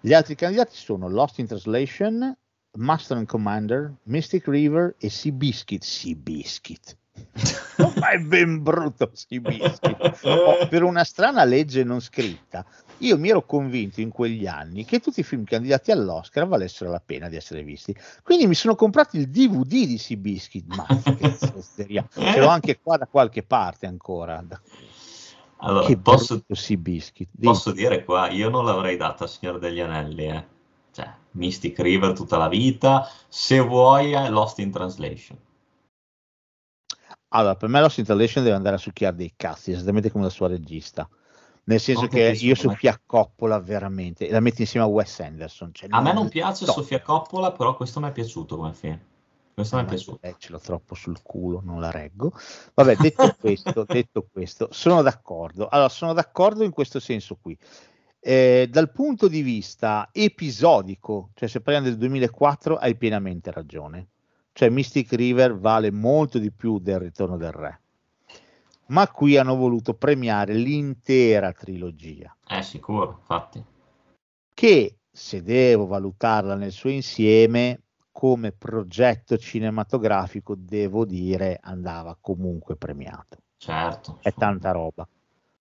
Gli 0.00 0.12
altri 0.12 0.34
candidati 0.34 0.74
sono 0.74 1.08
Lost 1.08 1.38
in 1.38 1.46
Translation, 1.46 2.36
Master 2.78 3.16
and 3.18 3.26
Commander, 3.26 3.94
Mystic 4.04 4.46
River 4.48 4.96
e 4.98 5.08
Sea 5.08 5.32
Biscuit. 5.32 5.82
Sea 5.82 6.14
Biscuit. 6.14 6.96
Ma 7.98 8.10
è 8.10 8.18
ben 8.18 8.62
brutto 8.62 9.10
Sea 9.12 9.40
Biscuit. 9.40 10.20
Oh, 10.24 10.66
per 10.68 10.82
una 10.82 11.04
strana 11.04 11.44
legge 11.44 11.84
non 11.84 12.00
scritta, 12.00 12.64
io 13.02 13.18
mi 13.18 13.28
ero 13.28 13.44
convinto 13.44 14.00
in 14.00 14.10
quegli 14.10 14.46
anni 14.46 14.84
che 14.84 15.00
tutti 15.00 15.20
i 15.20 15.24
film 15.24 15.44
candidati 15.44 15.90
all'Oscar 15.90 16.46
valessero 16.46 16.90
la 16.90 17.02
pena 17.04 17.28
di 17.28 17.36
essere 17.36 17.62
visti. 17.62 17.94
Quindi 18.22 18.46
mi 18.46 18.54
sono 18.54 18.74
comprato 18.74 19.16
il 19.16 19.28
DVD 19.28 19.86
di 19.86 19.98
Sea 19.98 20.16
Biscuit. 20.16 20.66
Ma 20.66 20.86
che 20.86 21.34
zozzeria. 21.36 22.06
Ce 22.12 22.38
l'ho 22.38 22.48
anche 22.48 22.80
qua 22.80 22.96
da 22.96 23.06
qualche 23.06 23.42
parte 23.42 23.86
ancora. 23.86 24.42
Allora, 25.56 25.86
che 25.86 25.96
posso, 25.96 26.34
brutto 26.34 26.54
Sea 26.54 26.76
Biscuit. 26.76 27.28
Dimmi. 27.32 27.52
posso 27.52 27.72
dire 27.72 28.04
qua, 28.04 28.30
io 28.30 28.48
non 28.48 28.64
l'avrei 28.64 28.96
data 28.96 29.24
al 29.24 29.30
Signore 29.30 29.58
degli 29.58 29.80
Anelli, 29.80 30.26
eh. 30.26 30.46
Cioè, 30.92 31.10
Mystic 31.32 31.78
River 31.80 32.12
tutta 32.12 32.36
la 32.36 32.48
vita, 32.48 33.08
se 33.28 33.58
vuoi 33.60 34.12
eh, 34.12 34.28
Lost 34.28 34.58
in 34.58 34.70
Translation. 34.70 35.38
Allora, 37.28 37.56
per 37.56 37.68
me 37.68 37.80
Lost 37.80 37.98
in 37.98 38.04
Translation 38.04 38.44
deve 38.44 38.56
andare 38.56 38.76
a 38.76 38.78
succhiare 38.78 39.16
dei 39.16 39.32
cazzi, 39.36 39.72
esattamente 39.72 40.10
come 40.10 40.24
la 40.24 40.30
sua 40.30 40.48
regista. 40.48 41.08
Nel 41.64 41.78
senso 41.80 42.08
che 42.08 42.36
io 42.40 42.54
Sofia 42.56 43.00
Coppola 43.04 43.60
veramente 43.60 44.28
la 44.30 44.40
metti 44.40 44.62
insieme 44.62 44.84
a 44.86 44.88
Wes 44.88 45.20
Anderson. 45.20 45.70
cioè, 45.72 45.88
A 45.92 46.00
me 46.00 46.12
non 46.12 46.28
piace 46.28 46.64
top. 46.64 46.74
Sofia 46.74 47.00
Coppola, 47.00 47.52
però 47.52 47.76
questo 47.76 48.00
mi 48.00 48.08
è 48.08 48.12
piaciuto 48.12 48.56
come 48.56 48.72
film. 48.74 48.98
Questo 49.54 49.76
mi 49.76 49.82
è 49.82 49.84
Ma 49.84 49.90
piaciuto. 49.90 50.18
eh, 50.22 50.34
ce 50.38 50.50
l'ho 50.50 50.58
troppo 50.58 50.94
sul 50.94 51.22
culo, 51.22 51.60
non 51.62 51.78
la 51.80 51.90
reggo. 51.90 52.32
Vabbè, 52.74 52.96
detto 52.96 53.36
questo, 53.38 53.84
detto 53.86 54.26
questo, 54.32 54.68
sono 54.72 55.02
d'accordo. 55.02 55.68
Allora, 55.68 55.88
sono 55.88 56.12
d'accordo 56.14 56.64
in 56.64 56.70
questo 56.72 56.98
senso 56.98 57.36
qui. 57.40 57.56
Eh, 58.18 58.68
dal 58.70 58.90
punto 58.90 59.28
di 59.28 59.42
vista 59.42 60.08
episodico, 60.12 61.30
cioè 61.34 61.48
se 61.48 61.60
parliamo 61.60 61.88
del 61.88 61.98
2004, 61.98 62.76
hai 62.76 62.96
pienamente 62.96 63.50
ragione. 63.52 64.08
Cioè 64.52 64.68
Mystic 64.68 65.12
River 65.12 65.56
vale 65.56 65.90
molto 65.90 66.38
di 66.38 66.50
più 66.50 66.78
del 66.78 66.98
Ritorno 66.98 67.36
del 67.36 67.52
Re. 67.52 67.81
Ma 68.92 69.08
qui 69.08 69.38
hanno 69.38 69.56
voluto 69.56 69.94
premiare 69.94 70.52
l'intera 70.54 71.52
trilogia 71.52 72.36
Eh, 72.46 72.62
sicuro, 72.62 73.16
infatti. 73.20 73.64
che 74.52 74.96
se 75.10 75.42
devo 75.42 75.86
valutarla 75.86 76.54
nel 76.54 76.72
suo 76.72 76.90
insieme 76.90 77.80
come 78.12 78.52
progetto 78.52 79.38
cinematografico 79.38 80.54
devo 80.56 81.06
dire 81.06 81.58
andava 81.62 82.16
comunque 82.20 82.76
premiato 82.76 83.38
Certo. 83.56 84.18
è 84.20 84.32
tanta 84.34 84.70
roba 84.72 85.08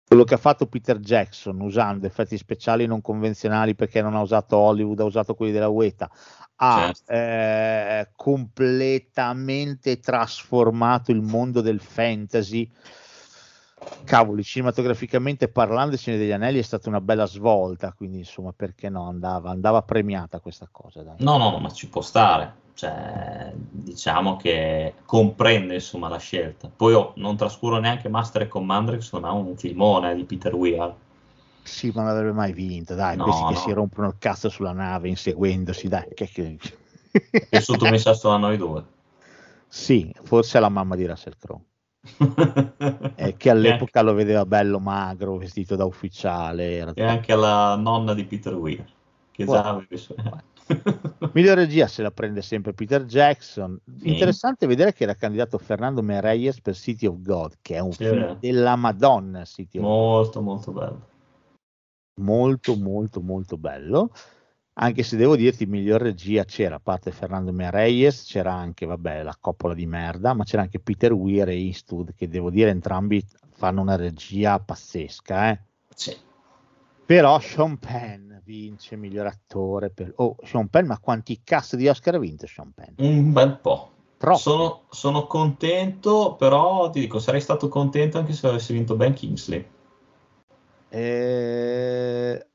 quello 0.06 0.22
che 0.24 0.34
ha 0.34 0.38
fatto 0.38 0.66
Peter 0.66 0.98
Jackson 1.00 1.60
usando 1.60 2.06
effetti 2.06 2.36
speciali 2.38 2.86
non 2.86 3.00
convenzionali 3.00 3.74
perché 3.74 4.00
non 4.00 4.14
ha 4.14 4.20
usato 4.20 4.56
Hollywood 4.56 5.00
ha 5.00 5.04
usato 5.04 5.34
quelli 5.34 5.50
della 5.52 5.68
Weta 5.68 6.08
ha 6.56 6.92
Certo. 6.94 7.12
eh, 7.12 8.08
completamente 8.14 9.98
trasformato 9.98 11.10
il 11.10 11.20
mondo 11.22 11.60
del 11.60 11.80
fantasy 11.80 12.70
cavoli, 14.04 14.42
cinematograficamente 14.42 15.48
parlando, 15.48 15.94
il 15.94 16.00
Signore 16.00 16.22
degli 16.22 16.32
Anelli 16.32 16.58
è 16.58 16.62
stata 16.62 16.88
una 16.88 17.00
bella 17.00 17.26
svolta, 17.26 17.92
quindi 17.92 18.18
insomma, 18.18 18.52
perché 18.52 18.88
no, 18.88 19.06
andava, 19.06 19.50
andava 19.50 19.82
premiata 19.82 20.40
questa 20.40 20.68
cosa. 20.70 21.02
Dai. 21.02 21.16
No, 21.18 21.36
no, 21.36 21.58
ma 21.58 21.70
ci 21.70 21.88
può 21.88 22.00
stare. 22.00 22.66
Cioè, 22.74 23.52
diciamo 23.54 24.36
che 24.36 24.94
comprende 25.04 25.74
insomma 25.74 26.08
la 26.08 26.18
scelta. 26.18 26.70
Poi 26.74 26.94
oh, 26.94 27.12
non 27.16 27.36
trascuro 27.36 27.78
neanche 27.78 28.08
Master 28.08 28.42
e 28.42 28.48
Commander, 28.48 28.96
che 28.96 29.02
secondo 29.02 29.26
me 29.26 29.32
è 29.32 29.36
un 29.36 29.56
filmone 29.56 30.14
di 30.14 30.24
Peter 30.24 30.54
Weir. 30.54 30.94
Sì, 31.62 31.90
ma 31.94 32.02
non 32.02 32.12
avrebbe 32.12 32.32
mai 32.32 32.52
vinto, 32.52 32.94
dai, 32.94 33.16
No, 33.16 33.24
questi 33.24 33.44
che 33.44 33.52
no. 33.52 33.58
si 33.58 33.72
rompono 33.72 34.06
il 34.08 34.14
cazzo 34.18 34.48
sulla 34.48 34.72
nave 34.72 35.08
inseguendosi, 35.08 35.88
dai. 35.88 36.08
Che, 36.14 36.28
che... 36.28 36.56
È 37.10 37.46
piaciuto 37.48 37.88
mi 37.90 37.98
sa 37.98 38.14
solo 38.14 38.34
a 38.34 38.38
noi 38.38 38.56
due. 38.56 38.84
sì, 39.66 40.14
forse 40.22 40.56
alla 40.56 40.68
mamma 40.68 40.94
di 40.94 41.04
Russell 41.04 41.34
Crowe, 41.38 41.60
eh, 43.16 43.36
che 43.36 43.50
all'epoca 43.50 44.02
lo 44.02 44.14
vedeva 44.14 44.46
bello 44.46 44.78
magro, 44.78 45.36
vestito 45.36 45.76
da 45.76 45.84
ufficiale. 45.84 46.76
Era 46.76 46.92
E 46.94 47.02
anche 47.04 47.32
alla 47.32 47.76
nonna 47.76 48.14
di 48.14 48.24
Peter 48.24 48.54
Weir, 48.54 48.84
che 49.30 49.46
su- 49.46 50.14
Miglior 51.32 51.56
regia 51.56 51.86
se 51.86 52.02
la 52.02 52.10
prende 52.10 52.42
sempre 52.42 52.72
Peter 52.72 53.04
Jackson. 53.04 53.78
Sì. 53.98 54.08
Interessante 54.08 54.66
vedere 54.66 54.92
che 54.92 55.02
era 55.04 55.14
candidato 55.14 55.58
Fernando 55.58 56.02
Mereyes 56.02 56.60
per 56.60 56.74
City 56.74 57.06
of 57.06 57.20
God, 57.20 57.58
che 57.60 57.76
è 57.76 57.80
un 57.80 57.92
Sì, 57.92 58.04
film 58.04 58.20
vero. 58.20 58.36
della 58.40 58.76
Madonna. 58.76 59.44
City 59.44 59.78
of 59.78 59.84
God. 59.84 59.92
molto 59.92 60.40
molto 60.40 60.72
bello. 60.72 61.06
Molto, 62.20 62.76
molto, 62.76 63.20
molto 63.20 63.56
bello. 63.56 64.10
Anche 64.80 65.02
se 65.02 65.16
devo 65.16 65.34
dirti, 65.34 65.66
miglior 65.66 66.00
regia 66.00 66.44
c'era, 66.44 66.76
a 66.76 66.80
parte 66.80 67.10
Fernando 67.10 67.52
Mereyes, 67.52 68.22
c'era 68.24 68.52
anche, 68.52 68.86
vabbè, 68.86 69.24
la 69.24 69.36
coppola 69.38 69.74
di 69.74 69.86
merda, 69.86 70.34
ma 70.34 70.44
c'era 70.44 70.62
anche 70.62 70.78
Peter 70.78 71.12
Weir 71.12 71.48
e 71.48 71.60
Eastwood, 71.66 72.14
che 72.14 72.28
devo 72.28 72.48
dire 72.48 72.70
entrambi 72.70 73.24
fanno 73.56 73.80
una 73.80 73.96
regia 73.96 74.60
pazzesca, 74.60 75.50
eh. 75.50 75.60
Sì. 75.92 76.16
Però 77.04 77.40
Sean 77.40 77.78
Penn 77.78 78.36
vince 78.44 78.94
miglior 78.94 79.26
attore 79.26 79.90
per... 79.90 80.12
Oh, 80.16 80.36
Sean 80.44 80.68
Penn, 80.68 80.86
ma 80.86 80.98
quanti 81.00 81.40
cast 81.42 81.74
di 81.74 81.88
Oscar 81.88 82.14
ha 82.14 82.18
vinto 82.18 82.46
Sean 82.46 82.70
Penn? 82.72 82.94
Un 82.98 83.32
bel 83.32 83.58
po'. 83.58 83.90
Sono, 84.34 84.82
sono 84.90 85.26
contento, 85.26 86.36
però 86.36 86.90
ti 86.90 87.00
dico, 87.00 87.18
sarei 87.18 87.40
stato 87.40 87.68
contento 87.68 88.18
anche 88.18 88.32
se 88.32 88.46
avessi 88.46 88.72
vinto 88.72 88.94
Ben 88.94 89.12
Kingsley. 89.12 89.66
Eh, 90.88 92.47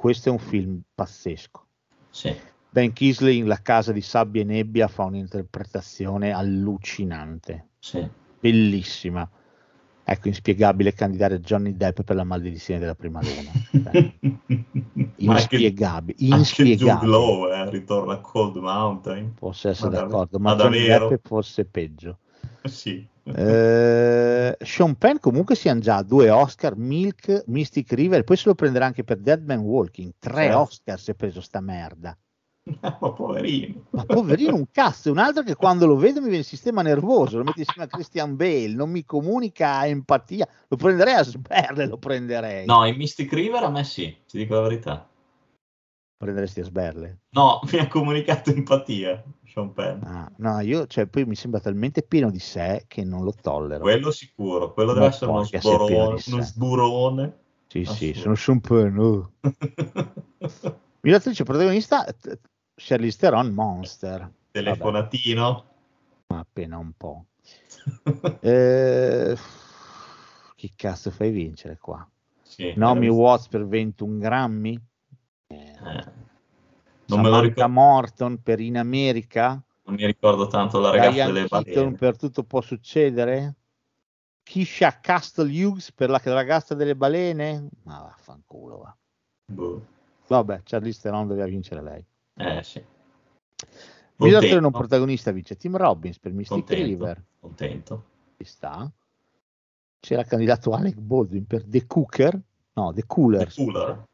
Questo 0.00 0.30
è 0.30 0.32
un 0.32 0.38
film 0.38 0.80
pazzesco. 0.94 1.66
Sì. 2.08 2.34
Ben 2.70 2.90
Kisley 2.90 3.36
in 3.36 3.46
La 3.46 3.60
casa 3.60 3.92
di 3.92 4.00
sabbia 4.00 4.40
e 4.40 4.44
nebbia 4.46 4.88
fa 4.88 5.02
un'interpretazione 5.04 6.32
allucinante, 6.32 7.66
Sì. 7.78 8.08
bellissima. 8.40 9.28
Ecco, 10.02 10.28
inspiegabile 10.28 10.94
candidare 10.94 11.40
Johnny 11.40 11.76
Depp 11.76 12.00
per 12.00 12.16
la 12.16 12.24
maledizione 12.24 12.80
della 12.80 12.94
prima 12.94 13.20
luna. 13.20 13.50
Cioè, 13.70 14.12
Ma 15.26 15.34
anche, 15.34 15.56
inspiegabile, 15.56 16.16
anche 16.18 16.34
inspiegabile. 16.34 17.10
Law 17.10 17.52
eh, 17.52 17.68
ritorna 17.68 18.14
a 18.14 18.20
Cold 18.20 18.56
Mountain. 18.56 19.34
Posso 19.34 19.68
essere 19.68 19.90
Ma 19.90 19.96
d'accordo, 19.96 20.38
ma 20.38 20.54
ma 20.54 20.62
Johnny 20.62 20.78
davvero? 20.78 21.08
Depp 21.10 21.26
forse 21.26 21.66
peggio. 21.66 22.20
Sì. 22.64 23.06
Eh, 23.36 24.56
Sean 24.60 24.96
Penn 24.96 25.16
comunque 25.18 25.54
si 25.54 25.68
hanno 25.68 25.80
già 25.80 26.02
due 26.02 26.30
Oscar, 26.30 26.76
Milk, 26.76 27.44
Mystic 27.46 27.92
River, 27.92 28.24
poi 28.24 28.36
se 28.36 28.48
lo 28.48 28.54
prenderà 28.54 28.86
anche 28.86 29.04
per 29.04 29.18
Dead 29.18 29.44
Man 29.44 29.60
Walking. 29.60 30.12
Tre 30.18 30.34
Certo. 30.34 30.58
Oscar 30.58 31.00
si 31.00 31.10
è 31.10 31.14
preso 31.14 31.40
sta 31.40 31.60
merda. 31.60 32.16
ma 32.80 33.12
poverino. 33.12 33.86
Ma 33.90 34.04
poverino, 34.04 34.54
un 34.54 34.70
cazzo, 34.70 35.10
un 35.10 35.18
altro 35.18 35.42
che 35.42 35.54
quando 35.54 35.86
lo 35.86 35.96
vedo 35.96 36.20
mi 36.20 36.26
viene 36.26 36.40
il 36.40 36.44
sistema 36.44 36.82
nervoso, 36.82 37.38
lo 37.38 37.44
metti 37.44 37.60
insieme 37.60 37.84
a 37.84 37.88
Christian 37.88 38.36
Bale, 38.36 38.74
non 38.74 38.90
mi 38.90 39.04
comunica 39.04 39.86
empatia, 39.86 40.46
lo 40.68 40.76
prenderei 40.76 41.14
a 41.14 41.22
sberle, 41.22 41.86
lo 41.86 41.98
prenderei. 41.98 42.66
No, 42.66 42.86
in 42.86 42.96
Mystic 42.96 43.32
River 43.32 43.62
a 43.64 43.70
me 43.70 43.84
sì, 43.84 44.14
ti 44.26 44.36
dico 44.38 44.54
la 44.54 44.60
verità. 44.62 45.08
Prenderesti 46.16 46.60
a 46.60 46.64
sberle? 46.64 47.20
No, 47.30 47.60
mi 47.72 47.78
ha 47.78 47.88
comunicato 47.88 48.50
empatia, 48.50 49.24
Sean 49.50 49.72
Penn. 49.72 50.02
Ah, 50.04 50.30
no, 50.36 50.60
io, 50.60 50.86
cioè, 50.86 51.06
poi 51.06 51.24
mi 51.26 51.34
sembra 51.34 51.60
talmente 51.60 52.02
pieno 52.02 52.30
di 52.30 52.38
sé 52.38 52.84
che 52.86 53.04
non 53.04 53.24
lo 53.24 53.32
tollero. 53.32 53.80
Quello 53.82 54.10
sicuro, 54.12 54.72
quello 54.72 54.92
Ma 54.92 55.00
deve 55.00 55.06
essere 55.08 55.30
uno, 55.30 55.44
sborone, 55.44 56.22
uno 56.26 56.42
sburone. 56.42 57.38
Sì, 57.66 57.84
sì, 57.84 57.90
assurdo. 58.10 58.20
sono 58.20 58.34
Sean 58.36 58.60
Penn. 58.60 58.98
oh. 58.98 59.32
Miglior 61.02 61.18
attrice 61.18 61.44
protagonista, 61.44 62.06
Charlize 62.74 63.18
Theron, 63.18 63.52
Monster. 63.52 64.30
Telefonatino. 64.52 65.64
Ma 66.28 66.38
appena 66.38 66.78
un 66.78 66.92
po'. 66.96 67.24
Eh, 68.42 69.36
chi 70.54 70.72
cazzo 70.74 71.10
fai 71.10 71.30
vincere 71.30 71.76
qua? 71.78 72.08
Sì, 72.42 72.72
Naomi 72.76 73.06
era- 73.06 73.14
Watts 73.14 73.48
per 73.48 73.66
21 73.66 74.18
grammi? 74.18 74.80
eh, 75.48 75.78
non 77.14 77.20
me 77.24 77.28
lo 77.28 77.34
Samantha 77.36 77.40
ricordo, 77.40 77.72
Morton 77.72 78.42
per 78.42 78.60
In 78.60 78.78
America? 78.78 79.62
non 79.84 79.94
mi 79.94 80.06
ricordo 80.06 80.46
tanto 80.46 80.78
la 80.78 80.90
ragazza 80.90 81.10
Diane 81.10 81.32
delle 81.32 81.48
balene. 81.48 81.92
per 81.96 82.16
Tutto 82.16 82.44
può 82.44 82.60
succedere? 82.60 83.54
Kisha 84.42 85.00
Castle 85.00 85.50
Hughes 85.50 85.92
per 85.92 86.10
La 86.10 86.20
ragazza 86.24 86.74
delle 86.74 86.96
balene? 86.96 87.68
Ma 87.84 87.98
vaffanculo 88.00 88.78
va. 88.78 88.96
Boh. 89.46 89.84
Vabbè, 90.28 90.62
Charlize 90.64 91.00
Theron 91.02 91.26
doveva 91.26 91.46
vincere 91.46 91.82
lei. 91.82 92.04
Eh 92.36 92.62
sì. 92.62 92.82
Miglior 94.16 94.60
non 94.60 94.70
protagonista 94.70 95.30
vince 95.32 95.56
Tim 95.56 95.76
Robbins 95.76 96.18
per 96.18 96.32
Mystic 96.32 96.58
contento, 96.58 96.84
River. 96.84 97.24
contento. 97.40 98.04
Ci 98.36 98.44
sta. 98.44 98.90
C'era 99.98 100.24
candidato 100.24 100.72
Alec 100.72 100.96
Baldwin 100.96 101.46
per 101.46 101.64
The 101.64 101.86
Cooker. 101.86 102.40
No, 102.74 102.92
The 102.92 103.04
Cooler. 103.06 103.52
The 103.52 103.64
Cooler. 103.64 104.04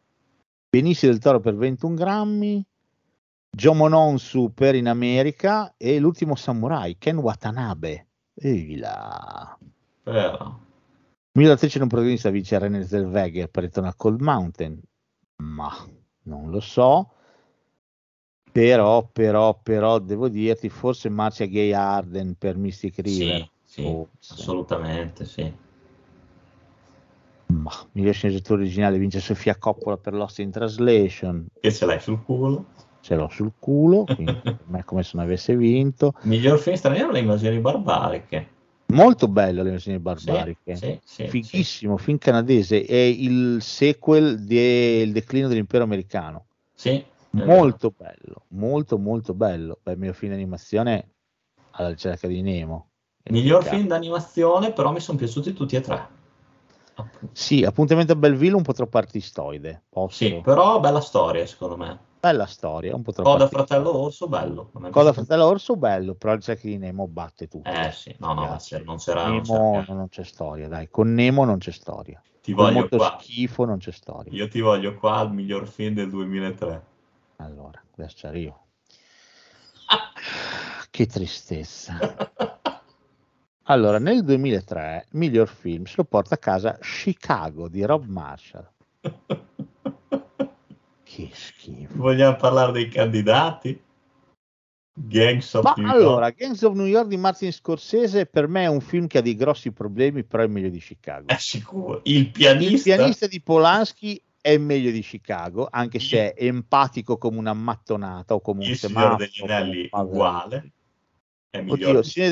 Benicio 0.69 1.07
del 1.07 1.19
Toro 1.19 1.41
per 1.41 1.55
21 1.55 1.95
grammi. 1.95 2.67
John 3.51 3.77
Mononsu 3.77 4.53
per 4.55 4.75
In 4.75 4.89
America. 4.89 5.75
E 5.77 5.99
l'ultimo 5.99 6.35
samurai, 6.35 6.97
Ken 6.99 7.19
Watanabe. 7.19 8.07
Ehi 8.35 8.77
là. 8.77 9.59
Però, 10.03 10.59
Miglior 11.37 11.53
attrice 11.53 11.79
non 11.79 11.89
protagonista 11.89 12.31
vince 12.31 12.59
Renée 12.59 12.87
Zellweger 12.87 13.49
per 13.49 13.65
Return 13.65 13.87
a 13.87 13.95
Cold 13.95 14.23
Mountain. 14.23 14.81
Ma 15.43 15.71
non 16.23 16.51
lo 16.51 16.61
so. 16.61 17.11
Però, 18.51 19.07
però, 19.07 19.61
però, 19.63 19.99
devo 19.99 20.29
dirti, 20.29 20.71
forse 20.71 21.11
Marcia 21.11 21.45
Gay 21.45 21.73
Arden 21.73 22.37
per 22.39 22.57
Mystic 22.57 22.99
River. 23.01 23.41
sì, 23.41 23.51
sì, 23.65 23.83
Forse. 23.83 24.33
assolutamente 24.33 25.27
sì. 25.27 25.53
Ma 27.49 27.73
miglior 27.93 28.15
sceneggiatore 28.15 28.63
originale 28.63 28.97
vince 28.97 29.21
Sofia 29.21 29.59
Coppola 29.59 29.99
per 29.99 30.15
Lost 30.15 30.39
in 30.39 30.51
Translation. 30.51 31.47
Che 31.61 31.73
ce 31.73 31.85
l'hai 31.85 32.01
sul 32.01 32.23
culo. 32.25 32.65
Ce 33.07 33.15
l'ho 33.15 33.29
sul 33.29 33.53
culo, 33.57 34.09
quindi 34.15 34.37
per 34.57 34.67
me 34.67 34.81
è 34.81 34.85
come 34.85 35.05
se 35.05 35.13
non 35.15 35.25
avesse 35.25 35.57
vinto. 35.57 36.15
Miglior 36.25 36.59
film 36.59 36.75
straniero, 36.77 37.13
le 37.13 37.21
invasioni 37.21 37.59
barbariche. 37.61 38.49
Molto 38.93 39.29
bello 39.29 39.63
le 39.63 39.69
invasioni 39.69 39.99
Sì, 40.15 40.33
barbariche. 40.33 40.75
sì, 40.75 41.01
sì, 41.05 41.31
Fighissimo, 41.31 41.97
film 41.99 42.19
canadese. 42.19 42.85
È 42.85 42.95
il 42.97 43.59
sequel 43.63 44.45
del 44.45 45.13
declino 45.13 45.47
dell'impero 45.47 45.85
americano. 45.85 46.47
sì. 46.75 46.91
Sì, 46.91 47.05
Molto 47.43 47.91
bello, 47.97 48.47
molto 48.49 48.99
molto 48.99 49.35
bello. 49.35 49.79
Beh, 49.83 49.93
il 49.93 49.99
mio 49.99 50.13
film 50.13 50.33
d'animazione 50.33 51.11
alla 51.77 51.91
ricerca 51.91 52.27
di 52.27 52.41
Nemo. 52.43 52.91
Miglior 53.31 53.63
film 53.63 53.87
d'animazione, 53.87 54.73
però 54.73 54.91
mi 54.91 54.99
sono 54.99 55.17
piaciuti 55.19 55.53
tutti 55.53 55.77
e 55.77 55.81
tre. 55.81 56.09
Appunto. 56.95 57.35
Sì, 57.35 57.63
appuntamento 57.63 58.13
a 58.13 58.17
Belleville 58.17 58.57
un 58.57 58.63
po' 58.63 58.73
troppo 58.73 58.99
artistoide. 58.99 59.85
Posso- 59.89 60.17
Sì, 60.17 60.41
però 60.43 60.81
bella 60.81 61.01
storia, 61.01 61.47
secondo 61.47 61.77
me. 61.77 61.99
Bella 62.27 62.47
storia, 62.47 62.93
un 62.93 63.03
po' 63.03 63.13
troppo 63.13 63.31
Coda. 63.31 63.47
Fratello 63.47 63.97
Orso, 63.97 64.27
bello. 64.27 64.73
Coda. 64.91 65.13
Fratello 65.13 65.45
Orso 65.47 65.77
bello, 65.77 66.15
però 66.17 66.33
il 66.33 66.43
cerchio 66.43 66.71
di 66.71 66.77
Nemo 66.79 67.07
batte 67.07 67.47
tutto. 67.47 67.71
Eh 67.71 67.93
sì, 67.93 68.17
no, 68.19 68.33
no, 68.35 68.57
c'è- 68.59 68.81
non 68.83 68.97
c'era... 68.97 69.27
non 69.29 69.37
Nemo 69.43 69.81
c'era- 69.81 69.95
non 69.95 70.09
c'è 70.09 70.25
storia, 70.25 70.67
dai, 70.67 70.89
con 70.91 71.15
Nemo 71.15 71.45
non 71.45 71.59
c'è 71.59 71.71
storia. 71.71 72.21
Ti 72.43 72.53
Con 72.53 72.65
voglio 72.65 72.79
molto 72.81 72.97
qua. 72.97 73.17
schifo 73.21 73.65
non 73.65 73.79
c'è 73.79 73.93
storia. 73.93 74.33
Io 74.33 74.49
ti 74.49 74.61
voglio 74.61 74.97
qua 74.97 75.19
al 75.19 75.33
miglior 75.33 75.69
film 75.69 75.95
del 75.95 76.11
2003. 76.11 76.85
Allora, 77.37 77.81
adesso 77.97 78.27
arrivo. 78.27 78.67
Che 80.91 81.07
tristezza. 81.07 81.97
Allora, 83.69 83.99
nel 84.01 84.23
2003, 84.25 85.07
il 85.11 85.19
miglior 85.19 85.49
film 85.49 85.85
se 85.85 85.95
lo 85.97 86.05
porta 86.05 86.35
a 86.35 86.39
casa 86.39 86.77
Chicago 86.81 87.69
di 87.69 87.85
Rob 87.85 88.05
Marshall. 88.07 88.69
Che 91.17 91.31
schifo. 91.33 91.95
Vogliamo 91.97 92.37
parlare 92.37 92.73
dei 92.73 92.89
candidati? 92.89 93.81
Gangs 94.99 95.53
of 95.55 95.65
Ma 95.65 95.75
New 95.77 95.87
York. 95.87 95.97
allora, 95.99 96.31
Gangs 96.31 96.63
of 96.63 96.75
New 96.75 96.85
York 96.87 97.07
di 97.09 97.17
Martin 97.17 97.53
Scorsese 97.53 98.27
per 98.27 98.49
me 98.49 98.65
è 98.65 98.67
un 98.67 98.81
film 98.81 99.07
che 99.07 99.19
ha 99.19 99.21
dei 99.23 99.35
grossi 99.35 99.73
problemi, 99.73 100.25
però 100.25 100.43
è 100.43 100.47
meglio 100.47 100.69
di 100.69 100.79
Chicago. 100.79 101.29
È 101.29 101.37
sicuro. 101.39 102.01
Il 102.05 102.17
Il 102.17 102.31
pianista, 102.31 102.95
pianista 102.95 103.27
di 103.27 103.41
Polanski 103.41 104.21
è 104.41 104.59
meglio 104.59 104.91
di 104.91 105.01
Chicago, 105.01 105.69
anche 105.71 105.99
se 106.01 106.35
è 106.35 106.45
empatico 106.45 107.17
come 107.17 107.39
una 107.39 107.55
mattonata 107.55 108.35
o 108.35 108.41
come 108.41 108.65
un 108.65 108.71
il 108.71 108.77
semaforo. 108.77 109.17
Signore 109.17 109.31
degli 109.33 109.51
Anelli, 109.53 109.89
uguale. 109.91 110.71
È 111.49 111.61
migliore, 111.63 111.85
Oddio, 111.89 112.01
di- 112.03 112.09
Signore 112.09 112.31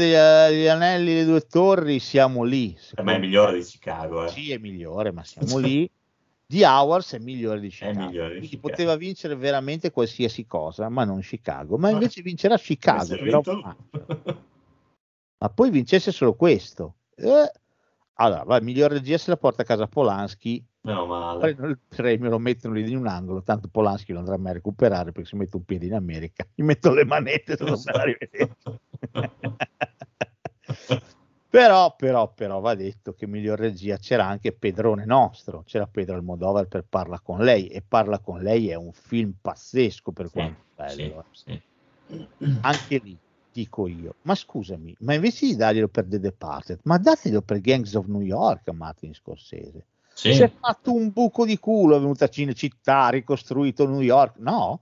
degli, 0.50 0.66
Anelli, 0.66 1.14
le 1.14 1.24
due 1.24 1.40
torri, 1.46 1.98
siamo 1.98 2.44
lì. 2.44 2.76
secondo 2.78 3.10
è 3.12 3.18
migliore 3.18 3.58
di 3.58 3.64
Chicago. 3.64 4.24
Eh. 4.24 4.28
Sì, 4.28 4.52
è 4.52 4.58
migliore, 4.58 5.10
ma 5.10 5.24
siamo 5.24 5.56
lì. 5.58 5.90
The 6.46 6.64
Hours 6.66 7.14
è 7.14 7.18
migliore 7.18 7.58
di 7.60 7.68
Chicago. 7.70 7.98
migliore 8.00 8.28
di 8.34 8.38
Quindi 8.38 8.48
Chicago. 8.56 8.68
poteva 8.68 8.96
vincere 8.96 9.34
veramente 9.36 9.90
qualsiasi 9.90 10.46
cosa, 10.46 10.88
ma 10.88 11.04
non 11.04 11.20
Chicago. 11.20 11.78
Ma 11.78 11.90
invece 11.90 12.22
vincerà 12.22 12.56
Chicago. 12.58 13.16
Però- 13.16 13.40
ma, 13.62 13.76
ma 15.38 15.48
poi 15.48 15.70
vincesse 15.70 16.12
solo 16.12 16.34
questo. 16.34 16.96
Eh, 17.16 17.50
allora, 18.14 18.42
va, 18.44 18.60
miglior 18.60 18.90
regia 18.92 19.18
se 19.18 19.30
la 19.30 19.36
porta 19.36 19.62
a 19.62 19.64
casa 19.64 19.86
Polanski. 19.86 20.64
Meno 20.82 21.06
male. 21.06 21.40
Prendono 21.40 21.68
il 21.68 21.78
premio, 21.88 22.28
lo 22.28 22.38
mettono 22.38 22.74
lì 22.74 22.88
in 22.90 22.98
un 22.98 23.06
angolo. 23.06 23.42
Tanto 23.42 23.68
Polanski 23.68 24.12
lo 24.12 24.18
andrà 24.18 24.36
mai 24.36 24.50
a 24.50 24.54
recuperare 24.54 25.12
perché 25.12 25.28
si 25.30 25.36
mette 25.36 25.56
un 25.56 25.64
piede 25.64 25.86
in 25.86 25.94
America. 25.94 26.46
Gli 26.54 26.62
mettono 26.62 26.94
le 26.96 27.04
manette. 27.06 27.56
sono 27.56 27.80
per 27.82 27.96
arrivederci. 27.96 28.80
Però, 31.54 31.94
però, 31.94 32.32
però 32.32 32.58
va 32.58 32.74
detto 32.74 33.12
che 33.12 33.28
miglior 33.28 33.56
regia 33.56 33.96
c'era 33.96 34.26
anche 34.26 34.50
Pedrone 34.50 35.04
nostro, 35.04 35.62
c'era 35.64 35.86
Pedro 35.86 36.16
Almodovar 36.16 36.66
per 36.66 36.84
Parla 36.88 37.20
con 37.20 37.44
lei 37.44 37.68
e 37.68 37.80
Parla 37.80 38.18
con 38.18 38.40
lei 38.40 38.70
è 38.70 38.74
un 38.74 38.90
film 38.90 39.34
pazzesco 39.40 40.10
per 40.10 40.32
quanto 40.32 40.64
bello. 40.74 41.24
sì, 41.30 41.50
eh. 41.52 42.28
sì. 42.36 42.58
Anche 42.60 42.98
lì 42.98 43.16
dico 43.52 43.86
io, 43.86 44.16
ma 44.22 44.34
scusami, 44.34 44.96
ma 45.02 45.14
invece 45.14 45.46
di 45.46 45.54
darglielo 45.54 45.86
per 45.86 46.06
The 46.08 46.18
Departed, 46.18 46.80
ma 46.82 46.98
dateglielo 46.98 47.42
per 47.42 47.60
Gangs 47.60 47.94
of 47.94 48.06
New 48.06 48.22
York 48.22 48.66
a 48.66 48.72
Martin 48.72 49.14
Scorsese. 49.14 49.86
Sì. 50.12 50.34
Si 50.34 50.42
è 50.42 50.50
fatto 50.50 50.92
un 50.92 51.12
buco 51.12 51.44
di 51.44 51.56
culo, 51.60 51.94
è 51.94 52.00
venuto 52.00 52.24
a 52.24 52.28
Cinecittà, 52.28 53.04
ha 53.04 53.10
ricostruito 53.10 53.86
New 53.86 54.00
York. 54.00 54.38
No, 54.38 54.80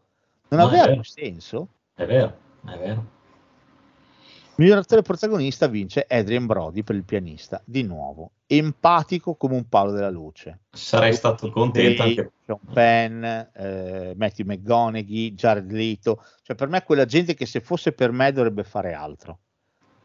non 0.48 0.60
No, 0.60 0.66
aveva 0.68 0.90
più 0.90 1.04
senso. 1.04 1.68
È 1.92 2.06
vero, 2.06 2.34
è 2.64 2.78
vero. 2.78 3.20
Miglior 4.56 4.78
attore 4.78 5.00
protagonista 5.00 5.66
vince 5.66 6.04
Adrian 6.06 6.44
Brody 6.44 6.82
per 6.82 6.94
il 6.94 7.04
pianista, 7.04 7.62
di 7.64 7.82
nuovo, 7.82 8.32
empatico 8.46 9.34
come 9.34 9.54
un 9.54 9.66
palo 9.66 9.92
della 9.92 10.10
luce. 10.10 10.60
Sarei 10.70 11.14
stato 11.14 11.50
contento 11.50 12.02
Dave, 12.02 12.20
anche 12.20 12.32
Sean 12.44 12.60
Penn, 12.72 13.24
eh, 13.24 14.12
Matthew 14.14 14.46
McGonaghy, 14.46 15.32
Jared 15.32 15.70
Leto, 15.70 16.22
cioè 16.42 16.54
per 16.54 16.68
me 16.68 16.78
è 16.78 16.84
quella 16.84 17.06
gente 17.06 17.32
che 17.32 17.46
se 17.46 17.60
fosse 17.60 17.92
per 17.92 18.12
me 18.12 18.30
dovrebbe 18.30 18.62
fare 18.62 18.92
altro. 18.92 19.38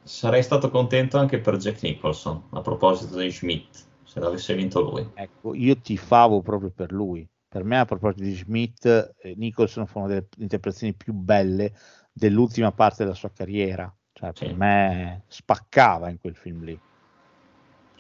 Sarei 0.03 0.41
stato 0.41 0.69
contento 0.69 1.17
anche 1.17 1.39
per 1.39 1.57
Jack 1.57 1.81
Nicholson, 1.81 2.47
a 2.51 2.61
proposito 2.61 3.17
di 3.17 3.29
Schmidt, 3.29 3.85
se 4.05 4.21
l'avesse 4.21 4.55
vinto 4.55 4.79
lui. 4.79 5.09
Ecco, 5.13 5.53
io 5.55 5.75
tifavo 5.75 6.41
proprio 6.41 6.71
per 6.73 6.93
lui. 6.93 7.27
Per 7.49 7.65
me, 7.65 7.79
a 7.79 7.85
proposito 7.85 8.23
di 8.23 8.35
Schmidt, 8.35 8.85
eh, 8.85 9.33
Nicholson 9.35 9.85
fu 9.87 9.99
una 9.99 10.07
delle 10.07 10.27
interpretazioni 10.37 10.93
più 10.93 11.11
belle 11.11 11.73
dell'ultima 12.13 12.71
parte 12.71 13.03
della 13.03 13.15
sua 13.15 13.31
carriera. 13.31 13.93
Cioè, 14.17 14.33
per 14.33 14.47
Sì. 14.47 14.53
me 14.55 15.21
spaccava 15.27 16.09
in 16.09 16.19
quel 16.19 16.35
film 16.35 16.63
lì. 16.63 16.79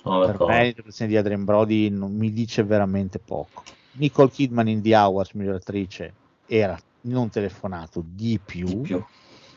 Sono 0.01 0.19
Per 0.21 0.31
d'accordo. 0.31 0.51
me 0.51 0.63
l'interpretazione 0.63 1.11
di 1.11 1.17
Adrian 1.17 1.43
Brody 1.43 1.89
non 1.89 2.15
mi 2.15 2.31
dice 2.31 2.63
veramente 2.63 3.19
poco. 3.19 3.63
Nicole 3.93 4.29
Kidman 4.29 4.67
in 4.67 4.81
The 4.81 4.95
Hours, 4.95 5.33
miglior 5.33 5.55
attrice, 5.55 6.13
era 6.47 6.75
non 7.01 7.29
telefonato 7.29 8.03
di 8.03 8.39
più. 8.43 8.65
Di 8.65 8.75
più. 8.77 9.03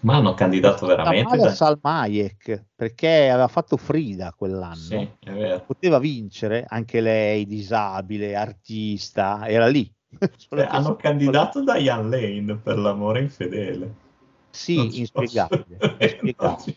Ma 0.01 0.17
hanno 0.17 0.35
candidato 0.35 0.87
veramente? 0.87 1.37
Da- 1.39 1.55
Salma 1.55 2.01
Hayek 2.01 2.65
perché 2.75 3.31
aveva 3.31 3.49
fatto 3.49 3.77
Frida 3.79 4.35
quell'anno. 4.37 4.75
Sì. 4.75 5.09
Poteva 5.67 5.99
vincere 5.99 6.67
anche 6.69 7.01
lei, 7.01 7.47
disabile, 7.47 8.35
artista, 8.37 9.47
era 9.47 9.67
lì. 9.67 9.91
Che- 10.51 10.65
hanno 10.67 10.97
candidato 10.97 11.63
Diane 11.63 12.09
Lane 12.21 12.57
per 12.57 12.79
l'amore 12.79 13.21
infedele. 13.21 14.09
Sì, 14.51 14.99
inspiegabile, 15.01 15.77
posso- 15.77 15.95
inspiegabile, 15.99 16.77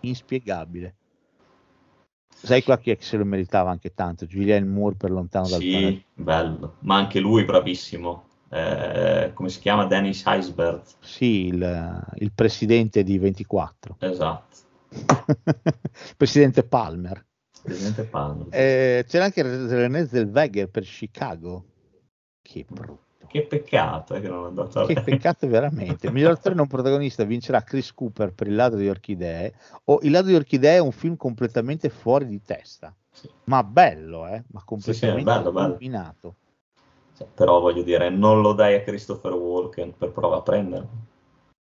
inspiegabile. 0.00 0.94
Sai 2.44 2.62
qua 2.62 2.78
chi 2.78 2.90
è 2.90 2.96
che 2.96 3.04
se 3.04 3.16
lo 3.16 3.24
meritava 3.24 3.70
anche 3.70 3.94
tanto? 3.94 4.26
Julianne 4.26 4.66
Moore 4.68 4.96
per 4.96 5.10
Lontano 5.10 5.48
dal 5.48 5.60
Paradiso. 5.60 5.88
Sì, 5.88 6.04
bello. 6.14 6.76
Ma 6.80 6.96
anche 6.96 7.18
lui 7.20 7.44
bravissimo. 7.44 8.24
Eh, 8.50 9.30
come 9.32 9.48
si 9.48 9.60
chiama? 9.60 9.86
Dennis 9.86 10.24
Heisbert. 10.26 10.96
Sì, 11.00 11.46
il, 11.46 12.06
il 12.16 12.32
presidente 12.32 13.02
di 13.02 13.18
24. 13.18 13.96
Esatto. 14.00 14.56
presidente 16.16 16.64
Palmer. 16.64 17.24
Presidente 17.62 18.04
Palmer. 18.04 18.46
Eh, 18.50 19.04
c'era 19.08 19.24
anche 19.24 19.42
René 19.42 20.06
Zellweger 20.06 20.68
per 20.68 20.82
Chicago. 20.84 21.64
Che 22.42 22.66
brutto. 22.68 23.02
Che 23.26 23.42
peccato 23.42 24.14
eh, 24.14 24.20
che 24.20 24.28
non 24.28 24.44
è 24.44 24.48
andato 24.48 24.80
a 24.80 24.86
Che 24.86 25.00
peccato 25.00 25.46
veramente. 25.48 26.10
Miglior 26.10 26.32
attore 26.32 26.54
non 26.54 26.66
protagonista 26.66 27.24
vincerà 27.24 27.62
Chris 27.62 27.92
Cooper 27.92 28.32
per 28.32 28.46
Il 28.46 28.54
ladro 28.54 28.78
di 28.78 28.88
orchidee. 28.88 29.54
O 29.84 29.98
Il 30.02 30.10
ladro 30.10 30.30
di 30.30 30.36
orchidee 30.36 30.76
è 30.76 30.80
un 30.80 30.92
film 30.92 31.16
completamente 31.16 31.88
fuori 31.88 32.26
di 32.26 32.40
testa. 32.42 32.94
Sì. 33.10 33.28
Ma 33.44 33.62
bello, 33.62 34.26
eh? 34.26 34.42
Ma 34.48 34.60
sì, 34.60 34.66
completamente 34.66 35.22
bello, 35.22 35.52
bello. 35.52 35.66
illuminato. 35.68 36.34
Cioè, 37.16 37.26
però 37.32 37.60
voglio 37.60 37.82
dire, 37.82 38.10
non 38.10 38.40
lo 38.40 38.52
dai 38.54 38.74
a 38.74 38.82
Christopher 38.82 39.32
Walken 39.32 39.94
per 39.96 40.10
prova 40.10 40.38
a 40.38 40.42
prenderlo. 40.42 40.88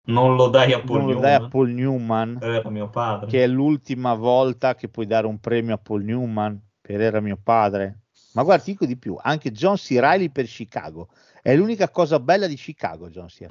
Non 0.05 0.35
lo 0.37 0.49
dai 0.49 0.73
a 0.73 0.81
Paul 0.81 0.99
Non 1.03 1.13
lo 1.13 1.21
dai 1.21 1.35
a 1.35 1.39
Newman. 1.39 1.51
Paul 1.51 1.71
Newman, 1.71 2.39
Era 2.41 2.71
mio 2.71 2.89
padre. 2.91 3.29
che 3.29 3.45
è 3.45 3.47
l'ultima 3.47 4.15
volta 4.15 4.75
che 4.75 4.89
puoi 4.89 5.07
dare 5.07 5.27
un 5.27 5.39
premio 5.39 5.75
a 5.75 5.79
Paul 5.79 6.03
Newman 6.03 6.61
per 6.81 7.01
Era 7.01 7.21
mio 7.21 7.39
padre. 7.41 7.99
Ma 8.35 8.43
guarda, 8.43 8.63
ti 8.65 8.71
dico 8.73 8.87
di 8.87 8.97
più, 8.97 9.17
anche 9.21 9.53
John 9.53 9.77
C. 9.77 9.97
Reilly 9.99 10.31
per 10.31 10.47
Chicago. 10.47 11.09
È 11.43 11.55
l'unica 11.57 11.91
cosa 11.91 12.21
bella 12.21 12.47
di 12.47 12.55
Chicago, 12.55 13.11
John 13.11 13.27
C. 13.27 13.47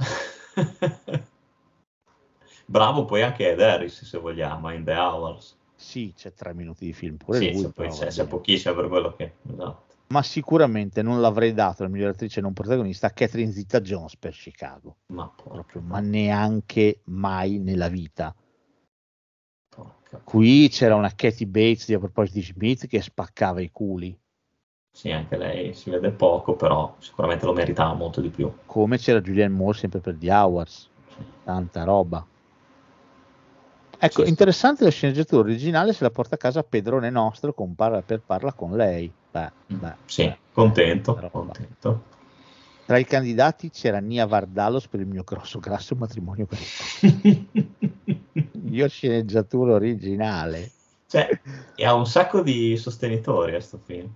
Reilly. 0.55 1.23
Bravo 2.65 3.03
poi 3.03 3.21
anche 3.21 3.51
Ed 3.51 3.59
Harris, 3.59 4.05
se 4.05 4.17
vogliamo, 4.17 4.71
in 4.71 4.85
The 4.85 4.93
Hours. 4.93 5.57
Sì, 5.75 6.13
c'è 6.15 6.31
tre 6.31 6.53
minuti 6.53 6.85
di 6.85 6.93
film 6.93 7.17
pure 7.17 7.39
Sì, 7.39 7.51
lui, 7.51 7.63
c'è, 7.63 7.69
poi 7.71 7.89
c'è, 7.89 8.07
c'è 8.07 8.25
pochissimo 8.27 8.75
per 8.75 8.87
quello 8.87 9.13
che... 9.15 9.33
Esatto. 9.45 9.95
ma 10.07 10.21
sicuramente 10.23 11.01
non 11.01 11.19
l'avrei 11.19 11.53
dato 11.53 11.83
la 11.83 11.89
miglior 11.89 12.11
attrice 12.11 12.39
non 12.39 12.53
protagonista 12.53 13.07
a 13.07 13.11
Catherine 13.11 13.51
Zeta 13.51 13.81
Jones 13.81 14.15
per 14.15 14.33
Chicago 14.33 14.97
Ma 15.07 15.29
proprio, 15.35 15.81
ma 15.81 15.99
neanche 15.99 17.01
mai 17.05 17.57
nella 17.59 17.87
vita 17.89 18.33
porca. 19.69 20.21
qui 20.23 20.69
c'era 20.69 20.95
una 20.95 21.13
Katie 21.15 21.47
Bates 21.47 21.87
di 21.87 21.93
a 21.95 21.99
proposito 21.99 22.37
di 22.39 22.45
Smith 22.45 22.87
che 22.87 23.01
spaccava 23.01 23.59
i 23.61 23.71
culi 23.71 24.17
Sì, 24.93 25.09
anche 25.09 25.37
lei 25.37 25.73
si 25.73 25.89
vede 25.89 26.11
poco, 26.11 26.55
però 26.55 26.95
sicuramente 26.99 27.45
lo 27.45 27.53
meritava 27.53 27.93
molto 27.93 28.19
di 28.21 28.29
più. 28.29 28.51
come 28.65 28.97
c'era 28.97 29.21
Julianne 29.21 29.55
Moore 29.55 29.77
sempre 29.77 29.99
per 29.99 30.17
The 30.17 30.29
Hours 30.31 30.89
tanta 31.43 31.83
roba 31.83 32.25
ecco 33.97 34.23
Sì. 34.23 34.29
interessante 34.29 34.83
la 34.83 34.89
sceneggiatura 34.89 35.43
originale 35.43 35.93
se 35.93 36.03
la 36.03 36.09
porta 36.11 36.35
a 36.35 36.37
casa 36.37 36.61
Pedrone 36.63 37.09
nostro 37.09 37.53
con 37.53 37.73
parla 37.73 38.01
per 38.01 38.21
parla 38.23 38.53
con 38.53 38.75
lei 38.75 39.11
beh, 39.31 39.51
beh, 39.65 39.87
Mm. 39.87 39.93
Sì, 40.05 40.25
beh. 40.25 40.39
contento, 40.51 41.15
contento. 41.31 42.03
tra 42.85 42.97
i 42.97 43.05
candidati 43.05 43.69
c'era 43.69 43.99
Nia 43.99 44.25
Vardalos 44.25 44.87
per 44.87 44.99
il 44.99 45.07
mio 45.07 45.23
grosso 45.23 45.59
grasso 45.59 45.95
matrimonio 45.95 46.45
greco 46.45 46.83
Io 48.69 48.87
sceneggiatura 48.87 49.73
originale, 49.73 50.71
cioè, 51.07 51.27
e 51.75 51.85
ha 51.85 51.93
un 51.93 52.05
sacco 52.05 52.41
di 52.41 52.77
sostenitori 52.77 53.55
a 53.55 53.59
sto 53.61 53.79
film. 53.83 54.09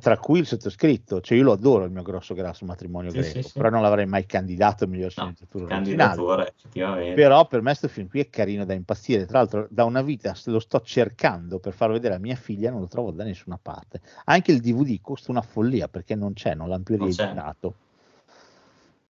Tra 0.00 0.18
cui 0.18 0.40
il 0.40 0.46
sottoscritto, 0.46 1.20
cioè 1.20 1.38
io 1.38 1.44
lo 1.44 1.52
adoro 1.52 1.84
il 1.84 1.92
mio 1.92 2.02
grosso 2.02 2.34
grasso 2.34 2.64
matrimonio 2.64 3.10
Sì, 3.12 3.18
greco, 3.18 3.40
sì, 3.42 3.48
sì. 3.48 3.52
però 3.52 3.68
non 3.70 3.82
l'avrei 3.82 4.04
mai 4.04 4.26
candidato 4.26 4.82
a 4.82 4.86
miglior 4.88 5.04
No, 5.06 5.10
sceneggiatura 5.10 5.64
originale. 5.66 6.08
candidatura, 6.16 6.48
effettivamente. 6.48 7.14
Però 7.14 7.46
per 7.46 7.60
me 7.60 7.68
questo 7.68 7.86
film 7.86 8.08
qui 8.08 8.18
è 8.18 8.28
carino 8.28 8.64
da 8.64 8.74
impazzire, 8.74 9.26
tra 9.26 9.38
l'altro 9.38 9.68
da 9.70 9.84
una 9.84 10.02
vita 10.02 10.34
lo 10.46 10.58
sto 10.58 10.80
cercando 10.80 11.60
per 11.60 11.72
farlo 11.72 11.94
vedere 11.94 12.14
a 12.14 12.18
mia 12.18 12.34
figlia, 12.34 12.70
non 12.72 12.80
lo 12.80 12.88
trovo 12.88 13.12
da 13.12 13.22
nessuna 13.22 13.58
parte. 13.62 14.00
Anche 14.24 14.50
il 14.50 14.60
DVD 14.60 15.00
costa 15.00 15.30
una 15.30 15.42
follia 15.42 15.86
perché 15.86 16.16
non 16.16 16.32
c'è, 16.32 16.54
non 16.54 16.68
l'hanno 16.68 16.82
più 16.82 16.96
reeditato. 16.96 17.74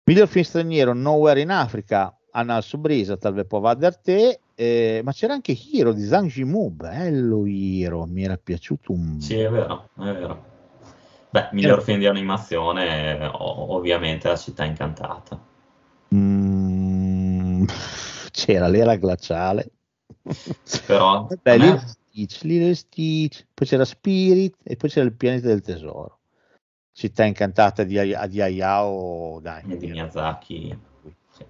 Miglior 0.06 0.28
film 0.28 0.44
straniero, 0.44 0.94
Nowhere 0.94 1.40
in 1.40 1.52
Africa, 1.52 2.14
Anna 2.32 2.60
Sorpresa, 2.62 3.16
Talve 3.16 3.46
può 3.46 3.60
vader 3.60 3.96
te, 3.98 4.40
eh, 4.56 5.02
ma 5.04 5.12
c'era 5.14 5.34
anche 5.34 5.52
Hiro 5.52 5.94
di 5.94 6.04
Zhang 6.04 6.30
Yimou, 6.34 6.72
bello 6.72 7.46
Hiro, 7.46 8.06
mi 8.06 8.24
era 8.24 8.38
piaciuto 8.38 8.92
un 8.92 9.22
Sì, 9.22 9.38
è 9.38 9.50
vero, 9.50 9.90
è 9.98 10.02
vero. 10.02 10.52
Beh, 11.34 11.50
miglior 11.54 11.82
film 11.82 11.98
di 11.98 12.06
animazione, 12.06 13.18
eh, 13.18 13.32
ovviamente 13.34 14.28
La 14.28 14.36
città 14.36 14.66
incantata. 14.66 15.40
Mm, 16.14 17.66
c'era 18.30 18.68
l'era 18.68 18.96
glaciale. 18.98 19.72
Però, 20.86 21.28
me- 21.44 21.58
Lilo 21.58 21.80
Stitch, 21.80 22.44
Lilo 22.44 22.76
Stitch, 22.76 23.48
poi 23.52 23.66
c'era 23.66 23.84
Spirit 23.84 24.58
e 24.62 24.76
poi 24.76 24.92
c'era 24.92 25.08
il 25.08 25.14
pianeta 25.16 25.48
del 25.48 25.62
tesoro. 25.62 26.20
Città 26.92 27.24
incantata 27.24 27.84
di, 27.84 28.00
di 28.30 28.40
Hayao, 28.40 29.40
dai, 29.42 29.76
di 29.80 29.88
Miyazaki, 29.88 30.78
sì, 31.32 31.44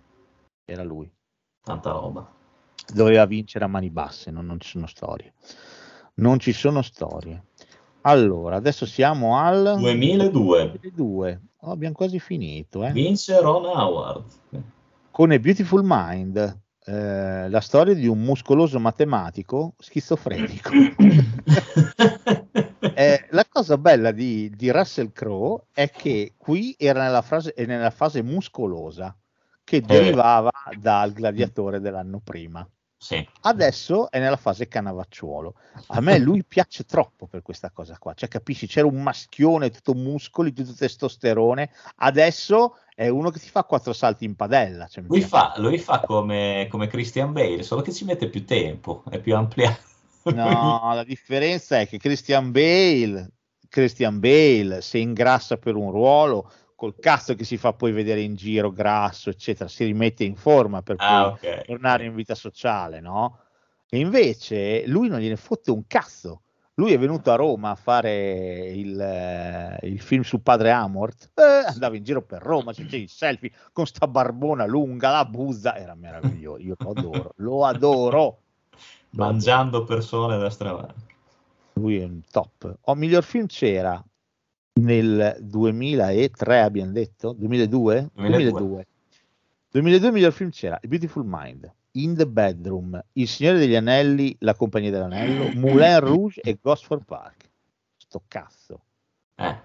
era 0.63 0.83
lui. 0.83 1.11
tanta 1.61 1.91
roba. 1.91 2.25
Doveva 2.93 3.25
vincere 3.25 3.65
a 3.65 3.67
mani 3.67 3.89
basse, 3.89 4.31
non, 4.31 4.45
non 4.45 4.61
ci 4.61 4.69
sono 4.69 4.87
storie. 4.87 5.33
Non 6.15 6.39
ci 6.39 6.53
sono 6.53 6.81
storie. 6.81 7.47
Allora, 8.05 8.57
adesso 8.57 8.85
siamo 8.85 9.37
al 9.37 9.75
2002, 9.77 10.77
2002. 10.81 11.41
Oh, 11.61 11.71
abbiamo 11.71 11.95
quasi 11.95 12.19
finito, 12.19 12.83
eh. 12.83 12.91
vince 12.91 13.39
Ron 13.39 13.65
Howard. 13.65 14.23
con 15.11 15.31
A 15.31 15.39
Beautiful 15.39 15.81
Mind, 15.85 16.59
eh, 16.85 17.49
la 17.49 17.61
storia 17.61 17.93
di 17.93 18.07
un 18.07 18.19
muscoloso 18.21 18.79
matematico 18.79 19.73
schizofrenico. 19.79 20.69
Eh, 22.95 23.27
la 23.31 23.45
cosa 23.49 23.77
bella 23.77 24.11
di, 24.11 24.51
di 24.55 24.69
Russell 24.69 25.13
Crowe 25.13 25.63
è 25.73 25.89
che 25.89 26.33
qui 26.37 26.75
era 26.77 27.01
nella, 27.03 27.23
frase, 27.23 27.53
nella 27.65 27.89
fase 27.89 28.21
muscolosa 28.21 29.17
che 29.63 29.81
derivava 29.81 30.51
dal 30.77 31.11
gladiatore 31.11 31.79
dell'anno 31.79 32.21
prima. 32.23 32.67
Sì, 33.03 33.27
Adesso 33.41 34.09
è 34.09 34.17
nella 34.17 34.37
fase 34.37 34.69
canavacciuolo. 34.69 35.55
A 35.87 35.99
me 35.99 36.17
lui 36.19 36.41
piace 36.47 36.85
troppo 36.85 37.27
per 37.27 37.41
questa 37.41 37.69
cosa 37.69 37.97
qua. 37.99 38.13
Cioè, 38.13 38.29
capisci? 38.29 38.65
C'era 38.65 38.87
un 38.87 39.03
maschione 39.03 39.71
tutto 39.71 39.93
muscoli, 39.93 40.53
tutto 40.53 40.73
testosterone. 40.73 41.69
Adesso 41.97 42.77
è 42.95 43.09
uno 43.09 43.29
che 43.29 43.39
ti 43.39 43.49
fa 43.49 43.65
quattro 43.65 43.91
salti 43.91 44.23
in 44.23 44.37
padella. 44.37 44.87
Cioè, 44.87 45.03
lui 45.05 45.19
fa, 45.19 45.53
lui 45.57 45.79
fa 45.79 45.99
come, 45.99 46.67
come 46.69 46.87
Christian 46.87 47.33
Bale, 47.33 47.61
solo 47.63 47.81
che 47.81 47.91
ci 47.91 48.05
mette 48.05 48.29
più 48.29 48.45
tempo, 48.45 49.03
è 49.09 49.19
più 49.19 49.35
ampliato. 49.35 49.81
No, 50.23 50.93
la 50.93 51.03
differenza 51.03 51.81
è 51.81 51.87
che 51.89 51.97
Christian 51.97 52.51
Bale, 52.51 53.31
Christian 53.67 54.21
Bale 54.21 54.79
se 54.79 54.97
ingrassa 54.99 55.57
per 55.57 55.75
un 55.75 55.91
ruolo 55.91 56.49
col 56.83 56.95
cazzo 56.99 57.33
che 57.33 57.45
si 57.45 57.55
fa 57.55 57.71
poi 57.71 57.93
vedere 57.93 58.19
in 58.19 58.35
giro 58.35 58.69
grasso, 58.69 59.29
eccetera, 59.29 59.69
si 59.69 59.85
rimette 59.85 60.25
in 60.25 60.35
forma 60.35 60.81
per 60.81 60.97
Ah, 60.97 61.29
poi 61.29 61.31
ok. 61.31 61.61
tornare 61.61 62.03
in 62.03 62.13
vita 62.13 62.35
sociale, 62.35 62.99
no? 62.99 63.39
E 63.87 63.99
invece 63.99 64.85
lui 64.87 65.07
non 65.07 65.19
gliene 65.19 65.37
fotte 65.37 65.71
un 65.71 65.87
cazzo. 65.87 66.41
Lui 66.73 66.91
è 66.91 66.99
venuto 66.99 67.31
a 67.31 67.35
Roma 67.35 67.69
a 67.69 67.75
fare 67.75 68.65
il, 68.71 68.99
eh, 68.99 69.77
il 69.83 70.01
film 70.01 70.23
su 70.23 70.41
Padre 70.41 70.71
Amort, 70.71 71.31
eh, 71.35 71.71
andava 71.71 71.95
in 71.95 72.03
giro 72.03 72.21
per 72.21 72.41
Roma, 72.41 72.73
c'è 72.73 72.83
il 72.97 73.07
selfie 73.07 73.53
con 73.71 73.85
sta 73.85 74.05
barbona 74.05 74.65
lunga, 74.65 75.09
la 75.09 75.23
buzza, 75.23 75.77
era 75.77 75.95
meraviglioso, 75.95 76.61
io 76.61 76.75
lo 76.81 76.89
adoro, 76.89 77.33
lo 77.37 77.65
adoro. 77.65 78.39
Mangiando 79.11 79.85
persone 79.85 80.33
a 80.33 80.37
destra 80.37 80.67
e 80.67 80.71
a 80.71 80.75
manca. 80.75 80.93
Lui 81.75 81.97
è 81.99 82.03
un 82.03 82.19
top. 82.29 82.77
O 82.81 82.95
miglior 82.95 83.23
film 83.23 83.45
c'era 83.45 84.03
nel 84.73 85.37
2003, 85.39 86.61
abbiamo 86.61 86.91
detto? 86.91 87.33
2002? 87.33 88.09
2002. 88.13 88.51
2002. 88.51 88.87
2002 89.71 90.11
miglior 90.11 90.31
film 90.31 90.49
c'era 90.49 90.79
Beautiful 90.83 91.23
Mind, 91.25 91.71
In 91.91 92.15
the 92.15 92.27
Bedroom, 92.27 93.01
Il 93.13 93.27
Signore 93.27 93.57
degli 93.57 93.75
Anelli, 93.75 94.35
La 94.39 94.55
Compagnia 94.55 94.91
dell'Anello, 94.91 95.51
Moulin 95.59 95.99
Rouge 95.99 96.41
e 96.41 96.57
Gosford 96.61 97.05
Park. 97.05 97.49
Sto 97.97 98.23
cazzo, 98.27 98.81
Eh. 99.35 99.57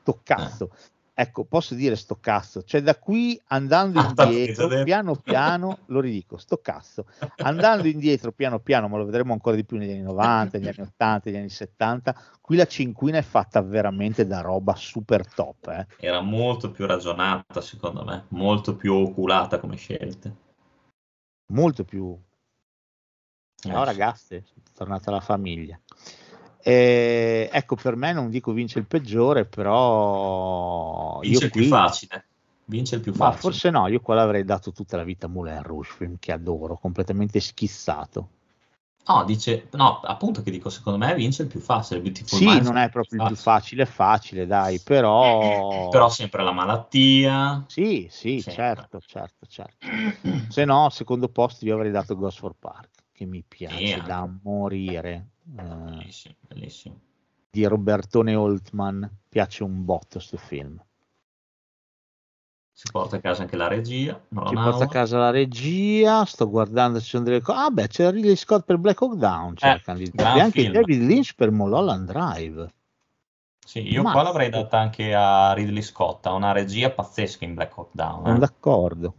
sto 0.00 0.20
cazzo. 0.22 0.70
Ecco, 1.18 1.44
posso 1.44 1.74
dire 1.74 1.96
sto 1.96 2.18
cazzo, 2.20 2.62
cioè 2.62 2.82
da 2.82 2.94
qui 2.94 3.40
andando 3.46 3.98
Ah, 4.00 4.08
indietro, 4.10 4.68
piano 4.84 5.16
piano, 5.16 5.78
lo 5.86 6.00
ridico, 6.00 6.36
sto 6.36 6.58
cazzo, 6.58 7.06
andando 7.38 7.88
indietro 7.88 8.32
piano 8.32 8.58
piano, 8.58 8.86
ma 8.86 8.98
lo 8.98 9.06
vedremo 9.06 9.32
ancora 9.32 9.56
di 9.56 9.64
più 9.64 9.78
negli 9.78 9.92
anni 9.92 10.02
90, 10.02 10.58
negli 10.58 10.68
anni 10.68 10.86
80, 10.86 11.30
negli 11.30 11.38
anni 11.38 11.48
70, 11.48 12.14
qui 12.42 12.56
la 12.56 12.66
cinquina 12.66 13.16
è 13.16 13.22
fatta 13.22 13.62
veramente 13.62 14.26
da 14.26 14.42
roba 14.42 14.74
super 14.74 15.26
top, 15.32 15.68
eh. 15.68 15.86
Era 16.00 16.20
molto 16.20 16.70
più 16.70 16.84
ragionata, 16.84 17.62
secondo 17.62 18.04
me, 18.04 18.26
molto 18.28 18.76
più 18.76 18.92
oculata 18.92 19.58
come 19.58 19.76
scelte. 19.76 20.36
molto 21.52 21.82
più 21.84 22.14
Eh, 23.64 23.70
No, 23.70 23.80
sì. 23.80 23.84
ragazze, 23.86 24.44
sono 24.44 24.62
tornata 24.74 25.08
alla 25.10 25.20
famiglia. 25.20 25.80
E, 26.68 27.48
ecco, 27.52 27.76
per 27.76 27.94
me 27.94 28.12
non 28.12 28.28
dico 28.28 28.50
vince 28.50 28.80
il 28.80 28.86
peggiore, 28.86 29.44
però 29.44 31.20
Vince 31.20 31.44
il 31.44 31.50
qui, 31.52 31.60
più 31.60 31.70
facile. 31.70 32.24
Vince 32.64 32.96
il 32.96 33.00
più 33.02 33.12
ma 33.12 33.26
facile. 33.26 33.40
forse 33.40 33.70
no, 33.70 33.86
io 33.86 34.00
qua 34.00 34.16
l'avrei 34.16 34.42
dato 34.42 34.72
tutta 34.72 34.96
la 34.96 35.04
vita 35.04 35.26
a 35.26 35.28
Moulin 35.28 35.62
Rouge, 35.62 35.92
film 35.92 36.16
che 36.18 36.32
adoro, 36.32 36.76
completamente 36.76 37.38
schizzato. 37.38 38.30
No, 39.06 39.22
dice, 39.22 39.68
no, 39.74 40.00
appunto 40.00 40.42
che 40.42 40.50
dico, 40.50 40.68
secondo 40.68 40.98
me 40.98 41.14
vince 41.14 41.42
il 41.42 41.48
più 41.48 41.60
facile. 41.60 42.00
Beautiful 42.00 42.36
Sì, 42.36 42.60
non 42.60 42.76
è 42.76 42.88
proprio 42.88 43.20
il 43.20 43.26
più 43.28 43.36
facile, 43.36 43.86
facile, 43.86 44.44
dai, 44.44 44.80
però... 44.80 45.86
Però 45.88 46.08
sempre 46.08 46.42
la 46.42 46.50
malattia. 46.50 47.64
Sì, 47.68 48.08
sì, 48.10 48.40
Sempre. 48.40 48.64
certo, 48.64 49.00
certo, 49.06 49.46
certo. 49.46 49.86
Se 50.48 50.64
no, 50.64 50.90
secondo 50.90 51.28
posto 51.28 51.64
io 51.64 51.76
avrei 51.76 51.92
dato 51.92 52.16
Gosford 52.16 52.56
Park, 52.58 53.04
che 53.16 53.24
mi 53.24 53.42
piace 53.46 53.94
anche. 53.94 54.06
da 54.06 54.28
morire. 54.42 55.28
Eh, 55.56 55.62
Bellissimo, 55.62 56.34
bellissimo. 56.46 57.00
di 57.50 57.64
Robertone 57.64 58.34
Holtman, 58.34 59.10
piace 59.28 59.62
un 59.64 59.84
botto 59.84 60.18
sto 60.18 60.36
film. 60.36 60.80
Si 62.72 62.90
porta 62.92 63.16
a 63.16 63.20
casa 63.20 63.40
anche 63.42 63.56
la 63.56 63.68
regia. 63.68 64.20
Non 64.28 64.48
Ci 64.48 64.54
porta 64.54 64.84
a 64.84 64.88
casa 64.88 65.16
la 65.16 65.30
regia, 65.30 66.24
sto 66.26 66.50
guardando 66.50 66.98
se 66.98 67.04
ci 67.04 67.10
sono 67.12 67.24
delle 67.24 67.40
cose. 67.40 67.58
Ah, 67.58 67.70
beh, 67.70 67.88
c'era 67.88 68.10
Ridley 68.10 68.36
Scott 68.36 68.64
per 68.66 68.76
Black 68.76 69.00
Hawk 69.00 69.14
Down, 69.14 69.54
c'era 69.54 69.80
Eh, 69.82 70.40
anche 70.40 70.60
film. 70.60 70.72
David 70.74 71.00
Lynch 71.02 71.34
per 71.34 71.50
Mulholland 71.50 72.06
Drive. 72.06 72.74
Sì, 73.66 73.80
io 73.90 74.02
Ma- 74.02 74.12
qua 74.12 74.22
l'avrei 74.22 74.50
data 74.50 74.78
anche 74.78 75.14
a 75.14 75.54
Ridley 75.54 75.80
Scott, 75.80 76.26
ha 76.26 76.34
una 76.34 76.52
regia 76.52 76.90
pazzesca 76.90 77.46
in 77.46 77.54
Black 77.54 77.76
Hawk 77.78 77.88
Down. 77.92 78.26
Eh. 78.26 78.38
d'accordo. 78.38 79.14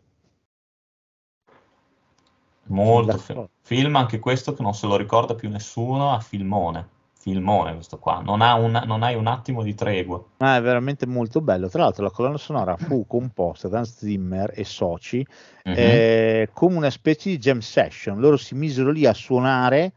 Molto 2.67 3.11
d'accordo. 3.17 3.49
fi- 3.61 3.75
film, 3.75 3.95
anche 3.95 4.19
questo 4.19 4.53
che 4.53 4.61
non 4.61 4.73
se 4.73 4.87
lo 4.87 4.95
ricorda 4.95 5.35
più 5.35 5.49
nessuno, 5.49 6.11
a 6.13 6.19
filmone. 6.19 6.95
Filmone 7.19 7.73
questo 7.73 7.97
qua, 7.97 8.21
non, 8.23 8.41
ha 8.41 8.53
un- 8.55 8.81
non 8.85 9.03
hai 9.03 9.15
un 9.15 9.27
attimo 9.27 9.61
di 9.63 9.73
tregua. 9.75 10.23
Ma 10.37 10.55
è 10.55 10.61
veramente 10.61 11.05
molto 11.05 11.41
bello. 11.41 11.67
Tra 11.67 11.83
l'altro, 11.83 12.03
la 12.03 12.11
colonna 12.11 12.37
sonora 12.37 12.77
fu 12.77 13.05
composta 13.05 13.67
da 13.67 13.79
Hans 13.79 13.97
Zimmer 13.97 14.51
e 14.55 14.63
soci 14.63 15.25
Mhm. 15.63 15.73
eh, 15.75 16.49
come 16.53 16.77
una 16.77 16.89
specie 16.89 17.29
di 17.31 17.37
jam 17.37 17.59
session. 17.59 18.19
Loro 18.19 18.37
si 18.37 18.55
misero 18.55 18.91
lì 18.91 19.05
a 19.05 19.13
suonare, 19.13 19.93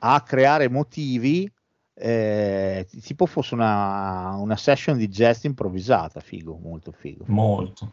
a 0.00 0.20
creare 0.22 0.68
motivi, 0.68 1.48
eh, 1.96 2.86
tipo 3.02 3.26
fosse 3.26 3.54
una, 3.54 4.34
una 4.38 4.56
session 4.56 4.96
di 4.96 5.06
jazz 5.08 5.44
improvvisata. 5.44 6.18
Figo, 6.20 6.58
molto 6.60 6.90
figo. 6.90 7.24
Molto. 7.28 7.92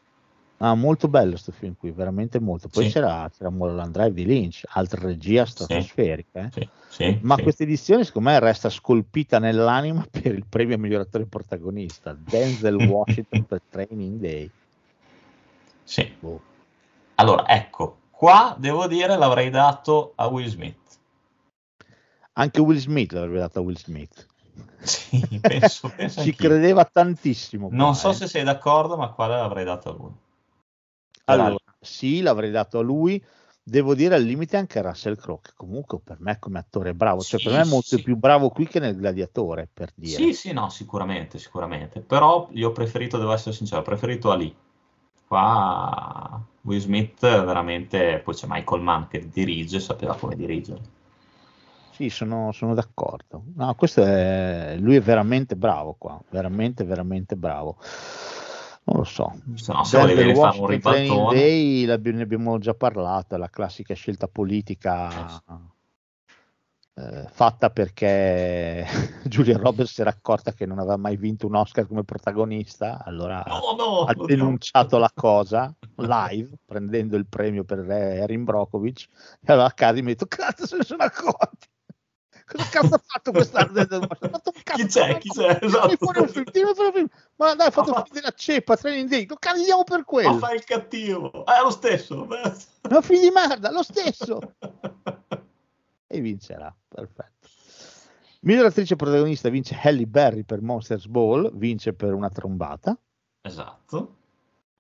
Ah, 0.64 0.76
molto 0.76 1.08
bello 1.08 1.32
questo 1.32 1.52
film 1.52 1.76
qui, 1.76 1.90
veramente 1.92 2.40
molto. 2.40 2.68
Poi 2.68 2.86
Sì. 2.86 2.92
c'era, 2.92 3.28
c'era 3.36 3.50
Mulholland 3.50 3.92
Drive 3.94 4.14
di 4.14 4.26
Lynch, 4.26 4.62
altra 4.70 5.02
regia 5.02 5.44
stratosferica. 5.46 6.42
eh. 6.42 6.50
Sì, 6.52 6.70
sì, 6.90 7.20
Ma 7.24 7.36
questa 7.38 7.64
edizione, 7.64 8.04
secondo 8.04 8.30
me, 8.30 8.40
resta 8.40 8.70
scolpita 8.70 9.40
nell'anima 9.40 10.06
per 10.12 10.28
il 10.34 10.46
premio 10.48 10.78
miglior 10.78 11.02
attore 11.02 11.26
protagonista, 11.26 12.14
Denzel 12.14 12.76
Washington 12.88 13.46
per 13.46 13.62
Training 13.70 14.20
Day. 14.20 14.50
Sì. 15.84 16.14
Boh. 16.20 16.40
Allora, 17.16 17.48
ecco, 17.48 17.98
qua 18.12 18.56
devo 18.58 18.88
dire 18.88 19.18
l'avrei 19.18 19.50
dato 19.50 20.14
a 20.16 20.28
Will 20.28 20.48
Smith. 20.48 20.78
Anche 22.34 22.62
Will 22.62 22.78
Smith 22.78 23.12
l'avrebbe 23.14 23.40
dato 23.40 23.60
a 23.60 23.62
Will 23.64 23.78
Smith. 23.78 24.28
Sì, 24.80 25.40
penso, 25.42 25.92
penso 25.96 26.22
Ci 26.22 26.30
anch'io. 26.30 26.50
credeva 26.50 26.86
tantissimo. 26.86 27.68
qua, 27.68 27.76
Non 27.78 27.96
so 27.96 28.12
eh. 28.12 28.14
se 28.14 28.28
sei 28.28 28.44
d'accordo, 28.44 28.96
ma 28.96 29.10
qua 29.10 29.28
l'avrei 29.28 29.66
dato 29.66 29.90
a 29.90 29.94
lui. 29.94 30.12
Allora, 31.26 31.56
sì, 31.80 32.22
l'avrei 32.22 32.52
dato 32.52 32.80
a 32.80 32.82
lui. 32.82 33.24
Devo 33.64 33.94
dire 33.94 34.16
al 34.16 34.24
limite 34.24 34.58
anche 34.58 34.80
a 34.80 34.82
Russell 34.82 35.16
Crowe, 35.16 35.42
che 35.44 35.52
comunque 35.56 36.00
per 36.04 36.18
me 36.20 36.40
come 36.40 36.58
attore 36.58 36.90
è 36.90 36.94
bravo, 36.94 37.22
cioè 37.22 37.40
Sì, 37.40 37.46
per 37.46 37.56
me 37.56 37.62
è 37.62 37.68
molto 37.68 37.96
sì. 37.96 38.02
più 38.02 38.18
bravo 38.18 38.50
qui 38.50 38.68
che 38.68 38.80
nel 38.80 38.96
Gladiatore, 38.96 39.70
per 39.72 39.92
dire. 39.94 40.16
Sì, 40.16 40.34
sì, 40.34 40.52
no, 40.52 40.70
sicuramente, 40.70 41.38
sicuramente. 41.38 42.02
Però 42.02 42.50
io 42.54 42.70
ho 42.70 42.72
preferito, 42.72 43.18
devo 43.20 43.34
essere 43.34 43.54
sincero, 43.54 43.82
ho 43.82 43.84
preferito 43.84 44.32
Ali. 44.32 44.54
Qua 45.28 46.42
Will 46.64 46.80
Smith 46.80 47.22
veramente, 47.22 48.20
poi 48.24 48.34
c'è 48.34 48.48
Michael 48.50 48.82
Mann 48.82 49.04
che 49.08 49.30
dirige, 49.30 49.80
sapeva 49.80 50.16
come 50.16 50.36
dirigere. 50.36 50.82
Sì, 51.92 52.10
sono, 52.10 52.52
sono 52.52 52.74
d'accordo. 52.74 53.44
No, 53.56 53.76
questo 53.76 54.04
è, 54.04 54.76
lui 54.80 54.96
è 54.96 55.02
veramente 55.02 55.56
bravo 55.56 55.96
qua, 55.98 56.20
veramente, 56.30 56.84
veramente 56.84 57.36
bravo. 57.36 57.78
Non 58.92 59.00
lo 59.00 59.04
so. 59.06 59.34
Se 59.56 59.72
no, 59.72 59.86
se 59.86 59.98
un 59.98 60.04
Washington 60.04 60.80
Training 60.82 61.12
ribaltone. 61.12 61.40
Day 61.40 61.86
ne 62.14 62.22
abbiamo 62.22 62.58
già 62.58 62.74
parlato, 62.74 63.38
la 63.38 63.50
classica 63.50 63.94
scelta 63.94 64.28
politica 64.28 65.42
eh, 66.94 67.26
fatta 67.32 67.70
perché 67.70 68.86
Julia 69.24 69.58
Roberts 69.58 69.94
si 69.94 70.02
era 70.02 70.10
accorta 70.10 70.52
che 70.52 70.66
non 70.66 70.80
aveva 70.80 70.98
mai 70.98 71.16
vinto 71.16 71.48
un 71.48 71.56
Oscar 71.56 71.88
come 71.88 72.04
protagonista, 72.04 73.02
allora 73.06 73.42
No, 73.48 73.76
no, 73.78 74.04
ha 74.04 74.12
no. 74.12 74.26
denunciato 74.26 74.98
la 74.98 75.12
cosa 75.14 75.74
live, 75.96 76.50
prendendo 76.66 77.16
il 77.16 77.28
premio 77.28 77.64
per 77.64 77.90
Erin 77.90 78.44
Brockovich, 78.44 79.08
e 79.40 79.54
allora 79.54 79.68
Academy 79.68 80.08
ha 80.08 80.14
detto, 80.16 80.26
cazzo 80.26 80.68
se 80.68 80.76
ne 80.76 80.84
sono 80.84 81.04
accorti. 81.04 81.70
Cosa 82.52 82.70
cazzo 82.70 82.96
ha 82.96 83.02
fatto 83.06 83.32
quest'anno? 83.32 83.80
Ha 83.80 83.86
fatto 84.08 84.52
un 84.54 84.62
cazzo, 84.64 84.82
Chi 84.82 84.88
c'è? 84.88 85.18
Chi 85.20 85.30
c'è? 85.30 85.60
Esatto. 85.62 85.96
fuori 85.98 86.20
un 86.20 86.28
film, 86.28 86.44
tieni 86.52 86.74
fuori 86.74 86.88
un 86.90 86.94
film. 86.94 87.08
Ma 87.38 87.56
dai, 87.56 87.68
ha 87.68 87.72
fatto 87.72 87.94
film 87.94 88.14
della 88.14 88.34
ceppa, 88.36 88.76
Training 88.76 89.10
Day, 89.10 89.26
lo 89.26 89.38
candidiamo 89.40 89.84
per 89.84 89.98
Ma 90.00 90.04
quello. 90.04 90.38
fai 90.38 90.56
il 90.56 90.64
cattivo, 90.64 91.46
è 91.46 91.62
lo 91.62 91.70
stesso. 91.72 92.28
Ma 92.90 93.02
figli 93.02 93.22
di 93.22 93.30
merda, 93.32 93.72
lo 93.72 93.84
stesso. 93.84 94.40
E 96.08 96.20
vincerà, 96.20 96.76
perfetto. 96.88 97.48
Miglior 98.42 98.66
attrice 98.66 98.96
protagonista 98.96 99.50
vince 99.50 99.78
Halle 99.82 100.06
Berry 100.08 100.44
per 100.44 100.62
Monsters 100.62 101.06
Ball, 101.06 101.50
vince 101.54 101.94
per 101.94 102.14
una 102.14 102.30
trombata, 102.30 102.98
Esatto, 103.44 104.18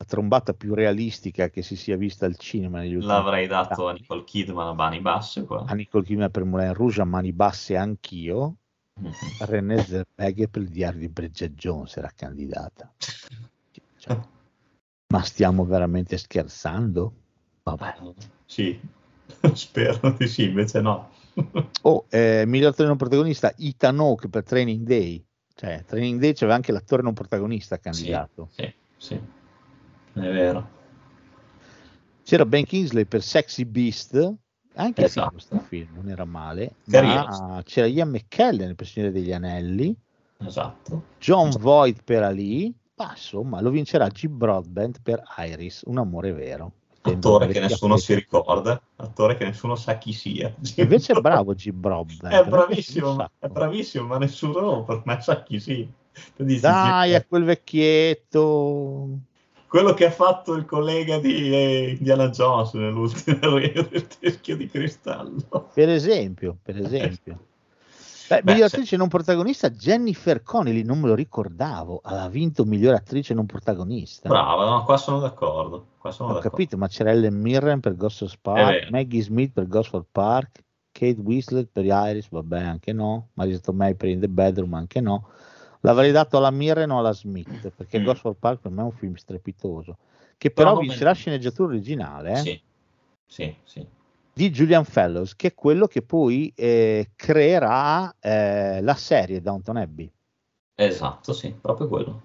la 0.01 0.05
trombata 0.05 0.53
più 0.53 0.73
realistica 0.73 1.49
che 1.49 1.61
si 1.61 1.75
sia 1.75 1.95
vista 1.95 2.25
al 2.25 2.35
cinema 2.38 2.80
negli 2.80 2.95
ultimi 2.95 3.11
l'avrei 3.13 3.47
dato 3.47 3.85
a 3.88 3.89
anni. 3.91 3.99
Nicole 3.99 4.23
Kidman 4.23 4.67
a 4.67 4.73
mani 4.73 4.99
basse 4.99 5.45
qua. 5.45 5.63
a 5.67 5.73
Nicole 5.75 6.03
Kidman 6.03 6.31
per 6.31 6.43
Moulin 6.43 6.73
Rouge 6.73 7.01
a 7.01 7.05
mani 7.05 7.31
basse 7.31 7.75
anch'io 7.77 8.55
Mhm. 8.93 9.11
René 9.39 9.81
Zellweger 9.85 10.49
per 10.49 10.61
il 10.63 10.67
diario 10.67 10.99
di 10.99 11.07
Bridget 11.07 11.53
Jones 11.53 11.95
era 11.95 12.11
candidata 12.13 12.93
Cioè, 13.97 14.19
ma 15.13 15.21
stiamo 15.23 15.63
veramente 15.65 16.17
scherzando? 16.17 17.13
Vabbè. 17.63 17.95
Sì, 18.45 18.77
spero 19.53 20.11
di 20.17 20.27
sì, 20.27 20.43
invece 20.43 20.81
no. 20.81 21.09
Oh, 21.83 22.05
eh, 22.09 22.43
miglior 22.45 22.71
attore 22.71 22.89
non 22.89 22.97
protagonista 22.97 23.53
Ethan 23.57 23.97
Hawke 23.99 24.27
per 24.27 24.43
Training 24.43 24.85
Day 24.85 25.23
cioè 25.55 25.83
Training 25.85 26.19
Day 26.19 26.33
c'aveva 26.33 26.55
anche 26.55 26.71
l'attore 26.73 27.01
non 27.01 27.13
protagonista 27.13 27.77
candidato 27.80 28.49
Sì, 28.51 28.71
sì, 28.97 29.19
è 30.14 30.19
vero. 30.19 30.69
c'era 32.23 32.45
Ben 32.45 32.65
Kingsley 32.65 33.06
per 33.06 33.22
Sexy 33.22 33.65
Beast 33.65 34.33
Anche 34.75 35.03
Esatto. 35.03 35.31
questo 35.31 35.59
film 35.59 35.90
non 35.95 36.09
era 36.09 36.23
male, 36.25 36.75
Carino. 36.90 37.14
ma 37.25 37.61
c'era 37.65 37.88
Ian 37.88 38.09
McKellen 38.09 38.73
nel 38.77 38.88
Signore 38.88 39.11
degli 39.11 39.31
Anelli, 39.33 39.93
Esatto. 40.38 41.03
John 41.19 41.49
Voight 41.59 42.01
per 42.03 42.23
Ali, 42.23 42.73
ma 42.95 43.11
insomma 43.11 43.59
lo 43.61 43.69
vincerà 43.69 44.07
G. 44.07 44.27
Broadbent 44.27 45.01
per 45.03 45.22
Iris, 45.40 45.83
un 45.85 45.98
amore 45.98 46.31
vero. 46.31 46.72
Attore 47.01 47.48
che 47.48 47.59
nessuno 47.59 47.98
si 47.98 48.14
ricorda, 48.14 48.80
attore 48.98 49.35
che 49.35 49.43
nessuno 49.45 49.75
sa 49.75 49.98
chi 49.98 50.14
sia. 50.14 50.53
Invece 50.75 51.14
è 51.14 51.19
bravo 51.22 51.53
G. 51.53 51.72
Broadbent. 51.72 52.33
È 52.33 52.45
bravissimo, 52.48 53.30
è 53.40 53.48
bravissimo, 53.48 54.06
ma 54.07 54.17
nessuno 54.19 54.83
per 54.83 55.01
me 55.06 55.19
sa 55.19 55.43
chi 55.43 55.59
sia. 55.59 55.85
Dici, 56.38 56.59
Dai, 56.59 57.11
è 57.11 57.25
quel 57.25 57.43
vecchietto. 57.43 59.07
Quello 59.72 59.93
che 59.93 60.06
ha 60.08 60.11
fatto 60.11 60.53
il 60.56 60.66
collega 60.66 61.17
di 61.17 61.50
eh, 61.50 61.95
Indiana 61.98 62.27
Jones 62.30 62.74
nell'ultimo 62.74 63.40
del 63.58 64.06
teschio 64.19 64.58
di 64.58 64.67
cristallo. 64.67 65.69
Per 65.74 65.88
esempio, 65.88 66.58
per 66.61 66.77
esempio. 66.77 67.40
Beh, 68.27 68.41
Beh, 68.43 68.51
miglior 68.51 68.67
se- 68.67 68.75
attrice 68.75 68.98
non 68.98 69.08
protagonista 69.08 69.69
Jennifer 69.69 70.43
Connelly, 70.43 70.83
non 70.83 71.00
me 71.00 71.08
lo 71.08 71.16
ricordavo, 71.16 72.01
ha 72.03 72.27
vinto 72.27 72.66
miglior 72.66 72.95
attrice 72.95 73.33
non 73.33 73.45
protagonista. 73.45 74.27
Brava, 74.27 74.69
no, 74.69 74.83
qua 74.83 74.98
sono 74.98 75.19
d'accordo. 75.19 75.85
Qua 75.98 76.11
sono 76.11 76.32
Ho 76.32 76.33
d'accordo. 76.33 76.50
capito, 76.50 76.77
ma 76.77 76.90
c'era 76.90 77.11
Ellen 77.11 77.40
Mirren 77.40 77.80
per 77.80 77.95
Gosford 77.95 78.40
Park. 78.41 78.90
Maggie 78.90 79.22
Smith 79.22 79.53
per 79.53 79.67
Gosford 79.69 80.06
Park, 80.11 80.64
Kate 80.91 81.22
Winslet 81.22 81.69
per 81.72 81.85
Iris, 81.85 82.27
vabbè, 82.30 82.59
anche 82.61 82.91
no, 82.91 83.30
Marisa 83.35 83.59
Tomei 83.59 83.95
per 83.95 84.09
In 84.09 84.19
the 84.19 84.27
Bedroom, 84.27 84.74
anche 84.74 85.00
no. 85.00 85.30
L'avrei 85.82 86.11
dato 86.11 86.38
alla 86.38 86.51
Mirren 86.51 86.92
o 86.92 87.00
alla 87.00 87.14
Smith, 87.14 87.69
perché 87.76 88.00
Mm. 88.00 88.03
Gosford 88.03 88.38
Park 88.40 88.61
per 88.61 88.72
me 88.72 88.82
è 88.82 88.85
un 88.85 88.92
film 88.92 89.16
strepitoso, 89.16 89.98
che 90.38 90.51
però 90.51 90.69
Però 90.72 90.82
vincerà 90.82 91.10
me- 91.11 91.16
sceneggiatura 91.16 91.69
originale, 91.69 92.32
eh? 92.32 92.35
Sì, 92.38 92.61
sì, 93.26 93.56
sì. 93.64 93.85
di 94.34 94.50
Julian 94.50 94.85
Fellows, 94.85 95.35
che 95.35 95.50
è 95.50 95.53
quello 95.53 95.88
che 95.88 96.01
poi 96.01 96.51
eh, 96.56 97.11
creerà 97.16 98.16
eh, 98.19 98.82
la 98.82 98.95
serie 98.95 99.42
Downton 99.42 99.77
Abbey. 99.77 100.11
Esatto, 100.76 101.34
sì, 101.34 101.51
proprio 101.60 101.88
quello. 101.88 102.22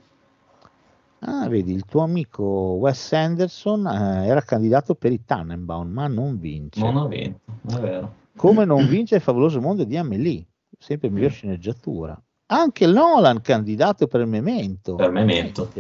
Ah, 1.21 1.49
vedi, 1.49 1.73
il 1.73 1.85
tuo 1.85 2.03
amico 2.03 2.43
Wes 2.79 3.13
Anderson 3.13 3.87
eh, 3.87 4.27
era 4.27 4.43
candidato 4.43 4.95
per 4.95 5.13
i 5.13 5.25
Tannenbaum, 5.25 5.91
ma 5.91 6.07
non 6.07 6.39
vince. 6.39 6.81
Non 6.81 6.97
ha 6.99 7.07
vinto, 7.07 7.41
è 7.69 7.79
vero. 7.81 8.15
Come 8.37 8.65
non 8.65 8.87
vince 8.87 9.17
il 9.17 9.21
favoloso 9.23 9.61
mondo 9.61 9.85
di 9.85 9.97
Amelie, 9.97 10.47
sempre 10.79 11.09
miglior 11.11 11.31
Mm. 11.31 11.35
sceneggiatura. 11.35 12.23
Anche 12.49 12.87
Nolan 12.87 13.41
candidato 13.41 14.07
per 14.07 14.25
Memento. 14.25 14.95
Per 14.95 15.11
Memento. 15.11 15.71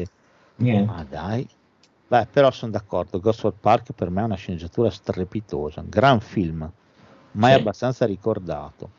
Niente. 0.56 0.92
Ma 0.92 1.04
dai. 1.08 1.46
Beh, 2.08 2.26
però 2.30 2.50
sono 2.50 2.72
d'accordo, 2.72 3.20
Gosford 3.20 3.56
Park 3.60 3.92
per 3.92 4.10
me 4.10 4.20
è 4.22 4.24
una 4.24 4.36
sceneggiatura 4.36 4.90
strepitosa, 4.90 5.80
un 5.80 5.88
gran 5.88 6.20
film, 6.20 6.68
mai 7.32 7.52
Sì. 7.54 7.58
abbastanza 7.60 8.04
ricordato. 8.06 8.90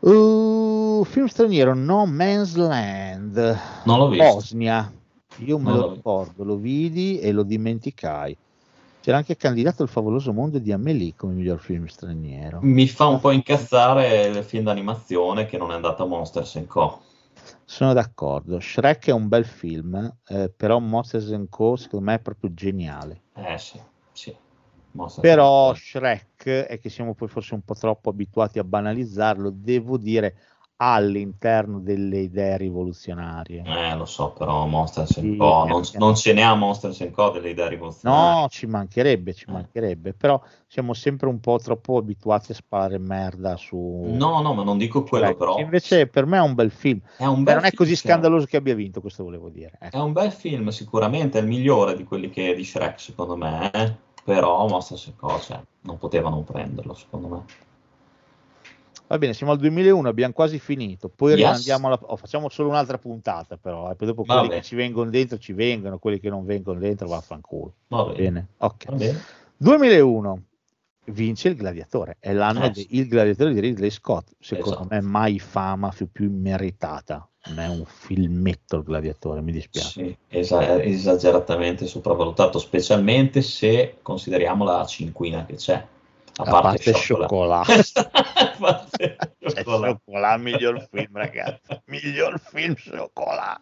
Uh, 0.00 1.04
film 1.04 1.26
straniero 1.26 1.74
No 1.74 2.06
Man's 2.06 2.54
Land, 2.54 3.58
Non 3.84 3.98
l'ho 3.98 4.08
visto. 4.08 4.34
Bosnia, 4.34 4.92
io 5.38 5.58
me 5.58 5.64
Non 5.64 5.72
lo 5.74 5.78
visto. 5.80 5.94
ricordo, 5.94 6.44
lo 6.44 6.56
vidi 6.56 7.18
e 7.18 7.32
lo 7.32 7.42
dimenticai. 7.42 8.36
C'era 9.06 9.18
anche 9.18 9.36
candidato 9.36 9.84
il 9.84 9.88
favoloso 9.88 10.32
mondo 10.32 10.58
di 10.58 10.72
Amélie 10.72 11.14
come 11.14 11.32
miglior 11.32 11.60
film 11.60 11.86
straniero. 11.86 12.58
Mi 12.62 12.88
fa 12.88 13.06
un 13.06 13.20
po' 13.20 13.30
incazzare 13.30 14.24
il 14.24 14.42
film 14.42 14.64
d'animazione 14.64 15.46
che 15.46 15.56
non 15.56 15.70
è 15.70 15.74
andato 15.74 16.02
a 16.02 16.06
Monsters 16.06 16.64
Co. 16.66 17.02
Sono 17.64 17.92
d'accordo, 17.92 18.58
Shrek 18.58 19.06
è 19.06 19.12
un 19.12 19.28
bel 19.28 19.44
film, 19.44 20.12
eh, 20.26 20.50
però 20.50 20.80
Monsters 20.80 21.32
Co 21.48 21.76
secondo 21.76 22.04
me 22.06 22.14
è 22.14 22.18
proprio 22.18 22.52
geniale. 22.52 23.20
Eh 23.34 23.56
sì, 23.58 23.80
sì. 24.10 24.34
Monsters 24.90 25.24
Però. 25.24 25.72
Shrek 25.72 26.48
è 26.66 26.80
che 26.80 26.88
siamo 26.88 27.14
poi 27.14 27.28
forse 27.28 27.54
un 27.54 27.62
po' 27.62 27.74
troppo 27.74 28.10
abituati 28.10 28.58
a 28.58 28.64
banalizzarlo, 28.64 29.50
devo 29.54 29.98
dire 29.98 30.34
all'interno 30.78 31.78
delle 31.80 32.18
idee 32.18 32.56
rivoluzionarie. 32.58 33.62
Eh, 33.64 33.94
lo 33.96 34.04
so, 34.04 34.32
però 34.32 34.66
Monsters 34.66 35.20
Sì, 35.20 35.36
Co. 35.36 35.64
Non, 35.64 35.82
non 35.94 36.14
ce 36.14 36.32
ne 36.32 36.42
ha 36.42 36.54
Monsters 36.54 37.08
Co. 37.12 37.30
delle 37.30 37.50
idee 37.50 37.68
rivoluzionarie. 37.68 38.40
No, 38.42 38.48
ci 38.48 38.66
mancherebbe, 38.66 39.32
ci 39.32 39.46
Eh. 39.48 39.52
mancherebbe, 39.52 40.12
però 40.12 40.40
siamo 40.66 40.92
sempre 40.92 41.28
un 41.28 41.40
po' 41.40 41.58
troppo 41.58 41.96
abituati 41.96 42.52
a 42.52 42.54
sparare 42.54 42.98
merda 42.98 43.56
su 43.56 44.02
No, 44.06 44.40
no, 44.42 44.52
ma 44.54 44.62
non 44.64 44.76
dico 44.78 45.02
quello, 45.02 45.24
Shrek. 45.26 45.38
però. 45.38 45.58
Invece 45.58 46.06
per 46.08 46.26
me 46.26 46.36
è 46.36 46.42
un 46.42 46.54
bel 46.54 46.70
film, 46.70 47.00
È 47.16 47.24
un 47.24 47.38
Beh, 47.38 47.42
bel 47.44 47.54
non 47.54 47.64
è 47.64 47.68
film, 47.68 47.76
così 47.78 47.96
sì. 47.96 48.06
scandaloso 48.06 48.46
che 48.46 48.56
abbia 48.58 48.74
vinto, 48.74 49.00
questo 49.00 49.24
volevo 49.24 49.48
dire. 49.48 49.72
È 49.78 49.86
Ecco. 49.86 50.04
un 50.04 50.12
bel 50.12 50.30
film, 50.30 50.68
sicuramente, 50.68 51.38
è 51.38 51.40
il 51.42 51.48
migliore 51.48 51.96
di 51.96 52.04
quelli 52.04 52.28
che 52.28 52.54
di 52.54 52.64
Shrek, 52.64 53.00
secondo 53.00 53.36
me. 53.36 53.70
eh. 53.72 53.94
Però 54.24 54.66
Monsters 54.66 55.12
Co. 55.16 55.38
Cioè, 55.40 55.60
non 55.82 55.98
potevano 55.98 56.42
prenderlo, 56.42 56.94
secondo 56.94 57.28
me. 57.28 57.44
Va 59.08 59.18
bene, 59.18 59.34
siamo 59.34 59.52
al 59.52 59.58
2001, 59.58 60.08
abbiamo 60.08 60.32
quasi 60.32 60.58
finito. 60.58 61.08
Poi 61.08 61.30
Yes. 61.30 61.38
rimandiamo 61.38 61.86
alla... 61.86 61.98
oh, 62.02 62.16
facciamo 62.16 62.48
solo 62.48 62.70
un'altra 62.70 62.98
puntata, 62.98 63.56
però. 63.56 63.90
E 63.90 63.94
poi 63.94 64.08
dopo 64.08 64.24
Va 64.24 64.40
quelli 64.40 64.54
che 64.54 64.62
ci 64.62 64.74
vengono 64.74 65.10
dentro 65.10 65.38
ci 65.38 65.52
vengono, 65.52 65.98
quelli 65.98 66.18
che 66.18 66.28
non 66.28 66.44
vengono 66.44 66.78
dentro 66.80 67.06
vaffanculo. 67.06 67.74
Va 67.88 68.04
bene. 68.04 68.16
Bene, 68.16 68.46
ok. 68.58 68.84
Va 68.86 68.96
bene. 68.96 69.20
2001 69.58 70.42
vince 71.08 71.48
il 71.48 71.54
gladiatore, 71.54 72.16
è 72.18 72.32
l'anno 72.32 72.64
Eh, 72.64 72.70
del 72.70 73.06
gladiatore 73.06 73.54
di 73.54 73.60
Ridley 73.60 73.90
Scott. 73.90 74.32
Secondo 74.40 74.80
Esatto. 74.80 74.88
me, 74.90 75.00
mai 75.00 75.38
fama 75.38 75.90
più, 75.90 76.10
più 76.10 76.24
immeritata. 76.24 77.28
Non 77.44 77.60
è 77.60 77.68
un 77.68 77.84
filmetto 77.84 78.76
il 78.78 78.82
gladiatore, 78.82 79.40
mi 79.40 79.52
dispiace. 79.52 79.88
Sì, 79.88 80.16
esa- 80.26 80.82
esageratamente 80.82 81.86
sopravvalutato, 81.86 82.58
specialmente 82.58 83.40
se 83.40 83.98
consideriamo 84.02 84.64
la 84.64 84.84
cinquina 84.84 85.44
che 85.46 85.54
c'è. 85.54 85.86
A 86.38 86.44
parte. 86.44 86.90
A 86.90 87.26
parte 88.58 89.16
Cioè, 89.46 90.38
miglior 90.38 90.86
film, 90.90 91.16
ragazzi. 91.16 91.80
Miglior 91.86 92.40
film, 92.40 92.74
Scioccola. 92.74 93.60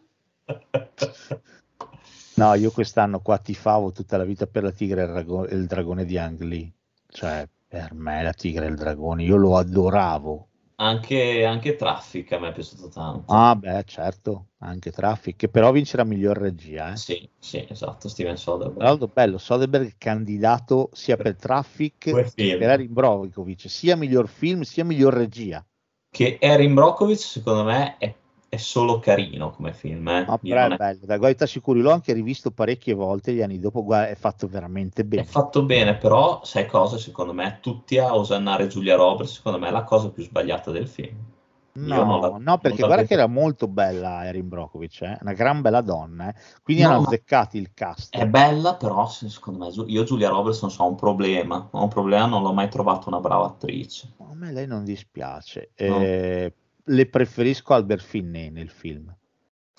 No, 2.37 2.55
io 2.55 2.71
quest'anno 2.71 3.21
qua 3.21 3.39
tifavo 3.39 3.93
tutta 3.93 4.17
la 4.17 4.25
vita 4.25 4.47
per 4.47 4.65
la 4.65 4.73
tigre 4.73 5.03
e 5.03 5.05
il, 5.05 5.11
rago- 5.13 5.47
e 5.47 5.55
il 5.55 5.67
dragone 5.67 6.05
di 6.05 6.19
Ang 6.19 6.41
Lee. 6.41 6.73
Cioè, 7.07 7.49
per 7.69 7.95
me 7.95 8.23
la 8.23 8.33
tigre 8.33 8.67
e 8.67 8.71
il 8.71 8.77
dragone, 8.77 9.23
io 9.23 9.37
lo 9.37 9.57
adoravo. 9.57 10.49
Anche, 10.77 11.45
anche 11.45 11.77
Traffic 11.77 12.33
a 12.33 12.41
me 12.41 12.49
è 12.49 12.53
piaciuto 12.53 12.89
tanto. 12.89 13.33
Ah, 13.33 13.55
beh, 13.55 13.85
certo, 13.85 14.49
anche 14.65 14.91
Traffic, 14.91 15.37
che 15.37 15.49
però 15.49 15.71
vincerà 15.73 16.05
miglior 16.05 16.37
regia. 16.37 16.93
Eh. 16.93 16.97
Sì, 16.97 17.29
sì, 17.39 17.65
esatto, 17.69 18.09
Steven 18.09 18.37
Soderbergh. 18.37 18.79
Tra 18.79 18.89
l'altro, 18.89 19.09
bello, 19.13 19.39
Soderbergh 19.39 19.95
candidato 19.99 20.91
sia 20.93 21.17
per 21.17 21.37
Traffic 21.37 22.11
Due 22.11 22.33
che 22.35 22.57
per 22.57 22.71
Erin 22.71 22.93
Brockovich, 22.93 23.69
sia 23.69 23.97
miglior 23.97 24.29
film 24.29 24.63
sia 24.63 24.85
miglior 24.85 25.15
regia. 25.15 25.65
Che 26.11 26.39
Erin 26.41 26.75
Brockovich, 26.75 27.21
secondo 27.21 27.65
me, 27.65 27.97
è, 27.99 28.15
è 28.49 28.57
solo 28.57 29.01
carino 29.01 29.51
come 29.51 29.73
film. 29.73 30.09
Eh. 30.09 30.21
Io 30.21 30.55
però 30.55 30.67
è 30.67 30.73
è- 30.73 30.77
bello, 30.77 31.07
da 31.07 31.19
guarda 31.19 31.47
sicuri, 31.47 31.81
l'ho 31.81 31.91
anche 31.91 32.13
rivisto 32.13 32.51
parecchie 32.51 32.95
volte 32.95 33.33
gli 33.33 33.43
anni 33.43 33.59
dopo, 33.59 33.85
guarda, 33.85 34.09
è 34.09 34.15
fatto 34.15 34.47
veramente 34.47 35.03
È 35.03 35.07
bene. 35.07 35.25
fatto 35.25 35.65
bene, 35.65 35.97
però 35.97 36.43
sai 36.45 36.67
cosa? 36.67 36.99
Secondo 36.99 37.33
me, 37.33 37.59
tutti 37.61 37.99
a 37.99 38.15
osannare 38.15 38.69
Giulia 38.69 38.97
Roberts, 38.97 39.35
secondo 39.35 39.59
me 39.59 39.69
è 39.69 39.71
la 39.71 39.85
cosa 39.85 40.11
più 40.11 40.23
sbagliata 40.23 40.71
del 40.71 40.89
film. 40.89 41.33
No, 41.77 42.21
la- 42.21 42.37
no, 42.39 42.59
perché 42.59 42.85
guarda 42.85 43.03
che 43.03 43.15
era 43.15 43.27
molto 43.27 43.67
bella 43.67 44.25
Erin 44.27 44.49
Brockovich, 44.49 45.03
eh? 45.03 45.19
una 45.23 45.33
gran 45.33 45.61
bella 45.61 45.81
donna, 45.81 46.29
eh? 46.29 46.35
quindi 46.63 46.85
No, 46.85 46.91
hanno 46.91 47.03
azzeccati 47.03 47.59
il 47.59 47.73
cast. 47.75 48.15
È 48.15 48.29
bella, 48.29 48.77
però 48.77 49.09
se- 49.09 49.29
secondo 49.29 49.67
me 49.67 49.73
io 49.91 50.05
Giulia 50.05 50.29
Roberts 50.29 50.63
non 50.63 50.71
so, 50.71 50.85
ho 50.85 50.89
un 50.89 50.95
problema. 50.95 51.69
Ho 51.73 51.83
un 51.83 51.89
problema, 51.89 52.27
non 52.27 52.43
l'ho 52.43 52.53
mai 52.53 52.69
trovata 52.71 53.09
una 53.09 53.19
brava 53.19 53.47
attrice. 53.47 54.13
A 54.19 54.35
me 54.35 54.53
lei 54.53 54.69
non 54.69 54.85
dispiace. 54.85 55.73
No. 55.79 56.01
Eh, 56.01 56.55
le 56.85 57.07
preferisco 57.07 57.75
Albert 57.75 58.03
Finney 58.03 58.51
nel 58.51 58.71
film. 58.71 59.13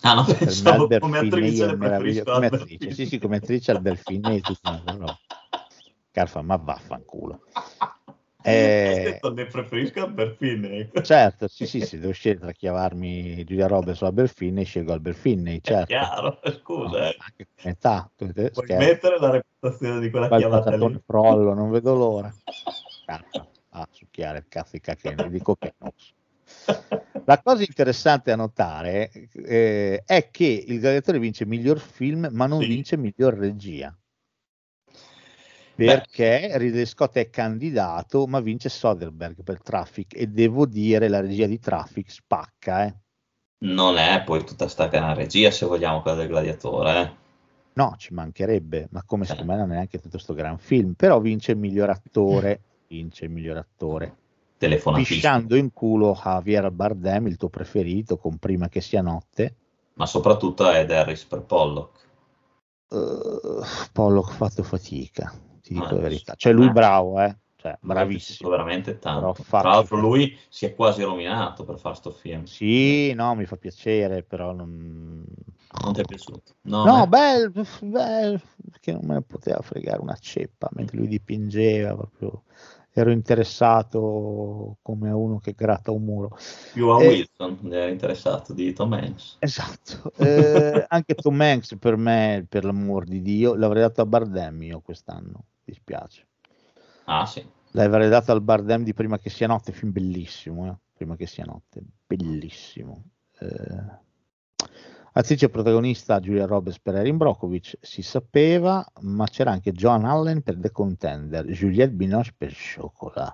Ah, 0.02 0.16
no, 0.16 0.24
Per 0.26 0.34
me 0.34 0.46
pensavo 0.46 0.82
Albert 0.82 1.02
come 1.02 1.20
Finney 1.20 1.38
attrice 1.40 1.66
le 1.66 1.78
preferisco 1.78 2.24
Come 2.34 2.46
attrice, 2.48 2.92
sì, 2.92 3.06
sì, 3.06 3.18
come 3.20 3.36
attrice 3.38 3.72
Albert 3.72 4.02
Finney 4.04 4.38
è 4.40 4.42
tutta 4.42 4.70
una 4.70 4.92
roba. 4.92 5.18
Carfa, 6.12 6.42
ma 6.42 6.58
vaffanculo. 6.58 7.40
Eh, 8.46 9.20
ne 9.34 9.46
preferisco 9.48 10.02
Albert 10.04 10.38
Finney. 10.38 10.90
certo, 11.02 11.48
sì, 11.48 11.66
sì, 11.66 11.82
se 11.82 12.00
devo 12.00 12.12
scegliere 12.14 12.42
tra 12.42 12.52
chiavarmi 12.52 13.44
Giulia 13.44 13.68
Roberts 13.68 14.02
o 14.02 14.06
Albert 14.06 14.34
Finney, 14.34 14.64
scelgo 14.66 14.94
Albert 14.94 15.18
Finney, 15.18 15.58
È 15.58 15.62
certo. 15.62 15.86
chiaro, 15.86 16.40
scusa. 16.62 17.00
No, 17.00 17.06
eh. 17.06 17.16
età, 17.64 18.12
Puoi 18.16 18.32
scherzi. 18.52 18.76
mettere 18.76 19.20
la 19.20 19.30
reputazione 19.32 20.00
di 20.00 20.10
quella 20.10 20.28
Quel 20.28 20.40
chiamata 20.40 20.76
lì. 20.76 21.02
frollo, 21.06 21.54
non 21.54 21.72
vedo 21.72 21.96
l'ora. 21.96 22.34
Carfa, 23.06 23.48
a 23.70 23.88
succhiare 23.92 24.38
il 24.40 24.46
cazzo 24.48 24.72
di 24.74 24.80
cacchene, 24.82 25.30
dico 25.30 25.56
che 25.56 25.74
no. 25.80 25.94
La 27.26 27.42
cosa 27.42 27.64
interessante 27.64 28.32
a 28.32 28.36
notare 28.36 29.10
eh, 29.46 30.04
è 30.06 30.30
che 30.30 30.64
il 30.68 30.80
gladiatore 30.80 31.18
vince 31.18 31.46
miglior 31.46 31.80
film, 31.80 32.30
ma 32.32 32.46
non 32.46 32.62
Sì. 32.62 32.68
vince 32.68 32.98
miglior 32.98 33.34
regia. 33.36 33.96
Perché 35.76 36.58
Ridley 36.58 36.86
Scott 36.86 37.16
è 37.18 37.30
candidato, 37.30 38.26
ma 38.28 38.40
vince 38.40 38.70
Soderbergh 38.70 39.44
per 39.44 39.62
Traffic. 39.62 40.16
E 40.16 40.28
devo 40.28 40.66
dire, 40.66 41.08
la 41.10 41.20
regia 41.20 41.46
di 41.48 41.60
Traffic 41.60 42.10
spacca, 42.10 42.86
eh. 42.86 42.96
Non 43.66 43.98
è 43.98 44.24
poi 44.24 44.44
tutta 44.46 44.68
sta 44.68 44.88
gran 44.88 45.16
regia, 45.16 45.52
se 45.52 45.66
vogliamo, 45.66 46.02
quella 46.02 46.18
del 46.18 46.28
gladiatore. 46.28 47.02
eh. 47.02 47.24
No, 47.74 47.96
ci 47.98 48.14
mancherebbe, 48.14 48.88
ma 48.92 49.04
come 49.04 49.24
Eh. 49.24 49.28
secondo 49.28 49.52
me 49.52 49.58
non 49.58 49.72
è 49.72 49.74
neanche 49.76 50.00
tutto 50.00 50.18
sto 50.18 50.34
gran 50.34 50.58
film. 50.58 50.94
Però 50.94 51.20
vince 51.20 51.52
il 51.52 51.58
miglior 51.58 51.90
attore 51.90 52.62
vince 52.88 53.26
il 53.26 53.32
miglior 53.32 53.58
attore. 53.58 54.16
Pisciando 54.58 55.56
in 55.58 55.74
culo 55.74 56.14
Javier 56.14 56.72
Bardem, 56.72 57.28
il 57.28 57.36
tuo 57.36 57.50
preferito, 57.50 58.18
con 58.18 58.38
Prima 58.38 58.70
che 58.70 58.80
sia 58.80 59.02
notte. 59.02 59.56
Ma 59.96 60.06
soprattutto 60.06 60.70
Ed 60.72 60.90
Harris 60.92 61.26
per 61.26 61.42
Pollock. 61.42 62.04
Uh, 62.90 63.62
Pollock 63.92 64.30
ha 64.32 64.34
fatto 64.36 64.64
fatica, 64.64 65.34
ti 65.66 65.74
dico 65.74 65.86
Ah, 65.86 65.94
la 65.96 66.02
verità. 66.02 66.34
Cioè 66.36 66.54
lui 66.54 66.68
eh. 66.68 66.72
bravo, 66.72 67.20
eh? 67.22 67.36
Cioè, 67.56 67.78
bravissimo. 67.82 68.50
veramente 68.52 69.00
tanto. 69.00 69.44
Tra 69.50 69.62
l'altro 69.64 69.98
lui 69.98 70.38
si 70.50 70.66
è 70.68 70.76
quasi 70.76 71.02
rovinato 71.02 71.64
per 71.66 71.80
fare 71.80 71.96
sto 71.96 72.12
film. 72.12 72.44
Sì, 72.44 73.12
no, 73.14 73.34
mi 73.34 73.46
fa 73.46 73.56
piacere, 73.56 74.22
però 74.22 74.52
non... 74.54 75.24
Non 75.82 75.94
ti 75.94 76.02
è 76.02 76.06
piaciuto? 76.06 76.54
No, 76.62 76.86
No, 76.86 77.08
me- 77.08 77.08
beh, 77.08 77.50
beh, 77.82 78.42
che 78.80 78.92
non 78.92 79.02
me 79.04 79.16
ne 79.16 79.22
poteva 79.24 79.62
fregare 79.62 80.00
una 80.02 80.16
ceppa 80.16 80.70
mentre 80.74 80.98
lui 80.98 81.08
dipingeva, 81.08 81.96
proprio 81.96 82.44
ero 82.94 83.12
interessato 83.12 84.78
come 84.82 85.10
a 85.10 85.16
uno 85.18 85.40
che 85.40 85.54
gratta 85.54 85.92
un 85.92 86.04
muro. 86.04 86.38
più 86.72 86.90
a 86.90 87.02
eh. 87.04 87.08
Wilson 87.08 87.60
era 87.74 87.90
interessato 87.90 88.54
di 88.54 88.72
Tom 88.74 88.94
Hanks. 88.94 89.38
Esatto, 89.40 90.12
Eh, 90.18 90.86
anche 90.88 91.14
Tom 91.16 91.40
Hanks 91.40 91.78
per 91.78 91.98
me, 91.98 92.46
per 92.50 92.64
l'amor 92.66 93.06
di 93.06 93.22
Dio, 93.22 93.54
l'avrei 93.56 93.82
dato 93.84 94.02
a 94.02 94.06
Bardem 94.06 94.62
io 94.64 94.82
quest'anno, 94.82 95.46
dispiace. 95.66 96.28
Ah 97.06 97.26
sì, 97.26 97.46
L'avrei 97.72 98.10
dato 98.10 98.32
al 98.32 98.42
Bardem 98.42 98.84
di 98.84 98.94
Prima 98.94 99.20
che 99.20 99.30
sia 99.30 99.48
notte, 99.48 99.74
film 99.74 99.92
bellissimo, 99.92 100.68
eh? 100.68 100.76
Prima 100.94 101.16
che 101.18 101.28
sia 101.28 101.44
notte, 101.44 101.82
bellissimo. 102.08 103.04
Eh, 103.40 104.04
Attrice 105.18 105.50
protagonista 105.50 106.20
Julia 106.20 106.46
Roberts 106.46 106.80
per 106.80 106.96
Erin 106.96 107.16
Brockovich, 107.16 107.78
si 107.80 108.02
sapeva, 108.02 108.86
ma 109.02 109.26
c'era 109.28 109.52
anche 109.52 109.72
Joan 109.72 110.04
Allen 110.04 110.42
per 110.42 110.58
The 110.58 110.72
Contender, 110.72 111.46
Juliette 111.46 111.94
Binoche 111.94 112.34
per 112.38 112.54
Chocolat, 112.54 113.34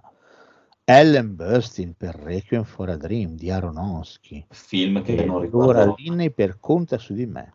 Ellen 0.83 1.35
Burstyn 1.35 1.95
per 1.95 2.15
Requiem 2.15 2.63
for 2.65 2.89
a 2.89 2.97
Dream 2.97 3.35
di 3.35 3.49
Aronofsky, 3.49 4.45
film 4.49 5.01
che 5.01 5.25
non 5.25 5.39
riguarderò, 5.39 5.95
Linney 5.97 6.29
per 6.29 6.59
Conta 6.59 6.99
su 6.99 7.13
di 7.13 7.25
me. 7.25 7.53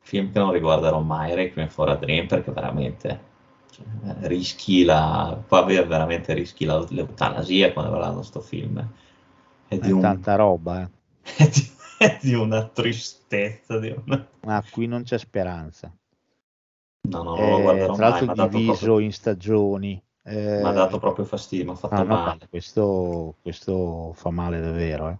film 0.00 0.32
che 0.32 0.40
non 0.40 0.52
riguarderò 0.52 1.00
mai, 1.00 1.34
Requiem 1.34 1.68
for 1.68 1.88
a 1.88 1.96
Dream, 1.96 2.26
perché 2.26 2.50
veramente 2.50 3.20
rischi 4.22 4.84
la, 4.84 5.42
avere 5.48 5.84
veramente 5.86 6.32
rischi 6.34 6.64
la- 6.64 6.84
l'eutanasia 6.90 7.72
quando 7.72 7.90
guardando 7.92 8.22
sto 8.22 8.40
film. 8.40 8.78
È 9.68 9.78
di, 9.78 9.88
È 9.88 9.92
un- 9.92 10.00
tanta 10.00 10.34
roba, 10.36 10.82
eh. 10.82 10.90
è 11.36 11.48
di- 11.48 11.70
è 11.98 12.18
di 12.22 12.34
una 12.34 12.66
tristezza, 12.68 13.78
di 13.78 13.94
una- 14.04 14.26
ma 14.46 14.62
qui 14.72 14.86
non 14.86 15.02
c'è 15.04 15.18
speranza. 15.18 15.92
No, 17.10 17.22
no, 17.22 17.36
lo 17.36 17.60
Eh, 17.60 17.62
guarderò 17.62 17.94
tra 17.94 18.08
mai, 18.08 18.10
l'altro 18.10 18.34
dato 18.34 18.50
diviso 18.50 18.74
proprio- 18.80 18.98
in 18.98 19.12
stagioni. 19.12 20.02
Eh, 20.24 20.60
mi 20.62 20.68
ha 20.68 20.72
dato 20.72 20.98
proprio 20.98 21.24
fastidio, 21.24 21.64
mi 21.66 21.70
ha 21.72 21.74
fatto 21.74 21.94
ah, 21.94 22.02
no, 22.04 22.14
male. 22.14 22.48
questo, 22.48 23.36
questo 23.42 24.12
fa 24.14 24.30
male 24.30 24.60
davvero. 24.60 25.08
eh. 25.10 25.18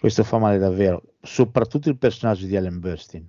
Questo 0.00 0.24
fa 0.24 0.38
male 0.38 0.58
davvero, 0.58 1.02
soprattutto 1.20 1.88
il 1.90 1.98
personaggio 1.98 2.46
di 2.46 2.54
Ellen 2.54 2.80
Burstyn, 2.80 3.28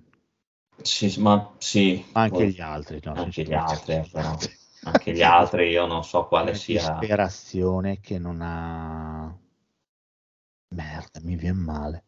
Sì, 0.82 1.20
ma 1.20 1.52
sì, 1.58 2.04
anche 2.12 2.36
poi- 2.36 2.52
gli 2.52 2.60
altri. 2.60 3.00
no, 3.04 3.12
anche 3.14 3.42
gli 3.44 3.52
altri, 3.54 3.94
eh, 3.94 4.08
però. 4.10 4.36
anche 4.84 5.12
gli 5.12 5.22
altri 5.22 5.68
io 5.68 5.86
non 5.86 6.04
so 6.04 6.26
quale 6.26 6.54
sia. 6.54 6.96
disperazione 6.98 8.00
che 8.00 8.18
non 8.18 8.40
ha. 8.40 9.36
Merda, 10.74 11.20
mi 11.22 11.36
viene 11.36 11.58
male. 11.58 12.04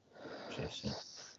Sì, 0.49 0.62
sì. 0.70 0.91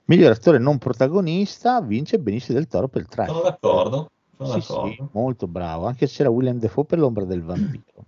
Miglior 0.06 0.32
attore 0.32 0.60
non 0.60 0.78
protagonista 0.78 1.82
vince 1.82 2.20
Benicio 2.20 2.54
del 2.54 2.68
Toro 2.68 2.88
per 2.88 3.02
il 3.02 3.08
trash. 3.08 3.30
Sono 3.30 3.42
d'accordo, 3.42 4.12
sono 4.38 4.50
Sì, 4.50 4.60
d'accordo. 4.60 5.10
molto 5.14 5.48
bravo. 5.48 5.88
Anche 5.88 6.06
se 6.06 6.18
c'era 6.18 6.30
William 6.30 6.60
Defoe 6.60 6.86
per 6.86 7.00
l'ombra 7.00 7.26
del 7.26 7.42
vampiro. 7.42 8.06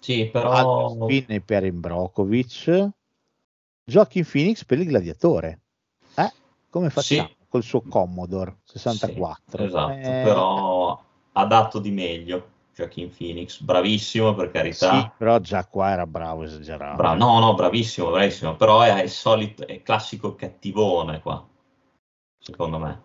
Sì, 0.00 0.26
però 0.26 0.88
Spinney 0.88 1.40
per 1.40 1.64
Imbrokovic, 1.64 2.90
Joaquin 3.84 4.24
Phoenix 4.30 4.64
per 4.64 4.78
il 4.78 4.86
gladiatore. 4.86 5.60
Eh, 6.14 6.32
come 6.70 6.88
facciamo? 6.88 7.28
Col 7.54 7.62
suo 7.62 7.82
Commodore 7.82 8.56
64. 8.64 9.58
Sì, 9.58 9.62
esatto, 9.62 9.92
Eh, 9.92 10.22
però 10.24 11.00
ha 11.30 11.44
dato 11.46 11.78
di 11.78 11.92
meglio 11.92 12.48
Joaquin 12.74 13.14
Phoenix, 13.16 13.60
bravissimo 13.60 14.34
per 14.34 14.50
carità. 14.50 14.90
Sì, 14.90 15.10
però 15.16 15.38
già 15.38 15.64
qua 15.64 15.90
era 15.90 16.04
bravo, 16.04 16.42
esagerato. 16.42 16.96
Bra- 16.96 17.14
no, 17.14 17.38
no, 17.38 17.54
bravissimo, 17.54 18.10
bravissimo, 18.10 18.56
però 18.56 18.80
è 18.80 19.02
il 19.04 19.08
solito, 19.08 19.64
è 19.68 19.82
classico 19.82 20.34
cattivone 20.34 21.20
qua, 21.20 21.46
secondo 22.40 22.78
me. 22.80 23.02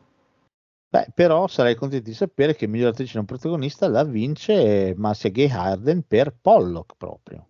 Beh, 0.89 1.11
però 1.13 1.45
sarei 1.45 1.75
contento 1.75 2.09
di 2.09 2.15
sapere 2.15 2.55
che 2.55 2.65
miglior 2.65 2.89
attrice 2.89 3.17
non 3.17 3.25
protagonista 3.25 3.87
la 3.87 4.03
vince 4.03 4.95
Marcia 4.97 5.29
Gay 5.29 5.47
Harden 5.47 6.01
per 6.07 6.35
Pollock 6.41 6.95
proprio. 6.97 7.45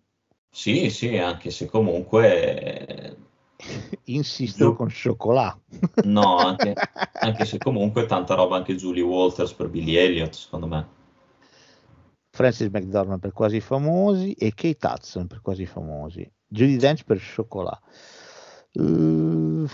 Sì, 0.52 0.90
sì, 0.90 1.16
anche 1.16 1.50
se 1.50 1.64
comunque, 1.64 3.16
eh, 3.60 3.98
Insisto 4.04 4.64
Giù. 4.70 4.74
con 4.76 4.88
Chocolat. 4.90 5.58
no, 6.04 6.36
anche, 6.36 6.74
anche 7.20 7.44
se 7.44 7.58
comunque 7.58 8.06
tanta 8.06 8.34
roba 8.34 8.56
anche 8.56 8.74
Julie 8.76 9.02
Walters 9.02 9.52
per 9.52 9.68
Billy 9.68 9.96
Elliot, 9.96 10.34
secondo 10.34 10.66
me. 10.66 10.86
Francis 12.30 12.68
McDormand 12.70 13.20
per 13.20 13.32
Quasi 13.32 13.60
Famosi 13.60 14.32
e 14.32 14.54
Kate 14.54 14.86
Hudson 14.86 15.26
per 15.26 15.40
Quasi 15.40 15.66
Famosi. 15.66 16.30
Judy 16.46 16.76
Dench 16.76 17.04
per 17.04 17.20
Chocolat. 17.20 17.80
Uh, 18.72 19.66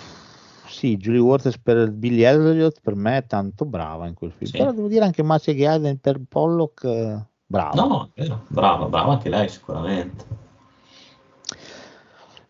sì, 0.66 0.96
Julie 0.96 1.20
Waters 1.20 1.58
per 1.58 1.90
Billy 1.90 2.22
Elliot 2.22 2.80
per 2.82 2.94
me 2.94 3.18
è 3.18 3.26
tanto 3.26 3.64
brava 3.64 4.06
in 4.06 4.14
quel 4.14 4.32
film. 4.32 4.50
Sì. 4.50 4.56
Però 4.58 4.72
devo 4.72 4.88
dire 4.88 5.04
anche 5.04 5.22
Marcia 5.22 5.52
Gay 5.52 5.64
Harden 5.64 5.98
per 6.00 6.20
Pollock, 6.28 6.84
eh, 6.84 7.24
brava. 7.46 7.74
No, 7.74 8.10
vero, 8.14 8.42
brava, 8.48 8.86
brava 8.86 9.12
anche 9.12 9.28
lei 9.28 9.48
sicuramente. 9.48 10.44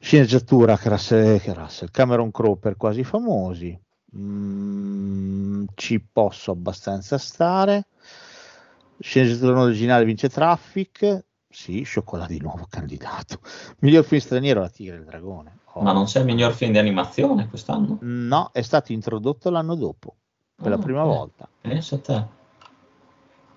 Sceneggiatura 0.06 0.78
Russell, 0.80 1.40
Russell, 1.52 1.90
Cameron 1.90 2.30
Crowe 2.30 2.58
per 2.58 2.76
Quasi 2.76 3.02
Famosi. 3.02 3.76
Mm, 4.16 5.64
ci 5.74 5.98
posso 6.00 6.52
abbastanza 6.52 7.18
stare. 7.18 7.88
Sceneggiatura 9.00 9.62
originale 9.62 10.04
vince 10.04 10.28
Traffic. 10.28 11.24
Sì, 11.48 11.84
Chocolat 11.92 12.28
di 12.28 12.38
nuovo 12.38 12.68
candidato. 12.70 13.40
Miglior 13.80 14.04
film 14.04 14.20
straniero 14.20 14.60
La 14.60 14.68
Tigre 14.68 14.94
e 14.94 14.98
il 15.00 15.04
Dragone. 15.06 15.58
Oh. 15.72 15.82
Ma 15.82 15.90
non 15.90 16.04
c'è 16.04 16.20
il 16.20 16.26
miglior 16.26 16.52
film 16.52 16.70
di 16.70 16.78
animazione 16.78 17.48
quest'anno? 17.48 17.98
No, 18.02 18.50
è 18.52 18.62
stato 18.62 18.92
introdotto 18.92 19.50
l'anno 19.50 19.74
dopo, 19.74 20.18
per 20.54 20.68
la 20.68 20.76
Ah, 20.76 20.78
prima 20.78 21.02
ok. 21.04 21.08
volta. 21.08 21.48
Pensa 21.62 21.96
a 21.96 21.98
te. 21.98 22.26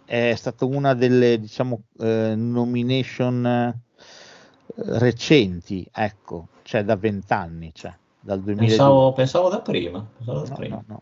È 0.03 0.33
stata 0.35 0.65
una 0.65 0.95
delle, 0.95 1.39
diciamo, 1.39 1.83
eh, 1.99 2.33
nomination 2.35 3.45
eh, 3.45 3.81
recenti, 4.75 5.87
ecco, 5.91 6.47
cioè 6.63 6.83
da 6.83 6.95
vent'anni, 6.95 7.71
cioè 7.73 7.93
dal 8.19 8.41
2002. 8.41 8.67
Pensavo, 8.67 9.13
pensavo 9.13 9.49
da 9.49 9.61
prima. 9.61 10.05
Pensavo 10.17 10.41
da 10.41 10.49
No, 10.49 10.55
prima. 10.55 10.75
no, 10.75 10.83
no. 10.87 11.01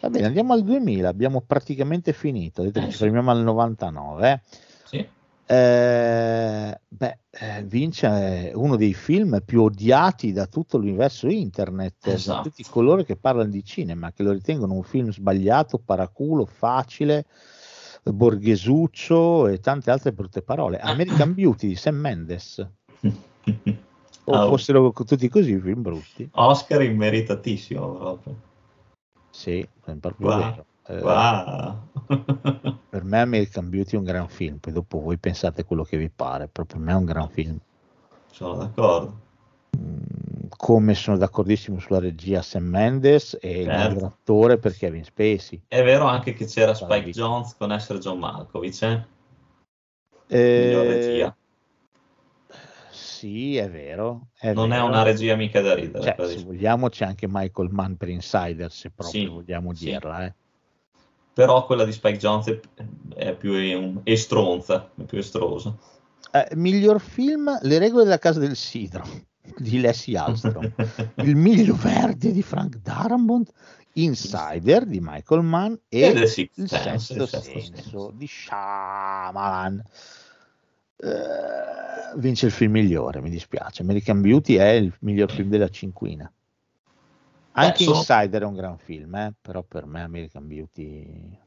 Va 0.00 0.10
bene, 0.10 0.26
andiamo 0.26 0.52
al 0.52 0.62
2000, 0.62 1.08
abbiamo 1.08 1.40
praticamente 1.40 2.12
finito, 2.12 2.62
che 2.70 2.78
Eh, 2.78 2.82
ci 2.84 2.90
sì. 2.92 2.96
fermiamo 2.98 3.30
al 3.30 3.42
99. 3.42 4.30
eh. 4.30 4.40
Sì. 4.84 5.08
Eh, 5.48 6.80
beh, 6.88 7.18
eh, 7.30 7.62
vince 7.62 8.50
uno 8.54 8.74
dei 8.76 8.94
film 8.94 9.40
più 9.44 9.62
odiati 9.62 10.32
da 10.32 10.46
tutto 10.46 10.76
l'universo 10.76 11.28
internet, 11.28 11.94
da 12.02 12.12
Esatto. 12.12 12.42
tutti 12.48 12.64
coloro 12.64 13.04
che 13.04 13.16
parlano 13.16 13.50
di 13.50 13.64
cinema, 13.64 14.12
che 14.12 14.24
lo 14.24 14.32
ritengono 14.32 14.74
un 14.74 14.82
film 14.82 15.10
sbagliato, 15.12 15.78
paraculo, 15.78 16.44
facile, 16.46 17.26
borghesuccio 18.12 19.48
e 19.48 19.58
tante 19.58 19.90
altre 19.90 20.12
brutte 20.12 20.42
parole. 20.42 20.78
American 20.80 21.34
Beauty 21.34 21.68
di 21.68 21.76
Sam 21.76 21.96
Mendes. 21.96 22.66
O 24.28 24.32
Ah, 24.34 24.48
fossero 24.48 24.90
tutti 24.92 25.28
così 25.28 25.56
film 25.60 25.82
brutti? 25.82 26.28
Oscar 26.32 26.82
immeritatissimo 26.82 27.94
proprio. 27.94 28.34
Sì, 29.30 29.60
è 29.84 29.94
proprio 29.94 30.28
Wow. 30.28 30.38
vero. 30.38 30.64
Eh, 30.88 31.00
Wow. 31.02 31.78
Per 32.88 33.04
me 33.04 33.20
American 33.20 33.68
Beauty 33.68 33.94
è 33.94 33.98
un 33.98 34.04
gran 34.04 34.28
film, 34.28 34.56
poi 34.56 34.72
dopo 34.72 35.00
voi 35.00 35.16
pensate 35.16 35.64
quello 35.64 35.84
che 35.84 35.96
vi 35.96 36.08
pare, 36.08 36.48
però 36.48 36.66
per 36.66 36.78
me 36.78 36.90
è 36.90 36.96
un 36.96 37.04
gran 37.04 37.28
film. 37.28 37.56
Sono 38.32 38.56
d'accordo. 38.56 39.25
Come 40.56 40.94
sono 40.94 41.18
d'accordissimo 41.18 41.78
sulla 41.78 41.98
regia 41.98 42.40
Sam 42.42 42.64
Mendes 42.64 43.36
e 43.40 43.60
il 43.60 43.66
Certo. 43.66 43.88
miglior 43.94 44.04
attore 44.04 44.58
per 44.58 44.74
Kevin 44.76 45.04
Spacey. 45.04 45.62
È 45.68 45.82
vero 45.82 46.06
anche 46.06 46.32
che 46.32 46.46
c'era 46.46 46.72
Spike 46.74 46.88
Bravissimo. 47.00 47.26
Jones 47.26 47.54
con 47.56 47.72
essere 47.72 47.98
John 47.98 48.18
Malkovich, 48.18 48.82
eh? 48.82 49.04
Eh, 50.28 50.82
regia. 50.82 51.36
Sì, 52.90 53.56
è 53.56 53.70
vero. 53.70 54.28
è 54.38 54.52
Non 54.52 54.72
è 54.72 54.76
vero. 54.76 54.86
una 54.86 55.02
regia 55.02 55.36
mica 55.36 55.60
da 55.60 55.74
ridere. 55.74 56.14
Cioè, 56.16 56.26
se 56.28 56.44
vogliamo 56.44 56.88
c'è 56.88 57.04
anche 57.04 57.26
Michael 57.28 57.68
Mann 57.70 57.94
per 57.94 58.08
Insider, 58.08 58.70
se 58.70 58.90
proprio 58.90 59.20
Sì, 59.20 59.26
vogliamo 59.26 59.74
sì. 59.74 59.84
dirla. 59.86 60.24
eh. 60.26 60.34
Però 61.34 61.66
quella 61.66 61.84
di 61.84 61.92
Spike 61.92 62.16
Jones 62.18 62.46
è, 62.46 62.60
è 63.14 63.34
più 63.34 64.00
estronza, 64.04 64.90
è 64.96 65.02
più 65.02 65.18
estrosa. 65.18 65.76
Eh, 66.32 66.48
miglior 66.56 66.98
film 67.00 67.58
Le 67.62 67.78
regole 67.78 68.04
della 68.04 68.18
casa 68.18 68.40
del 68.40 68.56
sidro 68.56 69.04
di 69.56 69.80
Leslie 69.80 70.18
Alstrom. 70.18 70.72
Il 71.16 71.36
miglio 71.36 71.74
verde 71.74 72.32
di 72.32 72.42
Frank 72.42 72.76
Darabont, 72.78 73.50
Insider 73.94 74.84
di 74.84 74.98
Michael 75.00 75.42
Mann 75.42 75.74
e 75.88 76.12
è 76.12 76.26
Sixth 76.26 76.58
Il 76.58 76.68
Sense, 76.68 76.98
sesto 76.98 77.22
il 77.22 77.28
sesto 77.28 77.50
senso 77.50 77.74
senso. 77.74 78.12
di 78.14 78.26
Shyamalan. 78.26 79.82
Eh, 80.98 82.18
vince 82.18 82.46
il 82.46 82.52
film 82.52 82.72
migliore, 82.72 83.20
mi 83.20 83.30
dispiace. 83.30 83.82
American 83.82 84.20
Beauty 84.20 84.54
è 84.54 84.70
il 84.70 84.92
miglior 85.00 85.30
film 85.30 85.48
della 85.48 85.68
cinquina. 85.68 86.30
Anche 87.52 87.84
sono- 87.84 87.96
Insider 87.98 88.42
è 88.42 88.46
un 88.46 88.54
gran 88.54 88.78
film, 88.78 89.14
eh, 89.14 89.34
però 89.40 89.62
per 89.62 89.86
me 89.86 90.02
American 90.02 90.46
Beauty... 90.46 91.38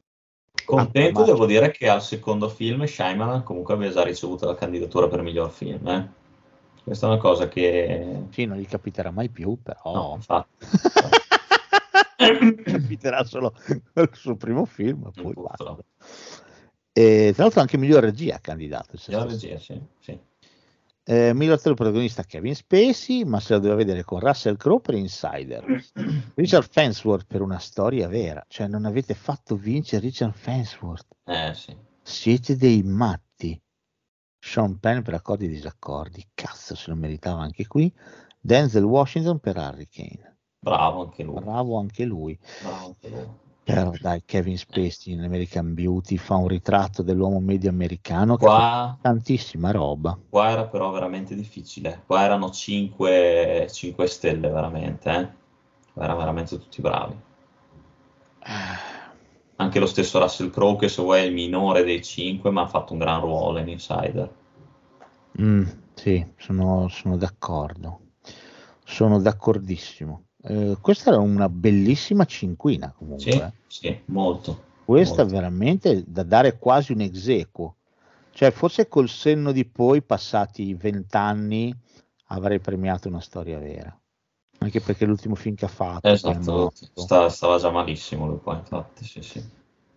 Contento, 0.64 1.22
Ah, 1.22 1.24
devo 1.24 1.46
dire 1.46 1.70
che 1.70 1.88
al 1.88 2.02
secondo 2.02 2.48
film 2.48 2.84
Shyamalan 2.84 3.42
comunque 3.42 3.74
aveva 3.74 3.92
già 3.92 4.02
ricevuto 4.04 4.46
la 4.46 4.54
candidatura 4.54 5.08
per 5.08 5.22
miglior 5.22 5.50
film. 5.50 5.86
eh. 5.88 6.08
Questa 6.90 7.06
è 7.06 7.10
una 7.10 7.20
cosa 7.20 7.46
che... 7.46 8.24
Sì, 8.30 8.46
non 8.46 8.56
gli 8.58 8.66
capiterà 8.66 9.12
mai 9.12 9.28
più, 9.28 9.56
però... 9.62 9.94
No, 9.94 10.12
infatti. 10.18 10.66
capiterà 12.64 13.22
solo 13.22 13.54
col 13.94 14.10
suo 14.12 14.34
primo 14.34 14.64
film, 14.64 15.08
poi 15.14 15.32
basta. 15.34 15.76
E, 16.92 17.30
tra 17.32 17.44
l'altro 17.44 17.60
anche 17.60 17.76
miglior 17.76 18.02
regia 18.02 18.34
ha 18.34 18.38
candidato. 18.40 18.96
il 18.96 19.02
Miglior 19.06 19.28
regia, 19.28 19.56
sì, 19.60 19.80
sì. 20.00 20.18
Eh, 21.04 21.32
miglior 21.32 21.58
attore 21.58 21.76
protagonista 21.76 22.24
Kevin 22.24 22.56
Spacey, 22.56 23.22
ma 23.22 23.38
se 23.38 23.52
la 23.52 23.60
doveva 23.60 23.76
vedere 23.76 24.02
con 24.02 24.18
Russell 24.18 24.56
Crowe 24.56 24.80
per 24.80 24.94
Insider. 24.96 25.64
Richard 26.34 26.68
Fensworth 26.68 27.26
per 27.28 27.40
una 27.40 27.60
storia 27.60 28.08
vera, 28.08 28.44
cioè 28.48 28.66
non 28.66 28.84
avete 28.84 29.14
fatto 29.14 29.54
vincere 29.54 30.02
Richard 30.06 30.34
Fensworth, 30.34 31.06
Eh, 31.24 31.54
sì. 31.54 31.72
siete 32.02 32.56
dei 32.56 32.82
matti. 32.82 33.56
Sean 34.40 34.78
Penn 34.80 35.02
per 35.02 35.14
accordi 35.14 35.44
e 35.44 35.48
disaccordi, 35.48 36.26
cazzo 36.34 36.74
se 36.74 36.90
lo 36.90 36.96
meritava 36.96 37.42
anche 37.42 37.66
qui. 37.66 37.92
Denzel 38.40 38.84
Washington 38.84 39.38
per 39.38 39.56
Hurricane, 39.56 40.36
Bravo 40.58 41.02
anche 41.02 41.22
lui. 41.22 41.40
bravo 41.40 41.78
anche 41.78 42.04
lui. 42.04 42.38
Bravo 42.62 42.86
anche 42.86 43.08
lui. 43.08 43.26
Però 43.62 43.92
dai, 44.00 44.22
Kevin 44.24 44.56
Spacey 44.58 45.12
in 45.12 45.22
American 45.22 45.74
Beauty 45.74 46.16
fa 46.16 46.34
un 46.36 46.48
ritratto 46.48 47.02
dell'uomo 47.02 47.38
medio 47.38 47.70
americano 47.70 48.36
Qua, 48.36 48.98
tantissima 49.00 49.70
roba. 49.70 50.18
qua 50.28 50.48
era 50.48 50.64
però 50.66 50.90
veramente 50.90 51.34
difficile. 51.34 52.02
Qua 52.06 52.22
erano 52.22 52.50
5, 52.50 53.66
stelle 54.06 54.48
veramente. 54.48 55.10
Eh. 55.10 55.28
Qua 55.92 56.02
erano 56.04 56.18
veramente 56.18 56.58
tutti 56.58 56.80
bravi. 56.80 57.16
Anche 59.60 59.78
lo 59.78 59.86
stesso 59.86 60.18
Russell 60.18 60.50
Crowe, 60.50 60.78
che 60.78 60.88
se 60.88 61.02
vuoi 61.02 61.20
è 61.20 61.24
il 61.24 61.34
minore 61.34 61.84
dei 61.84 62.02
5, 62.02 62.50
ma 62.50 62.62
ha 62.62 62.66
fatto 62.66 62.94
un 62.94 62.98
gran 62.98 63.20
ruolo 63.20 63.58
in 63.58 63.68
Insider. 63.68 64.30
Mm, 65.40 65.66
sì, 65.94 66.26
sono, 66.38 66.88
sono 66.88 67.18
d'accordo. 67.18 68.00
Sono 68.84 69.20
d'accordissimo. 69.20 70.24
Eh, 70.42 70.78
questa 70.80 71.10
era 71.10 71.20
una 71.20 71.50
bellissima 71.50 72.24
cinquina 72.24 72.92
comunque. 72.96 73.30
Sì, 73.30 73.38
eh. 73.38 73.52
sì, 73.66 74.00
molto. 74.06 74.62
Questa 74.86 75.22
molto. 75.22 75.34
veramente 75.36 76.04
da 76.06 76.22
dare 76.22 76.58
quasi 76.58 76.92
un 76.92 77.02
exequo. 77.02 77.76
Cioè, 78.32 78.50
forse 78.52 78.88
col 78.88 79.10
senno 79.10 79.52
di 79.52 79.66
poi, 79.66 80.00
passati 80.02 80.72
vent'anni, 80.72 81.74
avrei 82.28 82.60
premiato 82.60 83.08
una 83.08 83.20
storia 83.20 83.58
vera. 83.58 83.99
Anche 84.62 84.80
perché 84.80 85.06
l'ultimo 85.06 85.34
film 85.34 85.54
che 85.54 85.64
ha 85.64 85.68
fatto 85.68 86.02
Esatto, 86.12 86.72
sta- 86.92 87.28
stava 87.30 87.58
già 87.58 87.70
malissimo 87.70 88.26
lui 88.26 88.38
poi, 88.38 88.56
infatti, 88.58 89.04
sì, 89.04 89.22
sì. 89.22 89.42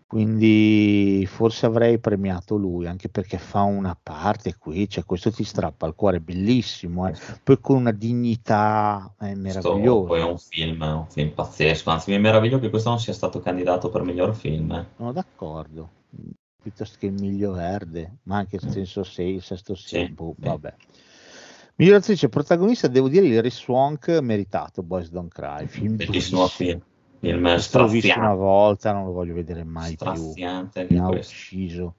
Quindi 0.07 1.25
forse 1.27 1.65
avrei 1.65 1.99
premiato 1.99 2.55
lui, 2.55 2.85
anche 2.87 3.09
perché 3.09 3.37
fa 3.37 3.63
una 3.63 3.97
parte 4.01 4.55
qui, 4.57 4.87
cioè 4.87 5.03
questo 5.03 5.31
ti 5.31 5.43
strappa 5.43 5.85
al 5.87 5.95
cuore, 5.95 6.21
bellissimo, 6.21 7.07
eh. 7.07 7.13
poi 7.43 7.59
con 7.59 7.77
una 7.77 7.91
dignità 7.91 9.13
eh, 9.19 9.35
Questo 9.41 10.03
poi 10.05 10.19
è 10.21 10.23
meravigliosa. 10.23 10.25
un 10.25 10.37
film, 10.39 10.81
un 10.81 11.07
film 11.07 11.29
pazzesco, 11.33 11.89
anzi 11.91 12.09
mi 12.11 12.19
meraviglio 12.19 12.59
che 12.59 12.69
questo 12.71 12.89
non 12.89 12.99
sia 12.99 13.13
stato 13.13 13.39
candidato 13.39 13.89
per 13.89 14.01
miglior 14.01 14.35
film. 14.35 14.71
eh. 14.71 14.85
Sono 14.95 15.11
d'accordo, 15.11 15.89
piuttosto 16.61 16.97
che 16.97 17.05
il 17.07 17.13
miglio 17.13 17.51
verde, 17.51 18.17
ma 18.23 18.37
anche 18.37 18.55
il 18.55 18.61
senso 18.61 19.03
6, 19.03 19.35
il 19.35 19.41
sesto 19.43 19.75
Sì, 19.75 19.97
senso, 19.99 20.35
sì. 20.39 20.41
vabbè. 20.41 20.75
Miglior 21.75 21.97
attrice 21.97 22.29
protagonista, 22.29 22.87
devo 22.87 23.09
dire, 23.09 23.25
il 23.25 23.51
Swank 23.51 24.19
meritato, 24.21 24.83
Boys 24.83 25.09
Don't 25.09 25.33
Cry, 25.33 25.65
film 25.65 25.95
Bellissimo 25.95 26.47
film, 26.47 26.79
film 27.19 27.41
l'ho 27.41 27.87
visto 27.87 28.19
una 28.19 28.35
volta, 28.35 28.91
non 28.91 29.05
lo 29.05 29.11
voglio 29.11 29.33
vedere 29.33 29.63
mai 29.63 29.95
più. 29.95 30.33
Mi 30.35 30.99
ha 30.99 31.09
ucciso. 31.09 31.95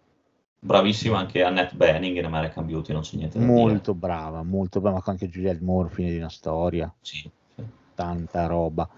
Bravissima 0.60 1.18
anche 1.18 1.42
Annette 1.42 1.74
Bening 1.74 2.16
in 2.16 2.24
American 2.24 2.64
Beauty, 2.64 2.92
non 2.92 3.02
c'è 3.02 3.16
niente 3.16 3.38
da 3.38 3.44
dire. 3.44 3.56
Molto 3.56 3.94
brava, 3.94 4.42
molto 4.42 4.80
brava, 4.80 4.96
ma 4.96 5.12
anche 5.12 5.28
Juliette 5.28 5.62
Moore, 5.62 5.90
fine 5.90 6.10
di 6.10 6.16
una 6.16 6.30
storia. 6.30 6.90
Sì, 7.00 7.18
sì. 7.18 7.30
tanta 7.94 8.46
roba. 8.46 8.88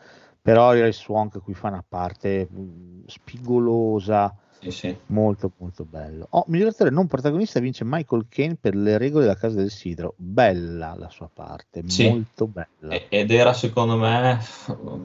Però 0.40 0.76
il 0.76 0.94
Swank 0.94 1.42
qui 1.42 1.54
fa 1.54 1.68
una 1.68 1.84
parte 1.86 2.46
mh, 2.48 3.06
spigolosa, 3.06 4.32
Sì, 4.70 4.70
sì. 4.70 4.96
molto 5.06 5.52
molto 5.58 5.84
bello. 5.84 6.26
Oh, 6.30 6.44
miglior 6.48 6.68
attore 6.68 6.90
non 6.90 7.06
protagonista 7.06 7.60
vince 7.60 7.84
Michael 7.84 8.26
Caine 8.28 8.56
per 8.56 8.74
le 8.74 8.98
regole 8.98 9.24
della 9.24 9.36
casa 9.36 9.56
del 9.56 9.70
sidro. 9.70 10.14
Bella 10.16 10.94
la 10.98 11.08
sua 11.08 11.30
parte, 11.32 11.82
Sì. 11.86 12.08
molto 12.08 12.48
bella. 12.48 12.94
Ed 13.08 13.30
era 13.30 13.52
secondo 13.52 13.96
me, 13.96 14.38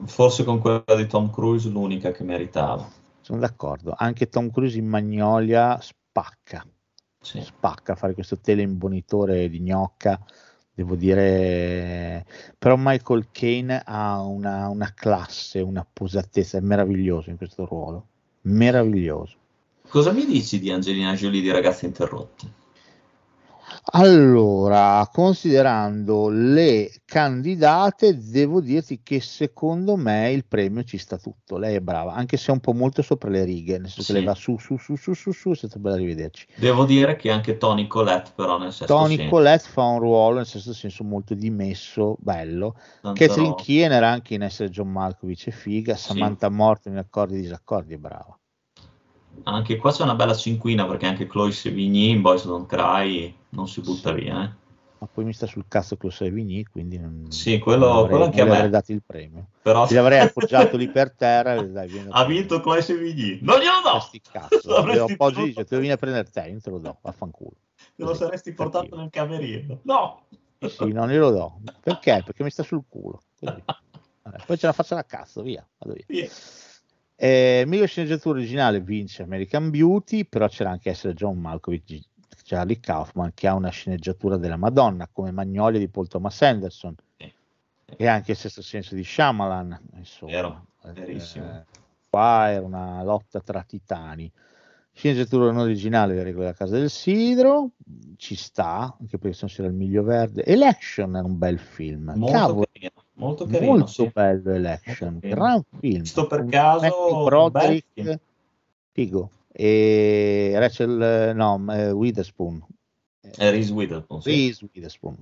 forse 0.06 0.42
con 0.44 0.58
quella 0.58 0.82
di 0.96 1.06
Tom 1.06 1.30
Cruise, 1.30 1.68
l'unica 1.68 2.10
che 2.10 2.24
meritava. 2.24 2.88
Sono 3.20 3.38
d'accordo. 3.38 3.94
Anche 3.96 4.28
Tom 4.28 4.50
Cruise 4.50 4.78
in 4.78 4.86
Magnolia 4.86 5.78
spacca, 5.80 6.66
Sì. 7.20 7.40
spacca 7.40 7.94
fare 7.94 8.14
questo 8.14 8.38
teleimbonitore 8.38 9.48
di 9.48 9.60
gnocca. 9.60 10.18
Devo 10.74 10.96
dire, 10.96 12.24
però 12.58 12.76
Michael 12.78 13.28
Caine 13.30 13.82
ha 13.84 14.22
una, 14.22 14.68
una 14.68 14.92
classe, 14.94 15.60
una 15.60 15.86
posatezza, 15.90 16.56
è 16.56 16.62
meraviglioso 16.62 17.28
in 17.30 17.36
questo 17.36 17.66
ruolo, 17.66 18.06
meraviglioso. 18.42 19.36
Cosa 19.92 20.10
mi 20.12 20.24
dici 20.24 20.58
di 20.58 20.70
Angelina 20.70 21.12
Jolie 21.12 21.42
di 21.42 21.50
Ragazzi 21.50 21.84
Interrotti? 21.84 22.50
Allora, 23.92 25.06
considerando 25.12 26.30
le 26.30 26.90
candidate, 27.04 28.16
devo 28.16 28.62
dirti 28.62 29.02
che 29.02 29.20
secondo 29.20 29.96
me 29.96 30.32
il 30.32 30.46
premio 30.46 30.82
ci 30.84 30.96
sta 30.96 31.18
tutto. 31.18 31.58
Lei 31.58 31.74
è 31.74 31.80
brava, 31.80 32.14
anche 32.14 32.38
se 32.38 32.48
è 32.48 32.54
un 32.54 32.60
po' 32.60 32.72
molto 32.72 33.02
sopra 33.02 33.28
le 33.28 33.44
righe, 33.44 33.76
nel 33.76 33.90
senso 33.90 34.00
Sì. 34.00 34.06
che 34.06 34.12
lei 34.14 34.24
va 34.24 34.34
su, 34.34 34.56
su, 34.56 34.78
su, 34.78 34.96
su, 34.96 35.12
su, 35.12 35.30
su, 35.30 35.50
è 35.50 35.56
stato 35.56 35.78
bello 35.78 35.96
rivederci. 35.96 36.46
Devo 36.54 36.86
dire 36.86 37.16
che 37.16 37.30
anche 37.30 37.58
Tony 37.58 37.86
Collette, 37.86 38.32
però, 38.34 38.56
nel 38.56 38.72
sesto 38.72 38.86
Tony 38.94 39.16
senso, 39.16 39.30
Collette 39.30 39.68
fa 39.68 39.82
un 39.82 39.98
ruolo, 39.98 40.36
nel 40.36 40.46
senso, 40.46 40.72
senso 40.72 41.04
molto 41.04 41.34
dimesso, 41.34 42.16
bello. 42.18 42.76
Catherine 43.02 43.48
roba. 43.48 43.62
Keener 43.62 44.02
anche 44.04 44.32
in 44.32 44.42
essere 44.42 44.70
John 44.70 44.90
Malkovich 44.90 45.48
è 45.48 45.50
figa. 45.50 45.96
Sì. 45.96 46.12
Samantha 46.12 46.48
Morton 46.48 46.92
in 46.92 46.98
accordi 46.98 47.36
e 47.36 47.40
disaccordi 47.40 47.92
è 47.92 47.98
brava. 47.98 48.34
Anche 49.44 49.76
qua 49.76 49.90
c'è 49.92 50.02
una 50.02 50.14
bella 50.14 50.34
cinquina 50.34 50.86
perché 50.86 51.06
anche 51.06 51.26
Chloe 51.26 51.50
Sevigny 51.52 52.10
in 52.10 52.20
Boys 52.20 52.46
Don't 52.46 52.66
Cry 52.68 53.34
non 53.50 53.66
si 53.68 53.80
butta 53.80 54.12
via. 54.12 54.44
eh. 54.44 54.50
Ma 54.98 55.08
poi 55.10 55.24
mi 55.24 55.32
sta 55.32 55.46
sul 55.46 55.64
cazzo 55.66 55.96
Chloe 55.96 56.12
Sevigny, 56.12 56.62
quindi 56.62 56.96
non, 56.98 57.26
Sì, 57.28 57.58
quello- 57.58 57.86
non 57.86 57.96
avrei, 57.96 58.08
quello 58.10 58.24
anche 58.26 58.44
non 58.44 58.56
a 58.56 58.60
me. 58.62 58.68
dato 58.68 58.92
il 58.92 59.02
premio. 59.04 59.46
Però 59.62 59.84
Ti 59.86 59.94
l'avrei 59.94 60.20
appoggiato 60.22 60.76
lì 60.76 60.88
per 60.88 61.12
terra 61.14 61.54
e 61.54 61.68
dai, 61.70 61.88
vieni 61.88 62.08
ha 62.12 62.24
vinto 62.24 62.60
Chloe 62.60 62.82
Sevigny. 62.82 63.40
Non 63.42 63.58
glielo 63.58 63.80
do! 63.82 63.98
Sti 63.98 64.20
cazzo, 64.30 64.82
tenuto- 64.84 65.52
cioè, 65.52 65.64
te 65.64 65.74
lo 65.74 65.80
vieni 65.80 65.90
a 65.90 65.96
prendere 65.96 66.30
te, 66.30 66.40
io 66.42 66.50
non 66.52 66.60
te 66.60 66.70
lo 66.70 66.78
do, 66.78 66.98
vaffanculo. 67.02 67.56
Te 67.96 68.04
lo 68.04 68.14
saresti 68.14 68.52
portato 68.52 68.84
cattivo. 68.84 69.00
nel 69.00 69.10
camerino. 69.10 69.80
No! 69.82 70.26
Sì, 70.60 70.68
sì, 70.68 70.92
non 70.92 71.08
glielo 71.08 71.30
do. 71.30 71.60
Perché? 71.80 72.22
Perché 72.24 72.44
mi 72.44 72.50
sta 72.50 72.62
sul 72.62 72.84
culo. 72.88 73.22
Vabbè, 73.40 74.44
poi 74.46 74.56
ce 74.56 74.66
la 74.66 74.72
faccio 74.72 74.94
a 74.94 75.02
cazzo, 75.02 75.42
via, 75.42 75.66
vado 75.78 75.94
via. 75.94 76.04
Sì. 76.28 76.60
Eh, 77.24 77.62
miglior 77.68 77.86
sceneggiatura 77.86 78.40
originale 78.40 78.80
vince 78.80 79.22
American 79.22 79.70
Beauty, 79.70 80.24
però 80.24 80.48
c'era 80.48 80.70
anche 80.70 80.90
essere 80.90 81.14
John 81.14 81.38
Malkovich, 81.38 82.04
Charlie 82.42 82.80
Kaufman, 82.80 83.30
che 83.32 83.46
ha 83.46 83.54
una 83.54 83.68
sceneggiatura 83.68 84.36
della 84.36 84.56
Madonna, 84.56 85.08
come 85.12 85.30
Magnolia 85.30 85.78
di 85.78 85.86
Paul 85.86 86.08
Thomas 86.08 86.42
Anderson, 86.42 86.96
Sì. 87.18 87.32
e 87.96 88.06
anche 88.08 88.32
il 88.32 88.36
sesto 88.36 88.60
senso 88.60 88.96
di 88.96 89.04
Shyamalan. 89.04 89.80
Insomma, 89.98 90.32
Vero, 90.32 90.66
Eh, 90.82 90.92
verissimo. 90.94 91.64
qua 92.10 92.50
era 92.50 92.66
una 92.66 93.04
lotta 93.04 93.38
tra 93.38 93.62
titani. 93.62 94.28
Sceneggiatura 94.92 95.44
non 95.52 95.58
originale, 95.58 96.14
le 96.14 96.24
regole 96.24 96.46
della 96.46 96.56
casa 96.56 96.76
del 96.76 96.90
sidro, 96.90 97.70
ci 98.16 98.34
sta, 98.34 98.96
anche 98.98 99.16
perché 99.16 99.34
se 99.36 99.46
non 99.46 99.54
c'era 99.54 99.68
il 99.68 99.74
miglio 99.74 100.02
verde. 100.02 100.44
Election 100.44 101.14
era 101.14 101.24
un 101.24 101.38
bel 101.38 101.60
film. 101.60 102.12
Molto 102.16 102.32
Cavolo, 102.36 102.66
carino. 102.72 103.01
Molto 103.22 103.46
carino, 103.46 103.70
molto 103.70 103.86
sì. 103.86 104.10
bello 104.12 104.52
Election, 104.52 105.12
Molto 105.12 105.28
gran 105.28 105.62
film. 105.78 106.00
Visto 106.00 106.26
per 106.26 106.44
caso, 106.46 107.24
Broderick, 107.24 108.20
figo, 108.90 109.30
e 109.52 110.52
Rachel, 110.56 111.32
no, 111.34 111.64
eh, 111.72 111.92
Witherspoon, 111.92 112.64
Eh, 113.20 113.50
Reese 113.50 113.72
Witherspoon, 113.72 114.20
sì. 114.22 114.30
Reese 114.30 114.68
Witherspoon. 114.72 115.16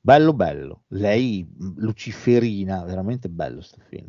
Bello 0.00 0.32
bello, 0.32 0.82
lei 0.88 1.46
luciferina, 1.76 2.82
veramente 2.84 3.28
bello 3.28 3.60
sto 3.60 3.78
film. 3.86 4.08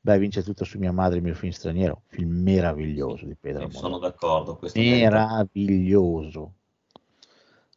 Beh, 0.00 0.18
vince 0.18 0.42
tutto 0.42 0.64
su 0.64 0.78
mia 0.78 0.92
madre, 0.92 1.16
il 1.16 1.22
mio 1.24 1.34
film 1.34 1.52
straniero, 1.52 2.02
film 2.08 2.42
meraviglioso 2.42 3.24
di 3.24 3.34
Pedro 3.34 3.70
sono 3.70 3.98
d'accordo. 3.98 4.58
Merita. 4.60 4.78
Meraviglioso, 4.78 6.52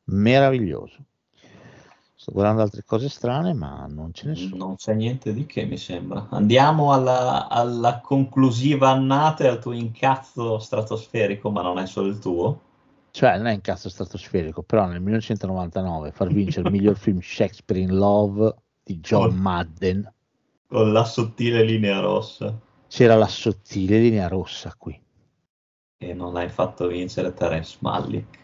meraviglioso. 0.05 0.97
Sto 2.27 2.35
guardando 2.35 2.61
altre 2.61 2.83
cose 2.83 3.07
strane, 3.07 3.53
ma 3.53 3.85
non 3.89 4.11
ce 4.11 4.27
ne 4.27 4.35
sono. 4.35 4.65
Non 4.65 4.75
c'è 4.75 4.93
niente 4.93 5.31
di 5.33 5.45
che, 5.45 5.63
mi 5.63 5.77
sembra. 5.77 6.27
Andiamo 6.31 6.91
alla, 6.91 7.47
alla 7.47 8.01
conclusiva 8.01 8.89
annata 8.89 9.45
e 9.45 9.47
al 9.47 9.59
tuo 9.59 9.71
incazzo 9.71 10.59
stratosferico, 10.59 11.49
ma 11.51 11.61
non 11.61 11.77
è 11.79 11.85
solo 11.85 12.07
il 12.09 12.19
tuo. 12.19 12.59
Cioè, 13.11 13.37
non 13.37 13.45
è 13.45 13.53
un 13.53 13.61
cazzo 13.61 13.87
stratosferico, 13.87 14.61
però 14.61 14.85
nel 14.87 14.99
1999 14.99 16.11
far 16.11 16.27
vincere 16.27 16.67
il 16.67 16.73
miglior 16.75 16.97
film 16.97 17.21
Shakespeare 17.21 17.81
in 17.81 17.95
Love 17.95 18.53
di 18.83 18.99
John 18.99 19.29
Oh. 19.29 19.31
Madden, 19.31 20.13
Con 20.67 20.91
la 20.91 21.05
sottile 21.05 21.63
linea 21.63 22.01
rossa. 22.01 22.53
c'era 22.89 23.15
la 23.15 23.27
sottile 23.27 23.99
linea 23.99 24.27
rossa 24.27 24.75
qui. 24.77 25.01
E 25.99 26.13
non 26.13 26.33
l'hai 26.33 26.49
fatto 26.49 26.87
vincere 26.87 27.33
Terence 27.33 27.77
Malick. 27.79 28.37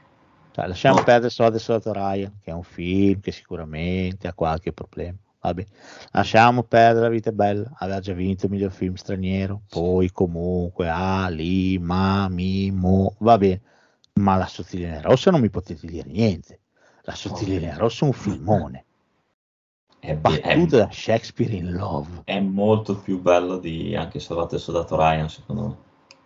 Cioè, 0.54 0.68
lasciamo 0.68 0.98
No. 0.98 1.04
perdere 1.04 1.30
Soldato 1.32 1.58
Soldato 1.60 1.94
Ryan, 1.94 2.38
che 2.44 2.52
è 2.52 2.54
un 2.54 2.64
film 2.64 3.20
che 3.22 3.32
sicuramente 3.32 4.28
ha 4.28 4.34
qualche 4.34 4.72
problema. 4.72 5.18
Vabbè. 5.42 5.66
Lasciamo 6.12 6.64
perdere 6.64 7.06
La 7.06 7.12
vita 7.12 7.30
è 7.32 7.34
bella, 7.34 7.70
aveva 7.80 8.00
già 8.00 8.14
vinto 8.14 8.46
il 8.46 8.52
miglior 8.52 8.72
film 8.72 8.94
straniero, 8.94 9.64
poi 9.68 10.12
comunque 10.12 10.88
Ali, 10.88 11.78
Ma, 11.80 12.30
Mi, 12.30 12.72
Mo, 12.72 13.16
va 13.20 13.38
bene. 13.38 13.62
Ma 14.14 14.36
la 14.38 14.46
sottile 14.46 14.84
linea 14.86 15.02
rossa 15.02 15.32
non 15.32 15.42
mi 15.42 15.50
potete 15.50 15.88
dire 15.88 16.08
niente. 16.08 16.60
La 17.02 17.16
sottile 17.16 17.58
linea 17.58 17.76
rossa 17.78 18.06
è 18.06 18.08
un 18.08 18.14
filmone, 18.14 18.86
È, 20.00 20.14
battuto 20.16 20.78
da 20.78 20.90
Shakespeare 20.92 21.54
in 21.56 21.72
Love. 21.74 22.22
è 22.26 22.40
molto 22.40 23.00
più 23.00 23.20
bello 23.20 23.58
di 23.58 23.96
anche 23.96 24.20
Salvato 24.20 24.54
il 24.56 24.62
Soldato 24.62 24.96
Ryan, 24.96 25.28
secondo 25.30 25.68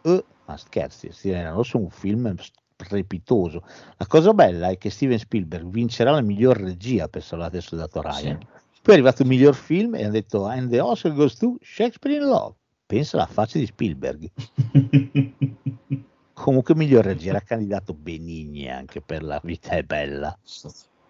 me. 0.04 0.14
Eh, 0.16 0.26
ma 0.46 0.58
scherzi, 0.58 1.12
Steven 1.12 1.54
Rosso 1.54 1.78
è 1.78 1.82
un 1.82 1.90
film 1.90 2.36
strepitoso. 2.84 3.64
La 3.98 4.06
cosa 4.08 4.34
bella 4.34 4.70
è 4.70 4.78
che 4.78 4.90
Steven 4.90 5.18
Spielberg 5.18 5.68
vincerà 5.68 6.12
la 6.12 6.22
miglior 6.22 6.58
regia 6.58 7.08
per 7.08 7.24
Salvate 7.24 7.58
il 7.58 7.64
Soldato 7.64 8.02
Ryan. 8.02 8.38
Sì. 8.40 8.48
Poi 8.82 8.94
è 8.96 8.98
arrivato 9.00 9.24
il 9.24 9.28
miglior 9.28 9.56
film 9.56 9.96
e 9.96 10.04
hanno 10.04 10.12
detto 10.14 10.46
And 10.46 10.70
the 10.70 10.80
Oscar 10.80 11.14
goes 11.14 11.36
to 11.36 11.58
Shakespeare 11.62 12.18
in 12.18 12.28
Love. 12.28 12.56
Pensa 12.86 13.18
alla 13.18 13.26
faccia 13.26 13.58
di 13.60 13.66
Spielberg. 13.66 14.32
Comunque 16.34 16.76
miglior 16.76 17.04
regia 17.04 17.30
era 17.32 17.42
candidato 17.42 17.94
Benigni 17.94 18.70
anche 18.70 19.02
per 19.02 19.24
La 19.24 19.42
vita 19.44 19.72
è 19.72 19.82
bella. 19.82 20.38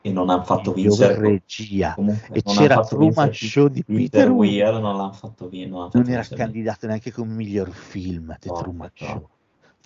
e 0.01 0.11
non 0.11 0.29
hanno 0.29 0.43
fatto 0.43 0.73
Miglior 0.73 0.95
vincere 0.97 1.19
regia. 1.19 1.93
comunque 1.95 2.35
E 2.37 2.41
c'era 2.43 2.79
Truman 2.79 3.33
Show 3.33 3.67
di 3.67 3.83
Peter, 3.83 4.09
Peter 4.09 4.29
Weir 4.31 4.71
non 4.79 4.95
l'hanno 4.95 5.11
fatto 5.11 5.49
vincere 5.49 5.69
non, 5.69 5.89
non 5.91 6.09
era 6.09 6.23
candidato 6.23 6.87
neanche 6.87 7.11
come 7.11 7.33
miglior 7.33 7.69
film 7.71 8.33
No, 8.41 8.53
Truman 8.55 8.91
no. 8.99 9.05
Show. 9.05 9.29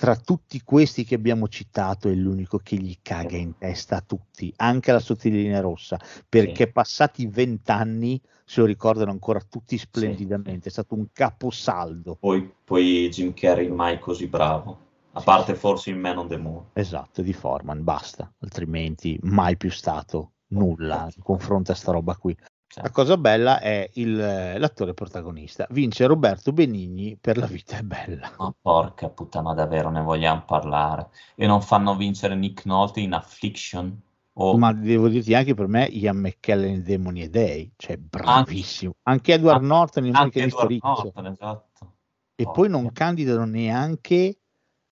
Tra 0.01 0.15
tutti 0.15 0.59
questi 0.63 1.03
che 1.03 1.13
abbiamo 1.13 1.47
citato 1.47 2.09
è 2.09 2.13
l'unico 2.15 2.57
che 2.57 2.75
gli 2.75 2.97
caga 3.03 3.37
in 3.37 3.55
testa 3.59 3.97
a 3.97 4.01
tutti, 4.01 4.51
anche 4.55 4.91
la 4.91 4.97
sottilinea 4.97 5.59
rossa, 5.59 5.99
perché 6.27 6.71
passati 6.71 7.27
vent'anni 7.27 8.19
se 8.43 8.61
lo 8.61 8.65
ricordano 8.65 9.11
ancora 9.11 9.39
tutti 9.47 9.77
splendidamente, 9.77 10.69
è 10.69 10.71
stato 10.71 10.95
un 10.95 11.05
caposaldo. 11.13 12.15
poi, 12.19 12.51
poi 12.63 13.09
Jim 13.09 13.31
Carrey 13.35 13.69
mai 13.69 13.99
così 13.99 14.25
bravo 14.25 14.79
a 15.11 15.21
parte 15.21 15.53
forse 15.53 15.91
in 15.91 15.99
Man 15.99 16.17
on 16.17 16.27
the 16.27 16.37
Moon. 16.37 16.63
Esatto, 16.73 17.21
di 17.21 17.33
Forman, 17.33 17.83
basta, 17.83 18.33
altrimenti 18.39 19.19
mai 19.21 19.55
più 19.55 19.69
stato 19.69 20.31
nulla 20.47 21.11
in 21.15 21.21
confronto 21.21 21.73
a 21.73 21.75
sta 21.75 21.91
roba 21.91 22.15
qui. 22.15 22.35
La 22.75 22.89
cosa 22.89 23.17
bella 23.17 23.59
è 23.59 23.89
il, 23.95 24.15
l'attore 24.15 24.93
protagonista, 24.93 25.67
vince 25.71 26.05
Roberto 26.05 26.53
Benigni 26.53 27.17
per 27.19 27.37
La 27.37 27.45
vita 27.45 27.77
è 27.77 27.81
bella. 27.81 28.31
ma 28.37 28.53
porca 28.61 29.09
puttana 29.09 29.53
davvero 29.53 29.89
ne 29.89 30.01
vogliamo 30.01 30.43
parlare 30.45 31.09
e 31.35 31.45
non 31.47 31.61
fanno 31.61 31.95
vincere 31.95 32.35
Nick 32.35 32.65
Nolte 32.65 33.01
in 33.01 33.11
Affliction 33.13 34.01
o 34.33 34.57
Ma 34.57 34.71
devo 34.71 35.09
dirti 35.09 35.33
anche 35.33 35.53
per 35.53 35.67
me 35.67 35.83
Ian 35.87 36.15
McKellen 36.17 36.75
in 36.75 36.83
Demoni 36.83 37.23
e 37.23 37.29
Dei, 37.29 37.69
cioè 37.75 37.97
bravissimo. 37.97 38.93
Anche 39.03 39.33
Edward 39.33 39.55
Anche- 39.57 39.67
Norton 39.67 40.05
in 40.05 40.15
anche 40.15 40.41
Edward. 40.43 40.77
Norton 40.81 41.25
esatto 41.27 41.93
E 42.35 42.49
poi 42.49 42.69
non 42.69 42.89
candidano 42.93 43.43
neanche 43.43 44.37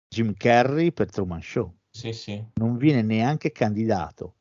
Jim 0.09 0.33
Carrey 0.33 0.91
per 0.91 1.09
Truman 1.09 1.41
Show. 1.41 1.74
sì 1.90 2.11
sì 2.11 2.43
Non 2.56 2.75
viene 2.75 3.01
neanche 3.01 3.53
candidato. 3.53 4.33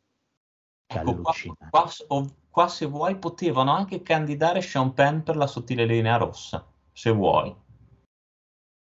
Ecco, 0.91 1.21
qua, 1.21 1.33
qua- 1.71 2.27
qua 2.51 2.69
se 2.69 2.87
vuoi 2.87 3.17
potevano 3.17 3.73
anche 3.73 4.03
candidare 4.03 4.61
Sean 4.61 4.95
Penn 4.95 5.21
per 5.21 5.37
la 5.37 5.47
sottile 5.47 5.85
linea 5.85 6.17
rossa, 6.17 6.67
se 6.93 7.11
vuoi. 7.11 7.55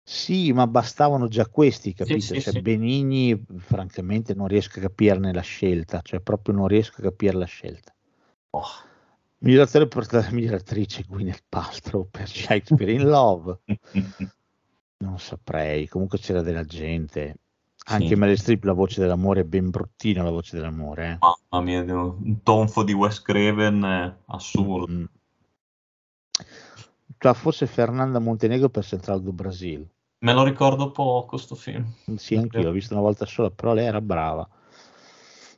Sì, 0.04 0.52
ma 0.54 0.66
bastavano 0.66 1.28
già 1.28 1.48
questi, 1.48 1.94
capito? 1.94 2.20
sì, 2.20 2.42
cioè, 2.42 2.54
sì. 2.54 2.62
Benigni, 2.62 3.46
francamente, 3.58 4.34
non 4.34 4.48
riesco 4.48 4.80
a 4.80 4.84
capirne 4.84 5.32
la 5.32 5.42
scelta, 5.42 6.02
cioè 6.02 6.20
proprio 6.20 6.56
non 6.56 6.68
riesco 6.68 7.02
a 7.02 7.04
capire 7.04 7.38
la 7.38 7.46
scelta. 7.46 7.94
Oh, 8.52 8.66
Miglior 9.42 9.68
attore 9.68 9.88
per 9.88 10.32
miglior 10.34 10.56
attrice 10.56 11.04
Gwyneth 11.04 11.44
Paltrow 11.48 12.10
per 12.10 12.28
Shakespeare 12.28 12.92
in 12.92 13.08
Love. 13.08 13.60
Non 15.02 15.18
saprei, 15.18 15.88
comunque 15.88 16.20
c'era 16.20 16.42
della 16.42 16.66
gente. 16.66 17.38
Anche 17.86 18.08
Sì. 18.10 18.16
Meryl 18.16 18.38
Streep, 18.38 18.64
la 18.66 18.74
voce 18.74 19.02
dell'amore 19.02 19.42
è 19.42 19.44
ben 19.46 19.70
bruttina, 19.70 20.22
la 20.22 20.30
voce 20.30 20.56
dell'amore. 20.56 21.12
Eh. 21.14 21.18
Mamma 21.50 21.64
mia, 21.66 21.82
un 21.82 22.44
tonfo 22.44 22.84
di 22.84 22.94
Wes 22.94 23.22
Craven 23.22 23.84
eh, 23.84 24.18
assurdo. 24.28 24.92
Mm. 24.92 25.04
Cioè, 27.18 27.34
forse 27.34 27.66
Fernanda 27.66 28.20
Montenegro 28.20 28.70
per 28.70 28.86
Central 28.86 29.22
do 29.22 29.34
Brasil. 29.34 29.88
Me 30.20 30.34
lo 30.34 30.44
ricordo 30.44 30.92
poco 30.92 31.38
sto 31.38 31.56
film. 31.56 31.86
Sì, 32.16 32.36
anch'io 32.36 32.62
l'ho 32.62 32.72
visto 32.72 32.94
una 32.94 33.02
volta 33.04 33.26
sola, 33.26 33.50
però 33.50 33.74
lei 33.74 33.86
era 33.86 34.02
brava. 34.02 34.48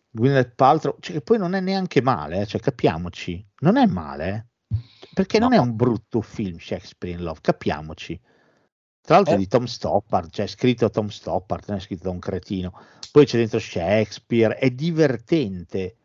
Gwyneth 0.09 0.53
Paltrow, 0.55 0.97
cioè, 0.99 1.15
che 1.15 1.21
poi 1.21 1.37
non 1.37 1.53
è 1.53 1.59
neanche 1.59 2.01
male, 2.01 2.41
eh, 2.41 2.45
cioè, 2.45 2.59
capiamoci, 2.61 3.45
non 3.59 3.77
è 3.77 3.85
male, 3.85 4.49
eh. 4.67 4.77
perché 5.13 5.39
non 5.39 5.49
No. 5.49 5.55
è 5.55 5.59
un 5.59 5.75
brutto 5.75 6.21
film 6.21 6.57
Shakespeare 6.57 7.17
in 7.17 7.23
Love, 7.23 7.39
capiamoci. 7.41 8.19
Tra 9.01 9.15
l'altro 9.15 9.33
Eh. 9.33 9.37
di 9.37 9.47
Tom 9.47 9.65
Stoppard, 9.65 10.29
cioè 10.31 10.47
scritto 10.47 10.89
Tom 10.89 11.07
Stoppard, 11.07 11.63
non 11.67 11.77
è 11.77 11.79
scritto 11.81 12.03
da 12.03 12.11
un 12.11 12.19
cretino. 12.19 12.71
Poi 13.11 13.25
c'è 13.25 13.37
dentro 13.37 13.59
Shakespeare, 13.59 14.55
è 14.57 14.69
divertente. 14.71 15.97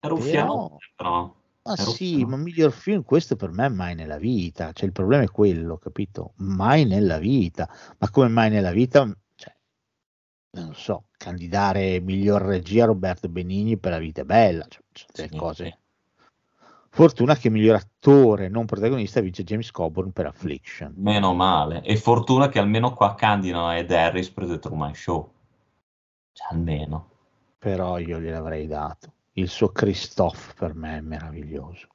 È 0.00 0.06
ruffiano, 0.08 0.78
Però-. 0.96 1.34
Ma 1.62 1.74
È 1.74 1.82
sì, 1.82 2.24
ma 2.24 2.36
miglior 2.36 2.72
film 2.72 3.02
questo 3.04 3.36
per 3.36 3.50
me 3.50 3.68
mai 3.68 3.94
nella 3.94 4.16
vita, 4.18 4.72
cioè 4.72 4.86
il 4.86 4.92
problema 4.92 5.22
è 5.24 5.30
quello, 5.30 5.76
capito? 5.76 6.32
Mai 6.38 6.86
nella 6.86 7.18
vita, 7.18 7.68
ma 7.98 8.10
come 8.10 8.28
mai 8.28 8.48
nella 8.50 8.72
vita, 8.72 9.04
cioè, 9.34 9.54
non 10.52 10.74
so, 10.74 11.08
candidare 11.18 12.00
miglior 12.00 12.42
regia 12.42 12.86
Roberto 12.86 13.28
Benigni 13.28 13.78
per 13.78 13.92
La 13.92 13.98
vita 13.98 14.22
è 14.22 14.24
bella, 14.24 14.64
cioè, 14.68 14.82
ci 14.92 15.04
sono 15.04 15.12
delle 15.14 15.28
Sì, 15.28 15.36
cose. 15.36 15.79
Sì. 16.90 16.96
Fortuna 16.96 17.36
che 17.36 17.50
miglior 17.50 17.76
attore 17.76 18.48
non 18.48 18.66
protagonista 18.66 19.20
vince 19.20 19.44
James 19.44 19.70
Coburn 19.70 20.10
per 20.12 20.26
Affliction. 20.26 20.92
Meno 20.96 21.32
male. 21.34 21.82
E 21.82 21.96
fortuna 21.96 22.48
che 22.48 22.58
almeno 22.58 22.92
qua 22.94 23.14
candidano 23.14 23.72
Ed 23.72 23.90
Harris 23.92 24.28
per 24.30 24.46
The 24.46 24.58
Truman 24.58 24.94
Show. 24.94 25.32
Cioè, 26.32 26.48
almeno. 26.50 27.08
Però 27.58 27.98
io 27.98 28.18
gliel'avrei 28.20 28.66
dato. 28.66 29.12
Il 29.34 29.48
suo 29.48 29.68
Christophe 29.70 30.52
per 30.56 30.74
me 30.74 30.96
è 30.96 31.00
meraviglioso. 31.00 31.86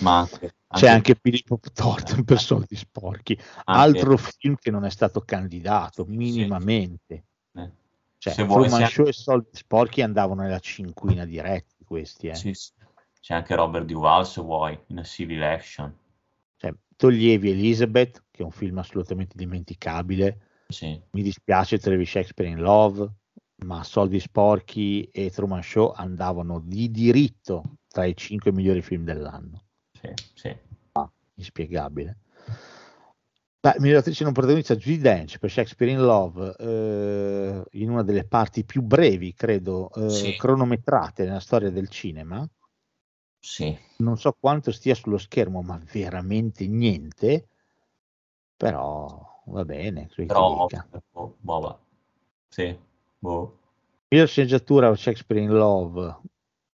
Ma 0.00 0.18
anche, 0.20 0.54
C'è 0.68 0.88
anche 0.88 1.18
Filippo 1.20 1.58
Thornton 1.72 2.22
per 2.22 2.38
Soldi 2.38 2.76
Sporchi, 2.76 3.36
anche- 3.64 3.98
altro 3.98 4.16
film 4.16 4.54
che 4.54 4.70
non 4.70 4.84
è 4.84 4.90
stato 4.90 5.20
candidato 5.22 6.04
minimamente. 6.06 7.24
eh, 7.54 7.70
Cioè, 8.18 8.32
se 8.32 8.44
vuoi, 8.44 8.68
Truman 8.68 8.86
c'è- 8.86 8.92
Show 8.92 9.06
e 9.06 9.12
Soldi 9.12 9.48
Sporchi 9.50 10.02
andavano 10.02 10.42
nella 10.42 10.60
cinquina 10.60 11.24
diretti 11.24 11.84
questi. 11.84 12.28
Eh. 12.28 12.34
sì, 12.36 12.54
sì. 12.54 12.70
C'è 13.20 13.34
anche 13.34 13.54
Robert 13.54 13.84
Duval 13.84 14.26
se 14.26 14.40
vuoi, 14.40 14.78
in 14.88 14.98
A 14.98 15.04
Civil 15.04 15.42
Action. 15.42 15.94
Cioè, 16.56 16.74
toglievi 16.96 17.50
Elizabeth, 17.50 18.24
che 18.30 18.42
è 18.42 18.44
un 18.44 18.50
film 18.50 18.78
assolutamente 18.78 19.36
dimenticabile. 19.36 20.40
Sì. 20.68 21.00
Mi 21.10 21.22
dispiace, 21.22 21.78
toglievi 21.78 22.06
Shakespeare 22.06 22.50
in 22.50 22.60
Love, 22.60 23.08
ma 23.64 23.84
Soldi 23.84 24.18
Sporchi 24.20 25.04
e 25.12 25.30
Truman 25.30 25.62
Show 25.62 25.92
andavano 25.94 26.60
di 26.60 26.90
diritto 26.90 27.76
tra 27.88 28.04
i 28.04 28.16
cinque 28.16 28.52
migliori 28.52 28.82
film 28.82 29.04
dell'anno. 29.04 29.64
Sì, 29.92 30.12
sì. 30.34 30.56
inspiegabile. 31.40 32.18
Beh, 33.60 33.76
miglior 33.78 33.98
attrice 33.98 34.24
non 34.24 34.32
protagonista 34.32 34.74
Judy 34.74 34.98
Dench 34.98 35.38
per 35.38 35.50
Shakespeare 35.50 35.92
in 35.92 36.00
Love 36.00 36.54
eh, 36.58 37.62
in 37.72 37.90
una 37.90 38.02
delle 38.02 38.24
parti 38.24 38.64
più 38.64 38.82
brevi, 38.82 39.34
credo, 39.34 39.90
eh, 39.94 40.08
Sì. 40.10 40.36
cronometrate 40.36 41.24
nella 41.24 41.40
storia 41.40 41.70
del 41.70 41.88
cinema. 41.88 42.46
Sì. 43.40 43.76
Non 43.96 44.16
so 44.18 44.36
quanto 44.38 44.70
stia 44.70 44.94
sullo 44.94 45.18
schermo, 45.18 45.62
ma 45.62 45.80
veramente 45.92 46.66
niente. 46.66 47.48
Però 48.56 49.42
va 49.46 49.64
bene. 49.64 50.08
Però, 50.14 50.66
boh, 51.10 51.36
boh, 51.40 51.60
va. 51.60 51.78
Sì, 52.48 52.78
boh. 53.18 53.58
Miglior 54.08 54.28
sceneggiatura 54.28 54.94
Shakespeare 54.94 55.42
in 55.42 55.50
Love. 55.50 56.20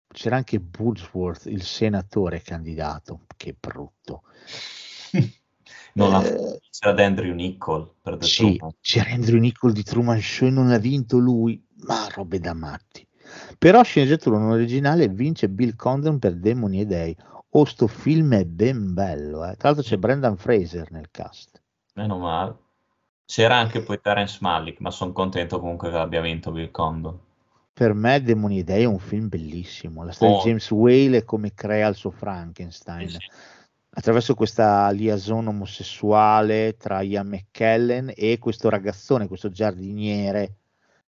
C'era 0.09 0.37
anche 0.37 0.63
Wordsworth, 0.79 1.47
il 1.47 1.63
senatore 1.63 2.41
candidato. 2.41 3.27
Che 3.37 3.55
brutto. 3.59 4.23
Non 5.97 6.13
ha 6.13 6.25
Eh, 6.25 6.61
c'era 6.71 7.05
Andrew 7.05 7.33
Niccol 7.35 7.95
per 8.03 8.17
The 8.17 8.27
Sì, 8.27 8.57
Truman. 8.57 8.75
c'era 8.81 9.11
Andrew 9.11 9.39
Niccol 9.39 9.73
di 9.73 9.85
Truman 9.85 10.21
Show 10.21 10.49
e 10.49 10.51
non 10.51 10.71
ha 10.71 10.79
vinto 10.79 11.19
lui, 11.19 11.65
ma 11.87 12.09
robe 12.09 12.41
da 12.41 12.53
matti. 12.53 13.07
Però 13.59 13.83
sceneggiatura 13.83 14.39
non 14.39 14.51
originale 14.51 15.09
vince 15.09 15.49
Bill 15.49 15.77
Condon 15.77 16.19
per 16.19 16.35
Demoni 16.35 16.81
e 16.81 16.87
Dei. 16.87 17.17
Oh, 17.51 17.65
sto 17.65 17.87
film 17.87 18.35
è 18.35 18.45
ben 18.45 18.95
bello, 18.95 19.45
eh. 19.45 19.55
Tra 19.57 19.69
l'altro 19.69 19.83
c'è 19.85 19.97
Brendan 19.97 20.37
Fraser 20.37 20.91
nel 20.91 21.09
cast. 21.11 21.63
Meno 21.95 22.19
male. 22.19 22.57
C'era 23.27 23.57
anche 23.57 23.81
poi 23.81 24.01
Terence 24.01 24.39
Malick, 24.41 24.81
ma 24.81 24.91
sono 24.91 25.13
contento 25.13 25.61
comunque 25.61 25.91
che 25.91 25.97
abbia 25.97 26.21
vinto 26.21 26.51
Bill 26.51 26.71
Condon. 26.71 27.19
Per 27.73 27.93
me 27.95 28.23
Demoni 28.23 28.59
e 28.59 28.65
Dei 28.65 28.83
è 28.83 28.87
un 28.87 28.99
film 28.99 29.29
bellissimo. 29.29 30.05
La 30.05 30.13
storia 30.13 30.35
Oh. 30.35 30.39
di 30.43 30.49
James 30.49 30.71
Whale 30.71 31.17
e 31.19 31.25
come 31.25 31.55
crea 31.55 31.89
il 31.89 31.95
suo 31.95 32.11
Frankenstein. 32.11 33.09
Sì, 33.09 33.17
sì. 33.19 33.31
Attraverso 33.97 34.35
questa 34.35 34.91
liaison 34.91 35.47
omosessuale 35.47 36.77
tra 36.77 37.01
Ian 37.03 37.29
McKellen 37.29 38.13
e 38.15 38.39
questo 38.39 38.69
ragazzone, 38.69 39.29
questo 39.29 39.51
giardiniere 39.51 40.57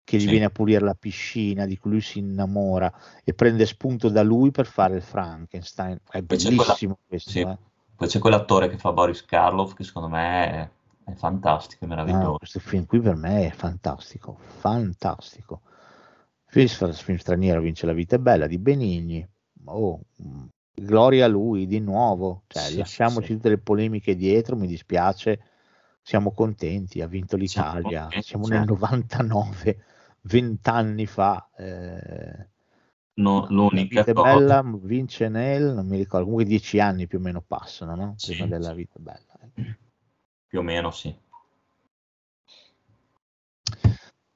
che 0.09 0.17
gli 0.17 0.20
Sì. 0.23 0.28
viene 0.31 0.47
a 0.47 0.51
pulire 0.51 0.81
la 0.83 0.95
piscina, 0.95 1.67
di 1.67 1.77
cui 1.77 1.91
lui 1.91 2.01
si 2.01 2.19
innamora 2.19 2.91
e 3.23 3.35
prende 3.35 3.67
spunto 3.67 4.09
da 4.09 4.23
lui 4.23 4.51
per 4.51 4.65
fare 4.65 4.97
il 4.97 5.03
Frankenstein. 5.03 5.97
È 6.09 6.23
Poi 6.23 6.23
bellissimo 6.23 6.57
quella- 6.95 6.99
questo. 7.07 7.31
sì. 7.31 7.41
eh. 7.41 7.59
Poi 7.95 8.09
c'è 8.09 8.19
quell'attore 8.19 8.70
che 8.70 8.78
fa 8.78 8.93
Boris 8.93 9.23
Karloff 9.27 9.75
che 9.75 9.85
secondo 9.85 10.09
me 10.09 10.51
è, 10.51 11.11
è 11.11 11.15
fantastico, 11.15 11.85
è 11.85 11.89
No, 11.89 11.95
meraviglioso. 11.97 12.39
questo 12.39 12.61
film 12.61 12.87
qui 12.87 13.01
per 13.01 13.17
me 13.17 13.49
è 13.49 13.51
fantastico, 13.51 14.39
fantastico. 14.59 15.61
Film, 16.47 16.67
film 16.93 17.19
straniero 17.19 17.61
vince 17.61 17.85
La 17.85 17.93
vita 17.93 18.17
è 18.17 18.19
bella 18.19 18.47
di 18.47 18.57
Benigni. 18.59 19.28
Oh, 19.65 20.01
mm, 20.23 20.45
gloria 20.75 21.27
a 21.27 21.28
lui 21.28 21.67
di 21.67 21.81
nuovo. 21.81 22.45
Cioè, 22.47 22.62
Sì, 22.62 22.78
lasciamoci 22.78 23.27
sì. 23.27 23.33
tutte 23.35 23.51
le 23.51 23.59
polemiche 23.59 24.17
dietro, 24.17 24.57
mi 24.57 24.67
dispiace. 24.67 25.41
Siamo 26.01 26.31
contenti, 26.33 27.03
ha 27.03 27.07
vinto 27.07 27.37
Siamo 27.45 27.75
l'Italia. 27.77 28.09
Siamo 28.23 28.45
certo. 28.47 28.59
nel 28.59 28.67
99, 28.69 29.85
vent'anni 30.22 31.06
fa. 31.06 31.48
eh, 31.56 32.48
No- 33.18 33.47
l'unica 33.50 34.00
vita 34.00 34.12
cosa, 34.12 34.38
bella 34.38 34.62
vince 34.82 35.28
nel, 35.28 35.74
non 35.74 35.86
mi 35.86 35.97
ricordo, 35.97 36.24
comunque 36.24 36.44
dieci 36.48 36.78
anni 36.80 37.06
più 37.06 37.18
o 37.18 37.20
meno 37.20 37.42
passano, 37.42 37.94
no? 37.97 38.14
Sì, 38.16 38.34
Prima 38.36 38.47
della 38.47 38.72
vita 38.74 38.98
bella. 38.98 39.38
eh. 39.55 39.76
più 40.47 40.60
o 40.60 40.62
meno 40.62 40.90
sì. 40.90 41.14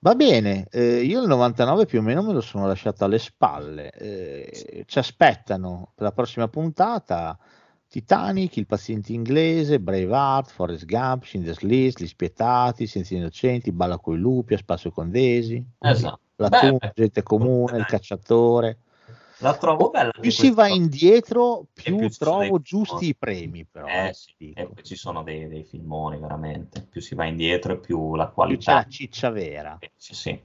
Va 0.00 0.14
bene, 0.16 0.66
eh, 0.70 1.02
io 1.04 1.20
il 1.22 1.28
99 1.28 1.86
più 1.86 2.00
o 2.00 2.02
meno 2.02 2.22
me 2.22 2.32
lo 2.32 2.40
sono 2.40 2.66
lasciato 2.66 3.04
alle 3.04 3.18
spalle. 3.20 3.90
eh, 3.92 4.84
ci 4.86 4.98
aspettano 4.98 5.92
per 5.94 6.04
la 6.06 6.12
prossima 6.12 6.48
puntata 6.48 7.38
Titanic, 7.92 8.56
Il 8.56 8.64
paziente 8.64 9.12
inglese, 9.12 9.78
Braveheart, 9.78 10.50
Forrest 10.50 10.86
Gump, 10.86 11.24
Schindler's 11.24 11.60
List, 11.60 12.00
Gli 12.00 12.06
spietati, 12.06 12.86
Senza 12.86 13.14
innocenti, 13.14 13.70
Balla 13.70 13.98
coi 13.98 14.16
lupi, 14.16 14.54
A 14.54 14.56
spasso 14.56 14.90
con 14.90 15.10
Desi, 15.10 15.62
Esatto. 15.78 16.20
Platoon, 16.34 16.78
Beh, 16.80 16.92
Gente 16.94 17.22
comune, 17.22 17.76
Il 17.76 17.84
cacciatore. 17.84 18.78
La 19.40 19.54
trovo 19.58 19.90
bella. 19.90 20.10
Più 20.18 20.30
si 20.30 20.50
va 20.52 20.68
indietro, 20.68 21.66
più, 21.70 21.98
più 21.98 22.08
trovo 22.08 22.60
giusti 22.62 23.08
i 23.08 23.14
premi, 23.14 23.66
però. 23.70 23.86
Eh 23.86 24.06
eh, 24.06 24.14
sì, 24.14 24.54
ci 24.80 24.96
sono 24.96 25.22
dei, 25.22 25.46
dei 25.48 25.64
filmoni 25.64 26.16
veramente. 26.18 26.86
Più 26.88 27.02
si 27.02 27.14
va 27.14 27.26
indietro 27.26 27.74
e 27.74 27.78
più 27.78 28.14
la 28.14 28.24
Più 28.24 28.32
c'è 28.32 28.32
qualità. 28.32 28.72
la 28.72 28.86
ciccia 28.88 29.28
vera. 29.28 29.76
Eh, 29.78 29.90
Sì, 29.98 30.14
sì. 30.14 30.40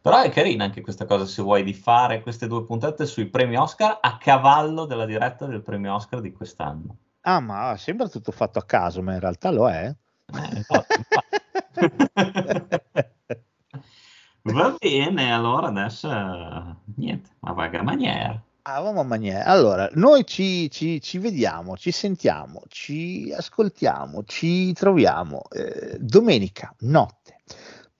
Però 0.00 0.22
è 0.22 0.30
carina 0.30 0.64
anche 0.64 0.80
questa 0.80 1.04
cosa, 1.04 1.26
se 1.26 1.42
vuoi, 1.42 1.62
di 1.62 1.74
fare 1.74 2.22
queste 2.22 2.46
due 2.46 2.64
puntate 2.64 3.04
sui 3.06 3.26
premi 3.26 3.56
Oscar 3.56 3.98
a 4.00 4.16
cavallo 4.16 4.86
della 4.86 5.04
diretta 5.04 5.46
del 5.46 5.62
premio 5.62 5.94
Oscar 5.94 6.20
di 6.20 6.32
quest'anno. 6.32 6.96
Ah, 7.22 7.40
ma 7.40 7.76
sembra 7.76 8.08
tutto 8.08 8.32
fatto 8.32 8.58
a 8.58 8.64
caso, 8.64 9.02
ma 9.02 9.12
in 9.12 9.20
realtà 9.20 9.50
lo 9.50 9.68
è. 9.68 9.94
Eh. 10.32 10.64
Va 14.42 14.74
bene, 14.78 15.32
allora 15.32 15.66
adesso 15.66 16.08
niente, 16.96 17.30
ma 17.40 17.52
vaga 17.52 17.82
maniera. 17.82 18.42
Ah, 18.62 18.82
mamma 18.82 19.16
mia. 19.16 19.44
Allora, 19.44 19.88
noi 19.94 20.26
ci, 20.26 20.70
ci- 20.70 21.00
ci 21.00 21.18
vediamo, 21.18 21.76
ci 21.76 21.90
sentiamo, 21.90 22.62
ci 22.68 23.32
ascoltiamo, 23.34 24.24
ci 24.24 24.72
troviamo 24.74 25.42
eh, 25.50 25.96
domenica 25.98 26.74
notte, 26.80 27.38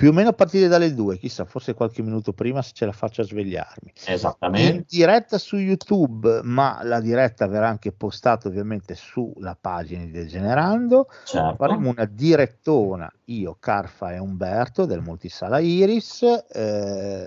più 0.01 0.09
o 0.09 0.13
meno 0.15 0.31
a 0.31 0.33
partire 0.33 0.67
dalle 0.67 0.95
due, 0.95 1.19
chissà, 1.19 1.45
forse 1.45 1.75
qualche 1.75 2.01
minuto 2.01 2.33
prima 2.33 2.63
se 2.63 2.71
ce 2.73 2.87
la 2.87 2.93
faccio 2.93 3.21
a 3.21 3.25
svegliarmi. 3.25 3.93
In 4.07 4.13
Esattamente. 4.15 4.87
diretta 4.89 5.37
su 5.37 5.59
YouTube, 5.59 6.41
ma 6.43 6.81
la 6.85 7.03
diretta 7.03 7.47
verrà 7.47 7.69
anche 7.69 7.93
postata 7.93 8.49
ovviamente 8.49 8.95
sulla 8.95 9.55
pagina 9.61 10.03
di 10.05 10.11
Degenerando. 10.11 11.07
Certo. 11.27 11.55
Faremo 11.57 11.91
una 11.91 12.07
direttona, 12.07 13.13
io, 13.27 13.59
Carfa 13.61 14.15
e 14.15 14.19
Umberto 14.19 14.87
del 14.87 15.03
Multisala 15.03 15.59
Iris. 15.59 16.23
eh, 16.51 17.27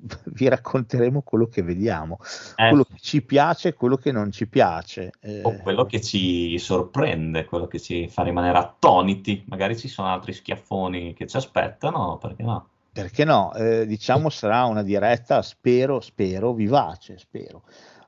vi 0.32 0.48
racconteremo 0.48 1.22
quello 1.22 1.46
che 1.46 1.62
vediamo, 1.62 2.18
Eh, 2.56 2.68
quello 2.68 2.84
che 2.84 2.98
ci 3.00 3.22
piace 3.22 3.68
e 3.68 3.74
quello 3.74 3.96
che 3.96 4.12
non 4.12 4.30
ci 4.30 4.46
piace. 4.46 5.12
eh, 5.20 5.40
o 5.42 5.56
quello 5.56 5.84
che 5.84 6.00
ci 6.00 6.58
sorprende, 6.58 7.44
quello 7.44 7.66
che 7.66 7.80
ci 7.80 8.08
fa 8.08 8.22
rimanere 8.22 8.58
attoniti. 8.58 9.44
Magari 9.48 9.76
ci 9.76 9.88
sono 9.88 10.08
altri 10.08 10.32
schiaffoni 10.32 11.14
che 11.14 11.26
ci 11.26 11.36
aspettano, 11.36 12.18
perché 12.18 12.42
no? 12.42 12.66
perché 12.92 13.24
no? 13.24 13.52
eh, 13.54 13.86
diciamo 13.86 14.30
sarà 14.30 14.64
una 14.64 14.82
diretta, 14.82 15.42
spero, 15.42 16.00
spero, 16.00 16.52
vivace, 16.52 17.18
spero. 17.18 17.62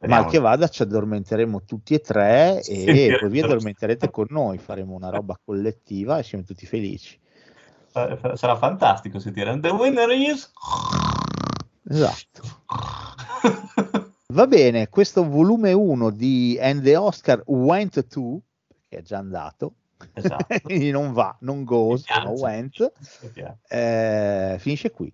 Mal 0.05 0.27
che 0.27 0.41
vada, 0.41 0.67
ci 0.67 0.83
addormenteremo 0.83 1.63
tutti 1.65 1.95
e 1.95 2.01
tre 2.01 2.59
Sì, 2.63 2.85
e 2.85 3.19
poi 3.21 3.31
vi 3.31 3.41
addormenterete 3.41 4.11
con 4.11 4.27
noi. 4.31 4.59
Faremo 4.59 4.95
una 4.95 5.11
roba 5.11 5.39
collettiva 5.43 6.19
e 6.19 6.25
siamo 6.25 6.43
tutti 6.43 6.67
felici. 6.67 7.17
Eh, 7.95 8.19
Sarà 8.35 8.57
fantastico 8.57 9.21
sentire. 9.21 9.59
The 9.61 9.71
winner 9.71 10.11
is... 10.11 10.51
Esatto. 11.89 12.43
Va 14.29 14.47
bene, 14.47 14.89
questo 14.89 15.29
volume 15.29 15.73
1 15.73 16.11
di 16.11 16.59
And 16.61 16.83
the 16.83 16.97
Oscar 16.97 17.43
Went 17.47 18.07
to, 18.07 18.41
che 18.89 18.99
è 18.99 19.03
già 19.03 19.19
andato, 19.19 19.75
Esatto. 20.15 20.47
quindi 20.63 20.91
non 20.91 21.13
va, 21.13 21.37
non 21.41 21.65
goes, 21.65 22.05
ma 22.09 22.31
went, 22.31 22.93
eh, 23.69 24.57
finisce 24.59 24.91
qui. 24.91 25.13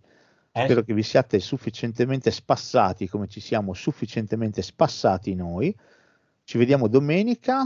Eh, 0.52 0.64
Spero 0.64 0.82
che 0.82 0.94
vi 0.94 1.02
siate 1.02 1.40
sufficientemente 1.40 2.30
spassati 2.30 3.08
come 3.08 3.28
ci 3.28 3.40
siamo 3.40 3.74
sufficientemente 3.74 4.62
spassati 4.62 5.34
noi. 5.34 5.74
Ci 6.44 6.56
vediamo 6.56 6.88
domenica, 6.88 7.64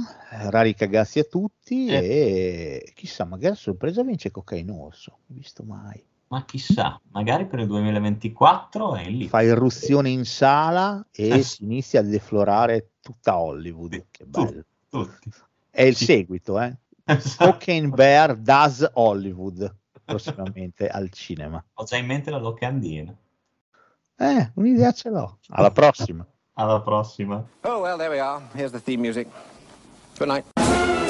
rari 0.49 0.75
cagazzi 0.75 1.21
a 1.21 1.25
tutti 1.25 1.87
Eh. 1.87 1.95
e 1.97 2.93
chissà, 2.95 3.25
magari 3.25 3.55
a 3.55 3.57
sorpresa 3.57 4.03
vince 4.03 4.31
Cocaine 4.33 4.73
Orso, 4.73 5.19
visto 5.27 5.63
mai. 5.63 6.05
Ma 6.33 6.47
chissà, 6.47 6.99
magari 7.11 7.45
per 7.47 7.59
il 7.59 7.67
2024 7.67 8.95
è 8.97 9.05
lì. 9.11 9.29
Fa 9.29 9.43
irruzione 9.43 10.09
in 10.09 10.25
sala 10.25 11.05
e 11.13 11.29
Eh. 11.29 11.43
si 11.43 11.63
inizia 11.65 12.01
a 12.01 12.03
deflorare 12.03 12.93
tutta 13.03 13.39
Hollywood. 13.39 14.07
Che 14.11 14.25
bello. 14.25 14.65
Tutti. 14.89 15.31
È 15.69 15.83
il 15.83 15.95
Sì. 15.95 16.07
seguito, 16.07 16.59
eh? 16.59 16.75
Esatto. 17.05 17.51
Cocaine 17.53 17.89
Bear 17.89 18.37
does 18.37 18.89
Hollywood 18.95 19.75
prossimamente 20.07 20.89
al 20.89 21.11
cinema. 21.11 21.63
Ho 21.75 21.85
già 21.85 21.99
in 21.99 22.07
mente 22.07 22.31
la 22.31 22.39
locandina. 22.39 23.15
Eh, 24.17 24.51
un'idea 24.55 24.93
ce 24.93 25.11
l'ho. 25.11 25.37
Alla 25.51 25.71
prossima. 25.71 26.27
Alla 26.55 26.81
prossima. 26.81 27.45
Oh, 27.63 27.81
well, 27.81 27.99
there 27.99 28.09
we 28.09 28.19
are. 28.21 28.43
Here's 28.55 28.73
the 28.73 28.81
theme 28.81 29.03
music. 29.03 29.27
Good 30.17 30.29
night. 30.29 31.02